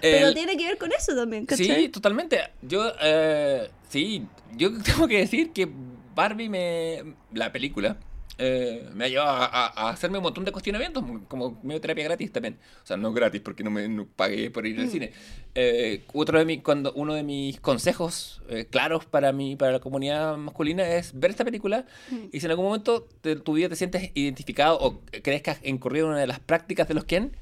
Pero 0.00 0.28
el- 0.28 0.34
tiene 0.34 0.56
que 0.56 0.66
ver 0.68 0.78
con 0.78 0.90
eso 0.92 1.14
también, 1.14 1.44
¿cachai? 1.44 1.66
Sí, 1.66 1.88
totalmente. 1.90 2.40
Yo, 2.62 2.92
eh, 3.02 3.68
sí, 3.90 4.26
yo 4.56 4.70
tengo 4.82 5.06
que 5.06 5.18
decir 5.18 5.52
que 5.52 5.68
Barbie 6.14 6.48
me. 6.48 7.14
La 7.34 7.52
película. 7.52 7.96
Eh, 8.38 8.88
me 8.94 9.04
ha 9.04 9.08
llevado 9.08 9.30
a, 9.30 9.44
a- 9.46 9.66
a 9.88 9.90
hacerme 9.90 10.18
un 10.18 10.22
montón 10.24 10.44
de 10.44 10.52
cuestionamientos, 10.52 11.04
como 11.28 11.58
medio 11.62 11.80
terapia 11.80 12.04
gratis 12.04 12.30
también. 12.32 12.58
O 12.82 12.86
sea, 12.86 12.96
no 12.96 13.12
gratis 13.12 13.40
porque 13.40 13.64
no 13.64 13.70
me 13.70 13.88
no 13.88 14.06
pagué 14.06 14.50
por 14.50 14.66
ir 14.66 14.78
al 14.80 14.88
cine. 14.88 15.12
Eh, 15.54 16.04
otro 16.14 16.38
de 16.38 16.44
mi, 16.44 16.58
cuando, 16.60 16.92
uno 16.92 17.14
de 17.14 17.22
mis 17.24 17.60
consejos 17.60 18.40
eh, 18.48 18.66
claros 18.70 19.04
para, 19.06 19.32
mi, 19.32 19.56
para 19.56 19.72
la 19.72 19.80
comunidad 19.80 20.36
masculina 20.36 20.88
es 20.88 21.18
ver 21.18 21.30
esta 21.32 21.44
película 21.44 21.84
y 22.32 22.38
si 22.40 22.46
en 22.46 22.50
algún 22.52 22.66
momento 22.66 23.08
de 23.22 23.36
tu 23.36 23.54
vida 23.54 23.68
te 23.68 23.76
sientes 23.76 24.10
identificado 24.14 24.78
o 24.80 25.02
crees 25.22 25.42
que 25.42 25.50
has 25.50 25.64
incurrido 25.64 26.06
en 26.06 26.12
una 26.12 26.20
de 26.20 26.26
las 26.28 26.38
prácticas 26.40 26.86
de 26.86 26.94
los 26.94 27.04
Ken, 27.04 27.36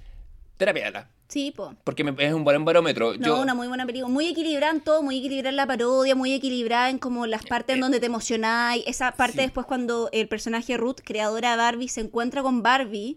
terapiala. 0.56 1.10
Sí, 1.28 1.52
po. 1.54 1.74
Porque 1.82 2.04
me- 2.04 2.14
es 2.24 2.32
un 2.32 2.44
buen 2.44 2.64
barómetro. 2.64 3.14
No, 3.14 3.26
Yo, 3.26 3.40
una 3.42 3.54
muy 3.54 3.66
buena 3.66 3.84
película. 3.84 4.12
Muy 4.12 4.28
equilibrada 4.28 4.72
en 4.72 4.80
todo, 4.80 5.02
muy 5.02 5.18
equilibrada 5.18 5.50
en 5.50 5.56
la 5.56 5.66
parodia, 5.66 6.14
muy 6.14 6.32
equilibrada 6.32 6.88
en 6.88 6.98
como 6.98 7.26
las 7.26 7.44
partes 7.44 7.74
en 7.74 7.80
donde 7.80 7.98
te 7.98 8.06
emocionáis. 8.06 8.84
Esa 8.86 9.10
parte 9.12 9.38
Eh, 9.38 9.40
sí. 9.40 9.46
después 9.46 9.66
cuando 9.66 10.08
el 10.12 10.28
personaje 10.28 10.76
Ruth, 10.76 11.00
creadora 11.04 11.50
de 11.52 11.56
Barbie, 11.56 11.88
se 11.88 12.00
encuentra 12.02 12.42
con 12.42 12.62
Barbie 12.62 13.16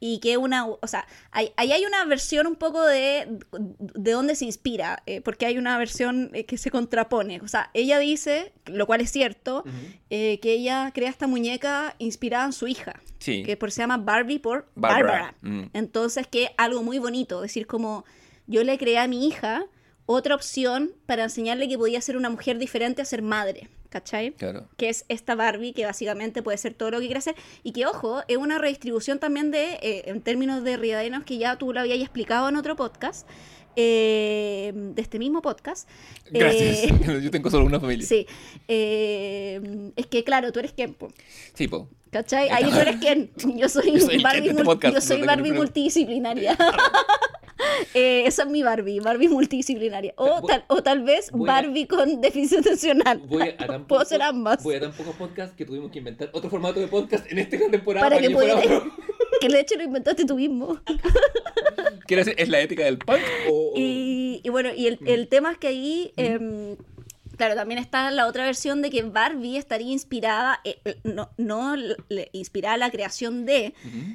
y 0.00 0.18
que 0.20 0.38
una, 0.38 0.66
o 0.66 0.86
sea, 0.86 1.06
ahí 1.30 1.52
ahí 1.56 1.72
hay 1.72 1.84
una 1.84 2.04
versión 2.06 2.46
un 2.46 2.56
poco 2.56 2.82
de 2.84 3.38
de 3.52 4.10
dónde 4.12 4.34
se 4.34 4.46
inspira, 4.46 5.02
eh, 5.06 5.20
porque 5.20 5.44
hay 5.46 5.58
una 5.58 5.76
versión 5.78 6.30
eh, 6.32 6.46
que 6.46 6.56
se 6.56 6.70
contrapone. 6.70 7.40
O 7.42 7.48
sea, 7.48 7.70
ella 7.74 7.98
dice, 7.98 8.52
lo 8.66 8.86
cual 8.86 9.02
es 9.02 9.12
cierto, 9.12 9.62
eh, 10.08 10.40
que 10.40 10.52
ella 10.52 10.90
crea 10.94 11.10
esta 11.10 11.26
muñeca 11.26 11.94
inspirada 11.98 12.46
en 12.46 12.52
su 12.52 12.66
hija, 12.66 12.98
Sí. 13.18 13.42
que 13.44 13.56
por, 13.58 13.70
se 13.70 13.82
llama 13.82 13.98
Barbie 13.98 14.38
por 14.38 14.66
Barbara. 14.74 15.34
Mm. 15.42 15.64
Entonces, 15.74 16.26
que 16.26 16.50
algo 16.56 16.82
muy 16.82 16.98
bonito, 16.98 17.42
decir 17.42 17.66
como 17.66 18.04
yo 18.46 18.64
le 18.64 18.78
creé 18.78 18.98
a 18.98 19.06
mi 19.06 19.28
hija 19.28 19.66
otra 20.06 20.34
opción 20.34 20.92
para 21.06 21.24
enseñarle 21.24 21.68
que 21.68 21.76
podía 21.78 22.00
ser 22.00 22.16
una 22.16 22.30
mujer 22.30 22.58
diferente 22.58 23.02
a 23.02 23.04
ser 23.04 23.22
madre, 23.22 23.68
¿cachai? 23.90 24.32
Claro. 24.32 24.66
Que 24.78 24.88
es 24.88 25.04
esta 25.08 25.34
Barbie 25.34 25.72
que 25.74 25.84
básicamente 25.84 26.42
puede 26.42 26.56
ser 26.56 26.72
todo 26.74 26.90
lo 26.90 26.98
que 27.00 27.06
quiere 27.06 27.18
hacer 27.18 27.34
y 27.62 27.72
que, 27.72 27.84
ojo, 27.86 28.22
es 28.28 28.38
una 28.38 28.56
redistribución 28.58 29.18
también 29.18 29.50
de, 29.50 29.74
eh, 29.82 30.02
en 30.06 30.22
términos 30.22 30.64
de 30.64 30.76
Riadanos, 30.78 31.24
que 31.24 31.36
ya 31.36 31.56
tú 31.56 31.72
lo 31.72 31.80
habías 31.80 31.98
explicado 32.00 32.48
en 32.48 32.56
otro 32.56 32.76
podcast, 32.76 33.28
eh, 33.76 34.72
de 34.74 35.02
este 35.02 35.18
mismo 35.18 35.42
podcast. 35.42 35.88
Gracias. 36.30 36.84
Eh, 36.84 37.20
Yo 37.22 37.30
tengo 37.30 37.50
solo 37.50 37.64
una 37.64 37.78
familia. 37.80 38.06
sí. 38.06 38.26
Eh, 38.68 39.92
es 39.96 40.06
que, 40.06 40.24
claro, 40.24 40.52
tú 40.52 40.58
eres 40.60 40.72
Ken, 40.72 40.94
po, 40.94 41.08
Sí, 41.54 41.68
po. 41.68 41.88
¿Cachai? 42.10 42.48
Ahí 42.48 42.64
tú 42.70 42.76
eres 42.78 42.96
Ken. 42.96 43.30
Yo 43.56 43.68
soy, 43.68 43.98
Yo 43.98 44.06
Barbie, 44.22 44.48
este 44.50 44.64
podcast, 44.64 44.94
yo 44.94 45.00
soy 45.00 45.22
Barbie 45.22 45.52
multidisciplinaria. 45.52 46.56
Eh, 47.92 48.24
esa 48.26 48.44
es 48.44 48.48
mi 48.48 48.62
Barbie, 48.62 49.00
Barbie 49.00 49.28
multidisciplinaria. 49.28 50.14
O 50.16 50.40
tal, 50.46 50.64
o 50.68 50.82
tal 50.82 51.02
vez 51.02 51.28
a- 51.28 51.36
Barbie 51.36 51.86
con 51.86 52.20
déficit 52.20 52.60
atencional. 52.60 53.18
Voy 53.18 53.48
a 53.50 53.56
tan 53.66 53.86
Puedo 53.86 54.02
ser 54.06 54.22
ambas. 54.22 54.62
Voy 54.62 54.76
a 54.76 54.80
tan 54.80 54.92
pocos 54.92 55.14
podcasts 55.16 55.54
que 55.56 55.66
tuvimos 55.66 55.90
que 55.90 55.98
inventar 55.98 56.30
otro 56.32 56.48
formato 56.48 56.80
de 56.80 56.86
podcast 56.88 57.30
en 57.30 57.38
esta 57.38 57.58
temporada 57.70 58.08
Para 58.08 58.18
que. 58.20 58.28
Que 59.40 59.48
de 59.48 59.60
hecho 59.60 59.76
lo 59.76 59.82
inventaste 59.82 60.24
tú 60.24 60.36
mismo. 60.36 60.78
Quiero 62.06 62.24
decir, 62.24 62.34
¿es 62.38 62.48
la 62.48 62.60
ética 62.60 62.84
del 62.84 62.98
punk 62.98 63.20
o...? 63.50 63.72
Y, 63.76 64.40
y 64.42 64.48
bueno, 64.48 64.70
y 64.74 64.86
el, 64.86 64.98
Mm. 65.00 65.08
el 65.08 65.28
tema 65.28 65.52
es 65.52 65.58
que 65.58 65.68
ahí, 65.68 66.12
claro, 67.40 67.54
también 67.54 67.78
está 67.80 68.10
la 68.10 68.26
otra 68.26 68.44
versión 68.44 68.82
de 68.82 68.90
que 68.90 69.02
Barbie 69.02 69.56
estaría 69.56 69.90
inspirada, 69.92 70.60
eh, 70.64 70.78
eh, 70.84 70.96
no, 71.04 71.30
no 71.38 71.74
le- 71.74 72.28
inspirada 72.32 72.74
a 72.74 72.76
la 72.76 72.90
creación 72.90 73.46
de, 73.46 73.72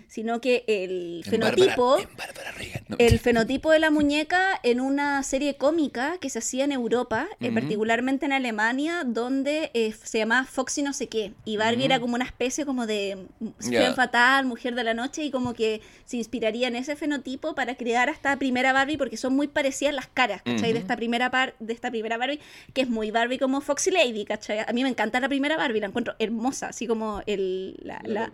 sino 0.07 0.39
que 0.41 0.63
el 0.67 1.23
En 1.25 1.31
fenotipo... 1.31 1.97
Bárbara 2.17 2.51
Reagan. 2.51 2.83
No, 2.87 2.97
El 2.99 3.17
fenotipo 3.19 3.71
de 3.71 3.79
la 3.79 3.89
muñeca 3.89 4.59
en 4.61 4.79
una 4.79 5.23
serie 5.23 5.55
cómica 5.57 6.17
que 6.21 6.29
se 6.29 6.37
hacía 6.37 6.65
en 6.65 6.71
Europa, 6.71 7.27
eh, 7.41 7.47
Ujú. 7.47 7.55
particularmente 7.55 8.27
en 8.27 8.33
Alemania, 8.33 9.01
donde 9.03 9.71
eh, 9.73 9.91
se 10.03 10.19
llamaba 10.19 10.45
Foxy 10.45 10.83
no 10.83 10.93
sé 10.93 11.07
qué. 11.07 11.33
Y 11.45 11.57
Barbie 11.57 11.85
era 11.85 11.99
como 11.99 12.13
una 12.13 12.25
especie 12.25 12.63
como 12.63 12.85
de 12.85 13.25
femme 13.59 13.93
fatal, 13.95 14.45
mujer 14.45 14.75
de 14.75 14.83
la 14.83 14.93
noche, 14.93 15.23
y 15.23 15.31
como 15.31 15.53
que 15.55 15.81
se 16.05 16.17
inspiraría 16.17 16.67
en 16.67 16.75
ese 16.75 16.95
fenotipo 16.95 17.55
para 17.55 17.73
crear 17.73 18.07
a 18.07 18.11
esta 18.11 18.37
primera 18.37 18.71
Barbie, 18.71 18.97
porque 18.97 19.17
son 19.17 19.35
muy 19.35 19.47
parecidas 19.47 19.95
las 19.95 20.07
caras, 20.07 20.43
¿cachai? 20.43 20.73
De 20.73 20.79
esta 20.79 20.95
primera 20.95 21.31
par 21.31 21.55
de 21.59 21.73
esta 21.73 21.89
primera 21.89 22.17
Barbie, 22.17 22.39
que 22.75 22.81
es 22.81 22.89
muy 22.89 23.09
Barbie 23.15 23.39
como 23.39 23.61
Foxy 23.61 23.89
Lady, 23.91 24.25
¿cachai? 24.25 24.59
A 24.59 24.71
mí 24.73 24.83
me 24.83 24.89
encanta 24.89 25.19
la 25.19 25.27
primera 25.27 25.57
Barbie, 25.57 25.79
la 25.79 25.87
encuentro 25.87 26.13
hermosa, 26.19 26.67
así 26.67 26.85
como 26.87 27.21
el, 27.25 27.75
la, 27.81 27.99
la, 28.05 28.31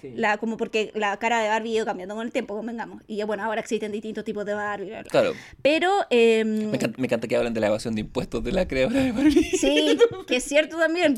sí. 0.00 0.12
la, 0.14 0.36
como 0.38 0.56
porque 0.56 0.90
la 0.94 1.16
cara 1.18 1.40
de 1.40 1.48
Barbie 1.48 1.70
ha 1.70 1.76
ido 1.76 1.84
cambiando 1.86 2.14
con 2.14 2.26
el 2.26 2.32
tiempo, 2.32 2.54
convengamos. 2.56 3.02
Y 3.06 3.22
bueno, 3.22 3.44
ahora 3.44 3.60
existen 3.60 3.92
distintos 3.92 4.24
tipos 4.24 4.44
de 4.44 4.54
Barbie. 4.54 4.86
bla, 4.88 5.00
bla. 5.02 5.10
Claro. 5.10 5.32
Pero, 5.62 5.90
em, 6.10 6.70
Me 6.70 6.76
encanta, 6.76 6.98
me 7.00 7.06
encanta 7.06 7.28
que 7.28 7.36
hablan 7.36 7.54
de 7.54 7.60
la 7.60 7.68
evasión 7.68 7.94
de 7.94 8.02
impuestos 8.02 8.44
de 8.44 8.52
la 8.52 8.68
creadora 8.68 9.00
de 9.02 9.12
Barbie. 9.12 9.42
sí, 9.58 9.98
que 10.26 10.36
es 10.36 10.44
cierto 10.44 10.76
también. 10.76 11.16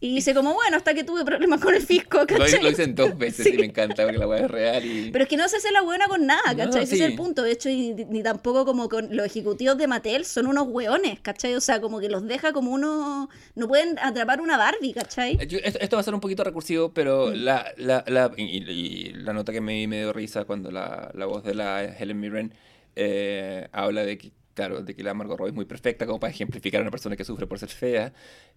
Y 0.00 0.14
dice 0.14 0.34
como, 0.34 0.54
bueno, 0.54 0.76
hasta 0.76 0.94
que 0.94 1.04
tuve 1.04 1.24
problemas 1.24 1.60
con 1.60 1.74
el 1.74 1.82
fisco, 1.82 2.18
Lo, 2.18 2.26
¿cachai? 2.26 2.62
lo 2.62 2.68
dicen 2.70 2.94
dos 2.94 3.16
veces 3.18 3.46
Sí. 3.46 3.54
y 3.54 3.58
me 3.58 3.66
encanta 3.66 4.04
porque 4.04 4.18
la 4.18 4.26
weá 4.28 4.44
es 4.44 4.50
real 4.50 4.84
y... 4.84 5.10
Pero 5.10 5.24
es 5.24 5.28
que 5.28 5.36
no 5.36 5.48
se 5.48 5.56
hace 5.56 5.70
la 5.72 5.82
buena 5.82 6.06
con 6.06 6.24
nada, 6.26 6.52
No, 6.52 6.56
¿cachai? 6.56 6.84
Ese 6.84 6.96
sí. 6.96 7.02
es 7.02 7.08
el 7.10 7.16
punto. 7.16 7.42
De 7.42 7.50
hecho, 7.52 7.68
y- 7.68 7.94
ni 8.08 8.22
tampoco 8.22 8.64
como 8.64 8.88
con 8.88 9.14
los 9.14 9.26
ejecutivos 9.26 9.76
de 9.78 9.86
Mattel 9.86 10.24
son 10.24 10.46
unos 10.46 10.68
hueones, 10.68 11.18
¿cachai? 11.20 11.54
O 11.54 11.60
sea, 11.60 11.80
como 11.80 11.98
que 12.00 12.08
los 12.08 12.26
deja 12.26 12.51
como 12.52 12.70
uno... 12.72 13.28
No 13.54 13.68
pueden 13.68 13.98
atrapar 13.98 14.40
una 14.40 14.56
Barbie, 14.56 14.92
¿cachai? 14.92 15.38
Esto, 15.40 15.78
esto 15.80 15.96
va 15.96 16.00
a 16.00 16.04
ser 16.04 16.14
un 16.14 16.20
poquito 16.20 16.44
recursivo, 16.44 16.92
pero 16.92 17.30
la, 17.30 17.72
la, 17.76 18.04
la, 18.06 18.32
y, 18.36 18.62
y 18.70 19.12
la 19.14 19.32
nota 19.32 19.52
que 19.52 19.60
me, 19.60 19.86
me 19.86 19.98
dio 19.98 20.12
risa 20.12 20.44
cuando 20.44 20.70
la, 20.70 21.10
la 21.14 21.26
voz 21.26 21.44
de 21.44 21.54
la 21.54 21.84
Helen 21.84 22.20
Mirren 22.20 22.54
eh, 22.96 23.68
habla 23.72 24.04
de 24.04 24.18
que, 24.18 24.32
claro, 24.54 24.82
de 24.82 24.94
que 24.94 25.02
la 25.02 25.14
Margot 25.14 25.38
Robbie 25.38 25.50
es 25.50 25.54
muy 25.54 25.64
perfecta 25.64 26.06
como 26.06 26.20
para 26.20 26.32
ejemplificar 26.32 26.80
a 26.80 26.82
una 26.82 26.90
persona 26.90 27.16
que 27.16 27.24
sufre 27.24 27.46
por 27.46 27.58
ser 27.58 27.70
fea, 27.70 28.12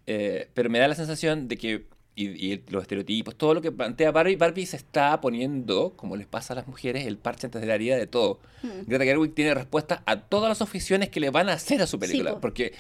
eh, 0.07 0.49
pero 0.53 0.69
me 0.69 0.80
da 0.80 0.88
la 0.88 0.95
sensación 0.95 1.47
de 1.47 1.57
que, 1.57 1.88
y, 2.15 2.53
y 2.53 2.63
los 2.69 2.81
estereotipos, 2.84 3.35
todo 3.35 3.53
lo 3.53 3.61
que 3.61 3.72
plantea 3.72 4.11
Barbie, 4.11 4.35
Barbie 4.35 4.65
se 4.65 4.77
está 4.77 5.19
poniendo, 5.22 5.93
como 5.95 6.15
les 6.15 6.27
pasa 6.27 6.53
a 6.53 6.55
las 6.57 6.67
mujeres, 6.67 7.05
el 7.05 7.17
parche 7.17 7.47
antes 7.47 7.61
de 7.61 7.67
la 7.67 7.76
herida 7.76 7.97
de 7.97 8.07
todo. 8.07 8.39
Mm. 8.63 8.88
Greta 8.88 9.03
Gerwig 9.03 9.34
tiene 9.34 9.53
respuesta 9.53 10.03
a 10.05 10.22
todas 10.22 10.49
las 10.49 10.61
objeciones 10.61 11.09
que 11.09 11.19
le 11.19 11.30
van 11.30 11.49
a 11.49 11.53
hacer 11.53 11.81
a 11.81 11.88
su 11.88 11.99
película, 11.99 12.34
po. 12.35 12.41
porque 12.41 12.73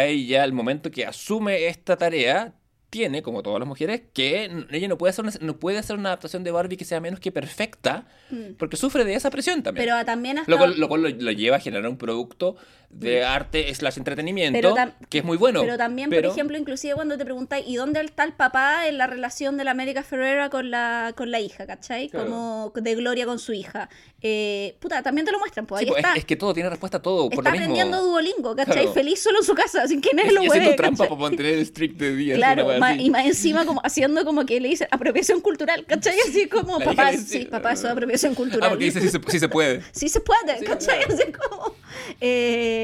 ahí 0.00 0.26
ya 0.26 0.44
el 0.44 0.52
momento 0.52 0.90
que 0.90 1.06
asume 1.06 1.66
esta 1.66 1.96
tarea 1.96 2.54
tiene, 2.90 3.22
como 3.22 3.42
todas 3.42 3.58
las 3.58 3.66
mujeres, 3.66 4.02
que 4.12 4.50
ella 4.70 4.86
no 4.86 4.98
puede 4.98 5.10
hacer 5.10 5.24
una, 5.24 5.32
no 5.40 5.56
puede 5.58 5.78
hacer 5.78 5.96
una 5.96 6.10
adaptación 6.10 6.44
de 6.44 6.50
Barbie 6.50 6.76
que 6.76 6.84
sea 6.84 7.00
menos 7.00 7.20
que 7.20 7.32
perfecta, 7.32 8.06
Mm. 8.30 8.54
porque 8.58 8.76
sufre 8.76 9.04
de 9.04 9.14
esa 9.14 9.30
presión 9.30 9.62
también. 9.62 9.86
Pero 9.86 10.04
también 10.04 10.38
hasta... 10.38 10.50
lo 10.50 10.58
cual, 10.58 10.78
lo, 10.78 10.88
cual 10.88 11.02
lo, 11.02 11.08
lo 11.08 11.32
lleva 11.32 11.56
a 11.56 11.60
generar 11.60 11.88
un 11.88 11.96
producto 11.96 12.56
de 12.92 13.24
arte 13.24 13.74
slash 13.74 13.96
entretenimiento 13.98 14.74
que 15.08 15.18
es 15.18 15.24
muy 15.24 15.36
bueno. 15.38 15.62
Pero 15.62 15.76
también, 15.76 16.10
pero- 16.10 16.28
por 16.28 16.36
ejemplo, 16.38 16.58
inclusive 16.58 16.94
cuando 16.94 17.16
te 17.18 17.24
preguntáis, 17.24 17.66
¿y 17.66 17.76
dónde 17.76 18.00
está 18.02 18.22
el 18.24 18.32
papá 18.32 18.86
en 18.86 18.98
la 18.98 19.06
relación 19.06 19.56
de 19.56 19.64
la 19.64 19.70
América 19.72 20.02
Ferrera 20.02 20.50
con 20.50 20.70
la, 20.70 21.12
con 21.16 21.30
la 21.30 21.40
hija, 21.40 21.66
¿cachai? 21.66 22.08
Claro. 22.10 22.26
Como 22.26 22.72
de 22.74 22.94
Gloria 22.94 23.24
con 23.26 23.38
su 23.38 23.52
hija. 23.54 23.88
Eh, 24.20 24.76
puta, 24.78 25.02
también 25.02 25.24
te 25.26 25.32
lo 25.32 25.38
muestran, 25.38 25.66
pues 25.66 25.80
Sí, 25.80 25.84
ahí 25.86 25.90
pues, 25.90 25.98
está. 26.00 26.12
es, 26.12 26.18
es 26.20 26.24
que 26.26 26.36
todo 26.36 26.52
tiene 26.54 26.68
respuesta 26.70 26.98
a 26.98 27.02
todo. 27.02 27.28
por 27.30 27.38
está 27.44 27.50
mismo. 27.50 27.64
aprendiendo 27.64 28.02
Duolingo, 28.04 28.54
¿cachai? 28.54 28.74
Claro. 28.74 28.92
Feliz 28.92 29.20
solo 29.22 29.38
en 29.40 29.44
su 29.44 29.54
casa, 29.54 29.88
sin 29.88 30.00
que 30.00 30.10
nadie 30.14 30.30
Y 30.30 30.34
lo 30.34 30.40
haciendo 30.42 30.60
hueve, 30.64 30.76
trampa 30.76 31.04
¿cachai? 31.04 31.08
para 31.16 31.28
mantener 31.30 31.54
el 31.54 31.66
streak 31.66 31.92
de 31.94 32.14
días. 32.14 32.36
Claro, 32.36 32.68
ma- 32.78 32.94
y 32.94 33.10
más 33.10 33.26
encima 33.26 33.64
como 33.64 33.80
haciendo 33.84 34.24
como 34.24 34.44
que 34.46 34.60
le 34.60 34.68
dicen 34.68 34.86
apropiación 34.90 35.40
cultural, 35.40 35.84
¿cachai? 35.86 36.14
Así 36.28 36.46
como, 36.46 36.78
La 36.78 36.84
papá, 36.84 37.12
sí, 37.14 37.46
papá, 37.46 37.72
eso 37.72 37.86
es 37.86 37.92
apropiación 37.92 38.34
cultural. 38.34 38.64
Ah, 38.66 38.68
porque 38.70 38.84
dice 38.84 39.00
si 39.00 39.08
se, 39.38 39.48
puede. 39.48 39.82
Sí 39.92 40.08
se 40.08 40.20
puede, 40.20 40.58
Sí, 40.58 40.64
¿cachai? 40.66 41.00
Así 41.02 41.32
como, 41.32 41.74
eh, 42.20 42.81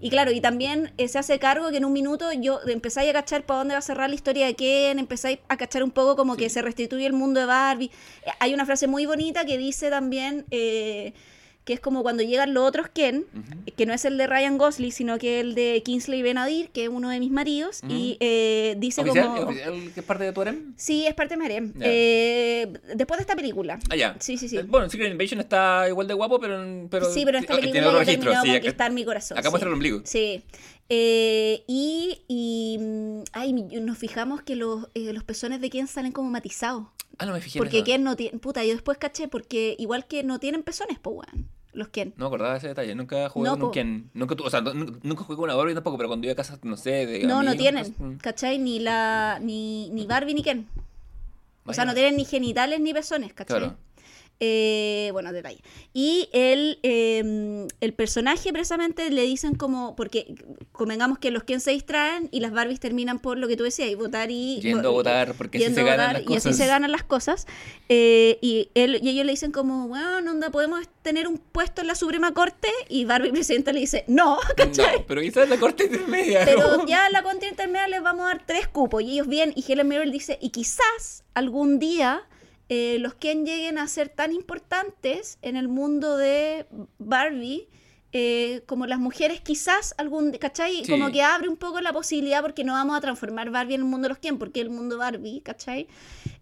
y 0.00 0.10
claro, 0.10 0.30
y 0.30 0.40
también 0.40 0.92
eh, 0.96 1.08
se 1.08 1.18
hace 1.18 1.38
cargo 1.38 1.70
que 1.70 1.78
en 1.78 1.84
un 1.84 1.92
minuto 1.92 2.30
yo 2.32 2.60
empezáis 2.66 3.10
a 3.10 3.12
cachar 3.12 3.42
para 3.44 3.58
dónde 3.58 3.74
va 3.74 3.78
a 3.78 3.82
cerrar 3.82 4.08
la 4.08 4.14
historia 4.14 4.46
de 4.46 4.54
Ken, 4.54 4.98
empezáis 4.98 5.38
a 5.48 5.56
cachar 5.56 5.82
un 5.82 5.90
poco 5.90 6.14
como 6.14 6.36
que 6.36 6.48
se 6.48 6.62
restituye 6.62 7.06
el 7.06 7.14
mundo 7.14 7.40
de 7.40 7.46
Barbie. 7.46 7.90
Eh, 8.24 8.30
Hay 8.38 8.54
una 8.54 8.64
frase 8.64 8.86
muy 8.86 9.06
bonita 9.06 9.44
que 9.44 9.58
dice 9.58 9.90
también 9.90 10.44
eh, 10.50 11.12
que 11.68 11.74
es 11.74 11.80
como 11.80 12.02
cuando 12.02 12.22
llegan 12.22 12.54
los 12.54 12.66
otros 12.66 12.88
Ken, 12.88 13.26
que 13.76 13.84
no 13.84 13.92
es 13.92 14.06
el 14.06 14.16
de 14.16 14.26
Ryan 14.26 14.56
Gosling, 14.56 14.90
sino 14.90 15.18
que 15.18 15.38
el 15.40 15.54
de 15.54 15.82
Kingsley 15.84 16.22
Benadir, 16.22 16.70
que 16.70 16.84
es 16.84 16.88
uno 16.88 17.10
de 17.10 17.20
mis 17.20 17.30
maridos, 17.30 17.80
y 17.86 18.16
eh, 18.20 18.74
dice 18.78 19.02
¿Oficial? 19.02 19.26
como... 19.26 19.36
¿Es 19.36 19.44
oficial 19.68 19.92
que 19.92 20.00
es 20.00 20.06
parte 20.06 20.24
de 20.24 20.32
tu 20.32 20.40
harem? 20.40 20.72
Sí, 20.78 21.06
es 21.06 21.12
parte 21.14 21.34
de 21.34 21.42
Merem. 21.42 21.74
Ya. 21.74 21.84
Eh, 21.86 22.72
después 22.94 23.18
de 23.18 23.22
esta 23.22 23.36
película. 23.36 23.78
Ah, 23.90 23.96
ya. 23.96 24.16
Sí, 24.18 24.38
sí, 24.38 24.48
sí. 24.48 24.56
Eh, 24.56 24.62
Bueno, 24.62 24.88
Secret 24.88 25.12
Invasion 25.12 25.40
está 25.40 25.86
igual 25.90 26.08
de 26.08 26.14
guapo, 26.14 26.40
pero. 26.40 26.88
pero 26.90 27.12
sí, 27.12 27.22
pero 27.26 27.36
esta 27.36 27.52
eh, 27.54 27.58
película 27.60 27.82
tiene 27.82 27.98
registro. 27.98 28.30
sí, 28.32 28.36
acá- 28.38 28.52
conquistar 28.60 28.92
mi 28.92 29.04
corazón. 29.04 29.36
Acá 29.36 29.48
sí. 29.48 29.50
muestra 29.50 29.68
el 29.68 29.74
ombligo. 29.74 30.00
Sí. 30.04 30.42
Eh, 30.88 31.64
y, 31.66 32.22
y 32.28 32.78
ay, 33.32 33.52
mi- 33.52 33.62
nos 33.80 33.98
fijamos 33.98 34.40
que 34.42 34.56
los, 34.56 34.86
los 34.94 35.24
pezones 35.24 35.60
de 35.60 35.68
Ken 35.68 35.86
salen 35.86 36.12
como 36.12 36.30
matizados. 36.30 36.86
Ah, 37.18 37.26
no 37.26 37.32
me 37.32 37.40
fijé. 37.40 37.58
en 37.58 37.64
Porque. 37.64 37.82
Ken 37.84 38.04
no 38.04 38.16
tiene. 38.16 38.38
Puta, 38.38 38.64
yo 38.64 38.72
después 38.72 38.96
caché, 38.96 39.28
porque 39.28 39.74
igual 39.78 40.06
que 40.06 40.22
no 40.22 40.38
tienen 40.38 40.62
pezones, 40.62 40.98
pues, 41.00 41.16
weón. 41.16 41.48
Los 41.72 41.88
Ken. 41.88 42.14
No 42.16 42.24
me 42.24 42.26
acordaba 42.28 42.52
de 42.52 42.58
ese 42.58 42.68
detalle. 42.68 42.94
Nunca 42.94 43.28
jugué 43.28 43.48
No, 43.48 43.56
con 43.56 43.64
un. 43.66 43.72
Ken. 43.72 44.10
Nunca, 44.14 44.34
o 44.42 44.50
sea, 44.50 44.60
nunca 44.60 45.22
jugué 45.22 45.36
con 45.36 45.44
una 45.44 45.54
Barbie 45.54 45.74
tampoco, 45.74 45.96
pero 45.96 46.08
cuando 46.08 46.26
iba 46.26 46.32
a 46.32 46.36
casa, 46.36 46.58
no 46.62 46.76
sé, 46.76 47.06
de. 47.06 47.24
No, 47.24 47.42
no 47.42 47.54
tienen. 47.56 48.18
¿Cachai? 48.22 48.58
Ni 48.58 48.78
la. 48.80 49.38
Ni, 49.40 49.90
ni 49.90 50.06
Barbie 50.06 50.34
ni 50.34 50.42
Ken. 50.42 50.66
O 51.64 51.72
sea, 51.74 51.84
no 51.84 51.92
tienen 51.94 52.16
ni 52.16 52.24
genitales 52.24 52.80
ni 52.80 52.94
pezones, 52.94 53.34
¿cachai? 53.34 53.58
Claro. 53.58 53.76
Eh, 54.40 55.10
bueno, 55.12 55.32
detalle. 55.32 55.60
Y 55.92 56.28
el, 56.32 56.78
eh, 56.84 57.66
el 57.80 57.92
personaje 57.92 58.52
precisamente 58.52 59.10
le 59.10 59.22
dicen 59.22 59.56
como, 59.56 59.96
porque 59.96 60.34
convengamos 60.70 61.18
que 61.18 61.32
los 61.32 61.42
Ken 61.42 61.60
se 61.60 61.72
distraen 61.72 62.28
y 62.30 62.38
las 62.40 62.52
Barbies 62.52 62.78
terminan 62.78 63.18
por 63.18 63.36
lo 63.36 63.48
que 63.48 63.56
tú 63.56 63.64
decías, 63.64 63.88
y 63.88 63.96
votar 63.96 64.30
y... 64.30 64.60
Yendo 64.60 64.90
a 64.90 64.92
votar, 64.92 65.34
porque 65.34 65.58
así 65.58 65.74
se 65.74 65.82
ganan 65.82 66.12
las 66.12 66.22
Y 66.22 66.24
así 66.26 66.48
cosas. 66.48 66.56
se 66.56 66.66
ganan 66.66 66.92
las 66.92 67.02
cosas. 67.02 67.46
Eh, 67.88 68.38
y, 68.40 68.70
él, 68.74 69.00
y 69.02 69.08
ellos 69.08 69.26
le 69.26 69.32
dicen 69.32 69.50
como, 69.50 69.88
bueno, 69.88 70.30
onda, 70.30 70.50
podemos 70.50 70.86
tener 71.02 71.26
un 71.26 71.38
puesto 71.38 71.80
en 71.80 71.88
la 71.88 71.96
Suprema 71.96 72.32
Corte 72.32 72.68
y 72.88 73.04
Barbie 73.06 73.30
Presidenta 73.32 73.72
le 73.72 73.80
dice, 73.80 74.04
no, 74.06 74.38
¿cachai? 74.56 74.98
No, 74.98 75.06
pero 75.06 75.20
es 75.20 75.34
la 75.48 75.56
corte 75.58 75.84
intermedia. 75.84 76.44
Pero 76.44 76.78
¿no? 76.78 76.86
ya 76.86 77.10
la 77.10 77.22
contra 77.22 77.48
intermedia 77.48 77.88
les 77.88 78.02
vamos 78.02 78.26
a 78.26 78.28
dar 78.28 78.46
tres 78.46 78.68
cupos. 78.68 79.02
Y 79.02 79.14
ellos 79.14 79.26
vienen, 79.26 79.52
y 79.56 79.64
Helen 79.70 79.88
Mirren 79.88 80.12
dice, 80.12 80.38
y 80.40 80.50
quizás 80.50 81.24
algún 81.34 81.78
día 81.78 82.22
eh, 82.68 82.98
los 83.00 83.14
Ken 83.14 83.44
lleguen 83.46 83.78
a 83.78 83.88
ser 83.88 84.08
tan 84.08 84.32
importantes 84.32 85.38
en 85.42 85.56
el 85.56 85.68
mundo 85.68 86.16
de 86.16 86.66
Barbie. 86.98 87.68
eh, 88.12 88.62
como 88.66 88.86
las 88.86 88.98
mujeres 88.98 89.40
quizás 89.42 89.94
algún 89.98 90.32
¿cachai? 90.32 90.82
Sí. 90.84 90.90
como 90.90 91.10
que 91.12 91.22
abre 91.22 91.48
un 91.48 91.58
poco 91.58 91.80
la 91.82 91.92
posibilidad 91.92 92.40
porque 92.40 92.64
no 92.64 92.72
vamos 92.72 92.96
a 92.96 93.00
transformar 93.02 93.50
Barbie 93.50 93.74
en 93.74 93.82
el 93.82 93.86
mundo 93.86 94.06
de 94.06 94.10
los 94.10 94.18
Ken 94.18 94.38
porque 94.38 94.60
el 94.62 94.70
mundo 94.70 94.96
Barbie 94.96 95.42
¿cachai? 95.42 95.88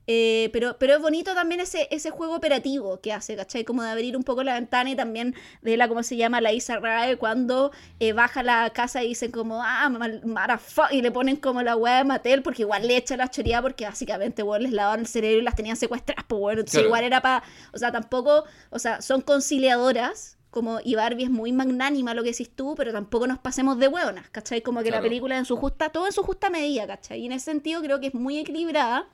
Eh, 0.08 0.50
pero, 0.52 0.76
pero 0.78 0.94
es 0.94 1.00
bonito 1.02 1.34
también 1.34 1.60
ese, 1.60 1.88
ese 1.90 2.10
juego 2.10 2.36
operativo 2.36 3.00
que 3.00 3.12
hace, 3.12 3.34
¿cachai? 3.34 3.64
Como 3.64 3.82
de 3.82 3.90
abrir 3.90 4.16
un 4.16 4.22
poco 4.22 4.44
la 4.44 4.54
ventana 4.54 4.88
y 4.90 4.94
también 4.94 5.34
de 5.62 5.76
la, 5.76 5.88
¿cómo 5.88 6.02
se 6.04 6.16
llama? 6.16 6.40
La 6.40 6.52
Isa 6.52 6.78
Rae 6.78 7.16
cuando 7.16 7.72
eh, 7.98 8.12
baja 8.12 8.42
la 8.44 8.70
casa 8.70 9.02
y 9.02 9.08
dicen 9.08 9.32
como, 9.32 9.62
ah, 9.64 9.88
marafa, 10.24 10.92
y 10.92 11.02
le 11.02 11.10
ponen 11.10 11.36
como 11.36 11.62
la 11.62 11.76
weá 11.76 11.98
de 11.98 12.04
Mattel 12.04 12.42
porque 12.42 12.62
igual 12.62 12.86
le 12.86 12.96
echa 12.96 13.16
la 13.16 13.28
choría 13.28 13.60
porque 13.62 13.84
básicamente, 13.84 14.42
weón, 14.44 14.62
les 14.62 14.72
lavaban 14.72 15.00
el 15.00 15.06
cerebro 15.08 15.40
y 15.40 15.42
las 15.44 15.56
tenían 15.56 15.76
secuestradas, 15.76 16.24
pues 16.28 16.40
bueno, 16.40 16.60
entonces 16.60 16.76
Claro. 16.78 16.88
igual 16.88 17.04
era 17.04 17.20
para, 17.20 17.42
o 17.72 17.78
sea, 17.78 17.90
tampoco, 17.90 18.44
o 18.70 18.78
sea, 18.78 19.02
son 19.02 19.22
conciliadoras. 19.22 20.34
Como, 20.50 20.78
y 20.82 20.94
Barbie 20.94 21.24
es 21.24 21.30
muy 21.30 21.52
magnánima 21.52 22.14
lo 22.14 22.22
que 22.22 22.30
decís 22.30 22.48
tú, 22.48 22.74
pero 22.78 22.90
tampoco 22.90 23.26
nos 23.26 23.38
pasemos 23.38 23.78
de 23.78 23.88
hueonas, 23.88 24.30
¿cachai? 24.30 24.62
Como 24.62 24.78
que 24.78 24.86
la 24.86 24.98
Claro. 24.98 25.02
película 25.08 25.36
en 25.36 25.44
su 25.44 25.54
justa, 25.56 25.90
todo 25.90 26.06
en 26.06 26.12
su 26.12 26.22
justa 26.22 26.48
medida, 26.48 26.86
¿cachai? 26.86 27.20
Y 27.20 27.26
en 27.26 27.32
ese 27.32 27.46
sentido 27.50 27.82
creo 27.82 28.00
que 28.00 28.06
es 28.06 28.14
muy 28.14 28.38
equilibrada 28.38 29.06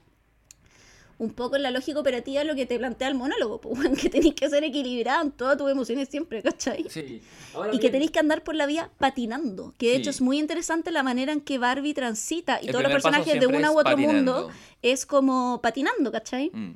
un 1.23 1.33
poco 1.33 1.55
en 1.57 1.63
la 1.63 1.71
lógica 1.71 2.01
operativa 2.01 2.43
lo 2.43 2.55
que 2.57 2.67
te 2.67 2.79
plantea 2.79 3.07
el 3.09 3.15
monólogo, 3.15 3.61
pues, 3.61 3.79
que 4.01 4.11
tenéis 4.11 4.35
que 4.35 4.49
ser 4.51 4.65
equilibrada 4.65 5.23
en 5.23 5.31
todas 5.31 5.57
tus 5.57 5.71
emociones 5.71 6.09
siempre, 6.09 6.43
¿cachai? 6.43 6.85
Sí. 6.89 7.23
Ahora 7.55 7.73
Y 7.75 7.79
que 7.79 7.91
tenéis 7.91 8.11
que 8.11 8.19
andar 8.19 8.43
por 8.43 8.55
la 8.57 8.67
vía 8.67 8.91
patinando, 8.99 9.73
que 9.79 9.87
de 9.89 9.93
Sí. 9.95 10.01
hecho 10.01 10.11
es 10.11 10.21
muy 10.21 10.39
interesante 10.39 10.91
la 10.91 11.03
manera 11.03 11.33
en 11.33 11.41
que 11.41 11.59
Barbie 11.59 11.95
transita 11.95 12.59
y 12.61 12.67
El 12.67 12.73
todos 12.73 12.83
los 12.85 12.93
personajes 12.93 13.39
de 13.39 13.47
una 13.47 13.71
u 13.71 13.79
otro 13.79 13.93
patinando. 13.93 14.35
mundo 14.43 14.51
es 14.83 15.07
como 15.07 15.61
patinando, 15.63 16.11
¿cachai? 16.11 16.51
Mm. 16.53 16.73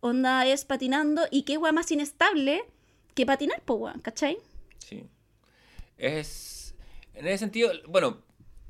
Onda 0.00 0.46
es 0.46 0.64
patinando 0.66 1.22
y 1.30 1.42
qué 1.42 1.56
weá 1.56 1.72
más 1.72 1.90
inestable 1.90 2.62
que 3.14 3.24
patinar, 3.24 3.62
pues, 3.64 3.94
¿cachai? 4.02 4.36
Sí. 4.78 5.04
Es. 5.96 6.74
En 7.14 7.26
ese 7.26 7.38
sentido, 7.38 7.70
bueno, 7.88 8.18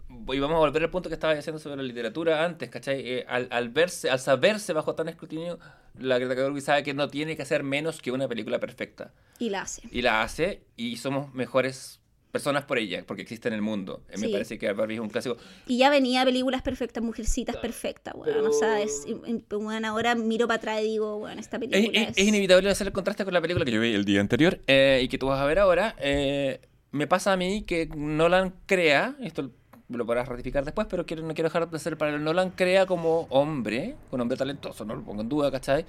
y 0.09 0.39
vamos 0.39 0.57
a 0.57 0.59
volver 0.61 0.83
al 0.85 0.91
punto 0.91 1.09
que 1.09 1.15
estaba 1.15 1.35
diciendo 1.35 1.59
sobre 1.59 1.77
la 1.77 1.83
literatura 1.83 2.45
antes, 2.45 2.69
¿cachai? 2.71 3.01
Eh, 3.01 3.25
al, 3.29 3.49
al 3.51 3.69
verse, 3.71 4.09
al 4.11 4.19
saberse 4.21 4.73
bajo 4.73 4.95
tan 4.95 5.09
escrutinio, 5.09 5.59
la 5.99 6.19
Greta 6.19 6.35
Gerwig 6.35 6.63
sabe 6.63 6.83
que 6.83 6.95
no 6.95 7.09
tiene 7.09 7.37
que 7.37 7.43
hacer 7.43 7.63
menos 7.63 8.01
que 8.01 8.13
una 8.13 8.29
película 8.29 8.59
perfecta. 8.61 9.13
Y 9.39 9.51
la 9.51 9.63
hace. 9.63 9.83
Y 9.91 10.03
la 10.03 10.23
hace, 10.23 10.63
y 10.77 10.97
somos 10.97 11.35
mejores 11.35 12.01
personas 12.33 12.65
por 12.65 12.79
ella, 12.79 13.03
porque 13.07 13.23
existe 13.23 13.49
en 13.49 13.55
el 13.55 13.63
mundo. 13.63 14.03
Eh, 14.11 14.19
Me 14.19 14.27
Sí. 14.27 14.33
parece 14.33 14.59
que 14.59 14.71
Barbie 14.73 14.95
es 14.97 15.01
un 15.01 15.09
clásico. 15.09 15.39
Y 15.67 15.79
ya 15.79 15.89
venía 15.89 16.23
películas 16.25 16.61
perfectas, 16.61 17.03
mujercitas 17.03 17.57
perfectas, 17.57 18.15
weón. 18.15 18.47
O 18.47 18.53
sea, 18.53 18.83
es, 18.83 19.07
bueno, 19.49 19.89
ahora 19.89 20.15
miro 20.15 20.47
para 20.47 20.59
atrás 20.59 20.81
y 20.83 20.85
digo, 20.85 21.19
bueno, 21.19 21.41
esta 21.41 21.57
Es, 21.57 21.61
película 21.61 21.99
es- 22.01 22.09
es... 22.11 22.19
es 22.19 22.25
inevitable 22.29 22.69
hacer 22.69 22.89
el 22.89 22.93
contraste 22.93 23.25
con 23.25 23.33
la 23.33 23.41
película 23.41 23.65
que 23.65 23.71
yo 23.73 23.81
vi 23.81 23.95
el 23.95 24.05
día 24.05 24.21
anterior 24.21 24.61
eh, 24.67 25.01
y 25.03 25.09
que 25.09 25.17
tú 25.19 25.27
vas 25.29 25.41
a 25.41 25.47
ver 25.47 25.59
ahora. 25.59 25.97
Eh, 25.99 26.61
me 26.91 27.07
pasa 27.07 27.33
a 27.33 27.37
mí 27.39 27.63
que 27.63 27.89
Nolan 27.97 28.55
crea, 28.67 29.17
esto 29.21 29.51
lo 29.89 30.05
podrás 30.07 30.27
ratificar 30.29 30.65
después, 30.65 30.87
pero 30.91 31.07
quiero, 31.07 31.23
no 31.23 31.33
quiero 31.35 31.49
dejar 31.49 31.69
de 31.71 31.77
hacer 31.77 31.97
para 31.97 32.19
Nolan 32.19 32.51
crea 32.51 32.87
como 32.87 33.27
hombre, 33.31 33.95
un 34.11 34.21
hombre 34.21 34.37
talentoso, 34.37 34.85
no 34.85 34.95
lo 34.97 35.03
pongo 35.03 35.23
en 35.23 35.29
duda, 35.29 35.51
¿cachai? 35.51 35.85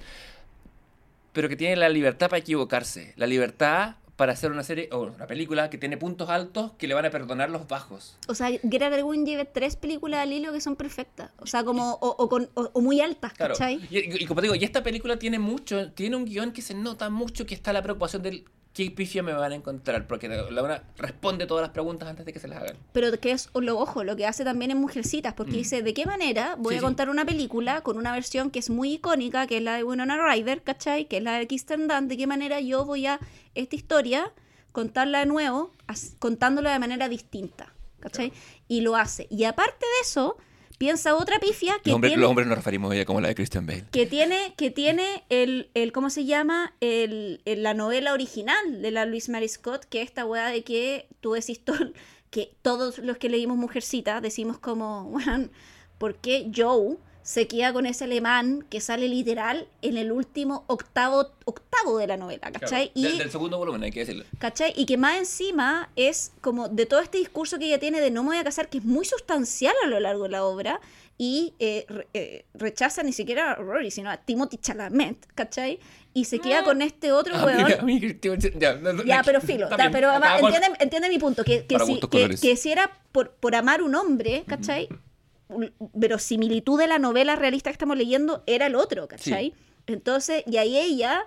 Pero 1.32 1.48
que 1.48 1.56
tiene 1.56 1.76
la 1.76 1.88
libertad 1.88 2.28
para 2.30 2.38
equivocarse, 2.38 3.12
la 3.16 3.26
libertad 3.26 3.96
para 4.16 4.32
hacer 4.32 4.50
una 4.50 4.64
serie 4.64 4.88
o 4.90 5.02
una 5.02 5.28
película 5.28 5.70
que 5.70 5.78
tiene 5.78 5.96
puntos 5.96 6.28
altos 6.28 6.72
que 6.76 6.88
le 6.88 6.94
van 6.94 7.04
a 7.06 7.10
perdonar 7.10 7.50
los 7.50 7.68
bajos. 7.68 8.16
O 8.26 8.34
sea, 8.34 8.50
Greta 8.64 8.90
Gerwig 8.90 9.24
lleva 9.24 9.44
tres 9.44 9.76
películas 9.76 10.20
al 10.20 10.32
hilo 10.32 10.52
que 10.52 10.60
son 10.60 10.74
perfectas. 10.74 11.30
O 11.38 11.46
sea, 11.46 11.62
como, 11.62 11.92
o, 11.92 12.08
o 12.18 12.28
con, 12.28 12.48
o, 12.54 12.68
o 12.72 12.80
muy 12.80 13.00
altas, 13.00 13.32
Claro. 13.34 13.54
¿cachai? 13.54 13.80
Y, 13.90 13.98
y- 13.98 14.22
y 14.24 14.26
como 14.26 14.40
te 14.40 14.46
digo, 14.46 14.56
y 14.56 14.64
esta 14.64 14.82
película 14.82 15.20
tiene 15.20 15.38
mucho, 15.38 15.92
tiene 15.92 16.16
un 16.16 16.24
guion 16.24 16.50
que 16.52 16.62
se 16.62 16.74
nota 16.74 17.10
mucho 17.10 17.46
que 17.46 17.54
está 17.54 17.72
la 17.72 17.80
preocupación 17.82 18.22
del 18.22 18.44
qué 18.84 18.92
pifia 18.92 19.24
me 19.24 19.32
van 19.32 19.50
a 19.50 19.54
encontrar, 19.56 20.06
porque 20.06 20.28
la 20.28 20.62
una 20.62 20.84
responde 20.98 21.46
todas 21.46 21.62
las 21.62 21.70
preguntas 21.72 22.08
antes 22.08 22.24
de 22.24 22.32
que 22.32 22.38
se 22.38 22.46
las 22.46 22.62
hagan. 22.62 22.76
Pero 22.92 23.10
que 23.18 23.32
es, 23.32 23.50
lo 23.54 23.76
ojo, 23.76 24.04
lo 24.04 24.14
que 24.14 24.24
hace 24.24 24.44
también 24.44 24.70
en 24.70 24.78
Mujercitas, 24.78 25.34
porque 25.34 25.50
Mm. 25.54 25.56
dice, 25.56 25.82
¿de 25.82 25.94
qué 25.94 26.06
manera 26.06 26.54
voy 26.56 26.74
Sí, 26.74 26.76
a 26.76 26.80
sí. 26.80 26.84
contar 26.84 27.10
una 27.10 27.24
película 27.24 27.80
con 27.80 27.96
una 27.98 28.12
versión 28.12 28.52
que 28.52 28.60
es 28.60 28.70
muy 28.70 28.92
icónica, 28.92 29.48
que 29.48 29.56
es 29.56 29.62
la 29.64 29.74
de 29.76 29.82
Winona 29.82 30.16
Ryder, 30.24 30.62
¿cachai? 30.62 31.06
Que 31.06 31.16
es 31.16 31.22
la 31.24 31.32
de 31.38 31.48
Kirsten 31.48 31.88
Dunst, 31.88 32.04
¿de 32.08 32.16
qué 32.16 32.28
manera 32.28 32.60
yo 32.60 32.84
voy 32.84 33.06
a 33.06 33.18
esta 33.56 33.74
historia 33.74 34.32
contarla 34.70 35.18
de 35.20 35.26
nuevo, 35.26 35.72
contándola 36.20 36.72
de 36.72 36.78
manera 36.78 37.08
distinta, 37.08 37.74
¿cachai? 37.98 38.32
Y 38.68 38.82
lo 38.82 38.94
hace. 38.94 39.26
Y 39.28 39.42
aparte 39.42 39.84
de 39.84 40.02
eso, 40.02 40.36
piensa 40.78 41.14
otra 41.16 41.38
pifia 41.40 41.74
que 41.82 41.90
Los 41.90 41.96
hombres, 41.96 42.10
tiene... 42.10 42.20
los 42.22 42.30
hombres 42.30 42.46
nos 42.48 42.56
referimos 42.56 42.90
a 42.90 42.94
ella 42.94 43.04
como 43.04 43.20
la 43.20 43.28
de 43.28 43.34
Christian 43.34 43.66
Bale. 43.66 43.84
que 43.90 44.06
tiene, 44.06 44.54
que 44.56 44.70
tiene 44.70 45.24
el, 45.28 45.70
el 45.74 45.92
¿cómo 45.92 46.08
se 46.10 46.24
llama? 46.24 46.72
El, 46.80 47.40
el- 47.44 47.62
la 47.62 47.74
novela 47.74 48.12
original 48.12 48.80
de 48.80 48.90
la 48.90 49.04
Louise 49.04 49.30
Mary 49.30 49.48
Scott, 49.48 49.84
que 49.84 50.00
es 50.02 50.08
esta 50.08 50.24
weá 50.24 50.46
de 50.48 50.62
que 50.64 51.08
tú 51.20 51.32
decís 51.32 51.64
todo, 51.64 51.78
que 52.30 52.54
todos 52.62 52.98
los 52.98 53.16
que 53.18 53.28
leímos 53.28 53.56
Mujercita 53.56 54.20
decimos 54.20 54.58
como, 54.58 55.02
weón, 55.10 55.50
¿por 55.98 56.14
qué 56.16 56.50
Joe 56.54 56.96
se 57.28 57.46
queda 57.46 57.74
con 57.74 57.84
ese 57.84 58.04
alemán 58.04 58.64
que 58.70 58.80
sale 58.80 59.06
literal 59.06 59.68
en 59.82 59.98
el 59.98 60.12
último 60.12 60.64
octavo, 60.66 61.26
octavo 61.44 61.98
de 61.98 62.06
la 62.06 62.16
novela, 62.16 62.50
¿cachai? 62.50 62.90
Del, 62.94 63.16
y, 63.16 63.18
del 63.18 63.30
segundo 63.30 63.58
volumen, 63.58 63.82
hay 63.82 63.90
que 63.90 64.00
decirlo. 64.00 64.24
¿Cachai? 64.38 64.72
Y 64.74 64.86
que 64.86 64.96
más 64.96 65.18
encima 65.18 65.90
es 65.94 66.32
como 66.40 66.70
de 66.70 66.86
todo 66.86 67.00
este 67.00 67.18
discurso 67.18 67.58
que 67.58 67.66
ella 67.66 67.78
tiene 67.78 68.00
de 68.00 68.10
no 68.10 68.22
me 68.22 68.30
voy 68.30 68.38
a 68.38 68.44
casar, 68.44 68.70
que 68.70 68.78
es 68.78 68.84
muy 68.86 69.04
sustancial 69.04 69.74
a 69.84 69.88
lo 69.88 70.00
largo 70.00 70.22
de 70.22 70.28
la 70.30 70.44
obra, 70.46 70.80
y 71.18 71.52
eh, 71.58 71.84
re- 71.88 72.06
eh, 72.14 72.44
rechaza 72.54 73.02
ni 73.02 73.12
siquiera 73.12 73.52
a 73.52 73.54
Rory, 73.56 73.90
sino 73.90 74.08
a 74.08 74.16
Timothy 74.16 74.56
Chalamet, 74.56 75.26
¿cachai? 75.34 75.80
Y 76.14 76.24
se 76.24 76.38
queda 76.38 76.64
con 76.64 76.80
este 76.80 77.12
otro 77.12 77.34
mí, 77.36 77.44
weón. 77.44 77.84
mí, 77.84 78.00
ya, 78.58 78.74
no, 78.76 78.94
no, 78.94 79.04
Ya, 79.04 79.22
pero 79.22 79.40
filo, 79.42 79.68
pero 79.92 80.08
además, 80.12 80.40
entiende, 80.40 80.78
entiende 80.80 81.08
mi 81.10 81.18
punto, 81.18 81.44
que, 81.44 81.66
que, 81.66 81.78
si, 81.78 82.00
que, 82.00 82.36
que 82.40 82.56
si 82.56 82.72
era 82.72 82.90
por, 83.12 83.32
por 83.32 83.54
amar 83.54 83.82
un 83.82 83.94
hombre, 83.96 84.44
¿cachai? 84.46 84.88
Un- 84.90 85.07
Verosimilitud 85.94 86.78
de 86.78 86.86
la 86.86 86.98
novela 86.98 87.36
realista 87.36 87.70
que 87.70 87.74
estamos 87.74 87.96
leyendo 87.96 88.42
era 88.46 88.66
el 88.66 88.74
otro, 88.74 89.08
¿cachai? 89.08 89.54
Entonces, 89.86 90.42
y 90.46 90.58
ahí 90.58 90.76
ella, 90.78 91.24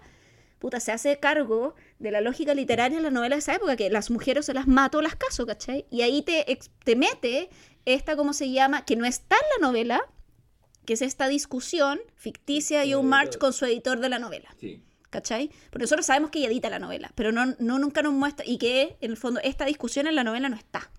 puta, 0.60 0.80
se 0.80 0.92
hace 0.92 1.20
cargo 1.20 1.76
de 2.00 2.12
la 2.12 2.22
lógica 2.22 2.54
literaria 2.54 2.98
en 2.98 3.04
la 3.04 3.10
novela 3.10 3.36
de 3.36 3.40
esa 3.40 3.56
época, 3.56 3.76
que 3.76 3.90
las 3.90 4.12
mujeres 4.12 4.46
se 4.46 4.54
las 4.54 4.68
mato 4.68 5.02
las 5.02 5.16
caso, 5.16 5.46
¿cachai? 5.46 5.86
Y 5.90 6.02
ahí 6.02 6.22
te, 6.22 6.46
te 6.84 6.96
mete 6.96 7.50
esta, 7.86 8.16
¿cómo 8.16 8.34
se 8.34 8.52
llama? 8.52 8.86
Que 8.86 8.96
no 8.96 9.06
está 9.06 9.36
en 9.36 9.62
la 9.62 9.68
novela, 9.68 10.02
que 10.86 10.94
es 10.94 11.02
esta 11.02 11.28
discusión 11.28 12.00
ficticia 12.16 12.86
y 12.86 12.94
un 12.94 13.08
March 13.08 13.38
con 13.38 13.54
su 13.54 13.66
editor 13.66 14.00
de 14.00 14.10
la 14.10 14.20
novela. 14.20 14.54
Sí. 14.60 14.84
¿cachai? 15.12 15.52
Porque 15.70 15.84
nosotros 15.84 16.06
sabemos 16.06 16.32
que 16.32 16.40
ella 16.40 16.48
edita 16.48 16.70
la 16.70 16.80
novela, 16.80 17.12
pero 17.16 17.32
no, 17.32 17.46
no 17.60 17.78
nunca 17.78 18.02
nos 18.02 18.14
muestra, 18.14 18.46
y 18.48 18.58
que 18.58 18.98
en 19.02 19.12
el 19.12 19.18
fondo 19.18 19.40
esta 19.44 19.66
discusión 19.66 20.08
en 20.08 20.16
la 20.16 20.24
novela 20.24 20.50
no 20.50 20.56
está. 20.56 20.90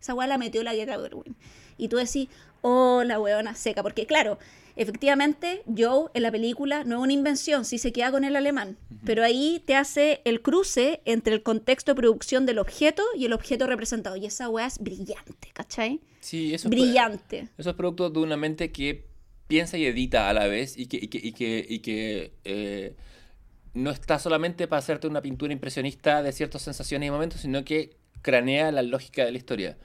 Esa 0.00 0.14
weá 0.14 0.28
la 0.28 0.38
metió 0.38 0.62
la 0.62 0.74
Greta 0.74 0.98
Gerwig. 0.98 1.34
Y 1.76 1.88
tú 1.88 1.96
decís, 1.96 2.28
oh, 2.62 3.02
la 3.04 3.18
weona 3.20 3.54
seca, 3.54 3.82
porque 3.82 4.06
claro, 4.06 4.38
efectivamente 4.76 5.62
Joe 5.76 6.10
en 6.14 6.22
la 6.22 6.30
película 6.30 6.84
no 6.84 6.96
es 6.96 7.02
una 7.02 7.12
invención, 7.12 7.64
sí 7.64 7.78
se 7.78 7.92
queda 7.92 8.10
con 8.10 8.24
el 8.24 8.36
alemán, 8.36 8.76
pero 9.04 9.22
ahí 9.24 9.62
te 9.66 9.74
hace 9.74 10.20
el 10.24 10.40
cruce 10.42 11.00
entre 11.04 11.34
el 11.34 11.42
contexto 11.42 11.92
de 11.92 11.96
producción 11.96 12.46
del 12.46 12.58
objeto 12.58 13.02
y 13.16 13.24
el 13.26 13.32
objeto 13.32 13.66
representado, 13.66 14.16
y 14.16 14.26
esa 14.26 14.48
weá 14.48 14.66
es 14.66 14.78
brillante, 14.78 15.48
¿cachai? 15.52 16.00
Sí, 16.20 16.54
eso 16.54 16.68
es- 16.68 16.70
Brillante. 16.70 17.48
Eso 17.58 17.70
es 17.70 17.76
producto 17.76 18.10
de 18.10 18.18
una 18.20 18.36
mente 18.36 18.70
que 18.72 19.06
piensa 19.46 19.78
y 19.78 19.86
edita 19.86 20.28
a 20.28 20.32
la 20.32 20.46
vez 20.46 20.76
y 20.76 20.86
que, 20.86 20.96
y 20.98 21.08
que, 21.08 21.18
y 21.22 21.32
que, 21.32 21.66
y 21.68 21.78
que, 21.80 22.32
eh, 22.44 22.94
no 23.74 23.90
está 23.90 24.18
solamente 24.18 24.66
para 24.66 24.78
hacerte 24.80 25.06
una 25.06 25.22
pintura 25.22 25.52
impresionista 25.52 26.22
de 26.22 26.32
ciertas 26.32 26.62
sensaciones 26.62 27.06
y 27.06 27.10
momentos, 27.10 27.40
sino 27.42 27.64
que 27.64 27.96
cranea 28.22 28.72
la 28.72 28.82
lógica 28.82 29.24
de 29.24 29.30
la 29.32 29.38
historia. 29.38 29.78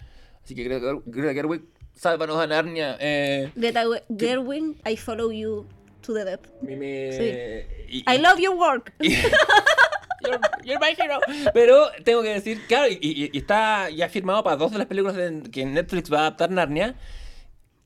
Así 0.43 0.55
que 0.55 0.63
Greta 0.63 0.87
Greta 1.05 1.33
Gerwig, 1.33 1.61
sálvanos 1.93 2.37
a 2.37 2.47
Narnia. 2.47 2.97
Eh, 2.99 3.51
Greta 3.55 3.83
Gerwig, 4.09 4.75
I 4.85 4.97
follow 4.97 5.31
you 5.31 5.67
to 6.01 6.13
the 6.13 6.25
depth. 6.25 6.49
me- 6.61 6.75
me- 6.75 7.11
Sí. 7.11 7.23
y- 7.89 8.03
I 8.07 8.17
love 8.19 8.39
your 8.39 8.55
work. 8.55 8.93
You're, 10.25 10.39
you're 10.63 10.79
my 10.79 10.95
hero. 10.97 11.19
Pero 11.53 11.87
tengo 12.05 12.21
que 12.23 12.29
decir, 12.29 12.61
claro, 12.67 12.87
y, 12.89 12.97
y- 13.01 13.29
y 13.33 13.37
está 13.37 13.89
ya 13.89 14.07
firmado 14.07 14.41
para 14.41 14.55
dos 14.55 14.71
de 14.71 14.77
las 14.77 14.87
películas 14.87 15.17
de- 15.17 15.43
que 15.51 15.65
Netflix 15.65 16.11
va 16.11 16.19
a 16.19 16.21
adaptar 16.21 16.49
Narnia. 16.49 16.95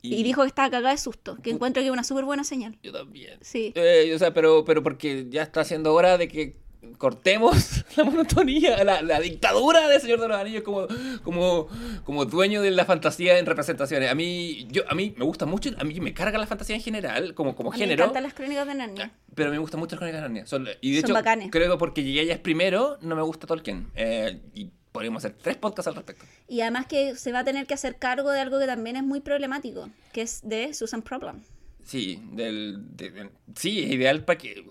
Y, 0.04 0.22
dijo 0.24 0.44
que 0.44 0.48
estaba 0.48 0.70
cagada 0.70 0.92
de 0.92 0.98
susto, 1.00 1.38
que 1.42 1.50
encuentro 1.50 1.82
que 1.82 1.88
es 1.88 1.92
una 1.92 2.04
súper 2.04 2.26
buena 2.26 2.44
señal. 2.44 2.78
Yo 2.84 2.92
también. 2.94 3.40
Sí. 3.42 3.74
Eh, 3.76 4.12
o 4.16 4.20
sea, 4.20 4.34
pero, 4.36 4.64
pero 4.64 4.84
porque 4.84 5.26
ya 5.30 5.42
está 5.42 5.64
siendo 5.66 5.94
hora 5.96 6.18
de 6.20 6.28
que 6.28 6.56
cortemos 6.98 7.84
la 7.98 8.04
monotonía, 8.04 8.84
la, 8.84 9.02
la 9.02 9.20
dictadura 9.20 9.88
del 9.88 10.00
Señor 10.02 10.20
de 10.22 10.28
los 10.28 10.38
Anillos 10.38 10.64
como, 10.64 10.88
como, 11.24 11.68
como 12.04 12.26
dueño 12.26 12.62
de 12.62 12.72
la 12.72 12.86
fantasía 12.86 13.38
en 13.40 13.46
representaciones. 13.46 14.10
A 14.12 14.16
mí, 14.16 14.68
yo, 14.72 14.84
a 14.90 14.96
mí 14.96 15.14
me 15.18 15.26
gusta 15.26 15.46
mucho, 15.46 15.70
a 15.78 15.84
mí 15.84 16.00
me 16.00 16.14
carga 16.14 16.38
la 16.38 16.48
fantasía 16.48 16.76
en 16.76 16.82
general, 16.82 17.34
como, 17.34 17.56
como 17.56 17.72
A 17.72 17.74
mí 17.74 17.80
género. 17.80 17.98
Me 17.98 18.04
encantan 18.06 18.24
las 18.24 18.34
crónicas 18.34 18.68
de 18.68 18.76
Narnia. 18.76 19.12
Pero 19.36 19.52
me 19.52 19.58
gustan 19.60 19.80
mucho 19.80 19.96
las 19.96 20.00
crónicas 20.00 20.22
de 20.22 20.28
Narnia. 20.28 20.46
Son- 20.46 20.68
y 20.82 20.92
de 20.94 21.02
Son 21.02 21.10
hecho, 21.10 21.14
bacanes. 21.14 21.50
creo 21.52 21.72
que 21.72 21.78
porque 21.78 22.04
llegué 22.04 22.22
ellas 22.22 22.40
primero, 22.40 22.98
no 23.02 23.16
me 23.16 23.22
gusta 23.22 23.48
Tolkien. 23.48 23.90
Eh, 23.96 24.40
y 24.54 24.70
podríamos 24.92 25.24
hacer 25.24 25.38
tres 25.42 25.58
podcasts 25.58 25.88
al 25.88 25.96
respecto. 25.96 26.26
Y 26.48 26.62
además 26.62 26.88
que 26.88 27.16
se 27.16 27.32
va 27.32 27.40
a 27.40 27.44
tener 27.44 27.68
que 27.68 27.74
hacer 27.76 27.98
cargo 27.98 28.32
de 28.32 28.40
algo 28.40 28.58
que 28.60 28.66
también 28.66 28.96
es 28.96 29.04
muy 29.04 29.20
problemático, 29.20 29.90
que 30.14 30.22
es 30.22 30.42
de 30.48 30.74
Susan 30.74 31.02
Problem. 31.04 31.42
Sí, 31.84 32.20
del, 32.34 32.80
de- 32.98 33.12
de- 33.12 33.30
sí, 33.56 33.84
es 33.84 33.92
ideal 33.92 34.24
para 34.26 34.38
que... 34.38 34.64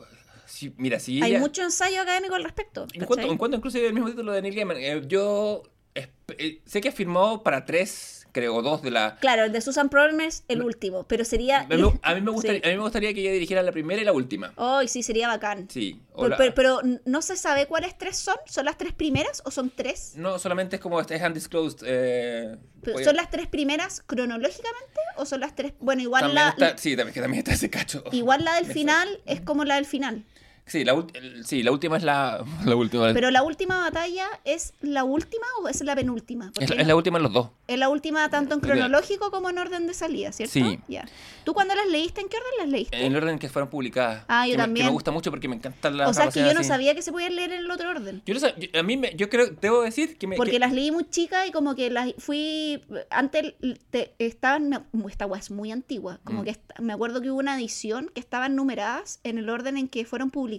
sí, 0.56 0.72
mira, 0.76 0.98
Hay 0.98 1.22
ella- 1.22 1.38
mucho 1.38 1.62
ensayo 1.62 2.00
académico 2.02 2.34
al 2.34 2.44
respecto. 2.44 2.86
En 2.92 3.04
cuanto, 3.04 3.30
en 3.30 3.38
cuanto 3.38 3.56
inclusive 3.56 3.86
el 3.86 3.92
mismo 3.94 4.08
título 4.10 4.32
de 4.32 4.42
Neil 4.42 4.54
Gaiman, 4.54 4.76
eh, 4.78 5.02
yo 5.06 5.62
eh, 5.94 6.60
sé 6.66 6.80
que 6.82 6.92
firmó 6.92 7.42
para 7.42 7.64
tres, 7.64 8.26
creo, 8.32 8.60
dos 8.60 8.82
de 8.82 8.90
la... 8.90 9.16
Claro, 9.16 9.44
el 9.44 9.52
de 9.52 9.62
Susan 9.62 9.88
Problem 9.88 10.20
es 10.20 10.44
el 10.48 10.60
último, 10.62 11.04
pero 11.04 11.24
sería... 11.24 11.60
A 11.60 11.66
mí, 11.68 11.82
a 12.02 12.14
mí 12.14 12.20
me 12.20 12.30
gustaría, 12.32 12.60
Sí. 12.60 12.66
a 12.68 12.70
mí 12.70 12.76
me 12.76 12.82
gustaría 12.82 13.14
que 13.14 13.20
ella 13.22 13.32
dirigiera 13.32 13.62
la 13.62 13.72
primera 13.72 14.02
y 14.02 14.04
la 14.04 14.12
última. 14.12 14.52
Ay, 14.58 14.88
sí, 14.88 15.02
sería 15.02 15.28
bacán. 15.28 15.70
Sí. 15.70 15.98
Pero, 16.14 16.28
la- 16.28 16.36
pero- 16.36 16.54
pero 16.54 16.80
no 17.06 17.22
se 17.22 17.36
sabe 17.36 17.64
cuáles 17.66 17.96
tres 17.96 18.18
son. 18.18 18.34
¿Son 18.44 18.66
las 18.66 18.76
tres 18.76 18.92
primeras 18.92 19.40
o 19.46 19.50
son 19.50 19.70
tres? 19.74 20.12
no, 20.16 20.38
solamente 20.38 20.76
es 20.76 20.82
como 20.82 21.00
este 21.00 21.14
es 21.14 21.22
undisclosed. 21.22 21.78
Eh, 21.86 22.56
Pero, 22.82 22.98
¿Son 23.02 23.16
las 23.16 23.30
tres 23.30 23.46
primeras 23.46 24.02
cronológicamente 24.06 25.00
o 25.16 25.24
son 25.24 25.40
las 25.40 25.54
tres? 25.54 25.72
Bueno, 25.80 26.02
igual 26.02 26.22
también 26.24 26.44
la, 26.44 26.50
está- 26.50 26.78
sí, 26.78 26.94
también, 26.96 27.14
que 27.14 27.20
también 27.22 27.38
está 27.38 27.54
ese 27.54 27.70
cacho. 27.70 28.04
igual 28.12 28.44
la 28.44 28.56
del 28.56 28.66
Me 28.68 28.74
final 28.74 29.20
es 29.24 29.40
como 29.40 29.64
la 29.64 29.76
del 29.76 29.86
final. 29.86 30.24
Sí, 30.66 30.84
la, 30.84 31.00
sí, 31.44 31.62
la 31.62 31.70
última 31.70 31.96
es 31.96 32.02
la, 32.02 32.44
la 32.64 32.74
última. 32.76 33.12
Pero 33.14 33.30
la 33.30 33.42
última 33.44 33.78
batalla 33.78 34.26
es 34.44 34.74
la 34.80 35.04
última 35.04 35.46
o 35.62 35.68
es 35.68 35.80
la 35.82 35.94
penúltima? 35.94 36.50
Es, 36.58 36.68
la, 36.70 36.76
no- 36.76 36.82
es 36.82 36.88
la 36.88 36.96
última 36.96 37.18
en 37.18 37.22
los 37.22 37.32
dos. 37.32 37.48
es 37.68 37.78
la 37.78 37.88
última 37.88 38.28
tanto 38.30 38.54
en 38.56 38.60
cronológico 38.60 39.30
como 39.30 39.48
en 39.50 39.58
orden 39.58 39.86
de 39.86 39.94
salida, 39.94 40.32
¿cierto? 40.32 40.52
Sí. 40.52 40.80
Ya. 40.88 41.06
¿Tú 41.44 41.54
cuando 41.54 41.74
las 41.76 41.86
leíste, 41.86 42.20
en 42.20 42.28
qué 42.28 42.36
orden 42.36 42.50
las 42.58 42.68
leíste? 42.68 42.96
En 42.98 43.12
el 43.12 43.16
orden 43.16 43.34
en 43.34 43.38
que 43.38 43.48
fueron 43.48 43.70
publicadas. 43.70 44.24
Ah, 44.26 44.46
yo 44.46 44.52
que 44.52 44.56
me- 44.56 44.62
también. 44.64 44.86
que 44.86 44.90
me 44.90 44.94
gusta 44.94 45.10
mucho 45.12 45.30
porque 45.30 45.46
me 45.48 45.54
encantan 45.56 45.96
las 45.96 46.10
o 46.10 46.14
sea, 46.14 46.30
que 46.30 46.40
yo 46.40 46.52
no 46.52 46.60
así. 46.60 46.68
sabía 46.68 46.94
que 46.96 47.02
se 47.02 47.12
podían 47.12 47.36
leer 47.36 47.52
en 47.52 47.58
el 47.60 47.70
otro 47.70 47.88
orden. 47.90 48.22
Yo 48.26 48.34
no 48.34 48.40
sab- 48.40 48.56
yo- 48.58 48.80
a 48.80 48.82
mí, 48.82 48.96
me, 48.96 49.14
yo 49.14 49.30
creo, 49.30 49.46
debo 49.60 49.82
decir 49.82 50.18
que 50.18 50.26
me... 50.26 50.34
Porque 50.36 50.52
que- 50.52 50.58
las 50.58 50.72
leí 50.72 50.90
muy 50.90 51.08
chicas 51.08 51.46
y 51.48 51.52
como 51.52 51.76
que 51.76 51.90
las 51.90 52.12
fui. 52.18 52.82
Antes 53.10 53.54
te- 53.90 54.14
estaban. 54.18 54.68
me- 54.68 54.80
Esta 55.08 55.26
weá 55.26 55.38
es 55.38 55.50
muy 55.52 55.70
antigua. 55.70 56.18
Como 56.24 56.42
Mm. 56.42 56.44
que 56.44 56.56
me 56.80 56.92
acuerdo 56.92 57.20
que 57.22 57.30
hubo 57.30 57.38
una 57.38 57.56
edición 57.56 58.10
que 58.12 58.20
estaban 58.20 58.56
numeradas 58.56 59.20
en 59.22 59.38
el 59.38 59.48
orden 59.48 59.76
en 59.76 59.86
que 59.88 60.04
fueron 60.04 60.30
publicadas. 60.30 60.55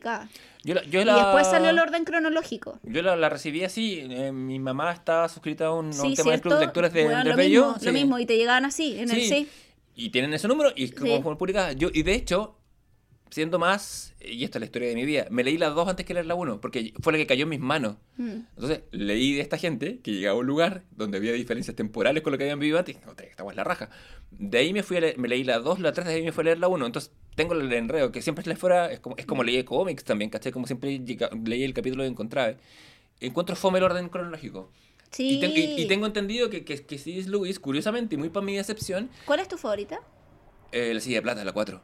Yo 0.64 0.74
la- 0.76 0.84
yo 0.84 1.02
Y 1.02 1.06
la- 1.06 1.15
después 1.15 1.48
salió 1.48 1.69
el 1.69 1.80
orden 1.80 2.03
cronológico. 2.03 2.80
Yo 2.84 3.02
la, 3.02 3.15
la 3.15 3.30
recibí 3.30 3.64
así. 3.64 3.99
eh, 4.10 4.32
mi 4.32 4.60
mamá 4.60 4.91
estaba 4.91 5.28
suscrita 5.30 5.68
a 5.68 5.74
un, 5.74 5.86
a 5.88 5.90
un 5.90 5.94
Sí, 5.94 6.15
tema 6.15 6.32
del 6.32 6.41
de 6.41 6.60
lectores 6.60 6.94
de 6.94 7.06
Weón, 7.06 7.15
Andrés 7.15 7.36
lo 7.36 7.38
Bello. 7.38 7.65
mismo, 7.65 7.80
sí. 7.80 7.86
lo 7.86 7.91
mismo. 7.94 8.19
Y 8.19 8.26
te 8.26 8.38
llegaban 8.38 8.65
así, 8.65 8.99
en 8.99 9.10
el 9.11 9.22
sí. 9.22 9.48
Y 9.95 10.10
tienen 10.10 10.34
ese 10.34 10.48
número 10.48 10.72
y 10.76 10.90
como 10.91 11.06
Sí. 11.15 11.22
fueron 11.22 11.38
publicadas. 11.38 11.76
Yo, 11.76 11.90
y 11.94 12.03
de 12.03 12.14
hecho, 12.14 12.56
siendo 13.29 13.59
más, 13.59 14.13
y 14.21 14.43
esta 14.43 14.57
es 14.57 14.61
la 14.61 14.65
historia 14.65 14.89
de 14.89 14.95
mi 14.95 15.05
vida, 15.05 15.27
me 15.29 15.43
leí 15.43 15.57
las 15.57 15.73
dos 15.75 15.87
antes 15.87 16.05
que 16.05 16.13
leer 16.13 16.25
la 16.25 16.35
uno, 16.35 16.59
porque 16.61 16.93
fue 17.01 17.13
la 17.13 17.17
que 17.19 17.27
cayó 17.27 17.43
en 17.43 17.49
mis 17.49 17.59
manos. 17.59 17.95
Mm. 18.17 18.31
Entonces, 18.55 18.81
leí 18.91 19.33
de 19.35 19.41
esta 19.41 19.57
gente 19.57 19.99
que 20.01 20.11
llegaba 20.13 20.37
a 20.37 20.39
un 20.41 20.47
lugar 20.47 20.83
donde 20.91 21.17
había 21.17 21.33
diferencias 21.33 21.75
temporales 21.75 22.23
con 22.23 22.31
lo 22.31 22.37
que 22.37 22.45
habían 22.45 22.59
vivido 22.59 22.79
antes. 22.79 22.95
y 22.95 22.99
"Puta, 22.99 23.23
esta 23.23 23.43
es 23.49 23.55
la 23.55 23.63
raja. 23.63 23.89
De 24.31 24.57
ahí 24.57 24.73
me 24.73 24.83
fui 24.83 24.97
a 24.97 25.01
leer- 25.01 25.17
me 25.17 25.27
leí 25.27 25.43
la 25.43 25.59
2, 25.59 25.79
la 25.79 25.91
3, 25.91 26.07
de 26.07 26.13
ahí 26.13 26.23
me 26.23 26.31
fui 26.31 26.41
a 26.41 26.45
leer 26.45 26.59
la 26.59 26.67
1. 26.67 26.85
Entonces, 26.85 27.11
tengo 27.35 27.53
el 27.53 27.71
enredo, 27.71 28.11
que 28.11 28.21
siempre 28.21 28.41
es 28.41 28.47
la 28.47 28.55
fuera, 28.55 28.91
es 28.91 28.99
como, 28.99 29.15
es 29.17 29.25
como 29.25 29.43
leí 29.43 29.63
cómics 29.63 30.03
también, 30.03 30.29
¿cachai? 30.29 30.51
Como 30.51 30.65
siempre 30.67 30.99
leí 31.45 31.63
el 31.63 31.73
capítulo 31.73 32.03
de 32.03 32.09
Encontraba. 32.09 32.53
Encuentro 33.19 33.55
fome 33.55 33.79
el 33.79 33.83
orden 33.83 34.09
cronológico. 34.09 34.71
Sí. 35.11 35.37
Y, 35.37 35.39
ten- 35.39 35.51
y- 35.55 35.81
y 35.83 35.87
tengo 35.87 36.05
entendido 36.05 36.49
que, 36.49 36.65
que, 36.65 36.83
que 36.85 36.97
C.S. 36.97 37.29
Lewis, 37.29 37.59
curiosamente, 37.59 38.15
y 38.15 38.17
muy 38.17 38.29
para 38.29 38.45
mi 38.45 38.55
decepción, 38.57 39.09
¿Cuál 39.25 39.39
es 39.39 39.47
tu 39.47 39.57
favorita? 39.57 39.99
eh, 40.71 40.93
la 40.93 40.99
silla 40.99 41.17
de 41.17 41.21
plata, 41.21 41.45
la 41.45 41.53
4. 41.53 41.81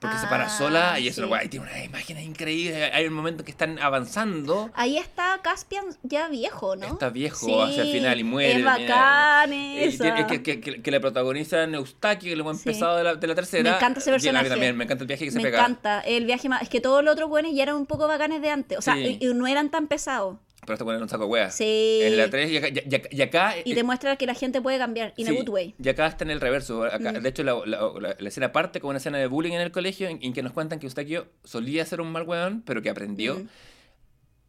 Porque 0.00 0.16
se 0.16 0.26
Ah, 0.26 0.30
para 0.30 0.48
sola 0.48 0.98
y 0.98 1.08
eso, 1.08 1.20
sí. 1.22 1.28
guay, 1.28 1.48
tiene 1.48 1.66
unas 1.66 1.84
imágenes 1.84 2.24
increíbles. 2.24 2.90
Hay 2.94 3.06
un 3.06 3.12
momento 3.12 3.44
que 3.44 3.50
están 3.50 3.78
avanzando. 3.78 4.70
Ahí 4.74 4.96
está 4.96 5.40
Caspian 5.42 5.84
ya 6.02 6.28
viejo, 6.28 6.74
¿no? 6.74 6.86
Está 6.86 7.10
viejo 7.10 7.62
hacia 7.62 7.82
el 7.82 7.92
final 7.92 8.18
y 8.18 8.24
muere. 8.24 8.58
Es 8.60 8.64
bacán 8.64 9.52
Eh, 9.52 9.84
y 9.84 9.88
esa. 9.88 10.04
tiene- 10.04 10.26
que, 10.26 10.42
que, 10.42 10.60
que, 10.60 10.80
que 10.82 10.90
la 10.90 11.00
protagoniza 11.00 11.64
Eustaquio, 11.64 12.32
el 12.32 12.42
buen 12.42 12.56
Sí. 12.56 12.64
pesado 12.64 12.96
de 12.96 13.04
la, 13.04 13.14
de 13.16 13.26
la 13.26 13.34
tercera. 13.34 13.70
Me 13.70 13.76
encanta 13.76 14.00
ese 14.00 14.10
Y 14.10 14.12
personaje. 14.14 14.48
también, 14.48 14.76
me 14.76 14.84
encanta 14.84 15.04
el 15.04 15.08
viaje 15.08 15.24
que 15.26 15.30
se 15.32 15.36
Me 15.36 15.42
pega. 15.44 15.58
encanta. 15.58 16.00
El 16.00 16.24
viaje 16.24 16.48
más. 16.48 16.62
Es 16.62 16.70
que 16.70 16.80
todos 16.80 17.04
los 17.04 17.12
otros 17.12 17.28
buenos 17.28 17.52
ya 17.54 17.62
eran 17.64 17.76
un 17.76 17.84
poco 17.86 18.08
bacanes 18.08 18.40
de 18.40 18.50
antes. 18.50 18.78
O 18.78 18.82
sea, 18.82 18.94
Sí. 18.94 19.18
y- 19.20 19.26
y 19.28 19.34
no 19.34 19.46
eran 19.46 19.70
tan 19.70 19.86
pesados. 19.86 20.36
Pero 20.70 20.74
este 20.76 20.84
pone 20.84 20.98
un 21.02 21.08
saco 21.08 21.24
de 21.24 21.30
wea. 21.30 21.50
Sí. 21.50 21.98
En 22.04 22.16
la 22.16 22.30
3 22.30 22.48
y 22.48 22.56
acá. 22.58 22.68
Y, 22.68 22.78
y- 22.78 23.16
y 23.18 23.22
acá 23.22 23.54
Y 23.64 23.72
eh, 23.72 23.74
demuestra 23.74 24.14
que 24.14 24.24
la 24.26 24.34
gente 24.34 24.60
puede 24.62 24.78
cambiar. 24.78 25.12
In 25.16 25.26
a 25.26 25.30
Sí, 25.30 25.36
good 25.36 25.48
way. 25.48 25.74
Y 25.82 25.88
acá 25.88 26.06
está 26.06 26.22
en 26.22 26.30
el 26.30 26.40
reverso. 26.40 26.84
Acá- 26.84 27.10
Mm. 27.12 27.22
De 27.22 27.28
hecho, 27.28 27.42
la, 27.42 27.54
la- 27.66 27.90
la- 28.00 28.16
la 28.16 28.28
escena 28.28 28.52
parte 28.52 28.78
con 28.80 28.90
una 28.90 28.98
escena 28.98 29.18
de 29.18 29.26
bullying 29.26 29.52
en 29.54 29.62
el 29.62 29.72
colegio 29.72 30.06
en, 30.08 30.20
en 30.22 30.32
que 30.32 30.44
nos 30.44 30.52
cuentan 30.52 30.78
que 30.78 30.86
Eustaquio 30.86 31.26
solía 31.42 31.84
ser 31.84 32.00
un 32.00 32.12
mal 32.12 32.22
weón, 32.22 32.62
pero 32.64 32.82
que 32.82 32.88
aprendió. 32.90 33.34
Mm. 33.36 33.48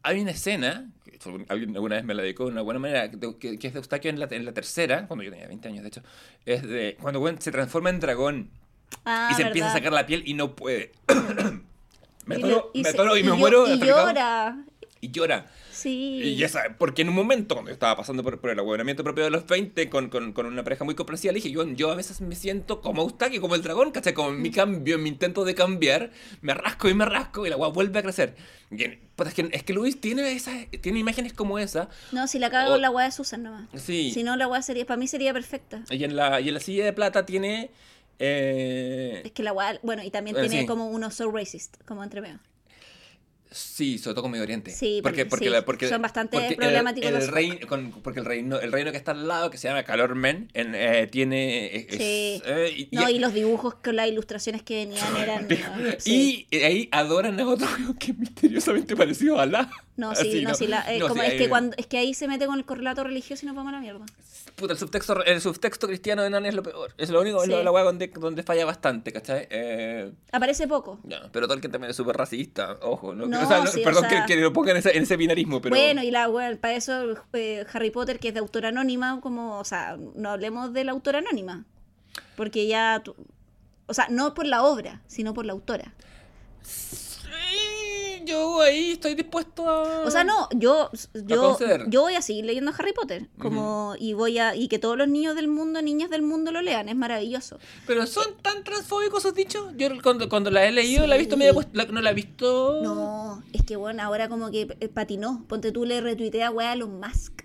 Hay 0.04 0.20
una 0.20 0.30
escena, 0.30 0.90
que 1.04 1.18
alguna 1.48 1.96
vez 1.96 2.04
me 2.04 2.14
la 2.14 2.22
dedicó 2.22 2.44
de 2.44 2.52
una 2.52 2.62
buena 2.62 2.78
manera, 2.78 3.10
que, 3.10 3.58
que- 3.58 3.66
es 3.66 3.72
de 3.72 3.78
Eustaquio 3.80 4.10
en 4.10 4.20
la, 4.20 4.28
en 4.30 4.44
la 4.44 4.52
tercera, 4.52 5.08
cuando 5.08 5.24
yo 5.24 5.30
tenía 5.32 5.48
20 5.48 5.66
años 5.68 5.82
de 5.82 5.88
hecho, 5.88 6.02
es 6.46 6.62
de 6.62 6.96
cuando 7.00 7.18
weón 7.20 7.40
se 7.40 7.50
transforma 7.50 7.90
en 7.90 7.98
dragón 7.98 8.50
Ah, 9.04 9.28
y 9.32 9.34
se 9.34 9.42
empieza 9.42 9.66
a 9.66 9.74
verdad. 9.74 9.78
sacar 9.80 9.92
la 9.92 10.06
piel 10.06 10.22
y 10.24 10.34
no 10.34 10.54
puede. 10.54 10.92
me 12.26 12.36
Y 12.36 12.38
atoro, 12.38 12.70
le- 12.74 12.82
me 12.82 12.88
atoro 12.88 13.16
y, 13.16 13.22
me 13.22 13.30
llo- 13.30 13.36
muero. 13.36 13.66
Y 13.74 13.78
llora. 13.78 14.56
y 15.00 15.10
llora. 15.10 15.46
Sí. 15.82 16.20
Y 16.22 16.42
esa, 16.44 16.62
porque 16.78 17.02
en 17.02 17.08
un 17.08 17.14
momento, 17.14 17.54
cuando 17.54 17.70
yo 17.70 17.72
estaba 17.74 17.96
pasando 17.96 18.22
por, 18.22 18.40
por 18.40 18.50
el 18.50 18.58
ahueonamiento 18.58 19.02
propio 19.04 19.24
de 19.24 19.30
los 19.30 19.46
20, 19.46 19.88
con, 19.90 20.08
con, 20.08 20.32
con 20.32 20.46
una 20.46 20.62
pareja 20.64 20.84
muy 20.84 20.94
comprensiva, 20.94 21.32
le 21.32 21.36
dije, 21.36 21.50
yo, 21.50 21.66
yo 21.66 21.90
a 21.90 21.94
veces 21.94 22.20
me 22.20 22.34
siento 22.36 22.80
como 22.80 23.02
Eustaquio, 23.02 23.40
como 23.40 23.54
el 23.54 23.62
dragón, 23.62 23.90
¿cachai? 23.90 24.14
Como 24.14 24.30
en 24.30 24.42
mi 24.42 24.50
cambio, 24.50 24.94
en 24.96 25.02
mi 25.02 25.08
intento 25.08 25.44
de 25.44 25.54
cambiar, 25.54 26.10
me 26.40 26.54
rasco 26.54 26.88
y 26.88 26.94
me 26.94 27.04
rasco 27.04 27.44
y 27.46 27.48
la 27.48 27.56
agua 27.56 27.68
vuelve 27.68 27.98
a 27.98 28.02
crecer. 28.02 28.34
Y, 28.70 28.88
puta, 29.16 29.28
es, 29.28 29.34
que, 29.34 29.48
es 29.52 29.62
que 29.64 29.72
Luis 29.74 30.00
tiene, 30.00 30.32
esas, 30.32 30.66
tiene 30.80 30.98
imágenes 30.98 31.32
como 31.32 31.58
esa. 31.58 31.88
No, 32.12 32.26
si 32.26 32.38
la 32.38 32.48
cago 32.50 32.74
O- 32.74 32.78
la 32.78 32.90
weá 32.90 33.04
de 33.06 33.12
Susan 33.12 33.42
nomás. 33.42 33.68
Sí. 33.74 34.10
Si 34.12 34.22
no, 34.22 34.36
la 34.36 34.46
weá 34.48 34.62
sería. 34.62 34.86
Para 34.86 34.96
mí 34.98 35.06
sería 35.08 35.32
perfecta. 35.32 35.82
Y 35.90 36.04
en 36.04 36.16
la, 36.16 36.40
y 36.40 36.48
en 36.48 36.54
la 36.54 36.60
silla 36.60 36.84
de 36.84 36.92
plata 36.92 37.26
tiene... 37.26 37.70
eh, 38.18 39.22
Es 39.24 39.32
que 39.32 39.42
la 39.42 39.52
weá. 39.52 39.78
Bueno, 39.82 40.02
y 40.02 40.10
también 40.10 40.36
Eh, 40.36 40.40
tiene 40.40 40.60
sí. 40.60 40.66
como 40.66 40.88
uno 40.88 41.10
so 41.10 41.30
racist, 41.30 41.76
como 41.84 42.02
entre 42.04 42.20
medio. 42.20 42.38
Sí, 43.52 43.98
sobre 43.98 44.14
todo 44.14 44.22
con 44.22 44.30
Medio 44.32 44.44
Oriente. 44.44 44.70
Sí, 44.70 45.00
porque, 45.02 45.24
porque- 45.26 45.30
porque, 45.30 45.44
sí, 45.44 45.50
la- 45.50 45.64
porque 45.64 45.88
son 45.88 46.02
bastante 46.02 46.36
porque 46.38 46.56
problemáticos 46.56 47.08
el, 47.08 47.14
los 47.16 47.28
reino, 47.30 47.66
con- 47.66 47.90
porque 48.02 48.20
el 48.20 48.26
reino, 48.26 48.58
el 48.60 48.72
reino 48.72 48.90
que 48.90 48.96
está 48.96 49.12
al 49.12 49.26
lado, 49.28 49.50
que 49.50 49.58
se 49.58 49.68
llama 49.68 49.82
Calormen, 49.84 50.48
en, 50.54 50.74
eh, 50.74 51.06
tiene... 51.10 51.74
es- 51.76 51.86
Sí. 51.96 52.42
eh, 52.44 52.74
y- 52.76 52.88
No, 52.96 53.08
y- 53.08 53.16
y 53.16 53.18
los 53.18 53.34
dibujos 53.34 53.74
con 53.76 53.96
las 53.96 54.08
ilustraciones 54.08 54.62
que 54.62 54.74
venían 54.86 55.16
eran. 55.16 55.46
ah. 55.66 55.96
Y 56.04 56.46
ahí 56.56 56.88
adoran 56.92 57.38
a 57.40 57.46
otro 57.48 57.66
que 57.98 58.12
es 58.12 58.18
misteriosamente 58.18 58.96
parecido 58.96 59.38
a 59.38 59.42
Alá. 59.42 59.70
No, 59.94 60.14
sí, 60.14 60.28
Así, 60.28 60.42
no, 60.42 60.54
sí, 60.54 60.66
la- 60.68 60.90
eh, 60.90 60.98
no, 60.98 61.08
como 61.08 61.20
sí, 61.20 61.26
es, 61.26 61.32
ahí- 61.34 61.38
que 61.38 61.48
cuando, 61.50 61.76
es 61.76 61.86
que 61.86 61.98
ahí 61.98 62.14
se 62.14 62.26
mete 62.26 62.46
con 62.46 62.56
el 62.58 62.64
correlato 62.64 63.04
religioso 63.04 63.44
y 63.44 63.46
nos 63.46 63.54
vamos 63.54 63.72
a 63.72 63.76
la 63.76 63.80
mierda. 63.82 64.04
Puta, 64.56 64.72
el 64.72 64.78
subtexto, 64.78 65.22
el 65.24 65.40
subtexto 65.42 65.86
cristiano 65.86 66.22
de 66.22 66.30
Narnia 66.30 66.48
es 66.48 66.54
lo 66.54 66.62
peor. 66.62 66.94
Es 66.96 67.10
lo 67.10 67.20
único, 67.20 67.38
es 67.42 67.44
Sí. 67.44 67.50
lo- 67.50 67.62
la 67.62 67.70
weá 67.70 67.84
donde, 67.84 68.08
donde 68.08 68.42
falla 68.42 68.64
bastante, 68.64 69.12
¿cachai? 69.12 69.46
Eh, 69.50 70.10
Aparece 70.32 70.66
poco. 70.66 70.98
ya, 71.04 71.28
pero 71.30 71.46
Tolkien 71.46 71.70
también 71.70 71.90
es 71.90 71.96
súper 71.96 72.16
racista, 72.16 72.78
ojo. 72.80 73.14
No, 73.14 73.26
No, 73.26 73.42
o 73.42 73.46
sea, 73.46 73.60
no- 73.60 73.66
sí, 73.66 73.80
o 73.82 73.84
perdón 73.84 74.08
sea- 74.08 74.24
que, 74.24 74.34
que 74.34 74.40
lo 74.40 74.52
pongan 74.52 74.76
en 74.76 74.78
ese, 74.78 74.96
en 74.96 75.02
ese 75.02 75.16
binarismo, 75.18 75.60
pero... 75.60 75.76
Bueno, 75.76 76.02
y 76.02 76.10
la 76.10 76.26
wea, 76.28 76.56
para 76.58 76.74
eso 76.74 77.14
eh, 77.34 77.66
Harry 77.72 77.90
Potter, 77.90 78.18
que 78.18 78.28
es 78.28 78.34
de 78.34 78.40
autor 78.40 78.64
anónima, 78.66 79.20
como, 79.20 79.58
o 79.58 79.64
sea, 79.64 79.98
no 80.14 80.30
hablemos 80.30 80.72
de 80.72 80.84
la 80.84 80.92
autora 80.92 81.18
anónima. 81.18 81.66
Porque 82.36 82.66
ya. 82.66 83.02
o 83.86 83.94
sea, 83.94 84.06
no 84.10 84.32
por 84.32 84.46
la 84.46 84.62
obra, 84.62 85.02
sino 85.06 85.34
por 85.34 85.44
la 85.44 85.52
autora. 85.52 85.92
Yo 88.24 88.60
ahí 88.60 88.92
estoy 88.92 89.14
dispuesto 89.14 89.68
a... 89.68 90.00
O 90.06 90.10
sea, 90.10 90.24
no, 90.24 90.48
yo, 90.54 90.90
yo, 91.26 91.58
yo 91.88 92.00
voy 92.02 92.14
a 92.14 92.22
seguir 92.22 92.44
leyendo 92.44 92.72
Harry 92.78 92.92
Potter. 92.92 93.28
Como, 93.38 93.94
y 93.98 94.12
voy 94.14 94.38
a, 94.38 94.54
y 94.54 94.68
que 94.68 94.78
todos 94.78 94.96
los 94.96 95.08
niños 95.08 95.34
del 95.36 95.48
mundo, 95.48 95.82
niñas 95.82 96.10
del 96.10 96.22
mundo 96.22 96.52
lo 96.52 96.62
lean, 96.62 96.88
es 96.88 96.96
maravilloso. 96.96 97.58
Pero 97.86 98.06
son 98.06 98.26
tan 98.42 98.64
transfóbicos 98.64 99.20
esos 99.24 99.34
dichos. 99.34 99.72
Yo 99.76 99.88
cuando, 100.02 100.28
cuando 100.28 100.50
la 100.50 100.64
he 100.66 100.72
leído, 100.72 101.06
la 101.06 101.16
he 101.16 101.18
visto 101.18 101.36
medio... 101.36 101.54
la- 101.72 101.84
no 101.86 102.00
la 102.00 102.10
he 102.10 102.14
visto... 102.14 102.80
No, 102.82 103.42
es 103.52 103.62
que 103.64 103.76
bueno, 103.76 104.02
ahora 104.02 104.28
como 104.28 104.50
que 104.50 104.76
eh, 104.80 104.88
patinó. 104.88 105.44
Ponte 105.48 105.72
tú 105.72 105.84
le 105.84 106.00
retuitea 106.00 106.50
wea 106.50 106.70
a 106.70 106.72
Elon 106.74 107.00
Musk. 107.00 107.42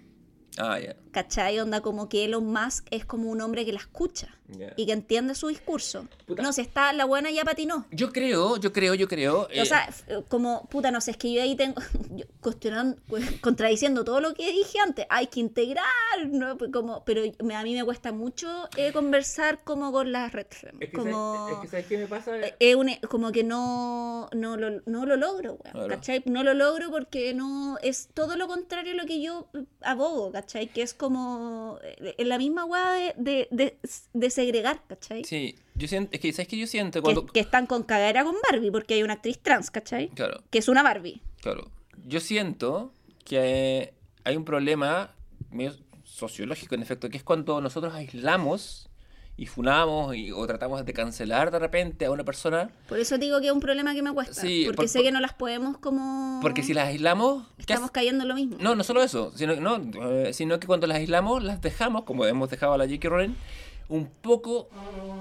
Ah, 0.59 0.79
ya. 0.79 0.95
¿Cachai? 1.18 1.60
Onda 1.60 1.81
como 1.81 2.10
que 2.10 2.26
Elon 2.26 2.45
Musk 2.45 2.85
es 2.91 3.03
como 3.03 3.31
un 3.31 3.41
hombre 3.41 3.65
que 3.65 3.72
la 3.73 3.80
escucha. 3.80 4.27
Ya. 4.49 4.72
y 4.77 4.85
que 4.85 4.94
entiende 4.94 5.35
su 5.35 5.49
discurso. 5.49 6.07
Puta. 6.26 6.41
No, 6.41 6.53
si 6.53 6.61
está 6.61 6.94
la 6.94 7.03
buena 7.03 7.30
ya 7.30 7.44
patinó. 7.44 7.85
Yo 7.91 8.14
creo, 8.14 8.56
yo 8.56 8.72
creo, 8.72 8.94
yo 8.94 9.10
creo. 9.10 9.41
O 9.41 9.48
eh, 9.52 9.65
sea, 9.65 9.88
f- 9.89 10.23
como, 10.30 10.69
puta, 10.69 10.89
no 10.89 11.02
sé, 11.02 11.11
es 11.11 11.18
que 11.18 11.34
yo 11.34 11.41
ahí 11.41 11.53
tengo, 11.57 11.81
yo 12.11 12.23
cuestionando, 12.39 12.95
cu- 13.10 13.18
contradiciendo 13.41 14.06
todo 14.06 14.22
lo 14.22 14.34
que 14.34 14.49
dije 14.53 14.80
antes, 14.80 15.06
hay 15.10 15.27
que 15.27 15.41
integrar, 15.41 15.84
¿no? 16.30 16.57
Pues 16.57 16.72
Como, 16.72 17.03
pero 17.03 17.23
a 17.23 17.64
mí 17.64 17.73
me 17.73 17.84
cuesta 17.84 18.14
mucho 18.14 18.48
eh, 18.77 18.94
conversar 18.94 19.65
como 19.65 19.91
con 19.91 20.14
las 20.14 20.31
red 20.31 20.48
fem, 20.49 20.77
es 20.81 20.91
que 20.91 20.98
como... 20.98 21.35
sabes- 21.49 21.53
es 21.56 21.60
que 21.60 21.68
¿sabes 21.68 21.85
qué 21.88 21.98
me 21.98 22.07
pasa? 22.07 22.38
eh, 22.39 22.56
es 22.61 22.76
un- 22.77 22.95
como 23.10 23.34
que 23.34 23.44
no, 23.44 24.30
no, 24.31 24.56
lo, 24.56 24.80
no 24.85 25.06
lo 25.06 25.18
logro, 25.18 25.57
weón. 25.73 25.89
¿cachai? 25.89 26.23
No 26.26 26.44
lo 26.44 26.53
logro 26.53 26.89
porque 26.89 27.34
no 27.34 27.77
es 27.81 28.07
todo 28.14 28.38
lo 28.38 28.48
contrario 28.48 28.94
a 28.94 28.95
lo 28.95 29.06
que 29.06 29.22
yo 29.22 29.49
abogo, 29.81 30.31
¿cachai? 30.31 30.68
Que 30.68 30.84
es 30.84 30.94
como 30.94 31.06
eh, 31.81 32.15
en 32.17 32.29
la 32.29 32.38
misma 32.38 32.65
weá 32.65 32.91
de, 32.91 33.13
de, 33.17 33.47
de, 33.51 33.77
de 34.13 34.29
segregar, 34.29 34.81
¿cachai? 34.88 35.23
Sí, 35.23 35.55
yo 35.75 35.88
siento, 35.88 36.09
es 36.13 36.19
que 36.19 36.34
¿sabes 36.34 36.47
qué 36.47 36.57
yo 36.57 36.67
siento? 36.67 36.99
Que, 36.99 37.03
Cuando... 37.03 37.25
que 37.25 37.39
están 37.39 37.65
con 37.67 37.84
cagadera 37.84 38.23
con 38.23 38.35
Barbie 38.49 38.71
porque 38.71 38.95
hay 38.95 39.03
una 39.03 39.13
actriz 39.13 39.39
trans, 39.39 39.71
¿cachai? 39.71 40.09
Claro. 40.09 40.43
Que 40.49 40.59
es 40.59 40.67
una 40.67 40.84
Barbie. 40.84 41.21
Claro. 41.41 41.71
Yo 42.05 42.19
siento 42.19 42.93
que 43.25 43.93
hay 44.23 44.35
un 44.35 44.45
problema 44.45 45.13
medio 45.51 45.73
sociológico, 46.03 46.75
en 46.75 46.81
efecto, 46.81 47.09
que 47.09 47.17
es 47.17 47.23
cuando 47.23 47.61
nosotros 47.61 47.93
aislamos 47.93 48.86
y 49.39 49.45
funamos 49.45 50.15
y, 50.15 50.31
o 50.31 50.45
tratamos 50.47 50.84
de 50.84 50.93
cancelar 50.93 51.51
de 51.51 51.59
repente 51.59 52.05
a 52.05 52.11
una 52.11 52.23
persona, 52.23 52.69
Por 52.89 52.97
eso 52.97 53.18
digo 53.19 53.39
que 53.39 53.47
es 53.47 53.53
un 53.53 53.59
problema 53.59 53.93
que 53.93 54.01
me 54.01 54.11
cuesta. 54.11 54.41
Sí, 54.41 54.64
porque 54.65 54.77
por- 54.77 54.88
sé 54.88 54.97
por- 54.99 55.05
que 55.05 55.11
no 55.11 55.19
las 55.19 55.34
podemos 55.34 55.77
como... 55.77 56.39
porque 56.41 56.64
si 56.64 56.73
las 56.73 56.88
aislamos, 56.88 57.43
¿qué 57.57 57.61
Estamos 57.73 57.91
cayendo 57.91 58.23
en 58.23 58.30
lo 58.30 58.35
mismo. 58.35 58.57
No, 58.59 58.73
no 58.76 58.84
solo 58.84 59.03
eso, 59.03 59.31
sino, 59.35 59.55
no, 59.57 59.80
eh, 60.11 60.34
sino 60.34 60.59
que 60.59 60.65
cuando 60.65 60.88
las 60.88 60.97
aislamos, 60.97 61.43
las 61.43 61.61
dejamos, 61.61 62.03
como 62.03 62.26
hemos 62.26 62.49
dejado 62.49 62.73
a 62.73 62.77
la 62.80 62.85
J.K. 62.85 63.09
Rowling, 63.09 63.35
un 63.89 64.07
poco 64.09 64.69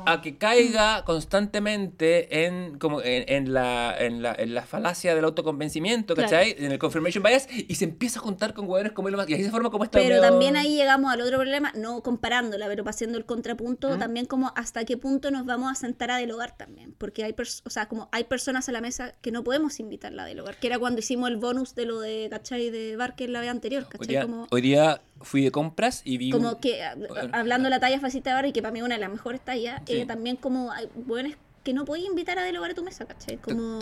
a 0.06 0.20
que 0.22 0.38
caiga 0.38 1.04
constantemente 1.04 2.44
en, 2.46 2.78
como 2.78 3.00
en, 3.02 3.24
en 3.28 3.52
la, 3.52 3.94
en, 3.98 4.22
la, 4.22 4.34
en 4.36 4.54
la 4.54 4.62
falacia 4.62 5.14
del 5.14 5.24
autoconvencimiento, 5.24 6.14
Claro. 6.14 6.30
¿cachai? 6.30 6.54
En 6.58 6.72
el 6.72 6.78
confirmation 6.78 7.22
bias, 7.22 7.48
y 7.50 7.74
se 7.76 7.84
empieza 7.84 8.18
a 8.18 8.22
juntar 8.22 8.54
con 8.54 8.68
hueones 8.68 8.92
como 8.92 9.08
Elon 9.08 9.20
Musk, 9.20 9.30
y 9.30 9.34
así 9.34 9.44
se 9.44 9.50
forma 9.50 9.70
como 9.70 9.84
esta... 9.84 9.98
Pero 9.98 10.16
medio- 10.16 10.22
también 10.22 10.56
ahí 10.56 10.74
llegamos 10.76 11.12
al 11.12 11.20
otro 11.20 11.38
problema, 11.38 11.72
no 11.76 12.02
comparándola, 12.02 12.66
pero 12.66 12.84
haciendo 12.88 13.18
el 13.18 13.24
contrapunto, 13.24 13.96
también 13.98 14.26
como 14.26 14.52
hasta 14.56 14.84
qué 14.84 14.96
punto 14.96 15.30
nos 15.30 15.44
vamos 15.46 15.70
a 15.70 15.74
sentar 15.74 16.10
a 16.10 16.18
dialogar 16.18 16.56
también. 16.56 16.94
Porque 16.98 17.24
hay, 17.24 17.34
o 17.64 17.70
sea, 17.70 17.86
como 17.86 18.08
hay 18.12 18.24
personas 18.24 18.68
a 18.68 18.72
la 18.72 18.80
mesa 18.80 19.14
que 19.20 19.30
no 19.30 19.44
podemos 19.44 19.78
invitarla 19.80 20.24
a 20.24 20.26
dialogar, 20.26 20.56
que 20.58 20.66
era 20.66 20.78
cuando 20.78 21.00
hicimos 21.00 21.28
el 21.30 21.36
bonus 21.36 21.74
de 21.74 21.86
lo 21.86 22.00
de, 22.00 22.28
¿cachai? 22.30 22.70
De 22.70 22.96
Barker 22.96 23.30
la 23.30 23.40
vez 23.40 23.50
anterior, 23.50 23.84
Hoy 23.84 23.88
¿cachai? 23.90 24.06
día, 24.08 24.22
como, 24.22 24.46
hoy 24.50 24.60
día 24.60 25.00
fui 25.20 25.42
de 25.42 25.50
compras 25.50 26.02
y 26.04 26.18
vi... 26.18 26.32
un- 26.32 26.42
como 26.42 26.60
que, 26.60 26.82
a- 26.84 26.94
Bueno. 26.94 27.30
hablando 27.32 27.66
de 27.66 27.70
la 27.70 27.80
talla 27.80 27.98
facita 28.00 28.30
de 28.30 28.34
Barry, 28.36 28.52
que 28.52 28.62
para 28.62 28.72
mí 28.72 28.78
es 28.80 28.84
una 28.84 28.94
de 28.96 29.00
las 29.00 29.10
mejores 29.10 29.40
tallas, 29.40 29.80
Sí. 29.86 29.94
eh, 30.00 30.06
también 30.06 30.36
como 30.36 30.70
hay 30.72 30.88
buenos 30.94 31.32
que 31.64 31.72
no 31.72 31.84
podéis 31.84 32.06
invitar 32.06 32.38
a 32.38 32.44
dialogar 32.44 32.70
a 32.70 32.74
tu 32.74 32.84
mesa, 32.84 33.06
¿cachai? 33.06 33.38
Como... 33.38 33.80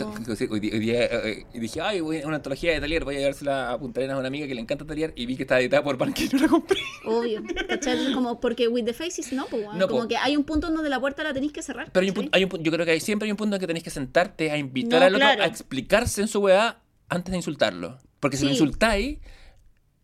Hoy 0.49 0.59
día, 0.59 1.03
eh, 1.05 1.45
eh, 1.53 1.59
dije, 1.59 1.81
ay, 1.81 1.99
voy 1.99 2.19
a 2.19 2.25
una 2.25 2.37
antología 2.37 2.71
de 2.73 2.79
Talier, 2.79 3.03
voy 3.05 3.15
a 3.17 3.19
llevársela 3.19 3.71
a 3.71 3.77
Punta 3.77 3.99
Arenas 3.99 4.15
a 4.15 4.19
una 4.19 4.27
amiga 4.27 4.47
que 4.47 4.55
le 4.55 4.61
encanta 4.61 4.85
Talier 4.87 5.13
y 5.15 5.27
vi 5.27 5.35
que 5.35 5.43
estaba 5.43 5.61
editada 5.61 5.83
por 5.83 5.95
Banque 5.95 6.23
y 6.31 6.35
no 6.35 6.39
la 6.41 6.47
compré. 6.47 6.79
Obvio, 7.05 7.43
¿cachai? 7.69 8.11
Como 8.13 8.39
porque 8.39 8.67
with 8.67 8.85
the 8.85 8.93
faces 8.93 9.31
no, 9.33 9.45
pues. 9.45 9.67
No, 9.75 9.87
como 9.87 10.01
po. 10.01 10.07
que 10.07 10.17
hay 10.17 10.35
un 10.35 10.45
punto 10.45 10.71
donde 10.71 10.89
la 10.89 10.99
puerta 10.99 11.23
la 11.23 11.31
tenéis 11.31 11.51
que 11.53 11.61
cerrar. 11.61 11.91
Pero 11.91 12.01
hay 12.03 12.09
un 12.09 12.15
punto, 12.15 12.31
hay 12.33 12.43
un 12.45 12.49
yo 12.63 12.71
creo 12.71 12.85
que 12.87 12.91
hay, 12.93 12.99
siempre 13.01 13.27
hay 13.27 13.31
un 13.31 13.37
punto 13.37 13.55
en 13.55 13.59
que 13.59 13.67
tenéis 13.67 13.83
que 13.83 13.91
sentarte 13.91 14.49
a 14.49 14.57
invitar 14.57 15.01
No, 15.01 15.05
al 15.05 15.13
otro 15.15 15.27
claro. 15.27 15.43
a 15.43 15.45
explicarse 15.45 16.21
en 16.21 16.27
su 16.27 16.39
weá 16.39 16.79
antes 17.07 17.29
de 17.31 17.37
insultarlo. 17.37 17.99
Porque 18.19 18.37
si 18.37 18.45
lo 18.45 18.49
Sí. 18.49 18.55
insultáis, 18.55 19.19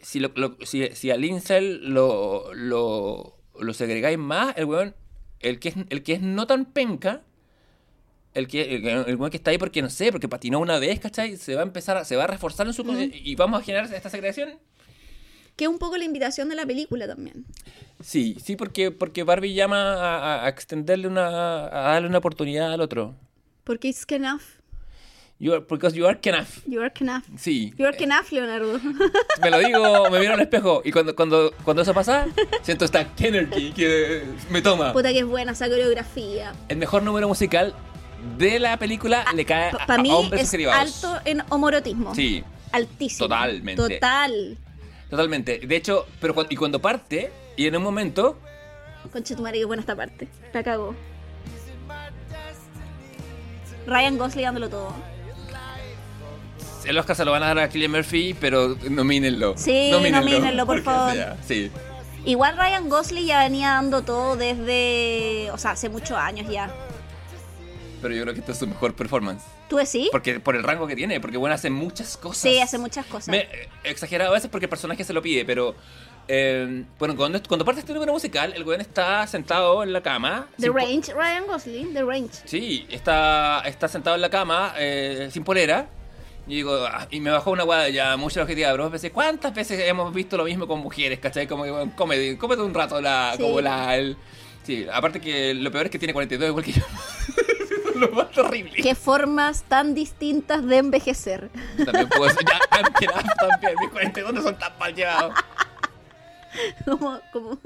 si, 0.01 0.19
lo, 0.19 0.31
lo- 0.35 0.57
si, 0.65 0.87
si 0.93 1.11
al 1.11 1.23
incel 1.25 1.93
lo, 1.93 2.53
lo, 2.53 3.37
lo 3.59 3.73
segregáis 3.73 4.17
más, 4.17 4.53
el 4.57 4.65
weón, 4.65 4.95
el 5.39 5.59
que 5.59 5.69
es, 5.69 5.75
el 5.89 6.03
que 6.03 6.13
es 6.13 6.21
no 6.21 6.47
tan 6.47 6.65
penca, 6.65 7.21
el 8.33 8.47
que 8.47 8.75
el, 8.75 8.87
el 8.87 9.15
weón 9.15 9.29
que 9.31 9.37
está 9.37 9.51
ahí 9.51 9.57
porque 9.57 9.81
no 9.81 9.89
sé, 9.89 10.11
porque 10.11 10.29
patinó 10.29 10.59
una 10.59 10.79
vez, 10.79 10.99
¿cachai? 10.99 11.35
Se 11.37 11.55
va 11.55 11.61
a 11.61 11.65
empezar, 11.65 11.97
a- 11.97 12.05
se 12.05 12.15
va 12.15 12.23
a 12.25 12.27
reforzar 12.27 12.67
en 12.67 12.73
su 12.73 12.83
y 13.13 13.35
vamos 13.35 13.61
a 13.61 13.63
generar 13.63 13.93
esta 13.93 14.09
segregación. 14.09 14.57
Que 15.57 15.65
es 15.65 15.69
un 15.69 15.79
poco 15.79 15.97
la 15.97 16.05
invitación 16.05 16.47
de 16.49 16.55
la 16.55 16.65
película 16.65 17.07
también. 17.07 17.45
Sí, 17.99 18.37
sí, 18.41 18.55
porque, 18.55 18.89
porque 18.89 19.23
Barbie 19.23 19.53
llama 19.53 19.93
a, 19.95 20.17
a- 20.41 20.45
a 20.45 20.49
extenderle 20.49 21.07
una, 21.07 21.27
a 21.67 21.91
darle 21.93 22.07
una 22.07 22.19
oportunidad 22.19 22.71
al 22.73 22.81
otro. 22.81 23.15
Porque 23.63 23.89
it's 23.89 24.05
enough. 24.09 24.41
You 25.41 25.53
are, 25.53 25.61
because 25.67 25.97
you 25.97 26.05
are 26.05 26.19
enough. 26.21 26.59
You 26.67 26.81
are 26.81 26.93
enough. 26.99 27.23
Sí. 27.35 27.73
You 27.75 27.87
are 27.87 27.97
enough, 27.97 28.31
Leonardo. 28.31 28.79
Me 29.41 29.49
lo 29.49 29.57
digo, 29.57 30.09
me 30.11 30.19
miro 30.19 30.35
al 30.35 30.39
espejo 30.41 30.83
y 30.85 30.91
cuando, 30.91 31.15
cuando, 31.15 31.51
cuando 31.63 31.81
eso 31.81 31.95
pasa, 31.95 32.27
siento 32.61 32.85
esta 32.85 33.09
energy 33.17 33.71
que 33.71 34.23
me 34.51 34.61
toma. 34.61 34.93
Puta 34.93 35.11
que 35.11 35.17
es 35.17 35.25
buena 35.25 35.53
esa 35.53 35.67
coreografía. 35.67 36.53
El 36.69 36.77
mejor 36.77 37.01
número 37.01 37.27
musical 37.27 37.73
de 38.37 38.59
la 38.59 38.77
película 38.77 39.25
le 39.33 39.43
cae 39.43 39.71
a, 39.71 39.91
a 39.91 39.97
mí 39.97 40.11
hombres 40.11 40.43
es 40.43 40.51
derivados. 40.51 41.03
alto 41.03 41.19
en 41.25 41.41
homorotismo. 41.49 42.13
Sí, 42.13 42.43
Altísimo. 42.71 43.27
Totalmente. 43.27 43.81
Total. 43.81 44.57
totalmente. 45.09 45.57
De 45.65 45.75
hecho, 45.75 46.05
pero 46.19 46.35
cuando, 46.35 46.53
y 46.53 46.55
cuando 46.55 46.79
parte, 46.79 47.31
y 47.57 47.65
en 47.65 47.75
un 47.75 47.81
momento, 47.83 48.37
Conche 49.11 49.35
tu 49.35 49.41
madre, 49.41 49.57
qué 49.57 49.65
buena 49.65 49.81
esta 49.81 49.95
parte. 49.95 50.27
La 50.53 50.61
cagó. 50.61 50.95
Ryan 53.87 54.17
Gosling 54.19 54.45
dándolo 54.45 54.69
todo. 54.69 54.93
El 56.85 56.97
Oscar 56.97 57.15
se 57.15 57.25
lo 57.25 57.31
van 57.31 57.43
a 57.43 57.47
dar 57.47 57.59
a 57.59 57.67
Cillian 57.69 57.91
Murphy, 57.91 58.35
pero 58.39 58.75
nomínenlo. 58.89 59.53
Sí, 59.57 59.89
nomínenlo, 59.91 60.65
por 60.65 60.75
porque 60.83 60.83
favor. 60.83 61.13
sea, 61.13 61.37
sí. 61.47 61.71
Igual 62.25 62.55
Ryan 62.57 62.87
Gosling 62.89 63.25
ya 63.25 63.39
venía 63.39 63.69
dando 63.69 64.03
todo 64.03 64.35
desde. 64.35 65.49
O 65.51 65.57
sea, 65.57 65.71
hace 65.71 65.89
muchos 65.89 66.17
años 66.17 66.47
ya. 66.49 66.71
Pero 68.01 68.15
yo 68.15 68.23
creo 68.23 68.33
que 68.33 68.39
esta 68.39 68.51
es 68.51 68.57
su 68.57 68.67
mejor 68.67 68.95
performance. 68.95 69.43
¿Tú 69.69 69.77
decís? 69.77 70.09
Porque, 70.11 70.39
por 70.39 70.55
el 70.55 70.63
rango 70.63 70.87
que 70.87 70.95
tiene, 70.95 71.19
porque 71.19 71.37
bueno, 71.37 71.53
hace 71.55 71.69
muchas 71.69 72.17
cosas. 72.17 72.41
Sí, 72.41 72.59
hace 72.59 72.77
muchas 72.77 73.05
cosas. 73.05 73.29
Me, 73.29 73.47
exagerado 73.83 74.31
a 74.31 74.33
veces 74.33 74.49
porque 74.49 74.65
el 74.65 74.69
personaje 74.69 75.03
se 75.03 75.13
lo 75.13 75.21
pide, 75.21 75.45
pero. 75.45 75.75
eh, 76.27 76.83
bueno, 76.99 77.15
cuando, 77.15 77.41
cuando 77.43 77.63
parte 77.63 77.81
este 77.81 77.93
número 77.93 78.11
musical, 78.11 78.53
el 78.55 78.63
weón 78.63 78.81
está 78.81 79.25
sentado 79.27 79.81
en 79.83 79.93
la 79.93 80.01
cama. 80.01 80.47
The 80.59 80.69
Range, 80.69 81.13
Ryan 81.13 81.45
Gosling, 81.47 81.93
The 81.93 82.03
Range. 82.03 82.29
Sí, 82.45 82.85
está, 82.89 83.61
está 83.65 83.87
sentado 83.87 84.15
en 84.15 84.21
la 84.21 84.29
cama, 84.29 84.73
eh, 84.77 85.29
sin 85.31 85.43
polera. 85.43 85.87
Y 86.47 86.55
digo, 86.55 86.85
ah, 86.85 87.07
y 87.11 87.19
me 87.19 87.29
bajó 87.29 87.51
una 87.51 87.63
guada 87.63 87.87
ya 87.89 88.17
mucha 88.17 88.41
objetividad, 88.41 88.71
pero 88.71 88.89
pensé, 88.89 89.11
¿cuántas 89.11 89.53
veces 89.53 89.79
hemos 89.87 90.13
visto 90.13 90.37
lo 90.37 90.43
mismo 90.45 90.67
con 90.67 90.79
mujeres, 90.79 91.19
cachai? 91.19 91.47
Como 91.47 91.63
que, 91.63 91.71
bueno, 91.71 91.91
cómete, 91.95 92.37
cómete 92.37 92.61
un 92.63 92.73
rato 92.73 92.99
la, 92.99 93.33
Sí. 93.37 93.43
como 93.43 93.61
la, 93.61 93.95
el- 93.95 94.17
Sí, 94.63 94.85
aparte 94.91 95.19
que 95.19 95.53
lo 95.55 95.71
peor 95.71 95.85
es 95.85 95.91
que 95.91 95.97
tiene 95.99 96.13
42 96.13 96.49
igual 96.49 96.63
que 96.65 96.71
yo. 96.73 96.81
Eso 96.81 97.89
es 97.89 97.95
lo 97.95 98.09
más 98.11 98.29
terrible. 98.31 98.73
Qué 98.81 98.93
formas 98.95 99.63
tan 99.63 99.95
distintas 99.95 100.65
de 100.65 100.77
envejecer. 100.77 101.49
También 101.83 102.09
puedo 102.09 102.25
decir, 102.25 102.45
ya, 102.47 102.79
enough 102.79 103.25
también, 103.39 103.73
mis 103.79 103.89
42 103.89 104.33
no 104.33 104.41
son 104.43 104.57
tan 104.59 104.77
mal 104.77 104.93
llevados. 104.93 105.33
como, 106.85 107.19
como, 107.33 107.57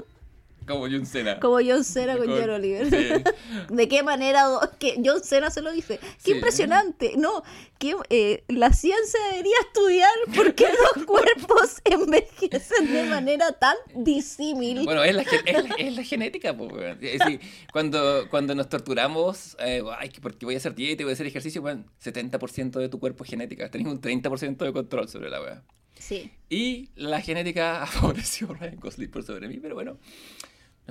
Como 0.66 0.82
John 0.90 1.06
Cena. 1.06 1.38
como 1.40 1.56
John 1.56 1.84
Cena 1.84 2.16
con 2.16 2.26
Con- 2.26 2.40
John 2.40 2.50
Oliver. 2.50 2.90
sí. 2.90 3.22
¿De 3.74 3.88
qué 3.88 4.02
manera 4.02 4.44
do- 4.44 4.60
que 4.78 5.00
John 5.04 5.22
Cena 5.22 5.50
se 5.50 5.62
lo 5.62 5.72
dice? 5.72 5.98
Qué 5.98 6.06
Sí. 6.18 6.32
impresionante. 6.32 7.12
No, 7.16 7.42
que 7.78 7.94
eh, 8.10 8.44
la 8.48 8.72
ciencia 8.72 9.20
debería 9.30 9.54
estudiar 9.66 10.10
por 10.34 10.54
qué 10.54 10.66
los 10.96 11.04
cuerpos 11.06 11.80
envejecen 11.84 12.92
de 12.92 13.04
manera 13.04 13.52
tan 13.52 13.76
disímil. 13.94 14.84
Bueno, 14.84 15.02
es 15.04 15.14
la, 15.14 15.22
es 15.22 15.68
la- 15.68 15.74
es 15.76 15.96
la 15.96 16.02
genética, 16.02 16.56
pues. 16.56 16.72
Es 17.00 17.18
decir, 17.20 17.40
cuando, 17.72 18.26
cuando 18.30 18.54
nos 18.54 18.68
torturamos, 18.68 19.56
eh, 19.60 19.82
ay, 19.98 20.08
que 20.08 20.20
porque 20.20 20.46
voy 20.46 20.54
a 20.54 20.58
hacer 20.58 20.74
dieta 20.74 21.02
y 21.02 21.04
voy 21.04 21.12
a 21.12 21.14
hacer 21.14 21.26
ejercicio, 21.26 21.62
bueno, 21.62 21.84
70% 22.02 22.78
de 22.80 22.88
tu 22.88 22.98
cuerpo 22.98 23.24
es 23.24 23.30
genética. 23.30 23.70
Tenés 23.70 23.86
un 23.86 24.00
30% 24.00 24.64
de 24.64 24.72
control 24.72 25.08
sobre 25.08 25.30
la 25.30 25.40
weá. 25.40 25.62
Sí. 25.98 26.30
Y 26.50 26.90
la 26.94 27.20
genética 27.22 27.86
favoreció 27.90 28.50
a 28.50 28.54
Ryan 28.54 28.76
Gosling 28.80 29.10
por 29.10 29.22
sobre 29.22 29.48
mí, 29.48 29.58
pero 29.60 29.74
bueno. 29.74 29.98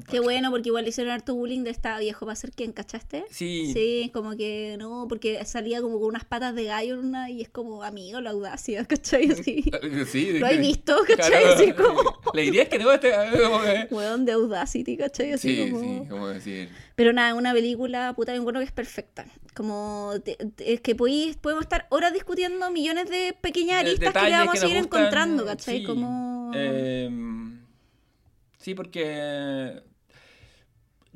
Qué 0.09 0.19
bueno, 0.19 0.51
porque 0.51 0.69
igual 0.69 0.85
hicieron 0.87 1.13
harto 1.13 1.33
bullying 1.35 1.63
de 1.63 1.69
esta 1.69 1.97
viejo 1.99 2.25
para 2.25 2.35
ser 2.35 2.51
quien, 2.51 2.73
¿cachaste? 2.73 3.23
Sí. 3.31 3.71
Sí, 3.73 4.11
como 4.13 4.35
que 4.35 4.75
no, 4.77 5.05
porque 5.07 5.43
salía 5.45 5.81
como 5.81 5.99
con 5.99 6.09
unas 6.09 6.25
patas 6.25 6.53
de 6.53 6.65
gallo 6.65 6.99
una 6.99 7.29
y 7.29 7.41
es 7.41 7.49
como 7.49 7.81
amigo 7.81 8.19
la 8.19 8.31
audacia, 8.31 8.83
¿cachai? 8.87 9.31
Así. 9.31 9.63
Sí, 10.11 10.33
Lo 10.39 10.47
he 10.47 10.57
visto, 10.57 10.97
¿cachai? 11.07 11.43
Así 11.45 11.71
como- 11.71 12.01
Le 12.33 12.41
dirías 12.41 12.67
que 12.67 12.77
no, 12.79 12.91
este, 12.91 13.11
como 13.41 13.61
que- 13.61 13.87
Weón 13.89 14.25
de 14.25 14.33
Audacity, 14.33 14.97
¿cachai? 14.97 15.31
Así 15.31 15.55
Sí, 15.55 15.71
como... 15.71 15.81
sí, 16.03 16.09
como 16.09 16.27
decir. 16.27 16.69
Pero 16.95 17.13
nada, 17.13 17.33
una 17.33 17.53
película, 17.53 18.13
puta, 18.15 18.33
me 18.33 18.39
encuentro 18.39 18.59
que 18.59 18.65
es 18.65 18.71
perfecta. 18.73 19.25
Como, 19.55 20.11
te- 20.23 20.35
te- 20.35 20.73
es 20.73 20.81
que 20.81 20.95
podéis- 20.95 21.37
podemos 21.37 21.63
estar 21.63 21.87
horas 21.89 22.11
discutiendo 22.13 22.69
millones 22.71 23.09
de 23.09 23.35
pequeñas 23.39 23.79
aristas 23.81 24.13
que 24.13 24.21
le 24.25 24.31
vamos 24.31 24.55
a 24.55 24.59
seguir 24.59 24.77
gustan, 24.79 24.99
encontrando, 25.01 25.45
¿cachai? 25.45 25.79
sí. 25.79 25.83
Como... 25.85 26.51
Em, 26.53 27.64
sí, 28.65 28.73
porque 28.73 29.81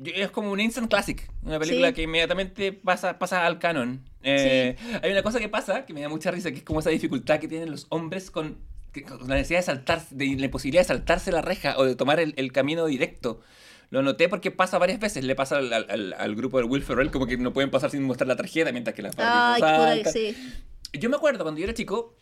es 0.04 0.30
como 0.30 0.50
un 0.50 0.60
instant 0.60 0.88
classic, 0.88 1.28
una 1.42 1.58
película 1.58 1.88
Sí. 1.88 1.94
que 1.94 2.02
inmediatamente 2.02 2.72
pasa, 2.72 3.18
pasa 3.18 3.44
al 3.44 3.58
canon. 3.58 4.02
Eh, 4.22 4.76
Hay 5.02 5.10
una 5.12 5.22
cosa 5.22 5.38
que 5.40 5.48
pasa 5.48 5.84
que 5.84 5.92
me 5.92 6.00
da 6.00 6.08
mucha 6.08 6.30
risa, 6.30 6.50
que 6.50 6.58
es 6.58 6.62
como 6.62 6.80
esa 6.80 6.90
dificultad 6.90 7.38
que 7.38 7.48
tienen 7.48 7.70
los 7.70 7.86
hombres 7.90 8.30
con, 8.30 8.58
con 9.06 9.28
la 9.28 9.34
necesidad 9.34 9.58
de 9.60 9.64
saltarse, 9.66 10.14
de 10.14 10.36
la 10.38 10.46
imposibilidad 10.46 10.82
de 10.82 10.88
saltarse 10.88 11.32
la 11.32 11.42
reja 11.42 11.76
o 11.76 11.84
de 11.84 11.96
tomar 11.96 12.18
el, 12.20 12.32
el 12.36 12.50
camino 12.52 12.86
directo. 12.86 13.40
Lo 13.90 14.02
noté 14.02 14.28
porque 14.28 14.50
pasa 14.52 14.78
varias 14.78 15.00
veces. 15.00 15.24
Le 15.24 15.34
pasa 15.34 15.58
al, 15.58 15.72
al- 15.72 16.14
al 16.16 16.34
grupo 16.36 16.58
del 16.58 16.66
Will 16.70 16.82
Ferrell 16.84 17.10
como 17.10 17.26
que 17.26 17.36
no 17.36 17.52
pueden 17.52 17.70
pasar 17.70 17.90
sin 17.90 18.02
mostrar 18.04 18.28
la 18.28 18.36
tarjeta 18.36 18.70
mientras 18.72 18.94
que 18.94 19.02
las 19.02 19.14
Ay, 19.18 19.60
puta, 19.60 19.76
saltan. 19.88 20.12
sí. 20.12 20.36
Yo 20.92 21.10
me 21.10 21.16
acuerdo 21.16 21.42
cuando 21.44 21.58
yo 21.58 21.64
era 21.64 21.74
chico, 21.74 22.16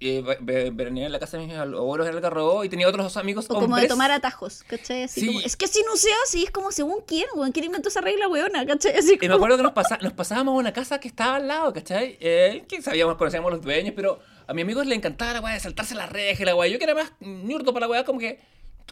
eh, 0.00 0.22
ve- 0.22 0.38
ve- 0.40 0.70
veraneaba 0.70 1.06
en 1.06 1.12
la 1.12 1.18
casa 1.18 1.36
de 1.38 1.46
mis 1.46 1.54
abuelos 1.56 2.08
en 2.08 2.14
Algarrobo 2.14 2.64
y 2.64 2.68
tenía 2.68 2.88
otros 2.88 3.04
dos 3.04 3.16
amigos 3.18 3.46
O 3.50 3.54
como 3.54 3.76
de 3.76 3.86
tomar 3.86 4.10
atajos, 4.10 4.64
¿cachai? 4.66 5.02
Así 5.04 5.20
Sí. 5.20 5.26
como, 5.26 5.40
es 5.40 5.56
que 5.56 5.66
si 5.68 5.82
no 5.82 5.94
sea 5.96 6.14
así, 6.24 6.44
es 6.44 6.50
como 6.50 6.72
según 6.72 7.02
quién, 7.06 7.26
weón, 7.34 7.52
quién 7.52 7.66
inventó 7.66 7.88
esa 7.90 8.00
regla, 8.00 8.26
weona, 8.28 8.64
¿cachai? 8.66 8.96
Así 8.96 9.10
Y 9.12 9.16
me 9.16 9.18
como- 9.28 9.34
acuerdo 9.34 9.56
que 9.58 9.62
nos, 9.64 9.72
pasa- 9.72 9.98
nos 10.00 10.12
pasábamos 10.14 10.52
a 10.52 10.56
una 10.58 10.72
casa 10.72 10.98
que 11.00 11.08
estaba 11.08 11.36
al 11.36 11.46
lado, 11.48 11.72
¿cachai? 11.72 12.16
Eh, 12.20 12.64
que 12.66 12.80
sabíamos, 12.82 13.16
conocíamos 13.16 13.52
los 13.52 13.60
dueños, 13.62 13.92
pero 13.94 14.20
a 14.46 14.54
mi 14.54 14.62
amigo 14.62 14.82
le 14.82 14.94
encantaba 14.94 15.34
la 15.34 15.40
weá 15.40 15.54
de 15.54 15.60
saltarse 15.60 15.94
la 15.94 16.06
reja 16.06 16.42
y 16.42 16.46
la 16.46 16.56
weá. 16.56 16.68
Yo 16.68 16.78
que 16.78 16.84
era 16.84 16.94
más 16.94 17.12
ñurdo 17.20 17.72
para 17.74 17.86
la 17.86 17.90
weá, 17.90 18.04
como 18.04 18.18
que, 18.18 18.40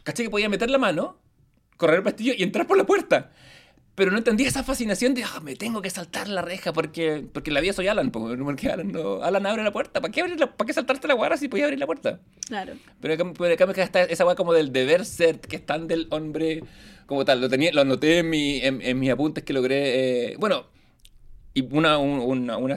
¿cachai? 0.04 0.26
Que 0.26 0.30
podía 0.30 0.48
meter 0.48 0.68
la 0.70 0.78
mano, 0.78 1.16
correr 1.78 1.96
el 1.96 2.02
pastillo 2.02 2.34
y 2.36 2.42
entrar 2.42 2.66
por 2.66 2.76
la 2.76 2.84
puerta. 2.84 3.32
Pero 3.98 4.12
no 4.12 4.18
entendía 4.18 4.46
esa 4.46 4.62
fascinación 4.62 5.12
de, 5.14 5.24
ah, 5.24 5.40
me 5.42 5.56
tengo 5.56 5.82
que 5.82 5.90
saltar 5.90 6.28
la 6.28 6.40
reja 6.40 6.72
porque, 6.72 7.24
porque 7.32 7.50
la 7.50 7.60
vida 7.60 7.72
soy 7.72 7.88
Alan, 7.88 8.12
po, 8.12 8.28
porque 8.44 8.70
Alan, 8.70 8.92
no, 8.92 9.20
Alan 9.24 9.44
abre 9.44 9.64
la 9.64 9.72
puerta. 9.72 10.00
¿Para 10.00 10.12
qué, 10.12 10.20
abrir 10.20 10.38
la- 10.38 10.56
para 10.56 10.66
qué 10.68 10.72
saltarte 10.72 11.08
la 11.08 11.16
weá 11.16 11.36
si 11.36 11.48
podía 11.48 11.64
abrir 11.64 11.80
la 11.80 11.86
puerta? 11.86 12.20
Claro. 12.46 12.74
Pero 13.00 13.16
cambio- 13.16 13.34
pero 13.36 13.56
cambio 13.56 13.74
que 13.74 13.82
está 13.82 14.04
esa 14.04 14.24
weá 14.24 14.36
como 14.36 14.52
del 14.52 14.72
deber 14.72 15.04
ser, 15.04 15.40
que 15.40 15.56
es 15.56 15.66
tan 15.66 15.88
del 15.88 16.06
hombre 16.10 16.62
como 17.06 17.24
tal. 17.24 17.40
Lo 17.40 17.48
tenía, 17.48 17.72
lo 17.72 17.80
anoté 17.80 18.18
en, 18.20 18.30
mi, 18.30 18.60
en, 18.60 18.80
en 18.82 18.98
mis 19.00 19.10
apuntes 19.10 19.42
que 19.42 19.52
logré. 19.52 20.30
eh, 20.32 20.36
bueno, 20.38 20.66
y 21.58 21.68
una, 21.70 21.98
un- 21.98 22.20
una, 22.20 22.56
una 22.56 22.76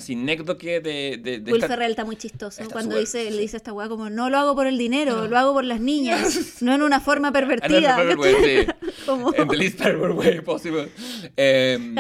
de, 0.82 1.18
de, 1.22 1.40
de 1.40 1.52
Will 1.52 1.56
esta- 1.56 1.68
Ferrell 1.68 1.92
está 1.92 2.06
muy 2.06 2.16
chistoso 2.16 2.62
cuando 2.72 2.98
dice, 2.98 3.30
le 3.32 3.42
dice 3.42 3.56
a 3.56 3.60
esta 3.60 3.74
weá 3.74 3.88
como, 3.90 4.10
no 4.10 4.30
lo 4.30 4.38
hago 4.38 4.56
por 4.56 4.68
el 4.68 4.78
dinero, 4.78 5.28
lo 5.28 5.38
hago 5.38 5.54
por 5.54 5.66
las 5.66 5.80
niñas, 5.82 6.58
no 6.62 6.74
en 6.74 6.82
una 6.82 7.00
forma 7.00 7.30
Ah, 7.30 7.34
pervertida. 7.34 7.98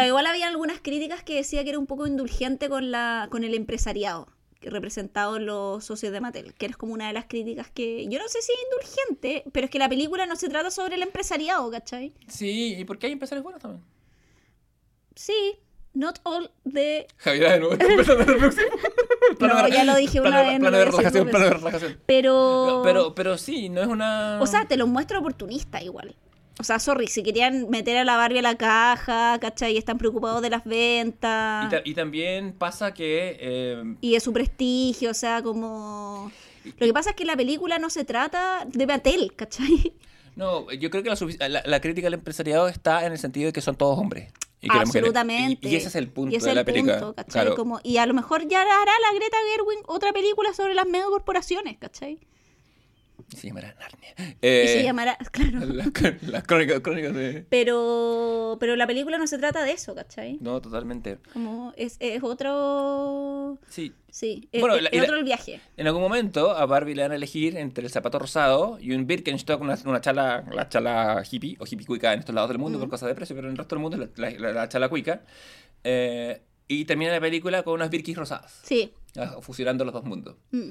igual 0.07 0.25
había 0.25 0.47
algunas 0.47 0.79
críticas 0.81 1.23
que 1.23 1.35
decía 1.35 1.63
que 1.63 1.69
era 1.71 1.79
un 1.79 1.87
poco 1.87 2.07
indulgente 2.07 2.69
con 2.69 2.91
la 2.91 3.27
con 3.31 3.43
el 3.43 3.53
empresariado 3.53 4.27
que 4.59 4.69
representado 4.69 5.37
en 5.37 5.47
los 5.47 5.83
socios 5.83 6.11
de 6.13 6.21
Mattel, 6.21 6.53
que 6.53 6.67
es 6.67 6.77
como 6.77 6.93
una 6.93 7.07
de 7.07 7.13
las 7.13 7.25
críticas 7.25 7.71
que 7.71 8.05
yo 8.07 8.19
no 8.19 8.27
sé 8.27 8.43
si 8.43 8.51
es 8.51 8.59
indulgente, 8.65 9.43
pero 9.51 9.65
es 9.65 9.71
que 9.71 9.79
la 9.79 9.89
película 9.89 10.27
no 10.27 10.35
se 10.35 10.49
trata 10.49 10.69
sobre 10.69 10.95
el 10.95 11.01
empresariado, 11.01 11.71
¿cachai? 11.71 12.13
sí, 12.27 12.75
¿y 12.77 12.85
por 12.85 12.99
qué 12.99 13.07
hay 13.07 13.13
empresarios 13.13 13.43
buenos 13.43 13.59
también? 13.59 13.83
Sí, 15.15 15.55
not 15.93 16.19
all 16.23 16.49
the... 16.71 17.07
Javier, 17.17 17.51
de 17.53 17.59
nuevo, 17.59 17.73
empezando 17.79 18.25
la 18.31 18.37
próxima. 18.37 18.67
No, 19.39 19.67
ya 19.67 19.83
lo 19.83 19.95
dije 19.95 20.19
una 20.21 20.41
vez, 20.41 20.53
no 20.59 20.69
Plano 20.69 20.77
de 20.77 20.85
relajación, 20.85 21.29
plano 21.29 21.45
de 21.45 21.51
relajación. 21.51 21.99
Pero... 22.05 22.81
Pero, 22.83 23.15
pero 23.15 23.37
sí, 23.37 23.69
no 23.69 23.81
es 23.81 23.87
una. 23.87 24.39
O 24.41 24.47
sea, 24.47 24.65
te 24.65 24.77
lo 24.77 24.87
muestro 24.87 25.19
oportunista 25.19 25.81
igual. 25.81 26.15
O 26.59 26.63
sea, 26.63 26.77
sorry, 26.79 27.07
si 27.07 27.23
querían 27.23 27.69
meter 27.69 27.97
a 27.97 28.03
la 28.03 28.17
Barbie 28.17 28.39
a 28.39 28.41
la 28.43 28.55
caja, 28.55 29.39
¿cachai? 29.39 29.73
Y 29.73 29.77
están 29.77 29.97
preocupados 29.97 30.41
de 30.41 30.49
las 30.49 30.63
Y, 30.65 30.69
ventas 30.69 31.69
ta- 31.71 31.81
y 31.83 31.93
también 31.95 32.53
pasa 32.53 32.93
que. 32.93 33.37
eh, 33.39 33.95
y 34.01 34.13
de 34.13 34.19
su 34.19 34.31
prestigio, 34.33 35.11
o 35.11 35.13
sea, 35.15 35.41
como... 35.41 36.31
Lo 36.77 36.85
que 36.85 36.93
pasa 36.93 37.11
es 37.11 37.15
que 37.15 37.25
la 37.25 37.35
película 37.35 37.79
no 37.79 37.89
se 37.89 38.05
trata 38.05 38.65
de 38.67 38.85
Mattel, 38.85 39.33
¿cachai? 39.35 39.93
No, 40.35 40.71
yo 40.71 40.89
creo 40.91 41.03
que 41.03 41.09
la, 41.09 41.49
la- 41.49 41.63
la 41.65 41.81
crítica 41.81 42.07
al 42.07 42.13
empresariado 42.13 42.67
está 42.67 43.05
en 43.05 43.11
el 43.13 43.17
sentido 43.17 43.47
de 43.47 43.53
que 43.53 43.61
son 43.61 43.75
todos 43.75 43.97
hombres. 43.97 44.31
Y 44.61 44.67
Absolutamente. 44.71 45.67
Y, 45.67 45.73
y 45.73 45.75
ese 45.75 45.87
es 45.87 45.95
el 45.95 46.07
punto 46.09 46.33
Y 46.33 46.37
ese 46.37 46.49
de 46.49 46.55
la 46.55 46.61
el 46.61 46.65
película. 46.65 46.99
punto, 46.99 47.15
¿cachai? 47.15 47.31
Claro. 47.31 47.55
Como, 47.55 47.79
y 47.83 47.97
a 47.97 48.05
lo 48.05 48.13
mejor 48.13 48.47
ya 48.47 48.61
hará 48.61 48.69
la 48.75 49.13
Greta 49.15 49.37
Gerwig 49.51 49.79
otra 49.87 50.13
película 50.13 50.53
sobre 50.53 50.75
las 50.75 50.85
megacorporaciones, 50.87 51.77
¿cachai? 51.79 52.19
Y 53.31 53.35
se 53.37 53.47
llamará 53.47 53.75
Narnia. 53.79 54.13
Y 54.17 54.35
Eh, 54.41 54.65
se 54.67 54.83
llamará, 54.83 55.17
claro. 55.31 55.59
Las, 55.65 55.87
las 56.23 56.43
crónicas, 56.43 56.79
crónicas 56.81 57.13
de. 57.13 57.45
Pero, 57.49 58.57
pero 58.59 58.75
la 58.75 58.87
película 58.87 59.17
no 59.17 59.27
se 59.27 59.37
trata 59.37 59.63
de 59.63 59.71
eso, 59.71 59.93
¿cachai? 59.95 60.37
No, 60.41 60.61
totalmente. 60.61 61.17
Como 61.33 61.73
es, 61.77 61.97
es 61.99 62.21
otro... 62.23 63.59
Sí. 63.69 63.93
Sí, 64.09 64.49
es, 64.51 64.59
Bueno, 64.59 64.75
es- 64.75 64.81
la- 64.83 64.89
es 64.89 64.95
y 64.95 64.97
la- 64.97 65.03
otro 65.03 65.15
el 65.17 65.23
viaje. 65.23 65.61
En 65.77 65.87
algún 65.87 66.01
momento 66.01 66.51
a 66.51 66.65
Barbie 66.65 66.95
le 66.95 67.03
van 67.03 67.11
a 67.13 67.15
elegir 67.15 67.55
entre 67.57 67.85
el 67.85 67.91
zapato 67.91 68.19
rosado 68.19 68.77
y 68.81 68.91
un 68.91 69.07
Birkenstock, 69.07 69.61
una, 69.61 69.77
una 69.85 70.01
chala, 70.01 70.43
la 70.53 70.67
chala 70.67 71.23
hippie 71.29 71.55
o 71.59 71.65
hippie 71.65 71.85
cuica 71.85 72.11
en 72.13 72.19
estos 72.19 72.35
lados 72.35 72.49
del 72.49 72.57
mundo 72.59 72.77
por 72.79 72.89
cosas 72.89 73.07
de 73.07 73.15
precio, 73.15 73.35
pero 73.35 73.47
en 73.47 73.53
el 73.53 73.57
resto 73.57 73.75
del 73.75 73.81
mundo 73.81 74.03
es 74.03 74.09
la, 74.19 74.29
la- 74.31 74.51
la 74.51 74.69
chala 74.69 74.89
cuica. 74.89 75.21
Eh, 75.83 76.41
y 76.67 76.85
termina 76.85 77.11
la 77.11 77.21
película 77.21 77.63
con 77.63 77.73
unas 77.75 77.89
Birkis 77.89 78.15
rosadas, 78.17 78.59
Sí. 78.63 78.91
ah, 79.17 79.37
fusionando 79.41 79.83
los 79.85 79.93
dos 79.93 80.03
mundos. 80.03 80.35
Mm. 80.51 80.69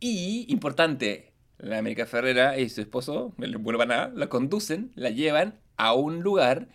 Y, 0.00 0.46
importante, 0.48 1.32
la 1.58 1.78
América 1.78 2.06
Ferrera 2.06 2.58
y 2.58 2.68
su 2.68 2.80
esposo, 2.80 3.32
el 3.40 3.56
bueno 3.58 3.78
para 3.78 3.96
nada, 3.96 4.12
la 4.14 4.28
conducen, 4.28 4.90
la 4.94 5.10
llevan 5.10 5.54
a 5.76 5.92
un 5.94 6.22
lugar 6.22 6.68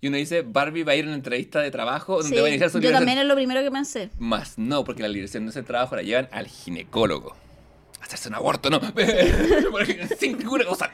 y 0.00 0.08
uno 0.08 0.18
dice, 0.18 0.42
Barbie 0.42 0.84
va 0.84 0.92
a 0.92 0.96
ir 0.96 1.04
a 1.04 1.08
una 1.08 1.16
entrevista 1.16 1.60
de 1.60 1.70
trabajo 1.70 2.18
donde 2.22 2.28
Sí, 2.36 2.40
va 2.40 2.46
a 2.46 2.48
iniciar 2.50 2.68
su 2.70 2.76
Yo 2.78 2.82
liberación". 2.82 3.00
también 3.06 3.18
es 3.18 3.26
lo 3.26 3.34
primero 3.34 3.62
que 3.62 3.70
pensé. 3.70 4.10
Más 4.18 4.58
no, 4.58 4.84
porque 4.84 5.02
la 5.02 5.08
liberación 5.08 5.44
de 5.46 5.50
ese 5.50 5.62
trabajo 5.62 5.96
la 5.96 6.02
llevan 6.02 6.28
al 6.32 6.46
ginecólogo. 6.46 7.34
Hacerse 8.02 8.28
un 8.28 8.34
aborto, 8.36 8.70
no. 8.70 8.78
Sin 10.18 10.38
ninguna 10.38 10.64
cosa. 10.64 10.90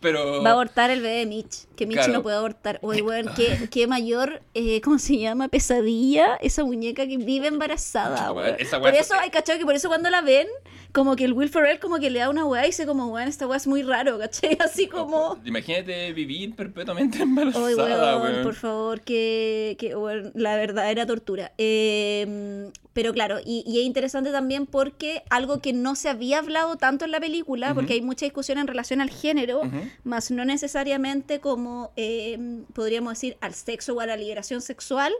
Pero... 0.00 0.42
Va 0.42 0.50
a 0.50 0.52
abortar 0.52 0.90
el 0.90 1.00
bebé 1.00 1.18
de 1.18 1.26
Mitch, 1.26 1.66
que 1.76 1.86
Mitch 1.86 1.98
Claro. 1.98 2.12
no 2.14 2.22
puede 2.22 2.36
abortar. 2.36 2.78
Oye, 2.82 3.00
weón, 3.02 3.30
qué, 3.36 3.68
qué 3.70 3.86
mayor, 3.86 4.42
eh, 4.54 4.80
¿cómo 4.82 4.98
se 4.98 5.18
llama? 5.18 5.48
Pesadilla, 5.48 6.36
esa 6.42 6.64
muñeca 6.64 7.06
que 7.06 7.16
vive 7.16 7.46
embarazada, 7.46 8.32
Weón, 8.32 8.56
Por 8.80 8.94
eso, 8.94 9.14
hay 9.14 9.30
cachado 9.30 9.58
que 9.58 9.64
por 9.64 9.74
eso 9.76 9.88
cuando 9.88 10.10
la 10.10 10.20
ven, 10.20 10.48
como 10.92 11.16
que 11.16 11.24
el 11.24 11.32
Will 11.32 11.48
Ferrell 11.48 11.78
como 11.80 11.98
que 11.98 12.10
le 12.10 12.18
da 12.20 12.28
una 12.30 12.44
weá 12.44 12.64
y 12.64 12.66
dice 12.66 12.86
como, 12.86 13.06
weón, 13.06 13.28
esta 13.28 13.46
weá 13.46 13.56
es 13.56 13.66
muy 13.66 13.82
raro, 13.82 14.18
¿cachai? 14.18 14.56
Así 14.60 14.86
como... 14.88 15.38
Imagínate 15.44 16.12
vivir 16.12 16.54
perpetuamente 16.54 17.18
embarazada, 17.22 17.64
Oye, 17.64 17.74
weón, 17.76 18.22
weón. 18.22 18.42
por 18.42 18.54
favor, 18.54 19.00
que, 19.00 19.76
que 19.78 19.96
weón, 19.96 20.32
la 20.34 20.56
verdadera 20.56 21.06
tortura. 21.06 21.52
Eh, 21.58 22.70
pero 22.92 23.14
claro, 23.14 23.38
y, 23.42 23.64
y 23.66 23.80
es 23.80 23.86
interesante 23.86 24.30
también 24.32 24.66
porque 24.66 25.22
algo 25.30 25.60
que 25.60 25.72
no 25.72 25.94
se 25.94 26.10
había 26.10 26.40
hablado 26.40 26.76
tanto 26.76 27.06
en 27.06 27.10
la 27.10 27.20
película, 27.20 27.72
porque 27.72 27.94
hay 27.94 28.02
mucha 28.02 28.26
discusión 28.26 28.58
en 28.58 28.66
relación 28.66 29.00
al 29.00 29.08
género, 29.08 29.60
Ujú. 29.60 29.78
más 30.04 30.30
no 30.30 30.44
necesariamente 30.44 31.40
como, 31.40 31.90
eh, 31.96 32.38
podríamos 32.74 33.14
decir, 33.14 33.38
al 33.40 33.54
sexo 33.54 33.94
o 33.94 34.00
a 34.00 34.06
la 34.06 34.18
liberación 34.18 34.60
sexual, 34.60 35.10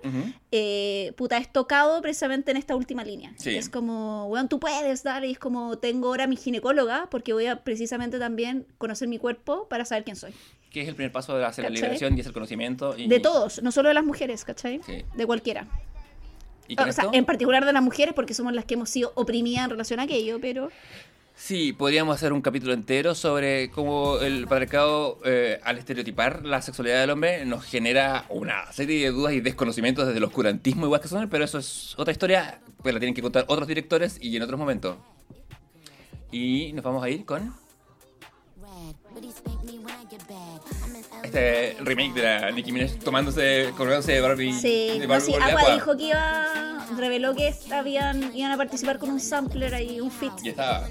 eh, 0.51 1.13
puta, 1.17 1.39
es 1.39 1.51
tocado 1.51 2.03
precisamente 2.03 2.51
en 2.51 2.59
esta 2.59 2.77
última 2.77 3.05
línea. 3.05 3.33
Sí. 3.39 3.57
Es 3.57 3.71
como, 3.71 4.27
weón, 4.27 4.51
tú 4.51 4.61
puedes 4.61 5.03
dar, 5.03 5.25
y 5.25 5.31
es 5.33 5.39
como, 5.39 5.62
tengo 5.81 6.09
ahora 6.09 6.27
mi 6.27 6.37
ginecóloga, 6.37 7.09
porque 7.11 7.33
voy 7.33 7.47
a 7.47 7.65
precisamente 7.65 8.19
también 8.19 8.67
conocer 8.79 9.09
mi 9.09 9.19
cuerpo 9.19 9.67
para 9.69 9.85
saber 9.85 10.05
quién 10.05 10.17
soy. 10.17 10.33
Que 10.71 10.83
es 10.83 10.89
el 10.89 10.95
primer 10.95 11.13
paso 11.13 11.37
de 11.37 11.45
hacer 11.45 11.65
la 11.65 11.69
¿Cachai? 11.69 11.83
liberación 11.83 12.17
y 12.17 12.21
hacer 12.21 12.33
conocimiento. 12.33 12.97
Y, 12.97 13.09
De 13.09 13.21
todos, 13.21 13.63
no 13.63 13.73
solo 13.73 13.89
de 13.89 13.95
las 13.95 14.05
mujeres, 14.05 14.45
¿cachai? 14.45 14.81
Sí. 14.85 15.05
De 15.15 15.27
cualquiera. 15.27 15.67
Y 16.69 16.77
con 16.77 16.89
O 16.89 16.93
sea, 16.93 17.07
en 17.13 17.25
particular 17.25 17.65
de 17.65 17.73
las 17.73 17.83
mujeres, 17.83 18.15
porque 18.15 18.35
somos 18.35 18.53
las 18.55 18.65
que 18.65 18.75
hemos 18.75 18.89
sido 18.89 19.13
oprimidas 19.15 19.65
en 19.65 19.71
relación 19.71 20.01
a 20.01 20.05
aquello, 20.05 20.39
pero... 20.41 20.71
Sí, 21.35 21.73
podríamos 21.73 22.15
hacer 22.15 22.33
un 22.33 22.43
capítulo 22.43 22.73
entero 22.73 23.15
sobre 23.15 23.71
cómo 23.71 24.19
el 24.19 24.47
patriarcado, 24.47 25.19
eh, 25.25 25.59
al 25.65 25.79
estereotipar 25.79 26.45
la 26.45 26.63
sexualidad 26.63 27.01
del 27.01 27.11
hombre, 27.11 27.45
nos 27.47 27.65
genera 27.65 28.27
una 28.29 28.71
serie 28.73 29.05
de 29.05 29.11
dudas 29.11 29.33
y 29.33 29.41
desconocimientos 29.41 30.07
desde 30.07 30.19
el 30.19 30.25
oscurantismo 30.25 30.85
igual 30.85 31.01
que 31.01 31.09
son, 31.09 31.29
pero 31.29 31.45
eso 31.45 31.59
es 31.59 31.95
otra 31.97 32.13
historia, 32.13 32.61
pues 32.83 32.95
la 32.95 33.01
tienen 33.01 33.15
que 33.15 33.23
contar 33.23 33.45
otros 33.49 33.67
directores 33.67 34.19
y 34.21 34.37
en 34.37 34.43
otros 34.43 34.59
momentos. 34.59 34.97
Y 36.33 36.73
nos 36.73 36.83
vamos 36.83 37.05
a 37.05 37.09
ir 37.11 37.25
con 37.25 37.55
este 41.23 41.77
remake 41.81 42.15
de 42.15 42.23
la 42.23 42.51
Nicki 42.51 42.73
Minaj 42.73 42.99
tomándose, 42.99 43.73
colgándose 43.77 44.13
de 44.13 44.21
Barbie. 44.21 44.53
Sí, 44.53 44.99
de 44.99 45.07
no, 45.07 45.09
Barbie 45.09 45.27
sí, 45.27 45.35
Agua 45.35 45.61
agua. 45.61 45.75
dijo 45.75 45.97
que 45.97 46.05
iba... 46.05 46.87
Reveló 46.97 47.35
que 47.35 47.55
habían, 47.73 48.37
iban 48.37 48.53
a 48.53 48.57
participar 48.57 48.99
con 48.99 49.11
un 49.11 49.21
sampler 49.21 49.75
ahí, 49.75 50.01
un 50.01 50.11
fit. 50.11 50.33
Ya 50.43 50.51
estaba. 50.51 50.89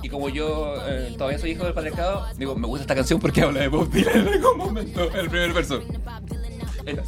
Y 0.00 0.08
como 0.08 0.28
yo 0.28 0.74
eh, 0.86 1.14
todavía 1.16 1.38
soy 1.38 1.52
hijo 1.52 1.64
del 1.64 1.74
patriarcado, 1.74 2.26
digo, 2.36 2.54
me 2.54 2.66
gusta 2.66 2.82
esta 2.82 2.94
canción 2.94 3.18
porque 3.18 3.42
habla 3.42 3.60
de 3.60 3.68
Bob 3.68 3.90
Dylan 3.90 4.28
en 4.28 4.34
algún 4.34 4.58
momento, 4.58 5.10
el 5.12 5.28
primer 5.28 5.52
verso. 5.52 5.80
Esta. 6.84 7.02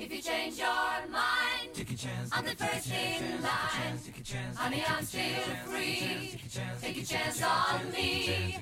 If 0.00 0.10
you 0.10 0.22
change 0.22 0.56
your 0.56 1.12
mind, 1.12 1.76
I'm 2.32 2.44
the 2.46 2.56
first 2.56 2.86
in 2.86 3.42
line. 3.42 4.56
Honey, 4.56 4.82
I'm 4.88 5.04
still 5.04 5.20
free. 5.66 6.40
Take 6.80 7.02
a 7.02 7.04
chance 7.04 7.42
on 7.42 7.92
me. 7.92 8.56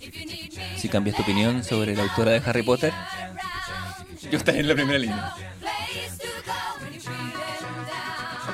If 0.00 0.14
you 0.14 0.26
need 0.26 0.52
me, 0.54 0.76
Si 0.76 0.90
cambias 0.90 1.16
tu 1.16 1.22
opinión 1.22 1.64
sobre 1.64 1.96
la 1.96 2.02
autora 2.02 2.32
de 2.32 2.42
Harry 2.44 2.62
Potter, 2.62 2.92
yo 4.30 4.36
estaré 4.36 4.60
en 4.60 4.68
la 4.68 4.74
primera 4.74 4.98
línea. 4.98 5.34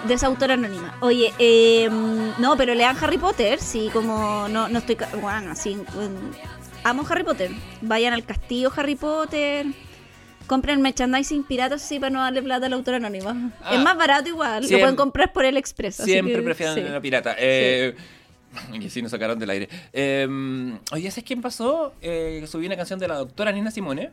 De 0.07 0.15
esa 0.15 0.29
autora 0.29 0.55
anónima. 0.55 0.97
Oye, 1.01 1.35
eh, 1.41 1.89
no, 1.91 2.57
pero 2.57 2.73
lean 2.73 2.97
Harry 3.01 3.19
Potter, 3.19 3.59
sí, 3.61 3.91
como 3.93 4.47
no, 4.49 4.69
no 4.69 4.79
estoy... 4.79 4.97
Bueno, 5.21 5.51
así... 5.51 5.75
mm, 5.75 6.85
amo 6.85 7.05
Harry 7.11 7.25
Potter. 7.25 7.51
Vayan 7.83 8.15
al 8.15 8.25
castillo 8.25 8.73
Harry 8.77 8.95
Potter. 8.95 9.67
Compren 10.49 10.81
merchandising 10.83 11.45
piratas 11.45 11.85
así 11.85 12.01
para 12.01 12.11
no 12.11 12.21
darle 12.21 12.43
plata 12.43 12.67
a 12.67 12.69
la 12.69 12.77
autora 12.77 12.97
anónima. 12.97 13.53
Ah. 13.63 13.75
es 13.75 13.81
más 13.81 13.97
barato 13.97 14.29
igual. 14.29 14.63
Siempre- 14.65 14.79
Lo 14.79 14.81
pueden 14.85 14.97
comprar 14.97 15.33
por 15.33 15.45
el 15.45 15.57
Express. 15.57 16.01
así 16.01 16.11
Siempre 16.11 16.35
que, 16.35 16.43
prefieren 16.43 16.75
sí. 16.75 16.81
la 16.83 17.01
pirata. 17.01 17.37
Eh, 17.39 17.95
Y 18.73 18.89
sí, 18.89 19.03
nos 19.03 19.11
sacaron 19.11 19.39
del 19.39 19.51
aire. 19.51 19.69
Eh, 19.93 20.27
oye, 20.93 21.11
¿sabes 21.11 21.25
quién 21.25 21.43
pasó? 21.43 21.93
Eh, 22.01 22.43
subí 22.49 22.65
una 22.67 22.77
canción 22.77 22.99
de 22.99 23.07
la 23.07 23.17
doctora 23.17 23.53
Nina 23.53 23.71
Simone. 23.71 24.11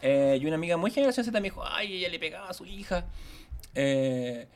eh, 0.00 0.38
y 0.40 0.46
una 0.46 0.54
amiga 0.56 0.76
muy 0.78 0.90
generación 0.90 1.24
Z 1.26 1.38
me 1.38 1.44
dijo, 1.50 1.62
ay, 1.66 1.96
ella 1.96 2.08
le 2.08 2.18
pegaba 2.18 2.48
a 2.48 2.54
su 2.54 2.64
hija. 2.64 3.04
Eh, 3.74 4.46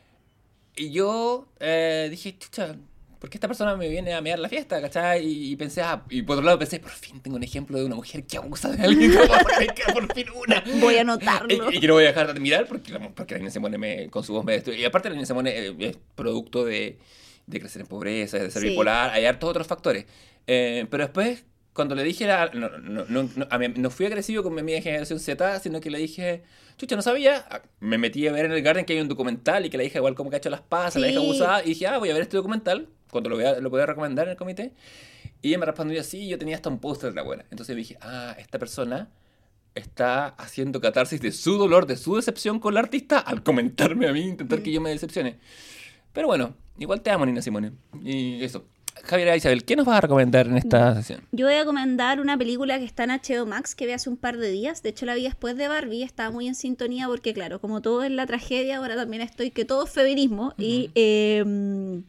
y 0.77 0.91
yo 0.93 1.47
eh, 1.61 2.09
dije, 2.11 2.37
chucha, 2.39 2.75
¿por 3.23 3.31
qué 3.31 3.37
esta 3.37 3.47
persona 3.47 3.77
me 3.77 3.89
viene 3.89 4.13
a 4.15 4.21
mear 4.21 4.41
la 4.41 4.49
fiesta? 4.49 4.81
¿Cachai? 4.81 5.25
Y, 5.25 5.53
y 5.53 5.57
pensé, 5.57 5.81
ah, 5.81 6.03
y 6.11 6.23
por 6.23 6.35
otro 6.39 6.45
lado 6.45 6.59
pensé, 6.59 6.81
por 6.81 6.91
fin 6.91 7.21
tengo 7.21 7.37
un 7.37 7.45
ejemplo 7.45 7.79
de 7.79 7.85
una 7.85 7.95
mujer 7.95 8.25
que 8.27 8.37
abusa 8.37 8.69
de 8.71 8.83
alguien. 8.83 9.13
Como, 9.17 9.33
me 9.61 9.67
queda 9.69 9.93
por 9.95 10.13
fin 10.13 10.27
una. 10.35 10.65
Voy 10.81 10.97
a 10.97 11.03
anotarlo. 11.03 11.71
Y, 11.71 11.77
y 11.77 11.81
que 11.81 11.87
no 11.87 11.95
voy 11.95 12.03
a 12.03 12.09
dejar 12.09 12.27
de 12.27 12.33
admirar 12.33 12.67
porque, 12.67 12.91
la- 12.93 13.09
porque 13.11 13.35
la 13.35 13.39
niña 13.39 13.51
Simone 13.53 13.79
me, 13.79 14.11
con 14.11 14.25
su 14.25 14.33
voz 14.33 14.45
me 14.45 14.55
destruye. 14.55 14.81
Y 14.81 14.85
aparte 14.85 15.09
la 15.09 15.15
niña 15.15 15.27
Simone 15.27 15.51
eh, 15.57 15.75
es 15.79 15.99
producto 16.17 16.65
de, 16.65 16.99
de 17.47 17.61
crecer 17.61 17.83
en 17.83 17.87
pobreza, 17.87 18.39
de 18.39 18.51
ser 18.51 18.61
Sí. 18.61 18.71
bipolar, 18.71 19.11
hay 19.11 19.25
hartos 19.25 19.49
otros 19.49 19.69
factores. 19.69 20.05
Eh, 20.49 20.87
pero 20.91 21.05
después, 21.05 21.45
cuando 21.73 21.95
le 21.95 22.03
dije, 22.03 22.27
la- 22.27 22.51
no, 22.53 22.71
no, 22.71 23.05
no, 23.09 23.23
no, 23.37 23.47
a 23.49 23.59
mí- 23.59 23.69
no 23.77 23.89
fui 23.91 24.07
agresivo 24.07 24.43
con 24.43 24.53
mi 24.53 24.61
amiga 24.63 24.77
de 24.79 24.83
generación 24.83 25.21
Z, 25.21 25.61
sino 25.61 25.81
que 25.81 25.91
le 25.91 25.99
dije, 25.99 26.43
chucha, 26.77 26.97
no 26.97 27.03
sabía. 27.03 27.47
Ah, 27.49 27.63
Me 27.79 27.99
metí 27.99 28.27
a 28.27 28.33
ver 28.33 28.47
en 28.47 28.53
el 28.53 28.63
Garden 28.63 28.85
que 28.85 28.95
hay 28.95 29.01
un 29.01 29.07
documental 29.09 29.65
y 29.65 29.71
que 29.71 29.77
la 29.77 29.85
hija 29.85 29.99
igual 29.99 30.17
como 30.17 30.29
que 30.29 30.37
ha 30.37 30.39
hecho 30.39 30.51
las 30.51 30.63
pasas, 30.63 31.01
la 31.01 31.09
hija 31.09 31.21
Sí. 31.21 31.25
abusada, 31.25 31.63
y 31.65 31.69
dije, 31.69 31.87
ah, 31.87 31.99
voy 31.99 32.11
a 32.11 32.15
ver 32.15 32.23
este 32.23 32.37
documental, 32.37 32.89
cuando 33.13 33.29
lo, 33.29 33.37
vea, 33.37 33.61
lo 33.61 33.69
voy 33.69 33.83
a 33.83 33.87
recomendar 33.87 34.27
en 34.27 34.31
el 34.31 34.37
comité. 34.37 34.73
Y 35.43 35.49
ella 35.49 35.59
me 35.59 35.67
respondió 35.67 36.01
así, 36.01 36.27
yo 36.29 36.39
tenía 36.39 36.57
hasta 36.57 36.71
un 36.71 36.79
póster 36.79 37.11
de 37.11 37.17
la 37.17 37.23
buena. 37.23 37.45
Entonces 37.51 37.77
dije, 37.77 37.99
ah, 38.01 38.35
esta 38.39 38.59
persona 38.59 39.11
está 39.75 40.29
haciendo 40.29 40.81
catarsis 40.81 41.21
de 41.21 41.31
su 41.31 41.59
dolor, 41.59 41.87
de 41.87 41.99
su 41.99 42.17
decepción 42.17 42.59
con 42.59 42.73
la 42.73 42.81
artista, 42.81 43.19
al 43.19 43.43
comentarme 43.43 44.09
a 44.09 44.13
mí, 44.15 44.23
intentar 44.23 44.63
que 44.63 44.73
yo 44.73 44.81
me 44.81 44.89
decepcione. 44.89 45.39
Pero 46.15 46.27
bueno, 46.27 46.55
igual 46.79 47.03
te 47.03 47.11
amo, 47.11 47.27
Nina 47.27 47.43
Simone. 47.43 47.73
Y 48.03 48.43
eso. 48.43 48.65
Javier 49.05 49.37
Isabel, 49.37 49.65
¿qué 49.65 49.77
nos 49.77 49.85
vas 49.85 49.99
a 49.99 50.01
recomendar 50.01 50.47
en 50.47 50.57
esta 50.57 50.95
sesión? 50.95 51.21
Yo 51.33 51.47
voy 51.47 51.55
a 51.55 51.61
recomendar 51.61 52.19
una 52.19 52.39
película 52.39 52.79
que 52.79 52.87
está 52.87 53.05
en 53.05 53.11
HBO 53.11 53.45
Max 53.45 53.75
que 53.75 53.85
vi 53.85 53.93
hace 53.93 54.09
un 54.09 54.17
par 54.17 54.39
de 54.39 54.51
días. 54.51 54.83
De 54.83 54.89
hecho, 54.89 55.05
la 55.05 55.15
vi 55.15 55.25
después 55.25 55.55
de 55.57 55.69
Barbie. 55.69 56.03
Estaba 56.03 56.31
muy 56.31 56.49
en 56.49 56.55
sintonía 56.55 57.09
porque, 57.09 57.35
claro, 57.35 57.61
como 57.61 57.83
todo 57.83 58.05
es 58.05 58.11
la 58.11 58.27
tragedia, 58.27 58.79
ahora 58.79 58.97
también 58.97 59.23
estoy 59.23 59.51
que 59.51 59.67
todo 59.67 59.85
es 59.85 59.91
feminismo. 59.91 60.55
Y 60.57 60.91
eh, 60.95 62.03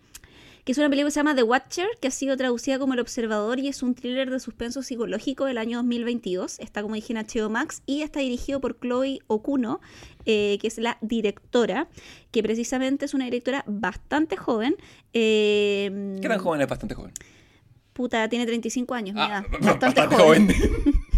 que 0.64 0.72
es 0.72 0.78
una 0.78 0.90
película 0.90 1.08
que 1.08 1.12
se 1.12 1.20
llama 1.20 1.36
The 1.36 1.44
Watcher, 1.44 1.88
que 2.00 2.08
ha 2.08 2.12
sido 2.12 2.38
traducida 2.38 2.80
como 2.80 2.94
El 2.94 3.00
Observador 3.02 3.60
y 3.60 3.68
es 3.68 3.84
un 3.84 3.96
thriller 3.96 4.30
de 4.30 4.40
suspenso 4.40 4.82
psicológico 4.82 5.46
del 5.46 5.58
año 5.58 5.78
2022. 5.80 6.60
Está, 6.60 6.82
como 6.82 6.96
dije, 6.96 7.14
en 7.14 7.20
HBO 7.26 7.50
Max 7.50 7.82
y 7.86 8.02
está 8.02 8.22
dirigido 8.22 8.62
por 8.62 8.80
Chloe 8.80 9.20
Okuno, 9.28 9.82
eh, 10.26 10.58
que 10.62 10.68
es 10.68 10.78
la 10.78 10.98
directora, 11.02 11.90
que 12.32 12.42
precisamente 12.44 13.04
es 13.06 13.14
una 13.14 13.26
directora 13.26 13.64
bastante 13.68 14.38
joven. 14.38 14.78
eh, 15.14 16.18
¿Qué 16.22 16.28
tan 16.30 16.40
joven 16.40 16.62
es 16.62 16.68
bastante 16.68 16.96
joven? 16.96 17.12
Puta, 17.92 18.28
tiene 18.30 18.46
35 18.46 18.94
años, 18.96 19.16
Ah, 19.20 19.44
edad. 19.62 19.80
Bastante, 19.80 20.02
joven. 20.16 20.48
joven. 20.48 20.96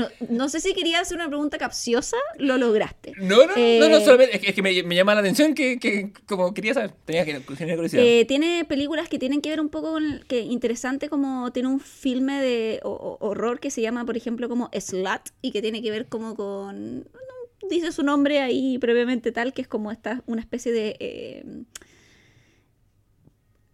No, 0.00 0.08
no 0.28 0.48
sé 0.48 0.60
si 0.60 0.72
quería 0.72 1.00
hacer 1.00 1.16
una 1.16 1.28
pregunta 1.28 1.58
capciosa, 1.58 2.16
lo 2.38 2.56
lograste. 2.56 3.12
No, 3.18 3.36
no, 3.46 3.46
no, 3.46 3.88
no, 3.88 3.96
Eh, 3.96 4.04
solamente 4.04 4.36
es 4.36 4.40
que, 4.42 4.48
es 4.48 4.54
que 4.54 4.62
me, 4.62 4.82
me 4.82 4.94
llama 4.94 5.14
la 5.14 5.20
atención 5.20 5.54
que, 5.54 5.78
que 5.78 6.12
como 6.26 6.54
quería 6.54 6.74
saber, 6.74 6.92
tenía 7.04 7.24
que 7.24 7.40
curiosidad. 7.40 8.02
Eh, 8.02 8.24
tiene 8.26 8.64
películas 8.64 9.08
que 9.08 9.18
tienen 9.18 9.40
que 9.42 9.50
ver 9.50 9.60
un 9.60 9.68
poco 9.68 9.92
con 9.92 10.24
que 10.28 10.40
interesante 10.40 11.08
como 11.08 11.52
tiene 11.52 11.68
un 11.68 11.80
filme 11.80 12.40
de 12.40 12.80
o- 12.82 12.90
o- 13.20 13.28
horror 13.28 13.60
que 13.60 13.70
se 13.70 13.82
llama 13.82 14.04
por 14.06 14.16
ejemplo 14.16 14.48
como 14.48 14.70
Slut 14.72 15.30
y 15.42 15.50
que 15.52 15.60
tiene 15.62 15.82
que 15.82 15.90
ver 15.90 16.06
como 16.06 16.34
con 16.34 17.00
no, 17.00 17.68
dice 17.68 17.92
su 17.92 18.02
nombre 18.02 18.40
ahí 18.40 18.78
brevemente 18.78 19.32
tal 19.32 19.52
que 19.52 19.62
es 19.62 19.68
como 19.68 19.90
esta 19.92 20.22
una 20.26 20.40
especie 20.40 20.72
de 20.72 20.96
eh, 21.00 21.44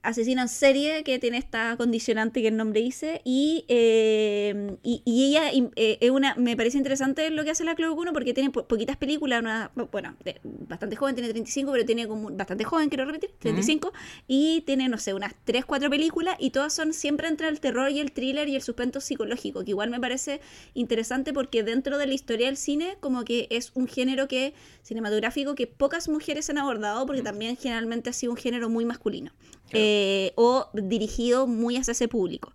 asesina 0.09 0.43
en 0.43 0.49
serie 0.49 1.02
que 1.05 1.18
tiene 1.18 1.39
esta 1.39 1.76
condicionante 1.76 2.41
que 2.43 2.49
el 2.49 2.57
nombre 2.57 2.81
dice 2.81 3.20
y, 3.25 3.65
eh, 3.68 4.76
y, 4.83 5.02
y 5.05 5.28
ella 5.28 5.51
eh, 5.76 5.99
es 6.01 6.10
una 6.10 6.35
me 6.36 6.57
parece 6.57 6.78
interesante 6.78 7.31
lo 7.31 7.44
que 7.44 7.51
hace 7.51 7.65
la 7.65 7.75
Chloe 7.75 7.94
Kuno 7.94 8.12
porque 8.12 8.33
tiene 8.35 8.51
po- 8.51 8.67
poquitas 8.67 8.97
películas 8.97 9.41
una, 9.41 9.70
bueno 9.93 10.17
de- 10.25 10.41
bastante 10.44 10.97
joven 10.97 11.15
tiene 11.15 11.28
35 11.31 11.73
pero 11.73 11.85
tiene 11.85 12.07
como 12.09 12.31
bastante 12.31 12.65
joven 12.65 12.89
quiero 12.89 13.05
repetir 13.05 13.31
35 13.39 13.93
y 14.28 14.62
tiene 14.62 14.89
no 14.89 14.99
sé 14.99 15.15
unas 15.15 15.35
3 15.44 15.65
4 15.65 15.91
películas 15.91 16.36
y 16.39 16.51
todas 16.51 16.73
son 16.73 16.93
siempre 16.93 17.28
entre 17.28 17.49
el 17.49 17.60
terror 17.60 17.91
y 17.91 18.01
el 18.01 18.12
thriller 18.12 18.49
y 18.49 18.57
el 18.57 18.62
suspenso 18.62 19.01
psicológico 19.01 19.65
que 19.65 19.70
igual 19.73 19.91
me 19.91 20.01
parece 20.01 20.41
interesante 20.75 21.33
porque 21.33 21.62
dentro 21.62 21.99
de 21.99 22.07
la 22.07 22.15
historia 22.15 22.47
del 22.47 22.57
cine 22.57 22.97
como 23.01 23.25
que 23.25 23.47
es 23.51 23.73
un 23.75 23.89
género 23.89 24.28
que 24.28 24.55
cinematográfico 24.83 25.55
que 25.55 25.67
pocas 25.67 26.09
mujeres 26.09 26.49
han 26.51 26.59
abordado 26.59 27.07
porque 27.07 27.23
también 27.23 27.57
generalmente 27.57 28.10
ha 28.10 28.12
sido 28.12 28.33
un 28.33 28.39
género 28.39 28.68
muy 28.68 28.85
masculino. 28.85 29.33
Claro. 29.68 29.85
eh, 29.85 29.95
o 30.36 30.68
dirigido 30.75 31.47
muy 31.47 31.76
hacia 31.76 31.92
ese 31.92 32.08
público. 32.08 32.52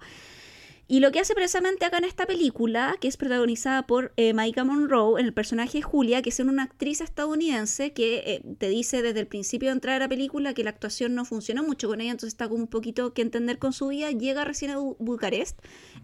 Y 0.87 0.99
lo 0.99 1.13
que 1.13 1.21
hace 1.21 1.33
precisamente 1.33 1.85
acá 1.85 1.99
en 1.99 2.03
esta 2.03 2.25
película, 2.25 2.97
que 2.99 3.07
es 3.07 3.15
protagonizada 3.15 3.87
por 3.87 4.11
eh, 4.17 4.33
Maika 4.33 4.65
Monroe, 4.65 5.21
en 5.21 5.25
el 5.25 5.33
personaje 5.33 5.77
de 5.77 5.83
Julia, 5.83 6.21
que 6.21 6.31
es 6.31 6.39
una 6.41 6.63
actriz 6.63 6.99
estadounidense 6.99 7.93
que 7.93 8.17
eh, 8.25 8.41
te 8.57 8.67
dice 8.67 9.01
desde 9.01 9.21
el 9.21 9.27
principio 9.27 9.69
de 9.69 9.73
entrar 9.75 9.95
a 9.95 9.99
la 9.99 10.09
película 10.09 10.53
que 10.53 10.65
la 10.65 10.71
actuación 10.71 11.15
no 11.15 11.23
funcionó 11.23 11.63
mucho 11.63 11.87
con 11.87 12.01
ella, 12.01 12.11
entonces 12.11 12.33
está 12.33 12.49
con 12.49 12.59
un 12.59 12.67
poquito 12.67 13.13
que 13.13 13.21
entender 13.21 13.57
con 13.57 13.71
su 13.71 13.87
vida, 13.87 14.11
llega 14.11 14.43
recién 14.43 14.71
a 14.71 14.79
Bu- 14.79 14.97
Bucarest 14.99 15.57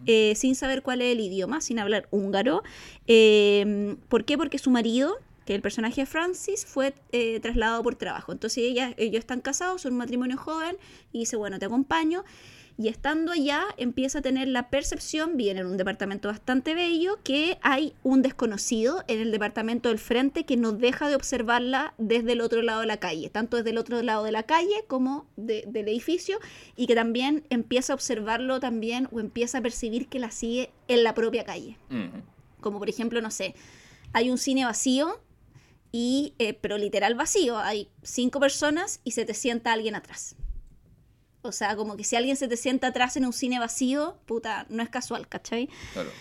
eh, 0.05 0.35
sin 0.37 0.55
saber 0.55 0.83
cuál 0.83 1.01
es 1.01 1.11
el 1.11 1.19
idioma, 1.19 1.59
sin 1.59 1.79
hablar 1.79 2.07
húngaro. 2.11 2.63
Eh, 3.07 3.97
¿Por 4.07 4.23
qué? 4.23 4.37
Porque 4.37 4.57
su 4.57 4.69
marido, 4.69 5.17
que 5.47 5.55
el 5.55 5.61
personaje 5.61 6.01
de 6.01 6.05
Francis, 6.05 6.65
fue 6.67 6.93
eh, 7.11 7.39
trasladado 7.39 7.81
por 7.81 7.95
trabajo. 7.95 8.31
Entonces 8.33 8.59
ella, 8.65 8.93
ellos 8.97 9.19
están 9.19 9.41
casados, 9.41 9.81
son 9.81 9.93
un 9.93 9.97
matrimonio 9.99 10.37
joven, 10.37 10.77
y 11.11 11.19
dice, 11.19 11.37
bueno, 11.37 11.57
te 11.57 11.65
acompaño. 11.65 12.23
Y 12.79 12.89
estando 12.89 13.31
allá 13.31 13.63
empieza 13.77 14.19
a 14.19 14.21
tener 14.21 14.47
la 14.49 14.69
percepción, 14.69 15.35
viene 15.35 15.61
en 15.61 15.65
un 15.65 15.77
departamento 15.77 16.27
bastante 16.27 16.75
bello, 16.75 17.17
que 17.23 17.57
hay 17.63 17.93
un 18.03 18.21
desconocido 18.21 19.03
en 19.07 19.19
el 19.19 19.31
departamento 19.31 19.89
del 19.89 19.97
frente 19.97 20.45
que 20.45 20.57
no 20.57 20.73
deja 20.73 21.09
de 21.09 21.15
observarla 21.15 21.95
desde 21.97 22.33
el 22.33 22.41
otro 22.41 22.61
lado 22.61 22.81
de 22.81 22.85
la 22.85 22.97
calle, 22.97 23.31
tanto 23.31 23.57
desde 23.57 23.71
el 23.71 23.79
otro 23.79 23.99
lado 24.03 24.23
de 24.25 24.31
la 24.31 24.43
calle 24.43 24.83
como 24.87 25.25
de- 25.37 25.63
del 25.67 25.87
edificio, 25.87 26.37
y 26.75 26.85
que 26.85 26.93
también 26.93 27.45
empieza 27.49 27.93
a 27.93 27.95
observarlo 27.95 28.59
también 28.59 29.07
o 29.11 29.19
empieza 29.21 29.57
a 29.57 29.61
percibir 29.61 30.07
que 30.07 30.19
la 30.19 30.29
sigue 30.29 30.69
en 30.87 31.03
la 31.03 31.15
propia 31.15 31.45
calle. 31.45 31.77
Ujú. 31.89 32.21
Como 32.61 32.77
por 32.77 32.89
ejemplo, 32.89 33.21
no 33.21 33.31
sé, 33.31 33.55
hay 34.13 34.29
un 34.29 34.37
cine 34.37 34.65
vacío, 34.65 35.19
y, 35.99 36.35
eh, 36.37 36.53
pero 36.53 36.77
literal 36.77 37.15
vacío. 37.15 37.57
Hay 37.57 37.89
cinco 38.03 38.39
personas 38.39 39.01
y 39.03 39.13
se 39.13 39.25
te 39.25 39.33
sienta 39.33 39.73
alguien 39.73 39.95
atrás. 39.95 40.35
O 41.41 41.51
sea, 41.51 41.75
como 41.75 41.97
que 41.97 42.03
si 42.03 42.15
alguien 42.15 42.35
se 42.35 42.47
te 42.47 42.55
sienta 42.55 42.85
atrás 42.85 43.17
en 43.17 43.25
un 43.25 43.33
cine 43.33 43.57
vacío, 43.57 44.19
puta, 44.27 44.67
no 44.69 44.83
es 44.83 44.89
casual, 44.89 45.27
¿cachai? 45.27 45.69
Claro. 45.93 46.11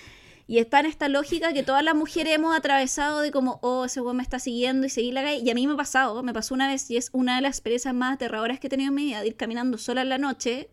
Y 0.47 0.61
está 0.61 0.81
en 0.81 0.87
esta 0.87 1.11
lógica 1.11 1.53
que 1.53 1.63
todas 1.63 1.85
las 1.85 1.95
mujeres 1.95 2.37
hemos 2.37 2.57
atravesado 2.57 3.21
de 3.21 3.31
como, 3.31 3.59
oh, 3.61 3.85
ese 3.85 4.01
weón 4.01 4.17
me 4.17 4.23
está 4.23 4.39
siguiendo 4.39 4.87
y 4.87 4.89
seguir 4.89 5.13
la 5.13 5.23
calle. 5.23 5.43
Y 5.45 5.51
a 5.51 5.55
mí 5.55 5.67
me 5.67 5.75
ha 5.75 5.77
pasado, 5.77 6.23
me 6.23 6.33
pasó 6.33 6.55
una 6.55 6.69
vez 6.69 6.91
y 6.91 6.97
es 6.97 7.11
una 7.13 7.37
de 7.37 7.43
las 7.43 7.51
experiencias 7.51 7.93
más 7.93 8.15
aterradoras 8.15 8.59
que 8.59 8.69
he 8.69 8.71
tenido 8.71 8.89
en 8.89 8.95
mi 8.95 9.05
vida, 9.05 9.21
de 9.21 9.27
ir 9.27 9.37
caminando 9.37 9.77
sola 9.77 10.01
en 10.01 10.09
la 10.09 10.17
noche, 10.17 10.71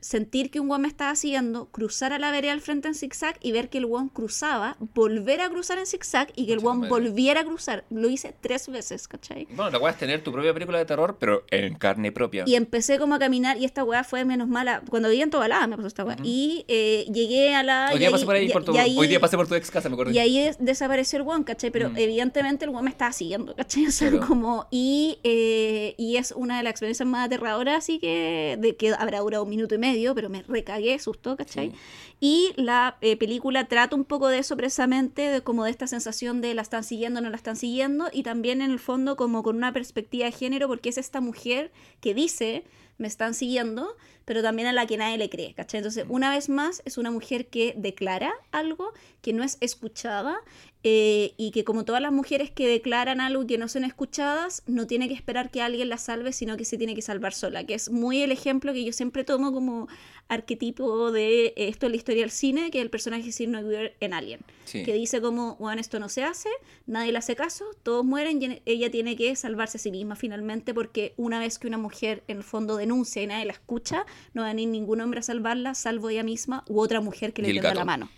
sentir 0.00 0.50
que 0.50 0.60
un 0.60 0.68
weón 0.70 0.82
me 0.82 0.88
estaba 0.88 1.14
siguiendo, 1.14 1.66
cruzar 1.66 2.12
a 2.12 2.18
la 2.18 2.30
vereda 2.30 2.52
al 2.52 2.60
frente 2.60 2.88
en 2.88 2.94
zigzag 2.94 3.36
y 3.40 3.52
ver 3.52 3.68
que 3.68 3.78
el 3.78 3.84
weón 3.84 4.08
cruzaba, 4.08 4.76
volver 4.94 5.40
a 5.40 5.48
cruzar 5.50 5.78
en 5.78 5.86
zigzag 5.86 6.32
y 6.36 6.46
que 6.46 6.54
el 6.54 6.62
madre. 6.62 6.88
volviera 6.88 7.40
a 7.40 7.44
cruzar. 7.44 7.84
Lo 7.90 8.08
hice 8.08 8.34
tres 8.40 8.68
veces, 8.68 9.08
¿cachai? 9.08 9.46
Bueno, 9.54 9.70
la 9.70 9.78
weá 9.78 9.92
es 9.92 9.98
tener 9.98 10.22
tu 10.22 10.32
propia 10.32 10.52
película 10.54 10.78
de 10.78 10.84
terror, 10.84 11.16
pero 11.20 11.44
en 11.50 11.74
carne 11.74 12.12
propia. 12.12 12.44
Y 12.46 12.54
empecé 12.54 12.98
como 12.98 13.14
a 13.14 13.18
caminar 13.18 13.58
y 13.58 13.64
esta 13.64 13.84
weá 13.84 14.04
fue 14.04 14.24
menos 14.24 14.48
mala. 14.48 14.82
Cuando 14.88 15.08
vivía 15.08 15.24
en 15.24 15.30
Tobalá 15.30 15.66
me 15.66 15.76
pasó 15.76 15.88
esta 15.88 16.04
weá. 16.04 16.16
Y 16.22 16.64
eh, 16.68 17.04
llegué 17.12 17.54
a 17.54 17.62
la... 17.62 17.90
Hoy 17.92 17.98
día 17.98 18.10
pasé 18.10 18.24
por 18.24 18.34
ahí, 18.34 18.46
y- 18.46 18.52
por 18.52 18.64
tu, 18.64 18.76
ahí- 18.76 18.96
hoy 18.98 19.06
día 19.08 19.20
pasé 19.20 19.36
por 19.36 19.46
tu 19.48 19.54
ex 19.54 19.70
casa, 19.70 19.88
me 19.88 19.94
acuerdo. 19.94 20.12
Y 20.12 20.18
ahí 20.18 20.38
des- 20.38 20.56
desapareció 20.58 21.18
el 21.18 21.22
weón, 21.24 21.44
¿cachai? 21.44 21.70
Pero 21.70 21.90
Mm. 21.90 21.96
evidentemente 21.98 22.64
el 22.64 22.70
weón 22.70 22.84
me 22.84 22.90
estaba 22.90 23.12
siguiendo, 23.12 23.54
¿cachai? 23.54 23.84
O 23.86 23.90
sea, 23.90 24.08
Claro. 24.10 24.26
como... 24.26 24.66
Y, 24.70 25.18
eh, 25.24 25.94
y 25.98 26.16
es 26.16 26.32
una 26.32 26.56
de 26.56 26.62
las 26.62 26.70
experiencias 26.72 27.06
más 27.08 27.26
aterradoras, 27.26 27.76
así 27.78 27.98
que... 27.98 28.56
De 28.58 28.76
que 28.76 28.94
habrá 28.94 29.20
durado 29.20 29.44
un 29.44 29.50
minuto 29.50 29.74
y 29.74 29.78
medio, 29.78 29.89
pero 30.14 30.28
me 30.28 30.42
recagué, 30.42 30.98
susto, 30.98 31.36
¿cachai? 31.36 31.70
Sí. 31.70 31.76
Y 32.20 32.52
la 32.56 32.96
eh, 33.00 33.16
película 33.16 33.66
trata 33.66 33.96
un 33.96 34.04
poco 34.04 34.28
de 34.28 34.38
eso 34.38 34.56
precisamente, 34.56 35.22
de 35.22 35.42
como 35.42 35.64
de 35.64 35.70
esta 35.70 35.86
sensación 35.86 36.40
de 36.40 36.54
la 36.54 36.62
están 36.62 36.84
siguiendo, 36.84 37.20
no 37.20 37.30
la 37.30 37.36
están 37.36 37.56
siguiendo, 37.56 38.08
y 38.12 38.22
también 38.22 38.62
en 38.62 38.70
el 38.70 38.78
fondo 38.78 39.16
como 39.16 39.42
con 39.42 39.56
una 39.56 39.72
perspectiva 39.72 40.26
de 40.26 40.32
género, 40.32 40.68
porque 40.68 40.88
es 40.88 40.98
esta 40.98 41.20
mujer 41.20 41.72
que 42.00 42.14
dice, 42.14 42.64
me 42.98 43.08
están 43.08 43.34
siguiendo, 43.34 43.96
pero 44.26 44.42
también 44.42 44.68
a 44.68 44.72
la 44.72 44.86
que 44.86 44.96
nadie 44.98 45.16
le 45.16 45.30
cree, 45.30 45.54
¿cachai? 45.54 45.78
Entonces, 45.78 46.04
una 46.08 46.30
vez 46.30 46.48
más, 46.48 46.82
es 46.84 46.98
una 46.98 47.10
mujer 47.10 47.48
que 47.48 47.74
declara 47.76 48.32
algo, 48.52 48.92
que 49.22 49.32
no 49.32 49.42
es 49.42 49.56
escuchada, 49.60 50.38
eh, 50.82 51.34
y 51.36 51.50
que 51.50 51.62
como 51.64 51.84
todas 51.84 52.00
las 52.00 52.12
mujeres 52.12 52.50
que 52.50 52.66
declaran 52.66 53.20
algo 53.20 53.42
y 53.42 53.46
que 53.46 53.58
no 53.58 53.68
son 53.68 53.84
escuchadas, 53.84 54.62
no 54.66 54.86
tiene 54.86 55.08
que 55.08 55.14
esperar 55.14 55.50
que 55.50 55.60
alguien 55.60 55.90
la 55.90 55.98
salve, 55.98 56.32
sino 56.32 56.56
que 56.56 56.64
se 56.64 56.78
tiene 56.78 56.94
que 56.94 57.02
salvar 57.02 57.34
sola, 57.34 57.64
que 57.64 57.74
es 57.74 57.90
muy 57.90 58.22
el 58.22 58.32
ejemplo 58.32 58.72
que 58.72 58.82
yo 58.82 58.92
siempre 58.92 59.22
tomo 59.24 59.52
como 59.52 59.88
arquetipo 60.28 61.10
de 61.12 61.46
eh, 61.48 61.54
esto 61.56 61.86
en 61.86 61.92
la 61.92 61.96
historia 61.96 62.22
del 62.22 62.30
cine, 62.30 62.70
que 62.70 62.78
es 62.78 62.82
el 62.82 62.90
personaje 62.90 63.30
Sigourney 63.30 63.64
Weaver 63.64 63.96
en 64.00 64.14
Alien, 64.14 64.40
Sí. 64.64 64.84
que 64.84 64.94
dice 64.94 65.20
como, 65.20 65.56
bueno, 65.56 65.80
esto 65.80 65.98
no 65.98 66.08
se 66.08 66.22
hace, 66.22 66.48
nadie 66.86 67.12
le 67.12 67.18
hace 67.18 67.34
caso, 67.34 67.64
todos 67.82 68.04
mueren 68.04 68.40
y 68.40 68.62
ella 68.64 68.90
tiene 68.90 69.16
que 69.16 69.34
salvarse 69.36 69.76
a 69.78 69.80
sí 69.80 69.90
misma 69.90 70.14
finalmente, 70.16 70.72
porque 70.72 71.12
una 71.16 71.40
vez 71.40 71.58
que 71.58 71.66
una 71.66 71.78
mujer 71.78 72.22
en 72.28 72.38
el 72.38 72.44
fondo 72.44 72.76
denuncia 72.76 73.22
y 73.22 73.26
nadie 73.26 73.44
la 73.44 73.52
escucha, 73.52 74.06
no 74.32 74.42
va 74.42 74.48
a 74.48 74.50
venir 74.52 74.68
ningún 74.68 75.00
hombre 75.00 75.20
a 75.20 75.22
salvarla, 75.22 75.74
salvo 75.74 76.08
ella 76.08 76.22
misma 76.22 76.64
u 76.68 76.80
otra 76.80 77.00
mujer 77.00 77.32
que 77.32 77.42
le 77.42 77.50
tienda 77.50 77.74
la 77.74 77.84
mano. 77.84 78.08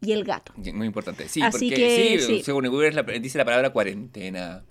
Y 0.00 0.12
el 0.12 0.24
gato. 0.24 0.52
Muy 0.56 0.86
importante. 0.86 1.28
Sí, 1.28 1.42
Así 1.42 1.68
porque 1.70 1.76
que, 1.82 2.18
sí, 2.20 2.26
sí. 2.38 2.42
según 2.42 2.64
la- 2.94 3.02
dice 3.02 3.36
la 3.38 3.44
palabra 3.44 3.70
cuarentena. 3.70 4.64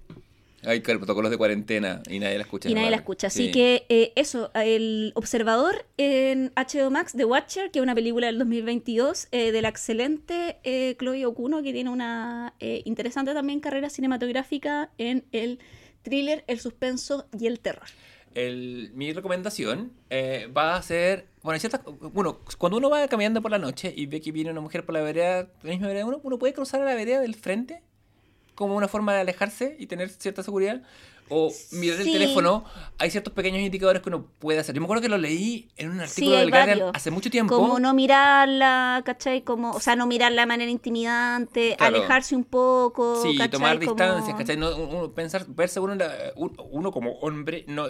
Hay 0.65 0.81
protocolos 0.81 1.31
de 1.31 1.37
cuarentena 1.37 2.03
y 2.09 2.19
nadie 2.19 2.35
la 2.37 2.43
escucha. 2.43 2.69
Y 2.69 2.73
nadie 2.73 2.89
la 2.89 2.97
escucha. 2.97 3.27
Así 3.27 3.45
Sí. 3.45 3.51
que 3.51 3.85
eh, 3.87 4.11
eso, 4.17 4.51
El 4.55 5.13
Observador 5.15 5.85
en 5.97 6.51
HBO 6.57 6.89
Max, 6.91 7.13
The 7.15 7.23
Watcher, 7.23 7.71
que 7.71 7.79
es 7.79 7.83
una 7.83 7.95
película 7.95 8.27
del 8.27 8.37
2022 8.39 9.29
eh, 9.31 9.53
de 9.53 9.61
la 9.61 9.69
excelente 9.69 10.57
eh, 10.65 10.95
Chloe 10.99 11.25
Okuno, 11.25 11.63
que 11.63 11.71
tiene 11.71 11.89
una 11.89 12.55
eh, 12.59 12.81
interesante 12.83 13.33
también 13.33 13.61
carrera 13.61 13.89
cinematográfica 13.89 14.89
en 14.97 15.23
el 15.31 15.59
thriller, 16.01 16.43
el 16.47 16.59
suspenso 16.59 17.25
y 17.39 17.47
el 17.47 17.61
terror. 17.61 17.87
El- 18.35 18.91
mi 18.95 19.13
recomendación 19.13 19.93
eh, 20.09 20.49
va 20.55 20.75
a 20.75 20.81
ser. 20.81 21.27
Bueno, 21.41 21.53
hay 21.55 21.59
ciertas- 21.59 21.81
bueno, 22.13 22.39
cuando 22.57 22.77
uno 22.77 22.89
va 22.89 23.07
caminando 23.07 23.41
por 23.41 23.51
la 23.51 23.57
noche 23.59 23.93
y 23.95 24.05
ve 24.07 24.19
que 24.21 24.31
viene 24.31 24.51
una 24.51 24.61
mujer 24.61 24.85
por 24.85 24.93
la 24.93 25.01
vereda, 25.01 25.47
la 25.63 25.69
misma 25.71 25.87
vereda, 25.87 26.05
uno, 26.05 26.19
uno 26.23 26.37
puede 26.37 26.53
cruzar 26.53 26.81
a 26.81 26.85
la 26.85 26.95
vereda 26.95 27.21
del 27.21 27.35
frente 27.35 27.81
como 28.55 28.75
una 28.75 28.89
forma 28.89 29.13
de 29.13 29.21
alejarse 29.21 29.75
y 29.79 29.87
tener 29.87 30.09
cierta 30.09 30.43
seguridad. 30.43 30.81
O 31.31 31.53
mirar 31.73 31.99
el 31.99 32.05
Sí. 32.05 32.11
teléfono, 32.13 32.65
hay 32.97 33.11
ciertos 33.11 33.31
pequeños 33.33 33.61
indicadores 33.61 34.01
que 34.01 34.09
uno 34.09 34.25
puede 34.39 34.57
hacer. 34.59 34.73
Yo 34.73 34.81
me 34.81 34.85
acuerdo 34.85 35.03
que 35.03 35.09
lo 35.09 35.17
leí 35.19 35.69
en 35.77 35.91
un 35.91 36.01
artículo 36.01 36.35
hay 36.35 36.41
del 36.41 36.49
Guardian 36.49 36.81
hace 36.91 37.11
mucho 37.11 37.29
tiempo. 37.29 37.55
Como 37.55 37.79
no 37.79 37.93
mirarla, 37.93 39.03
¿cachai? 39.05 39.43
Como, 39.43 39.69
o 39.71 39.79
sea, 39.79 39.95
no 39.95 40.07
mirarla 40.07 40.41
de 40.41 40.45
manera 40.47 40.71
intimidante, 40.71 41.75
Claro. 41.77 41.97
alejarse 41.97 42.35
un 42.35 42.43
poco. 42.45 43.21
Sí, 43.21 43.33
¿cachai? 43.37 43.51
tomar 43.51 43.77
Como- 43.79 43.91
distancias, 43.93 44.35
¿cachai? 44.37 44.57
No, 44.57 44.75
uno, 44.75 45.11
pensar, 45.13 45.45
verse 45.47 45.79
uno, 45.79 45.95
uno 46.71 46.91
como 46.91 47.11
hombre 47.19 47.63
no, 47.67 47.87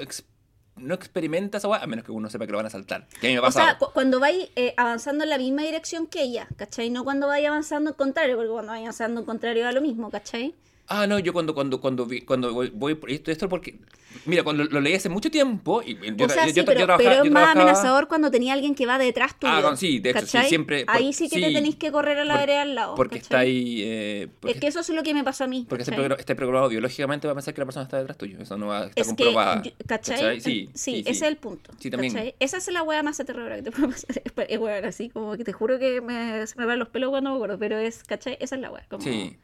no 0.79 0.93
experimenta 0.95 1.57
esa 1.59 1.67
weá, 1.67 1.79
a 1.83 1.87
menos 1.87 2.05
que 2.05 2.11
uno 2.11 2.29
sepa 2.29 2.45
que 2.45 2.51
lo 2.51 2.57
van 2.57 2.65
a 2.67 2.69
saltar. 2.69 3.07
Que 3.21 3.27
a 3.27 3.29
mí 3.29 3.35
me 3.35 3.45
ha 3.45 3.47
O 3.47 3.51
sea, 3.51 3.77
cu- 3.77 3.91
cuando 3.93 4.19
vais 4.19 4.49
eh, 4.55 4.73
avanzando 4.77 5.23
en 5.23 5.29
la 5.29 5.37
misma 5.37 5.61
dirección 5.63 6.07
que 6.07 6.21
ella, 6.23 6.47
¿cachai? 6.57 6.89
No 6.89 7.03
cuando 7.03 7.27
vais 7.27 7.45
avanzando 7.47 7.91
en 7.91 7.95
contrario, 7.95 8.35
porque 8.35 8.49
cuando 8.51 8.71
vais 8.71 8.81
avanzando 8.83 9.19
en 9.21 9.25
contrario 9.25 9.63
da 9.63 9.71
lo 9.71 9.81
mismo, 9.81 10.09
¿cachai? 10.09 10.55
Ah, 10.91 11.05
no, 11.05 11.19
yo 11.19 11.33
cuando 11.33 11.53
cuando 11.53 11.79
cuando 11.79 12.05
vi- 12.07 12.21
cuando 12.21 12.51
voy, 12.51 12.71
voy 12.73 12.95
por 12.95 13.11
esto, 13.11 13.29
esto 13.29 13.47
porque 13.47 13.77
mira, 14.25 14.43
cuando 14.43 14.63
lo, 14.63 14.71
lo 14.71 14.81
leí 14.81 14.95
hace 14.95 15.07
mucho 15.07 15.29
tiempo 15.29 15.83
y 15.85 15.93
yo, 16.15 16.25
o 16.25 16.29
sea, 16.29 16.47
yo- 16.47 16.49
sí, 16.49 16.55
yo- 16.55 16.63
yo 16.63 16.65
pero, 16.65 16.79
trabajaba- 16.85 16.97
pero 16.97 17.11
es 17.25 17.31
más 17.31 17.43
trabajaba- 17.43 17.61
amenazador 17.61 18.07
cuando 18.07 18.31
tenía 18.31 18.53
alguien 18.53 18.73
que 18.73 18.87
va 18.87 18.97
detrás 18.97 19.37
tuyo. 19.39 19.53
Ah, 19.53 19.61
no, 19.61 19.77
sí, 19.77 19.99
de 19.99 20.09
hecho, 20.09 20.25
sí, 20.25 20.39
siempre- 20.47 20.85
Ahí 20.87 21.13
sí 21.13 21.29
que 21.29 21.39
te 21.39 21.53
tenéis 21.53 21.75
que 21.75 21.91
correr 21.91 22.17
a 22.17 22.25
la 22.25 22.33
por- 22.33 22.39
vereda 22.41 22.61
al 22.63 22.73
lado. 22.73 22.95
porque 22.95 23.19
está 23.19 23.37
¿cachai? 23.37 23.47
ahí 23.49 23.81
eh, 23.85 24.27
porque, 24.39 24.55
Es 24.55 24.61
que 24.61 24.67
eso 24.67 24.79
es 24.79 24.89
lo 24.89 25.03
que 25.03 25.13
me 25.13 25.23
pasó 25.23 25.43
a 25.43 25.47
mí. 25.47 25.67
porque 25.69 25.83
está, 25.83 25.95
progr- 25.95 26.17
está 26.19 26.33
programado 26.35 26.69
biológicamente 26.69 27.27
va 27.27 27.33
a 27.33 27.35
pensar 27.35 27.53
que 27.53 27.61
la 27.61 27.65
persona 27.65 27.83
está 27.83 27.97
detrás 27.99 28.17
tuyo, 28.17 28.39
eso 28.41 28.57
no 28.57 28.65
va 28.67 28.87
está 28.87 29.01
Es 29.01 29.07
que, 29.09 29.23
comprobado. 29.23 29.61
¿cachai? 29.85 30.41
Sí, 30.41 30.69
sí, 30.73 31.01
ese 31.01 31.09
es 31.11 31.21
el 31.21 31.37
punto. 31.37 31.71
Sí, 31.79 31.91
también. 31.91 32.13
¿cachai? 32.13 32.33
Esa 32.39 32.57
es 32.57 32.67
la 32.71 32.81
wea 32.81 33.03
más 33.03 33.19
aterradora 33.19 33.57
que 33.57 33.61
te 33.61 33.71
puede 33.71 33.89
pasar. 33.89 34.09
Es, 34.25 34.33
es 34.49 34.59
wea 34.59 34.79
así, 34.87 35.09
como 35.09 35.37
que 35.37 35.43
te 35.43 35.53
juro 35.53 35.77
que 35.77 36.01
me, 36.01 36.47
se 36.47 36.55
me 36.57 36.65
van 36.65 36.79
los 36.79 36.89
pelos 36.89 37.11
cuando 37.11 37.29
me 37.29 37.35
acuerdo, 37.35 37.59
pero 37.59 37.77
es, 37.77 38.03
¿cachai? 38.03 38.37
Esa 38.41 38.55
es 38.55 38.61
la 38.61 38.71
wea. 38.71 38.85
Como... 38.89 39.03
Sí. 39.03 39.37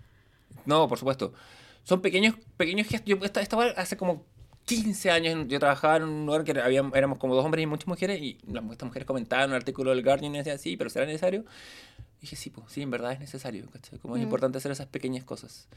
No, 0.66 0.88
por 0.88 0.98
supuesto. 0.98 1.34
Son 1.84 2.02
pequeños, 2.02 2.36
pequeños 2.58 2.88
gestos. 2.88 3.08
Yo 3.08 3.18
esta, 3.24 3.42
esta 3.42 3.62
hace 3.78 3.96
como 3.98 4.26
15 4.66 5.12
años 5.12 5.48
yo 5.48 5.60
trabajaba 5.60 5.98
en 5.98 6.04
un 6.04 6.26
lugar 6.26 6.44
que 6.44 6.60
había, 6.60 6.84
éramos 6.96 7.20
como 7.20 7.36
dos 7.36 7.46
hombres 7.46 7.62
y 7.64 7.68
muchas 7.68 7.88
mujeres 7.88 8.20
y 8.22 8.38
las, 8.52 8.64
estas 8.72 8.88
mujeres 8.88 9.06
comentaban 9.06 9.50
un 9.50 9.56
artículo 9.56 9.92
del 9.92 10.04
Guardian 10.04 10.34
y 10.34 10.40
decían, 10.40 10.58
sí, 10.58 10.76
pero 10.78 10.90
¿será 10.90 11.06
necesario? 11.06 11.46
Y 12.18 12.22
dije, 12.22 12.36
sí, 12.36 12.50
pues, 12.50 12.66
sí, 12.72 12.82
en 12.82 12.90
verdad 12.90 13.12
es 13.12 13.20
necesario. 13.20 13.70
¿cachai? 13.72 14.00
Como 14.00 14.16
es 14.16 14.22
Mm. 14.22 14.24
importante 14.24 14.58
hacer 14.58 14.72
esas 14.72 14.88
pequeñas 14.88 15.24
cosas. 15.24 15.68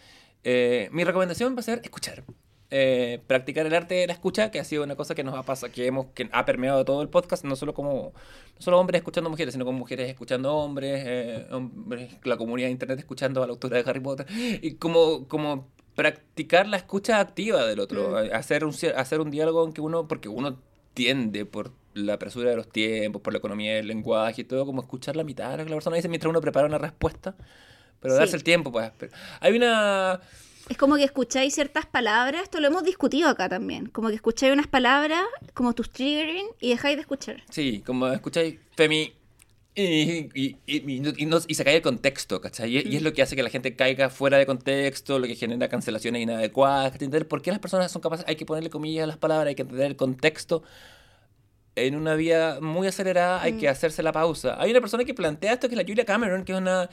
Eh, 0.44 0.88
mi 0.92 1.04
recomendación 1.04 1.54
va 1.54 1.60
a 1.60 1.62
ser 1.64 1.80
escuchar. 1.84 2.24
Eh, 2.70 3.20
practicar 3.26 3.64
el 3.64 3.74
arte 3.74 3.94
de 3.94 4.06
la 4.06 4.12
escucha, 4.12 4.50
que 4.50 4.60
ha 4.60 4.64
sido 4.64 4.82
una 4.84 4.94
cosa 4.94 5.14
que 5.14 5.24
nos 5.24 5.34
ha 5.34 5.42
pasado, 5.42 5.72
que 5.72 5.86
hemos, 5.86 6.06
que 6.14 6.28
ha 6.32 6.44
permeado 6.44 6.84
todo 6.84 7.00
el 7.00 7.08
podcast, 7.08 7.42
no 7.44 7.56
solo 7.56 7.72
como, 7.72 8.12
no 8.12 8.60
solo 8.60 8.78
hombres 8.78 8.98
escuchando 9.00 9.30
mujeres, 9.30 9.54
sino 9.54 9.64
como 9.64 9.78
mujeres 9.78 10.10
escuchando 10.10 10.54
hombres, 10.54 11.02
eh, 11.06 11.46
hombres, 11.50 12.10
la 12.24 12.36
comunidad 12.36 12.68
de 12.68 12.72
internet 12.72 12.98
escuchando 12.98 13.42
a 13.42 13.46
la 13.46 13.52
autora 13.52 13.82
de 13.82 13.88
Harry 13.88 14.00
Potter, 14.00 14.26
y 14.60 14.74
como, 14.74 15.26
como 15.28 15.66
practicar 15.94 16.68
la 16.68 16.76
escucha 16.76 17.20
activa 17.20 17.64
del 17.64 17.80
otro, 17.80 18.10
Mm. 18.10 18.26
eh, 18.26 18.30
hacer 18.34 18.64
un, 18.66 18.74
hacer 18.96 19.20
un 19.20 19.30
diálogo 19.30 19.64
en 19.66 19.72
que 19.72 19.80
uno, 19.80 20.06
porque 20.06 20.28
uno 20.28 20.58
tiende 20.92 21.46
por 21.46 21.72
la 21.94 22.18
presura 22.18 22.50
de 22.50 22.56
los 22.56 22.68
tiempos, 22.68 23.22
por 23.22 23.32
la 23.32 23.38
economía 23.38 23.76
del 23.76 23.86
lenguaje 23.86 24.42
y 24.42 24.44
todo, 24.44 24.66
como 24.66 24.82
escuchar 24.82 25.16
la 25.16 25.24
mitad 25.24 25.52
de 25.52 25.56
lo 25.56 25.64
que 25.64 25.70
la 25.70 25.76
persona 25.76 25.96
dice 25.96 26.08
mientras 26.10 26.28
uno 26.28 26.42
prepara 26.42 26.66
una 26.66 26.76
respuesta, 26.78 27.34
pero 27.98 28.12
Sí. 28.14 28.20
darse 28.20 28.36
el 28.36 28.44
tiempo, 28.44 28.70
pues. 28.70 28.92
pero- 28.98 29.12
Hay 29.40 29.56
una... 29.56 30.20
Es 30.68 30.76
como 30.76 30.96
que 30.96 31.04
escucháis 31.04 31.54
ciertas 31.54 31.86
palabras, 31.86 32.42
esto 32.42 32.60
lo 32.60 32.66
hemos 32.66 32.84
discutido 32.84 33.28
acá 33.28 33.48
también, 33.48 33.86
como 33.86 34.08
que 34.08 34.14
escucháis 34.16 34.52
unas 34.52 34.66
palabras 34.66 35.22
como 35.54 35.74
tus 35.74 35.90
triggering 35.90 36.46
y 36.60 36.70
dejáis 36.70 36.96
de 36.96 37.00
escuchar. 37.02 37.42
Sí, 37.50 37.82
como 37.86 38.06
escucháis 38.08 38.56
Femi 38.76 39.14
y, 39.74 40.28
y, 40.34 40.56
y, 40.66 40.92
y 40.96 41.00
no- 41.26 41.38
y 41.46 41.54
cae 41.54 41.76
el 41.76 41.82
contexto, 41.82 42.40
¿cachai? 42.40 42.76
Y, 42.76 42.88
y 42.88 42.96
es 42.96 43.02
lo 43.02 43.12
que 43.12 43.22
hace 43.22 43.34
que 43.36 43.42
la 43.42 43.48
gente 43.50 43.76
caiga 43.76 44.10
fuera 44.10 44.36
de 44.36 44.44
contexto, 44.44 45.18
lo 45.18 45.26
que 45.26 45.36
genera 45.36 45.68
cancelaciones 45.68 46.20
inadecuadas. 46.22 46.92
Entender 46.92 47.26
por 47.28 47.40
qué 47.42 47.50
las 47.50 47.60
personas 47.60 47.90
son 47.92 48.02
capaces, 48.02 48.26
hay 48.28 48.36
que 48.36 48.44
ponerle 48.44 48.70
comillas 48.70 49.04
a 49.04 49.06
las 49.06 49.16
palabras, 49.18 49.48
hay 49.48 49.54
que 49.54 49.62
entender 49.62 49.86
el 49.86 49.96
contexto. 49.96 50.62
En 51.86 51.94
una 51.96 52.14
vía 52.14 52.58
muy 52.60 52.86
acelerada 52.88 53.40
hay 53.42 53.54
que 53.54 53.68
hacerse 53.68 54.02
la 54.02 54.12
pausa. 54.12 54.56
Hay 54.60 54.70
una 54.70 54.80
persona 54.80 55.04
que 55.04 55.14
plantea 55.14 55.52
esto 55.52 55.68
que 55.68 55.74
es 55.74 55.80
la 55.80 55.86
Julia 55.86 56.04
Cameron, 56.04 56.44
que 56.44 56.52
es 56.52 56.58
una. 56.58 56.88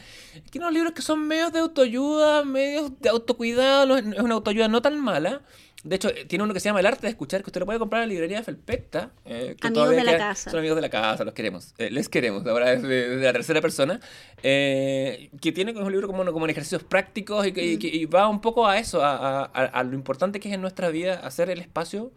que 0.51 0.59
unos 0.59 0.71
libros 0.73 0.93
que 0.93 1.01
son 1.01 1.27
medios 1.27 1.51
de 1.51 1.59
autoayuda, 1.59 2.43
medios 2.45 2.91
de 2.99 3.09
autocuidado, 3.09 3.85
no 3.85 3.97
es 3.97 4.03
una 4.19 4.33
autoayuda 4.35 4.67
no 4.67 4.81
tan 4.81 4.99
mala. 4.99 5.41
De 5.83 5.97
hecho, 5.97 6.09
tiene 6.27 6.43
uno 6.43 6.51
que 6.51 6.59
se 6.59 6.67
llama 6.69 6.79
El 6.79 6.87
arte 6.87 7.01
de 7.05 7.09
escuchar, 7.09 7.43
que 7.43 7.49
usted 7.49 7.59
lo 7.59 7.67
puede 7.67 7.77
comprar 7.77 8.01
en 8.01 8.09
la 8.09 8.13
librería 8.13 8.37
de 8.37 8.43
Felpecta. 8.43 9.11
eh, 9.23 9.55
que 9.61 9.67
Amigos 9.67 9.89
de 9.91 10.03
la 10.03 10.11
casa. 10.17 10.49
Son 10.49 10.57
amigos 10.59 10.75
de 10.77 10.81
la 10.81 10.89
casa, 10.89 11.23
los 11.23 11.33
queremos. 11.35 11.75
Eh, 11.77 11.91
les 11.91 12.09
queremos, 12.09 12.43
ahora 12.47 12.73
es 12.73 12.81
de, 12.81 13.17
de 13.17 13.23
la 13.23 13.31
tercera 13.33 13.61
persona. 13.61 13.99
eh, 14.41 15.29
que 15.41 15.51
tiene 15.51 15.73
un 15.73 15.91
libro 15.91 16.07
como, 16.07 16.25
como 16.31 16.45
en 16.45 16.49
ejercicios 16.49 16.83
prácticos 16.83 17.45
y, 17.45 17.51
que, 17.51 17.63
y 17.65 17.77
que- 17.77 17.87
y 17.87 18.05
va 18.05 18.27
un 18.27 18.41
poco 18.41 18.67
a 18.67 18.79
eso, 18.79 19.03
a, 19.03 19.15
a- 19.15 19.43
a- 19.53 19.65
a 19.65 19.83
lo 19.83 19.93
importante 19.93 20.39
que 20.39 20.49
es 20.49 20.55
en 20.55 20.61
nuestra 20.61 20.89
vida 20.89 21.15
hacer 21.23 21.49
el 21.51 21.59
espacio 21.59 22.11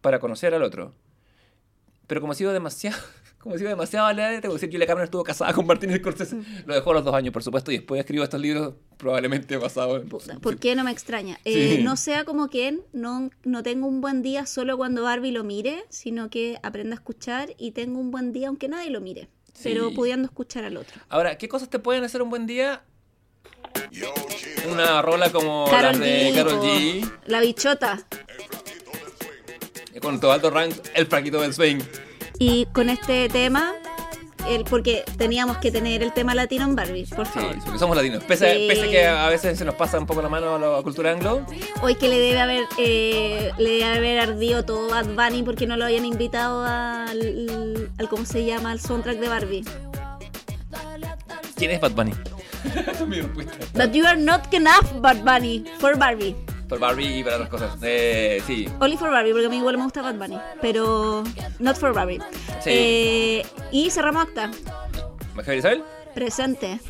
para 0.00 0.18
conocer 0.18 0.52
al 0.54 0.62
otro. 0.62 0.94
Pero 2.08 2.20
como 2.20 2.32
ha 2.32 2.34
sido 2.34 2.52
demasiado, 2.52 2.98
como 3.38 3.54
ha 3.54 3.58
sido 3.58 3.70
demasiado 3.70 4.06
alegre, 4.06 4.40
tengo 4.40 4.54
que 4.54 4.60
decir, 4.60 4.72
Julia 4.72 4.86
Cameron 4.86 5.04
estuvo 5.04 5.22
casada 5.22 5.52
con 5.52 5.64
Martin 5.66 5.94
Scorsese. 5.96 6.36
Lo 6.66 6.74
dejó 6.74 6.90
a 6.90 6.94
los 6.94 7.04
dos 7.04 7.14
años, 7.14 7.32
por 7.32 7.44
supuesto, 7.44 7.70
y 7.70 7.76
después 7.76 8.00
escribió 8.00 8.24
estos 8.24 8.40
libros 8.40 8.74
probablemente 8.96 9.56
basados 9.56 10.02
en... 10.02 10.08
Puta, 10.08 10.38
¿Por 10.40 10.56
qué 10.56 10.74
no 10.74 10.82
me 10.82 10.90
extraña? 10.90 11.38
Eh, 11.44 11.76
Sí. 11.76 11.82
No 11.84 11.96
sea 11.96 12.24
como 12.24 12.48
quien, 12.48 12.80
no, 12.92 13.30
no 13.44 13.62
tengo 13.62 13.86
un 13.86 14.00
buen 14.00 14.22
día 14.22 14.46
solo 14.46 14.76
cuando 14.76 15.02
Barbie 15.04 15.30
lo 15.32 15.44
mire, 15.44 15.84
sino 15.90 16.30
que 16.30 16.58
aprenda 16.62 16.94
a 16.94 16.98
escuchar 16.98 17.54
y 17.58 17.70
tengo 17.70 18.00
un 18.00 18.10
buen 18.10 18.32
día 18.32 18.48
aunque 18.48 18.68
nadie 18.68 18.90
lo 18.90 19.00
mire, 19.00 19.28
pero 19.62 19.92
pudiendo 19.92 20.26
escuchar 20.26 20.64
al 20.64 20.76
otro. 20.76 21.00
Ahora, 21.08 21.38
¿qué 21.38 21.48
cosas 21.48 21.68
te 21.68 21.78
pueden 21.78 22.04
hacer 22.04 22.22
un 22.22 22.30
buen 22.30 22.46
día? 22.46 22.82
Una 24.70 25.02
rola 25.02 25.30
como 25.30 25.66
Carol 25.70 25.92
las 25.92 26.00
de 26.00 26.32
G, 26.32 26.44
po, 26.44 26.64
G, 26.64 27.12
La 27.26 27.40
bichota. 27.40 28.06
Con 30.00 30.20
todo 30.20 30.32
alto 30.32 30.50
rank, 30.50 30.74
el 30.94 31.06
fraquito 31.06 31.40
del 31.40 31.52
swing. 31.54 31.78
Y 32.38 32.66
con 32.66 32.88
este 32.90 33.28
tema, 33.28 33.72
el, 34.48 34.64
porque 34.64 35.04
teníamos 35.16 35.58
que 35.58 35.70
tener 35.72 36.02
el 36.02 36.12
tema 36.12 36.34
latino 36.34 36.64
en 36.64 36.76
Barbie, 36.76 37.04
por 37.06 37.26
Sí, 37.26 37.32
favor. 37.34 37.56
porque 37.64 37.78
somos 37.78 37.96
latinos. 37.96 38.22
Pese, 38.24 38.54
Sí. 38.54 38.66
pese 38.68 38.88
que 38.90 39.06
a 39.06 39.28
veces 39.28 39.58
se 39.58 39.64
nos 39.64 39.74
pasa 39.74 39.98
un 39.98 40.06
poco 40.06 40.22
la 40.22 40.28
mano 40.28 40.54
a 40.54 40.58
la 40.76 40.82
cultura 40.82 41.10
anglo. 41.12 41.44
Hoy 41.82 41.94
que 41.96 42.08
le 42.08 42.18
debe 42.18 42.40
haber 42.40 42.64
eh, 42.78 43.50
le 43.58 43.70
debe 43.70 43.84
haber 43.84 44.20
ardido 44.20 44.64
todo 44.64 44.88
Bad 44.90 45.06
Bunny 45.14 45.42
porque 45.42 45.66
no 45.66 45.76
lo 45.76 45.84
habían 45.84 46.04
invitado 46.04 46.62
al, 46.64 47.90
al 47.98 48.08
¿cómo 48.08 48.24
se 48.24 48.44
llama? 48.44 48.70
al 48.70 48.80
soundtrack 48.80 49.18
de 49.18 49.28
Barbie. 49.28 49.64
¿Quién 51.56 51.72
es 51.72 51.80
Bad 51.80 51.92
Bunny? 51.92 52.12
Esa 52.64 52.90
es 52.92 53.00
mi 53.06 53.20
respuesta. 53.20 53.52
That 53.74 53.90
you 53.92 54.06
are 54.06 54.16
not 54.20 54.52
enough 54.54 54.86
Bad 55.00 55.24
Bunny 55.24 55.64
for 55.80 55.96
Barbie. 55.98 56.36
Por 56.68 56.78
Barbie 56.78 57.18
y 57.18 57.24
para 57.24 57.36
otras 57.36 57.48
cosas. 57.48 57.78
Eh, 57.82 58.42
sí. 58.46 58.68
Only 58.78 58.96
for 58.96 59.10
Barbie, 59.10 59.32
porque 59.32 59.46
a 59.46 59.48
mí 59.48 59.56
igual 59.56 59.78
me 59.78 59.84
gusta 59.84 60.02
Bad 60.02 60.16
Bunny, 60.16 60.38
pero 60.60 61.24
not 61.58 61.76
for 61.76 61.94
Barbie. 61.94 62.20
Sí. 62.60 62.70
Eh, 62.70 63.46
y 63.72 63.90
cerramos 63.90 64.24
acta. 64.24 64.50
Javier 65.36 65.58
Isabel, 65.58 65.84
Presente. 66.14 66.80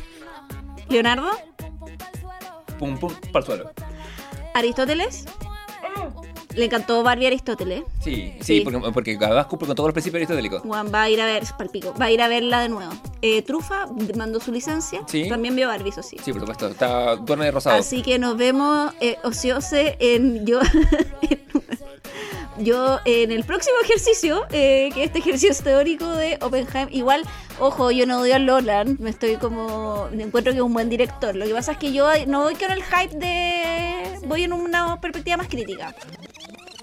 Leonardo, 0.89 1.29
pum 2.79 2.97
pum, 2.97 3.13
para 3.31 3.39
el 3.39 3.45
suelo. 3.45 3.71
Aristóteles. 4.53 5.25
Le 6.59 6.65
encantó 6.65 7.01
Barbie 7.03 7.27
Aristóteles. 7.27 7.83
Sí, 8.03 8.33
sí, 8.41 8.43
Sí. 8.43 8.61
Porque, 8.61 8.91
porque 8.91 9.17
además 9.21 9.45
cumple 9.47 9.67
con 9.67 9.75
todos 9.75 9.87
los 9.87 9.93
principios 9.93 10.19
aristotélicos. 10.19 10.61
Juan 10.61 10.91
va 10.93 11.03
a 11.03 11.09
ir 11.09 11.21
a 11.21 11.25
ver, 11.25 11.43
palpico, 11.57 11.93
va 11.99 12.05
a 12.05 12.11
ir 12.11 12.21
a 12.21 12.27
verla 12.27 12.59
de 12.61 12.69
nuevo. 12.69 12.91
Eh, 13.21 13.41
Trufa 13.43 13.87
mandó 14.15 14.39
su 14.39 14.51
licencia. 14.51 15.01
Sí. 15.07 15.29
También 15.29 15.55
vio 15.55 15.67
Barbie, 15.69 15.89
eso 15.89 16.03
sí. 16.03 16.17
Sí, 16.23 16.31
por 16.31 16.41
supuesto. 16.41 16.67
Está 16.67 17.15
duerme 17.15 17.45
de 17.45 17.51
rosado. 17.51 17.77
Así 17.77 18.01
que 18.01 18.19
nos 18.19 18.35
vemos 18.37 18.93
eh, 18.99 19.17
ociose 19.23 19.95
en 19.99 20.45
yo 20.45 20.59
en- 20.61 21.39
yo 22.65 22.99
en 23.05 23.31
el 23.31 23.45
próximo 23.45 23.77
ejercicio, 23.83 24.45
eh, 24.51 24.89
que 24.93 25.01
es 25.03 25.07
este 25.07 25.19
ejercicio 25.19 25.63
teórico 25.63 26.05
de 26.11 26.37
Oppenheim. 26.41 26.89
Igual, 26.91 27.23
ojo, 27.59 27.89
yo 27.91 28.05
no 28.05 28.19
odio 28.19 28.35
a 28.35 28.39
Nolan, 28.39 28.97
me 28.99 29.09
estoy 29.11 29.37
como 29.37 30.09
encuentro 30.11 30.51
que 30.51 30.57
es 30.59 30.63
un 30.63 30.73
buen 30.73 30.89
director. 30.89 31.35
Lo 31.35 31.45
que 31.45 31.53
pasa 31.53 31.71
es 31.73 31.77
que 31.77 31.93
yo 31.93 32.05
no 32.27 32.43
voy 32.43 32.55
con 32.55 32.69
el 32.71 32.83
hype 32.83 33.15
de 33.15 34.19
voy 34.27 34.43
en 34.43 34.51
una 34.53 34.99
perspectiva 34.99 35.37
más 35.37 35.47
crítica. 35.47 35.95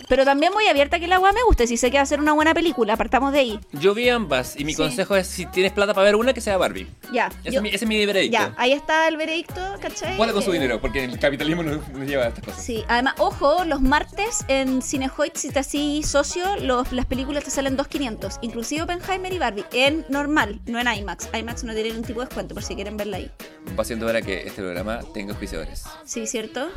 Pero 0.08 0.24
también 0.24 0.52
muy 0.52 0.66
abierta 0.68 0.96
a 0.96 1.00
que 1.00 1.06
la 1.08 1.16
agua 1.16 1.32
me 1.32 1.42
guste. 1.44 1.66
Si 1.66 1.76
sé 1.76 1.90
que 1.90 1.96
va 1.96 2.02
a 2.02 2.06
ser 2.06 2.20
una 2.20 2.32
buena 2.32 2.54
película, 2.54 2.94
apartamos 2.94 3.32
de 3.32 3.40
ahí. 3.40 3.60
Yo 3.72 3.94
vi 3.94 4.08
ambas 4.08 4.54
y 4.58 4.64
mi 4.64 4.72
Sí. 4.72 4.82
consejo 4.82 5.16
es 5.16 5.26
si 5.26 5.46
tienes 5.46 5.72
plata 5.72 5.94
para 5.94 6.04
ver 6.04 6.16
una 6.16 6.32
que 6.32 6.40
sea 6.40 6.56
Barbie. 6.56 6.86
Ya. 7.12 7.26
Ese, 7.42 7.52
yo- 7.52 7.58
es, 7.58 7.62
mi, 7.62 7.68
ese 7.70 7.84
es 7.84 7.88
mi 7.88 8.06
veredicto. 8.06 8.38
ya, 8.38 8.54
ahí 8.56 8.72
está 8.72 9.08
el 9.08 9.16
veredicto, 9.16 9.60
¿cachai? 9.80 10.16
Guarda 10.16 10.32
con 10.32 10.42
su 10.42 10.50
Eh, 10.50 10.54
dinero, 10.54 10.80
porque 10.80 11.04
el 11.04 11.18
capitalismo 11.18 11.62
nos, 11.62 11.88
nos 11.90 12.06
lleva 12.08 12.24
a 12.24 12.28
estas 12.28 12.44
cosas. 12.44 12.62
Sí, 12.64 12.84
además, 12.88 13.14
ojo, 13.18 13.64
los 13.64 13.80
martes 13.80 14.44
en 14.48 14.80
Cinehoid, 14.82 15.32
si 15.34 15.50
te 15.50 15.58
así 15.60 16.02
socio, 16.04 16.44
los, 16.60 16.92
las 16.92 17.06
películas 17.06 17.44
te 17.44 17.50
salen 17.50 17.76
2.500, 17.76 18.38
inclusive 18.42 18.82
Oppenheimer 18.82 19.32
y 19.32 19.38
Barbie, 19.38 19.64
en 19.72 20.04
normal, 20.08 20.60
no 20.66 20.78
en 20.78 20.86
IMAX. 20.86 21.28
IMAX 21.36 21.64
no 21.64 21.72
tiene 21.74 21.88
ningún 21.90 22.04
tipo 22.04 22.20
de 22.20 22.26
descuento 22.26 22.54
por 22.54 22.62
si 22.62 22.74
quieren 22.74 22.96
verla 22.96 23.16
ahí. 23.18 23.30
Va 23.78 23.84
siendo 23.84 24.06
hora 24.06 24.22
que 24.22 24.46
este 24.46 24.62
programa 24.62 25.00
tenga 25.12 25.32
auspiciadores. 25.32 25.84
Sí, 26.04 26.26
¿cierto? 26.26 26.68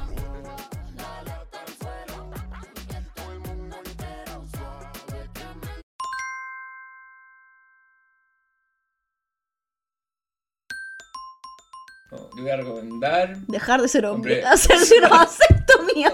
Yo 12.12 12.30
voy 12.42 12.50
a 12.50 12.58
recomendar. 12.58 13.38
Dejar 13.48 13.82
de 13.82 13.88
ser 13.88 14.06
hombre, 14.06 14.36
Hombre. 14.38 14.48
hacerse 14.50 14.98
una 14.98 15.10
vasectomía. 15.10 16.12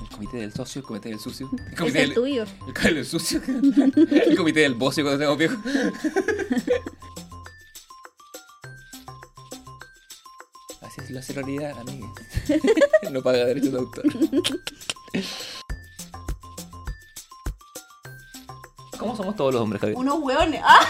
El 0.00 0.08
comité 0.16 0.36
del 0.38 0.52
socio, 0.52 0.80
el 0.80 0.86
comité 0.86 1.08
del 1.10 1.18
sucio. 1.20 1.50
El 1.52 1.72
Es 1.72 1.78
comité 1.78 2.02
el 2.02 2.08
del, 2.08 2.14
tuyo. 2.14 2.42
el 2.44 2.48
comité 2.74 2.94
del 2.94 3.06
sucio. 3.06 3.40
el 3.46 4.36
comité 4.36 4.60
del 4.60 4.74
bocio 4.74 5.04
cuando 5.04 5.18
tengamos 5.18 5.38
viejo. 5.38 5.56
Así 10.82 11.00
es 11.02 11.10
la 11.10 11.22
sororidad, 11.22 11.78
amigues. 11.78 12.08
no 13.12 13.22
paga 13.22 13.44
derechos 13.44 13.72
de 13.72 13.78
autor. 13.78 14.04
¿Cómo 19.00 19.16
somos 19.16 19.34
todos 19.34 19.54
los 19.54 19.62
hombres, 19.62 19.80
Javier? 19.80 19.96
Unos 19.98 20.18
hueones. 20.20 20.60
¡Ah! 20.62 20.80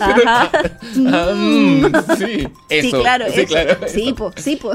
Ajá. 0.00 0.50
Ah, 0.52 1.32
mm, 1.34 1.86
sí, 2.18 2.48
eso. 2.68 2.96
sí, 2.96 3.02
claro, 3.02 3.26
sí, 3.32 3.40
eso. 3.40 3.46
claro. 3.48 3.76
Sí, 3.88 4.06
eso. 4.08 4.14
po, 4.16 4.32
sí, 4.36 4.56
po. 4.56 4.72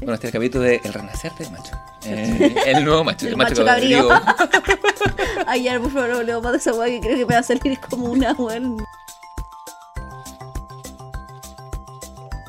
Bueno, 0.00 0.14
este 0.14 0.28
es 0.28 0.34
el 0.34 0.40
capítulo 0.40 0.64
de 0.64 0.80
El 0.84 0.92
renacer 0.92 1.32
del 1.34 1.50
macho. 1.50 1.72
Eh, 2.04 2.54
el 2.66 2.84
nuevo 2.84 3.02
macho, 3.04 3.26
el, 3.26 3.32
El 3.32 3.36
macho, 3.38 3.50
macho 3.50 3.64
cabrío. 3.64 4.08
cabrío. 4.08 4.34
Ay, 5.46 5.64
ya, 5.64 5.80
por 5.80 5.90
favor, 5.90 6.08
no 6.10 6.16
hablemos 6.18 6.42
más 6.42 6.52
de 6.52 6.58
esa 6.58 6.72
weá 6.74 6.88
que 6.88 7.00
creo 7.00 7.16
que 7.18 7.26
me 7.26 7.34
va 7.34 7.40
a 7.40 7.42
salir 7.42 7.78
como 7.90 8.06
una 8.06 8.32
weón. 8.32 8.76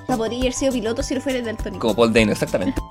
O 0.09 0.11
sea, 0.11 0.17
podría 0.17 0.39
haber 0.39 0.53
sido 0.53 0.71
piloto 0.71 1.03
si 1.03 1.13
no 1.13 1.21
fuera 1.21 1.39
daltónico. 1.39 1.81
Como 1.81 1.95
Paul 1.95 2.11
Dano, 2.11 2.31
exactamente. 2.31 2.81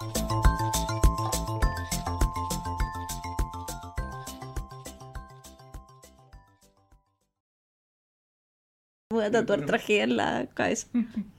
Voy 9.10 9.24
a 9.24 9.32
tatuar 9.32 9.66
traje 9.66 10.02
en 10.02 10.16
la 10.16 10.46
cabeza. 10.54 10.86